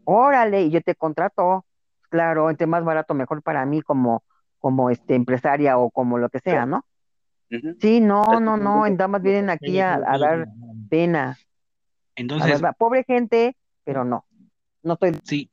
Órale, 0.05 0.63
y 0.63 0.71
yo 0.71 0.81
te 0.81 0.95
contrato, 0.95 1.65
claro, 2.09 2.51
entre 2.51 2.67
más 2.67 2.85
barato 2.85 3.15
mejor 3.15 3.43
para 3.43 3.65
mí 3.67 3.83
como, 3.83 4.25
como 4.59 4.91
este 4.91 5.15
empresaria 5.15 5.79
o 5.79 5.91
como 5.91 6.19
lo 6.19 6.29
que 6.29 6.41
sea, 6.41 6.67
¿no? 6.67 6.85
Sí, 7.81 8.01
no, 8.01 8.41
no, 8.41 8.57
no, 8.57 8.87
en 8.87 8.97
damas 8.97 9.23
vienen 9.23 9.49
aquí 9.49 9.81
a, 9.81 9.99
dar 9.99 10.49
pena. 10.91 11.39
Entonces, 12.15 12.61
pobre 12.79 13.05
gente, 13.05 13.57
pero 13.85 14.05
no, 14.05 14.27
no 14.83 14.95
estoy... 14.95 15.19
Sí, 15.25 15.49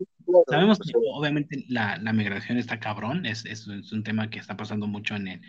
Sabemos 0.47 0.79
que 0.79 0.91
obviamente 1.13 1.65
la, 1.69 1.97
migración 2.11 2.57
está 2.57 2.79
cabrón, 2.79 3.25
es, 3.25 3.45
es, 3.45 3.67
un 3.67 4.03
tema 4.03 4.29
que 4.29 4.39
está 4.39 4.57
pasando 4.57 4.87
mucho 4.87 5.15
en, 5.15 5.41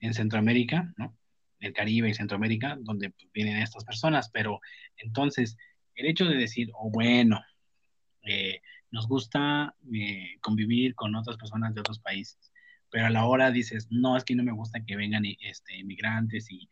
en 0.00 0.14
Centroamérica, 0.14 0.92
¿no? 0.96 1.14
El 1.60 1.72
Caribe 1.72 2.08
y 2.08 2.14
Centroamérica, 2.14 2.76
donde 2.80 3.10
pues, 3.10 3.28
vienen 3.32 3.56
estas 3.58 3.84
personas, 3.84 4.30
pero 4.30 4.60
entonces 4.96 5.56
el 5.94 6.06
hecho 6.06 6.26
de 6.26 6.36
decir, 6.36 6.70
oh, 6.74 6.90
bueno, 6.90 7.40
eh, 8.22 8.60
nos 8.90 9.08
gusta 9.08 9.74
eh, 9.94 10.36
convivir 10.40 10.94
con 10.94 11.14
otras 11.14 11.36
personas 11.36 11.74
de 11.74 11.80
otros 11.80 11.98
países, 11.98 12.52
pero 12.90 13.06
a 13.06 13.10
la 13.10 13.26
hora 13.26 13.50
dices, 13.50 13.88
no, 13.90 14.16
es 14.16 14.24
que 14.24 14.34
no 14.34 14.42
me 14.42 14.52
gusta 14.52 14.84
que 14.84 14.96
vengan 14.96 15.24
este, 15.40 15.78
inmigrantes 15.78 16.50
y, 16.50 16.68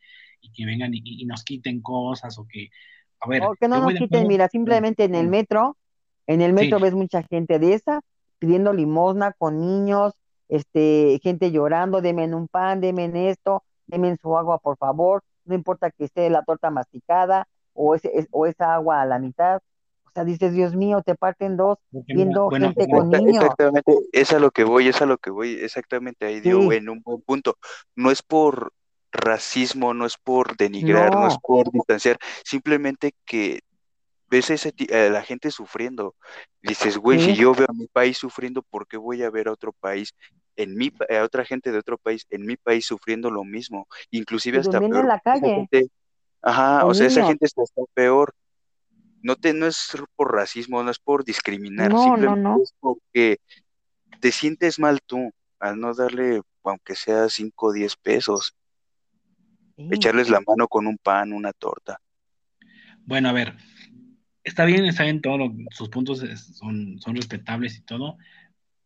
que 0.54 0.66
vengan 0.66 0.92
y, 0.92 1.24
nos 1.24 1.42
quiten 1.42 1.80
cosas 1.80 2.38
o 2.38 2.46
que, 2.46 2.68
a 3.20 3.28
ver. 3.28 3.42
O 3.42 3.54
que 3.58 3.66
no 3.66 3.80
nos 3.80 3.94
quiten, 3.94 4.26
mira, 4.26 4.48
simplemente 4.48 5.04
en 5.04 5.14
el 5.14 5.28
metro 5.28 5.78
en 6.26 6.40
el 6.40 6.52
metro 6.52 6.78
ves 6.80 6.94
mucha 6.94 7.22
gente 7.22 7.58
de 7.58 7.74
esa 7.74 8.00
pidiendo 8.38 8.72
limosna 8.72 9.32
con 9.32 9.60
niños, 9.60 10.12
este, 10.48 11.18
gente 11.22 11.50
llorando, 11.50 12.00
denme 12.00 12.34
un 12.34 12.48
pan, 12.48 12.80
denme 12.80 13.30
esto, 13.30 13.62
denme 13.86 14.16
su 14.20 14.36
agua, 14.36 14.58
por 14.58 14.76
favor, 14.76 15.22
no 15.44 15.54
importa 15.54 15.90
que 15.90 16.04
esté 16.04 16.28
la 16.30 16.42
torta 16.42 16.70
masticada 16.70 17.46
o, 17.72 17.94
ese, 17.94 18.26
o 18.30 18.46
esa 18.46 18.74
agua 18.74 19.02
a 19.02 19.06
la 19.06 19.18
mitad. 19.18 19.60
O 20.06 20.10
sea, 20.14 20.24
dices, 20.24 20.52
Dios 20.52 20.76
mío, 20.76 21.02
te 21.04 21.16
parten 21.16 21.56
dos 21.56 21.78
viendo 21.90 22.48
gente 22.50 22.88
con 22.88 23.10
niños. 23.10 23.42
Exactamente, 23.42 23.98
es 24.12 24.32
a 24.32 24.38
lo 24.38 24.50
que 24.52 24.64
voy, 24.64 24.88
es 24.88 25.02
a 25.02 25.06
lo 25.06 25.18
que 25.18 25.30
voy, 25.30 25.54
exactamente 25.54 26.26
ahí 26.26 26.40
dio 26.40 26.70
en 26.72 26.88
un 26.88 27.02
buen 27.02 27.20
punto. 27.22 27.56
No 27.96 28.12
es 28.12 28.22
por 28.22 28.72
racismo, 29.10 29.92
no 29.92 30.06
es 30.06 30.16
por 30.16 30.56
denigrar, 30.56 31.12
no 31.14 31.26
es 31.26 31.38
por 31.38 31.70
distanciar, 31.70 32.18
simplemente 32.44 33.12
que 33.24 33.60
ves 34.34 34.66
a, 34.66 34.96
la 35.10 35.22
gente 35.22 35.50
sufriendo. 35.50 36.14
Dices, 36.62 36.98
güey, 36.98 37.20
si 37.20 37.34
yo 37.34 37.54
veo 37.54 37.66
a 37.68 37.72
mi 37.72 37.86
país 37.86 38.18
sufriendo, 38.18 38.62
¿por 38.62 38.86
qué 38.88 38.96
voy 38.96 39.22
a 39.22 39.30
ver 39.30 39.48
a 39.48 39.52
otro 39.52 39.72
país, 39.72 40.14
en 40.56 40.76
mi, 40.76 40.92
a 41.08 41.22
otra 41.22 41.44
gente 41.44 41.70
de 41.70 41.78
otro 41.78 41.98
país, 41.98 42.26
en 42.30 42.44
mi 42.44 42.56
país 42.56 42.86
sufriendo 42.86 43.30
lo 43.30 43.44
mismo? 43.44 43.86
Inclusive 44.10 44.58
hasta 44.58 44.80
peor. 44.80 44.96
en 44.96 45.08
la 45.08 45.20
calle. 45.20 45.68
ajá, 46.42 46.84
o 46.84 46.94
sea, 46.94 47.06
esa 47.06 47.26
gente 47.26 47.46
está, 47.46 47.62
peor. 47.94 48.34
No, 49.22 49.36
te, 49.36 49.54
no 49.54 49.66
es 49.66 49.92
por 50.16 50.34
racismo, 50.34 50.82
no 50.82 50.90
es 50.90 50.98
por 50.98 51.24
discriminar, 51.24 51.92
simplemente 51.96 52.62
es 52.62 52.74
porque 52.78 53.38
te 54.20 54.32
sientes 54.32 54.78
mal 54.78 55.00
tú 55.06 55.30
al 55.60 55.80
no 55.80 55.94
darle, 55.94 56.42
aunque 56.62 56.94
sea 56.94 57.28
5 57.30 57.66
o 57.66 57.72
10 57.72 57.96
pesos, 57.96 58.54
echarles 59.90 60.28
la 60.28 60.42
mano 60.46 60.68
con 60.68 60.86
un 60.86 60.98
pan, 60.98 61.32
una 61.32 61.52
torta. 61.52 61.98
Bueno, 63.06 63.30
a 63.30 63.32
ver, 63.32 63.56
está 64.44 64.64
bien, 64.66 64.84
está 64.84 65.04
bien, 65.04 65.20
todos 65.20 65.50
sus 65.70 65.88
puntos 65.88 66.22
son, 66.54 67.00
son 67.00 67.16
respetables 67.16 67.78
y 67.78 67.82
todo, 67.82 68.18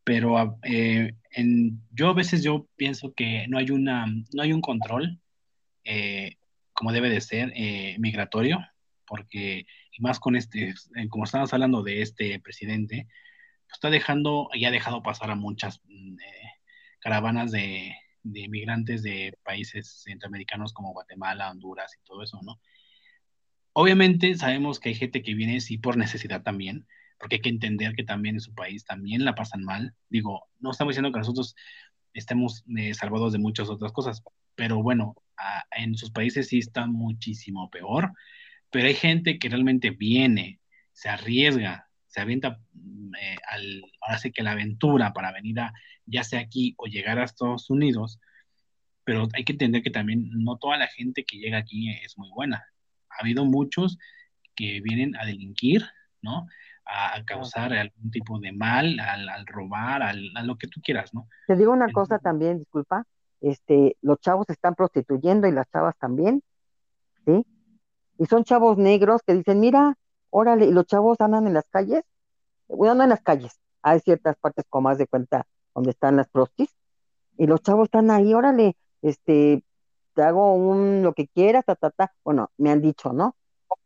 pero 0.05 0.39
ah, 0.39 0.57
eh, 0.63 1.15
en, 1.33 1.83
yo 1.91 2.09
a 2.09 2.15
veces 2.15 2.43
yo 2.43 2.67
pienso 2.77 3.13
que 3.13 3.47
no 3.49 3.59
hay, 3.59 3.71
una, 3.71 4.07
no 4.07 4.43
hay 4.43 4.53
un 4.53 4.61
control 4.61 5.21
eh, 5.85 6.37
como 6.73 6.93
debe 6.93 7.11
de 7.11 7.21
ser 7.21 7.53
eh, 7.57 7.97
migratorio, 7.99 8.59
porque 9.07 9.67
más 9.99 10.21
con 10.21 10.37
este, 10.37 10.75
como 11.11 11.25
estamos 11.25 11.53
hablando 11.53 11.83
de 11.83 12.03
este 12.03 12.39
presidente, 12.41 13.07
pues 13.67 13.75
está 13.75 13.91
dejando, 13.91 14.49
y 14.55 14.65
ha 14.65 14.71
dejado 14.71 15.03
pasar 15.03 15.31
a 15.31 15.35
muchas 15.35 15.81
mm, 15.85 16.17
caravanas 17.01 17.51
de, 17.51 17.97
de 18.23 18.49
migrantes 18.49 19.03
de 19.03 19.37
países 19.43 20.03
centroamericanos 20.05 20.73
como 20.73 20.93
Guatemala, 20.93 21.51
Honduras 21.51 21.93
y 21.99 22.05
todo 22.07 22.23
eso, 22.23 22.39
¿no? 22.43 22.61
Obviamente 23.81 24.35
sabemos 24.35 24.81
que 24.81 24.89
hay 24.89 24.97
gente 24.97 25.23
que 25.23 25.35
viene 25.35 25.61
sí 25.61 25.79
por 25.79 25.97
necesidad 25.97 26.43
también, 26.43 26.89
porque 27.17 27.37
hay 27.37 27.43
que 27.43 27.49
entender 27.49 27.95
que 27.95 28.03
también 28.03 28.35
en 28.35 28.41
su 28.41 28.53
país 28.53 28.85
también 28.85 29.25
la 29.25 29.37
pasan 29.37 29.63
mal. 29.63 29.95
Digo, 30.09 30.49
no 30.59 30.73
estamos 30.73 30.91
diciendo 30.91 31.13
que 31.13 31.21
nosotros 31.21 31.55
estemos 32.13 32.65
eh, 32.77 32.93
salvados 32.93 33.33
de 33.33 33.39
muchas 33.39 33.71
otras 33.71 33.93
cosas, 33.93 34.25
pero 34.57 34.83
bueno, 34.83 35.15
en 35.71 35.95
sus 35.95 36.11
países 36.11 36.49
sí 36.49 36.59
está 36.59 36.89
muchísimo 36.89 37.71
peor, 37.71 38.11
pero 38.71 38.89
hay 38.89 38.95
gente 38.95 39.39
que 39.39 39.49
realmente 39.49 39.91
viene, 39.91 40.59
se 40.93 41.09
arriesga, 41.09 41.89
se 42.09 42.21
avienta 42.21 42.59
mm, 42.73 43.15
eh, 43.15 43.37
al, 43.49 43.83
ahora 44.01 44.19
sí 44.19 44.33
que 44.33 44.43
la 44.43 44.53
aventura 44.53 45.13
para 45.13 45.31
venir 45.31 45.61
a, 45.61 45.73
ya 46.05 46.25
sea 46.25 46.41
aquí 46.41 46.75
o 46.79 46.87
llegar 46.87 47.21
a 47.21 47.25
Estados 47.25 47.71
Unidos, 47.71 48.19
pero 49.05 49.29
hay 49.35 49.45
que 49.45 49.53
entender 49.53 49.85
que 49.85 49.91
también 49.91 50.31
no 50.33 50.59
toda 50.59 50.77
la 50.79 50.89
gente 50.89 51.23
que 51.23 51.39
llega 51.39 51.59
aquí 51.59 51.91
es 51.91 52.19
muy 52.19 52.29
buena 52.31 52.65
ha 53.19 53.23
habido 53.23 53.45
muchos 53.45 53.99
que 54.55 54.81
vienen 54.81 55.17
a 55.17 55.27
delinquir, 55.27 55.85
¿no? 56.23 56.47
A, 56.85 57.23
causar 57.27 57.73
algún 57.73 58.11
tipo 58.11 58.39
de 58.39 58.53
mal, 58.53 58.99
al, 58.99 59.47
robar, 59.47 60.03
al, 60.03 60.31
a 60.35 60.43
lo 60.43 60.57
que 60.57 60.69
tú 60.69 60.81
quieras, 60.83 61.13
¿no? 61.13 61.29
Te 61.47 61.57
digo 61.57 61.73
una 61.73 61.93
cosa 61.93 62.19
también, 62.19 62.59
disculpa. 62.59 63.05
este, 63.41 63.97
los 64.01 64.19
chavos 64.21 64.47
se 64.47 64.55
están 64.55 64.75
prostituyendo 64.75 65.47
y 65.47 65.53
las 65.53 65.69
chavas 65.71 65.97
también, 65.99 66.43
¿sí? 67.27 67.45
Y 68.19 68.27
son 68.27 68.45
chavos 68.45 68.79
negros 68.79 69.23
que 69.27 69.35
dicen, 69.35 69.61
mira, 69.61 69.97
órale, 70.31 70.67
y 70.67 70.73
los 70.73 70.87
chavos 70.87 71.21
andan 71.21 71.47
en 71.47 71.55
las 71.55 71.69
calles, 71.69 72.03
bueno, 72.69 72.95
no 72.95 73.03
en 73.05 73.11
las 73.11 73.23
calles, 73.23 73.61
hay 73.83 74.01
ciertas 74.01 74.37
partes 74.37 74.65
como 74.69 74.89
más 74.89 74.99
de 74.99 75.07
cuenta 75.07 75.47
donde 75.75 75.91
están 75.91 76.17
las 76.17 76.29
prostis, 76.29 76.75
y 77.37 77.47
los 77.47 77.63
chavos 77.63 77.87
están 77.87 78.11
ahí, 78.11 78.33
órale, 78.35 78.77
este, 79.03 79.63
te 80.19 80.25
hago 80.25 80.53
un 80.53 81.03
lo 81.05 81.13
que 81.13 81.29
quieras, 81.29 81.65
ta, 81.65 81.77
ta, 81.77 81.93
ta, 81.93 82.13
bueno, 82.25 82.51
me 82.59 82.71
han 82.71 82.83
dicho, 82.83 83.13
¿no? 83.13 83.37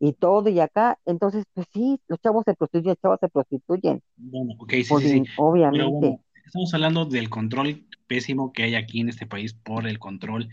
Y 0.00 0.14
todo, 0.14 0.48
y 0.48 0.60
acá, 0.60 0.98
entonces, 1.04 1.44
pues 1.52 1.66
sí, 1.74 2.00
los 2.08 2.18
chavos 2.22 2.44
se 2.46 2.54
prostituyen, 2.54 2.92
los 2.92 3.00
chavos 3.02 3.18
se 3.20 3.28
prostituyen. 3.28 4.00
Bueno, 4.16 4.54
ok, 4.58 4.70
sí, 4.72 4.84
sí, 4.84 4.88
Pues, 4.88 5.04
sí. 5.10 5.24
Obviamente. 5.36 5.84
Pero 5.84 5.90
bueno, 5.90 6.24
estamos 6.46 6.72
hablando 6.72 7.04
del 7.04 7.28
control 7.28 7.86
pésimo 8.06 8.50
que 8.54 8.62
hay 8.62 8.76
aquí 8.76 9.00
en 9.00 9.10
este 9.10 9.26
país 9.26 9.52
por 9.52 9.86
el 9.86 9.98
control, 9.98 10.48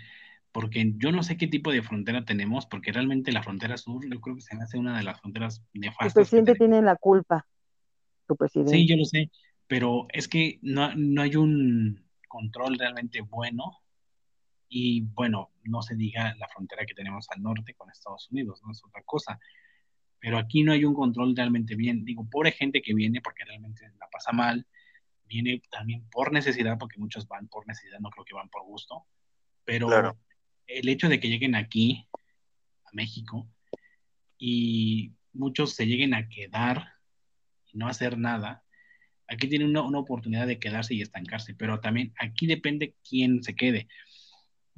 porque 0.52 0.96
yo 0.98 1.14
no 1.14 1.24
sé 1.24 1.38
qué 1.38 1.48
tipo 1.48 1.72
de 1.72 1.82
frontera 1.82 2.26
tenemos, 2.26 2.66
porque 2.66 2.92
realmente 2.92 3.32
la 3.32 3.42
frontera 3.42 3.78
sur 3.78 4.04
yo 4.04 4.20
creo 4.20 4.36
que 4.36 4.42
se 4.42 4.58
me 4.58 4.64
hace 4.64 4.78
una 4.78 4.98
de 4.98 5.04
las 5.04 5.22
fronteras 5.22 5.64
nefastas 5.72 6.14
que 6.14 6.20
presidente 6.20 6.56
tiene 6.56 6.82
la 6.82 6.98
culpa, 6.98 7.48
su 8.28 8.36
presidente. 8.36 8.74
Sí, 8.74 8.86
yo 8.86 8.98
lo 8.98 9.06
sé, 9.06 9.32
pero 9.68 10.08
es 10.12 10.28
que 10.28 10.60
no, 10.62 10.94
no 10.98 11.22
hay 11.22 11.38
un 11.38 12.04
control 12.28 12.78
realmente 12.78 13.22
bueno 13.22 13.80
y 14.70 15.02
bueno, 15.02 15.52
no 15.64 15.82
se 15.82 15.96
diga 15.96 16.36
la 16.36 16.48
frontera 16.48 16.86
que 16.86 16.94
tenemos 16.94 17.28
al 17.32 17.42
norte 17.42 17.74
con 17.74 17.90
Estados 17.90 18.30
Unidos, 18.32 18.62
no 18.64 18.72
es 18.72 18.84
otra 18.86 19.02
cosa, 19.04 19.40
pero 20.20 20.38
aquí 20.38 20.64
no 20.64 20.72
hay 20.72 20.86
un 20.86 20.94
control 20.94 21.36
realmente 21.36 21.76
bien. 21.76 22.06
Digo, 22.06 22.30
pobre 22.30 22.52
gente 22.52 22.82
que 22.82 22.94
viene 22.94 23.20
porque 23.22 23.46
realmente 23.46 23.90
la 24.00 24.08
pasa 24.12 24.32
mal, 24.32 24.68
viene 25.26 25.62
también 25.72 26.08
por 26.12 26.32
necesidad, 26.32 26.78
porque 26.78 27.00
muchos 27.00 27.28
van 27.28 27.48
por 27.48 27.68
necesidad, 27.68 28.00
no 28.00 28.12
creo 28.12 28.26
que 28.26 28.36
van 28.36 28.50
por 28.50 28.64
gusto, 28.64 29.06
pero 29.66 29.88
Claro. 29.88 30.18
el 30.68 30.88
hecho 30.88 31.10
de 31.10 31.20
que 31.20 31.30
lleguen 31.30 31.56
aquí, 31.56 32.08
a 32.86 32.90
México, 32.94 33.48
y 34.38 35.14
muchos 35.34 35.74
se 35.74 35.88
lleguen 35.88 36.14
a 36.14 36.30
quedar 36.30 36.94
y 37.72 37.78
no 37.78 37.88
hacer 37.88 38.18
nada, 38.18 38.64
aquí 39.28 39.48
tienen 39.48 39.70
una, 39.70 39.82
una 39.84 40.00
oportunidad 40.00 40.48
de 40.48 40.60
quedarse 40.60 40.94
y 40.94 41.02
estancarse, 41.02 41.56
pero 41.56 41.80
también 41.80 42.14
aquí 42.20 42.46
depende 42.46 42.96
quién 43.08 43.44
se 43.44 43.56
quede. 43.56 43.88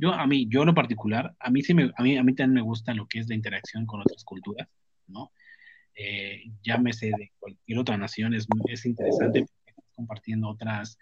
Yo, 0.01 0.11
a 0.11 0.25
mí, 0.25 0.47
yo 0.49 0.61
en 0.61 0.65
lo 0.65 0.73
particular, 0.73 1.35
a 1.39 1.51
mí 1.51 1.61
sí 1.61 1.75
me, 1.75 1.91
a 1.95 2.01
mí, 2.01 2.17
a 2.17 2.23
mí 2.23 2.33
también 2.33 2.55
me 2.55 2.61
gusta 2.61 2.91
lo 2.95 3.07
que 3.07 3.19
es 3.19 3.29
la 3.29 3.35
interacción 3.35 3.85
con 3.85 4.01
otras 4.01 4.23
culturas, 4.23 4.67
¿no? 5.05 5.31
Eh, 5.93 6.45
llámese 6.63 7.11
de 7.15 7.31
cualquier 7.37 7.77
otra 7.77 7.97
nación, 7.97 8.33
es, 8.33 8.47
es 8.67 8.85
interesante 8.87 9.45
compartiendo 9.93 10.49
otras, 10.49 10.97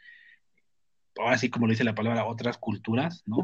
ahora 1.17 1.37
sí 1.37 1.49
como 1.49 1.65
lo 1.65 1.71
dice 1.71 1.85
la 1.85 1.95
palabra, 1.95 2.25
otras 2.25 2.57
culturas, 2.57 3.23
¿no? 3.25 3.37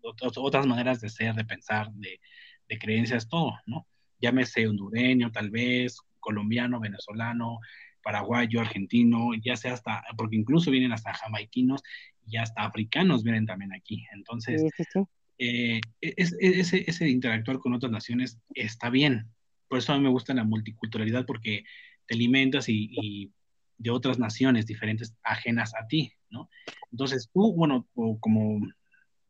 Otras, 0.00 0.32
otras 0.38 0.66
maneras 0.66 1.02
de 1.02 1.10
ser, 1.10 1.34
de 1.34 1.44
pensar, 1.44 1.92
de, 1.92 2.18
de 2.66 2.78
creencias, 2.78 3.28
todo, 3.28 3.58
¿no? 3.66 3.86
Llámese 4.20 4.66
hondureño, 4.66 5.30
tal 5.30 5.50
vez, 5.50 5.98
colombiano, 6.18 6.80
venezolano, 6.80 7.58
paraguayo, 8.02 8.62
argentino, 8.62 9.32
ya 9.44 9.54
sea 9.54 9.74
hasta, 9.74 10.02
porque 10.16 10.36
incluso 10.36 10.70
vienen 10.70 10.92
hasta 10.92 11.12
jamaiquinos 11.12 11.82
y 12.28 12.36
hasta 12.36 12.62
africanos 12.64 13.22
vienen 13.24 13.46
también 13.46 13.72
aquí. 13.72 14.04
Entonces, 14.12 14.60
Sí, 14.62 14.68
sí, 14.76 14.84
sí. 14.92 15.00
eh, 15.38 15.80
es- 16.00 16.36
es- 16.40 16.58
ese, 16.72 16.84
ese 16.90 17.08
interactuar 17.08 17.58
con 17.58 17.72
otras 17.74 17.92
naciones 17.92 18.38
está 18.54 18.90
bien. 18.90 19.28
Por 19.68 19.78
eso 19.78 19.92
a 19.92 19.96
mí 19.96 20.02
me 20.02 20.10
gusta 20.10 20.34
la 20.34 20.44
multiculturalidad 20.44 21.26
porque 21.26 21.64
te 22.06 22.14
alimentas 22.14 22.68
y, 22.68 22.88
y 22.92 23.32
de 23.76 23.90
otras 23.90 24.18
naciones 24.18 24.66
diferentes 24.66 25.14
ajenas 25.22 25.74
a 25.74 25.86
ti, 25.86 26.12
¿no? 26.30 26.48
Entonces 26.90 27.30
tú, 27.32 27.54
bueno, 27.54 27.86
como 28.20 28.60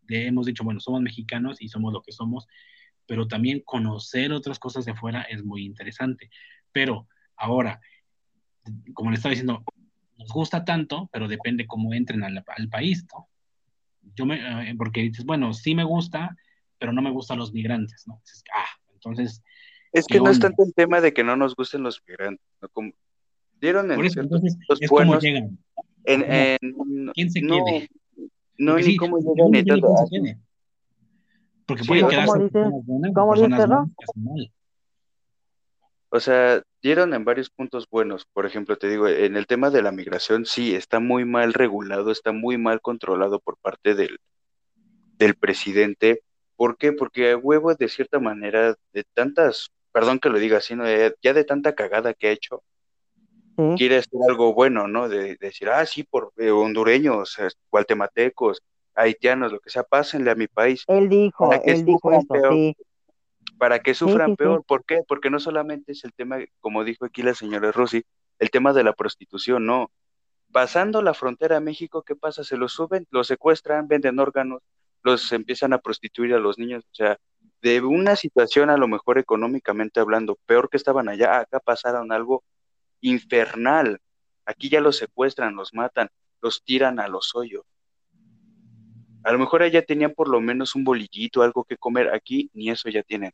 le 0.07 0.27
hemos 0.27 0.47
dicho, 0.47 0.65
bueno, 0.65 0.81
somos 0.81 1.03
mexicanos 1.03 1.61
y 1.61 1.69
somos 1.69 1.93
lo 1.93 2.01
que 2.03 2.13
somos, 2.13 2.47
pero 3.07 3.27
también 3.29 3.61
conocer 3.65 4.33
otras 4.33 4.59
cosas 4.59 4.85
de 4.87 4.95
fuera 4.95 5.23
es 5.23 5.45
muy 5.45 5.65
interesante. 5.67 6.31
Pero 6.73 7.09
ahora, 7.37 7.81
como 8.95 9.11
le 9.11 9.17
estaba 9.17 9.31
diciendo, 9.31 9.63
nos 10.19 10.29
gusta 10.29 10.65
tanto, 10.65 11.09
pero 11.13 11.29
depende 11.29 11.67
cómo 11.67 11.95
entren 11.95 12.25
al, 12.25 12.45
al 12.47 12.69
país, 12.69 13.07
¿no? 13.13 13.29
Yo 14.15 14.27
me, 14.27 14.71
eh, 14.71 14.75
porque 14.77 15.03
dices, 15.03 15.25
bueno, 15.25 15.53
sí 15.53 15.75
me 15.75 15.85
gusta, 15.85 16.37
pero 16.79 16.93
no 16.93 17.03
me 17.03 17.11
gustan 17.11 17.39
los 17.39 17.53
migrantes, 17.53 18.05
¿no? 18.07 18.21
Dices, 18.25 18.43
ah, 18.55 18.67
entonces, 18.95 19.43
Es 19.93 20.07
¿qué 20.07 20.15
que 20.15 20.21
no 20.25 20.31
es 20.31 20.41
tanto 20.41 20.65
el 20.65 20.75
tema 20.75 21.01
de 21.01 21.13
que 21.13 21.25
no 21.25 21.37
nos 21.37 21.55
gusten 21.55 21.83
los 21.83 22.03
migrantes, 22.07 22.45
¿no? 22.61 22.69
Como 22.71 22.93
dieron 23.61 23.91
en 23.93 24.05
eso, 24.05 24.21
entonces, 24.21 24.55
puntos 24.57 24.79
es 24.81 24.89
como 24.89 25.05
buenos, 25.05 25.23
llegan. 25.23 25.59
en, 26.05 26.21
¿Cómo? 26.21 26.85
en- 26.85 27.13
¿Quién 27.15 27.31
se 27.31 27.41
no, 27.43 27.65
quede? 27.65 27.89
no 28.59 28.73
Porque 28.73 28.85
ni 28.85 28.91
sí, 28.91 28.97
cómo 28.97 29.19
llegan 29.19 29.51
ni 29.51 29.65
quede. 29.65 30.39
Porque 31.67 31.83
Sí, 31.83 31.89
pueden 31.89 32.09
quedarse 32.09 32.33
¿Cómo 32.33 32.45
dice? 32.45 32.63
¿Cómo 33.15 33.35
dice. 34.37 34.53
O 36.11 36.21
sea, 36.21 36.63
dieron 36.83 37.15
en 37.15 37.25
varios 37.25 37.51
puntos 37.51 37.87
buenos. 37.91 38.27
Por 38.33 38.47
ejemplo, 38.47 38.77
te 38.77 38.89
digo, 38.89 39.09
en 39.09 39.37
el 39.37 39.47
tema 39.47 39.71
de 39.71 39.83
la 39.83 39.93
migración, 39.93 40.47
sí, 40.47 40.75
está 40.75 41.01
muy 41.01 41.25
mal 41.25 41.53
regulado, 41.53 42.11
está 42.11 42.33
muy 42.33 42.59
mal 42.59 42.81
controlado 42.81 43.41
por 43.41 43.57
parte 43.59 43.95
del, 43.95 44.19
del 45.17 45.35
presidente. 45.35 46.23
¿Por 46.57 46.77
qué? 46.77 46.93
Porque 46.93 47.33
a 47.33 47.37
huevo, 47.37 47.75
de 47.75 47.89
cierta 47.89 48.19
manera, 48.19 48.75
de 48.93 49.05
tantas, 49.15 49.71
perdón 49.93 50.19
que 50.19 50.29
lo 50.29 50.39
diga 50.39 50.59
así, 50.59 50.75
¿no? 50.75 50.87
Eh, 50.87 51.15
ya 51.23 51.33
de 51.33 51.45
tanta 51.45 51.75
cagada 51.75 52.15
que 52.15 52.29
ha 52.29 52.33
hecho, 52.33 52.63
quiere 53.77 53.97
hacer 53.97 54.21
algo 54.29 54.55
bueno, 54.55 54.87
¿no? 54.87 55.09
De, 55.09 55.19
de 55.19 55.37
decir, 55.41 55.69
ah, 55.69 55.85
sí, 55.85 56.05
por 56.05 56.33
eh, 56.37 56.51
hondureños, 56.51 57.39
eh, 57.39 57.49
guatemaltecos, 57.71 58.63
haitianos, 58.95 59.53
lo 59.53 59.61
que 59.61 59.71
sea, 59.71 59.83
pásenle 59.83 60.31
a 60.31 60.35
mi 60.35 60.47
país, 60.47 60.85
Él 60.87 61.09
dijo, 61.09 61.51
él 61.65 61.85
dijo 61.85 62.13
eso, 62.13 62.27
peor, 62.29 62.53
sí. 62.53 62.77
Para 63.59 63.81
que 63.81 63.95
sufran 63.95 64.29
sí, 64.29 64.33
sí. 64.33 64.37
peor. 64.37 64.65
¿Por 64.65 64.85
qué? 64.85 65.03
Porque 65.07 65.31
no 65.31 65.41
solamente 65.41 65.93
es 65.93 66.05
el 66.05 66.13
tema, 66.13 66.39
como 66.61 66.85
dijo 66.85 67.05
aquí 67.05 67.23
la 67.23 67.35
señora 67.35 67.73
Rossi, 67.73 68.05
el 68.39 68.51
tema 68.51 68.73
de 68.73 68.85
la 68.85 68.93
prostitución, 68.93 69.67
no. 69.67 69.91
Pasando 70.53 71.03
la 71.03 71.13
frontera 71.13 71.59
a 71.59 71.61
México, 71.61 72.03
¿qué 72.03 72.17
pasa? 72.17 72.45
Se 72.45 72.57
los 72.57 72.73
suben, 72.73 73.07
los 73.11 73.27
secuestran, 73.27 73.89
venden 73.89 74.19
órganos, 74.19 74.63
los 75.03 75.31
empiezan 75.33 75.73
a 75.73 75.79
prostituir 75.79 76.35
a 76.35 76.39
los 76.39 76.59
niños, 76.59 76.85
o 76.85 76.95
sea, 76.95 77.19
de 77.61 77.81
una 77.81 78.17
situación 78.17 78.71
a 78.71 78.77
lo 78.77 78.89
mejor 78.89 79.19
económicamente 79.19 80.01
hablando, 80.01 80.39
peor 80.47 80.71
que 80.71 80.77
estaban 80.77 81.09
allá, 81.09 81.41
acá 81.41 81.61
pasaron 81.61 82.13
algo 82.13 82.45
infernal. 83.01 84.01
Aquí 84.47 84.69
ya 84.71 84.81
los 84.81 84.97
secuestran, 84.97 85.57
los 85.57 85.75
matan, 85.75 86.09
los 86.41 86.63
tiran 86.63 87.01
a 87.01 87.09
los 87.09 87.35
hoyos. 87.35 87.65
A 89.25 89.33
lo 89.33 89.39
mejor 89.39 89.63
allá 89.63 89.85
tenían 89.85 90.15
por 90.15 90.29
lo 90.29 90.41
menos 90.41 90.75
un 90.75 90.85
bolillito, 90.85 91.43
algo 91.43 91.65
que 91.65 91.77
comer, 91.77 92.15
aquí 92.15 92.51
ni 92.55 92.71
eso 92.71 92.89
ya 92.89 93.03
tienen. 93.03 93.33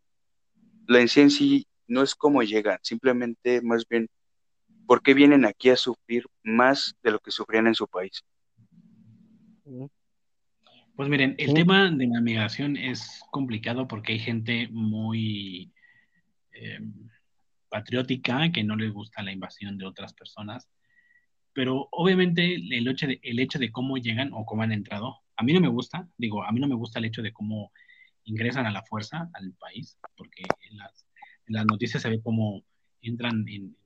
La 0.86 1.00
en 1.00 1.08
sí 1.08 1.20
en 1.20 1.30
sí 1.30 1.66
no 1.86 2.02
es 2.02 2.14
como 2.14 2.42
llegan, 2.42 2.78
simplemente 2.82 3.60
más 3.62 3.86
bien, 3.88 4.08
¿por 4.86 5.02
qué 5.02 5.14
vienen 5.14 5.44
aquí 5.44 5.70
a 5.70 5.76
sufrir 5.76 6.26
más 6.42 6.94
de 7.02 7.10
lo 7.12 7.18
que 7.20 7.30
sufrían 7.30 7.66
en 7.66 7.74
su 7.74 7.86
país? 7.86 8.22
Pues 10.96 11.08
miren, 11.08 11.34
el 11.38 11.48
Sí. 11.48 11.54
tema 11.54 11.90
de 11.90 12.06
la 12.06 12.20
migración 12.20 12.76
es 12.76 13.22
complicado 13.30 13.88
porque 13.88 14.12
hay 14.12 14.18
gente 14.18 14.68
muy 14.70 15.72
eh, 16.52 16.78
patriótica 17.68 18.52
que 18.52 18.62
no 18.62 18.76
les 18.76 18.92
gusta 18.92 19.22
la 19.22 19.32
invasión 19.32 19.76
de 19.76 19.86
otras 19.86 20.14
personas, 20.14 20.68
pero 21.52 21.88
obviamente 21.90 22.54
el 22.54 22.86
hecho 22.86 23.06
de, 23.06 23.18
el 23.22 23.40
hecho 23.40 23.58
de 23.58 23.72
cómo 23.72 23.96
llegan 23.96 24.30
o 24.32 24.44
cómo 24.44 24.62
han 24.62 24.72
entrado, 24.72 25.16
a 25.36 25.42
mí 25.42 25.52
no 25.52 25.60
me 25.60 25.68
gusta, 25.68 26.08
digo, 26.16 26.44
a 26.44 26.52
mí 26.52 26.60
no 26.60 26.68
me 26.68 26.76
gusta 26.76 27.00
el 27.00 27.06
hecho 27.06 27.22
de 27.22 27.32
cómo 27.32 27.72
ingresan 28.24 28.66
a 28.66 28.72
la 28.72 28.82
fuerza 28.82 29.30
al 29.34 29.52
país, 29.54 29.98
porque 30.16 30.42
en 30.70 30.78
las, 30.78 31.06
en 31.46 31.66
noticias 31.66 32.02
se 32.02 32.10
ve 32.10 32.20
cómo 32.22 32.64
entran 33.00 33.44
en, 33.48 33.76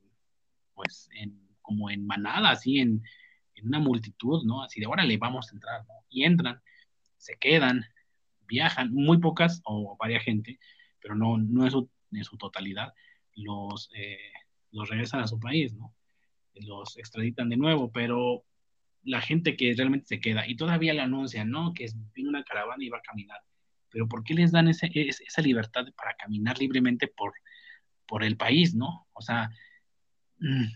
pues, 0.74 1.08
en, 1.14 1.48
como 1.60 1.90
en 1.90 2.06
manada, 2.06 2.50
así, 2.50 2.78
en, 2.78 3.02
en 3.54 3.66
una 3.66 3.78
multitud, 3.78 4.44
¿no? 4.44 4.62
Así 4.62 4.80
de, 4.80 4.86
órale, 4.86 5.16
vamos 5.16 5.50
a 5.50 5.54
entrar, 5.54 5.84
¿no? 5.86 5.94
Y 6.08 6.24
entran, 6.24 6.60
se 7.16 7.36
quedan, 7.36 7.84
viajan, 8.46 8.92
muy 8.92 9.18
pocas 9.18 9.60
o 9.64 9.96
varias 9.98 10.24
gente, 10.24 10.58
pero 11.00 11.14
no, 11.14 11.38
no 11.38 11.66
es 11.66 11.72
su, 11.72 11.90
en 12.12 12.24
su 12.24 12.36
totalidad, 12.36 12.92
los, 13.34 13.90
eh, 13.94 14.32
los 14.72 14.88
regresan 14.88 15.20
a 15.20 15.28
su 15.28 15.38
país, 15.38 15.74
¿no? 15.74 15.94
Los 16.54 16.96
extraditan 16.96 17.48
de 17.48 17.56
nuevo, 17.56 17.90
pero 17.92 18.44
la 19.04 19.20
gente 19.20 19.56
que 19.56 19.74
realmente 19.76 20.06
se 20.06 20.20
queda 20.20 20.46
y 20.46 20.56
todavía 20.56 20.94
le 20.94 21.00
anuncian, 21.00 21.50
¿no? 21.50 21.72
Que 21.74 21.86
viene 22.14 22.30
una 22.30 22.44
caravana 22.44 22.84
y 22.84 22.88
va 22.88 22.98
a 22.98 23.02
caminar. 23.02 23.40
Pero 23.90 24.08
¿por 24.08 24.24
qué 24.24 24.34
les 24.34 24.52
dan 24.52 24.68
ese, 24.68 24.90
esa 24.94 25.42
libertad 25.42 25.86
para 25.96 26.14
caminar 26.14 26.58
libremente 26.58 27.08
por, 27.08 27.32
por 28.06 28.24
el 28.24 28.36
país, 28.36 28.74
¿no? 28.74 29.06
O 29.12 29.20
sea, 29.20 29.50
mm, 30.38 30.66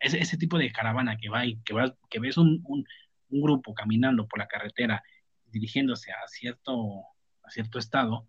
ese, 0.00 0.18
ese, 0.20 0.36
tipo 0.36 0.58
de 0.58 0.72
caravana 0.72 1.16
que 1.18 1.28
va 1.28 1.44
y 1.46 1.60
que, 1.62 1.74
va, 1.74 1.96
que 2.08 2.20
ves 2.20 2.36
un, 2.36 2.62
un, 2.64 2.86
un, 3.30 3.42
grupo 3.42 3.74
caminando 3.74 4.26
por 4.26 4.38
la 4.38 4.48
carretera 4.48 5.02
dirigiéndose 5.46 6.12
a 6.12 6.26
cierto, 6.28 7.04
a 7.42 7.50
cierto 7.50 7.78
estado 7.78 8.28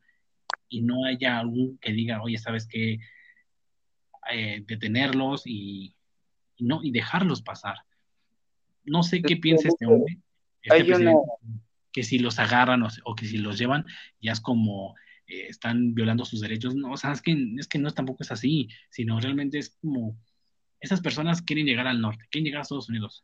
y 0.70 0.82
no 0.82 1.06
haya 1.06 1.40
algún 1.40 1.78
que 1.78 1.92
diga, 1.92 2.22
oye, 2.22 2.38
¿sabes 2.38 2.68
qué? 2.68 3.00
Eh, 4.32 4.64
detenerlos 4.66 5.44
y, 5.46 5.96
y, 6.56 6.66
no, 6.66 6.84
y 6.84 6.92
dejarlos 6.92 7.42
pasar. 7.42 7.78
No 8.84 9.04
sé 9.04 9.22
qué 9.22 9.38
piensa 9.38 9.68
este 9.68 9.86
hombre. 9.86 10.20
Este 10.62 10.76
hay, 10.76 10.92
una, 10.92 11.14
que 11.92 12.04
si 12.04 12.20
los 12.20 12.40
agarran 12.40 12.84
o, 12.84 13.16
que 13.16 13.26
si 13.26 13.38
los 13.38 13.58
llevan, 13.58 13.86
ya 14.22 14.32
es 14.32 14.42
como 14.42 14.96
eh, 15.28 15.48
están 15.50 15.94
violando 15.94 16.26
sus 16.26 16.42
derechos. 16.42 16.76
No, 16.76 16.92
o 16.92 16.98
sea, 16.98 17.12
es 17.12 17.22
que, 17.22 17.36
es 17.58 17.68
que 17.68 17.80
no 17.80 17.92
tampoco 17.92 18.24
es 18.24 18.32
así, 18.32 18.70
sino 18.90 19.20
realmente 19.20 19.58
es 19.58 19.78
como 19.82 20.18
esas 20.80 21.02
personas 21.02 21.42
quieren 21.42 21.66
llegar 21.66 21.88
al 21.88 22.02
norte, 22.02 22.26
quieren 22.32 22.46
llegar 22.46 22.60
a 22.60 22.64
Estados 22.64 22.90
Unidos. 22.90 23.24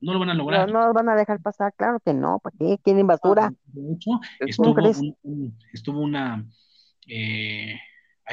No 0.00 0.12
lo 0.12 0.20
van 0.20 0.30
a 0.30 0.34
lograr. 0.34 0.70
No, 0.70 0.86
no 0.86 0.92
van 0.92 1.08
a 1.08 1.16
dejar 1.16 1.40
pasar, 1.40 1.72
claro 1.76 1.98
que 2.04 2.14
no, 2.14 2.38
¿para 2.38 2.54
qué? 2.56 2.78
Quieren 2.84 3.06
basura. 3.06 3.52
De 3.64 3.94
hecho, 3.94 4.10
estuvo, 4.38 4.76
estuvo 5.72 6.00
una, 6.00 6.46
eh, 7.08 7.74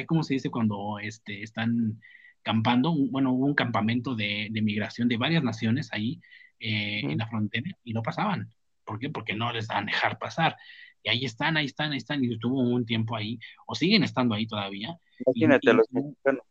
¿cómo 0.06 0.24
se 0.24 0.36
dice 0.36 0.52
cuando 0.52 1.00
este, 1.00 1.42
están 1.42 2.00
campando? 2.44 2.94
bueno, 3.10 3.32
hubo 3.32 3.46
un 3.46 3.56
campamento 3.56 4.16
de, 4.16 4.50
migración 4.52 5.08
de 5.08 5.18
varias 5.18 5.44
naciones 5.44 5.92
ahí 5.92 6.22
eh, 6.60 7.02
en 7.04 7.18
la 7.18 7.28
frontera 7.28 7.72
y 7.84 7.94
no 7.94 8.04
pasaban. 8.04 8.52
¿Por 8.86 9.00
qué? 9.00 9.10
Porque 9.10 9.34
no 9.34 9.52
les 9.52 9.68
van 9.68 9.84
a 9.84 9.92
dejar 9.92 10.18
pasar. 10.18 10.56
Y 11.04 11.10
ahí 11.10 11.26
están, 11.26 11.58
ahí 11.58 11.66
están, 11.66 11.92
ahí 11.92 11.98
están, 11.98 12.24
y 12.24 12.34
estuvo 12.34 12.60
un 12.60 12.86
tiempo 12.86 13.16
ahí, 13.16 13.38
o 13.68 13.76
siguen 13.76 14.04
estando 14.04 14.34
ahí 14.34 14.48
todavía. 14.48 14.98
Imagínate, 15.26 15.74
los 15.74 15.88
mexicanos 15.92 16.42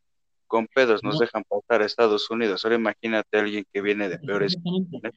con 0.46 0.68
pedos 0.68 1.02
nos 1.02 1.18
dejan 1.18 1.42
pasar 1.42 1.82
a 1.82 1.86
Estados 1.86 2.30
Unidos. 2.30 2.64
Ahora 2.64 2.76
imagínate 2.76 3.36
a 3.36 3.40
alguien 3.40 3.66
que 3.72 3.80
viene 3.80 4.08
de 4.08 4.18
peores. 4.18 4.56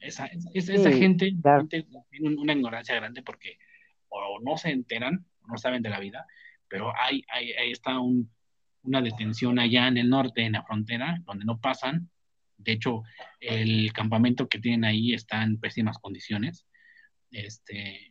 Esa, 0.00 0.28
esa, 0.54 0.90
gente, 0.90 1.32
tiene 2.10 2.36
una 2.36 2.52
ignorancia 2.54 2.96
grande 2.96 3.22
porque 3.22 3.58
o 4.08 4.40
no 4.40 4.56
se 4.56 4.70
enteran, 4.70 5.24
no 5.46 5.56
saben 5.56 5.82
de 5.82 5.90
la 5.90 6.00
vida, 6.00 6.26
pero 6.66 6.92
hay, 6.96 7.22
hay, 7.28 7.52
ahí 7.52 7.70
está 7.70 8.00
un, 8.00 8.28
una 8.82 9.00
detención 9.00 9.60
allá 9.60 9.86
en 9.86 9.98
el 9.98 10.08
norte, 10.08 10.42
en 10.42 10.52
la 10.52 10.64
frontera, 10.64 11.22
donde 11.24 11.44
no 11.44 11.60
pasan. 11.60 12.10
De 12.56 12.72
hecho, 12.72 13.02
el 13.38 13.92
campamento 13.92 14.48
que 14.48 14.58
tienen 14.58 14.84
ahí 14.84 15.14
está 15.14 15.44
en 15.44 15.60
pésimas 15.60 15.98
condiciones 15.98 16.66
este, 17.30 18.08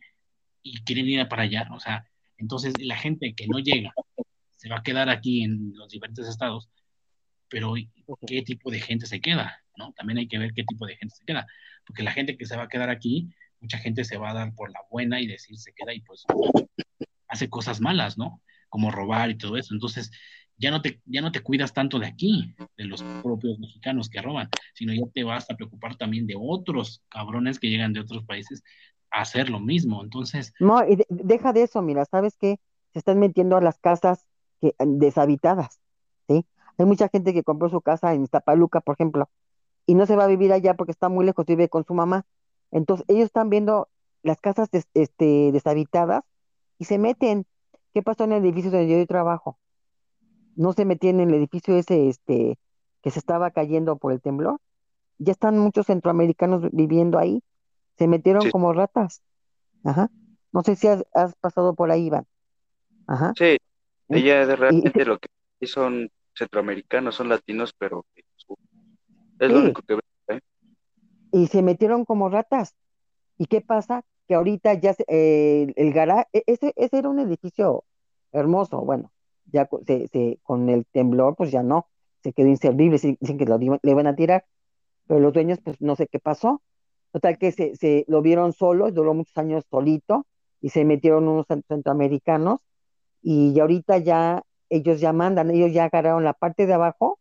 y 0.62 0.82
quieren 0.84 1.06
ir 1.06 1.28
para 1.28 1.42
allá, 1.42 1.68
o 1.72 1.80
sea, 1.80 2.04
entonces 2.36 2.74
la 2.80 2.96
gente 2.96 3.34
que 3.34 3.46
no 3.46 3.58
llega 3.58 3.92
se 4.50 4.68
va 4.68 4.78
a 4.78 4.82
quedar 4.82 5.08
aquí 5.08 5.42
en 5.42 5.72
los 5.76 5.90
diferentes 5.90 6.28
estados, 6.28 6.68
pero 7.48 7.74
¿qué 8.26 8.42
tipo 8.42 8.70
de 8.70 8.80
gente 8.80 9.06
se 9.06 9.20
queda? 9.20 9.62
¿no? 9.76 9.92
También 9.92 10.18
hay 10.18 10.28
que 10.28 10.38
ver 10.38 10.52
qué 10.52 10.64
tipo 10.64 10.86
de 10.86 10.96
gente 10.96 11.14
se 11.14 11.24
queda, 11.24 11.46
porque 11.86 12.02
la 12.02 12.12
gente 12.12 12.36
que 12.36 12.44
se 12.44 12.56
va 12.56 12.64
a 12.64 12.68
quedar 12.68 12.90
aquí, 12.90 13.28
mucha 13.60 13.78
gente 13.78 14.04
se 14.04 14.18
va 14.18 14.30
a 14.30 14.34
dar 14.34 14.54
por 14.54 14.70
la 14.70 14.80
buena 14.90 15.20
y 15.20 15.26
decir 15.26 15.56
se 15.56 15.72
queda 15.72 15.94
y 15.94 16.00
pues 16.00 16.24
hace 17.28 17.48
cosas 17.48 17.80
malas, 17.80 18.18
¿no? 18.18 18.42
Como 18.68 18.90
robar 18.90 19.30
y 19.30 19.38
todo 19.38 19.56
eso. 19.56 19.74
Entonces, 19.74 20.10
ya 20.56 20.70
no 20.70 20.82
te, 20.82 21.00
ya 21.06 21.20
no 21.20 21.32
te 21.32 21.40
cuidas 21.40 21.72
tanto 21.72 21.98
de 21.98 22.06
aquí, 22.06 22.54
de 22.76 22.84
los 22.84 23.02
propios 23.22 23.58
mexicanos 23.58 24.08
que 24.08 24.20
roban, 24.20 24.48
sino 24.74 24.92
ya 24.92 25.02
te 25.14 25.24
vas 25.24 25.48
a 25.50 25.56
preocupar 25.56 25.96
también 25.96 26.26
de 26.26 26.34
otros 26.36 27.02
cabrones 27.08 27.58
que 27.58 27.68
llegan 27.70 27.92
de 27.92 28.00
otros 28.00 28.24
países 28.24 28.62
hacer 29.10 29.50
lo 29.50 29.60
mismo. 29.60 30.02
Entonces. 30.02 30.52
No, 30.60 30.86
y 30.86 31.04
deja 31.08 31.52
de 31.52 31.62
eso, 31.62 31.82
mira, 31.82 32.04
¿sabes 32.04 32.36
qué? 32.36 32.58
Se 32.92 33.00
están 33.00 33.18
metiendo 33.18 33.56
a 33.56 33.60
las 33.60 33.78
casas 33.78 34.24
que, 34.60 34.74
deshabitadas, 34.78 35.80
¿sí? 36.28 36.46
Hay 36.78 36.86
mucha 36.86 37.08
gente 37.08 37.32
que 37.32 37.42
compró 37.42 37.68
su 37.68 37.80
casa 37.80 38.14
en 38.14 38.22
Iztapaluca, 38.22 38.80
por 38.80 38.94
ejemplo, 38.94 39.28
y 39.86 39.94
no 39.94 40.06
se 40.06 40.16
va 40.16 40.24
a 40.24 40.28
vivir 40.28 40.52
allá 40.52 40.74
porque 40.74 40.92
está 40.92 41.08
muy 41.08 41.24
lejos, 41.24 41.46
vive 41.46 41.68
con 41.68 41.84
su 41.84 41.94
mamá. 41.94 42.24
Entonces, 42.70 43.04
ellos 43.08 43.26
están 43.26 43.50
viendo 43.50 43.88
las 44.22 44.40
casas 44.40 44.68
este, 44.94 45.52
deshabitadas 45.52 46.24
y 46.78 46.84
se 46.84 46.98
meten. 46.98 47.46
¿Qué 47.94 48.02
pasó 48.02 48.24
en 48.24 48.32
el 48.32 48.44
edificio 48.44 48.70
donde 48.70 48.98
yo 48.98 49.06
trabajo? 49.06 49.58
No 50.54 50.72
se 50.72 50.84
metían 50.84 51.20
en 51.20 51.30
el 51.30 51.36
edificio 51.36 51.76
ese 51.76 52.08
este, 52.08 52.58
que 53.02 53.10
se 53.10 53.18
estaba 53.18 53.50
cayendo 53.50 53.96
por 53.96 54.12
el 54.12 54.20
temblor. 54.20 54.60
Ya 55.18 55.32
están 55.32 55.58
muchos 55.58 55.86
centroamericanos 55.86 56.68
viviendo 56.70 57.18
ahí 57.18 57.42
se 57.98 58.06
metieron 58.06 58.50
como 58.50 58.72
ratas. 58.72 59.22
Ajá. 59.84 60.10
No 60.52 60.62
sé 60.62 60.76
si 60.76 60.86
has, 60.86 61.04
pasado 61.40 61.74
por 61.74 61.90
ahí, 61.90 62.06
Iván. 62.06 62.26
Ajá. 63.06 63.32
Sí, 63.36 63.56
ella 64.08 64.46
de 64.46 64.56
repente 64.56 65.04
lo 65.04 65.18
que 65.18 65.66
son 65.66 66.10
centroamericanos, 66.34 67.16
son 67.16 67.28
latinos, 67.28 67.74
pero 67.76 68.06
es 69.38 69.50
lo 69.50 69.58
único 69.58 69.82
que 69.82 69.98
¿eh? 70.28 70.40
Y 71.32 71.46
se 71.48 71.62
metieron 71.62 72.04
como 72.04 72.28
ratas. 72.28 72.74
¿Y 73.36 73.46
qué 73.46 73.60
pasa? 73.60 74.04
Que 74.26 74.34
ahorita 74.34 74.74
ya 74.74 74.94
eh, 75.06 75.72
el 75.76 75.92
garaje, 75.92 76.28
e, 76.32 76.44
ese, 76.46 76.72
ese 76.76 76.98
era 76.98 77.08
un 77.08 77.18
edificio 77.18 77.84
hermoso, 78.32 78.80
bueno, 78.82 79.10
ya 79.46 79.68
se, 79.86 80.08
se, 80.08 80.38
con 80.42 80.68
el 80.68 80.86
temblor, 80.86 81.34
pues 81.36 81.50
ya 81.50 81.62
no, 81.62 81.88
se 82.22 82.32
quedó 82.32 82.48
inservible, 82.48 82.98
dicen 83.20 83.38
que 83.38 83.46
lo, 83.46 83.58
le 83.58 83.90
iban 83.90 84.06
a 84.06 84.16
tirar, 84.16 84.44
pero 85.06 85.20
los 85.20 85.32
dueños, 85.32 85.58
pues 85.64 85.80
no 85.80 85.96
sé 85.96 86.08
qué 86.08 86.18
pasó, 86.18 86.62
Total 87.12 87.38
que 87.38 87.52
se, 87.52 87.74
se 87.76 88.04
lo 88.08 88.22
vieron 88.22 88.52
solo, 88.52 88.90
duró 88.90 89.14
muchos 89.14 89.36
años 89.38 89.64
solito, 89.70 90.26
y 90.60 90.70
se 90.70 90.84
metieron 90.84 91.28
unos 91.28 91.46
centroamericanos, 91.68 92.60
y 93.22 93.58
ahorita 93.58 93.98
ya 93.98 94.42
ellos 94.68 95.00
ya 95.00 95.12
mandan, 95.12 95.50
ellos 95.50 95.72
ya 95.72 95.84
agarraron 95.84 96.24
la 96.24 96.34
parte 96.34 96.66
de 96.66 96.74
abajo, 96.74 97.18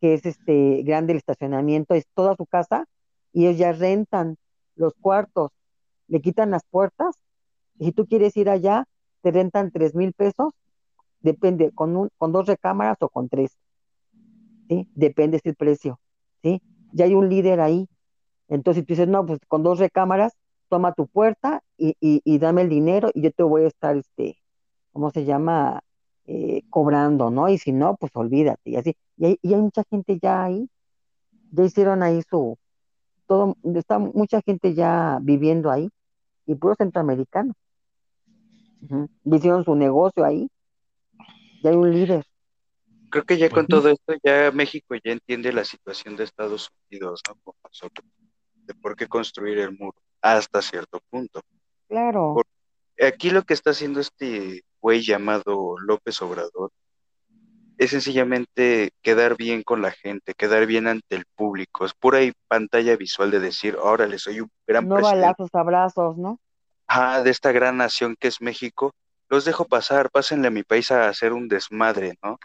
que 0.00 0.14
es 0.14 0.26
este 0.26 0.82
grande 0.82 1.12
el 1.12 1.18
estacionamiento, 1.18 1.94
es 1.94 2.06
toda 2.14 2.34
su 2.36 2.46
casa, 2.46 2.86
y 3.32 3.46
ellos 3.46 3.58
ya 3.58 3.72
rentan 3.72 4.36
los 4.74 4.94
cuartos, 5.00 5.50
le 6.08 6.20
quitan 6.20 6.50
las 6.50 6.64
puertas, 6.64 7.14
y 7.78 7.86
si 7.86 7.92
tú 7.92 8.06
quieres 8.06 8.36
ir 8.36 8.50
allá, 8.50 8.86
te 9.22 9.30
rentan 9.30 9.70
tres 9.70 9.94
mil 9.94 10.12
pesos, 10.12 10.52
depende, 11.20 11.70
con, 11.72 11.96
un, 11.96 12.10
con 12.18 12.32
dos 12.32 12.46
recámaras 12.46 12.96
o 13.00 13.08
con 13.08 13.28
tres. 13.28 13.56
Depende 14.94 15.40
del 15.44 15.54
precio, 15.54 16.00
¿sí? 16.42 16.62
Ya 16.92 17.04
hay 17.04 17.14
un 17.14 17.28
líder 17.28 17.60
ahí, 17.60 17.88
entonces 18.52 18.84
tú 18.84 18.92
dices, 18.92 19.08
no, 19.08 19.24
pues 19.24 19.38
con 19.48 19.62
dos 19.62 19.78
recámaras, 19.78 20.34
toma 20.68 20.92
tu 20.92 21.06
puerta 21.06 21.62
y, 21.78 21.96
y, 22.00 22.38
dame 22.38 22.62
el 22.62 22.68
dinero 22.68 23.10
y 23.14 23.22
yo 23.22 23.32
te 23.32 23.42
voy 23.42 23.64
a 23.64 23.68
estar, 23.68 23.96
este, 23.96 24.36
¿cómo 24.92 25.10
se 25.10 25.24
llama? 25.24 25.80
Eh, 26.26 26.62
cobrando, 26.68 27.30
¿no? 27.30 27.48
Y 27.48 27.56
si 27.56 27.72
no, 27.72 27.96
pues 27.96 28.12
olvídate. 28.14 28.70
Y 28.70 28.76
así, 28.76 28.94
y 29.16 29.24
hay, 29.24 29.38
y 29.40 29.54
hay 29.54 29.60
mucha 29.60 29.84
gente 29.88 30.18
ya 30.20 30.44
ahí, 30.44 30.68
ya 31.50 31.64
hicieron 31.64 32.02
ahí 32.02 32.20
su, 32.28 32.58
todo, 33.26 33.56
está 33.74 33.98
mucha 33.98 34.42
gente 34.42 34.74
ya 34.74 35.18
viviendo 35.22 35.70
ahí, 35.70 35.88
y 36.44 36.54
puro 36.54 36.74
centroamericano. 36.74 37.54
Hicieron 39.24 39.64
su 39.64 39.74
negocio 39.74 40.26
ahí, 40.26 40.50
ya 41.62 41.70
hay 41.70 41.76
un 41.76 41.90
líder. 41.90 42.26
Creo 43.08 43.24
que 43.24 43.38
ya 43.38 43.48
con 43.48 43.66
todo 43.66 43.88
esto, 43.88 44.12
ya 44.22 44.50
México 44.52 44.94
ya 45.02 45.12
entiende 45.12 45.52
la 45.54 45.64
situación 45.64 46.16
de 46.16 46.24
Estados 46.24 46.70
Unidos, 46.90 47.22
¿no? 47.28 47.36
Con 47.42 47.54
nosotros 47.64 48.06
de 48.62 48.74
por 48.74 48.96
qué 48.96 49.06
construir 49.06 49.58
el 49.58 49.76
muro 49.76 49.96
hasta 50.20 50.62
cierto 50.62 51.00
punto. 51.10 51.40
Claro. 51.88 52.36
aquí 53.00 53.30
lo 53.30 53.42
que 53.42 53.54
está 53.54 53.70
haciendo 53.70 54.00
este 54.00 54.64
güey 54.80 55.02
llamado 55.02 55.78
López 55.78 56.22
Obrador 56.22 56.70
es 57.78 57.90
sencillamente 57.90 58.92
quedar 59.02 59.36
bien 59.36 59.62
con 59.62 59.82
la 59.82 59.90
gente, 59.90 60.34
quedar 60.34 60.66
bien 60.66 60.86
ante 60.86 61.16
el 61.16 61.24
público. 61.34 61.84
Es 61.84 61.94
pura 61.94 62.20
pantalla 62.46 62.96
visual 62.96 63.30
de 63.30 63.40
decir, 63.40 63.76
órale, 63.76 64.18
soy 64.18 64.40
un 64.40 64.50
gran 64.66 64.86
no 64.86 65.00
balazos, 65.00 65.50
abrazos, 65.52 66.16
¿no? 66.16 66.38
Ah, 66.86 67.22
de 67.22 67.30
esta 67.30 67.52
gran 67.52 67.76
nación 67.78 68.16
que 68.18 68.28
es 68.28 68.40
México. 68.40 68.92
Los 69.28 69.44
dejo 69.44 69.64
pasar, 69.64 70.10
pásenle 70.10 70.48
a 70.48 70.50
mi 70.52 70.62
país 70.62 70.90
a 70.90 71.08
hacer 71.08 71.32
un 71.32 71.48
desmadre, 71.48 72.14
¿no? 72.22 72.38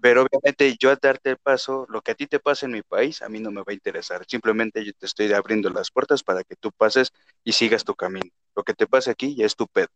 Pero 0.00 0.22
obviamente 0.22 0.74
yo 0.80 0.88
al 0.90 0.98
darte 1.02 1.30
el 1.30 1.36
paso, 1.36 1.86
lo 1.90 2.00
que 2.00 2.12
a 2.12 2.14
ti 2.14 2.26
te 2.26 2.40
pasa 2.40 2.64
en 2.64 2.72
mi 2.72 2.80
país, 2.80 3.20
a 3.20 3.28
mí 3.28 3.40
no 3.40 3.50
me 3.50 3.60
va 3.60 3.66
a 3.68 3.74
interesar. 3.74 4.24
Simplemente 4.26 4.82
yo 4.82 4.92
te 4.94 5.04
estoy 5.04 5.30
abriendo 5.34 5.68
las 5.68 5.90
puertas 5.90 6.22
para 6.22 6.44
que 6.44 6.56
tú 6.56 6.72
pases 6.72 7.12
y 7.44 7.52
sigas 7.52 7.84
tu 7.84 7.94
camino. 7.94 8.30
Lo 8.54 8.62
que 8.62 8.72
te 8.72 8.86
pase 8.86 9.10
aquí 9.10 9.34
ya 9.34 9.44
es 9.44 9.54
tu 9.54 9.66
pedo. 9.66 9.88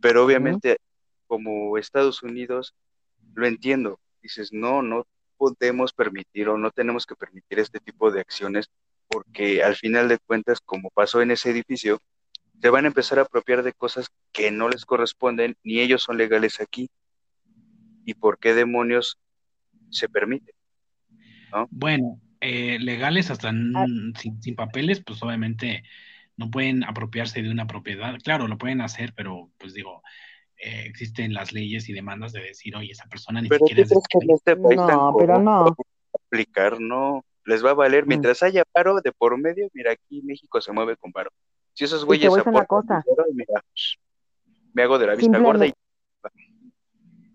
Pero 0.00 0.24
obviamente, 0.24 0.78
como 1.26 1.78
Estados 1.78 2.22
Unidos, 2.22 2.74
lo 3.34 3.46
entiendo. 3.46 3.98
Dices, 4.22 4.52
no, 4.52 4.82
no 4.82 5.04
podemos 5.36 5.92
permitir 5.92 6.48
o 6.48 6.56
no 6.56 6.70
tenemos 6.70 7.06
que 7.06 7.16
permitir 7.16 7.58
este 7.58 7.80
tipo 7.80 8.12
de 8.12 8.20
acciones 8.20 8.70
porque 9.08 9.64
al 9.64 9.74
final 9.74 10.08
de 10.08 10.18
cuentas, 10.18 10.60
como 10.60 10.90
pasó 10.90 11.22
en 11.22 11.32
ese 11.32 11.50
edificio, 11.50 11.98
se 12.62 12.70
van 12.70 12.84
a 12.84 12.88
empezar 12.88 13.18
a 13.18 13.22
apropiar 13.22 13.64
de 13.64 13.72
cosas 13.72 14.06
que 14.30 14.52
no 14.52 14.68
les 14.68 14.84
corresponden 14.84 15.56
ni 15.64 15.80
ellos 15.80 16.02
son 16.04 16.18
legales 16.18 16.60
aquí 16.60 16.88
y 18.10 18.14
por 18.14 18.38
qué 18.38 18.54
demonios 18.54 19.18
se 19.90 20.08
permite. 20.08 20.52
Bueno, 21.70 22.20
eh, 22.40 22.78
legales 22.80 23.30
hasta 23.30 23.50
ah. 23.50 23.86
sin, 24.18 24.56
papeles, 24.56 25.02
pues 25.04 25.22
obviamente 25.22 25.84
no 26.36 26.50
pueden 26.50 26.84
apropiarse 26.84 27.42
de 27.42 27.50
una 27.50 27.66
propiedad. 27.66 28.16
Claro, 28.22 28.48
lo 28.48 28.58
pueden 28.58 28.80
hacer, 28.80 29.12
pero 29.14 29.50
pues 29.58 29.74
digo, 29.74 30.02
eh, 30.56 30.84
existen 30.86 31.34
las 31.34 31.52
leyes 31.52 31.88
y 31.88 31.92
demandas 31.92 32.32
de 32.32 32.40
decir, 32.42 32.74
oye, 32.76 32.92
esa 32.92 33.06
persona 33.06 33.40
ni 33.40 33.48
siquiera 33.48 33.82
es... 33.82 33.92
este 33.92 34.56
país 34.56 34.76
no, 34.76 35.14
pero 35.18 35.38
no. 35.38 35.76
Aplicar, 36.26 36.80
no, 36.80 37.24
les 37.44 37.64
va 37.64 37.70
a 37.70 37.74
valer. 37.74 38.04
Mm. 38.04 38.08
Mientras 38.08 38.42
haya 38.42 38.64
paro 38.72 39.00
de 39.00 39.12
por 39.12 39.38
medio, 39.38 39.68
mira, 39.72 39.92
aquí 39.92 40.22
México 40.22 40.60
se 40.60 40.72
mueve 40.72 40.96
con 40.96 41.12
paro. 41.12 41.30
Si 41.74 41.84
esos 41.84 42.04
güeyes 42.04 42.36
aportan 42.36 43.02
mira, 43.32 43.64
me 44.72 44.82
hago 44.82 44.98
de 44.98 45.06
la 45.06 45.14
vista 45.14 45.38
gorda 45.38 45.66
y 45.66 45.72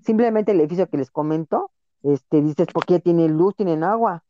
Simplemente 0.06 0.52
el 0.52 0.60
edificio 0.60 0.88
que 0.88 0.98
les 0.98 1.10
comento, 1.10 1.72
este, 2.04 2.42
dices, 2.42 2.68
¿por 2.72 2.86
qué 2.86 3.00
tienen 3.00 3.38
luz, 3.38 3.56
tienen 3.56 3.84
agua? 3.84 4.24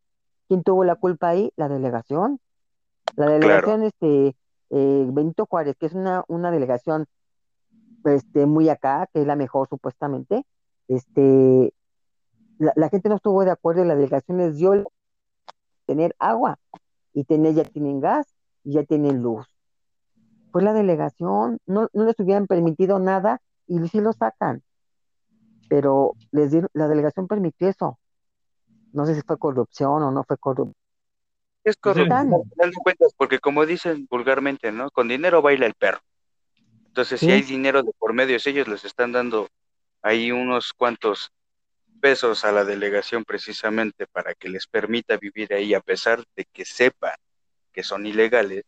¿Quién 0.47 0.63
tuvo 0.63 0.85
la 0.85 0.95
culpa 0.95 1.29
ahí? 1.29 1.51
La 1.57 1.67
delegación. 1.67 2.39
La 3.15 3.27
delegación, 3.27 3.83
este, 3.83 4.35
eh, 4.69 5.07
Benito 5.11 5.45
Juárez, 5.45 5.75
que 5.77 5.87
es 5.87 5.93
una, 5.93 6.23
una 6.27 6.49
delegación 6.49 7.07
este, 8.05 8.45
muy 8.45 8.69
acá, 8.69 9.09
que 9.13 9.21
es 9.21 9.27
la 9.27 9.35
mejor 9.35 9.67
supuestamente, 9.67 10.45
este, 10.87 11.73
la, 12.57 12.89
gente 12.89 13.09
no 13.09 13.15
estuvo 13.15 13.43
de 13.43 13.51
acuerdo 13.51 13.83
y 13.83 13.87
la 13.87 13.95
delegación 13.95 14.37
les 14.37 14.55
dio 14.55 14.89
tener 15.85 16.15
agua 16.19 16.57
y 17.13 17.25
tener, 17.25 17.53
ya 17.53 17.65
tienen 17.65 17.99
gas 17.99 18.27
y 18.63 18.73
ya 18.73 18.83
tienen 18.83 19.21
luz. 19.21 19.45
Pues 20.51 20.63
la 20.63 20.71
delegación, 20.71 21.59
no, 21.65 21.89
no 21.91 22.05
les 22.05 22.17
hubieran 22.19 22.47
permitido 22.47 22.97
nada 22.99 23.41
y 23.67 23.85
sí 23.89 23.99
lo 23.99 24.13
sacan. 24.13 24.63
Pero 25.67 26.13
les 26.31 26.53
la 26.73 26.87
delegación 26.87 27.27
permitió 27.27 27.67
eso. 27.67 27.99
No 28.93 29.05
sé 29.05 29.15
si 29.15 29.21
fue 29.21 29.37
corrupción 29.37 30.03
o 30.03 30.11
no 30.11 30.23
fue 30.23 30.37
corrupción. 30.37 30.75
Es 31.63 31.75
corrupción, 31.77 32.43
cuentas, 32.83 33.13
porque 33.17 33.39
como 33.39 33.65
dicen 33.65 34.07
vulgarmente, 34.09 34.71
¿no? 34.71 34.91
Con 34.91 35.07
dinero 35.07 35.41
baila 35.41 35.65
el 35.65 35.73
perro. 35.73 35.99
Entonces, 36.87 37.19
si 37.19 37.31
hay 37.31 37.41
dinero 37.41 37.81
de 37.81 37.91
por 37.97 38.13
medio, 38.13 38.39
si 38.39 38.51
ellos 38.51 38.67
les 38.67 38.85
están 38.85 39.11
dando 39.11 39.49
ahí 40.01 40.31
unos 40.31 40.71
cuantos 40.73 41.31
pesos 41.99 42.45
a 42.45 42.51
la 42.51 42.63
delegación 42.63 43.25
precisamente 43.25 44.05
para 44.05 44.35
que 44.35 44.47
les 44.47 44.67
permita 44.67 45.17
vivir 45.17 45.53
ahí 45.53 45.73
a 45.73 45.81
pesar 45.81 46.23
de 46.35 46.45
que 46.45 46.63
sepan 46.63 47.15
que 47.73 47.83
son 47.83 48.05
ilegales. 48.05 48.63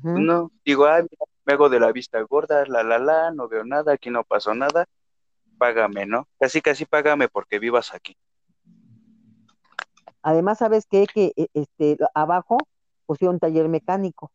No, 0.00 0.50
digo, 0.64 0.86
ay, 0.86 1.04
me 1.44 1.52
hago 1.52 1.68
de 1.68 1.80
la 1.80 1.92
vista 1.92 2.20
gorda, 2.22 2.64
la 2.66 2.82
la 2.82 2.98
la, 2.98 3.30
no 3.32 3.48
veo 3.48 3.64
nada, 3.64 3.92
aquí 3.92 4.10
no 4.10 4.24
pasó 4.24 4.54
nada, 4.54 4.86
págame, 5.54 6.06
¿no? 6.06 6.28
Casi 6.38 6.60
casi 6.60 6.84
págame 6.84 7.28
porque 7.28 7.58
vivas 7.58 7.94
aquí. 7.94 8.16
Además, 10.22 10.58
¿sabes 10.58 10.86
qué? 10.86 11.06
Que 11.06 11.32
e, 11.36 11.48
este, 11.54 11.98
abajo 12.14 12.58
pusieron 13.06 13.36
un 13.36 13.40
taller 13.40 13.68
mecánico 13.68 14.32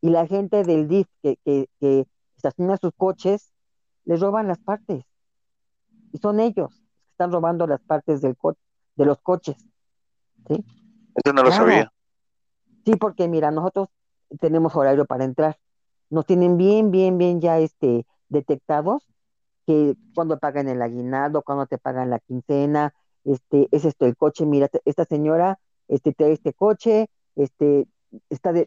y 0.00 0.10
la 0.10 0.26
gente 0.26 0.64
del 0.64 0.88
DIF 0.88 1.08
que, 1.22 1.36
que, 1.44 1.68
que 1.80 2.06
estaciona 2.36 2.76
sus 2.76 2.92
coches, 2.96 3.52
les 4.04 4.20
roban 4.20 4.48
las 4.48 4.58
partes. 4.58 5.04
Y 6.12 6.18
son 6.18 6.40
ellos 6.40 6.70
que 6.70 7.10
están 7.12 7.32
robando 7.32 7.66
las 7.66 7.80
partes 7.80 8.20
del 8.20 8.36
co 8.36 8.56
de 8.96 9.04
los 9.04 9.20
coches. 9.20 9.56
¿sí? 10.48 10.64
Eso 11.14 11.32
no 11.32 11.42
lo 11.42 11.52
sabía. 11.52 11.92
Sí, 12.84 12.96
porque 12.96 13.28
mira, 13.28 13.50
nosotros 13.50 13.88
tenemos 14.40 14.74
horario 14.74 15.04
para 15.04 15.24
entrar. 15.24 15.58
Nos 16.08 16.26
tienen 16.26 16.56
bien, 16.56 16.90
bien, 16.90 17.18
bien 17.18 17.40
ya 17.40 17.58
este, 17.58 18.06
detectados 18.28 19.06
que 19.70 19.96
cuando 20.16 20.36
pagan 20.40 20.66
el 20.66 20.82
aguinaldo, 20.82 21.42
cuando 21.42 21.64
te 21.66 21.78
pagan 21.78 22.10
la 22.10 22.18
quincena, 22.18 22.92
este, 23.24 23.68
es 23.70 23.84
esto 23.84 24.04
el 24.04 24.16
coche, 24.16 24.44
mira, 24.44 24.68
esta 24.84 25.04
señora 25.04 25.60
este, 25.86 26.12
trae 26.12 26.32
este 26.32 26.52
coche, 26.52 27.08
este, 27.36 27.86
está 28.30 28.52
de, 28.52 28.66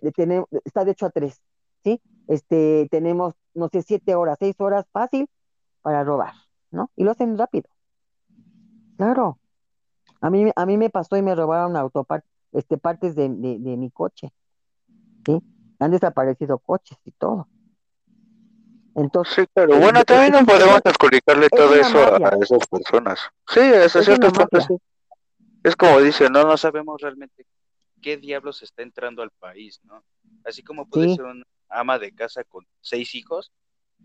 está 0.64 0.86
de 0.86 0.92
hecho 0.92 1.06
a 1.06 1.10
tres, 1.10 1.42
¿sí? 1.84 2.02
Este, 2.28 2.88
tenemos, 2.90 3.34
no 3.54 3.68
sé, 3.68 3.82
siete 3.82 4.16
horas, 4.16 4.38
seis 4.40 4.56
horas 4.60 4.86
fácil 4.94 5.28
para 5.82 6.06
robar, 6.06 6.36
¿no? 6.72 6.90
Y 6.96 7.04
lo 7.04 7.12
hacen 7.12 7.38
rápido. 7.38 7.70
Claro. 8.96 9.40
A 10.22 10.30
mí, 10.30 10.50
a 10.56 10.66
mí 10.66 10.78
me 10.78 10.90
pasó 10.90 11.18
y 11.18 11.22
me 11.22 11.36
robaron 11.36 11.76
autopart, 11.76 12.24
este, 12.54 12.78
partes 12.78 13.14
de, 13.16 13.28
de, 13.28 13.78
mi 13.78 13.92
coche, 13.92 14.32
¿sí? 15.26 15.42
Han 15.80 15.92
desaparecido 15.92 16.60
coches 16.60 16.98
y 17.04 17.12
todo. 17.12 17.50
Entonces, 18.96 19.34
sí, 19.36 19.46
claro. 19.54 19.78
Bueno, 19.78 20.04
también 20.04 20.32
no 20.34 20.46
podemos 20.46 20.80
adjudicarle 20.84 21.50
todo 21.50 21.76
eso 21.76 21.98
a, 22.00 22.30
esas 22.42 22.68
personas. 22.68 23.20
Sí, 23.48 23.60
es, 23.60 23.96
es 23.96 24.06
cierto 24.06 24.32
Es 25.64 25.76
como 25.76 26.00
dice, 26.00 26.30
no, 26.30 26.44
no 26.44 26.58
sabemos 26.58 27.02
realmente 27.02 27.46
qué 28.02 28.18
diablos 28.18 28.62
está 28.62 28.84
entrando 28.84 29.24
al 29.24 29.32
país, 29.32 29.80
¿no? 29.84 30.04
Así 30.46 30.62
como 30.62 30.88
puede 30.88 31.16
ser 31.16 31.26
una 31.26 31.44
ama 31.70 31.98
de 31.98 32.12
casa 32.12 32.44
con 32.44 32.68
seis 32.82 33.16
hijos, 33.16 33.52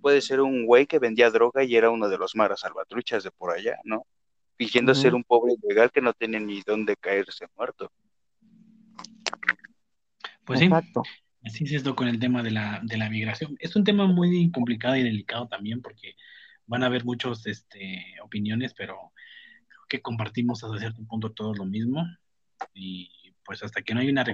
puede 0.01 0.23
ser 0.23 0.41
un 0.41 0.65
güey 0.65 0.87
que 0.87 0.99
vendía 0.99 1.31
droga 1.31 1.65
y 1.65 1.77
era 1.77 1.91
uno 1.91 2.09
de 2.09 2.17
los 2.17 2.35
maras 2.35 2.61
salvatruchas 2.61 3.25
de 3.25 3.31
por 3.31 3.51
allá, 3.51 3.79
¿no? 3.85 4.07
Fingiendo 4.57 4.95
ser 4.95 5.15
un 5.15 5.23
pobre 5.23 5.55
ilegal 5.63 5.91
que 5.91 6.01
no 6.01 6.13
tiene 6.15 6.41
ni 6.41 6.63
dónde 6.63 6.97
caerse 6.97 7.47
muerto. 7.57 7.93
Pues 10.45 10.61
sí, 10.61 10.71
así 11.49 11.65
es 11.65 11.73
esto 11.73 11.97
con 11.97 12.09
el 12.09 12.19
tema 12.19 12.43
de 12.43 12.51
la, 12.51 12.81
de 12.83 12.97
la 12.97 13.11
migración. 13.11 13.57
Es 13.59 13.75
un 13.75 13.85
tema 13.85 14.07
muy 14.07 14.51
complicado 14.51 14.97
y 14.97 15.03
delicado 15.03 15.49
también 15.49 15.83
porque 15.83 16.15
van 16.67 16.83
a 16.83 16.87
haber 16.87 17.05
muchas 17.05 17.47
este, 17.47 18.05
opiniones, 18.23 18.75
pero 18.75 19.13
creo 19.69 19.83
que 19.89 20.03
compartimos 20.03 20.63
hasta 20.63 20.79
cierto 20.79 21.03
punto 21.05 21.33
todos 21.33 21.59
lo 21.59 21.65
mismo 21.65 22.07
y 22.75 23.11
pues 23.45 23.63
hasta 23.63 23.83
que 23.83 23.95
no 23.95 24.01
hay 24.01 24.11
una 24.11 24.25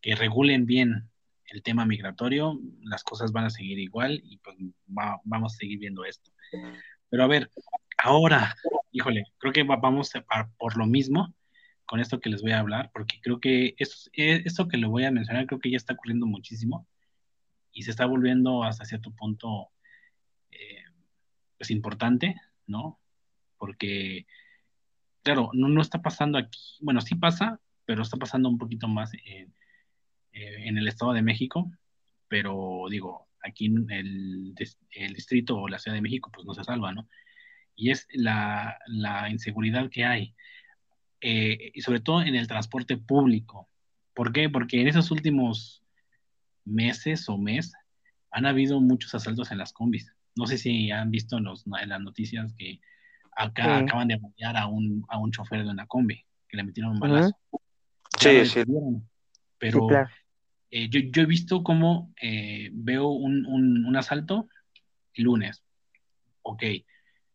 que 0.00 0.14
regulen 0.14 0.64
bien 0.64 1.08
el 1.46 1.62
tema 1.62 1.84
migratorio, 1.84 2.58
las 2.82 3.02
cosas 3.02 3.32
van 3.32 3.44
a 3.44 3.50
seguir 3.50 3.78
igual 3.78 4.20
y 4.24 4.38
pues 4.38 4.56
vamos 4.86 5.54
a 5.54 5.56
seguir 5.56 5.78
viendo 5.78 6.04
esto. 6.04 6.30
Pero 7.10 7.24
a 7.24 7.26
ver, 7.26 7.50
ahora, 7.98 8.56
híjole, 8.92 9.24
creo 9.38 9.52
que 9.52 9.64
vamos 9.64 10.12
a, 10.14 10.48
por 10.58 10.78
lo 10.78 10.86
mismo 10.86 11.34
con 11.90 11.98
esto 11.98 12.20
que 12.20 12.30
les 12.30 12.40
voy 12.40 12.52
a 12.52 12.60
hablar, 12.60 12.92
porque 12.94 13.18
creo 13.20 13.40
que 13.40 13.74
esto, 13.76 14.10
eh, 14.12 14.42
esto 14.44 14.68
que 14.68 14.76
le 14.76 14.86
voy 14.86 15.04
a 15.06 15.10
mencionar, 15.10 15.46
creo 15.46 15.58
que 15.58 15.72
ya 15.72 15.76
está 15.76 15.94
ocurriendo 15.94 16.24
muchísimo 16.24 16.86
y 17.72 17.82
se 17.82 17.90
está 17.90 18.06
volviendo 18.06 18.62
hasta 18.62 18.84
cierto 18.84 19.10
punto 19.10 19.70
eh, 20.52 20.84
pues 21.58 21.72
importante, 21.72 22.36
¿no? 22.68 23.00
Porque, 23.58 24.28
claro, 25.24 25.50
no, 25.52 25.68
no 25.68 25.82
está 25.82 26.00
pasando 26.00 26.38
aquí, 26.38 26.60
bueno, 26.80 27.00
sí 27.00 27.16
pasa, 27.16 27.60
pero 27.86 28.02
está 28.02 28.16
pasando 28.16 28.48
un 28.48 28.58
poquito 28.58 28.86
más 28.86 29.12
en, 29.24 29.52
eh, 30.30 30.68
en 30.68 30.78
el 30.78 30.86
Estado 30.86 31.12
de 31.12 31.22
México, 31.22 31.72
pero 32.28 32.84
digo, 32.88 33.26
aquí 33.42 33.66
en 33.66 33.90
el, 33.90 34.54
el, 34.92 35.14
distrito 35.14 35.58
o 35.58 35.66
la 35.66 35.80
Ciudad 35.80 35.96
de 35.96 36.02
México, 36.02 36.30
pues 36.32 36.46
no 36.46 36.54
se 36.54 36.62
salva, 36.62 36.92
¿no? 36.92 37.08
Y 37.74 37.90
es 37.90 38.06
la, 38.12 38.78
la 38.86 39.28
inseguridad 39.28 39.90
que 39.90 40.04
hay, 40.04 40.36
eh, 41.20 41.70
y 41.74 41.80
sobre 41.82 42.00
todo 42.00 42.22
en 42.22 42.34
el 42.34 42.46
transporte 42.46 42.96
público. 42.96 43.68
¿Por 44.14 44.32
qué? 44.32 44.48
Porque 44.48 44.80
en 44.80 44.88
esos 44.88 45.10
últimos 45.10 45.82
meses 46.64 47.28
o 47.28 47.38
mes 47.38 47.72
han 48.30 48.46
habido 48.46 48.80
muchos 48.80 49.14
asaltos 49.14 49.50
en 49.50 49.58
las 49.58 49.72
combis. 49.72 50.14
No 50.36 50.46
sé 50.46 50.58
si 50.58 50.90
han 50.90 51.10
visto 51.10 51.38
en, 51.38 51.44
los, 51.44 51.64
en 51.80 51.88
las 51.88 52.00
noticias 52.00 52.52
que 52.56 52.80
acá 53.36 53.78
acaban 53.78 54.08
de 54.08 54.16
balear 54.16 54.56
a 54.56 54.66
un, 54.66 55.04
a 55.08 55.18
un 55.18 55.30
chofer 55.32 55.64
de 55.64 55.70
una 55.70 55.86
combi, 55.86 56.24
que 56.48 56.56
le 56.56 56.64
metieron 56.64 56.92
un 56.92 57.00
balazo. 57.00 57.36
Sí, 58.18 58.44
sí. 58.46 58.62
Pero 59.58 59.88
eh, 60.70 60.88
yo, 60.88 61.22
he 61.22 61.26
visto 61.26 61.62
cómo 61.62 62.12
eh, 62.20 62.70
veo 62.72 63.08
un, 63.08 63.46
un, 63.46 63.96
asalto 63.96 64.48
el 65.14 65.24
lunes. 65.24 65.62
Ok. 66.42 66.62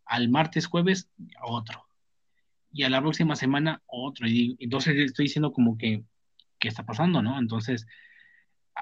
Al 0.05 0.29
martes, 0.29 0.67
jueves, 0.67 1.09
otro. 1.43 1.85
Y 2.75 2.83
a 2.83 2.89
la 2.89 2.99
próxima 2.99 3.37
semana, 3.37 3.81
otro. 3.85 4.27
Y 4.27 4.57
entonces 4.59 4.97
estoy 4.97 5.25
diciendo 5.25 5.53
como 5.53 5.77
que, 5.77 6.03
¿qué 6.59 6.67
está 6.67 6.85
pasando, 6.85 7.21
no? 7.21 7.39
Entonces, 7.39 7.87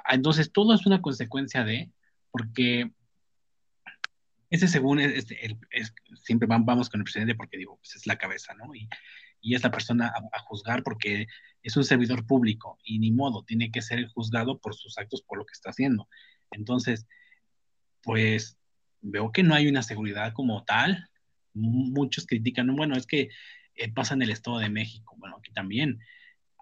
entonces 0.10 0.52
todo 0.52 0.74
es 0.74 0.88
una 0.88 1.00
consecuencia 1.00 1.64
de, 1.64 1.92
porque 2.32 2.92
ese 4.50 4.68
según 4.68 5.00
siempre 6.24 6.48
vamos 6.50 6.90
con 6.90 7.02
el 7.02 7.04
presidente 7.04 7.36
porque 7.36 7.58
digo, 7.58 7.78
pues 7.78 7.96
es 7.96 8.08
la 8.08 8.18
cabeza, 8.18 8.56
¿no? 8.56 8.74
Y, 8.74 8.90
y 9.44 9.54
es 9.54 9.62
la 9.62 9.70
persona 9.70 10.12
a, 10.32 10.40
juzgar 10.40 10.82
porque 10.82 11.28
es 11.62 11.78
un 11.78 11.84
servidor 11.84 12.26
público 12.26 12.80
y 12.84 12.98
ni 12.98 13.12
modo, 13.12 13.44
tiene 13.44 13.72
que 13.72 13.82
ser 13.84 14.08
juzgado 14.08 14.58
por 14.58 14.74
sus 14.74 14.98
actos, 14.98 15.22
por 15.22 15.38
lo 15.38 15.46
que 15.46 15.52
está 15.52 15.70
haciendo. 15.70 16.08
Entonces, 16.50 17.06
pues 18.02 18.58
veo 19.02 19.32
que 19.32 19.44
no 19.44 19.54
hay 19.54 19.68
una 19.68 19.84
seguridad 19.84 20.34
como 20.34 20.64
tal. 20.64 21.10
Muchos 21.54 22.26
critican, 22.26 22.74
bueno, 22.76 22.96
es 22.96 23.06
que 23.06 23.30
eh, 23.76 23.92
pasa 23.92 24.14
en 24.14 24.22
el 24.22 24.30
Estado 24.30 24.60
de 24.60 24.70
México, 24.70 25.16
bueno, 25.18 25.38
aquí 25.38 25.52
también. 25.52 26.00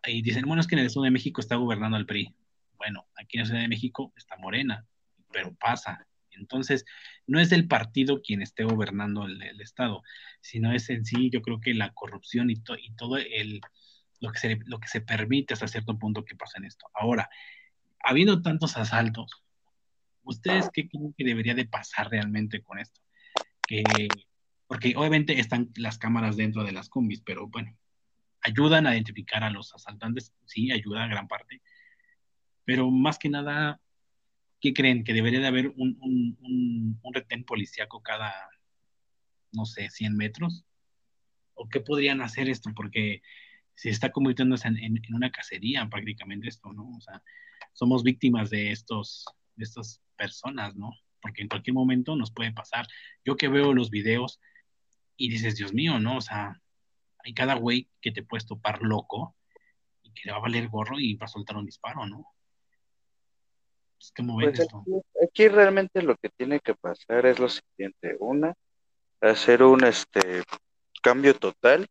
Y 0.05 0.21
dicen, 0.21 0.45
bueno, 0.45 0.61
es 0.61 0.67
que 0.67 0.75
en 0.75 0.79
el 0.79 0.87
Estado 0.87 1.05
de 1.05 1.11
México 1.11 1.41
está 1.41 1.55
gobernando 1.55 1.97
el 1.97 2.05
PRI. 2.05 2.33
Bueno, 2.77 3.07
aquí 3.15 3.37
en 3.37 3.41
el 3.41 3.45
Estado 3.45 3.61
de 3.61 3.67
México 3.67 4.13
está 4.15 4.37
Morena, 4.37 4.85
pero 5.31 5.53
pasa. 5.55 6.07
Entonces, 6.31 6.85
no 7.27 7.39
es 7.39 7.51
el 7.51 7.67
partido 7.67 8.21
quien 8.21 8.41
esté 8.41 8.63
gobernando 8.63 9.25
el, 9.25 9.61
Estado, 9.61 10.01
sino 10.41 10.71
es 10.73 10.89
en 10.89 11.05
sí, 11.05 11.29
yo 11.29 11.41
creo 11.41 11.59
que 11.59 11.73
la 11.73 11.91
corrupción 11.93 12.49
y, 12.49 12.53
y 12.53 12.91
todo 12.95 13.17
el, 13.17 13.61
lo, 14.21 14.31
que 14.31 14.39
se, 14.39 14.59
lo 14.65 14.79
que 14.79 14.87
se 14.87 15.01
permite 15.01 15.53
hasta 15.53 15.67
cierto 15.67 15.99
punto 15.99 16.25
que 16.25 16.35
pasa 16.35 16.57
en 16.57 16.65
esto. 16.65 16.87
Ahora, 16.93 17.29
habiendo 18.03 18.41
tantos 18.41 18.77
asaltos, 18.77 19.43
¿ustedes 20.23 20.69
qué 20.73 20.87
creen 20.87 21.13
que 21.17 21.25
debería 21.25 21.55
de 21.55 21.65
pasar 21.65 22.09
realmente 22.09 22.61
con 22.61 22.79
esto? 22.79 23.01
Que, 23.67 23.83
porque 24.71 24.93
obviamente 24.95 25.37
están 25.37 25.69
las 25.75 25.97
cámaras 25.97 26.37
dentro 26.37 26.63
de 26.63 26.71
las 26.71 26.87
combis, 26.87 27.19
pero 27.19 27.45
bueno, 27.49 27.77
ayudan 28.39 28.87
a 28.87 28.93
identificar 28.93 29.43
a 29.43 29.49
los 29.49 29.75
asaltantes, 29.75 30.33
sí, 30.45 30.71
ayuda 30.71 31.03
a 31.03 31.07
gran 31.07 31.27
parte, 31.27 31.61
pero 32.63 32.89
más 32.89 33.19
que 33.19 33.27
nada 33.27 33.81
¿qué 34.61 34.73
creen? 34.73 35.03
¿Que 35.03 35.11
debería 35.11 35.41
de 35.41 35.47
haber 35.47 35.67
un, 35.75 35.97
un, 35.99 36.97
un, 37.03 37.13
retén 37.13 37.43
policíaco 37.43 38.01
cada, 38.01 38.33
no 39.51 39.65
sé, 39.65 39.89
100 39.89 40.15
metros? 40.15 40.63
¿O 41.53 41.67
qué 41.67 41.81
podrían 41.81 42.21
hacer 42.21 42.47
esto? 42.47 42.69
Porque 42.73 43.21
se 43.75 43.89
está 43.89 44.13
convirtiendo 44.13 44.55
en, 44.63 44.77
en, 44.77 45.01
una 45.13 45.33
cacería 45.33 45.85
prácticamente 45.89 46.47
esto, 46.47 46.71
¿no? 46.71 46.95
O 46.95 47.01
sea, 47.01 47.21
somos 47.73 48.03
víctimas 48.03 48.49
de 48.49 48.71
estos, 48.71 49.25
de 49.57 49.65
estas 49.65 50.01
personas, 50.15 50.77
¿no? 50.77 50.93
Porque 51.21 51.41
en 51.41 51.49
cualquier 51.49 51.73
momento 51.73 52.15
nos 52.15 52.31
puede 52.31 52.53
pasar. 52.53 52.87
Yo 53.25 53.35
que 53.35 53.49
veo 53.49 53.73
los 53.73 53.89
videos 53.89 54.39
y 55.21 55.29
dices, 55.29 55.55
Dios 55.55 55.73
mío, 55.73 55.99
¿no? 55.99 56.17
O 56.17 56.21
sea, 56.21 56.59
hay 57.23 57.33
cada 57.33 57.53
güey 57.53 57.87
que 58.01 58.11
te 58.11 58.23
puedes 58.23 58.47
topar 58.47 58.81
loco 58.81 59.35
y 60.01 60.11
que 60.11 60.21
le 60.25 60.31
va 60.31 60.39
a 60.39 60.41
valer 60.41 60.67
gorro 60.67 60.99
y 60.99 61.15
va 61.15 61.25
a 61.25 61.29
soltar 61.29 61.57
un 61.57 61.65
disparo, 61.65 62.07
¿no? 62.07 62.25
Pues, 63.97 64.11
¿Cómo 64.15 64.37
ven 64.37 64.49
pues 64.49 64.61
esto? 64.61 64.83
Aquí, 65.23 65.47
realmente 65.47 66.01
lo 66.01 66.15
que 66.17 66.29
tiene 66.29 66.59
que 66.59 66.73
pasar 66.73 67.27
es 67.27 67.37
lo 67.37 67.49
siguiente. 67.49 68.15
Una, 68.19 68.55
hacer 69.21 69.61
un 69.61 69.83
este 69.83 70.41
cambio 71.03 71.35
total 71.35 71.87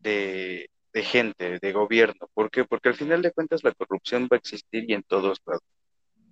de, 0.00 0.70
de 0.94 1.02
gente, 1.02 1.58
de 1.58 1.72
gobierno. 1.72 2.30
¿Por 2.32 2.50
qué? 2.50 2.64
Porque 2.64 2.88
al 2.88 2.94
final 2.94 3.20
de 3.20 3.32
cuentas 3.32 3.62
la 3.62 3.72
corrupción 3.72 4.24
va 4.24 4.36
a 4.36 4.38
existir 4.38 4.88
y 4.88 4.94
en 4.94 5.02
todos 5.02 5.38
lados. 5.44 5.62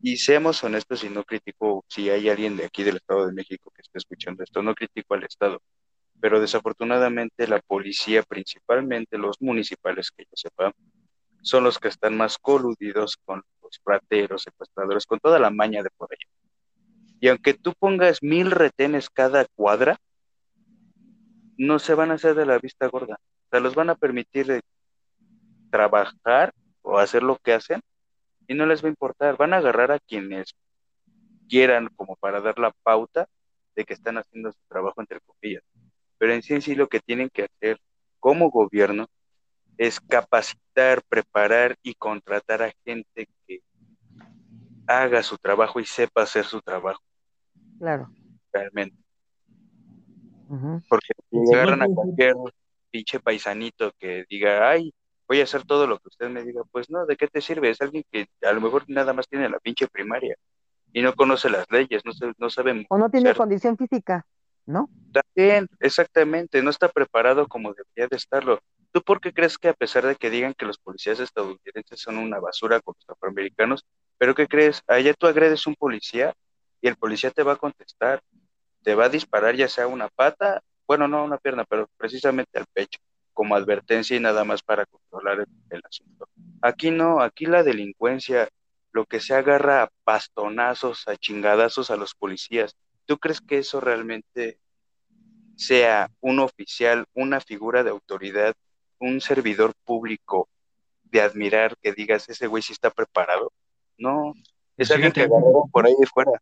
Y 0.05 0.17
seamos 0.17 0.63
honestos 0.65 1.05
y 1.05 1.09
no 1.09 1.23
critico 1.23 1.85
si 1.89 2.11
hay 2.11 2.29
alguien 2.29 2.57
de 2.57 2.65
aquí 2.65 2.83
del 2.83 2.97
Estado 2.97 3.25
de 3.25 3.33
México 3.33 3.71
que 3.71 3.83
esté 3.83 3.99
escuchando 3.99 4.43
esto, 4.43 4.61
no 4.61 4.75
critico 4.75 5.15
al 5.15 5.23
Estado, 5.23 5.63
pero 6.21 6.41
desafortunadamente 6.41 7.47
la 7.47 7.61
policía, 7.61 8.25
principalmente 8.25 9.17
los 9.17 9.41
municipales 9.41 10.11
que 10.11 10.25
yo 10.25 10.33
sepa, 10.35 10.73
son 11.43 11.63
los 11.63 11.79
que 11.79 11.87
están 11.87 12.17
más 12.17 12.37
coludidos 12.37 13.17
con 13.25 13.43
los 13.63 13.81
rateros, 13.85 14.43
secuestradores, 14.43 15.07
con 15.07 15.21
toda 15.21 15.39
la 15.39 15.51
maña 15.51 15.85
de 15.85 15.91
por 15.91 16.09
allá. 16.13 16.29
Y 17.21 17.29
aunque 17.29 17.55
tú 17.55 17.73
pongas 17.79 18.25
mil 18.25 18.51
retenes 18.51 19.09
cada 19.09 19.47
cuadra, 19.55 19.97
no 21.57 21.79
se 21.79 21.95
van 21.95 22.11
a 22.11 22.15
hacer 22.15 22.35
de 22.35 22.47
la 22.47 22.59
vista 22.59 22.89
gorda. 22.89 23.21
O 23.21 23.49
sea, 23.51 23.61
los 23.61 23.77
van 23.77 23.91
a 23.91 23.95
permitir 23.95 24.63
trabajar 25.71 26.53
o 26.83 26.99
hacer 26.99 27.23
lo 27.23 27.37
que 27.37 27.53
hacen 27.53 27.81
y 28.53 28.55
no 28.55 28.67
les 28.67 28.83
va 28.83 28.89
a 28.89 28.91
importar. 28.91 29.37
Van 29.37 29.55
a 29.55 29.59
agarrar 29.59 29.91
a 29.93 29.99
quienes 29.99 30.55
quieran 31.49 31.89
como 31.97 32.17
para 32.17 32.41
dar 32.41 32.59
la 32.59 32.71
pauta 32.83 33.27
de 33.75 33.85
que 33.85 33.95
están 33.95 34.19
haciendo 34.19 34.53
su 34.53 34.61
trabajo 34.69 35.01
entre 35.01 35.21
comillas. 35.21 35.63
Pero 36.19 36.35
en 36.35 36.43
sí 36.43 36.55
en 36.55 36.63
sí 36.63 36.75
lo 36.75 36.87
que 36.89 37.01
tienen 37.01 37.31
que 37.31 37.45
hacer 37.45 37.79
como 38.21 38.51
gobierno 38.51 39.07
es 39.79 40.01
capacitar, 40.01 41.03
preparar 41.09 41.77
y 41.83 41.95
contratar 41.95 42.63
a 42.63 42.73
gente 42.85 43.27
que 43.47 43.61
haga 44.87 45.23
su 45.23 45.39
trabajo 45.39 45.81
y 45.81 45.87
sepa 45.87 46.23
hacer 46.23 46.45
su 46.45 46.61
trabajo. 46.61 47.03
Claro. 47.79 48.11
Realmente. 48.53 48.97
Porque 50.89 51.15
si 51.31 51.55
agarran 51.55 51.83
a 51.83 51.87
cualquier 51.87 52.35
pinche 52.91 53.19
paisanito 53.19 53.93
que 53.99 54.27
diga, 54.29 54.69
ay, 54.69 54.93
voy 55.29 55.41
a 55.41 55.45
hacer 55.45 55.65
todo 55.65 55.87
lo 55.87 55.99
que 55.99 56.09
usted 56.09 56.29
me 56.29 56.43
diga, 56.43 56.63
pues 56.71 56.91
no, 56.91 57.07
¿de 57.07 57.17
qué 57.17 57.29
te 57.29 57.41
sirve? 57.41 57.71
Es 57.71 57.81
alguien 57.81 58.05
que 58.11 58.29
a 58.43 58.53
lo 58.53 58.61
mejor 58.61 58.85
nada 58.89 59.13
más 59.13 59.29
tiene 59.29 59.49
la 59.49 59.59
pinche 59.59 59.87
primaria 59.89 60.37
y 60.93 61.03
no 61.03 61.15
conoce 61.15 61.49
las 61.51 61.67
leyes, 61.71 62.03
no, 62.05 62.13
no 62.39 62.51
sabe. 62.51 62.87
O 62.91 62.99
no 62.99 63.11
tiene 63.11 63.35
condición 63.35 63.77
física, 63.77 64.27
¿no? 64.67 64.91
También, 65.13 65.69
exactamente, 65.81 66.63
no 66.63 66.71
está 66.71 66.89
preparado 66.89 67.49
como 67.49 67.73
debería 67.73 68.09
de 68.09 68.17
estarlo. 68.17 68.61
¿Tú 68.93 69.01
por 69.03 69.21
qué 69.21 69.33
crees 69.33 69.57
que 69.57 69.69
a 69.69 69.75
pesar 69.75 70.07
de 70.07 70.17
que 70.17 70.29
digan 70.29 70.53
que 70.53 70.67
los 70.67 70.79
policías 70.79 71.19
estadounidenses 71.19 71.99
son 71.99 72.19
una 72.19 72.39
basura 72.39 72.81
con 72.81 72.95
los 72.99 73.09
afroamericanos, 73.09 73.87
pero 74.19 74.35
qué 74.35 74.47
crees? 74.47 74.83
Allá 74.87 75.15
tú 75.15 75.27
agredes 75.27 75.67
un 75.67 75.75
policía 75.75 76.35
y 76.83 76.89
el 76.89 76.97
policía 76.97 77.31
te 77.31 77.43
va 77.43 77.53
a 77.53 77.57
contestar, 77.57 78.21
te 78.83 78.95
va 78.95 79.07
a 79.07 79.09
disparar 79.09 79.57
ya 79.57 79.69
sea 79.69 79.87
una 79.87 80.09
pata, 80.09 80.63
bueno, 80.87 81.09
no 81.09 81.25
una 81.25 81.39
pierna, 81.39 81.65
pero 81.65 81.89
precisamente 81.97 82.59
al 82.59 82.67
pecho, 82.71 82.99
como 83.33 83.55
advertencia 83.55 84.17
y 84.17 84.21
nada 84.21 84.45
más 84.45 84.63
para 84.63 84.87
controlar 84.87 85.41
el, 85.41 85.47
el 85.71 85.83
asunto. 85.85 86.29
Aquí 86.61 86.91
no, 86.91 87.21
aquí 87.21 87.47
la 87.47 87.63
delincuencia, 87.63 88.49
lo 88.93 89.05
que 89.07 89.21
se 89.21 89.35
agarra 89.35 89.85
a 89.85 89.89
bastonazos, 90.05 91.09
a 91.09 91.17
chingadazos 91.17 91.91
a 91.91 91.97
los 91.97 92.15
policías. 92.15 92.77
¿Tú 93.07 93.19
crees 93.19 93.41
que 93.41 93.59
eso 93.59 93.81
realmente 93.81 94.59
sea 95.57 96.11
un 96.21 96.41
oficial, 96.41 97.07
una 97.15 97.41
figura 97.41 97.85
de 97.85 97.91
autoridad 97.91 98.55
un 99.03 99.21
servidor 99.21 99.75
público 99.85 100.49
de 101.05 101.21
admirar 101.21 101.77
que 101.83 101.93
digas, 101.93 102.29
ese 102.29 102.47
güey 102.47 102.63
sí 102.63 102.73
está 102.73 102.91
preparado. 102.91 103.53
No, 103.99 104.33
es 104.77 104.91
alguien 104.91 105.13
que 105.13 105.23
agarró 105.23 105.69
por 105.71 105.87
ahí 105.87 105.95
de 105.99 106.07
fuera. 106.07 106.33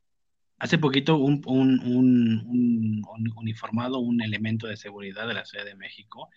Hace 0.59 0.79
poquito 0.79 1.17
un, 1.17 1.43
un, 1.47 1.81
un, 1.81 3.05
un, 3.09 3.33
uniformado, 3.37 3.99
un 3.99 4.23
elemento 4.23 4.67
de 4.67 4.77
seguridad 4.77 5.27
de 5.27 5.35
la 5.35 5.47
Ciudad 5.47 5.65
de 5.65 5.75
México, 5.75 6.29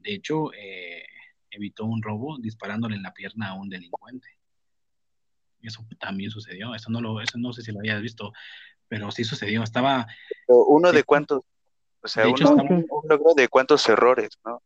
de 0.00 0.14
hecho, 0.14 0.52
eh, 0.54 1.04
evitó 1.50 1.84
un 1.84 2.02
robo 2.02 2.38
disparándole 2.38 2.96
en 2.96 3.02
la 3.02 3.12
pierna 3.12 3.50
a 3.50 3.54
un 3.54 3.68
delincuente. 3.68 4.28
Eso 5.62 5.84
también 5.98 6.30
sucedió, 6.30 6.74
eso 6.74 6.90
no 6.90 7.00
lo, 7.00 7.20
eso 7.20 7.38
no 7.38 7.52
sé 7.52 7.62
si 7.62 7.72
lo 7.72 7.80
habías 7.80 8.00
visto, 8.00 8.32
pero 8.88 9.10
sí 9.10 9.24
sucedió. 9.24 9.62
Estaba. 9.62 10.06
uno 10.48 10.92
de 10.92 11.04
cuántos, 11.04 11.42
o 12.02 12.08
sea, 12.08 12.26
uno, 12.28 12.84
logro 13.08 13.34
de 13.34 13.48
cuántos 13.48 13.86
errores, 13.88 14.30
¿no? 14.44 14.62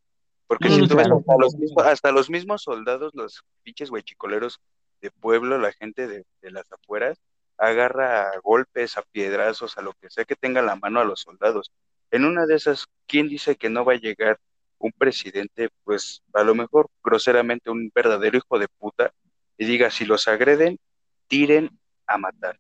Porque 0.47 0.69
si 0.69 0.87
tú 0.87 0.95
ves 0.95 1.09
hasta 1.11 1.37
los, 1.39 1.57
mismos, 1.57 1.87
hasta 1.87 2.13
los 2.13 2.31
mismos 2.31 2.63
soldados, 2.63 3.13
los 3.15 3.43
pinches 3.63 3.91
huechicoleros 3.91 4.61
de 5.01 5.11
pueblo, 5.11 5.59
la 5.59 5.73
gente 5.73 6.07
de, 6.07 6.25
las 6.43 6.71
afueras, 6.71 7.19
agarra 7.57 8.29
a 8.31 8.39
golpes, 8.41 8.97
a 8.97 9.03
piedrazos, 9.03 9.79
a 9.79 9.83
lo 9.83 9.95
que 9.95 10.11
sea 10.11 10.25
que 10.25 10.37
tenga 10.37 10.63
la 10.63 10.77
mano 10.77 11.01
a 11.01 11.05
los 11.05 11.21
soldados. 11.21 11.73
En 12.11 12.25
una 12.25 12.47
de 12.47 12.55
esas, 12.57 12.87
¿quién 13.07 13.29
dice 13.29 13.57
que 13.57 13.71
no 13.71 13.85
va 13.85 13.95
a 13.95 13.99
llegar 13.99 14.39
un 14.85 14.93
presidente, 14.93 15.71
pues 15.83 16.23
a 16.35 16.43
lo 16.43 16.55
mejor 16.55 16.89
groseramente 17.03 17.71
un 17.71 17.91
verdadero 17.95 18.37
hijo 18.37 18.59
de 18.59 18.69
puta, 18.69 19.13
y 19.57 19.65
diga, 19.65 19.91
si 19.91 20.05
los 20.05 20.29
agreden, 20.29 20.79
tiren 21.27 21.71
a 22.07 22.19
matar? 22.19 22.59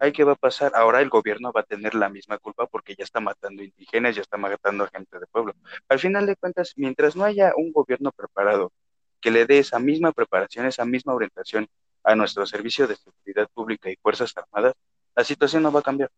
¿Ay, 0.00 0.12
qué 0.12 0.24
va 0.24 0.32
a 0.32 0.36
pasar? 0.36 0.72
Ahora 0.74 1.00
el 1.00 1.08
gobierno 1.08 1.52
va 1.52 1.60
a 1.60 1.64
tener 1.64 1.94
la 1.94 2.08
misma 2.08 2.38
culpa 2.38 2.66
porque 2.66 2.94
ya 2.96 3.04
está 3.04 3.20
matando 3.20 3.62
indígenas, 3.62 4.16
ya 4.16 4.22
está 4.22 4.36
matando 4.36 4.84
a 4.84 4.88
gente 4.88 5.18
de 5.18 5.26
pueblo. 5.26 5.54
Al 5.88 5.98
final 5.98 6.26
de 6.26 6.36
cuentas, 6.36 6.72
mientras 6.76 7.14
no 7.14 7.24
haya 7.24 7.52
un 7.56 7.72
gobierno 7.72 8.10
preparado 8.10 8.72
que 9.20 9.30
le 9.30 9.46
dé 9.46 9.58
esa 9.58 9.78
misma 9.78 10.12
preparación, 10.12 10.66
esa 10.66 10.84
misma 10.84 11.14
orientación 11.14 11.68
a 12.02 12.14
nuestro 12.16 12.44
servicio 12.46 12.86
de 12.86 12.96
seguridad 12.96 13.48
pública 13.54 13.90
y 13.90 13.96
Fuerzas 13.96 14.34
Armadas, 14.36 14.74
la 15.14 15.24
situación 15.24 15.62
no 15.62 15.72
va 15.72 15.80
a 15.80 15.84
cambiar. 15.84 16.10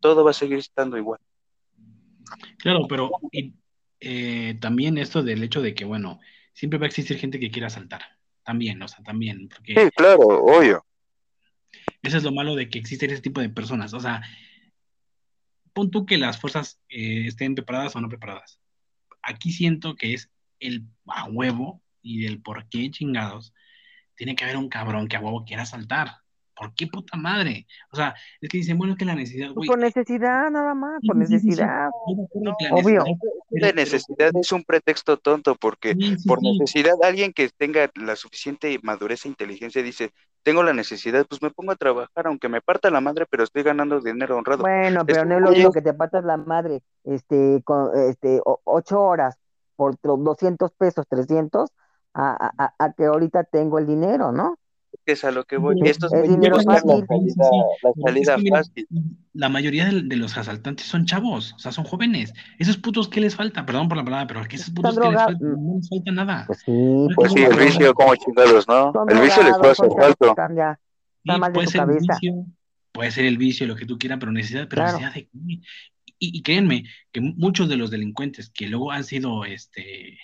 Todo 0.00 0.24
va 0.24 0.32
a 0.32 0.34
seguir 0.34 0.58
estando 0.58 0.98
igual. 0.98 1.20
Claro, 2.58 2.86
pero 2.88 3.10
eh, 4.04 4.58
también 4.60 4.98
esto 4.98 5.22
del 5.22 5.42
hecho 5.44 5.62
de 5.62 5.74
que, 5.74 5.84
bueno, 5.84 6.20
siempre 6.52 6.78
va 6.78 6.86
a 6.86 6.88
existir 6.88 7.18
gente 7.18 7.38
que 7.38 7.50
quiera 7.50 7.70
saltar. 7.70 8.02
También, 8.42 8.82
o 8.82 8.88
sea, 8.88 9.02
también. 9.04 9.48
Porque... 9.48 9.74
Sí, 9.74 9.90
claro, 9.94 10.20
obvio. 10.20 10.84
Eso 12.02 12.16
es 12.16 12.24
lo 12.24 12.32
malo 12.32 12.56
de 12.56 12.68
que 12.68 12.80
existen 12.80 13.10
ese 13.10 13.22
tipo 13.22 13.40
de 13.40 13.48
personas. 13.48 13.94
O 13.94 14.00
sea, 14.00 14.22
pon 15.72 15.90
tú 15.90 16.04
que 16.04 16.18
las 16.18 16.40
fuerzas 16.40 16.80
eh, 16.88 17.26
estén 17.26 17.54
preparadas 17.54 17.94
o 17.94 18.00
no 18.00 18.08
preparadas. 18.08 18.58
Aquí 19.22 19.52
siento 19.52 19.94
que 19.94 20.14
es 20.14 20.30
el 20.58 20.84
a 21.06 21.26
huevo 21.26 21.80
y 22.02 22.22
del 22.22 22.42
por 22.42 22.68
qué 22.68 22.90
chingados 22.90 23.54
tiene 24.16 24.34
que 24.34 24.44
haber 24.44 24.56
un 24.56 24.68
cabrón 24.68 25.06
que 25.06 25.16
a 25.16 25.20
huevo 25.20 25.44
quiera 25.44 25.64
saltar. 25.64 26.21
¿Por 26.62 26.74
qué 26.74 26.86
puta 26.86 27.16
madre? 27.16 27.66
O 27.90 27.96
sea, 27.96 28.14
es 28.40 28.48
que 28.48 28.58
dicen, 28.58 28.78
bueno, 28.78 28.92
es 28.92 28.98
que 28.98 29.04
la 29.04 29.16
necesidad, 29.16 29.50
güey. 29.52 29.66
Por 29.66 29.78
necesidad, 29.80 30.48
nada 30.48 30.74
más, 30.74 31.00
por 31.04 31.16
necesidad. 31.16 31.90
Obvio. 32.70 33.02
De 33.50 33.72
necesidad 33.72 34.30
es 34.40 34.52
un 34.52 34.62
pretexto 34.62 35.16
tonto, 35.16 35.56
porque 35.56 35.96
por 36.24 36.40
necesidad, 36.40 36.94
alguien 37.02 37.32
que 37.32 37.48
tenga 37.48 37.90
la 37.96 38.14
suficiente 38.14 38.78
madurez 38.84 39.24
e 39.24 39.28
inteligencia 39.28 39.82
dice, 39.82 40.12
tengo 40.44 40.62
la 40.62 40.72
necesidad, 40.72 41.26
pues 41.28 41.42
me 41.42 41.50
pongo 41.50 41.72
a 41.72 41.76
trabajar, 41.76 42.28
aunque 42.28 42.48
me 42.48 42.60
parta 42.60 42.90
la 42.90 43.00
madre, 43.00 43.26
pero 43.28 43.42
estoy 43.42 43.64
ganando 43.64 44.00
dinero 44.00 44.36
honrado. 44.36 44.62
Bueno, 44.62 45.04
pero 45.04 45.24
no 45.24 45.36
es 45.36 45.42
lo 45.42 45.50
mismo 45.50 45.72
que 45.72 45.82
te 45.82 45.94
partas 45.94 46.24
la 46.24 46.36
madre, 46.36 46.82
este, 47.02 47.60
con, 47.64 47.90
este, 48.08 48.40
ocho 48.44 49.00
horas 49.00 49.36
por 49.74 49.96
200 50.00 50.70
pesos, 50.74 51.06
300, 51.08 51.70
a, 52.14 52.52
a, 52.56 52.74
a 52.78 52.92
que 52.92 53.06
ahorita 53.06 53.42
tengo 53.44 53.80
el 53.80 53.86
dinero, 53.88 54.30
¿no? 54.30 54.58
Es 55.06 55.24
a 55.24 55.30
lo 55.30 55.44
que 55.44 55.56
voy. 55.56 55.76
Estos 55.84 56.12
es 56.12 56.28
dinero 56.28 56.56
la 56.56 56.80
salida, 58.04 58.36
fácil. 58.50 58.88
La 59.32 59.48
mayoría 59.48 59.86
de, 59.86 60.16
los 60.16 60.36
asaltantes 60.36 60.86
son 60.86 61.06
chavos, 61.06 61.54
o 61.54 61.58
sea, 61.58 61.72
son 61.72 61.84
jóvenes. 61.84 62.34
Esos 62.58 62.76
putos, 62.76 63.08
¿qué 63.08 63.20
les 63.20 63.34
falta? 63.34 63.64
Perdón 63.64 63.88
por 63.88 63.96
la 63.96 64.04
palabra, 64.04 64.26
pero 64.26 64.44
¿qué 64.48 64.56
esos 64.56 64.70
putos 64.70 64.98
qué 64.98 65.10
les 65.10 65.22
falta? 65.22 65.38
No 65.40 65.76
les 65.76 65.88
falta 65.88 66.12
nada. 66.12 66.44
Pues 66.46 66.60
sí, 66.60 67.06
pues 67.14 67.32
sí 67.32 67.42
el 67.42 67.56
vicio, 67.56 67.94
como 67.94 68.14
chingados, 68.16 68.68
¿no? 68.68 68.92
el 69.08 69.20
vicio 69.20 69.42
les 69.42 69.56
puede 69.58 69.72
hacer 69.72 69.88
falta. 69.90 70.78
puede 71.52 71.66
ser 71.66 71.82
el 71.82 71.98
vicio, 71.98 72.46
puede 72.92 73.10
ser 73.10 73.24
el 73.24 73.38
vicio, 73.38 73.66
lo 73.66 73.76
que 73.76 73.86
tú 73.86 73.98
quieras, 73.98 74.18
pero 74.20 74.32
necesidad, 74.32 74.68
pero 74.68 74.84
necesidad 74.84 75.14
de 75.14 75.28
y, 76.22 76.38
y 76.38 76.42
créanme 76.42 76.84
que 77.10 77.20
muchos 77.20 77.68
de 77.68 77.76
los 77.76 77.90
delincuentes 77.90 78.48
que 78.50 78.68
luego 78.68 78.92
han 78.92 79.02
sido 79.02 79.44
este 79.44 80.18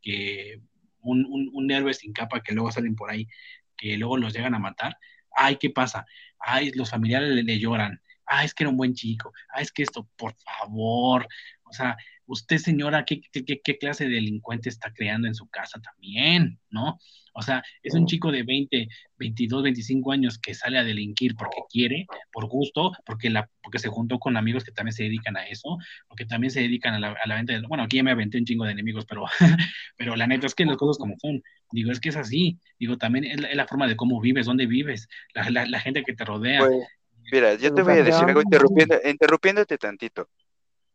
que 0.00 0.62
un, 1.02 1.26
un, 1.26 1.50
un 1.52 1.70
héroe 1.70 1.92
sin 1.92 2.14
capa 2.14 2.40
que 2.40 2.54
luego 2.54 2.72
salen 2.72 2.94
por 2.94 3.10
ahí 3.10 3.28
que 3.76 3.96
luego 3.96 4.16
los 4.16 4.32
llegan 4.32 4.54
a 4.54 4.58
matar, 4.58 4.96
ay, 5.34 5.56
¿qué 5.56 5.70
pasa? 5.70 6.06
Ay, 6.38 6.72
los 6.72 6.90
familiares 6.90 7.30
le, 7.30 7.58
lloran, 7.58 8.00
ay, 8.26 8.46
es 8.46 8.54
que 8.54 8.64
era 8.64 8.70
un 8.70 8.76
buen 8.76 8.94
chico, 8.94 9.32
ay, 9.54 9.62
es 9.64 9.72
que 9.72 9.82
esto, 9.82 10.08
por 10.16 10.34
favor, 10.36 11.26
o 11.64 11.72
sea, 11.72 11.96
usted 12.26 12.58
señora, 12.58 13.04
¿qué, 13.04 13.20
qué, 13.20 13.60
qué 13.62 13.78
clase 13.78 14.04
de 14.04 14.14
delincuente 14.14 14.68
está 14.68 14.92
creando 14.92 15.28
en 15.28 15.34
su 15.34 15.48
casa 15.48 15.80
también? 15.80 16.60
¿No? 16.70 16.98
O 17.34 17.42
sea, 17.42 17.62
es 17.82 17.94
un 17.94 18.06
chico 18.06 18.30
de 18.30 18.42
20, 18.42 18.88
22, 19.16 19.62
25 19.62 20.12
años 20.12 20.38
que 20.38 20.54
sale 20.54 20.78
a 20.78 20.84
delinquir 20.84 21.34
porque 21.34 21.62
quiere, 21.70 22.06
por 22.30 22.46
gusto, 22.46 22.92
porque, 23.06 23.30
la, 23.30 23.48
porque 23.62 23.78
se 23.78 23.88
juntó 23.88 24.18
con 24.18 24.36
amigos 24.36 24.64
que 24.64 24.72
también 24.72 24.92
se 24.92 25.04
dedican 25.04 25.36
a 25.36 25.46
eso, 25.46 25.78
porque 26.08 26.26
también 26.26 26.50
se 26.50 26.60
dedican 26.60 26.94
a 26.94 26.98
la, 26.98 27.12
a 27.12 27.28
la 27.28 27.36
venta 27.36 27.54
de... 27.54 27.66
Bueno, 27.66 27.84
aquí 27.84 27.96
ya 27.96 28.02
me 28.02 28.10
aventé 28.10 28.38
un 28.38 28.44
chingo 28.44 28.64
de 28.64 28.72
enemigos, 28.72 29.06
pero, 29.06 29.24
pero 29.96 30.16
la 30.16 30.26
neta 30.26 30.46
es 30.46 30.54
que 30.54 30.66
las 30.66 30.76
cosas 30.76 30.98
como 30.98 31.16
son. 31.18 31.42
Digo, 31.72 31.90
es 31.90 32.00
que 32.00 32.10
es 32.10 32.16
así. 32.16 32.58
Digo, 32.78 32.96
también 32.98 33.24
es 33.24 33.56
la, 33.56 33.66
forma 33.66 33.88
de 33.88 33.96
cómo 33.96 34.20
vives, 34.20 34.46
dónde 34.46 34.66
vives, 34.66 35.08
la, 35.34 35.48
la, 35.50 35.66
la 35.66 35.80
gente 35.80 36.04
que 36.04 36.14
te 36.14 36.24
rodea. 36.24 36.60
Pues, 36.60 36.86
mira, 37.32 37.54
yo 37.54 37.72
te 37.74 37.82
voy 37.82 37.94
a 37.94 38.02
decir 38.04 38.24
algo 38.24 38.42
interrumpiendo, 38.42 38.96
interrumpiéndote 39.04 39.78
tantito. 39.78 40.28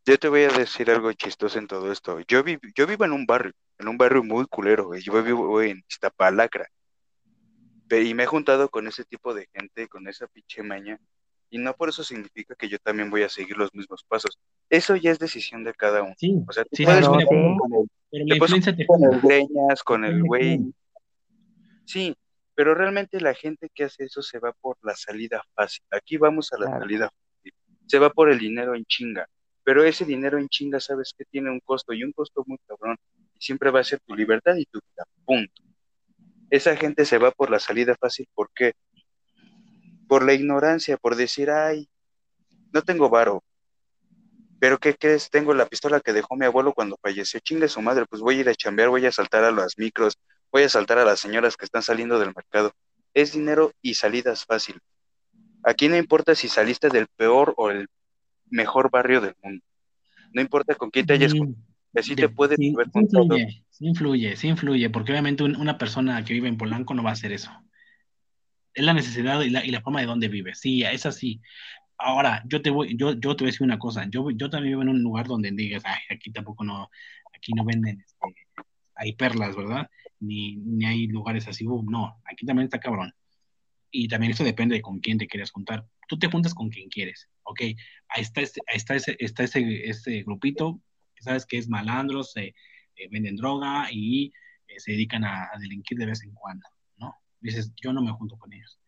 Yo 0.06 0.18
te 0.18 0.30
voy 0.30 0.44
a 0.44 0.50
decir 0.50 0.90
algo 0.90 1.12
chistoso 1.12 1.60
en 1.60 1.68
todo 1.68 1.92
esto. 1.92 2.22
Yo, 2.28 2.42
vi, 2.44 2.58
yo 2.76 2.88
vivo 2.88 3.04
en 3.04 3.12
un 3.12 3.26
barrio, 3.26 3.52
en 3.78 3.90
un 3.90 3.98
barrio 3.98 4.24
muy 4.24 4.46
culero, 4.46 4.96
Yo 4.96 5.22
vivo 5.22 5.62
en 5.62 5.84
Iztapalacra. 5.90 6.68
Y 7.90 8.14
me 8.14 8.24
he 8.24 8.28
juntado 8.28 8.70
con 8.70 8.88
ese 8.88 9.04
tipo 9.04 9.34
de 9.34 9.48
gente, 9.54 9.88
con 9.88 10.08
esa 10.08 10.28
pinche 10.28 10.64
maña. 10.64 10.98
Y 11.50 11.58
no 11.58 11.74
por 11.74 11.90
eso 11.90 12.04
significa 12.04 12.56
que 12.56 12.70
yo 12.70 12.80
también 12.80 13.10
voy 13.10 13.24
a 13.24 13.30
seguir 13.30 13.58
los 13.58 13.74
mismos 13.74 14.04
pasos. 14.04 14.40
Eso 14.70 14.96
ya 14.96 15.12
es 15.12 15.20
decisión 15.20 15.64
de 15.64 15.74
cada 15.74 16.04
uno. 16.04 16.14
Sí, 16.18 16.36
o 16.48 16.52
sea, 16.52 16.66
sí, 16.72 16.84
puedes 16.84 17.08
con 17.08 17.22
el, 17.22 17.28
con 18.88 19.04
el 19.04 19.22
greñas, 19.22 19.84
con 19.84 20.06
el 20.06 20.24
güey. 20.24 20.74
Sí, 21.86 22.16
pero 22.54 22.76
realmente 22.76 23.22
la 23.22 23.34
gente 23.34 23.70
que 23.74 23.86
hace 23.86 24.06
eso 24.06 24.22
se 24.22 24.40
va 24.40 24.52
por 24.54 24.78
la 24.82 24.96
salida 24.96 25.42
fácil. 25.54 25.86
Aquí 25.92 26.18
vamos 26.18 26.52
a 26.52 26.60
la 26.60 26.80
salida 26.80 27.10
fácil. 27.10 27.54
Se 27.86 28.00
va 28.00 28.10
por 28.10 28.30
el 28.30 28.40
dinero 28.40 28.76
en 28.76 28.84
chinga 28.86 29.28
pero 29.68 29.84
ese 29.84 30.06
dinero 30.06 30.40
en 30.40 30.48
chinga 30.48 30.80
sabes 30.80 31.14
que 31.14 31.26
tiene 31.26 31.52
un 31.52 31.60
costo 31.60 31.92
y 31.92 32.02
un 32.02 32.14
costo 32.14 32.42
muy 32.48 32.58
cabrón 32.66 32.96
y 33.36 33.42
siempre 33.42 33.70
va 33.70 33.82
a 33.82 33.84
ser 33.84 34.00
tu 34.00 34.16
libertad 34.16 34.56
y 34.56 34.66
tu 34.66 34.80
vida, 34.80 35.04
punto. 35.26 35.62
Esa 36.50 36.78
gente 36.78 37.04
se 37.04 37.18
va 37.18 37.32
por 37.32 37.52
la 37.52 37.60
salida 37.60 37.94
fácil, 38.00 38.30
¿por 38.34 38.50
qué? 38.56 38.76
Por 40.08 40.26
la 40.26 40.34
ignorancia, 40.34 40.96
por 40.96 41.18
decir, 41.18 41.50
ay, 41.50 41.90
no 42.72 42.82
tengo 42.82 43.10
varo, 43.10 43.44
pero 44.60 44.78
¿qué 44.80 44.96
crees? 44.96 45.30
Tengo 45.30 45.54
la 45.54 45.66
pistola 45.66 46.00
que 46.00 46.14
dejó 46.14 46.36
mi 46.36 46.46
abuelo 46.46 46.74
cuando 46.74 46.98
falleció, 47.02 47.40
chinga 47.40 47.68
su 47.68 47.82
madre, 47.82 48.06
pues 48.10 48.22
voy 48.22 48.38
a 48.38 48.40
ir 48.40 48.50
a 48.50 48.56
chambear, 48.56 48.90
voy 48.90 49.06
a 49.06 49.12
saltar 49.12 49.44
a 49.44 49.52
las 49.52 49.78
micros, 49.78 50.18
voy 50.52 50.64
a 50.64 50.70
saltar 50.70 50.98
a 50.98 51.06
las 51.06 51.20
señoras 51.20 51.56
que 51.58 51.66
están 51.66 51.84
saliendo 51.84 52.20
del 52.20 52.34
mercado. 52.36 52.74
Es 53.14 53.34
dinero 53.34 53.72
y 53.82 53.96
salidas 53.96 54.46
fácil. 54.46 54.80
Aquí 55.64 55.88
no 55.90 55.98
importa 55.98 56.36
si 56.36 56.48
saliste 56.48 56.90
del 56.90 57.08
peor 57.16 57.54
o 57.58 57.70
el 57.70 57.88
mejor 58.50 58.90
barrio 58.90 59.22
del 59.22 59.36
mundo. 59.42 59.64
No 60.32 60.42
importa 60.42 60.76
con 60.76 60.90
quién 60.90 61.06
te 61.06 61.14
hayas 61.14 61.34
así 61.96 62.16
te 62.16 62.30
puedes 62.30 62.58
sí, 62.58 62.74
ver 62.76 62.90
con 62.92 63.08
todo. 63.08 63.36
Sí 63.70 63.86
influye, 63.86 64.36
sí 64.36 64.48
influye, 64.48 64.90
porque 64.90 65.12
obviamente 65.12 65.44
una 65.44 65.78
persona 65.78 66.24
que 66.24 66.34
vive 66.34 66.48
en 66.48 66.58
Polanco 66.58 66.94
no 66.94 67.04
va 67.04 67.12
a 67.12 67.14
hacer 67.14 67.32
eso. 67.32 67.52
Es 68.74 68.86
la 68.86 68.94
necesidad 68.94 69.42
y 69.42 69.50
la, 69.50 69.66
y 69.66 69.72
la 69.72 69.82
forma 69.82 70.02
de 70.02 70.06
dónde 70.06 70.28
vive. 70.28 70.54
Sí, 70.54 70.84
es 70.84 71.06
así. 71.06 71.42
Ahora, 71.98 72.44
yo 72.48 72.62
te 72.62 72.70
voy, 72.70 72.96
yo, 72.96 73.14
yo 73.14 73.36
te 73.36 73.44
voy 73.44 73.50
a 73.50 73.52
decir 73.52 73.64
una 73.64 73.80
cosa. 73.80 74.06
Yo, 74.10 74.30
yo 74.32 74.50
también 74.50 74.74
vivo 74.74 74.82
en 74.84 74.90
un 74.90 75.02
lugar 75.02 75.28
donde 75.28 75.52
digas, 75.52 75.84
ay, 75.86 76.00
aquí 76.10 76.32
tampoco 76.32 76.64
no, 76.64 76.90
aquí 77.36 77.54
no 77.54 77.66
venden, 77.66 78.00
este, 78.02 78.48
hay 78.96 79.14
perlas, 79.14 79.56
¿verdad? 79.56 79.90
Ni, 80.20 80.58
ni 80.58 80.86
hay 80.86 81.08
lugares 81.08 81.48
así, 81.48 81.66
uh, 81.68 81.84
no, 81.84 82.22
aquí 82.26 82.46
también 82.46 82.66
está 82.66 82.80
cabrón. 82.80 83.14
Y 83.92 84.08
también 84.08 84.32
eso 84.34 84.44
depende 84.44 84.76
de 84.76 84.82
con 84.82 85.00
quién 85.00 85.18
te 85.18 85.28
quieras 85.28 85.52
juntar 85.52 85.86
tú 86.08 86.18
te 86.18 86.28
juntas 86.28 86.54
con 86.54 86.70
quien 86.70 86.90
quieres, 86.90 87.30
¿ok? 87.44 87.62
Ahí 88.10 88.22
está, 88.22 88.42
este, 88.42 88.62
ahí 88.68 88.78
está, 88.78 88.96
ese, 88.96 89.16
está 89.20 89.44
ese, 89.44 89.90
ese 89.90 90.24
grupito, 90.24 90.82
sabes 91.20 91.46
que 91.46 91.58
es 91.58 91.68
malandros, 91.70 92.32
se 92.32 92.48
eh, 92.96 93.08
venden 93.12 93.36
droga 93.36 93.88
y 93.92 94.34
eh, 94.68 94.80
se 94.80 94.94
dedican 94.94 95.24
a, 95.24 95.50
delinquir 95.60 95.98
de 95.98 96.06
vez 96.06 96.24
en 96.24 96.34
cuando, 96.34 96.68
¿no? 96.98 97.14
Dices, 97.42 97.74
yo 97.76 97.94
no 97.94 98.02
me 98.02 98.12
junto 98.12 98.38
con 98.38 98.54
ellos. 98.54 98.80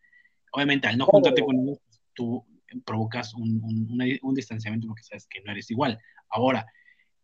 Obviamente, 0.52 0.88
al 0.88 0.98
no 0.98 1.06
juntarte 1.06 1.44
con 1.44 1.56
ellos, 1.60 1.78
tú 2.14 2.44
provocas 2.84 3.34
un, 3.34 3.60
un, 3.62 4.18
un, 4.22 4.34
distanciamiento 4.34 4.86
porque 4.86 5.02
sabes 5.02 5.26
que 5.26 5.40
no 5.42 5.52
eres 5.52 5.70
igual. 5.70 5.98
Ahora, 6.28 6.66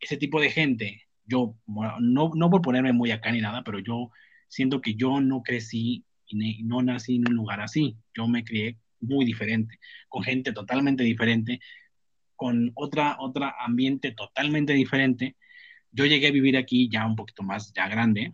ese 0.01 0.17
tipo 0.17 0.41
de 0.41 0.51
gente, 0.51 1.03
yo, 1.25 1.57
no, 1.67 2.31
no 2.35 2.51
por 2.51 2.63
ponerme 2.63 2.93
muy 2.93 3.11
acá 3.11 3.33
ni 3.33 3.41
nada, 3.41 3.63
pero 3.65 3.79
yo 3.79 4.11
siento 4.49 4.81
que 4.81 4.95
yo 4.95 5.21
no 5.21 5.43
crecí 5.43 6.05
y 6.29 6.63
no 6.65 6.83
nací 6.83 7.17
en 7.17 7.29
un 7.29 7.35
lugar 7.35 7.61
así. 7.61 7.97
Yo 8.15 8.27
me 8.29 8.45
crié 8.45 8.79
muy 9.01 9.25
diferente, 9.25 9.79
con 10.09 10.23
gente 10.23 10.53
totalmente 10.53 11.05
diferente, 11.05 11.61
con 12.35 12.73
otra, 12.75 13.17
otra 13.19 13.55
ambiente 13.59 14.13
totalmente 14.13 14.73
diferente. 14.73 15.37
Yo 15.91 16.05
llegué 16.07 16.29
a 16.29 16.33
vivir 16.33 16.57
aquí 16.57 16.89
ya 16.91 17.07
un 17.07 17.17
poquito 17.17 17.43
más, 17.43 17.73
ya 17.75 17.89
grande, 17.89 18.33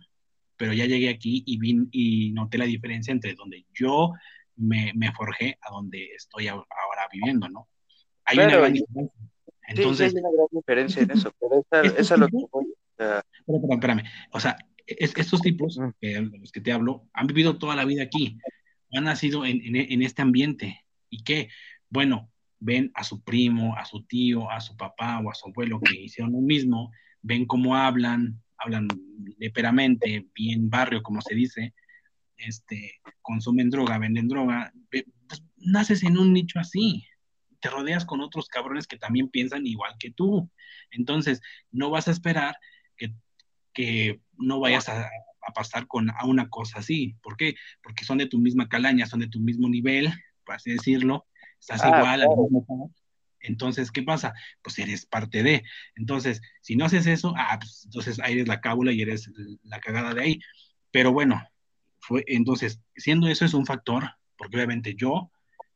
pero 0.57 0.73
ya 0.73 0.85
llegué 0.85 1.09
aquí 1.09 1.43
y, 1.45 1.57
vi, 1.57 1.87
y 1.91 2.31
noté 2.31 2.57
la 2.57 2.65
diferencia 2.65 3.11
entre 3.11 3.33
donde 3.35 3.65
yo 3.73 4.11
me, 4.55 4.91
me 4.95 5.11
forjé 5.11 5.57
a 5.61 5.71
donde 5.71 6.05
estoy 6.15 6.47
ahora 6.47 6.67
viviendo, 7.11 7.49
¿no? 7.49 7.67
Hay 8.25 8.37
una 8.37 8.57
gran 8.57 8.73
diferencia. 8.73 9.29
Entonces, 9.67 10.11
sí, 10.11 10.17
hay 10.17 10.23
una 10.23 10.31
gran 10.31 10.47
diferencia 10.51 11.01
en 11.01 11.11
eso, 11.11 11.31
pero 11.39 11.61
esa, 11.61 11.99
esa 11.99 12.13
es 12.13 12.19
lo 12.19 12.27
que 12.27 12.37
voy 12.51 12.73
a... 12.99 13.23
Espérame, 13.45 13.73
espérame. 13.73 14.03
O 14.31 14.39
sea, 14.39 14.57
estos 14.85 15.41
tipos 15.41 15.79
de 16.01 16.21
los 16.21 16.51
que 16.51 16.61
te 16.61 16.71
hablo 16.71 17.07
han 17.13 17.27
vivido 17.27 17.57
toda 17.57 17.75
la 17.75 17.85
vida 17.85 18.03
aquí 18.03 18.37
han 18.95 19.05
nacido 19.05 19.45
en, 19.45 19.75
en, 19.75 20.01
este 20.01 20.21
ambiente 20.21 20.85
y 21.09 21.23
que, 21.23 21.49
bueno, 21.89 22.29
ven 22.59 22.91
a 22.93 23.03
su 23.03 23.23
primo, 23.23 23.75
a 23.75 23.85
su 23.85 24.03
tío, 24.03 24.49
a 24.49 24.61
su 24.61 24.77
papá 24.77 25.19
o 25.19 25.31
a 25.31 25.35
su 25.35 25.47
abuelo 25.47 25.79
que 25.81 25.99
hicieron 25.99 26.33
lo 26.33 26.41
mismo, 26.41 26.91
ven 27.21 27.45
cómo 27.45 27.75
hablan, 27.75 28.41
hablan 28.57 28.87
leperamente, 29.37 30.27
bien 30.35 30.69
barrio, 30.69 31.01
como 31.01 31.21
se 31.21 31.35
dice, 31.35 31.73
este, 32.37 32.99
consumen 33.21 33.69
droga, 33.69 33.97
venden 33.97 34.27
droga, 34.27 34.71
pues, 35.27 35.43
naces 35.57 36.03
en 36.03 36.17
un 36.17 36.33
nicho 36.33 36.59
así, 36.59 37.05
te 37.59 37.69
rodeas 37.69 38.05
con 38.05 38.21
otros 38.21 38.47
cabrones 38.47 38.87
que 38.87 38.97
también 38.97 39.29
piensan 39.29 39.65
igual 39.65 39.95
que 39.99 40.11
tú. 40.11 40.49
Entonces, 40.91 41.41
no 41.71 41.89
vas 41.89 42.07
a 42.07 42.11
esperar 42.11 42.55
que, 42.97 43.13
que 43.73 44.21
no 44.37 44.59
vayas 44.59 44.89
a, 44.89 45.05
a 45.05 45.53
pasar 45.53 45.87
con 45.87 46.09
a 46.09 46.25
una 46.25 46.49
cosa 46.49 46.79
así. 46.79 47.15
¿Por 47.21 47.37
qué? 47.37 47.55
Porque 47.81 48.05
son 48.05 48.17
de 48.17 48.27
tu 48.27 48.39
misma 48.39 48.67
calaña, 48.67 49.05
son 49.05 49.21
de 49.21 49.29
tu 49.29 49.39
mismo 49.39 49.69
nivel, 49.69 50.11
por 50.45 50.55
así 50.55 50.71
decirlo, 50.71 51.25
estás 51.59 51.81
ah, 51.83 51.87
igual 51.87 52.21
al 52.21 52.27
mismo 52.27 52.91
entonces, 53.43 53.91
¿qué 53.91 54.01
pasa? 54.01 54.33
Pues 54.61 54.79
eres 54.79 55.05
parte 55.05 55.43
de. 55.43 55.63
Entonces, 55.95 56.41
si 56.61 56.75
no 56.75 56.85
haces 56.85 57.05
eso, 57.05 57.33
ah, 57.37 57.57
pues 57.59 57.83
entonces 57.85 58.19
ahí 58.19 58.33
eres 58.33 58.47
la 58.47 58.61
cábula 58.61 58.91
y 58.91 59.01
eres 59.01 59.29
la 59.63 59.79
cagada 59.79 60.13
de 60.13 60.21
ahí. 60.21 60.39
Pero 60.91 61.11
bueno, 61.11 61.45
fue, 61.99 62.23
entonces, 62.27 62.81
siendo 62.95 63.27
eso 63.27 63.45
es 63.45 63.53
un 63.53 63.65
factor, 63.65 64.09
porque 64.37 64.57
obviamente 64.57 64.95
yo 64.95 65.31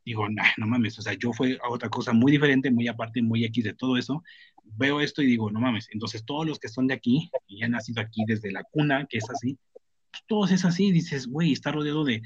digo, 0.05 0.29
nah, 0.29 0.51
no 0.57 0.67
mames, 0.67 0.97
o 0.99 1.01
sea, 1.01 1.13
yo 1.13 1.33
fue 1.33 1.59
a 1.61 1.69
otra 1.69 1.89
cosa 1.89 2.13
muy 2.13 2.31
diferente, 2.31 2.71
muy 2.71 2.87
aparte, 2.87 3.21
muy 3.21 3.43
X 3.43 3.65
de 3.65 3.73
todo 3.73 3.97
eso, 3.97 4.23
veo 4.63 5.01
esto 5.01 5.21
y 5.21 5.25
digo, 5.25 5.51
no 5.51 5.59
mames, 5.59 5.89
entonces 5.91 6.23
todos 6.25 6.47
los 6.47 6.59
que 6.59 6.69
son 6.69 6.87
de 6.87 6.93
aquí, 6.93 7.29
y 7.45 7.63
han 7.63 7.71
nacido 7.71 8.01
aquí 8.01 8.23
desde 8.25 8.51
la 8.51 8.63
cuna, 8.63 9.05
que 9.09 9.17
es 9.17 9.29
así, 9.29 9.57
todos 10.27 10.51
es 10.51 10.63
así, 10.63 10.91
dices, 10.91 11.27
güey, 11.27 11.51
está 11.51 11.73
rodeado 11.73 12.05
de, 12.05 12.21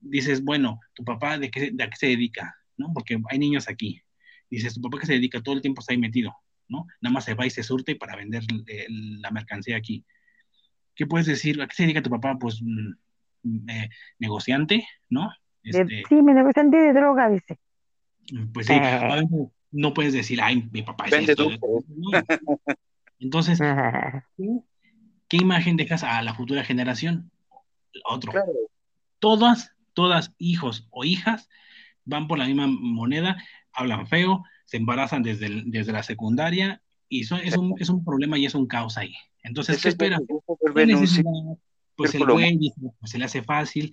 dices, 0.00 0.42
bueno, 0.42 0.80
tu 0.94 1.04
papá, 1.04 1.38
¿de 1.38 1.50
qué, 1.50 1.70
de 1.72 1.88
qué 1.90 1.96
se 1.96 2.06
dedica? 2.06 2.56
¿No? 2.76 2.92
Porque 2.92 3.18
hay 3.30 3.38
niños 3.38 3.68
aquí. 3.68 4.02
Dices, 4.50 4.74
tu 4.74 4.80
papá 4.80 5.00
que 5.00 5.06
se 5.06 5.14
dedica, 5.14 5.40
todo 5.40 5.54
el 5.54 5.62
tiempo 5.62 5.80
está 5.80 5.92
ahí 5.92 5.98
metido, 5.98 6.34
¿no? 6.68 6.86
Nada 7.00 7.12
más 7.12 7.24
se 7.24 7.34
va 7.34 7.46
y 7.46 7.50
se 7.50 7.62
surte 7.62 7.96
para 7.96 8.16
vender 8.16 8.44
la 9.20 9.30
mercancía 9.30 9.76
aquí. 9.76 10.04
¿Qué 10.94 11.06
puedes 11.06 11.26
decir? 11.26 11.60
¿A 11.60 11.66
qué 11.66 11.74
se 11.74 11.82
dedica 11.82 12.02
tu 12.02 12.10
papá? 12.10 12.38
Pues 12.38 12.60
mm, 12.62 13.68
eh, 13.68 13.90
negociante, 14.18 14.86
¿no? 15.08 15.30
Este, 15.66 16.04
sí, 16.08 16.22
mi 16.22 16.32
negociante 16.32 16.76
de 16.76 16.92
droga, 16.92 17.28
dice. 17.28 17.58
Pues 18.52 18.66
sí, 18.66 18.74
eh. 18.74 19.28
no 19.72 19.94
puedes 19.94 20.12
decir, 20.12 20.40
ay, 20.40 20.68
mi 20.70 20.82
papá 20.82 21.06
es 21.06 21.28
esto, 21.28 21.50
Entonces, 23.18 23.58
¿qué 25.28 25.36
imagen 25.36 25.76
dejas 25.76 26.04
a 26.04 26.22
la 26.22 26.34
futura 26.34 26.64
generación? 26.64 27.30
Otro. 28.04 28.32
Todas, 29.18 29.72
todas, 29.92 30.32
hijos 30.38 30.86
o 30.90 31.04
hijas, 31.04 31.48
van 32.04 32.28
por 32.28 32.38
la 32.38 32.46
misma 32.46 32.68
moneda, 32.68 33.36
hablan 33.72 34.06
feo, 34.06 34.44
se 34.66 34.76
embarazan 34.76 35.22
desde, 35.22 35.62
desde 35.66 35.92
la 35.92 36.02
secundaria 36.02 36.80
y 37.08 37.22
eso 37.22 37.36
es, 37.36 37.56
un, 37.56 37.74
es 37.78 37.88
un 37.88 38.04
problema 38.04 38.38
y 38.38 38.46
es 38.46 38.54
un 38.54 38.66
caos 38.66 38.98
ahí. 38.98 39.14
Entonces, 39.42 39.82
¿qué 39.82 39.88
esperas? 39.88 40.20
Pues 41.96 42.14
el 42.14 42.24
güey 42.24 42.72
pues 43.00 43.10
se 43.10 43.18
le 43.18 43.24
hace 43.24 43.42
fácil, 43.42 43.92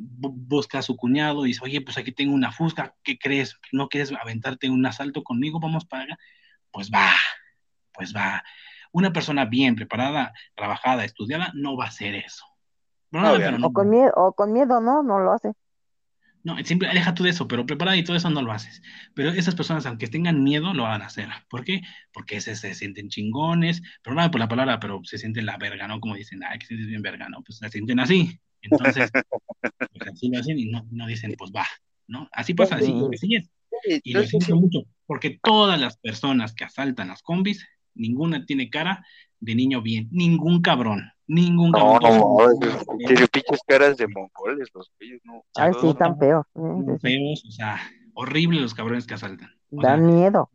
busca 0.00 0.78
a 0.78 0.82
su 0.82 0.96
cuñado 0.96 1.44
y 1.44 1.48
dice, 1.48 1.60
oye, 1.62 1.80
pues 1.80 1.98
aquí 1.98 2.12
tengo 2.12 2.34
una 2.34 2.52
fusca, 2.52 2.94
¿qué 3.02 3.18
crees? 3.18 3.58
¿No 3.72 3.88
quieres 3.88 4.12
aventarte 4.12 4.70
un 4.70 4.84
asalto 4.86 5.22
conmigo? 5.22 5.60
Vamos 5.60 5.84
para 5.84 6.04
allá. 6.04 6.18
Pues 6.70 6.90
va, 6.90 7.10
pues 7.92 8.14
va. 8.14 8.42
Una 8.92 9.12
persona 9.12 9.44
bien 9.44 9.76
preparada, 9.76 10.32
trabajada, 10.54 11.04
estudiada, 11.04 11.52
no 11.54 11.76
va 11.76 11.84
a 11.84 11.88
hacer 11.88 12.14
eso. 12.14 12.44
o, 13.12 13.72
con 13.72 13.90
miedo, 13.90 14.12
o 14.16 14.32
con 14.32 14.52
miedo, 14.52 14.80
¿no? 14.80 15.02
No 15.02 15.18
lo 15.20 15.32
hace. 15.32 15.52
No, 16.42 16.56
siempre 16.64 16.88
aleja 16.88 17.12
tú 17.12 17.24
de 17.24 17.30
eso, 17.30 17.46
pero 17.46 17.66
preparada 17.66 17.98
y 17.98 18.04
todo 18.04 18.16
eso 18.16 18.30
no 18.30 18.40
lo 18.40 18.52
haces. 18.52 18.82
Pero 19.14 19.28
esas 19.30 19.54
personas, 19.54 19.84
aunque 19.84 20.06
tengan 20.06 20.42
miedo, 20.42 20.72
lo 20.72 20.84
van 20.84 21.02
a 21.02 21.06
hacer. 21.06 21.28
¿Por 21.50 21.64
qué? 21.64 21.82
Porque 22.12 22.40
se, 22.40 22.56
se 22.56 22.74
sienten 22.74 23.10
chingones, 23.10 23.82
pero 24.02 24.16
no 24.16 24.30
por 24.30 24.40
la 24.40 24.48
palabra, 24.48 24.80
pero 24.80 25.00
se 25.04 25.18
sienten 25.18 25.44
la 25.44 25.58
verga, 25.58 25.86
¿no? 25.86 26.00
Como 26.00 26.14
dicen, 26.14 26.40
ay, 26.42 26.58
que 26.58 26.66
sientes 26.66 26.88
bien 26.88 27.02
verga, 27.02 27.28
¿no? 27.28 27.42
Pues 27.42 27.58
se 27.58 27.68
sienten 27.68 28.00
así. 28.00 28.40
Entonces, 28.62 29.10
pues 29.92 30.08
así 30.12 30.30
lo 30.30 30.38
hacen 30.40 30.58
y 30.58 30.66
no, 30.66 30.86
no 30.90 31.06
dicen, 31.06 31.34
pues 31.38 31.50
va, 31.54 31.66
¿no? 32.06 32.28
Así 32.32 32.54
pasa, 32.54 32.76
así, 32.76 32.94
así 33.12 33.36
es. 33.36 33.50
Y 34.04 34.12
lo 34.12 34.22
siento 34.24 34.56
mucho, 34.56 34.80
porque 35.06 35.38
todas 35.42 35.80
las 35.80 35.96
personas 35.98 36.54
que 36.54 36.64
asaltan 36.64 37.08
las 37.08 37.22
combis, 37.22 37.66
ninguna 37.94 38.44
tiene 38.44 38.68
cara 38.68 39.04
de 39.38 39.54
niño 39.54 39.80
bien, 39.80 40.08
ningún 40.10 40.60
cabrón. 40.60 41.10
Ningún 41.26 41.70
No, 41.70 41.98
cabrón. 42.00 42.18
no, 42.18 42.96
tiene 42.98 43.26
pinches 43.28 43.60
caras 43.66 43.96
de 43.96 44.08
mongoles 44.08 44.68
los 44.74 44.90
güeyes, 44.98 45.20
no. 45.24 45.44
Ay, 45.54 45.72
sí, 45.80 45.94
tan 45.94 46.18
feos. 46.18 46.44
Feos, 47.00 47.44
o 47.46 47.50
sea, 47.52 47.80
horrible 48.14 48.60
los 48.60 48.74
cabrones 48.74 49.06
que 49.06 49.14
asaltan. 49.14 49.48
O 49.70 49.80
Dan 49.80 50.00
sea, 50.00 50.08
miedo. 50.08 50.50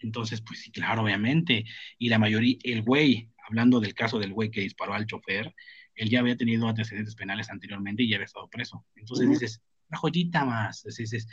entonces, 0.00 0.42
pues 0.42 0.60
sí, 0.62 0.72
claro, 0.72 1.02
obviamente. 1.02 1.64
Y 1.98 2.08
la 2.08 2.18
mayoría, 2.18 2.56
el 2.64 2.82
güey, 2.82 3.30
hablando 3.48 3.78
del 3.78 3.94
caso 3.94 4.18
del 4.18 4.32
güey 4.32 4.50
que 4.50 4.60
disparó 4.62 4.94
al 4.94 5.06
chofer, 5.06 5.54
él 5.96 6.10
ya 6.10 6.20
había 6.20 6.36
tenido 6.36 6.68
antecedentes 6.68 7.14
penales 7.14 7.50
anteriormente 7.50 8.02
y 8.02 8.08
ya 8.10 8.16
había 8.16 8.26
estado 8.26 8.48
preso. 8.48 8.84
Entonces 8.94 9.28
dices, 9.28 9.62
una 9.88 9.98
joyita 9.98 10.44
más. 10.44 10.78
Entonces 10.84 11.10
dices, 11.10 11.28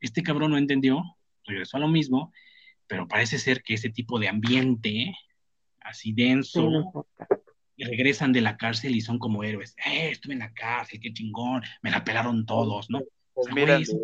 este 0.00 0.22
cabrón 0.22 0.52
no 0.52 0.58
entendió, 0.58 1.02
regresó 1.44 1.76
a 1.76 1.80
lo 1.80 1.88
mismo, 1.88 2.32
pero 2.86 3.08
parece 3.08 3.38
ser 3.38 3.62
que 3.62 3.74
ese 3.74 3.90
tipo 3.90 4.18
de 4.18 4.28
ambiente 4.28 5.14
así 5.80 6.10
Sí, 6.10 6.14
denso, 6.14 7.06
y 7.76 7.84
regresan 7.84 8.32
de 8.32 8.40
la 8.40 8.56
cárcel 8.56 8.96
y 8.96 9.00
son 9.00 9.18
como 9.18 9.44
héroes. 9.44 9.74
Eh, 9.84 10.10
estuve 10.10 10.32
en 10.32 10.40
la 10.40 10.52
cárcel, 10.52 10.98
qué 11.00 11.12
chingón, 11.12 11.62
me 11.82 11.90
la 11.90 12.02
pelaron 12.02 12.46
todos, 12.46 12.88
¿no? 12.90 12.98
O 12.98 13.04
Pues 13.34 13.46
sea, 13.46 13.54
mira, 13.54 13.76
eso- 13.76 13.98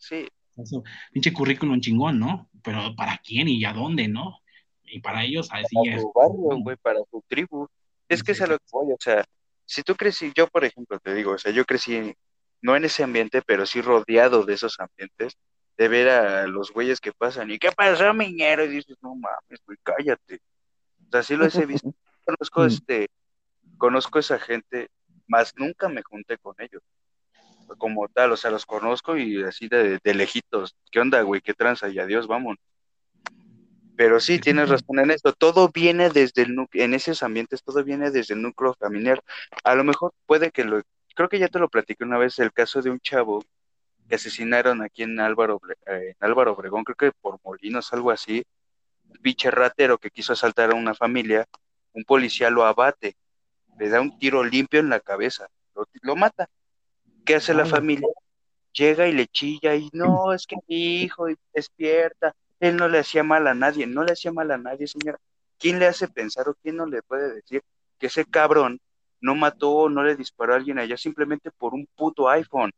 sí. 0.00 0.26
eso, 0.56 0.82
pinche 1.12 1.32
currículum 1.32 1.80
chingón, 1.80 2.18
¿no? 2.18 2.50
Pero 2.62 2.94
¿para 2.96 3.18
quién 3.18 3.48
y 3.48 3.64
a 3.64 3.72
dónde, 3.72 4.08
no? 4.08 4.40
Y 4.82 5.00
para 5.00 5.24
ellos, 5.24 5.48
así 5.52 5.76
para 5.76 5.96
es. 5.96 6.02
barrio, 6.14 6.62
güey, 6.62 6.76
para 6.76 6.98
tu 7.10 7.22
tribu. 7.28 7.68
Es 8.08 8.22
que 8.22 8.32
es 8.32 8.40
a 8.40 8.46
lo 8.46 8.58
que 8.58 8.64
voy, 8.72 8.92
o 8.92 8.96
sea, 8.98 9.24
si 9.66 9.82
tú 9.82 9.94
crecí, 9.94 10.32
yo 10.34 10.46
por 10.48 10.64
ejemplo 10.64 10.98
te 10.98 11.14
digo, 11.14 11.32
o 11.32 11.38
sea, 11.38 11.52
yo 11.52 11.64
crecí 11.64 12.14
no 12.62 12.74
en 12.74 12.84
ese 12.84 13.04
ambiente, 13.04 13.42
pero 13.42 13.66
sí 13.66 13.80
rodeado 13.82 14.44
de 14.44 14.54
esos 14.54 14.80
ambientes, 14.80 15.36
de 15.76 15.88
ver 15.88 16.08
a 16.08 16.46
los 16.46 16.72
güeyes 16.72 17.00
que 17.00 17.12
pasan, 17.12 17.50
¿y 17.50 17.58
qué 17.58 17.70
pasó, 17.70 18.12
miñero? 18.12 18.64
Y 18.64 18.68
dices, 18.68 18.96
no 19.00 19.14
mames, 19.14 19.60
güey, 19.64 19.78
cállate. 19.82 20.40
O 21.06 21.10
sea, 21.12 21.22
sí 21.22 21.36
los 21.36 21.54
he 21.54 21.66
visto, 21.66 21.94
conozco 22.26 22.62
Mm. 22.62 22.66
este, 22.66 23.08
conozco 23.76 24.18
esa 24.18 24.38
gente, 24.38 24.88
más 25.26 25.54
nunca 25.56 25.88
me 25.88 26.02
junté 26.02 26.38
con 26.38 26.54
ellos. 26.58 26.82
Como 27.76 28.08
tal, 28.08 28.32
o 28.32 28.36
sea, 28.36 28.50
los 28.50 28.64
conozco 28.64 29.16
y 29.18 29.42
así 29.44 29.68
de, 29.68 29.98
de 30.02 30.14
lejitos. 30.14 30.74
¿Qué 30.90 31.00
onda, 31.00 31.20
güey? 31.20 31.42
¿Qué 31.42 31.52
tranza? 31.52 31.88
Y 31.90 31.98
adiós, 31.98 32.26
vamos. 32.26 32.56
Pero 33.98 34.20
sí, 34.20 34.38
tienes 34.38 34.68
razón 34.68 35.00
en 35.00 35.10
esto. 35.10 35.32
Todo 35.32 35.70
viene 35.74 36.08
desde 36.08 36.42
el 36.42 36.54
núcleo, 36.54 36.84
en 36.84 36.94
esos 36.94 37.24
ambientes, 37.24 37.64
todo 37.64 37.82
viene 37.82 38.12
desde 38.12 38.34
el 38.34 38.42
núcleo 38.42 38.72
familiar. 38.74 39.20
A 39.64 39.74
lo 39.74 39.82
mejor 39.82 40.14
puede 40.24 40.52
que 40.52 40.62
lo, 40.62 40.80
creo 41.16 41.28
que 41.28 41.40
ya 41.40 41.48
te 41.48 41.58
lo 41.58 41.68
platiqué 41.68 42.04
una 42.04 42.16
vez, 42.16 42.38
el 42.38 42.52
caso 42.52 42.80
de 42.80 42.90
un 42.90 43.00
chavo 43.00 43.44
que 44.08 44.14
asesinaron 44.14 44.82
aquí 44.82 45.02
en 45.02 45.18
Álvaro, 45.18 45.60
eh, 45.86 46.14
en 46.14 46.16
Álvaro 46.20 46.52
Obregón, 46.52 46.84
creo 46.84 46.94
que 46.94 47.10
por 47.20 47.40
Molinos, 47.42 47.92
algo 47.92 48.12
así. 48.12 48.44
Un 49.08 49.16
pinche 49.16 49.50
ratero 49.50 49.98
que 49.98 50.10
quiso 50.10 50.32
asaltar 50.32 50.70
a 50.70 50.76
una 50.76 50.94
familia, 50.94 51.44
un 51.92 52.04
policía 52.04 52.50
lo 52.50 52.64
abate, 52.64 53.16
le 53.80 53.88
da 53.88 54.00
un 54.00 54.16
tiro 54.16 54.44
limpio 54.44 54.78
en 54.78 54.90
la 54.90 55.00
cabeza, 55.00 55.48
lo, 55.74 55.88
lo 56.02 56.14
mata. 56.14 56.48
¿Qué 57.26 57.34
hace 57.34 57.52
la 57.52 57.66
familia? 57.66 58.06
Llega 58.72 59.08
y 59.08 59.12
le 59.12 59.26
chilla 59.26 59.74
y 59.74 59.90
no, 59.92 60.32
es 60.32 60.46
que 60.46 60.54
mi 60.68 61.02
hijo 61.02 61.26
despierta, 61.52 62.36
él 62.60 62.76
no 62.76 62.88
le 62.88 62.98
hacía 62.98 63.22
mal 63.22 63.46
a 63.46 63.54
nadie, 63.54 63.86
no 63.86 64.02
le 64.02 64.12
hacía 64.12 64.32
mal 64.32 64.50
a 64.50 64.58
nadie, 64.58 64.86
señora. 64.86 65.18
¿Quién 65.58 65.78
le 65.78 65.86
hace 65.86 66.08
pensar 66.08 66.48
o 66.48 66.54
quién 66.54 66.76
no 66.76 66.86
le 66.86 67.02
puede 67.02 67.34
decir 67.34 67.62
que 67.98 68.06
ese 68.06 68.24
cabrón 68.24 68.80
no 69.20 69.34
mató 69.34 69.70
o 69.70 69.88
no 69.88 70.02
le 70.04 70.16
disparó 70.16 70.52
a 70.54 70.56
alguien 70.56 70.78
allá 70.78 70.96
simplemente 70.96 71.50
por 71.50 71.74
un 71.74 71.88
puto 71.96 72.28
iPhone, 72.28 72.70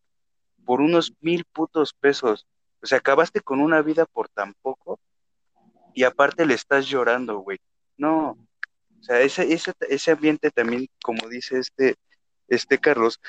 por 0.65 0.81
unos 0.81 1.12
mil 1.20 1.44
putos 1.44 1.92
pesos? 1.92 2.47
O 2.83 2.86
sea, 2.86 2.99
acabaste 2.99 3.41
con 3.41 3.60
una 3.60 3.83
vida 3.83 4.07
por 4.07 4.28
tan 4.28 4.55
poco 4.62 4.99
y 5.94 6.05
aparte 6.05 6.47
le 6.47 6.55
estás 6.55 6.86
llorando, 6.86 7.39
güey. 7.39 7.59
No, 7.97 8.31
o 9.00 9.02
sea, 9.02 9.20
ese, 9.20 9.52
ese, 9.52 9.73
ese 9.89 10.10
ambiente 10.10 10.50
también, 10.50 10.86
como 11.02 11.28
dice 11.28 11.59
este, 11.59 11.97
este 12.49 12.78
Carlos, 12.78 13.20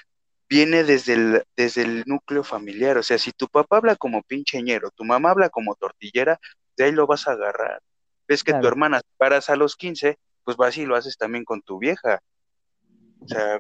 viene 0.51 0.83
desde 0.83 1.13
el, 1.15 1.43
desde 1.57 1.83
el 1.83 2.03
núcleo 2.05 2.43
familiar. 2.43 2.97
O 2.99 3.03
sea, 3.03 3.17
si 3.17 3.31
tu 3.31 3.47
papá 3.47 3.77
habla 3.77 3.95
como 3.95 4.21
pincheñero, 4.23 4.91
tu 4.91 5.05
mamá 5.05 5.31
habla 5.31 5.49
como 5.49 5.75
tortillera, 5.75 6.39
de 6.77 6.85
ahí 6.85 6.93
lo 6.93 7.07
vas 7.07 7.27
a 7.30 7.33
agarrar. 7.33 7.81
Ves 8.27 8.43
que 8.43 8.53
tu 8.53 8.67
hermana 8.67 9.01
paras 9.17 9.49
a 9.49 9.55
los 9.57 9.77
15, 9.77 10.19
pues 10.43 10.57
vas 10.57 10.77
y 10.77 10.85
lo 10.85 10.97
haces 10.97 11.17
también 11.17 11.45
con 11.45 11.61
tu 11.63 11.80
vieja. 11.80 12.21
O 13.25 13.27
sea, 13.27 13.59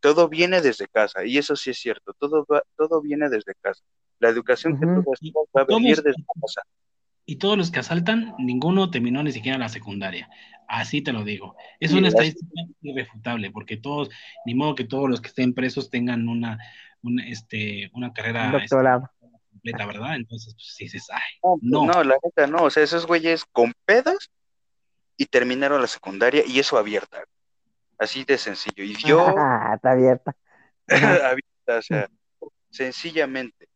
todo 0.00 0.28
viene 0.28 0.60
desde 0.62 0.88
casa, 0.88 1.24
y 1.24 1.38
eso 1.38 1.56
sí 1.56 1.70
es 1.70 1.78
cierto, 1.78 2.14
todo, 2.18 2.46
va- 2.50 2.62
todo 2.76 3.00
viene 3.02 3.28
desde 3.30 3.54
casa. 3.60 3.82
La 4.20 4.28
educación 4.30 4.74
que 4.78 4.86
tú 4.94 5.02
va 5.56 5.62
a 5.62 5.64
venir 5.64 5.96
desde 6.02 6.22
casa. 6.40 6.62
Y 7.28 7.36
todos 7.36 7.58
los 7.58 7.70
que 7.70 7.80
asaltan, 7.80 8.34
ninguno 8.38 8.90
terminó 8.90 9.22
ni 9.22 9.32
siquiera 9.32 9.58
la 9.58 9.68
secundaria. 9.68 10.30
Así 10.66 11.02
te 11.02 11.12
lo 11.12 11.24
digo. 11.24 11.56
Es 11.78 11.92
una 11.92 12.08
estadística 12.08 12.62
irrefutable, 12.80 13.50
porque 13.50 13.76
todos, 13.76 14.08
ni 14.46 14.54
modo 14.54 14.74
que 14.74 14.84
todos 14.84 15.10
los 15.10 15.20
que 15.20 15.28
estén 15.28 15.52
presos 15.52 15.90
tengan 15.90 16.26
una, 16.26 16.58
una, 17.02 17.28
este, 17.28 17.90
una 17.92 18.14
carrera 18.14 18.46
Un 18.46 18.52
doctorado. 18.52 19.10
este, 19.20 19.36
completa, 19.50 19.84
¿verdad? 19.84 20.16
Entonces, 20.16 20.54
pues 20.54 20.74
dices, 20.78 21.06
ay, 21.12 21.20
No, 21.60 21.84
no. 21.84 21.92
no, 21.92 22.02
la 22.02 22.16
neta 22.24 22.46
no, 22.46 22.62
o 22.64 22.70
sea, 22.70 22.82
esos 22.82 23.06
güeyes 23.06 23.44
con 23.44 23.74
pedos 23.84 24.30
y 25.18 25.26
terminaron 25.26 25.82
la 25.82 25.86
secundaria 25.86 26.44
y 26.46 26.58
eso 26.58 26.78
abierta. 26.78 27.24
Así 27.98 28.24
de 28.24 28.38
sencillo. 28.38 28.84
Y 28.84 28.94
yo, 28.94 29.28
Está 29.74 29.90
abierta. 29.90 30.34
Abierta, 30.88 31.76
o 31.78 31.82
sea, 31.82 32.08
sencillamente. 32.70 33.67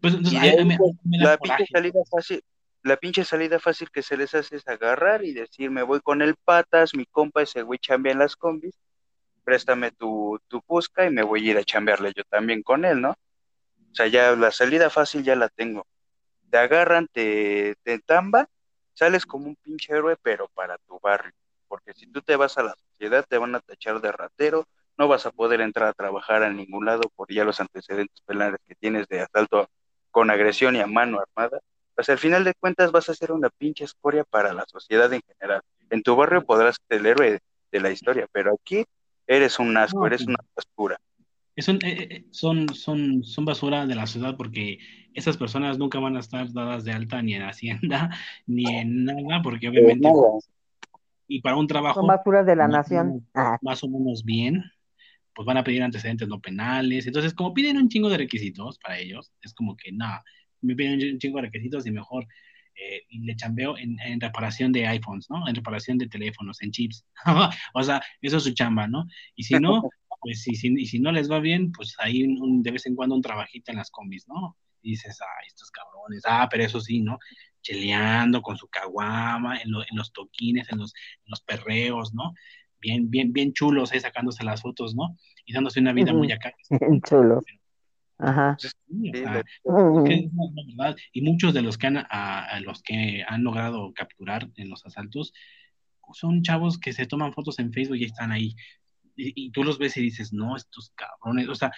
Pues 0.00 0.14
entonces, 0.14 0.40
ahí, 0.40 0.64
me, 0.64 0.76
pues, 0.76 0.92
me 1.04 1.18
la 1.18 1.36
pinche 1.36 1.66
salida 1.70 2.00
fácil, 2.10 2.42
la 2.82 2.96
pinche 2.96 3.24
salida 3.24 3.58
fácil 3.58 3.90
que 3.90 4.02
se 4.02 4.16
les 4.16 4.34
hace 4.34 4.56
es 4.56 4.66
agarrar 4.66 5.24
y 5.24 5.32
decir, 5.32 5.70
me 5.70 5.82
voy 5.82 6.00
con 6.00 6.22
el 6.22 6.36
patas, 6.36 6.94
mi 6.94 7.04
compa 7.06 7.42
ese 7.42 7.62
güey 7.62 7.78
chambea 7.78 8.12
en 8.12 8.18
las 8.18 8.36
combis, 8.36 8.74
préstame 9.44 9.90
tu, 9.90 10.40
tu 10.48 10.62
busca 10.66 11.04
y 11.04 11.10
me 11.10 11.22
voy 11.22 11.48
a 11.48 11.50
ir 11.50 11.58
a 11.58 11.64
chambearle 11.64 12.12
yo 12.16 12.24
también 12.24 12.62
con 12.62 12.84
él, 12.84 13.00
¿no? 13.00 13.10
O 13.10 13.94
sea, 13.94 14.06
ya 14.06 14.34
la 14.36 14.50
salida 14.50 14.88
fácil 14.88 15.22
ya 15.24 15.36
la 15.36 15.48
tengo. 15.48 15.86
Te 16.48 16.58
agarran, 16.58 17.08
te, 17.12 17.76
te 17.82 17.98
tamban, 17.98 18.46
sales 18.94 19.26
como 19.26 19.46
un 19.46 19.56
pinche 19.56 19.92
héroe, 19.92 20.16
pero 20.22 20.48
para 20.54 20.78
tu 20.78 20.98
barrio. 21.00 21.32
Porque 21.68 21.92
si 21.94 22.06
tú 22.06 22.22
te 22.22 22.36
vas 22.36 22.56
a 22.58 22.62
la 22.62 22.74
sociedad, 22.74 23.24
te 23.28 23.38
van 23.38 23.54
a 23.54 23.60
tachar 23.60 24.00
de 24.00 24.12
ratero, 24.12 24.66
no 24.96 25.08
vas 25.08 25.26
a 25.26 25.30
poder 25.30 25.60
entrar 25.60 25.88
a 25.88 25.92
trabajar 25.92 26.42
a 26.42 26.52
ningún 26.52 26.84
lado 26.84 27.02
por 27.14 27.32
ya 27.32 27.44
los 27.44 27.60
antecedentes 27.60 28.20
penales 28.22 28.60
que 28.66 28.74
tienes 28.74 29.06
de 29.08 29.20
asalto 29.20 29.68
con 30.10 30.30
agresión 30.30 30.76
y 30.76 30.80
a 30.80 30.86
mano 30.86 31.20
armada. 31.20 31.60
Pues 31.94 32.08
al 32.08 32.18
final 32.18 32.44
de 32.44 32.54
cuentas 32.54 32.92
vas 32.92 33.08
a 33.08 33.14
ser 33.14 33.32
una 33.32 33.50
pinche 33.50 33.84
escoria 33.84 34.24
para 34.24 34.52
la 34.52 34.64
sociedad 34.66 35.12
en 35.12 35.20
general. 35.26 35.62
En 35.90 36.02
tu 36.02 36.16
barrio 36.16 36.44
podrás 36.44 36.76
ser 36.88 37.00
el 37.00 37.06
héroe 37.06 37.40
de 37.70 37.80
la 37.80 37.90
historia, 37.90 38.26
pero 38.32 38.54
aquí 38.54 38.84
eres 39.26 39.58
un 39.58 39.76
asco, 39.76 40.06
eres 40.06 40.26
una 40.26 40.38
basura. 40.54 40.98
Son, 41.58 41.76
eh, 41.84 42.08
eh, 42.10 42.24
son, 42.30 42.74
son, 42.74 43.22
son 43.22 43.44
basura 43.44 43.86
de 43.86 43.94
la 43.94 44.06
ciudad 44.06 44.36
porque 44.36 44.78
esas 45.14 45.36
personas 45.36 45.78
nunca 45.78 45.98
van 45.98 46.16
a 46.16 46.20
estar 46.20 46.50
dadas 46.52 46.84
de 46.84 46.92
alta 46.92 47.20
ni 47.20 47.34
en 47.34 47.42
Hacienda 47.42 48.10
ni 48.46 48.64
en 48.74 49.04
nada, 49.04 49.42
porque 49.42 49.68
obviamente, 49.68 50.08
y 51.28 51.40
para 51.42 51.56
un 51.56 51.66
trabajo 51.66 52.00
Son 52.00 52.08
basuras 52.08 52.46
de 52.46 52.56
la 52.56 52.66
más 52.66 52.90
nación. 52.90 53.26
Ah, 53.34 53.58
más 53.62 53.84
o 53.84 53.88
menos 53.88 54.24
bien, 54.24 54.64
pues 55.40 55.46
van 55.46 55.56
a 55.56 55.64
pedir 55.64 55.82
antecedentes 55.82 56.28
no 56.28 56.38
penales. 56.38 57.06
Entonces, 57.06 57.32
como 57.32 57.54
piden 57.54 57.78
un 57.78 57.88
chingo 57.88 58.10
de 58.10 58.18
requisitos 58.18 58.78
para 58.78 58.98
ellos, 58.98 59.32
es 59.40 59.54
como 59.54 59.74
que 59.74 59.90
nada, 59.90 60.22
me 60.60 60.76
piden 60.76 61.14
un 61.14 61.18
chingo 61.18 61.36
de 61.36 61.44
requisitos 61.44 61.86
y 61.86 61.90
mejor 61.90 62.26
eh, 62.74 63.04
le 63.08 63.34
chambeo 63.36 63.78
en, 63.78 63.96
reparación 64.20 64.70
de 64.70 64.86
iPhones, 64.86 65.30
¿no? 65.30 65.48
En 65.48 65.54
reparación 65.54 65.96
de 65.96 66.08
teléfonos, 66.08 66.60
en 66.60 66.72
chips. 66.72 67.06
o 67.72 67.82
sea, 67.82 68.02
eso 68.20 68.36
es 68.36 68.42
su 68.42 68.52
chamba, 68.52 68.86
¿no? 68.86 69.06
Y 69.34 69.44
si 69.44 69.58
no, 69.58 69.88
pues 70.20 70.42
si, 70.42 70.54
si, 70.56 70.74
y 70.76 70.84
si 70.84 70.98
no 71.00 71.10
les 71.10 71.30
va 71.30 71.40
bien, 71.40 71.72
pues 71.72 71.96
un- 72.38 72.62
de 72.62 72.72
vez 72.72 72.84
en 72.84 72.94
cuando 72.94 73.14
un 73.14 73.22
trabajito 73.22 73.70
en 73.70 73.78
las 73.78 73.90
combis, 73.90 74.28
¿no? 74.28 74.58
Y 74.82 74.90
dices, 74.90 75.18
ah, 75.22 75.42
estos 75.46 75.70
cabrones, 75.70 76.22
ah, 76.26 76.48
pero 76.50 76.64
eso 76.64 76.82
sí, 76.82 77.00
¿no? 77.00 77.18
Cheleando 77.62 78.42
con 78.42 78.58
su 78.58 78.68
caguama, 78.68 79.56
en, 79.58 79.70
lo- 79.70 79.84
en 79.84 79.96
los 79.96 80.12
toquines, 80.12 80.70
en 80.70 80.80
los, 80.80 80.92
en 81.24 81.30
los 81.30 81.40
perreos, 81.40 82.12
¿no? 82.12 82.34
Bien, 82.80 83.10
bien, 83.10 83.32
bien 83.32 83.52
chulos 83.52 83.92
ahí 83.92 84.00
sacándose 84.00 84.42
las 84.44 84.62
fotos, 84.62 84.94
¿no? 84.94 85.16
Y 85.44 85.52
dándose 85.52 85.80
una 85.80 85.92
vida 85.92 86.12
muy 86.12 86.32
acá. 86.32 86.52
bien 86.80 87.00
chulo. 87.02 87.42
Ajá. 88.18 88.56
Sí, 88.58 88.68
o 88.68 89.14
Sí, 89.14 89.22
sea, 89.22 89.32
la- 89.34 89.40
es 89.40 89.44
que 89.64 89.70
Ujú. 89.70 90.06
es 90.06 90.32
la 90.32 90.62
verdad. 90.86 90.96
Y 91.12 91.22
muchos 91.22 91.54
de 91.54 91.62
los 91.62 91.78
que 91.78 91.86
han, 91.88 91.96
a, 91.98 92.44
a 92.44 92.60
los 92.60 92.82
que 92.82 93.24
han 93.26 93.42
logrado 93.44 93.92
capturar 93.94 94.48
en 94.56 94.68
los 94.70 94.84
asaltos 94.86 95.32
son 96.12 96.42
chavos 96.42 96.78
que 96.78 96.92
se 96.92 97.06
toman 97.06 97.32
fotos 97.32 97.58
en 97.60 97.72
Facebook 97.72 97.96
y 97.98 98.04
están 98.04 98.32
ahí. 98.32 98.54
Y, 99.16 99.32
y 99.46 99.50
tú 99.52 99.62
los 99.62 99.78
ves 99.78 99.96
y 99.96 100.02
dices, 100.02 100.32
no, 100.32 100.56
estos 100.56 100.92
cabrones, 100.96 101.48
o 101.48 101.54
sea, 101.54 101.70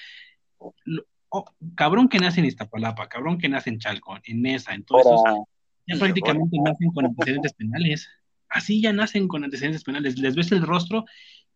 lo- 0.85 1.05
oh, 1.29 1.45
cabrón 1.77 2.09
que 2.09 2.19
nace 2.19 2.41
en 2.41 2.47
Iztapalapa, 2.47 3.09
cabrón 3.09 3.39
que 3.39 3.49
nace 3.49 3.71
en 3.71 3.79
Chalco, 3.79 4.17
en 4.25 4.41
Mesa, 4.41 4.75
en 4.75 4.85
todo 4.85 5.01
eso, 5.01 5.47
ya 5.87 5.97
prácticamente 5.99 6.57
nacen 6.61 6.91
con 6.93 7.07
antecedentes 7.07 7.53
penales. 7.55 8.09
Así 8.53 8.83
ya 8.83 8.93
nacen 8.93 9.29
con 9.29 9.45
antecedentes 9.45 9.83
penales. 9.85 10.19
Les 10.19 10.35
ves 10.35 10.53
el 10.53 10.63
rostro 10.63 11.05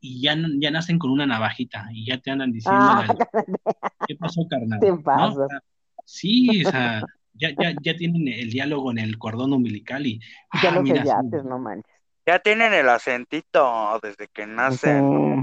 y 0.00 0.22
ya, 0.22 0.36
ya 0.58 0.70
nacen 0.70 0.98
con 0.98 1.10
una 1.10 1.26
navajita 1.26 1.88
y 1.92 2.06
ya 2.06 2.18
te 2.18 2.30
andan 2.30 2.52
diciendo, 2.52 2.80
Ah, 2.80 3.06
¿qué 4.08 4.16
pasó, 4.16 4.46
carnal? 4.48 4.80
¿No? 4.80 5.02
pasas. 5.02 5.36
O 5.38 5.48
sea, 5.48 5.60
Sí, 6.08 6.64
o 6.64 6.70
sea, 6.70 7.02
ya, 7.34 7.50
ya, 7.58 7.74
ya 7.82 7.96
tienen 7.96 8.28
el 8.28 8.50
diálogo 8.50 8.92
en 8.92 8.98
el 8.98 9.18
cordón 9.18 9.52
umbilical 9.52 10.06
y, 10.06 10.20
ya 10.62 10.70
ah, 10.70 10.74
lo 10.76 10.82
mira, 10.82 11.02
sellaste, 11.02 11.42
no 11.42 11.58
manches. 11.58 11.92
Ya 12.24 12.38
tienen 12.38 12.72
el 12.72 12.88
acentito 12.88 14.00
desde 14.02 14.28
que 14.28 14.46
nacen. 14.46 15.42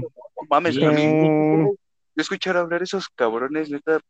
mames, 0.50 0.74
Sí. 0.74 0.80
sí, 0.80 0.86
yo 2.16 2.22
escuchar 2.22 2.56
hablar 2.56 2.82
esos 2.82 3.08
cabrones, 3.08 3.70
neta, 3.70 4.00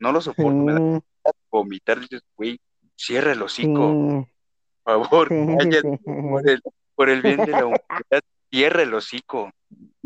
no 0.00 0.10
lo 0.12 0.20
soporto, 0.20 0.52
me 0.52 0.72
da 0.72 1.02
vomitar, 1.50 2.00
dices, 2.00 2.22
güey, 2.36 2.58
cierra 2.96 3.32
el 3.32 3.42
hocico, 3.42 3.92
sí, 3.92 4.32
por 4.82 5.08
favor, 5.08 5.28
cállate. 5.28 6.00
Por 7.02 7.10
el, 7.10 7.20
bien 7.22 7.40
de 7.44 7.52
la 7.52 7.66
humanidad, 7.66 8.22
cierra 8.48 8.82
el 8.82 8.94
hocico. 8.94 9.50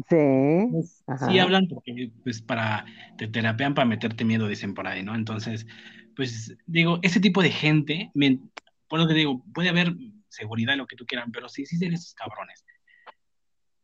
Sí, 0.08 0.68
Pues, 0.72 1.04
Ajá. 1.06 1.26
sí 1.28 1.38
hablan 1.38 1.68
porque 1.68 2.10
pues 2.22 2.40
para 2.40 2.86
te 3.18 3.28
terapean 3.28 3.74
para 3.74 3.84
meterte 3.86 4.24
miedo 4.24 4.48
dicen 4.48 4.72
por 4.72 4.86
ahí, 4.86 5.02
¿no? 5.02 5.14
Entonces, 5.14 5.66
pues 6.14 6.56
digo, 6.64 6.98
ese 7.02 7.20
tipo 7.20 7.42
de 7.42 7.50
gente, 7.50 8.10
me- 8.14 8.38
por 8.88 8.98
lo 8.98 9.06
que 9.06 9.12
digo, 9.12 9.44
puede 9.52 9.68
haber 9.68 9.92
seguridad 10.28 10.74
lo 10.76 10.86
que 10.86 10.96
tú 10.96 11.04
quieras, 11.04 11.28
pero 11.34 11.50
si 11.50 11.62
existen 11.62 11.92
esos 11.92 12.14
cabrones, 12.14 12.64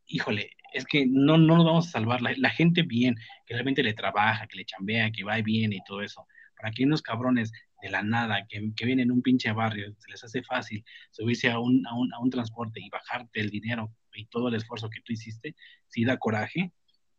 híjole, 0.07 0.51
es 0.73 0.87
que 0.87 1.05
no, 1.07 1.37
no 1.37 1.57
nos 1.57 1.67
vamos 1.67 1.89
a 1.89 1.91
salvar. 1.91 2.23
La, 2.23 2.33
la 2.37 2.51
gente 2.51 2.83
bien, 2.83 3.17
que 3.47 3.53
realmente 3.55 3.83
le 3.83 3.93
trabaja, 3.93 4.47
que 4.47 4.57
le 4.57 4.65
chambea, 4.65 5.11
que 5.11 5.23
va 5.25 5.39
y 5.39 5.43
viene 5.43 5.77
y 5.77 5.85
todo 5.87 6.01
eso. 6.01 6.27
Para 6.57 6.71
que 6.71 6.85
unos 6.85 7.03
cabrones 7.03 7.53
de 7.83 7.91
la 7.91 8.03
nada, 8.03 8.47
que, 8.49 8.73
que 8.77 8.87
vienen 8.87 9.07
en 9.09 9.13
un 9.13 9.23
pinche 9.23 9.53
barrio, 9.53 9.95
se 9.99 10.11
les 10.11 10.25
hace 10.25 10.43
fácil 10.43 10.85
subirse 11.11 11.51
a 11.51 11.59
un, 11.59 11.87
a 11.87 11.95
un, 11.95 12.15
a 12.15 12.21
un 12.21 12.31
transporte 12.31 12.81
y 12.81 12.89
bajarte 12.91 13.41
el 13.41 13.51
dinero 13.51 13.95
y 14.15 14.27
todo 14.27 14.49
el 14.49 14.55
esfuerzo 14.55 14.91
que 14.91 15.01
tú 15.03 15.13
hiciste, 15.13 15.57
sí 15.89 16.05
da 16.05 16.19
coraje 16.19 16.73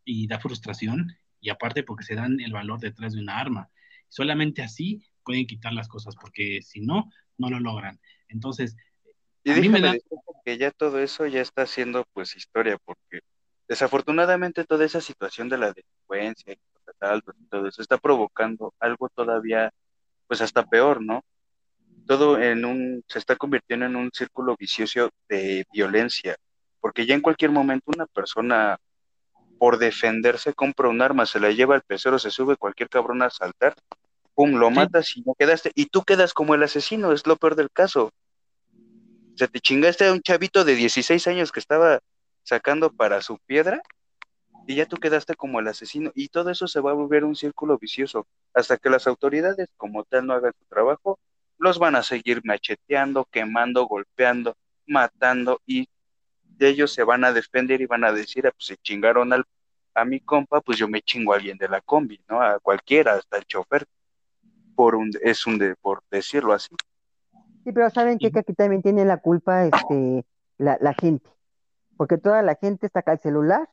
y 0.05 0.27
da 0.27 0.39
frustración, 0.39 1.07
y 1.41 1.49
aparte 1.49 1.83
porque 1.83 2.03
se 2.05 2.15
dan 2.15 2.39
el 2.39 2.53
valor 2.53 2.79
detrás 2.79 3.13
de 3.13 3.21
una 3.21 3.39
arma. 3.39 3.69
Solamente 4.09 4.61
así 4.61 5.03
pueden 5.23 5.47
quitar 5.47 5.73
las 5.73 5.87
cosas, 5.87 6.15
porque 6.15 6.61
si 6.61 6.81
no, 6.81 7.09
no 7.37 7.49
lo 7.49 7.59
logran. 7.59 7.99
Entonces, 8.29 8.75
Y 9.43 9.51
A 9.51 9.55
mí 9.57 9.69
me 9.69 9.81
da- 9.81 9.95
que 10.45 10.57
ya 10.57 10.71
todo 10.71 10.99
eso 10.99 11.25
ya 11.27 11.41
está 11.41 11.63
haciendo 11.63 12.05
pues 12.13 12.35
historia, 12.35 12.77
porque 12.85 13.21
desafortunadamente 13.67 14.65
toda 14.65 14.85
esa 14.85 15.01
situación 15.01 15.49
de 15.49 15.57
la 15.57 15.73
delincuencia 15.73 16.53
y 16.53 16.57
y 16.57 17.47
todo 17.49 17.67
eso 17.67 17.81
está 17.81 17.97
provocando 17.97 18.73
algo 18.79 19.09
todavía 19.09 19.73
pues 20.33 20.41
hasta 20.41 20.65
peor, 20.65 20.99
¿no? 20.99 21.23
Todo 22.07 22.41
en 22.41 22.65
un, 22.65 23.03
se 23.07 23.19
está 23.19 23.35
convirtiendo 23.35 23.85
en 23.85 23.95
un 23.95 24.09
círculo 24.11 24.55
vicioso 24.57 25.11
de 25.29 25.63
violencia, 25.71 26.35
porque 26.81 27.05
ya 27.05 27.13
en 27.13 27.21
cualquier 27.21 27.51
momento 27.51 27.91
una 27.95 28.07
persona 28.07 28.77
por 29.59 29.77
defenderse 29.77 30.55
compra 30.55 30.89
un 30.89 31.03
arma, 31.03 31.27
se 31.27 31.39
la 31.39 31.51
lleva 31.51 31.75
al 31.75 31.83
pecero, 31.83 32.17
se 32.17 32.31
sube 32.31 32.57
cualquier 32.57 32.89
cabrón 32.89 33.21
a 33.21 33.27
asaltar, 33.27 33.75
pum, 34.33 34.55
lo 34.55 34.69
Sí. 34.69 34.73
matas 34.73 35.15
y 35.15 35.23
ya 35.23 35.33
quedaste, 35.37 35.71
y 35.75 35.85
tú 35.85 36.01
quedas 36.01 36.33
como 36.33 36.55
el 36.55 36.63
asesino, 36.63 37.11
es 37.11 37.27
lo 37.27 37.35
peor 37.35 37.55
del 37.55 37.69
caso. 37.69 38.05
O 38.75 39.37
sea, 39.37 39.47
te 39.47 39.59
chingaste 39.59 40.07
a 40.07 40.13
un 40.13 40.21
chavito 40.21 40.65
de 40.65 40.73
16 40.73 41.27
años 41.27 41.51
que 41.51 41.59
estaba 41.59 41.99
sacando 42.41 42.91
para 42.91 43.21
su 43.21 43.37
piedra 43.45 43.83
y 44.65 44.75
ya 44.75 44.85
tú 44.85 44.97
quedaste 44.97 45.35
como 45.35 45.59
el 45.59 45.67
asesino 45.67 46.11
y 46.15 46.29
todo 46.29 46.49
eso 46.49 46.67
se 46.67 46.79
va 46.79 46.91
a 46.91 46.95
volver 46.95 47.23
un 47.23 47.35
círculo 47.35 47.77
vicioso 47.77 48.27
hasta 48.53 48.77
que 48.77 48.89
las 48.89 49.07
autoridades 49.07 49.67
como 49.77 50.03
tal 50.03 50.27
no 50.27 50.33
hagan 50.33 50.53
su 50.57 50.65
trabajo, 50.65 51.19
los 51.57 51.79
van 51.79 51.95
a 51.95 52.03
seguir 52.03 52.41
macheteando, 52.43 53.25
quemando, 53.25 53.85
golpeando, 53.85 54.55
matando 54.85 55.61
y 55.65 55.87
de 56.41 56.69
ellos 56.69 56.93
se 56.93 57.03
van 57.03 57.23
a 57.25 57.33
defender 57.33 57.81
y 57.81 57.87
van 57.87 58.03
a 58.03 58.11
decir, 58.11 58.47
ah, 58.47 58.51
pues 58.51 58.67
se 58.67 58.77
chingaron 58.77 59.33
al, 59.33 59.43
a 59.95 60.05
mi 60.05 60.19
compa, 60.19 60.61
pues 60.61 60.77
yo 60.77 60.87
me 60.87 61.01
chingo 61.01 61.33
a 61.33 61.37
alguien 61.37 61.57
de 61.57 61.67
la 61.67 61.81
combi, 61.81 62.23
¿no? 62.29 62.41
A 62.41 62.59
cualquiera, 62.59 63.13
hasta 63.13 63.37
el 63.37 63.45
chofer, 63.45 63.85
por 64.75 64.95
un, 64.95 65.11
es 65.21 65.45
un 65.47 65.57
de, 65.57 65.75
por 65.75 66.03
decirlo 66.11 66.53
así. 66.53 66.75
Sí, 67.63 67.71
pero 67.71 67.89
¿saben? 67.89 68.19
Sí. 68.19 68.31
Que 68.31 68.39
aquí 68.39 68.53
también 68.53 68.81
tiene 68.81 69.03
la 69.05 69.17
culpa 69.17 69.65
este, 69.65 70.25
la, 70.57 70.77
la 70.79 70.93
gente, 70.93 71.29
porque 71.97 72.17
toda 72.17 72.41
la 72.43 72.55
gente 72.55 72.87
saca 72.89 73.13
el 73.13 73.19
celular 73.19 73.67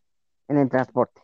en 0.51 0.59
el 0.59 0.69
transporte. 0.69 1.23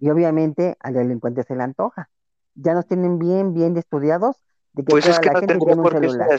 Y 0.00 0.10
obviamente 0.10 0.76
al 0.80 0.94
delincuente 0.94 1.44
se 1.44 1.54
le 1.54 1.62
antoja. 1.62 2.10
Ya 2.54 2.74
nos 2.74 2.86
tienen 2.86 3.18
bien, 3.18 3.54
bien 3.54 3.76
estudiados 3.76 4.36
de 4.72 4.84
que 4.84 4.90
Pues 4.90 5.06
es 5.06 5.12
toda 5.16 5.20
que 5.20 5.26
la 5.26 5.32
no 5.32 5.38
gente 5.40 5.58
tiene 5.58 5.74
un 5.74 5.90
ser 5.90 6.00
celular. 6.00 6.38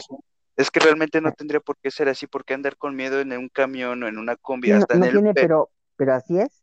Es 0.56 0.70
que 0.70 0.80
realmente 0.80 1.20
no 1.22 1.32
tendría 1.32 1.60
por 1.60 1.78
qué 1.78 1.90
ser 1.90 2.08
así, 2.10 2.26
porque 2.26 2.52
andar 2.52 2.76
con 2.76 2.94
miedo 2.94 3.20
en 3.20 3.32
un 3.32 3.48
camión 3.48 4.02
o 4.02 4.08
en 4.08 4.18
una 4.18 4.36
combi, 4.36 4.70
no, 4.70 4.76
hasta 4.76 4.94
no 4.94 5.04
en 5.04 5.08
el 5.08 5.12
tiene, 5.12 5.34
pero, 5.34 5.70
pero 5.96 6.12
así 6.12 6.38
es. 6.38 6.62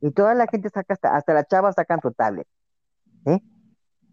Y 0.00 0.12
toda 0.12 0.34
la 0.34 0.46
gente 0.46 0.70
saca, 0.70 0.94
hasta, 0.94 1.16
hasta 1.16 1.34
las 1.34 1.48
chavas 1.48 1.74
sacan 1.74 2.00
su 2.00 2.12
tablet. 2.12 2.46
¿eh? 3.26 3.40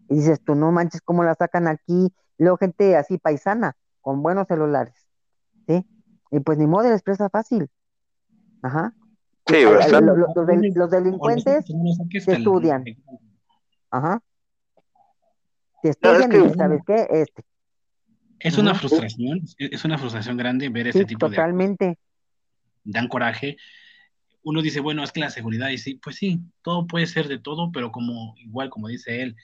Y 0.08 0.16
dices, 0.16 0.42
tú 0.42 0.56
no 0.56 0.72
manches, 0.72 1.00
¿cómo 1.02 1.22
la 1.22 1.36
sacan 1.36 1.68
aquí? 1.68 2.12
Luego 2.38 2.56
gente 2.56 2.96
así 2.96 3.18
paisana, 3.18 3.76
con 4.00 4.22
buenos 4.22 4.48
celulares. 4.48 5.06
¿sí? 5.68 5.86
Y 6.32 6.40
pues 6.40 6.58
ni 6.58 6.66
modo, 6.66 6.90
les 6.90 7.02
presa 7.02 7.28
fácil. 7.28 7.70
Ajá. 8.62 8.94
Sí, 9.50 9.62
los, 9.62 9.90
del- 10.46 10.72
los 10.74 10.90
delincuentes 10.90 11.64
estudian. 12.26 12.84
Ajá. 13.90 14.22
Te 15.82 15.88
No, 16.02 16.12
es 16.12 16.20
estudian 16.20 16.30
y 16.30 16.32
que 16.34 16.40
dicen, 16.42 16.58
¿sabes 16.58 16.80
qué? 16.86 17.06
Este. 17.10 17.44
Es 18.38 18.56
una 18.58 18.74
frustración, 18.74 19.42
es 19.58 19.84
una 19.84 19.98
frustración 19.98 20.36
grande 20.36 20.68
ver 20.68 20.86
ese 20.88 21.00
Sí, 21.00 21.04
tipo 21.06 21.28
de 21.28 21.36
totalmente. 21.36 21.98
dan 22.84 23.08
coraje. 23.08 23.56
Uno 24.42 24.62
dice, 24.62 24.80
bueno, 24.80 25.04
es 25.04 25.12
que 25.12 25.20
la 25.20 25.28
seguridad, 25.30 25.68
y 25.68 25.76
sí, 25.78 25.94
pues 26.02 26.16
sí, 26.16 26.40
todo 26.62 26.86
puede 26.86 27.06
ser 27.06 27.28
de 27.28 27.38
todo, 27.38 27.70
pero 27.72 27.92
como 27.92 28.34
igual, 28.38 28.70
como 28.70 28.88
dice 28.88 29.20
él, 29.22 29.36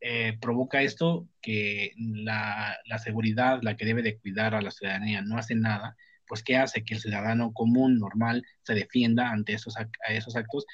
eh, 0.00 0.38
provoca 0.40 0.80
esto 0.82 1.26
que 1.42 1.92
la, 1.96 2.76
la 2.86 2.98
seguridad, 2.98 3.58
la 3.62 3.76
que 3.76 3.84
debe 3.84 4.02
de 4.02 4.16
cuidar 4.18 4.54
a 4.54 4.62
la 4.62 4.70
ciudadanía, 4.70 5.22
no 5.22 5.36
hace 5.38 5.56
nada, 5.56 5.96
pues 6.28 6.42
¿qué 6.42 6.56
hace? 6.56 6.84
Que 6.84 6.94
el 6.94 7.00
ciudadano 7.00 7.52
común, 7.52 7.98
normal, 7.98 8.44
se 8.62 8.74
defienda 8.74 9.30
ante 9.30 9.54
esos, 9.54 9.76
a 9.76 9.88
esos 10.08 10.36
actos 10.36 10.66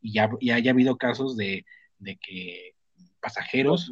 y 0.00 0.12
ya, 0.12 0.30
ya 0.40 0.56
haya 0.56 0.70
habido 0.70 0.96
casos 0.96 1.36
de, 1.36 1.64
de 1.98 2.16
que 2.16 2.72
pasajeros 3.20 3.90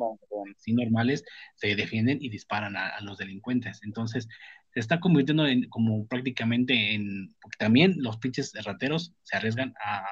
sí 0.58 0.72
normales 0.72 1.24
se 1.56 1.74
defienden 1.74 2.18
y 2.20 2.28
disparan 2.28 2.76
a, 2.76 2.88
a 2.88 3.00
los 3.00 3.18
delincuentes. 3.18 3.80
Entonces, 3.82 4.28
se 4.72 4.80
está 4.80 5.00
convirtiendo 5.00 5.46
en 5.46 5.68
como 5.68 6.06
prácticamente 6.06 6.94
en, 6.94 7.34
porque 7.40 7.56
también 7.58 7.94
los 7.96 8.18
pinches 8.18 8.52
rateros 8.64 9.14
se 9.22 9.36
arriesgan 9.36 9.74
a 9.82 10.04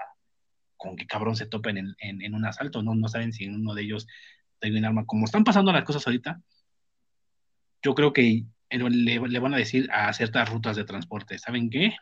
con 0.76 0.96
qué 0.96 1.06
cabrón 1.06 1.36
se 1.36 1.46
topen 1.46 1.78
en, 1.78 1.94
en, 1.98 2.22
en 2.22 2.34
un 2.34 2.44
asalto, 2.44 2.82
¿no? 2.82 2.94
No 2.94 3.08
saben 3.08 3.32
si 3.32 3.46
uno 3.46 3.74
de 3.74 3.82
ellos 3.82 4.06
tiene 4.60 4.78
un 4.78 4.84
arma. 4.84 5.06
Como 5.06 5.26
están 5.26 5.44
pasando 5.44 5.72
las 5.72 5.84
cosas 5.84 6.06
ahorita, 6.06 6.40
yo 7.82 7.94
creo 7.94 8.12
que 8.12 8.44
le, 8.78 9.20
le 9.28 9.38
van 9.38 9.54
a 9.54 9.58
decir 9.58 9.88
a 9.92 10.12
ciertas 10.12 10.48
rutas 10.50 10.76
de 10.76 10.84
transporte, 10.84 11.38
¿saben 11.38 11.70
qué? 11.70 11.94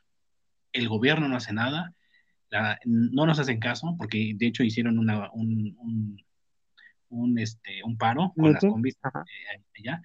El 0.72 0.88
gobierno 0.88 1.28
no 1.28 1.36
hace 1.36 1.52
nada, 1.52 1.94
la, 2.50 2.78
no 2.84 3.26
nos 3.26 3.38
hacen 3.38 3.60
caso, 3.60 3.94
porque 3.98 4.32
de 4.36 4.46
hecho 4.46 4.62
hicieron 4.62 4.98
una, 4.98 5.30
un, 5.32 5.76
un, 5.78 6.24
un, 7.10 7.38
este, 7.38 7.82
un 7.84 7.96
paro 7.98 8.32
con 8.36 8.52
las 8.52 8.60
combis 8.62 8.94
eh, 9.04 9.62
allá 9.78 10.02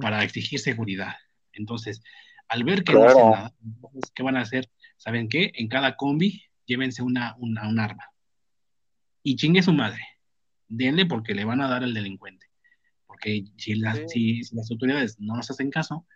para 0.00 0.22
exigir 0.24 0.58
seguridad. 0.58 1.14
Entonces, 1.52 2.02
al 2.48 2.64
ver 2.64 2.84
que 2.84 2.92
Claro. 2.92 3.04
no 3.04 3.10
hacen 3.10 3.30
nada, 3.30 3.52
entonces, 3.64 4.12
¿qué 4.14 4.22
van 4.22 4.36
a 4.36 4.40
hacer? 4.40 4.68
¿Saben 4.96 5.28
qué? 5.28 5.50
En 5.54 5.68
cada 5.68 5.96
combi 5.96 6.42
llévense 6.66 7.02
una, 7.02 7.34
una, 7.38 7.68
un 7.68 7.78
arma. 7.80 8.04
Y 9.22 9.36
chingue 9.36 9.62
su 9.62 9.72
madre. 9.72 10.02
Denle 10.68 11.06
porque 11.06 11.34
le 11.34 11.44
van 11.44 11.60
a 11.60 11.68
dar 11.68 11.82
al 11.84 11.94
delincuente. 11.94 12.46
Porque 13.20 13.44
si 13.56 13.74
las, 13.74 13.98
Sí. 13.98 14.04
si, 14.08 14.44
si 14.44 14.56
las 14.56 14.70
autoridades 14.70 15.20
no 15.20 15.36
nos 15.36 15.50
hacen 15.50 15.70
caso, 15.70 16.06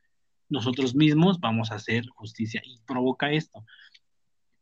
nosotros 0.49 0.95
mismos 0.95 1.39
vamos 1.39 1.71
a 1.71 1.75
hacer 1.75 2.07
justicia 2.09 2.63
y 2.65 2.79
provoca 2.87 3.31
esto. 3.31 3.65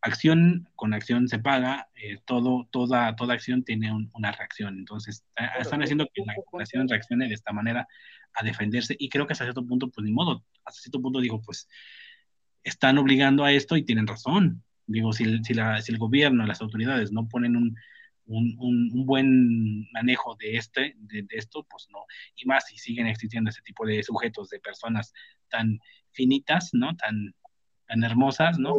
Acción 0.00 0.68
con 0.74 0.92
acción 0.94 1.28
se 1.28 1.38
paga, 1.38 1.88
eh, 1.94 2.18
todo, 2.24 2.68
toda, 2.72 3.14
toda 3.14 3.34
acción 3.34 3.62
tiene 3.62 3.92
un- 3.92 4.10
una 4.14 4.32
reacción. 4.32 4.76
Entonces, 4.78 5.24
Claro, 5.36 5.60
están 5.60 5.82
es 5.82 5.86
haciendo 5.86 6.08
que 6.12 6.22
la 6.26 6.34
nación 6.58 6.88
reaccione 6.88 7.28
de 7.28 7.34
esta 7.34 7.52
manera 7.52 7.86
a 8.34 8.44
defenderse 8.44 8.96
y 8.98 9.08
creo 9.08 9.26
que 9.28 9.34
hasta 9.34 9.44
cierto 9.44 9.64
punto, 9.64 9.88
pues 9.90 10.04
ni 10.04 10.10
modo, 10.12 10.44
hasta 10.64 10.80
cierto 10.80 11.00
punto 11.00 11.20
digo, 11.20 11.40
pues 11.42 11.68
están 12.64 12.98
obligando 12.98 13.44
a 13.44 13.52
esto 13.52 13.76
y 13.76 13.84
tienen 13.84 14.08
razón. 14.08 14.64
Digo, 14.86 15.12
si, 15.12 15.44
si, 15.44 15.54
la, 15.54 15.80
si 15.80 15.92
el 15.92 15.98
gobierno, 15.98 16.44
las 16.46 16.60
autoridades 16.60 17.12
no 17.12 17.28
ponen 17.28 17.56
un, 17.56 17.76
un, 18.26 18.56
un- 18.58 18.90
un 18.94 19.06
buen 19.06 19.90
manejo 19.92 20.36
de, 20.36 20.56
este, 20.56 20.94
de, 20.96 21.22
de 21.22 21.36
esto, 21.36 21.64
pues 21.68 21.88
no. 21.90 22.00
Y 22.36 22.46
más 22.46 22.64
si 22.66 22.78
siguen 22.78 23.06
existiendo 23.06 23.50
ese 23.50 23.62
tipo 23.62 23.86
de 23.86 24.02
sujetos, 24.02 24.48
de 24.50 24.60
personas 24.60 25.12
tan 25.48 25.78
finitas, 26.10 26.70
¿no? 26.72 26.96
Tan, 26.96 27.34
tan 27.86 28.04
hermosas, 28.04 28.58
¿no? 28.58 28.74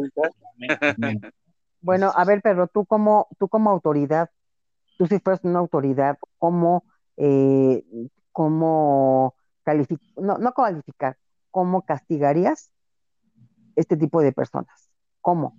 Bueno, 1.80 2.12
a 2.14 2.24
ver, 2.24 2.40
pero 2.42 2.66
tú 2.66 2.86
como, 2.86 3.28
tú 3.38 3.48
como 3.48 3.70
autoridad, 3.70 4.30
tú 4.96 5.06
si 5.06 5.18
fueras 5.18 5.44
una 5.44 5.58
autoridad, 5.58 6.18
¿cómo 6.38 6.84
eh, 7.16 7.84
cómo 8.32 9.36
calificar, 9.62 10.08
no, 10.16 10.38
no 10.38 10.52
calificar, 10.52 11.16
cómo 11.50 11.82
castigarías 11.82 12.70
este 13.76 13.96
tipo 13.96 14.20
de 14.22 14.32
personas. 14.32 14.90
¿Cómo? 15.20 15.56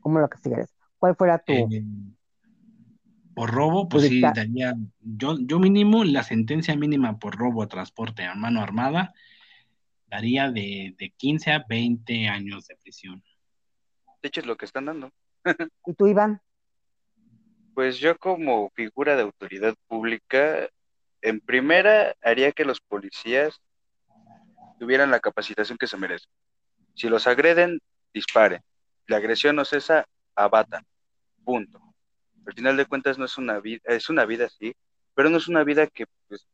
¿Cómo 0.00 0.20
lo 0.20 0.28
castigarías? 0.28 0.74
¿Cuál 0.98 1.16
fuera 1.16 1.38
tu... 1.38 1.52
Eh, 1.52 1.84
por 3.34 3.50
robo, 3.50 3.88
pues 3.88 4.08
sí, 4.08 4.20
daría, 4.20 4.74
yo, 5.00 5.36
yo 5.40 5.58
mínimo, 5.58 6.04
la 6.04 6.22
sentencia 6.22 6.76
mínima 6.76 7.18
por 7.18 7.36
robo 7.36 7.62
a 7.62 7.68
transporte 7.68 8.24
a 8.24 8.34
mano 8.34 8.60
armada, 8.60 9.12
daría 10.08 10.50
de, 10.50 10.94
de 10.98 11.10
15 11.10 11.52
a 11.52 11.64
20 11.68 12.28
años 12.28 12.66
de 12.66 12.76
prisión. 12.76 13.22
De 14.22 14.28
hecho, 14.28 14.40
es 14.40 14.46
lo 14.46 14.56
que 14.56 14.66
están 14.66 14.86
dando. 14.86 15.10
¿Y 15.86 15.94
tú, 15.94 16.06
Iván? 16.06 16.40
Pues 17.74 17.98
yo 17.98 18.18
como 18.18 18.70
figura 18.70 19.16
de 19.16 19.22
autoridad 19.22 19.74
pública, 19.86 20.68
en 21.22 21.40
primera 21.40 22.14
haría 22.22 22.52
que 22.52 22.64
los 22.64 22.80
policías 22.80 23.60
tuvieran 24.78 25.10
la 25.10 25.20
capacitación 25.20 25.78
que 25.78 25.86
se 25.86 25.96
merecen. 25.96 26.30
Si 26.94 27.08
los 27.08 27.26
agreden, 27.26 27.80
disparen. 28.12 28.62
La 29.06 29.18
agresión 29.18 29.56
no 29.56 29.64
cesa, 29.64 30.06
abatan. 30.34 30.84
Punto. 31.44 31.89
Al 32.46 32.54
final 32.54 32.76
de 32.76 32.86
cuentas 32.86 33.18
no 33.18 33.24
es 33.24 33.38
una 33.38 33.60
vida, 33.60 33.82
es 33.84 34.08
una 34.08 34.24
vida 34.24 34.48
sí, 34.48 34.74
pero 35.14 35.30
no 35.30 35.36
es 35.36 35.48
una 35.48 35.64
vida 35.64 35.86
que 35.86 36.06
pues, 36.28 36.46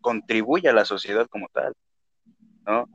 contribuye 0.00 0.68
a 0.68 0.72
la 0.72 0.84
sociedad 0.84 1.26
como 1.28 1.48
tal, 1.52 1.72
¿no? 2.66 2.88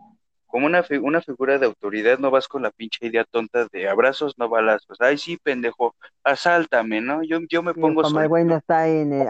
Como 0.45 0.65
una, 0.65 0.85
una 1.01 1.21
figura 1.21 1.59
de 1.59 1.65
autoridad 1.65 2.19
no 2.19 2.31
vas 2.31 2.47
con 2.47 2.61
la 2.61 2.71
pinche 2.71 3.05
idea 3.05 3.25
tonta 3.25 3.67
de 3.71 3.89
abrazos, 3.89 4.35
no 4.37 4.47
balazos. 4.47 4.97
Ay, 5.01 5.17
sí, 5.17 5.37
pendejo, 5.37 5.93
asáltame, 6.23 7.01
¿no? 7.01 7.21
Yo, 7.21 7.39
yo 7.49 7.61
me 7.61 7.73
pongo... 7.73 8.01
como 8.01 8.21
el 8.21 8.29
güey 8.29 8.45
no 8.45 8.55
está 8.55 8.87
en... 8.87 9.11
El, 9.11 9.27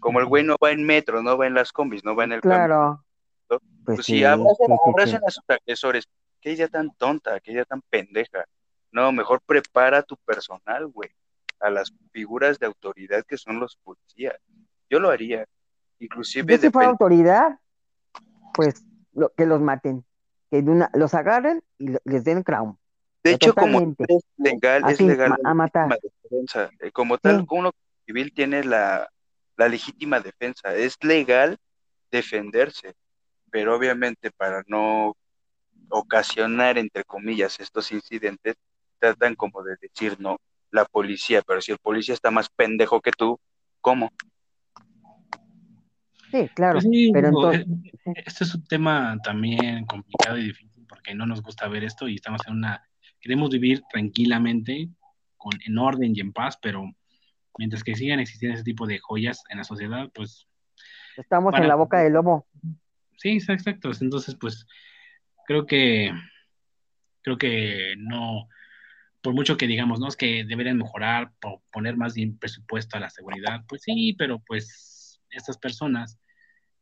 Como 0.00 0.18
el 0.18 0.26
güey 0.26 0.42
no 0.42 0.56
va 0.62 0.72
en 0.72 0.84
metro, 0.84 1.22
no 1.22 1.38
va 1.38 1.46
en 1.46 1.54
las 1.54 1.70
combis, 1.70 2.04
no 2.04 2.16
va 2.16 2.24
en 2.24 2.32
el 2.32 2.40
Claro. 2.40 3.04
Pues, 3.46 3.60
pues, 3.84 4.04
sí, 4.04 4.24
abracen, 4.24 5.20
a 5.24 5.30
sus 5.30 5.44
agresores. 5.46 6.08
Qué 6.40 6.52
idea 6.52 6.68
tan 6.68 6.90
tonta, 6.96 7.38
qué 7.38 7.52
idea 7.52 7.64
tan 7.64 7.80
pendeja. 7.82 8.44
No, 8.90 9.12
mejor 9.12 9.40
prepara 9.46 10.02
tu 10.02 10.16
personal, 10.16 10.86
güey, 10.88 11.10
a 11.60 11.70
las 11.70 11.92
figuras 12.12 12.58
de 12.58 12.66
autoridad 12.66 13.24
que 13.26 13.38
son 13.38 13.60
los 13.60 13.76
policías. 13.76 14.36
Yo 14.90 15.00
lo 15.00 15.10
haría. 15.10 15.46
Inclusive... 15.98 16.54
Yo 16.54 16.60
si 16.60 16.70
fuera 16.70 16.90
autoridad, 16.90 17.58
pues 18.54 18.84
que 19.36 19.46
los 19.46 19.60
maten, 19.60 20.04
que 20.50 20.62
los 20.94 21.14
agarren 21.14 21.62
y 21.78 21.96
les 22.04 22.24
den 22.24 22.42
crown. 22.42 22.78
De 23.24 23.32
hecho, 23.32 23.54
como 23.54 23.80
es 23.80 24.22
legal, 24.36 24.84
es 24.88 25.00
legal 25.00 25.36
a 25.42 25.54
matar. 25.54 25.98
Defensa. 26.22 26.70
Eh, 26.80 26.92
como 26.92 27.18
tal, 27.18 27.44
uno 27.50 27.72
civil 28.04 28.32
tiene 28.32 28.62
la, 28.62 29.08
la 29.56 29.68
legítima 29.68 30.20
defensa. 30.20 30.74
Es 30.74 30.96
legal 31.02 31.58
defenderse, 32.10 32.94
pero 33.50 33.74
obviamente 33.74 34.30
para 34.30 34.62
no 34.68 35.16
ocasionar, 35.88 36.78
entre 36.78 37.04
comillas, 37.04 37.58
estos 37.58 37.90
incidentes, 37.90 38.54
tratan 38.98 39.34
como 39.34 39.62
de 39.62 39.76
decir, 39.80 40.16
no, 40.20 40.38
la 40.70 40.84
policía, 40.84 41.42
pero 41.42 41.60
si 41.60 41.72
el 41.72 41.78
policía 41.78 42.14
está 42.14 42.30
más 42.30 42.48
pendejo 42.48 43.00
que 43.00 43.12
tú, 43.12 43.38
¿cómo? 43.80 44.12
Sí, 46.30 46.48
claro. 46.54 46.80
Pues 46.80 46.86
pero 47.12 47.28
entonces... 47.28 47.66
Eh, 48.06 48.22
este 48.26 48.44
es 48.44 48.54
un 48.54 48.64
tema 48.66 49.16
también 49.22 49.86
complicado 49.86 50.38
y 50.38 50.44
difícil 50.44 50.86
porque 50.88 51.14
no 51.14 51.26
nos 51.26 51.42
gusta 51.42 51.68
ver 51.68 51.84
esto 51.84 52.08
y 52.08 52.16
estamos 52.16 52.40
en 52.46 52.54
una, 52.54 52.88
queremos 53.20 53.50
vivir 53.50 53.82
tranquilamente, 53.90 54.88
con, 55.36 55.52
en 55.64 55.78
orden 55.78 56.14
y 56.14 56.20
en 56.20 56.32
paz, 56.32 56.58
pero 56.60 56.84
mientras 57.58 57.82
que 57.82 57.94
sigan 57.94 58.20
existiendo 58.20 58.54
ese 58.54 58.64
tipo 58.64 58.86
de 58.86 58.98
joyas 58.98 59.42
en 59.48 59.58
la 59.58 59.64
sociedad, 59.64 60.10
pues... 60.14 60.46
Estamos 61.16 61.54
en 61.56 61.68
la 61.68 61.76
boca 61.76 62.00
del 62.00 62.12
lobo. 62.12 62.46
Sí, 63.16 63.30
exacto. 63.30 63.90
Entonces, 64.00 64.36
pues, 64.38 64.66
creo 65.46 65.64
que, 65.64 66.12
creo 67.22 67.38
que 67.38 67.94
no, 67.96 68.48
por 69.26 69.34
mucho 69.34 69.56
que 69.56 69.66
digamos, 69.66 69.98
¿no? 69.98 70.06
Es 70.06 70.14
que 70.14 70.44
deberían 70.44 70.76
mejorar, 70.76 71.32
poner 71.72 71.96
más 71.96 72.14
bien 72.14 72.38
presupuesto 72.38 72.96
a 72.96 73.00
la 73.00 73.10
seguridad, 73.10 73.64
pues 73.66 73.82
sí, 73.82 74.14
pero 74.16 74.38
pues 74.46 75.20
estas 75.30 75.58
personas 75.58 76.20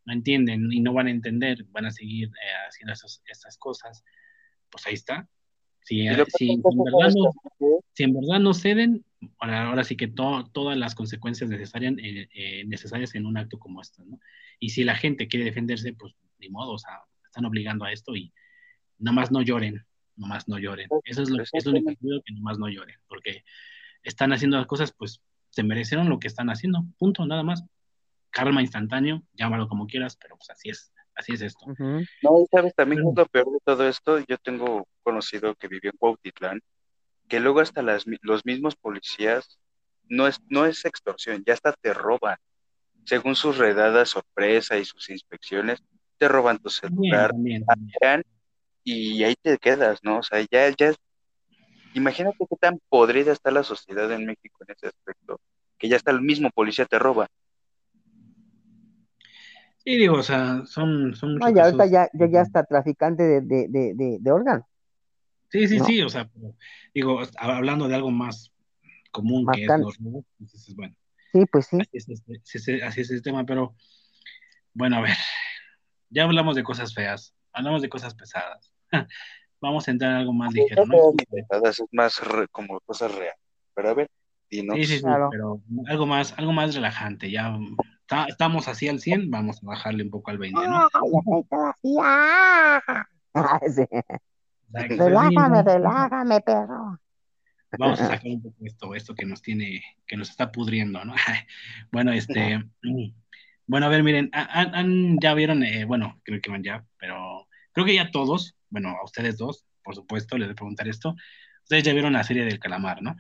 no 0.05 0.13
entienden 0.13 0.71
y 0.71 0.81
no 0.81 0.93
van 0.93 1.07
a 1.07 1.11
entender, 1.11 1.65
van 1.71 1.87
a 1.87 1.91
seguir 1.91 2.29
eh, 2.29 2.53
haciendo 2.69 2.93
esas 2.93 3.57
cosas, 3.57 4.05
pues 4.69 4.87
ahí 4.87 4.93
está. 4.93 5.27
Si, 5.85 6.07
en 6.07 6.19
verdad 8.13 8.41
no, 8.41 8.53
ceden, 8.53 9.07
ahora, 9.39 9.83
sí 9.83 9.97
que 9.97 10.09
todas 10.09 10.77
las 10.77 10.95
consecuencias 10.95 11.49
necesarias, 11.49 11.95
eh, 11.97 12.29
eh, 12.35 12.65
necesarias 12.67 13.15
en 13.15 13.25
un 13.25 13.39
acto 13.39 13.59
como 13.59 13.81
este, 13.81 14.05
¿no? 14.05 14.21
Y 14.59 14.69
si 14.69 14.85
la 14.85 14.97
gente 14.97 15.29
quiere 15.29 15.47
defenderse, 15.47 15.95
pues 15.95 16.13
ni 16.41 16.51
modo, 16.51 16.73
o 16.73 16.79
sea, 16.79 17.01
están 17.25 17.47
obligando 17.47 17.87
a 17.87 17.93
esto 17.93 18.15
y 18.15 18.35
nada 18.99 19.15
más 19.15 19.33
no 19.33 19.41
lloren, 19.41 19.83
nomás 20.17 20.49
no 20.49 20.59
lloren. 20.59 20.89
Eso 21.05 21.23
es 21.23 21.31
lo, 21.31 21.43
es 21.43 21.65
lo 21.65 21.73
único 21.73 21.91
que 21.91 21.97
pido, 21.97 22.23
que 22.25 22.35
nomás 22.35 22.59
no 22.59 22.69
lloren, 22.69 22.97
porque 23.09 23.45
están 24.03 24.33
haciendo 24.33 24.57
las 24.57 24.67
cosas, 24.67 24.93
pues 24.97 25.21
se 25.51 25.63
merecieron 25.63 26.09
lo 26.09 26.19
que 26.19 26.29
están 26.29 26.51
haciendo, 26.51 26.85
punto, 26.99 27.25
nada 27.27 27.43
más. 27.43 27.65
Karma 28.31 28.63
instantáneo, 28.63 29.23
llámalo 29.33 29.69
como 29.69 29.87
quieras, 29.87 30.17
pero 30.21 30.37
pues 30.37 30.51
así 30.51 30.69
es, 30.69 30.93
así 31.15 31.33
es 31.33 31.43
esto. 31.43 31.67
No, 31.79 32.41
y 32.41 32.47
sabes, 32.51 32.75
también 32.75 33.07
es 33.07 33.15
lo 33.17 33.27
peor 33.27 33.53
de 33.53 33.61
todo 33.65 33.89
esto, 33.89 34.19
yo 34.27 34.37
tengo 34.39 34.89
conocido 35.03 35.55
que 35.55 35.69
vivió 35.69 35.91
en 35.93 35.97
Cuautitlán, 35.97 36.61
que 37.29 37.39
luego 37.39 37.61
hasta 37.61 37.83
las, 37.83 38.05
los 38.23 38.45
mismos 38.45 38.75
policías, 38.75 39.59
no 40.09 40.27
es, 40.27 40.41
no 40.49 40.67
es 40.67 40.85
extorsión, 40.85 41.43
ya 41.47 41.55
hasta 41.55 41.73
te 41.73 41.95
roban. 41.95 42.37
Según 43.05 43.37
sus 43.37 43.59
redadas 43.59 44.11
sorpresa 44.11 44.79
y 44.79 44.85
sus 44.85 45.09
inspecciones, 45.11 45.83
te 46.19 46.29
roban 46.29 46.59
tu 46.59 46.71
celular, 46.71 47.33
y 48.85 49.25
ahí 49.25 49.35
te 49.41 49.59
quedas, 49.59 50.01
¿no? 50.03 50.19
O 50.19 50.23
sea, 50.23 50.41
ya, 50.51 50.69
ya, 50.77 50.93
imagínate 51.95 52.37
qué 52.39 52.57
tan 52.61 52.79
podrida 52.89 53.33
está 53.33 53.51
la 53.51 53.63
sociedad 53.63 54.11
en 54.13 54.27
México 54.27 54.65
en 54.67 54.75
ese 54.75 54.89
aspecto, 54.89 55.41
que 55.79 55.89
ya 55.89 55.97
está 55.97 56.11
el 56.11 56.21
mismo 56.21 56.51
policía 56.51 56.85
te 56.85 56.99
roba. 56.99 57.29
Sí, 59.79 59.97
digo, 59.97 60.17
o 60.17 60.23
sea, 60.23 60.65
son... 60.67 61.15
son 61.15 61.37
no, 61.37 61.55
ya 61.55 61.65
ahorita 61.65 61.87
ya, 61.87 62.09
ya, 62.15 62.41
está 62.41 62.65
traficante 62.65 63.23
de, 63.23 63.41
de, 63.43 63.69
de, 63.69 64.19
de 64.21 64.31
órganos. 64.31 64.65
Sí, 65.51 65.69
sí, 65.69 65.79
sí, 65.81 66.03
o 66.03 66.09
sea, 66.09 66.29
digo, 66.93 67.21
hablando 67.37 67.87
de 67.87 67.95
algo 67.95 68.11
más 68.11 68.51
común 69.13 69.47
que 69.53 69.65
es 69.65 69.69
los 69.79 69.97
pues 70.39 70.75
bueno. 70.75 70.95
Sí, 71.33 71.45
pues 71.51 71.67
sí. 71.67 71.79
Así 71.81 71.97
es, 71.97 72.09
este, 72.09 72.83
así 72.83 73.01
es 73.03 73.11
el 73.11 73.23
tema, 73.23 73.45
pero 73.45 73.75
bueno, 74.73 74.97
a 74.97 75.01
ver, 75.03 75.17
ya 76.11 76.25
hablamos 76.25 76.57
de 76.57 76.65
cosas 76.65 76.93
feas, 76.93 77.35
hablamos 77.53 77.83
de 77.83 77.89
cosas 77.89 78.15
pesadas. 78.15 78.74
Vamos 79.61 79.89
a 79.89 79.93
entrar 79.93 80.11
en 80.13 80.17
algo 80.19 80.33
más 80.35 80.53
ligero, 80.53 80.85
¿no? 80.85 81.15
Es 81.31 81.83
más 81.91 82.21
como 82.53 82.81
cosas 82.81 83.15
reales. 83.15 83.41
Pero 83.75 83.89
a 83.89 83.95
ver, 83.95 84.11
Sí, 84.51 84.85
sí, 84.85 84.99
sí, 84.99 85.05
pero 85.31 85.61
algo 85.87 86.07
más, 86.07 86.35
algo 86.39 86.53
más 86.53 86.75
relajante. 86.75 87.31
Ya 87.31 87.59
estamos 88.29 88.69
así 88.69 88.89
al 88.89 89.01
100, 89.01 89.31
vamos 89.31 89.63
a 89.63 89.67
bajarle 89.67 90.05
un 90.05 90.11
poco 90.11 90.31
al 90.31 90.39
20, 90.39 90.61
¿no? 90.69 90.89
Relájame, 94.71 95.63
relájame, 95.63 96.41
perro. 96.41 96.99
Vamos 97.79 98.01
a 98.01 98.07
sacar 98.23 98.31
un 98.31 98.43
poco 98.43 98.57
esto, 98.65 98.95
esto 98.95 99.15
que 99.15 99.27
nos 99.27 99.43
tiene, 99.43 99.83
que 100.07 100.17
nos 100.17 100.31
está 100.31 100.53
pudriendo, 100.53 101.05
¿no? 101.05 101.15
bueno, 101.91 102.13
este, 102.13 102.63
bueno, 103.67 103.87
a 103.87 103.89
ver, 103.89 104.03
miren, 104.03 104.31
ya 105.21 105.35
vieron, 105.35 105.65
eh, 105.65 105.85
bueno, 105.85 106.21
creo 106.23 106.41
que 106.41 106.51
van 106.51 106.63
ya, 106.63 106.85
pero 106.99 107.49
creo 107.75 107.85
que 107.87 107.95
ya 107.95 108.11
todos, 108.11 108.57
bueno, 108.71 108.91
a 108.91 109.05
ustedes 109.05 109.37
dos, 109.37 109.67
por 109.83 109.95
supuesto, 109.95 110.39
les 110.39 110.49
voy 110.49 110.53
a 110.53 110.57
preguntar 110.57 110.89
esto. 110.89 111.15
Ustedes 111.65 111.85
ya 111.85 111.93
vieron 111.93 112.15
la 112.15 112.25
serie 112.25 112.45
del 112.45 112.59
calamar, 112.59 113.03
¿no? 113.03 113.15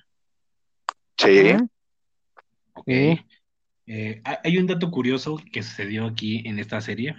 Sí. 1.18 1.52
Ok. 2.72 2.88
Eh, 3.86 4.22
hay 4.24 4.58
un 4.58 4.66
dato 4.66 4.90
curioso 4.90 5.38
que 5.52 5.62
sucedió 5.62 6.06
aquí 6.06 6.42
en 6.46 6.58
esta 6.58 6.80
serie, 6.80 7.14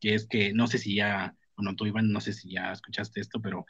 que 0.00 0.14
es 0.14 0.26
que 0.26 0.52
no 0.52 0.68
sé 0.68 0.78
si 0.78 0.94
ya, 0.94 1.34
bueno, 1.56 1.74
tú 1.74 1.86
Iván, 1.86 2.12
no 2.12 2.20
sé 2.20 2.32
si 2.32 2.52
ya 2.52 2.70
escuchaste 2.72 3.20
esto, 3.20 3.40
pero 3.40 3.66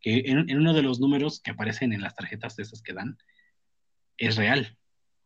que 0.00 0.24
en, 0.26 0.56
uno 0.56 0.74
de 0.74 0.82
los 0.82 1.00
números 1.00 1.40
que 1.40 1.52
aparecen 1.52 1.92
en 1.92 2.00
las 2.00 2.14
tarjetas 2.14 2.56
de 2.56 2.64
esas 2.64 2.82
que 2.82 2.94
dan, 2.94 3.16
es 4.16 4.36
real. 4.36 4.76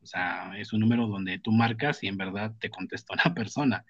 O 0.02 0.06
sea, 0.06 0.52
es 0.58 0.72
un 0.72 0.80
número 0.80 1.06
donde 1.06 1.38
tú 1.38 1.52
marcas 1.52 2.02
y 2.02 2.08
en 2.08 2.16
verdad 2.16 2.54
te 2.58 2.70
contesta 2.70 3.14
una 3.14 3.34
persona. 3.34 3.84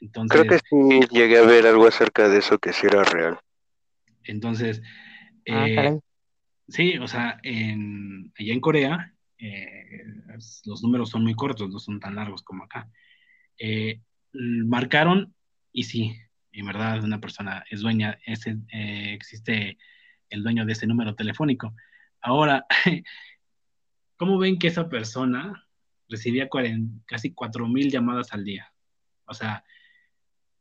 Entonces, 0.00 0.40
Creo 0.40 0.50
que 0.50 0.58
sí 0.58 1.08
llegué 1.10 1.38
a 1.38 1.46
ver 1.46 1.66
algo 1.66 1.86
acerca 1.86 2.28
de 2.28 2.38
eso 2.38 2.58
que 2.58 2.72
sí 2.72 2.86
era 2.86 3.04
real. 3.04 3.38
Entonces, 4.24 4.82
ah, 5.50 5.66
eh, 5.68 6.00
sí, 6.68 6.98
o 6.98 7.08
sea, 7.08 7.40
en, 7.42 8.32
allá 8.38 8.52
en 8.52 8.60
Corea 8.60 9.14
eh, 9.38 10.04
los 10.64 10.82
números 10.82 11.10
son 11.10 11.22
muy 11.22 11.34
cortos, 11.34 11.70
no 11.70 11.78
son 11.78 12.00
tan 12.00 12.14
largos 12.14 12.42
como 12.42 12.64
acá. 12.64 12.88
Eh, 13.58 14.00
marcaron 14.32 15.34
y 15.72 15.84
sí, 15.84 16.16
en 16.52 16.66
verdad 16.66 17.02
una 17.02 17.20
persona 17.20 17.64
es 17.70 17.80
dueña, 17.80 18.18
ese, 18.26 18.58
eh, 18.72 19.12
existe 19.14 19.78
el 20.30 20.42
dueño 20.42 20.64
de 20.64 20.72
ese 20.72 20.86
número 20.86 21.14
telefónico. 21.14 21.74
Ahora, 22.20 22.66
¿cómo 24.16 24.38
ven 24.38 24.58
que 24.58 24.68
esa 24.68 24.88
persona 24.88 25.68
recibía 26.08 26.48
casi 27.06 27.34
4.000 27.34 27.90
llamadas 27.90 28.32
al 28.32 28.44
día. 28.44 28.72
O 29.26 29.34
sea, 29.34 29.64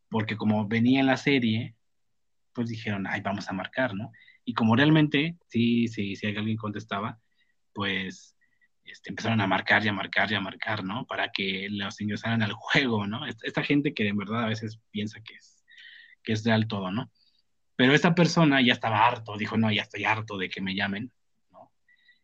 porque 0.10 0.38
como 0.38 0.68
venía 0.68 1.00
en 1.00 1.08
la 1.08 1.18
serie, 1.18 1.76
pues 2.54 2.70
dijeron, 2.70 3.06
ay, 3.08 3.22
vamos 3.22 3.50
a 3.50 3.54
marcar, 3.54 3.94
¿no? 3.94 4.12
Y 4.44 4.54
como 4.54 4.76
realmente, 4.76 5.38
sí, 5.48 5.88
sí, 5.88 6.16
si 6.16 6.28
alguien 6.28 6.58
contestaba, 6.58 7.20
pues 7.74 8.36
este, 8.84 9.10
empezaron 9.10 9.42
a 9.42 9.48
marcar 9.48 9.84
y 9.84 9.90
a 9.90 9.94
marcar 9.94 10.32
y 10.32 10.36
a 10.36 10.42
marcar, 10.42 10.84
¿no? 10.84 11.06
Para 11.06 11.30
que 11.32 11.68
los 11.70 12.00
ingresaran 12.00 12.42
al 12.42 12.54
juego, 12.54 13.06
¿no? 13.06 13.26
Esta, 13.26 13.64
gente 13.64 13.94
que 13.94 14.08
en 14.08 14.18
verdad 14.18 14.44
a 14.44 14.48
veces 14.48 14.80
piensa 14.92 15.20
que 15.22 15.36
es, 15.36 15.64
que 16.24 16.34
es 16.34 16.44
real 16.46 16.68
todo, 16.68 16.92
¿no? 16.92 17.12
Pero 17.76 17.94
esta 17.94 18.16
persona 18.16 18.62
ya 18.62 18.74
estaba 18.74 19.06
harto, 19.06 19.38
dijo, 19.38 19.58
no, 19.58 19.72
ya 19.72 19.84
estoy 19.84 20.06
harto 20.06 20.38
de 20.38 20.50
que 20.50 20.62
me 20.62 20.74
llamen, 20.74 21.12
¿no? 21.52 21.72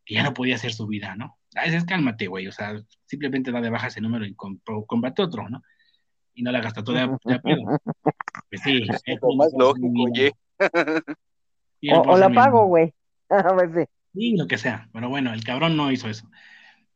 Que 0.05 0.15
ya 0.15 0.23
no 0.23 0.33
podía 0.33 0.55
hacer 0.55 0.73
su 0.73 0.87
vida, 0.87 1.15
¿no? 1.15 1.37
A 1.55 1.65
veces 1.65 1.85
cálmate, 1.85 2.27
güey, 2.27 2.47
o 2.47 2.51
sea, 2.51 2.81
simplemente 3.05 3.51
da 3.51 3.61
de 3.61 3.69
baja 3.69 3.87
ese 3.87 4.01
número 4.01 4.25
y 4.25 4.33
combate 4.33 5.21
otro, 5.21 5.47
¿no? 5.49 5.61
Y 6.35 6.43
no 6.43 6.51
la 6.51 6.61
gasta 6.61 6.83
toda 6.83 7.07
de, 7.07 7.39
pedo. 7.39 7.79
Pues 8.49 8.61
sí, 8.63 8.81
es 9.05 9.21
lo 9.21 9.35
más 9.35 9.51
lógico, 9.57 9.87
oye. 10.03 10.31
o, 11.91 12.17
la 12.17 12.29
pago, 12.29 12.65
güey. 12.65 12.93
Sí, 14.13 14.37
lo 14.37 14.45
que 14.45 14.59
sea. 14.59 14.87
Pero 14.93 15.09
bueno, 15.09 15.33
el 15.33 15.43
cabrón 15.43 15.75
no 15.75 15.91
hizo 15.91 16.07
eso. 16.07 16.29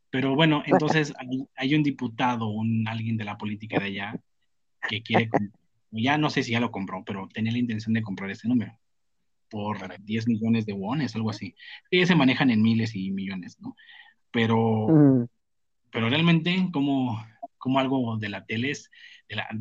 Pero 0.09 0.35
bueno, 0.35 0.63
entonces 0.65 1.13
hay, 1.55 1.75
un 1.75 1.83
diputado, 1.83 2.47
un 2.47 2.87
alguien 2.87 3.17
de 3.17 3.25
la 3.25 3.37
política 3.37 3.79
de 3.79 3.85
allá, 3.85 4.15
que 4.87 5.01
quiere, 5.01 5.29
ya 5.91 6.17
no 6.17 6.29
sé 6.29 6.43
si 6.43 6.51
ya 6.51 6.59
lo 6.59 6.71
compró, 6.71 7.03
pero 7.03 7.27
tenía 7.33 7.51
la 7.51 7.57
intención 7.57 7.93
de 7.93 8.03
comprar 8.03 8.29
ese 8.29 8.47
número 8.47 8.77
por 9.49 9.77
10 10.03 10.27
millones 10.27 10.65
de 10.65 10.73
wones, 10.73 11.15
algo 11.15 11.29
así. 11.29 11.55
Y 11.89 12.05
se 12.05 12.15
manejan 12.15 12.49
en 12.49 12.61
miles 12.61 12.95
y 12.95 13.11
millones, 13.11 13.59
¿no? 13.59 13.75
Pero, 14.31 14.87
mm. 14.87 15.27
pero 15.91 16.09
realmente, 16.09 16.69
como, 16.71 17.25
como 17.57 17.79
algo 17.79 18.17
de 18.17 18.29
la 18.29 18.45
tele 18.45 18.71
es, 18.71 18.91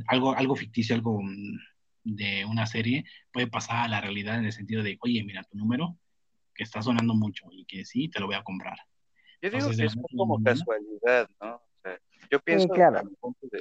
algo, 0.07 0.37
algo 0.37 0.57
ficticio, 0.57 0.95
algo 0.95 1.21
mm, 1.23 1.59
de 2.05 2.45
una 2.45 2.67
serie, 2.67 3.05
puede 3.33 3.49
pasar 3.49 3.85
a 3.85 3.89
la 3.89 4.01
realidad 4.01 4.39
en 4.39 4.47
el 4.47 4.53
sentido 4.53 4.83
de, 4.83 4.97
oye, 5.01 5.25
mira 5.25 5.43
tu 5.45 5.57
número, 5.57 5.99
que 6.55 6.63
está 6.63 6.83
sonando 6.83 7.15
mucho 7.15 7.47
y 7.51 7.65
que 7.65 7.85
sí, 7.85 8.09
te 8.09 8.21
lo 8.21 8.27
voy 8.27 8.37
a 8.37 8.43
comprar. 8.43 8.79
Yo 9.43 9.51
digo 9.51 9.71
que 9.71 9.85
es 9.85 9.97
como 10.17 10.43
casualidad, 10.43 11.29
¿no? 11.41 11.57
O 11.57 11.81
sea, 11.83 12.01
yo 12.31 12.41
pienso 12.41 12.69
que 12.73 12.87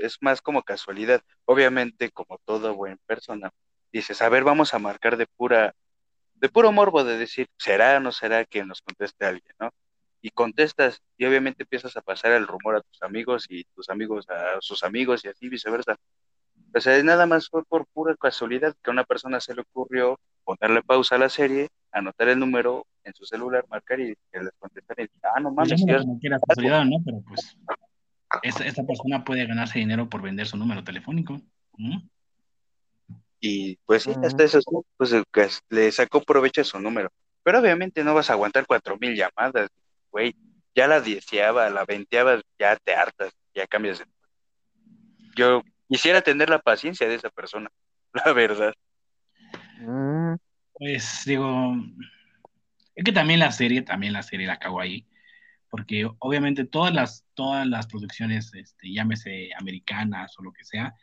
es 0.02 0.18
más 0.22 0.42
como 0.42 0.64
casualidad. 0.64 1.22
Obviamente, 1.46 2.10
como 2.12 2.38
toda 2.46 2.72
buena 2.72 2.98
persona, 3.06 3.52
dices, 3.92 4.22
a 4.22 4.30
ver, 4.30 4.44
vamos 4.44 4.74
a 4.74 4.80
marcar 4.80 5.18
de 5.18 5.28
pura, 5.28 5.76
de 6.36 6.50
puro 6.50 6.72
morbo 6.72 7.04
de 7.04 7.18
decir, 7.18 7.48
¿será 7.58 7.98
o 7.98 8.00
no 8.00 8.12
será 8.12 8.46
que 8.46 8.64
nos 8.64 8.82
conteste 8.82 9.26
alguien, 9.26 9.56
no? 9.60 9.72
Y 10.26 10.32
contestas, 10.32 11.04
y 11.20 11.26
obviamente 11.26 11.62
empiezas 11.62 11.96
a 11.96 12.02
pasar 12.02 12.32
el 12.32 12.48
rumor 12.48 12.78
a 12.78 12.82
tus 12.82 13.04
amigos 13.04 13.46
y 13.48 13.64
tus 13.76 13.92
amigos 13.92 14.28
a 14.28 14.60
sus 14.60 14.82
amigos 14.82 15.24
y 15.24 15.28
así 15.28 15.50
viceversa. 15.50 15.98
O 16.74 16.82
sea, 16.82 17.04
nada 17.04 17.28
más 17.28 17.48
fue 17.48 17.64
por 17.64 17.86
pura 17.86 18.16
casualidad 18.16 18.74
que 18.82 18.90
a 18.90 18.94
una 18.94 19.04
persona 19.04 19.40
se 19.40 19.54
le 19.54 19.62
ocurrió 19.62 20.20
ponerle 20.44 20.82
pausa 20.82 21.14
a 21.14 21.20
la 21.20 21.30
serie, 21.30 21.70
anotar 21.92 22.30
el 22.30 22.40
número 22.40 22.88
en 23.04 23.14
su 23.14 23.24
celular, 23.24 23.66
marcar 23.70 24.00
y 24.00 24.16
que 24.32 24.40
les 24.40 24.52
contestan 24.58 25.06
y 25.06 25.10
ah, 25.22 25.40
no 25.42 25.52
mames. 25.52 25.84
Pues 25.86 26.08
no 26.08 26.18
quiera 26.20 26.40
casualidad, 26.40 26.86
¿no? 26.86 26.98
Pero 27.06 27.22
pues 27.28 27.56
esta, 28.42 28.84
persona 28.84 29.24
puede 29.24 29.46
ganarse 29.46 29.78
dinero 29.78 30.10
por 30.10 30.24
vender 30.24 30.48
su 30.48 30.58
número 30.58 30.84
telefónico. 30.84 31.40
Y 33.40 33.76
pues 33.86 34.02
sí, 34.02 34.12
hasta 34.24 34.44
eso, 34.44 34.60
pues 34.98 35.14
le 35.70 35.92
sacó 35.92 36.24
provecho 36.24 36.62
a 36.62 36.64
su 36.64 36.80
número. 36.80 37.12
Pero 37.44 37.60
obviamente 37.60 38.04
no 38.04 38.16
vas 38.16 38.32
a 38.32 38.34
aguantar 38.34 38.66
cuatro 38.66 38.98
mil 38.98 39.16
llamadas, 39.16 39.70
güey. 40.16 40.34
Ya 40.74 40.88
la 40.88 41.02
deseaba, 41.02 41.70
la 41.70 41.84
venteabas, 41.84 42.42
ya 42.58 42.78
te 42.78 42.96
hartas, 42.96 43.34
ya 43.54 43.68
cambias 43.68 44.00
de... 44.00 44.06
Yo 45.36 45.62
quisiera 45.90 46.22
tener 46.22 46.50
la 46.50 46.60
paciencia 46.60 47.08
de 47.08 47.16
esa 47.16 47.30
persona, 47.30 47.70
la 48.26 48.32
verdad. 48.32 48.74
Mm. 49.80 50.36
Pues 50.72 51.24
digo, 51.26 51.76
es 52.96 53.04
que 53.04 53.12
también 53.12 53.40
la 53.42 53.52
serie, 53.52 53.82
también 53.82 54.14
la 54.14 54.24
serie 54.24 54.48
la 54.48 54.58
cago 54.58 54.80
ahí, 54.80 55.06
porque 55.70 56.10
obviamente 56.20 56.64
todas 56.64 56.94
las, 56.94 57.26
todas 57.34 57.68
las 57.68 57.88
producciones, 57.88 58.54
este, 58.54 58.94
llámese 58.94 59.50
americanas 59.60 60.38
o 60.40 60.44
lo 60.44 60.54
que 60.54 60.64
sea, 60.64 60.96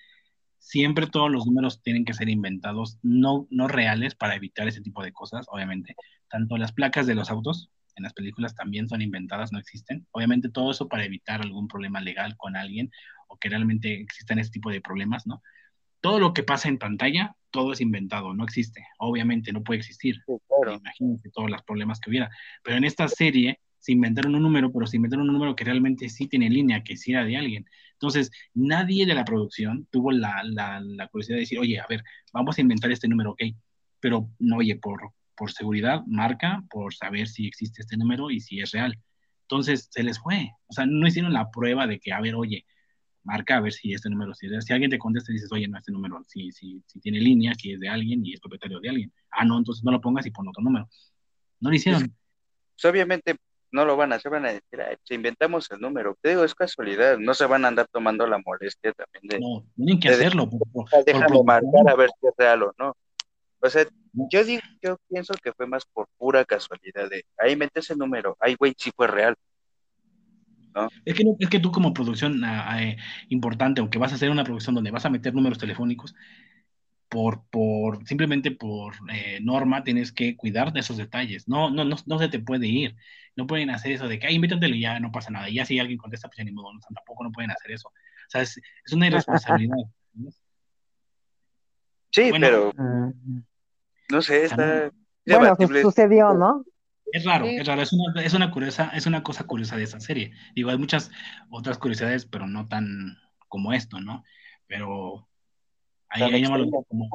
siempre 0.59 1.07
todos 1.07 1.31
los 1.31 1.47
números 1.47 1.83
tienen 1.83 2.07
que 2.07 2.15
ser 2.15 2.31
inventados, 2.31 2.99
no, 3.03 3.47
no 3.51 3.69
reales, 3.69 4.15
para 4.15 4.37
evitar 4.37 4.69
ese 4.69 4.81
tipo 4.81 5.03
de 5.03 5.13
cosas, 5.13 5.47
obviamente. 5.51 5.97
Tanto 6.29 6.57
las 6.57 6.73
placas 6.73 7.07
de 7.07 7.15
los 7.15 7.31
autos 7.31 7.71
en 7.97 8.05
las 8.05 8.13
películas 8.15 8.55
también 8.55 8.89
son 8.89 9.03
inventadas, 9.03 9.53
no 9.53 9.59
existen. 9.59 10.07
Obviamente 10.13 10.49
todo 10.49 10.71
eso 10.71 10.89
para 10.89 11.05
evitar 11.05 11.43
algún 11.43 11.69
problema 11.69 12.01
legal 12.01 12.37
con 12.37 12.57
alguien 12.57 12.91
o 13.29 13.37
que 13.39 13.49
realmente 13.49 14.01
existan 14.01 14.39
ese 14.39 14.51
tipo 14.51 14.71
de 14.71 14.81
problemas, 14.81 15.27
¿no? 15.27 15.43
todo 16.03 16.19
lo 16.19 16.35
que 16.35 16.43
pasa 16.43 16.69
en 16.69 16.79
pantalla, 16.79 17.35
todo 17.51 17.73
es 17.73 17.81
inventado, 17.81 18.35
no 18.35 18.45
existe. 18.45 18.85
Obviamente 18.99 19.53
no 19.53 19.63
puede 19.63 19.79
existir. 19.79 20.17
Imagínense 20.67 21.31
todos 21.31 21.51
los 21.51 21.63
problemas 21.63 22.01
que 22.01 22.11
hubiera. 22.11 22.29
Pero 22.63 22.77
en 22.77 22.85
esta 22.85 23.09
serie 23.09 23.61
se 23.79 23.93
inventaron 23.93 24.35
un 24.35 24.43
número, 24.43 24.71
pero 24.73 24.87
se 24.87 24.97
inventaron 24.97 25.29
un 25.29 25.35
número 25.35 25.55
que 25.55 25.65
realmente 25.65 26.09
sí 26.09 26.27
tiene 26.27 26.51
línea, 26.51 26.83
que 26.83 26.97
sí 26.97 27.13
era 27.13 27.25
de 27.25 27.37
alguien. 27.37 27.67
Entonces, 27.93 28.33
nadie 28.53 29.07
de 29.07 29.15
la 29.15 29.25
producción 29.25 29.87
tuvo 29.91 30.11
la, 30.11 30.43
la, 30.45 31.09
curiosidad 31.09 31.37
de 31.37 31.41
decir, 31.41 31.59
oye, 31.61 31.79
a 31.79 31.87
ver, 31.89 32.03
vamos 32.33 32.59
a 32.59 32.61
inventar 32.61 32.91
este 32.91 33.09
número, 33.09 33.31
ok. 33.31 33.43
Pero 34.01 34.29
no, 34.41 34.57
oye, 34.57 34.75
por, 34.77 35.13
por 35.37 35.53
seguridad, 35.53 36.03
marca, 36.07 36.65
por 36.71 36.95
saber 36.95 37.29
si 37.29 37.47
existe 37.47 37.83
este 37.83 37.97
número 37.97 38.31
y 38.31 38.41
si 38.41 38.61
es 38.61 38.73
real. 38.73 38.99
Entonces, 39.43 39.89
se 39.91 40.03
les 40.03 40.19
fue. 40.19 40.51
O 40.67 40.73
sea, 40.73 40.87
no 40.87 41.07
hicieron 41.07 41.33
la 41.33 41.51
prueba 41.51 41.87
de 41.87 41.99
que, 41.99 42.13
a 42.13 42.21
ver, 42.21 42.35
oye, 42.35 42.65
marca 43.25 43.57
a 43.57 43.61
ver 43.61 43.73
si 43.73 43.93
este 43.93 44.11
número, 44.11 44.35
si, 44.35 44.49
si 44.61 44.73
alguien 44.73 44.91
te 44.91 44.99
contesta 44.99 45.33
y 45.33 45.35
dices, 45.35 45.53
oye, 45.53 45.69
no, 45.69 45.79
este 45.79 45.93
número, 45.93 46.23
si, 46.27 46.51
si, 46.53 46.83
si 46.87 47.01
tiene 47.01 47.21
línea, 47.21 47.55
si 47.55 47.73
es 47.73 47.81
de 47.81 47.89
alguien 47.89 48.25
y 48.25 48.35
es 48.35 48.41
propietario 48.41 48.81
de 48.81 48.89
alguien. 48.89 49.13
Ah, 49.31 49.45
no, 49.45 49.59
entonces 49.59 49.85
no 49.85 49.93
lo 49.93 50.01
pongas 50.01 50.27
y 50.27 50.31
pon 50.31 50.49
otro 50.49 50.63
número. 50.63 50.89
No 51.61 51.71
lo 51.71 51.77
hicieron. 51.77 52.15
Pues, 52.75 52.93
obviamente 52.93 53.37
no 53.71 53.85
lo 53.85 53.97
van 53.97 54.13
a 54.13 54.17
hacer, 54.17 54.31
van 54.31 54.45
a 54.45 54.53
decir, 54.53 54.81
si 55.03 55.15
inventamos 55.15 55.71
el 55.71 55.81
número, 55.81 56.17
te 56.21 56.31
digo, 56.31 56.45
es 56.45 56.55
casualidad, 56.55 57.19
no 57.19 57.33
se 57.33 57.47
van 57.47 57.65
a 57.65 57.69
andar 57.69 57.87
tomando 57.91 58.27
la 58.27 58.39
molestia 58.45 58.93
también 58.93 59.29
de... 59.29 59.41
No, 59.41 59.65
tienen 59.75 59.99
que 59.99 60.11
hacerlo. 60.11 60.49
Por, 60.49 61.45
marcar 61.45 61.89
a 61.89 61.95
ver 61.95 62.11
si 62.21 62.27
es 62.27 62.35
real 62.37 62.65
o 62.65 62.75
no. 62.79 62.95
O 63.63 63.71
sea, 63.71 63.87
yo 64.31 64.45
digo, 64.45 64.63
yo 64.83 64.99
pienso 65.09 65.35
que 65.43 65.53
fue 65.53 65.67
más 65.67 65.85
por 65.87 66.09
pura 66.19 66.45
casualidad 66.45 67.09
de, 67.09 67.25
ahí 67.39 67.55
metes 67.55 67.85
ese 67.85 67.97
número, 67.97 68.37
ay, 68.41 68.57
güey, 68.59 68.75
sí 68.77 68.91
fue 68.95 69.07
real. 69.07 69.37
Es, 71.05 71.15
que, 71.15 71.23
es 71.39 71.49
que 71.51 71.61
tú 71.61 71.71
como 71.71 71.93
producción 71.93 72.43
ah, 72.45 72.83
eh, 72.83 72.97
importante, 73.29 73.81
aunque 73.81 73.99
vas 73.99 74.11
a 74.13 74.15
hacer 74.17 74.31
una 74.31 74.43
producción 74.43 74.75
donde 74.75 74.91
vas 74.91 75.05
a 75.05 75.11
meter 75.11 75.35
números 75.35 75.59
telefónicos, 75.59 76.15
por, 77.09 77.45
por 77.51 78.07
simplemente 78.09 78.51
por 78.53 78.95
eh, 79.13 79.39
norma 79.43 79.85
tienes 79.85 80.13
que 80.13 80.35
cuidar 80.35 80.73
de 80.73 80.81
esos 80.81 80.97
detalles. 80.97 81.47
No, 81.47 81.71
no, 81.71 81.85
no, 81.85 81.97
no 82.07 82.19
se 82.19 82.29
te 82.29 82.41
puede 82.41 82.67
ir. 82.67 82.97
No 83.37 83.47
pueden 83.47 83.69
hacer 83.69 83.93
eso 83.93 84.09
de 84.09 84.19
que, 84.19 84.27
ay, 84.27 84.37
invítatelo 84.37 84.75
y 84.75 84.81
ya 84.81 84.99
no 84.99 85.13
pasa 85.13 85.31
nada. 85.31 85.49
Y 85.51 85.57
ya 85.57 85.67
si 85.67 85.79
alguien 85.79 85.99
contesta, 85.99 86.29
pues 86.29 86.39
ya 86.39 86.45
ni 86.45 86.53
modo, 86.53 86.73
no, 86.73 86.81
tampoco 86.81 87.23
no 87.23 87.31
pueden 87.31 87.51
hacer 87.51 87.71
eso. 87.71 87.89
O 87.89 87.93
sea, 88.29 88.41
es, 88.41 88.59
una 88.93 89.09
irresponsabilidad. 89.09 89.77
Sí, 92.11 92.31
pero 92.33 92.73
no 94.13 94.23
sé, 94.23 94.45
está... 94.45 94.93
Bueno, 95.27 95.57
pues 95.57 95.81
sucedió, 95.81 96.35
¿no? 96.35 96.65
Es 97.13 97.25
raro, 97.25 97.47
es 97.47 97.67
raro, 97.67 97.83
es 97.83 97.93
una, 97.93 98.23
es 98.23 98.35
una, 98.35 98.51
curiosa, 98.51 98.91
es 98.95 99.07
una 99.07 99.23
cosa 99.23 99.45
curiosa 99.45 99.77
de 99.77 99.85
esa 99.85 100.01
serie. 100.01 100.33
Digo, 100.55 100.71
hay 100.71 100.79
muchas 100.79 101.11
otras 101.51 101.79
curiosidades, 101.79 102.27
pero 102.27 102.47
no 102.47 102.69
tan 102.69 103.19
como 103.49 103.73
esto, 103.73 104.01
¿no? 104.01 104.25
Pero 104.67 105.29
ahí, 106.09 106.23
ahí, 106.23 106.43
lo, 106.43 106.59
dejo 106.59 106.85
como, 106.85 107.09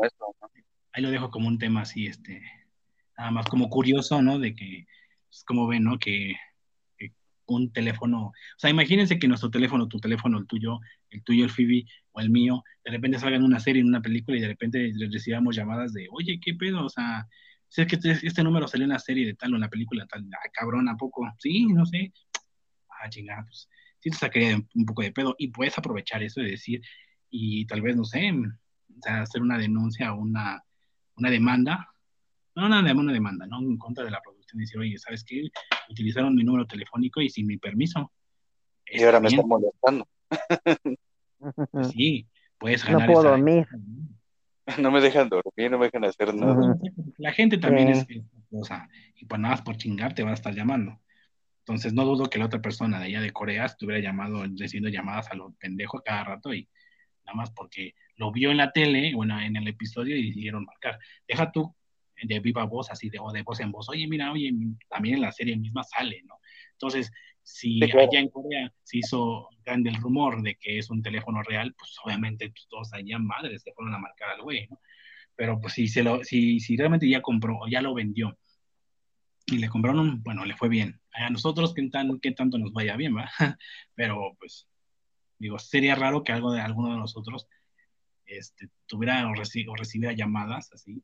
ahí 0.92 1.02
lo 1.02 1.10
dejo 1.10 1.30
como 1.32 1.48
un 1.48 1.58
tema 1.58 1.82
así, 1.82 2.08
este, 2.08 2.42
nada 3.18 3.32
más 3.32 3.48
como 3.48 3.70
curioso, 3.70 4.22
¿no? 4.22 4.40
De 4.40 4.56
que, 4.56 4.80
es 4.80 4.88
pues, 5.30 5.44
como 5.46 5.68
ven, 5.68 5.84
¿no? 5.84 6.00
Que, 6.00 6.36
un 7.50 7.72
teléfono, 7.72 8.28
o 8.28 8.34
sea, 8.58 8.70
imagínense 8.70 9.20
que 9.20 9.28
nuestro 9.28 9.50
teléfono, 9.50 9.88
tu 9.88 10.00
teléfono, 10.00 10.38
el 10.38 10.48
tuyo, 10.48 10.80
el 11.10 11.24
tuyo, 11.24 11.46
el 11.46 11.50
Phoebe 11.50 11.86
o 12.18 12.20
el 12.20 12.32
mío, 12.32 12.64
de 12.84 12.92
repente 12.92 13.20
salgan 13.20 13.44
una 13.44 13.60
serie, 13.60 13.82
en 13.82 13.88
una 13.88 14.02
película 14.02 14.38
y 14.38 14.42
de 14.42 14.48
repente 14.48 14.92
recibamos 15.12 15.56
llamadas 15.56 15.94
de, 15.94 16.08
oye, 16.12 16.40
¿qué 16.44 16.56
pedo? 16.56 16.86
O 16.86 16.90
sea, 16.90 17.28
si 17.68 17.82
es 17.82 17.88
que 17.88 17.96
este, 17.96 18.26
este, 18.26 18.44
número 18.44 18.68
salió 18.68 18.86
en 18.86 18.92
la 18.92 19.00
serie 19.00 19.26
de 19.26 19.36
tal 19.36 19.54
o 19.54 19.56
en 19.56 19.62
la 19.62 19.70
película 19.70 20.08
tal, 20.08 20.28
ah, 20.34 20.50
cabrón, 20.52 20.90
¿a 20.90 20.98
poco? 20.98 21.28
Sí, 21.38 21.68
no 21.68 21.86
sé. 21.86 22.12
Ah, 22.90 23.08
chingada, 23.10 23.44
pues 23.44 23.70
sí 24.00 24.10
te 24.10 24.18
sacaría 24.18 24.56
un 24.56 24.86
poco 24.86 25.04
de 25.04 25.12
pedo 25.12 25.36
y 25.38 25.50
puedes 25.50 25.78
aprovechar 25.78 26.24
eso 26.24 26.42
de 26.42 26.52
decir, 26.52 26.82
y 27.30 27.68
tal 27.68 27.82
vez, 27.84 27.96
no 27.96 28.04
sé, 28.04 28.32
hacer 29.04 29.42
una 29.42 29.60
denuncia 29.60 30.14
o 30.14 30.20
una, 30.20 30.64
una 31.18 31.30
demanda, 31.30 31.88
no 32.56 32.66
una, 32.66 32.80
una 32.80 33.14
demanda, 33.14 33.46
¿no? 33.46 33.60
En 33.60 33.78
contra 33.78 34.04
de 34.04 34.10
la 34.10 34.22
producción 34.22 34.60
decir, 34.60 34.80
oye, 34.80 34.98
¿sabes 34.98 35.24
qué? 35.24 35.44
Utilizaron 35.90 36.34
mi 36.34 36.44
número 36.44 36.66
telefónico 36.66 37.22
y 37.22 37.30
sin 37.30 37.46
mi 37.46 37.58
permiso. 37.58 38.12
Y 38.88 39.04
ahora 39.04 39.20
me 39.20 39.28
están 39.28 39.48
molestando. 39.48 40.08
Pues 41.72 41.88
sí, 41.92 42.28
puedes 42.58 42.84
ganar. 42.84 43.08
No 43.08 43.14
puedo 43.14 43.30
dormir. 43.30 43.68
no 44.80 44.92
me 44.92 45.02
dejan 45.02 45.30
dormir, 45.30 45.72
no 45.72 45.78
me 45.78 45.86
dejan 45.86 46.06
hacer 46.06 46.34
nada. 46.34 46.78
La 47.18 47.32
gente 47.32 47.58
también 47.58 47.90
es 47.90 48.08
cosa, 48.50 48.88
y 49.16 49.26
pues 49.26 49.42
nada 49.42 49.56
más 49.56 49.62
por 49.62 49.78
chingar 49.78 50.14
te 50.14 50.24
van 50.24 50.32
a 50.32 50.36
estar 50.36 50.54
llamando. 50.54 51.00
Entonces 51.60 51.94
no 51.94 52.06
dudo 52.06 52.30
que 52.30 52.40
la 52.40 52.46
otra 52.46 52.62
persona 52.62 52.98
de 53.00 53.06
allá 53.06 53.22
de 53.22 53.34
Corea 53.34 53.66
estuviera 53.66 54.02
llamado, 54.02 54.44
recibiendo 54.58 54.90
llamadas 54.90 55.30
a 55.32 55.36
los 55.36 55.54
pendejos 55.56 56.02
cada 56.04 56.24
rato 56.24 56.54
y 56.54 56.70
nada 57.26 57.36
más 57.36 57.52
porque 57.52 57.94
lo 58.16 58.32
vio 58.32 58.52
en 58.52 58.58
la 58.58 58.72
tele, 58.72 59.14
bueno, 59.14 59.40
en 59.40 59.56
el 59.58 59.68
episodio 59.68 60.16
y 60.16 60.28
decidieron 60.28 60.64
marcar. 60.64 60.98
Deja 61.28 61.52
tú 61.52 61.76
de 62.24 62.40
viva 62.40 62.64
voz, 62.64 62.90
así 62.90 63.10
de, 63.10 63.20
o 63.20 63.32
de 63.32 63.44
voz 63.44 63.60
en 63.60 63.72
voz, 63.72 63.90
oye, 63.90 64.08
mira, 64.08 64.32
oye, 64.32 64.52
también 64.90 65.16
en 65.16 65.22
la 65.22 65.32
serie 65.32 65.56
misma 65.58 65.84
sale, 65.84 66.24
¿no? 66.26 66.40
Entonces, 66.72 67.12
si 67.48 67.82
allá 67.82 68.20
en 68.20 68.28
Corea 68.30 68.74
se 68.84 68.98
hizo 68.98 69.48
grande 69.64 69.90
el 69.90 69.96
rumor 69.96 70.42
de 70.42 70.56
que 70.56 70.78
es 70.80 70.90
un 70.90 71.02
teléfono 71.02 71.42
real, 71.44 71.74
pues 71.78 71.96
obviamente 72.04 72.50
pues, 72.50 72.68
todos 72.70 72.94
allá 72.94 73.18
madres 73.20 73.64
se 73.64 73.72
fueron 73.72 73.96
a 73.96 74.00
marcar 74.00 74.32
al 74.32 74.42
güey, 74.42 74.68
¿no? 74.70 74.82
Pero 75.34 75.58
pues 75.60 75.74
si, 75.74 75.88
se 75.88 76.04
lo, 76.04 76.24
si, 76.26 76.60
si 76.60 76.76
realmente 76.76 77.10
ya 77.10 77.22
compró 77.22 77.58
o 77.60 77.68
ya 77.70 77.82
lo 77.82 77.94
vendió 77.94 78.38
y 79.46 79.60
le 79.60 79.70
compraron, 79.70 80.22
bueno, 80.24 80.44
le 80.44 80.58
fue 80.58 80.68
bien. 80.68 81.00
A 81.14 81.30
nosotros, 81.30 81.74
¿qué, 81.74 81.88
tan, 81.90 82.20
qué 82.20 82.32
tanto 82.32 82.58
nos 82.58 82.74
vaya 82.74 82.98
bien, 82.98 83.16
va? 83.16 83.30
Pero 83.96 84.36
pues, 84.40 84.68
digo, 85.40 85.58
sería 85.58 85.96
raro 85.96 86.24
que 86.24 86.34
algo 86.34 86.52
de 86.52 86.60
alguno 86.60 86.92
de 86.92 86.98
nosotros 86.98 87.48
este, 88.26 88.70
tuviera 88.88 89.26
o, 89.26 89.34
recibiera 89.34 90.14
llamadas 90.14 90.74
así, 90.74 91.02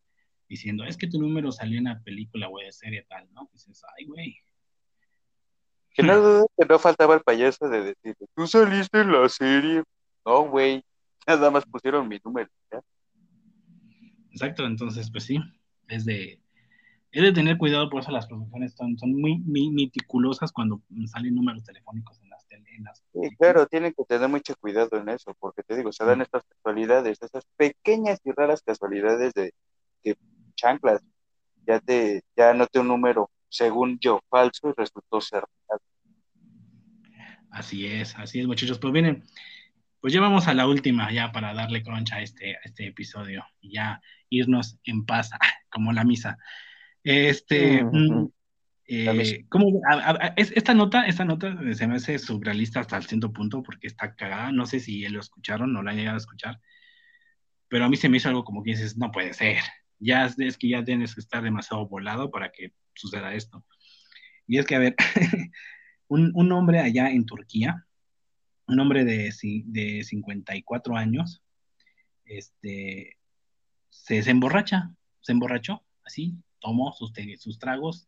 diciendo, 0.49 0.83
es 0.83 0.97
que 0.97 1.07
tu 1.07 1.21
número 1.21 1.53
salió 1.53 1.77
en 1.77 1.85
la 1.85 2.01
película 2.01 2.49
o 2.49 2.59
de 2.59 2.73
serie 2.73 3.05
tal, 3.07 3.31
¿no? 3.31 3.49
dices, 3.53 3.81
ay, 3.97 4.05
güey. 4.07 4.37
Que 5.93 6.03
no, 6.03 6.47
que 6.57 6.65
no 6.65 6.79
faltaba 6.79 7.15
el 7.15 7.21
payaso 7.21 7.69
de 7.69 7.93
decir, 7.93 8.15
tú 8.35 8.47
saliste 8.47 9.01
en 9.01 9.11
la 9.11 9.29
serie. 9.29 9.83
No, 10.25 10.49
güey, 10.49 10.83
nada 11.27 11.51
más 11.51 11.65
pusieron 11.65 12.07
mi 12.07 12.19
número. 12.23 12.49
Exacto, 14.31 14.65
entonces, 14.65 15.11
pues 15.11 15.25
sí, 15.25 15.39
es 15.87 16.05
de, 16.05 16.39
es 17.11 17.21
de 17.21 17.31
tener 17.31 17.57
cuidado, 17.59 17.87
por 17.89 18.01
eso 18.01 18.11
las 18.11 18.25
producciones 18.25 18.73
son, 18.73 18.97
son 18.97 19.13
muy, 19.13 19.37
muy 19.37 19.69
meticulosas 19.69 20.51
cuando 20.51 20.81
salen 21.05 21.35
números 21.35 21.63
telefónicos 21.63 22.19
en 22.23 22.29
las, 22.29 22.43
en 22.49 22.65
Sí, 23.13 23.35
claro, 23.37 23.67
tienen 23.67 23.93
que 23.93 24.03
tener 24.05 24.27
mucho 24.27 24.55
cuidado 24.59 24.97
en 24.97 25.09
eso, 25.09 25.35
porque 25.39 25.61
te 25.61 25.77
digo, 25.77 25.91
se 25.91 26.03
dan 26.03 26.21
estas 26.21 26.43
casualidades, 26.45 27.21
esas 27.21 27.43
pequeñas 27.55 28.19
y 28.23 28.31
raras 28.31 28.63
casualidades 28.63 29.33
de 29.33 29.53
que 30.01 30.17
chanclas, 30.55 31.03
ya 31.67 31.79
te, 31.79 32.23
ya 32.35 32.49
anoté 32.49 32.79
un 32.79 32.87
número, 32.87 33.29
según 33.53 33.99
yo, 33.99 34.19
falso 34.29 34.69
y 34.69 34.73
resultó 34.75 35.21
ser 35.21 35.43
real. 35.69 35.79
Así 37.51 37.85
es, 37.85 38.15
así 38.17 38.39
es, 38.39 38.47
muchachos. 38.47 38.79
Pues 38.79 38.91
miren, 38.91 39.23
pues 40.01 40.11
ya 40.11 40.21
vamos 40.21 40.47
a 40.47 40.55
la 40.55 40.67
última, 40.67 41.11
ya 41.11 41.31
para 41.31 41.53
darle 41.53 41.83
concha 41.83 42.15
a 42.15 42.21
este, 42.23 42.55
a 42.55 42.59
este 42.63 42.87
episodio 42.87 43.45
y 43.61 43.73
ya 43.73 44.01
irnos 44.29 44.79
en 44.85 45.05
paz, 45.05 45.29
como 45.69 45.93
la 45.93 46.03
misa. 46.03 46.37
Este, 47.03 47.83
mm, 47.83 48.27
eh, 48.87 49.45
esta 50.35 50.73
nota, 50.73 51.05
esta 51.05 51.25
nota 51.25 51.55
se 51.73 51.87
me 51.87 51.95
hace 51.95 52.17
surrealista 52.17 52.79
hasta 52.79 52.97
el 52.97 53.05
cierto 53.05 53.31
punto 53.31 53.61
porque 53.61 53.85
está 53.85 54.15
cagada. 54.15 54.51
No 54.51 54.65
sé 54.65 54.79
si 54.79 55.07
lo 55.09 55.19
escucharon 55.19 55.75
o 55.75 55.83
lo 55.83 55.89
han 55.91 55.97
llegado 55.97 56.15
a 56.15 56.21
escuchar, 56.21 56.59
pero 57.67 57.85
a 57.85 57.89
mí 57.89 57.97
se 57.97 58.09
me 58.09 58.17
hizo 58.17 58.29
algo 58.29 58.43
como 58.43 58.63
que 58.63 58.71
dices, 58.71 58.97
no 58.97 59.11
puede 59.11 59.33
ser. 59.33 59.61
Ya 60.03 60.25
es 60.25 60.57
que 60.57 60.69
ya 60.69 60.83
tienes 60.83 61.15
que 61.15 61.21
estar 61.21 61.43
demasiado 61.43 61.87
volado 61.87 62.29
para 62.29 62.51
que 62.51 62.73
suceda 62.93 63.33
esto. 63.33 63.65
Y 64.47 64.57
es 64.57 64.65
que, 64.65 64.75
a 64.75 64.79
ver, 64.79 64.95
un, 66.07 66.31
un, 66.35 66.51
hombre 66.51 66.79
allá 66.79 67.09
en 67.09 67.25
Turquía, 67.25 67.85
un 68.67 68.79
hombre 68.79 69.05
de, 69.05 69.33
de 69.65 70.03
54 70.03 70.97
años, 70.97 71.41
este, 72.25 73.17
se, 73.89 74.21
se 74.21 74.31
emborracha, 74.31 74.95
se 75.21 75.31
emborrachó, 75.31 75.83
así, 76.03 76.35
tomó 76.59 76.93
sus, 76.93 77.11
sus 77.37 77.59
tragos, 77.59 78.07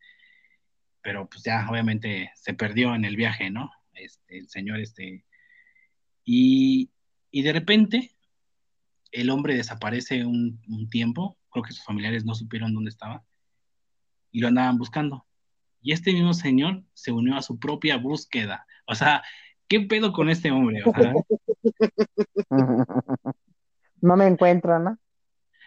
pero 1.01 1.29
pues 1.29 1.43
ya 1.43 1.67
obviamente 1.69 2.31
se 2.35 2.53
perdió 2.53 2.95
en 2.95 3.05
el 3.05 3.15
viaje, 3.15 3.49
¿no? 3.49 3.71
Este, 3.93 4.39
el 4.39 4.49
señor, 4.49 4.79
este, 4.79 5.23
y, 6.23 6.89
y 7.31 7.43
de 7.43 7.53
repente 7.53 8.15
el 9.11 9.29
hombre 9.29 9.55
desaparece 9.55 10.25
un, 10.25 10.61
un, 10.67 10.89
tiempo, 10.89 11.37
creo 11.55 11.63
que 11.63 11.73
sus 11.73 11.85
familiares 11.85 12.25
no 12.25 12.35
supieron 12.35 12.73
dónde 12.73 12.89
estaba, 12.89 13.23
y 14.31 14.41
lo 14.41 14.49
andaban 14.49 14.77
buscando. 14.77 15.25
Y 15.81 15.93
este 15.93 16.11
mismo 16.11 16.33
señor 16.33 16.83
se 16.93 17.13
unió 17.13 17.37
a 17.37 17.41
su 17.41 17.57
propia 17.57 17.95
búsqueda. 17.97 18.65
O 18.87 18.95
sea, 18.95 19.23
¿qué 19.69 19.79
pedo 19.81 20.11
con 20.11 20.29
este 20.29 20.51
hombre? 20.51 20.83
O 20.85 20.91
sea, 20.91 21.13
no 24.01 24.17
me 24.17 24.27
encuentro, 24.27 24.79
¿no? 24.79 24.97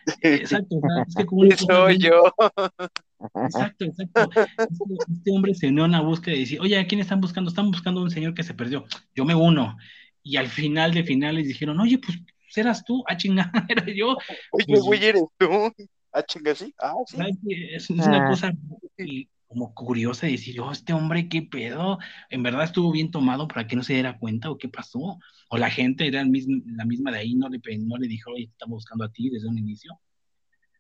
Exacto, 0.23 0.77
es 1.07 1.15
que 1.15 1.25
como 1.25 1.51
soy 1.53 1.99
yo. 1.99 2.23
Exacto, 3.45 3.85
exacto. 3.87 4.31
Este, 4.59 4.95
este, 5.11 5.31
hombre 5.31 5.55
se 5.55 5.69
unió 5.69 5.85
a 5.85 5.87
una 5.87 6.03
búsqueda 6.03 6.35
y 6.35 6.41
dice, 6.41 6.61
oye, 6.61 6.79
¿a 6.79 6.87
quién 6.87 7.01
están 7.01 7.21
buscando? 7.21 7.49
Están 7.49 7.71
buscando 7.71 8.01
a 8.01 8.05
un 8.05 8.11
señor 8.11 8.35
que 8.35 8.43
se 8.43 8.55
perdió. 8.55 8.85
Yo 9.15 9.25
me 9.25 9.35
uno. 9.35 9.77
Y 10.23 10.37
al 10.37 10.49
final 10.49 10.93
de 10.93 11.05
finales 11.05 11.47
dijeron, 11.47 11.81
oye, 11.81 11.99
pues 11.99 12.19
eras 12.57 12.85
tú, 12.85 13.03
a 13.07 13.13
ah, 13.13 13.17
chingar, 13.17 13.51
era 13.69 13.85
yo. 13.87 14.17
Oye, 14.53 14.65
pues, 14.67 14.81
güey, 14.83 15.05
eres 15.05 15.23
tú. 15.39 15.47
A 16.13 16.21
ah, 16.21 16.23
chingar, 16.23 16.57
sí. 16.57 16.75
Ah, 16.79 16.95
sí. 17.07 17.17
Es, 17.73 17.91
una 17.91 18.27
ah. 18.27 18.31
cosa 18.31 18.53
como 19.49 19.73
curiosa 19.75 20.27
de 20.27 20.33
decir, 20.33 20.61
oh, 20.61 20.71
este 20.71 20.93
hombre, 20.93 21.29
qué 21.29 21.43
pedo, 21.43 21.99
en 22.29 22.43
verdad 22.43 22.65
estuvo 22.65 22.93
bien 22.93 23.11
tomado 23.11 23.49
para 23.49 23.67
que 23.67 23.77
no 23.77 23.83
se 23.83 23.95
diera 23.95 24.19
cuenta 24.19 24.51
o 24.51 24.59
qué 24.59 24.69
pasó, 24.69 25.19
o 25.49 25.59
la 25.59 25.71
gente 25.71 26.07
era 26.07 26.21
el 26.21 26.29
mismo, 26.29 26.63
la 26.67 26.85
misma 26.85 27.11
de 27.11 27.19
ahí, 27.19 27.35
no 27.35 27.49
le, 27.49 27.59
no 27.79 27.97
le 27.97 28.09
dijo, 28.09 28.31
oye, 28.31 28.45
estamos 28.45 28.77
buscando 28.77 29.05
a 29.05 29.11
ti 29.11 29.31
desde 29.31 29.49
un 29.49 29.57
inicio. 29.59 29.99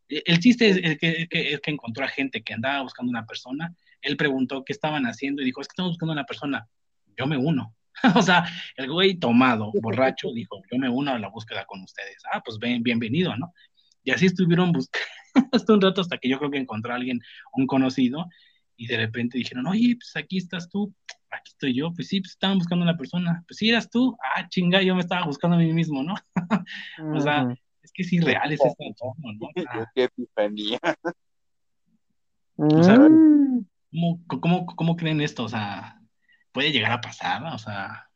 E, 0.09 0.23
el 0.27 0.39
chiste 0.39 0.69
es 0.69 0.99
que, 0.99 1.27
que, 1.31 1.59
que 1.63 1.71
encontró 1.71 2.05
a 2.05 2.09
gente 2.09 2.43
que 2.43 2.53
andaba 2.53 2.83
buscando 2.83 3.09
una 3.09 3.25
persona, 3.25 3.75
él 4.03 4.19
preguntó 4.19 4.65
qué 4.65 4.75
estaban 4.75 5.07
haciendo 5.07 5.41
y 5.41 5.47
dijo, 5.47 5.63
es 5.63 5.69
que 5.69 5.73
estamos 5.73 5.93
buscando 5.93 6.13
una 6.13 6.25
persona, 6.25 6.69
yo 7.17 7.27
me 7.27 7.39
uno. 7.39 7.75
o 8.17 8.23
sea, 8.23 8.44
el 8.77 8.91
güey 8.91 9.15
tomado, 9.15 9.73
borracho, 9.81 10.33
dijo, 10.33 10.60
yo 10.70 10.78
me 10.78 10.89
uno 10.89 11.12
a 11.12 11.18
la 11.18 11.28
búsqueda 11.28 11.65
con 11.67 11.83
ustedes. 11.83 12.23
Ah, 12.33 12.43
pues 12.44 12.59
ven, 12.59 12.83
bienvenido, 12.83 13.36
¿no? 13.36 13.52
Y 14.05 14.10
así 14.10 14.27
estuvieron 14.27 14.73
buscando 14.73 15.07
hasta 15.52 15.73
un 15.73 15.81
rato 15.81 16.01
hasta 16.01 16.18
que 16.18 16.28
yo 16.28 16.39
creo 16.39 16.51
que 16.51 16.59
encontró 16.59 16.93
a 16.93 16.97
alguien, 16.97 17.20
un 17.52 17.67
conocido, 17.67 18.27
y 18.77 18.86
de 18.86 18.97
repente 18.97 19.39
dijeron, 19.39 19.67
oye, 19.67 19.97
pues 19.97 20.17
aquí 20.17 20.39
estás 20.39 20.68
tú, 20.68 20.94
aquí 21.31 21.51
estoy 21.51 21.75
yo, 21.75 21.93
pues 21.93 22.09
sí, 22.09 22.20
pues 22.20 22.33
estaban 22.33 22.59
buscando 22.59 22.85
a 22.85 22.91
una 22.91 22.97
persona, 22.97 23.44
pues 23.47 23.59
sí, 23.59 23.68
eras 23.68 23.91
tú, 23.91 24.17
ah, 24.35 24.49
chinga, 24.49 24.83
yo 24.83 24.94
me 24.94 25.01
estaba 25.01 25.27
buscando 25.27 25.57
a 25.57 25.60
mí 25.60 25.73
mismo, 25.73 26.02
¿no? 26.02 26.15
o 27.15 27.20
sea, 27.20 27.49
es 27.83 27.93
que 27.93 28.02
es 28.02 28.12
irreal 28.12 28.52
es 28.52 28.60
este 28.65 28.86
entorno, 28.86 29.33
¿no? 29.33 29.49
Qué 29.94 30.05
epifanía. 30.05 30.78
O 32.57 32.83
sea, 32.83 32.99
mm. 32.99 33.67
¿cómo, 33.91 34.20
cómo, 34.41 34.67
cómo 34.67 34.97
creen 34.97 35.20
esto? 35.20 35.44
O 35.44 35.49
sea, 35.49 35.98
¿puede 36.59 36.73
llegar 36.73 36.91
a 36.91 37.01
pasar? 37.01 37.41
O 37.55 37.59
sea... 37.59 38.11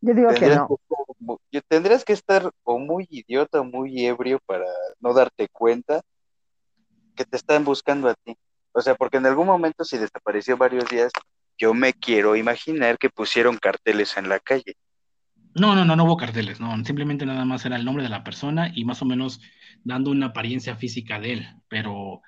Yo 0.00 0.14
digo 0.14 0.30
que 0.30 0.48
no. 0.48 1.40
tendrías 1.68 2.04
que 2.04 2.12
estar 2.12 2.50
o 2.64 2.78
muy 2.80 3.06
idiota 3.08 3.60
o 3.60 3.64
muy 3.64 4.04
ebrio 4.04 4.40
para 4.46 4.66
no 4.98 5.14
darte 5.14 5.46
cuenta 5.46 6.00
que 7.14 7.24
te 7.24 7.36
están 7.36 7.64
buscando 7.64 8.08
a 8.08 8.14
ti. 8.14 8.36
O 8.72 8.80
sea, 8.80 8.96
porque 8.96 9.18
en 9.18 9.26
algún 9.26 9.46
momento 9.46 9.84
si 9.84 9.96
desapareció 9.96 10.56
varios 10.56 10.88
días, 10.90 11.12
yo 11.56 11.72
me 11.72 11.92
quiero 11.92 12.34
imaginar 12.34 12.98
que 12.98 13.10
pusieron 13.10 13.58
carteles 13.58 14.16
en 14.16 14.28
la 14.28 14.40
calle. 14.40 14.74
No, 15.54 15.76
no, 15.76 15.84
no, 15.84 15.94
no 15.94 16.02
hubo 16.06 16.16
carteles, 16.16 16.58
no, 16.58 16.84
simplemente 16.84 17.26
nada 17.26 17.44
más 17.44 17.64
era 17.64 17.76
el 17.76 17.84
nombre 17.84 18.02
de 18.02 18.08
la 18.08 18.24
persona 18.24 18.72
y 18.74 18.84
más 18.84 19.02
o 19.02 19.04
menos 19.04 19.40
dando 19.84 20.10
una 20.10 20.26
apariencia 20.26 20.74
física 20.74 21.20
de 21.20 21.34
él, 21.34 21.48
pero, 21.68 22.22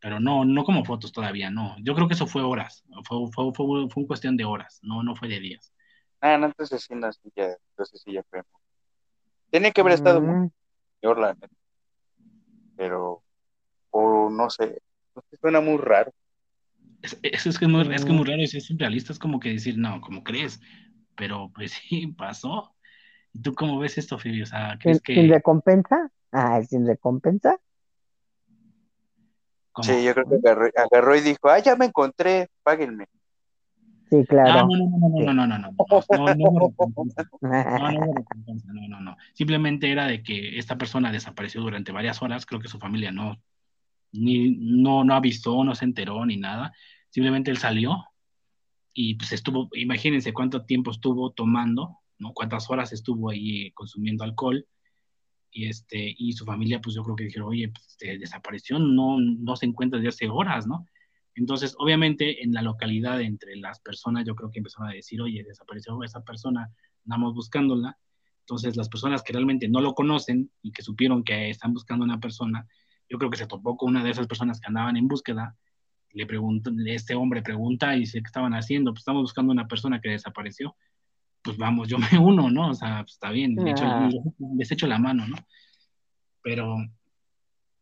pero 0.00 0.20
no, 0.20 0.44
no 0.44 0.64
como 0.64 0.84
fotos 0.84 1.12
todavía, 1.12 1.50
no. 1.50 1.76
Yo 1.80 1.94
creo 1.94 2.08
que 2.08 2.14
eso 2.14 2.26
fue 2.26 2.42
horas, 2.42 2.84
fue, 3.04 3.18
fue, 3.32 3.52
fue, 3.52 3.88
fue 3.88 4.02
una 4.02 4.06
cuestión 4.06 4.36
de 4.36 4.44
horas, 4.44 4.78
no, 4.82 5.02
no 5.02 5.16
fue 5.16 5.28
de 5.28 5.40
días. 5.40 5.72
Ah, 6.20 6.36
no, 6.36 6.46
entonces 6.46 6.82
sí, 6.82 6.94
no, 6.94 7.10
ya, 7.36 7.56
entonces 7.70 8.02
sí, 8.04 8.12
ya 8.12 8.22
fue. 8.24 8.42
Tiene 9.50 9.72
que 9.72 9.80
haber 9.80 9.94
estado 9.94 10.20
muy 10.20 10.50
peor, 11.00 11.36
Pero, 12.76 13.22
o 13.90 14.30
no 14.30 14.50
sé, 14.50 14.82
suena 15.40 15.60
muy 15.60 15.78
raro. 15.78 16.12
Es, 17.02 17.18
es, 17.22 17.58
que 17.58 17.64
es, 17.64 17.70
muy, 17.70 17.94
es 17.94 18.04
que 18.04 18.12
muy 18.12 18.26
raro, 18.26 18.42
es, 18.42 18.54
es 18.54 18.68
realista, 18.76 19.12
es 19.12 19.18
como 19.18 19.38
que 19.38 19.50
decir, 19.50 19.78
no, 19.78 20.00
como 20.00 20.24
crees, 20.24 20.60
pero 21.16 21.50
pues 21.54 21.72
sí, 21.88 22.08
pasó. 22.08 22.74
¿Y 23.32 23.42
tú 23.42 23.54
cómo 23.54 23.78
ves 23.78 23.98
esto, 23.98 24.18
Fibi? 24.18 24.42
O 24.42 24.46
sea, 24.46 24.78
¿crees 24.80 25.00
que... 25.02 25.14
¿Sin 25.14 25.28
recompensa? 25.28 26.10
Ah, 26.32 26.62
¿sin 26.62 26.86
recompensa? 26.86 27.58
Sí, 29.82 30.04
yo 30.04 30.14
creo 30.14 30.26
que 30.28 30.48
agarró, 30.76 31.16
y 31.16 31.20
dijo, 31.20 31.48
ah, 31.48 31.58
ya 31.58 31.76
me 31.76 31.86
encontré, 31.86 32.48
páguenme. 32.62 33.06
Sí, 34.10 34.24
claro. 34.26 34.66
No, 34.66 34.76
no, 34.76 34.86
no, 34.86 35.08
no, 35.08 35.08
no, 35.08 35.46
no, 35.46 35.46
no, 35.46 35.58
no, 35.58 35.72
no, 38.72 38.88
no, 38.88 39.00
no, 39.00 39.16
Simplemente 39.34 39.90
era 39.92 40.06
de 40.06 40.22
que 40.22 40.58
esta 40.58 40.78
persona 40.78 41.12
desapareció 41.12 41.60
durante 41.60 41.92
varias 41.92 42.22
horas, 42.22 42.46
creo 42.46 42.60
que 42.60 42.68
su 42.68 42.78
familia 42.78 43.12
no, 43.12 43.38
ni, 44.12 44.56
no, 44.58 45.04
no 45.04 45.14
avisó, 45.14 45.62
no 45.64 45.74
se 45.74 45.84
enteró 45.84 46.24
ni 46.24 46.38
nada, 46.38 46.72
simplemente 47.10 47.50
él 47.50 47.58
salió 47.58 48.04
y 48.94 49.14
pues 49.14 49.32
estuvo, 49.32 49.68
imagínense 49.74 50.32
cuánto 50.32 50.64
tiempo 50.64 50.90
estuvo 50.90 51.30
tomando, 51.30 51.98
¿no? 52.18 52.32
Cuántas 52.32 52.68
horas 52.70 52.92
estuvo 52.92 53.30
ahí 53.30 53.70
consumiendo 53.72 54.24
alcohol 54.24 54.66
y 55.50 55.66
este, 55.66 56.14
y 56.16 56.32
su 56.32 56.44
familia 56.44 56.80
pues 56.80 56.94
yo 56.94 57.02
creo 57.02 57.16
que 57.16 57.24
dijeron, 57.24 57.48
oye, 57.48 57.68
pues 57.68 57.96
desapareció, 58.20 58.78
no, 58.78 59.18
no 59.20 59.56
se 59.56 59.66
encuentra 59.66 59.98
desde 59.98 60.08
hace 60.08 60.28
horas, 60.28 60.66
¿no? 60.66 60.86
Entonces, 61.38 61.76
obviamente, 61.78 62.42
en 62.42 62.52
la 62.52 62.62
localidad, 62.62 63.20
entre 63.20 63.54
las 63.56 63.78
personas, 63.80 64.26
yo 64.26 64.34
creo 64.34 64.50
que 64.50 64.58
empezaron 64.58 64.88
a 64.90 64.94
decir, 64.94 65.22
oye, 65.22 65.44
desapareció 65.44 66.02
esa 66.02 66.24
persona, 66.24 66.68
andamos 67.04 67.32
buscándola. 67.34 67.96
Entonces, 68.40 68.76
las 68.76 68.88
personas 68.88 69.22
que 69.22 69.32
realmente 69.32 69.68
no 69.68 69.80
lo 69.80 69.94
conocen 69.94 70.50
y 70.62 70.72
que 70.72 70.82
supieron 70.82 71.22
que 71.22 71.50
están 71.50 71.74
buscando 71.74 72.04
una 72.04 72.18
persona, 72.18 72.66
yo 73.08 73.18
creo 73.18 73.30
que 73.30 73.36
se 73.36 73.46
topó 73.46 73.76
con 73.76 73.90
una 73.90 74.02
de 74.02 74.10
esas 74.10 74.26
personas 74.26 74.60
que 74.60 74.66
andaban 74.66 74.96
en 74.96 75.06
búsqueda. 75.06 75.56
Le 76.12 76.26
preguntó, 76.26 76.72
este 76.86 77.14
hombre 77.14 77.42
pregunta 77.42 77.94
y 77.94 78.00
dice, 78.00 78.18
¿qué 78.18 78.26
estaban 78.26 78.54
haciendo? 78.54 78.92
Pues 78.92 79.02
estamos 79.02 79.22
buscando 79.22 79.52
una 79.52 79.68
persona 79.68 80.00
que 80.00 80.10
desapareció. 80.10 80.74
Pues 81.42 81.56
vamos, 81.56 81.88
yo 81.88 81.98
me 82.12 82.18
uno, 82.18 82.50
¿no? 82.50 82.70
O 82.70 82.74
sea, 82.74 83.02
pues 83.02 83.14
está 83.14 83.30
bien, 83.30 83.54
les 83.56 83.72
echo, 83.72 83.84
les 84.56 84.70
echo 84.70 84.86
la 84.86 84.98
mano, 84.98 85.26
¿no? 85.26 85.36
Pero 86.42 86.76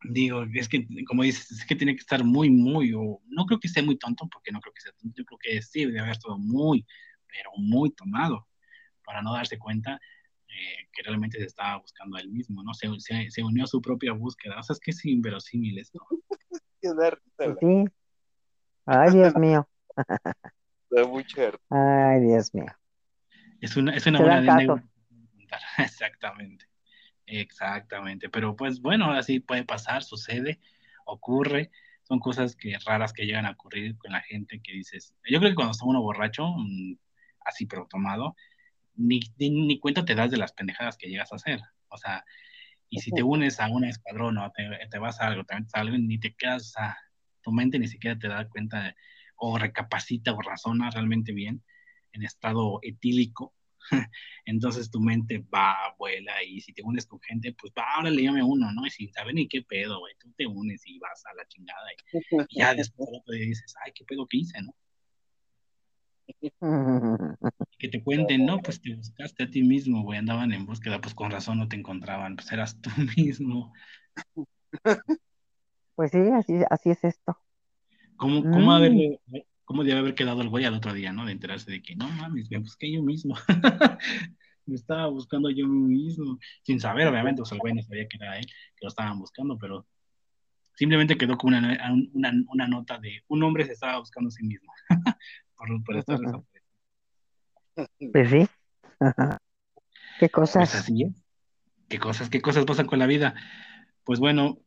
digo, 0.04 0.44
es 0.54 0.68
que, 0.68 0.86
como 1.06 1.22
dices, 1.22 1.50
es 1.50 1.66
que 1.66 1.76
tiene 1.76 1.94
que 1.94 2.00
estar 2.00 2.22
muy, 2.24 2.50
muy, 2.50 2.92
o 2.92 3.20
no 3.26 3.46
creo 3.46 3.58
que 3.58 3.68
esté 3.68 3.82
muy 3.82 3.96
tonto, 3.96 4.28
porque 4.30 4.52
no 4.52 4.60
creo 4.60 4.72
que 4.72 4.80
sea 4.80 4.92
tonto, 4.92 5.14
yo 5.16 5.24
creo 5.24 5.38
que 5.38 5.62
sí, 5.62 5.84
debe 5.86 6.00
haber 6.00 6.12
estado 6.12 6.38
muy, 6.38 6.86
pero 7.28 7.50
muy 7.56 7.90
tomado 7.90 8.46
para 9.04 9.22
no 9.22 9.32
darse 9.32 9.58
cuenta 9.58 10.00
eh, 10.48 10.88
que 10.92 11.02
realmente 11.02 11.38
se 11.38 11.44
estaba 11.44 11.78
buscando 11.78 12.16
a 12.16 12.20
él 12.20 12.28
mismo, 12.28 12.62
¿no? 12.62 12.72
Se, 12.74 12.88
se, 13.30 13.42
unió 13.42 13.64
a 13.64 13.66
su 13.66 13.80
propia 13.80 14.12
búsqueda, 14.12 14.58
o 14.58 14.62
sea, 14.62 14.74
es 14.74 14.80
que 14.80 14.90
es 14.90 15.04
inverosímil 15.04 15.78
esto. 15.78 16.00
sí. 17.60 17.84
Ay, 18.86 19.10
Dios 19.10 19.36
mío. 19.36 19.68
Ay, 21.68 22.20
Dios 22.20 22.54
mío. 22.54 22.66
Es 23.60 23.76
una, 23.76 23.94
es 23.94 24.06
una 24.06 24.20
buena 24.20 24.82
Exactamente. 25.78 26.66
Exactamente, 27.26 28.28
pero 28.28 28.54
pues 28.54 28.80
bueno, 28.80 29.10
así 29.10 29.40
puede 29.40 29.64
pasar, 29.64 30.04
sucede, 30.04 30.60
ocurre, 31.06 31.72
son 32.04 32.20
cosas 32.20 32.54
que 32.54 32.78
raras 32.86 33.12
que 33.12 33.26
llegan 33.26 33.46
a 33.46 33.50
ocurrir 33.50 33.98
con 33.98 34.12
la 34.12 34.20
gente 34.20 34.60
que 34.62 34.72
dices, 34.72 35.12
yo 35.28 35.40
creo 35.40 35.50
que 35.50 35.56
cuando 35.56 35.72
está 35.72 35.84
uno 35.86 36.00
borracho, 36.00 36.46
mm, 36.56 36.96
así 37.44 37.66
pero 37.66 37.88
tomado, 37.90 38.36
ni, 38.94 39.20
ni, 39.38 39.80
cuenta 39.80 40.04
te 40.04 40.14
das 40.14 40.30
de 40.30 40.36
las 40.36 40.52
pendejadas 40.52 40.96
que 40.96 41.08
llegas 41.08 41.32
a 41.32 41.36
hacer, 41.36 41.60
o 41.88 41.96
sea, 41.96 42.24
y 42.88 43.00
si 43.00 43.10
te 43.10 43.24
unes 43.24 43.58
a 43.58 43.68
un 43.68 43.84
escuadrón 43.84 44.38
o 44.38 44.52
te, 44.52 44.98
vas 45.00 45.20
a 45.20 45.26
algo, 45.26 45.42
también 45.42 45.68
algo, 45.72 45.98
ni 45.98 46.18
te 46.20 46.32
quedas, 46.36 46.62
o 46.62 46.70
sea, 46.78 46.96
tu 47.42 47.50
mente 47.50 47.80
ni 47.80 47.88
siquiera 47.88 48.16
te 48.16 48.28
da 48.28 48.48
cuenta 48.48 48.94
o 49.34 49.58
recapacita 49.58 50.32
o 50.32 50.40
razona 50.40 50.90
realmente 50.90 51.32
bien 51.32 51.64
en 52.16 52.24
estado 52.24 52.80
etílico 52.82 53.54
Entonces 54.44 54.90
tu 54.90 55.00
mente 55.00 55.44
va, 55.52 55.94
vuela, 55.98 56.42
y 56.42 56.60
si 56.60 56.72
te 56.72 56.82
unes 56.82 57.06
con 57.06 57.20
gente, 57.20 57.54
pues 57.58 57.72
va, 57.76 57.84
ahora 57.94 58.10
le 58.10 58.22
llame 58.22 58.42
uno, 58.42 58.70
¿no? 58.72 58.86
Y 58.86 58.90
sin 58.90 59.12
saber 59.12 59.34
ni 59.34 59.48
qué 59.48 59.62
pedo, 59.62 60.00
güey, 60.00 60.14
tú 60.18 60.32
te 60.36 60.46
unes 60.46 60.86
y 60.86 60.98
vas 60.98 61.24
a 61.26 61.34
la 61.34 61.46
chingada, 61.46 61.86
y, 61.92 61.96
ya 62.60 62.74
después 62.74 63.08
dices, 63.28 63.74
ay, 63.84 63.92
qué 63.94 64.04
pedo 64.04 64.26
que 64.26 64.38
hice, 64.38 64.60
¿no? 64.62 64.74
que 67.78 67.88
te 67.88 68.02
cuenten, 68.02 68.46
no, 68.46 68.58
pues 68.58 68.80
te 68.80 68.94
buscaste 68.94 69.44
a 69.44 69.50
ti 69.50 69.62
mismo, 69.62 70.02
güey, 70.02 70.18
andaban 70.18 70.52
en 70.52 70.66
búsqueda, 70.66 71.00
pues 71.00 71.14
con 71.14 71.30
razón 71.30 71.58
no 71.58 71.68
te 71.68 71.76
encontraban, 71.76 72.36
pues 72.36 72.50
eras 72.50 72.80
tú 72.80 72.90
mismo. 73.16 73.72
Pues 75.94 76.10
sí, 76.10 76.18
así, 76.34 76.54
así 76.68 76.90
es 76.90 77.04
esto. 77.04 77.38
¿Cómo, 78.16 78.42
cómo 78.42 78.66
mm. 78.66 78.70
haberle, 78.70 79.20
cómo 79.66 79.84
debe 79.84 79.98
haber 79.98 80.14
quedado 80.14 80.40
el 80.40 80.48
güey 80.48 80.64
al 80.64 80.74
otro 80.74 80.94
día, 80.94 81.12
¿no? 81.12 81.26
De 81.26 81.32
enterarse 81.32 81.70
de 81.70 81.82
que, 81.82 81.94
no 81.96 82.08
mames, 82.08 82.50
me 82.50 82.58
busqué 82.58 82.90
yo 82.90 83.02
mismo. 83.02 83.34
me 84.64 84.76
estaba 84.76 85.08
buscando 85.08 85.50
yo 85.50 85.66
mismo, 85.66 86.38
sin 86.62 86.80
saber, 86.80 87.06
obviamente, 87.08 87.42
o 87.42 87.44
sea, 87.44 87.56
el 87.56 87.60
güey 87.60 87.74
no 87.74 87.82
sabía 87.82 88.08
que 88.08 88.16
era 88.16 88.38
él, 88.38 88.46
que 88.46 88.84
lo 88.84 88.88
estaban 88.88 89.18
buscando, 89.18 89.58
pero 89.58 89.86
simplemente 90.74 91.18
quedó 91.18 91.36
con 91.36 91.54
una, 91.54 91.92
una, 92.12 92.66
nota 92.66 92.98
de 92.98 93.22
un 93.28 93.42
hombre 93.42 93.64
se 93.64 93.72
estaba 93.72 93.98
buscando 93.98 94.28
a 94.28 94.30
sí 94.30 94.44
mismo 94.44 94.72
por, 95.56 95.84
por 95.84 95.96
estar 95.96 96.18
Pues 98.12 98.30
sí. 98.30 98.46
¿Qué 100.20 100.28
cosas? 100.28 100.70
Pues 100.70 100.74
así 100.74 101.14
¿Qué 101.88 101.98
cosas, 101.98 102.28
qué 102.28 102.40
cosas 102.40 102.64
pasan 102.64 102.86
con 102.86 102.98
la 102.98 103.06
vida? 103.06 103.34
Pues 104.04 104.20
bueno, 104.20 104.58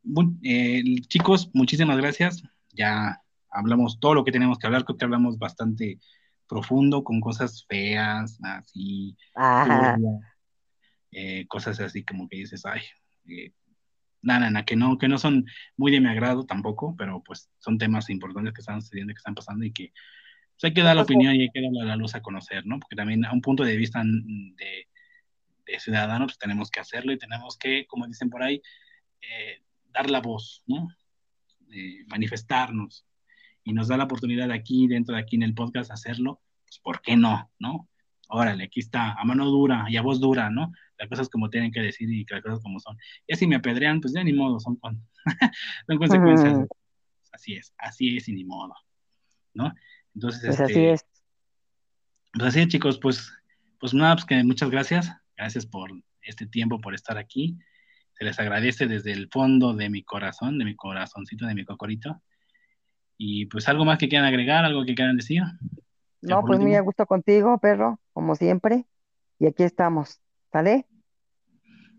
eh, 0.44 0.84
chicos, 1.08 1.50
muchísimas 1.54 1.98
gracias. 1.98 2.44
Ya 2.72 3.22
hablamos 3.52 4.00
todo 4.00 4.14
lo 4.14 4.24
que 4.24 4.32
tenemos 4.32 4.58
que 4.58 4.68
hablar, 4.68 4.86
creo 4.86 4.98
que 4.98 5.06
hablamos 5.06 5.38
bastante 5.38 6.00
profundo, 6.48 7.04
con 7.04 7.22
cosas 7.22 7.66
feas, 7.68 8.40
así, 8.44 9.16
eh, 11.12 11.46
cosas 11.48 11.80
así 11.80 12.04
como 12.04 12.28
que 12.28 12.38
dices, 12.38 12.66
ay, 12.66 12.82
eh, 13.28 13.54
nada, 14.22 14.50
nada, 14.50 14.66
que 14.66 14.76
no, 14.76 14.98
que 14.98 15.08
no 15.08 15.18
son 15.18 15.46
muy 15.78 15.92
de 15.92 16.02
mi 16.02 16.10
agrado 16.10 16.46
tampoco, 16.46 16.96
pero 16.98 17.24
pues 17.24 17.50
son 17.60 17.78
temas 17.78 18.10
importantes 18.10 18.54
que 18.54 18.62
están 18.62 18.82
sucediendo, 18.82 19.14
que 19.14 19.20
están 19.20 19.36
pasando 19.36 19.64
y 19.64 19.72
que 19.72 19.94
pues, 20.56 20.64
hay 20.64 20.74
que 20.74 20.82
dar 20.82 20.96
la 20.96 21.04
opinión 21.04 21.36
y 21.36 21.42
hay 21.42 21.50
que 21.50 21.62
dar 21.62 21.72
la 21.72 21.96
luz 21.96 22.16
a 22.16 22.22
conocer, 22.22 22.66
¿no? 22.66 22.80
Porque 22.80 22.96
también 22.96 23.24
a 23.26 23.32
un 23.32 23.42
punto 23.42 23.64
de 23.64 23.78
vista 23.78 24.02
de, 24.04 24.88
de 25.66 25.80
ciudadanos 25.80 26.32
pues, 26.32 26.40
tenemos 26.40 26.72
que 26.72 26.80
hacerlo 26.80 27.12
y 27.14 27.18
tenemos 27.18 27.58
que, 27.58 27.86
como 27.86 28.08
dicen 28.08 28.30
por 28.30 28.44
ahí, 28.44 28.62
eh, 29.22 29.62
dar 29.92 30.10
la 30.10 30.20
voz, 30.20 30.64
¿no? 30.66 30.88
manifestarnos, 32.08 33.06
y 33.70 33.74
nos 33.74 33.88
da 33.88 33.98
la 33.98 34.06
oportunidad 34.06 34.50
aquí, 34.52 34.88
dentro 34.88 35.14
de 35.14 35.22
aquí 35.22 35.36
en 35.36 35.44
el 35.44 35.54
podcast, 35.54 35.92
hacerlo, 35.92 36.42
pues 36.66 36.80
¿por 36.80 37.02
qué 37.02 37.16
no? 37.16 37.52
¿No? 37.60 37.88
Órale, 38.28 38.64
aquí 38.64 38.80
está, 38.80 39.14
a 39.14 39.24
mano 39.26 39.46
dura 39.46 39.86
y 39.90 39.96
a 39.96 40.02
voz 40.02 40.20
dura, 40.20 40.50
¿no? 40.50 40.72
Las 40.98 41.08
cosas 41.08 41.30
como 41.30 41.52
tienen 41.52 41.72
que 41.72 41.80
decir 41.80 42.10
y 42.10 42.26
las 42.28 42.42
cosas 42.42 42.62
como 42.62 42.80
son. 42.80 42.98
Y 43.28 43.36
si 43.36 43.46
me 43.46 43.58
apedrean, 43.58 44.02
pues 44.02 44.16
ya 44.16 44.24
ni 44.24 44.34
modo, 44.34 44.60
son, 44.60 44.80
son 45.88 45.98
consecuencias. 46.00 46.68
Así 47.32 47.54
es, 47.54 47.76
así 47.78 48.18
es 48.18 48.28
y 48.28 48.34
ni 48.34 48.44
modo, 48.44 48.74
¿no? 49.54 49.72
Entonces, 50.16 50.48
pues 50.48 50.60
así 50.60 50.72
este, 50.72 50.94
es. 50.94 51.06
Pues 52.34 52.48
así 52.48 52.60
es, 52.62 52.68
chicos, 52.70 52.98
pues, 52.98 53.32
pues 53.80 53.94
nada, 53.94 54.16
pues 54.16 54.26
que 54.26 54.44
muchas 54.44 54.72
gracias. 54.72 55.12
Gracias 55.38 55.68
por 55.68 55.92
este 56.24 56.48
tiempo, 56.48 56.82
por 56.82 56.96
estar 56.96 57.20
aquí. 57.20 57.56
Se 58.14 58.26
les 58.26 58.40
agradece 58.40 58.88
desde 58.88 59.12
el 59.12 59.30
fondo 59.30 59.76
de 59.76 59.92
mi 59.92 60.04
corazón, 60.04 60.58
de 60.58 60.66
mi 60.66 60.76
corazoncito, 60.76 61.46
de 61.46 61.54
mi 61.54 61.66
cocorito. 61.66 62.20
Y 63.22 63.48
pues 63.48 63.68
algo 63.68 63.84
más 63.84 64.00
que 64.00 64.08
quieran 64.08 64.26
agregar, 64.26 64.64
algo 64.64 64.86
que 64.86 64.96
quieran 64.96 65.18
decir. 65.18 65.44
No, 66.22 66.42
pues 66.42 66.58
muy 66.58 66.74
a 66.74 66.80
gusto 66.80 67.06
contigo, 67.06 67.58
perro, 67.58 68.00
como 68.14 68.34
siempre. 68.36 68.86
Y 69.40 69.46
aquí 69.46 69.64
estamos, 69.64 70.22
¿sale? 70.54 70.88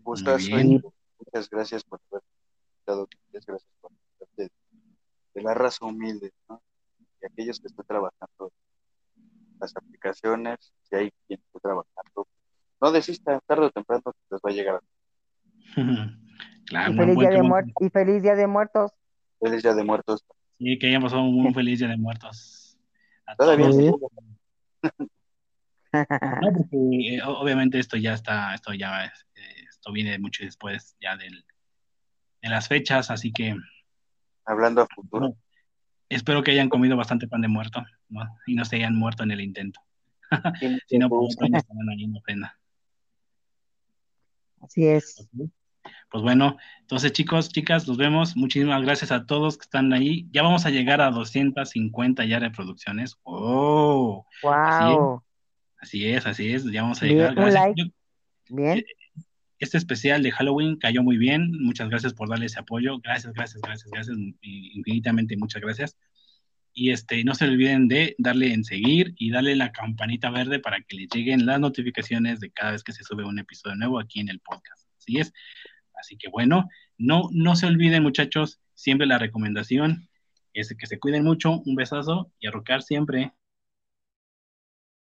Muchas 0.03 1.47
gracias 1.47 1.83
por 1.83 1.99
haber 2.09 2.23
dado, 2.87 3.07
muchas 3.27 3.45
gracias 3.45 3.71
por 3.81 3.91
de, 4.35 4.49
de 5.35 5.41
la 5.43 5.53
raza 5.53 5.85
humilde, 5.85 6.31
¿no? 6.49 6.59
Y 7.21 7.25
aquellos 7.27 7.59
que 7.59 7.67
están 7.67 7.85
trabajando 7.85 8.51
las 9.59 9.77
aplicaciones, 9.77 10.73
si 10.89 10.95
hay 10.95 11.11
quien 11.27 11.39
está 11.39 11.59
trabajando, 11.59 12.27
no 12.81 12.91
desista, 12.91 13.39
tarde 13.45 13.67
o 13.67 13.69
temprano 13.69 14.01
les 14.31 14.41
va 14.41 14.49
a 14.49 14.53
llegar. 14.53 14.81
claro, 16.65 16.93
y, 16.93 16.97
feliz 16.97 17.15
día 17.15 17.29
de 17.29 17.73
y 17.79 17.89
feliz 17.89 18.23
día 18.23 18.35
de 18.35 18.47
muertos. 18.47 18.91
Feliz 19.39 19.61
día 19.61 19.75
de 19.75 19.83
muertos. 19.83 20.25
Y 20.63 20.77
que 20.77 20.87
hayan 20.87 21.01
pasado 21.01 21.23
un 21.23 21.53
feliz 21.55 21.79
día 21.79 21.87
de 21.87 21.97
muertos. 21.97 22.77
Todavía 23.37 23.67
no, 25.93 26.53
porque 26.53 27.15
eh, 27.15 27.21
obviamente 27.25 27.79
esto 27.79 27.97
ya 27.97 28.13
está, 28.13 28.53
esto 28.53 28.73
ya 28.73 29.05
eh, 29.05 29.11
esto 29.69 29.91
viene 29.91 30.17
mucho 30.19 30.43
después 30.45 30.95
ya 31.01 31.17
del, 31.17 31.43
de 32.41 32.49
las 32.49 32.67
fechas, 32.67 33.11
así 33.11 33.31
que 33.33 33.55
hablando 34.45 34.81
a 34.81 34.87
futuro. 34.87 35.35
espero 36.07 36.43
que 36.43 36.51
hayan 36.51 36.69
comido 36.69 36.95
bastante 36.95 37.27
pan 37.27 37.41
de 37.41 37.49
muerto, 37.49 37.83
¿no? 38.09 38.21
Y 38.45 38.55
no 38.55 38.63
se 38.63 38.77
hayan 38.77 38.95
muerto 38.95 39.23
en 39.23 39.31
el 39.31 39.41
intento. 39.41 39.81
si 40.87 40.97
no, 40.97 41.09
pues 41.09 41.35
estarán 41.41 41.89
ahí 41.89 42.03
en 42.03 42.15
ofrenda. 42.15 42.57
Así 44.61 44.87
es. 44.87 45.27
Pues 46.11 46.23
bueno, 46.23 46.57
entonces 46.81 47.13
chicos, 47.13 47.49
chicas, 47.49 47.87
nos 47.87 47.95
vemos. 47.95 48.35
Muchísimas 48.35 48.81
gracias 48.81 49.13
a 49.13 49.25
todos 49.25 49.57
que 49.57 49.63
están 49.63 49.93
ahí. 49.93 50.27
Ya 50.31 50.43
vamos 50.43 50.65
a 50.65 50.69
llegar 50.69 50.99
a 50.99 51.09
250 51.09 52.25
ya 52.25 52.37
reproducciones. 52.39 53.15
¡Oh! 53.23 54.25
¡Wow! 54.43 55.23
Así 55.77 56.05
es, 56.05 56.25
así 56.25 56.51
es. 56.51 56.65
Ya 56.69 56.81
vamos 56.81 57.01
a 57.01 57.05
llegar. 57.05 57.33
Bien. 58.49 58.79
Eh, 58.79 58.85
este 59.59 59.77
especial 59.77 60.21
de 60.21 60.31
Halloween 60.31 60.75
cayó 60.75 61.01
muy 61.01 61.15
bien. 61.15 61.49
Muchas 61.61 61.87
gracias 61.87 62.13
por 62.13 62.27
darle 62.27 62.47
ese 62.47 62.59
apoyo. 62.59 62.99
Gracias, 62.99 63.31
gracias, 63.31 63.61
gracias, 63.61 63.89
gracias. 63.89 64.17
Infinitamente 64.41 65.37
muchas 65.37 65.61
gracias. 65.61 65.97
Y 66.73 66.91
este, 66.91 67.23
no 67.23 67.35
se 67.35 67.45
olviden 67.45 67.87
de 67.87 68.15
darle 68.17 68.51
en 68.51 68.65
seguir 68.65 69.13
y 69.17 69.31
darle 69.31 69.55
la 69.55 69.71
campanita 69.71 70.29
verde 70.29 70.59
para 70.59 70.81
que 70.81 70.97
les 70.97 71.09
lleguen 71.09 71.45
las 71.45 71.59
notificaciones 71.59 72.41
de 72.41 72.51
cada 72.51 72.73
vez 72.73 72.83
que 72.83 72.91
se 72.91 73.05
sube 73.05 73.23
un 73.23 73.39
episodio 73.39 73.77
nuevo 73.77 73.97
aquí 73.97 74.19
en 74.19 74.27
el 74.27 74.39
podcast. 74.39 74.89
Así 74.97 75.19
es. 75.19 75.31
Así 76.01 76.17
que 76.17 76.29
bueno, 76.29 76.67
no, 76.97 77.29
no 77.31 77.55
se 77.55 77.67
olviden 77.67 78.03
muchachos, 78.03 78.59
siempre 78.73 79.07
la 79.07 79.19
recomendación 79.19 80.09
es 80.53 80.75
que 80.77 80.87
se 80.87 80.99
cuiden 80.99 81.23
mucho, 81.23 81.61
un 81.65 81.75
besazo 81.75 82.31
y 82.39 82.47
a 82.47 82.51
rocar 82.51 82.81
siempre. 82.81 83.31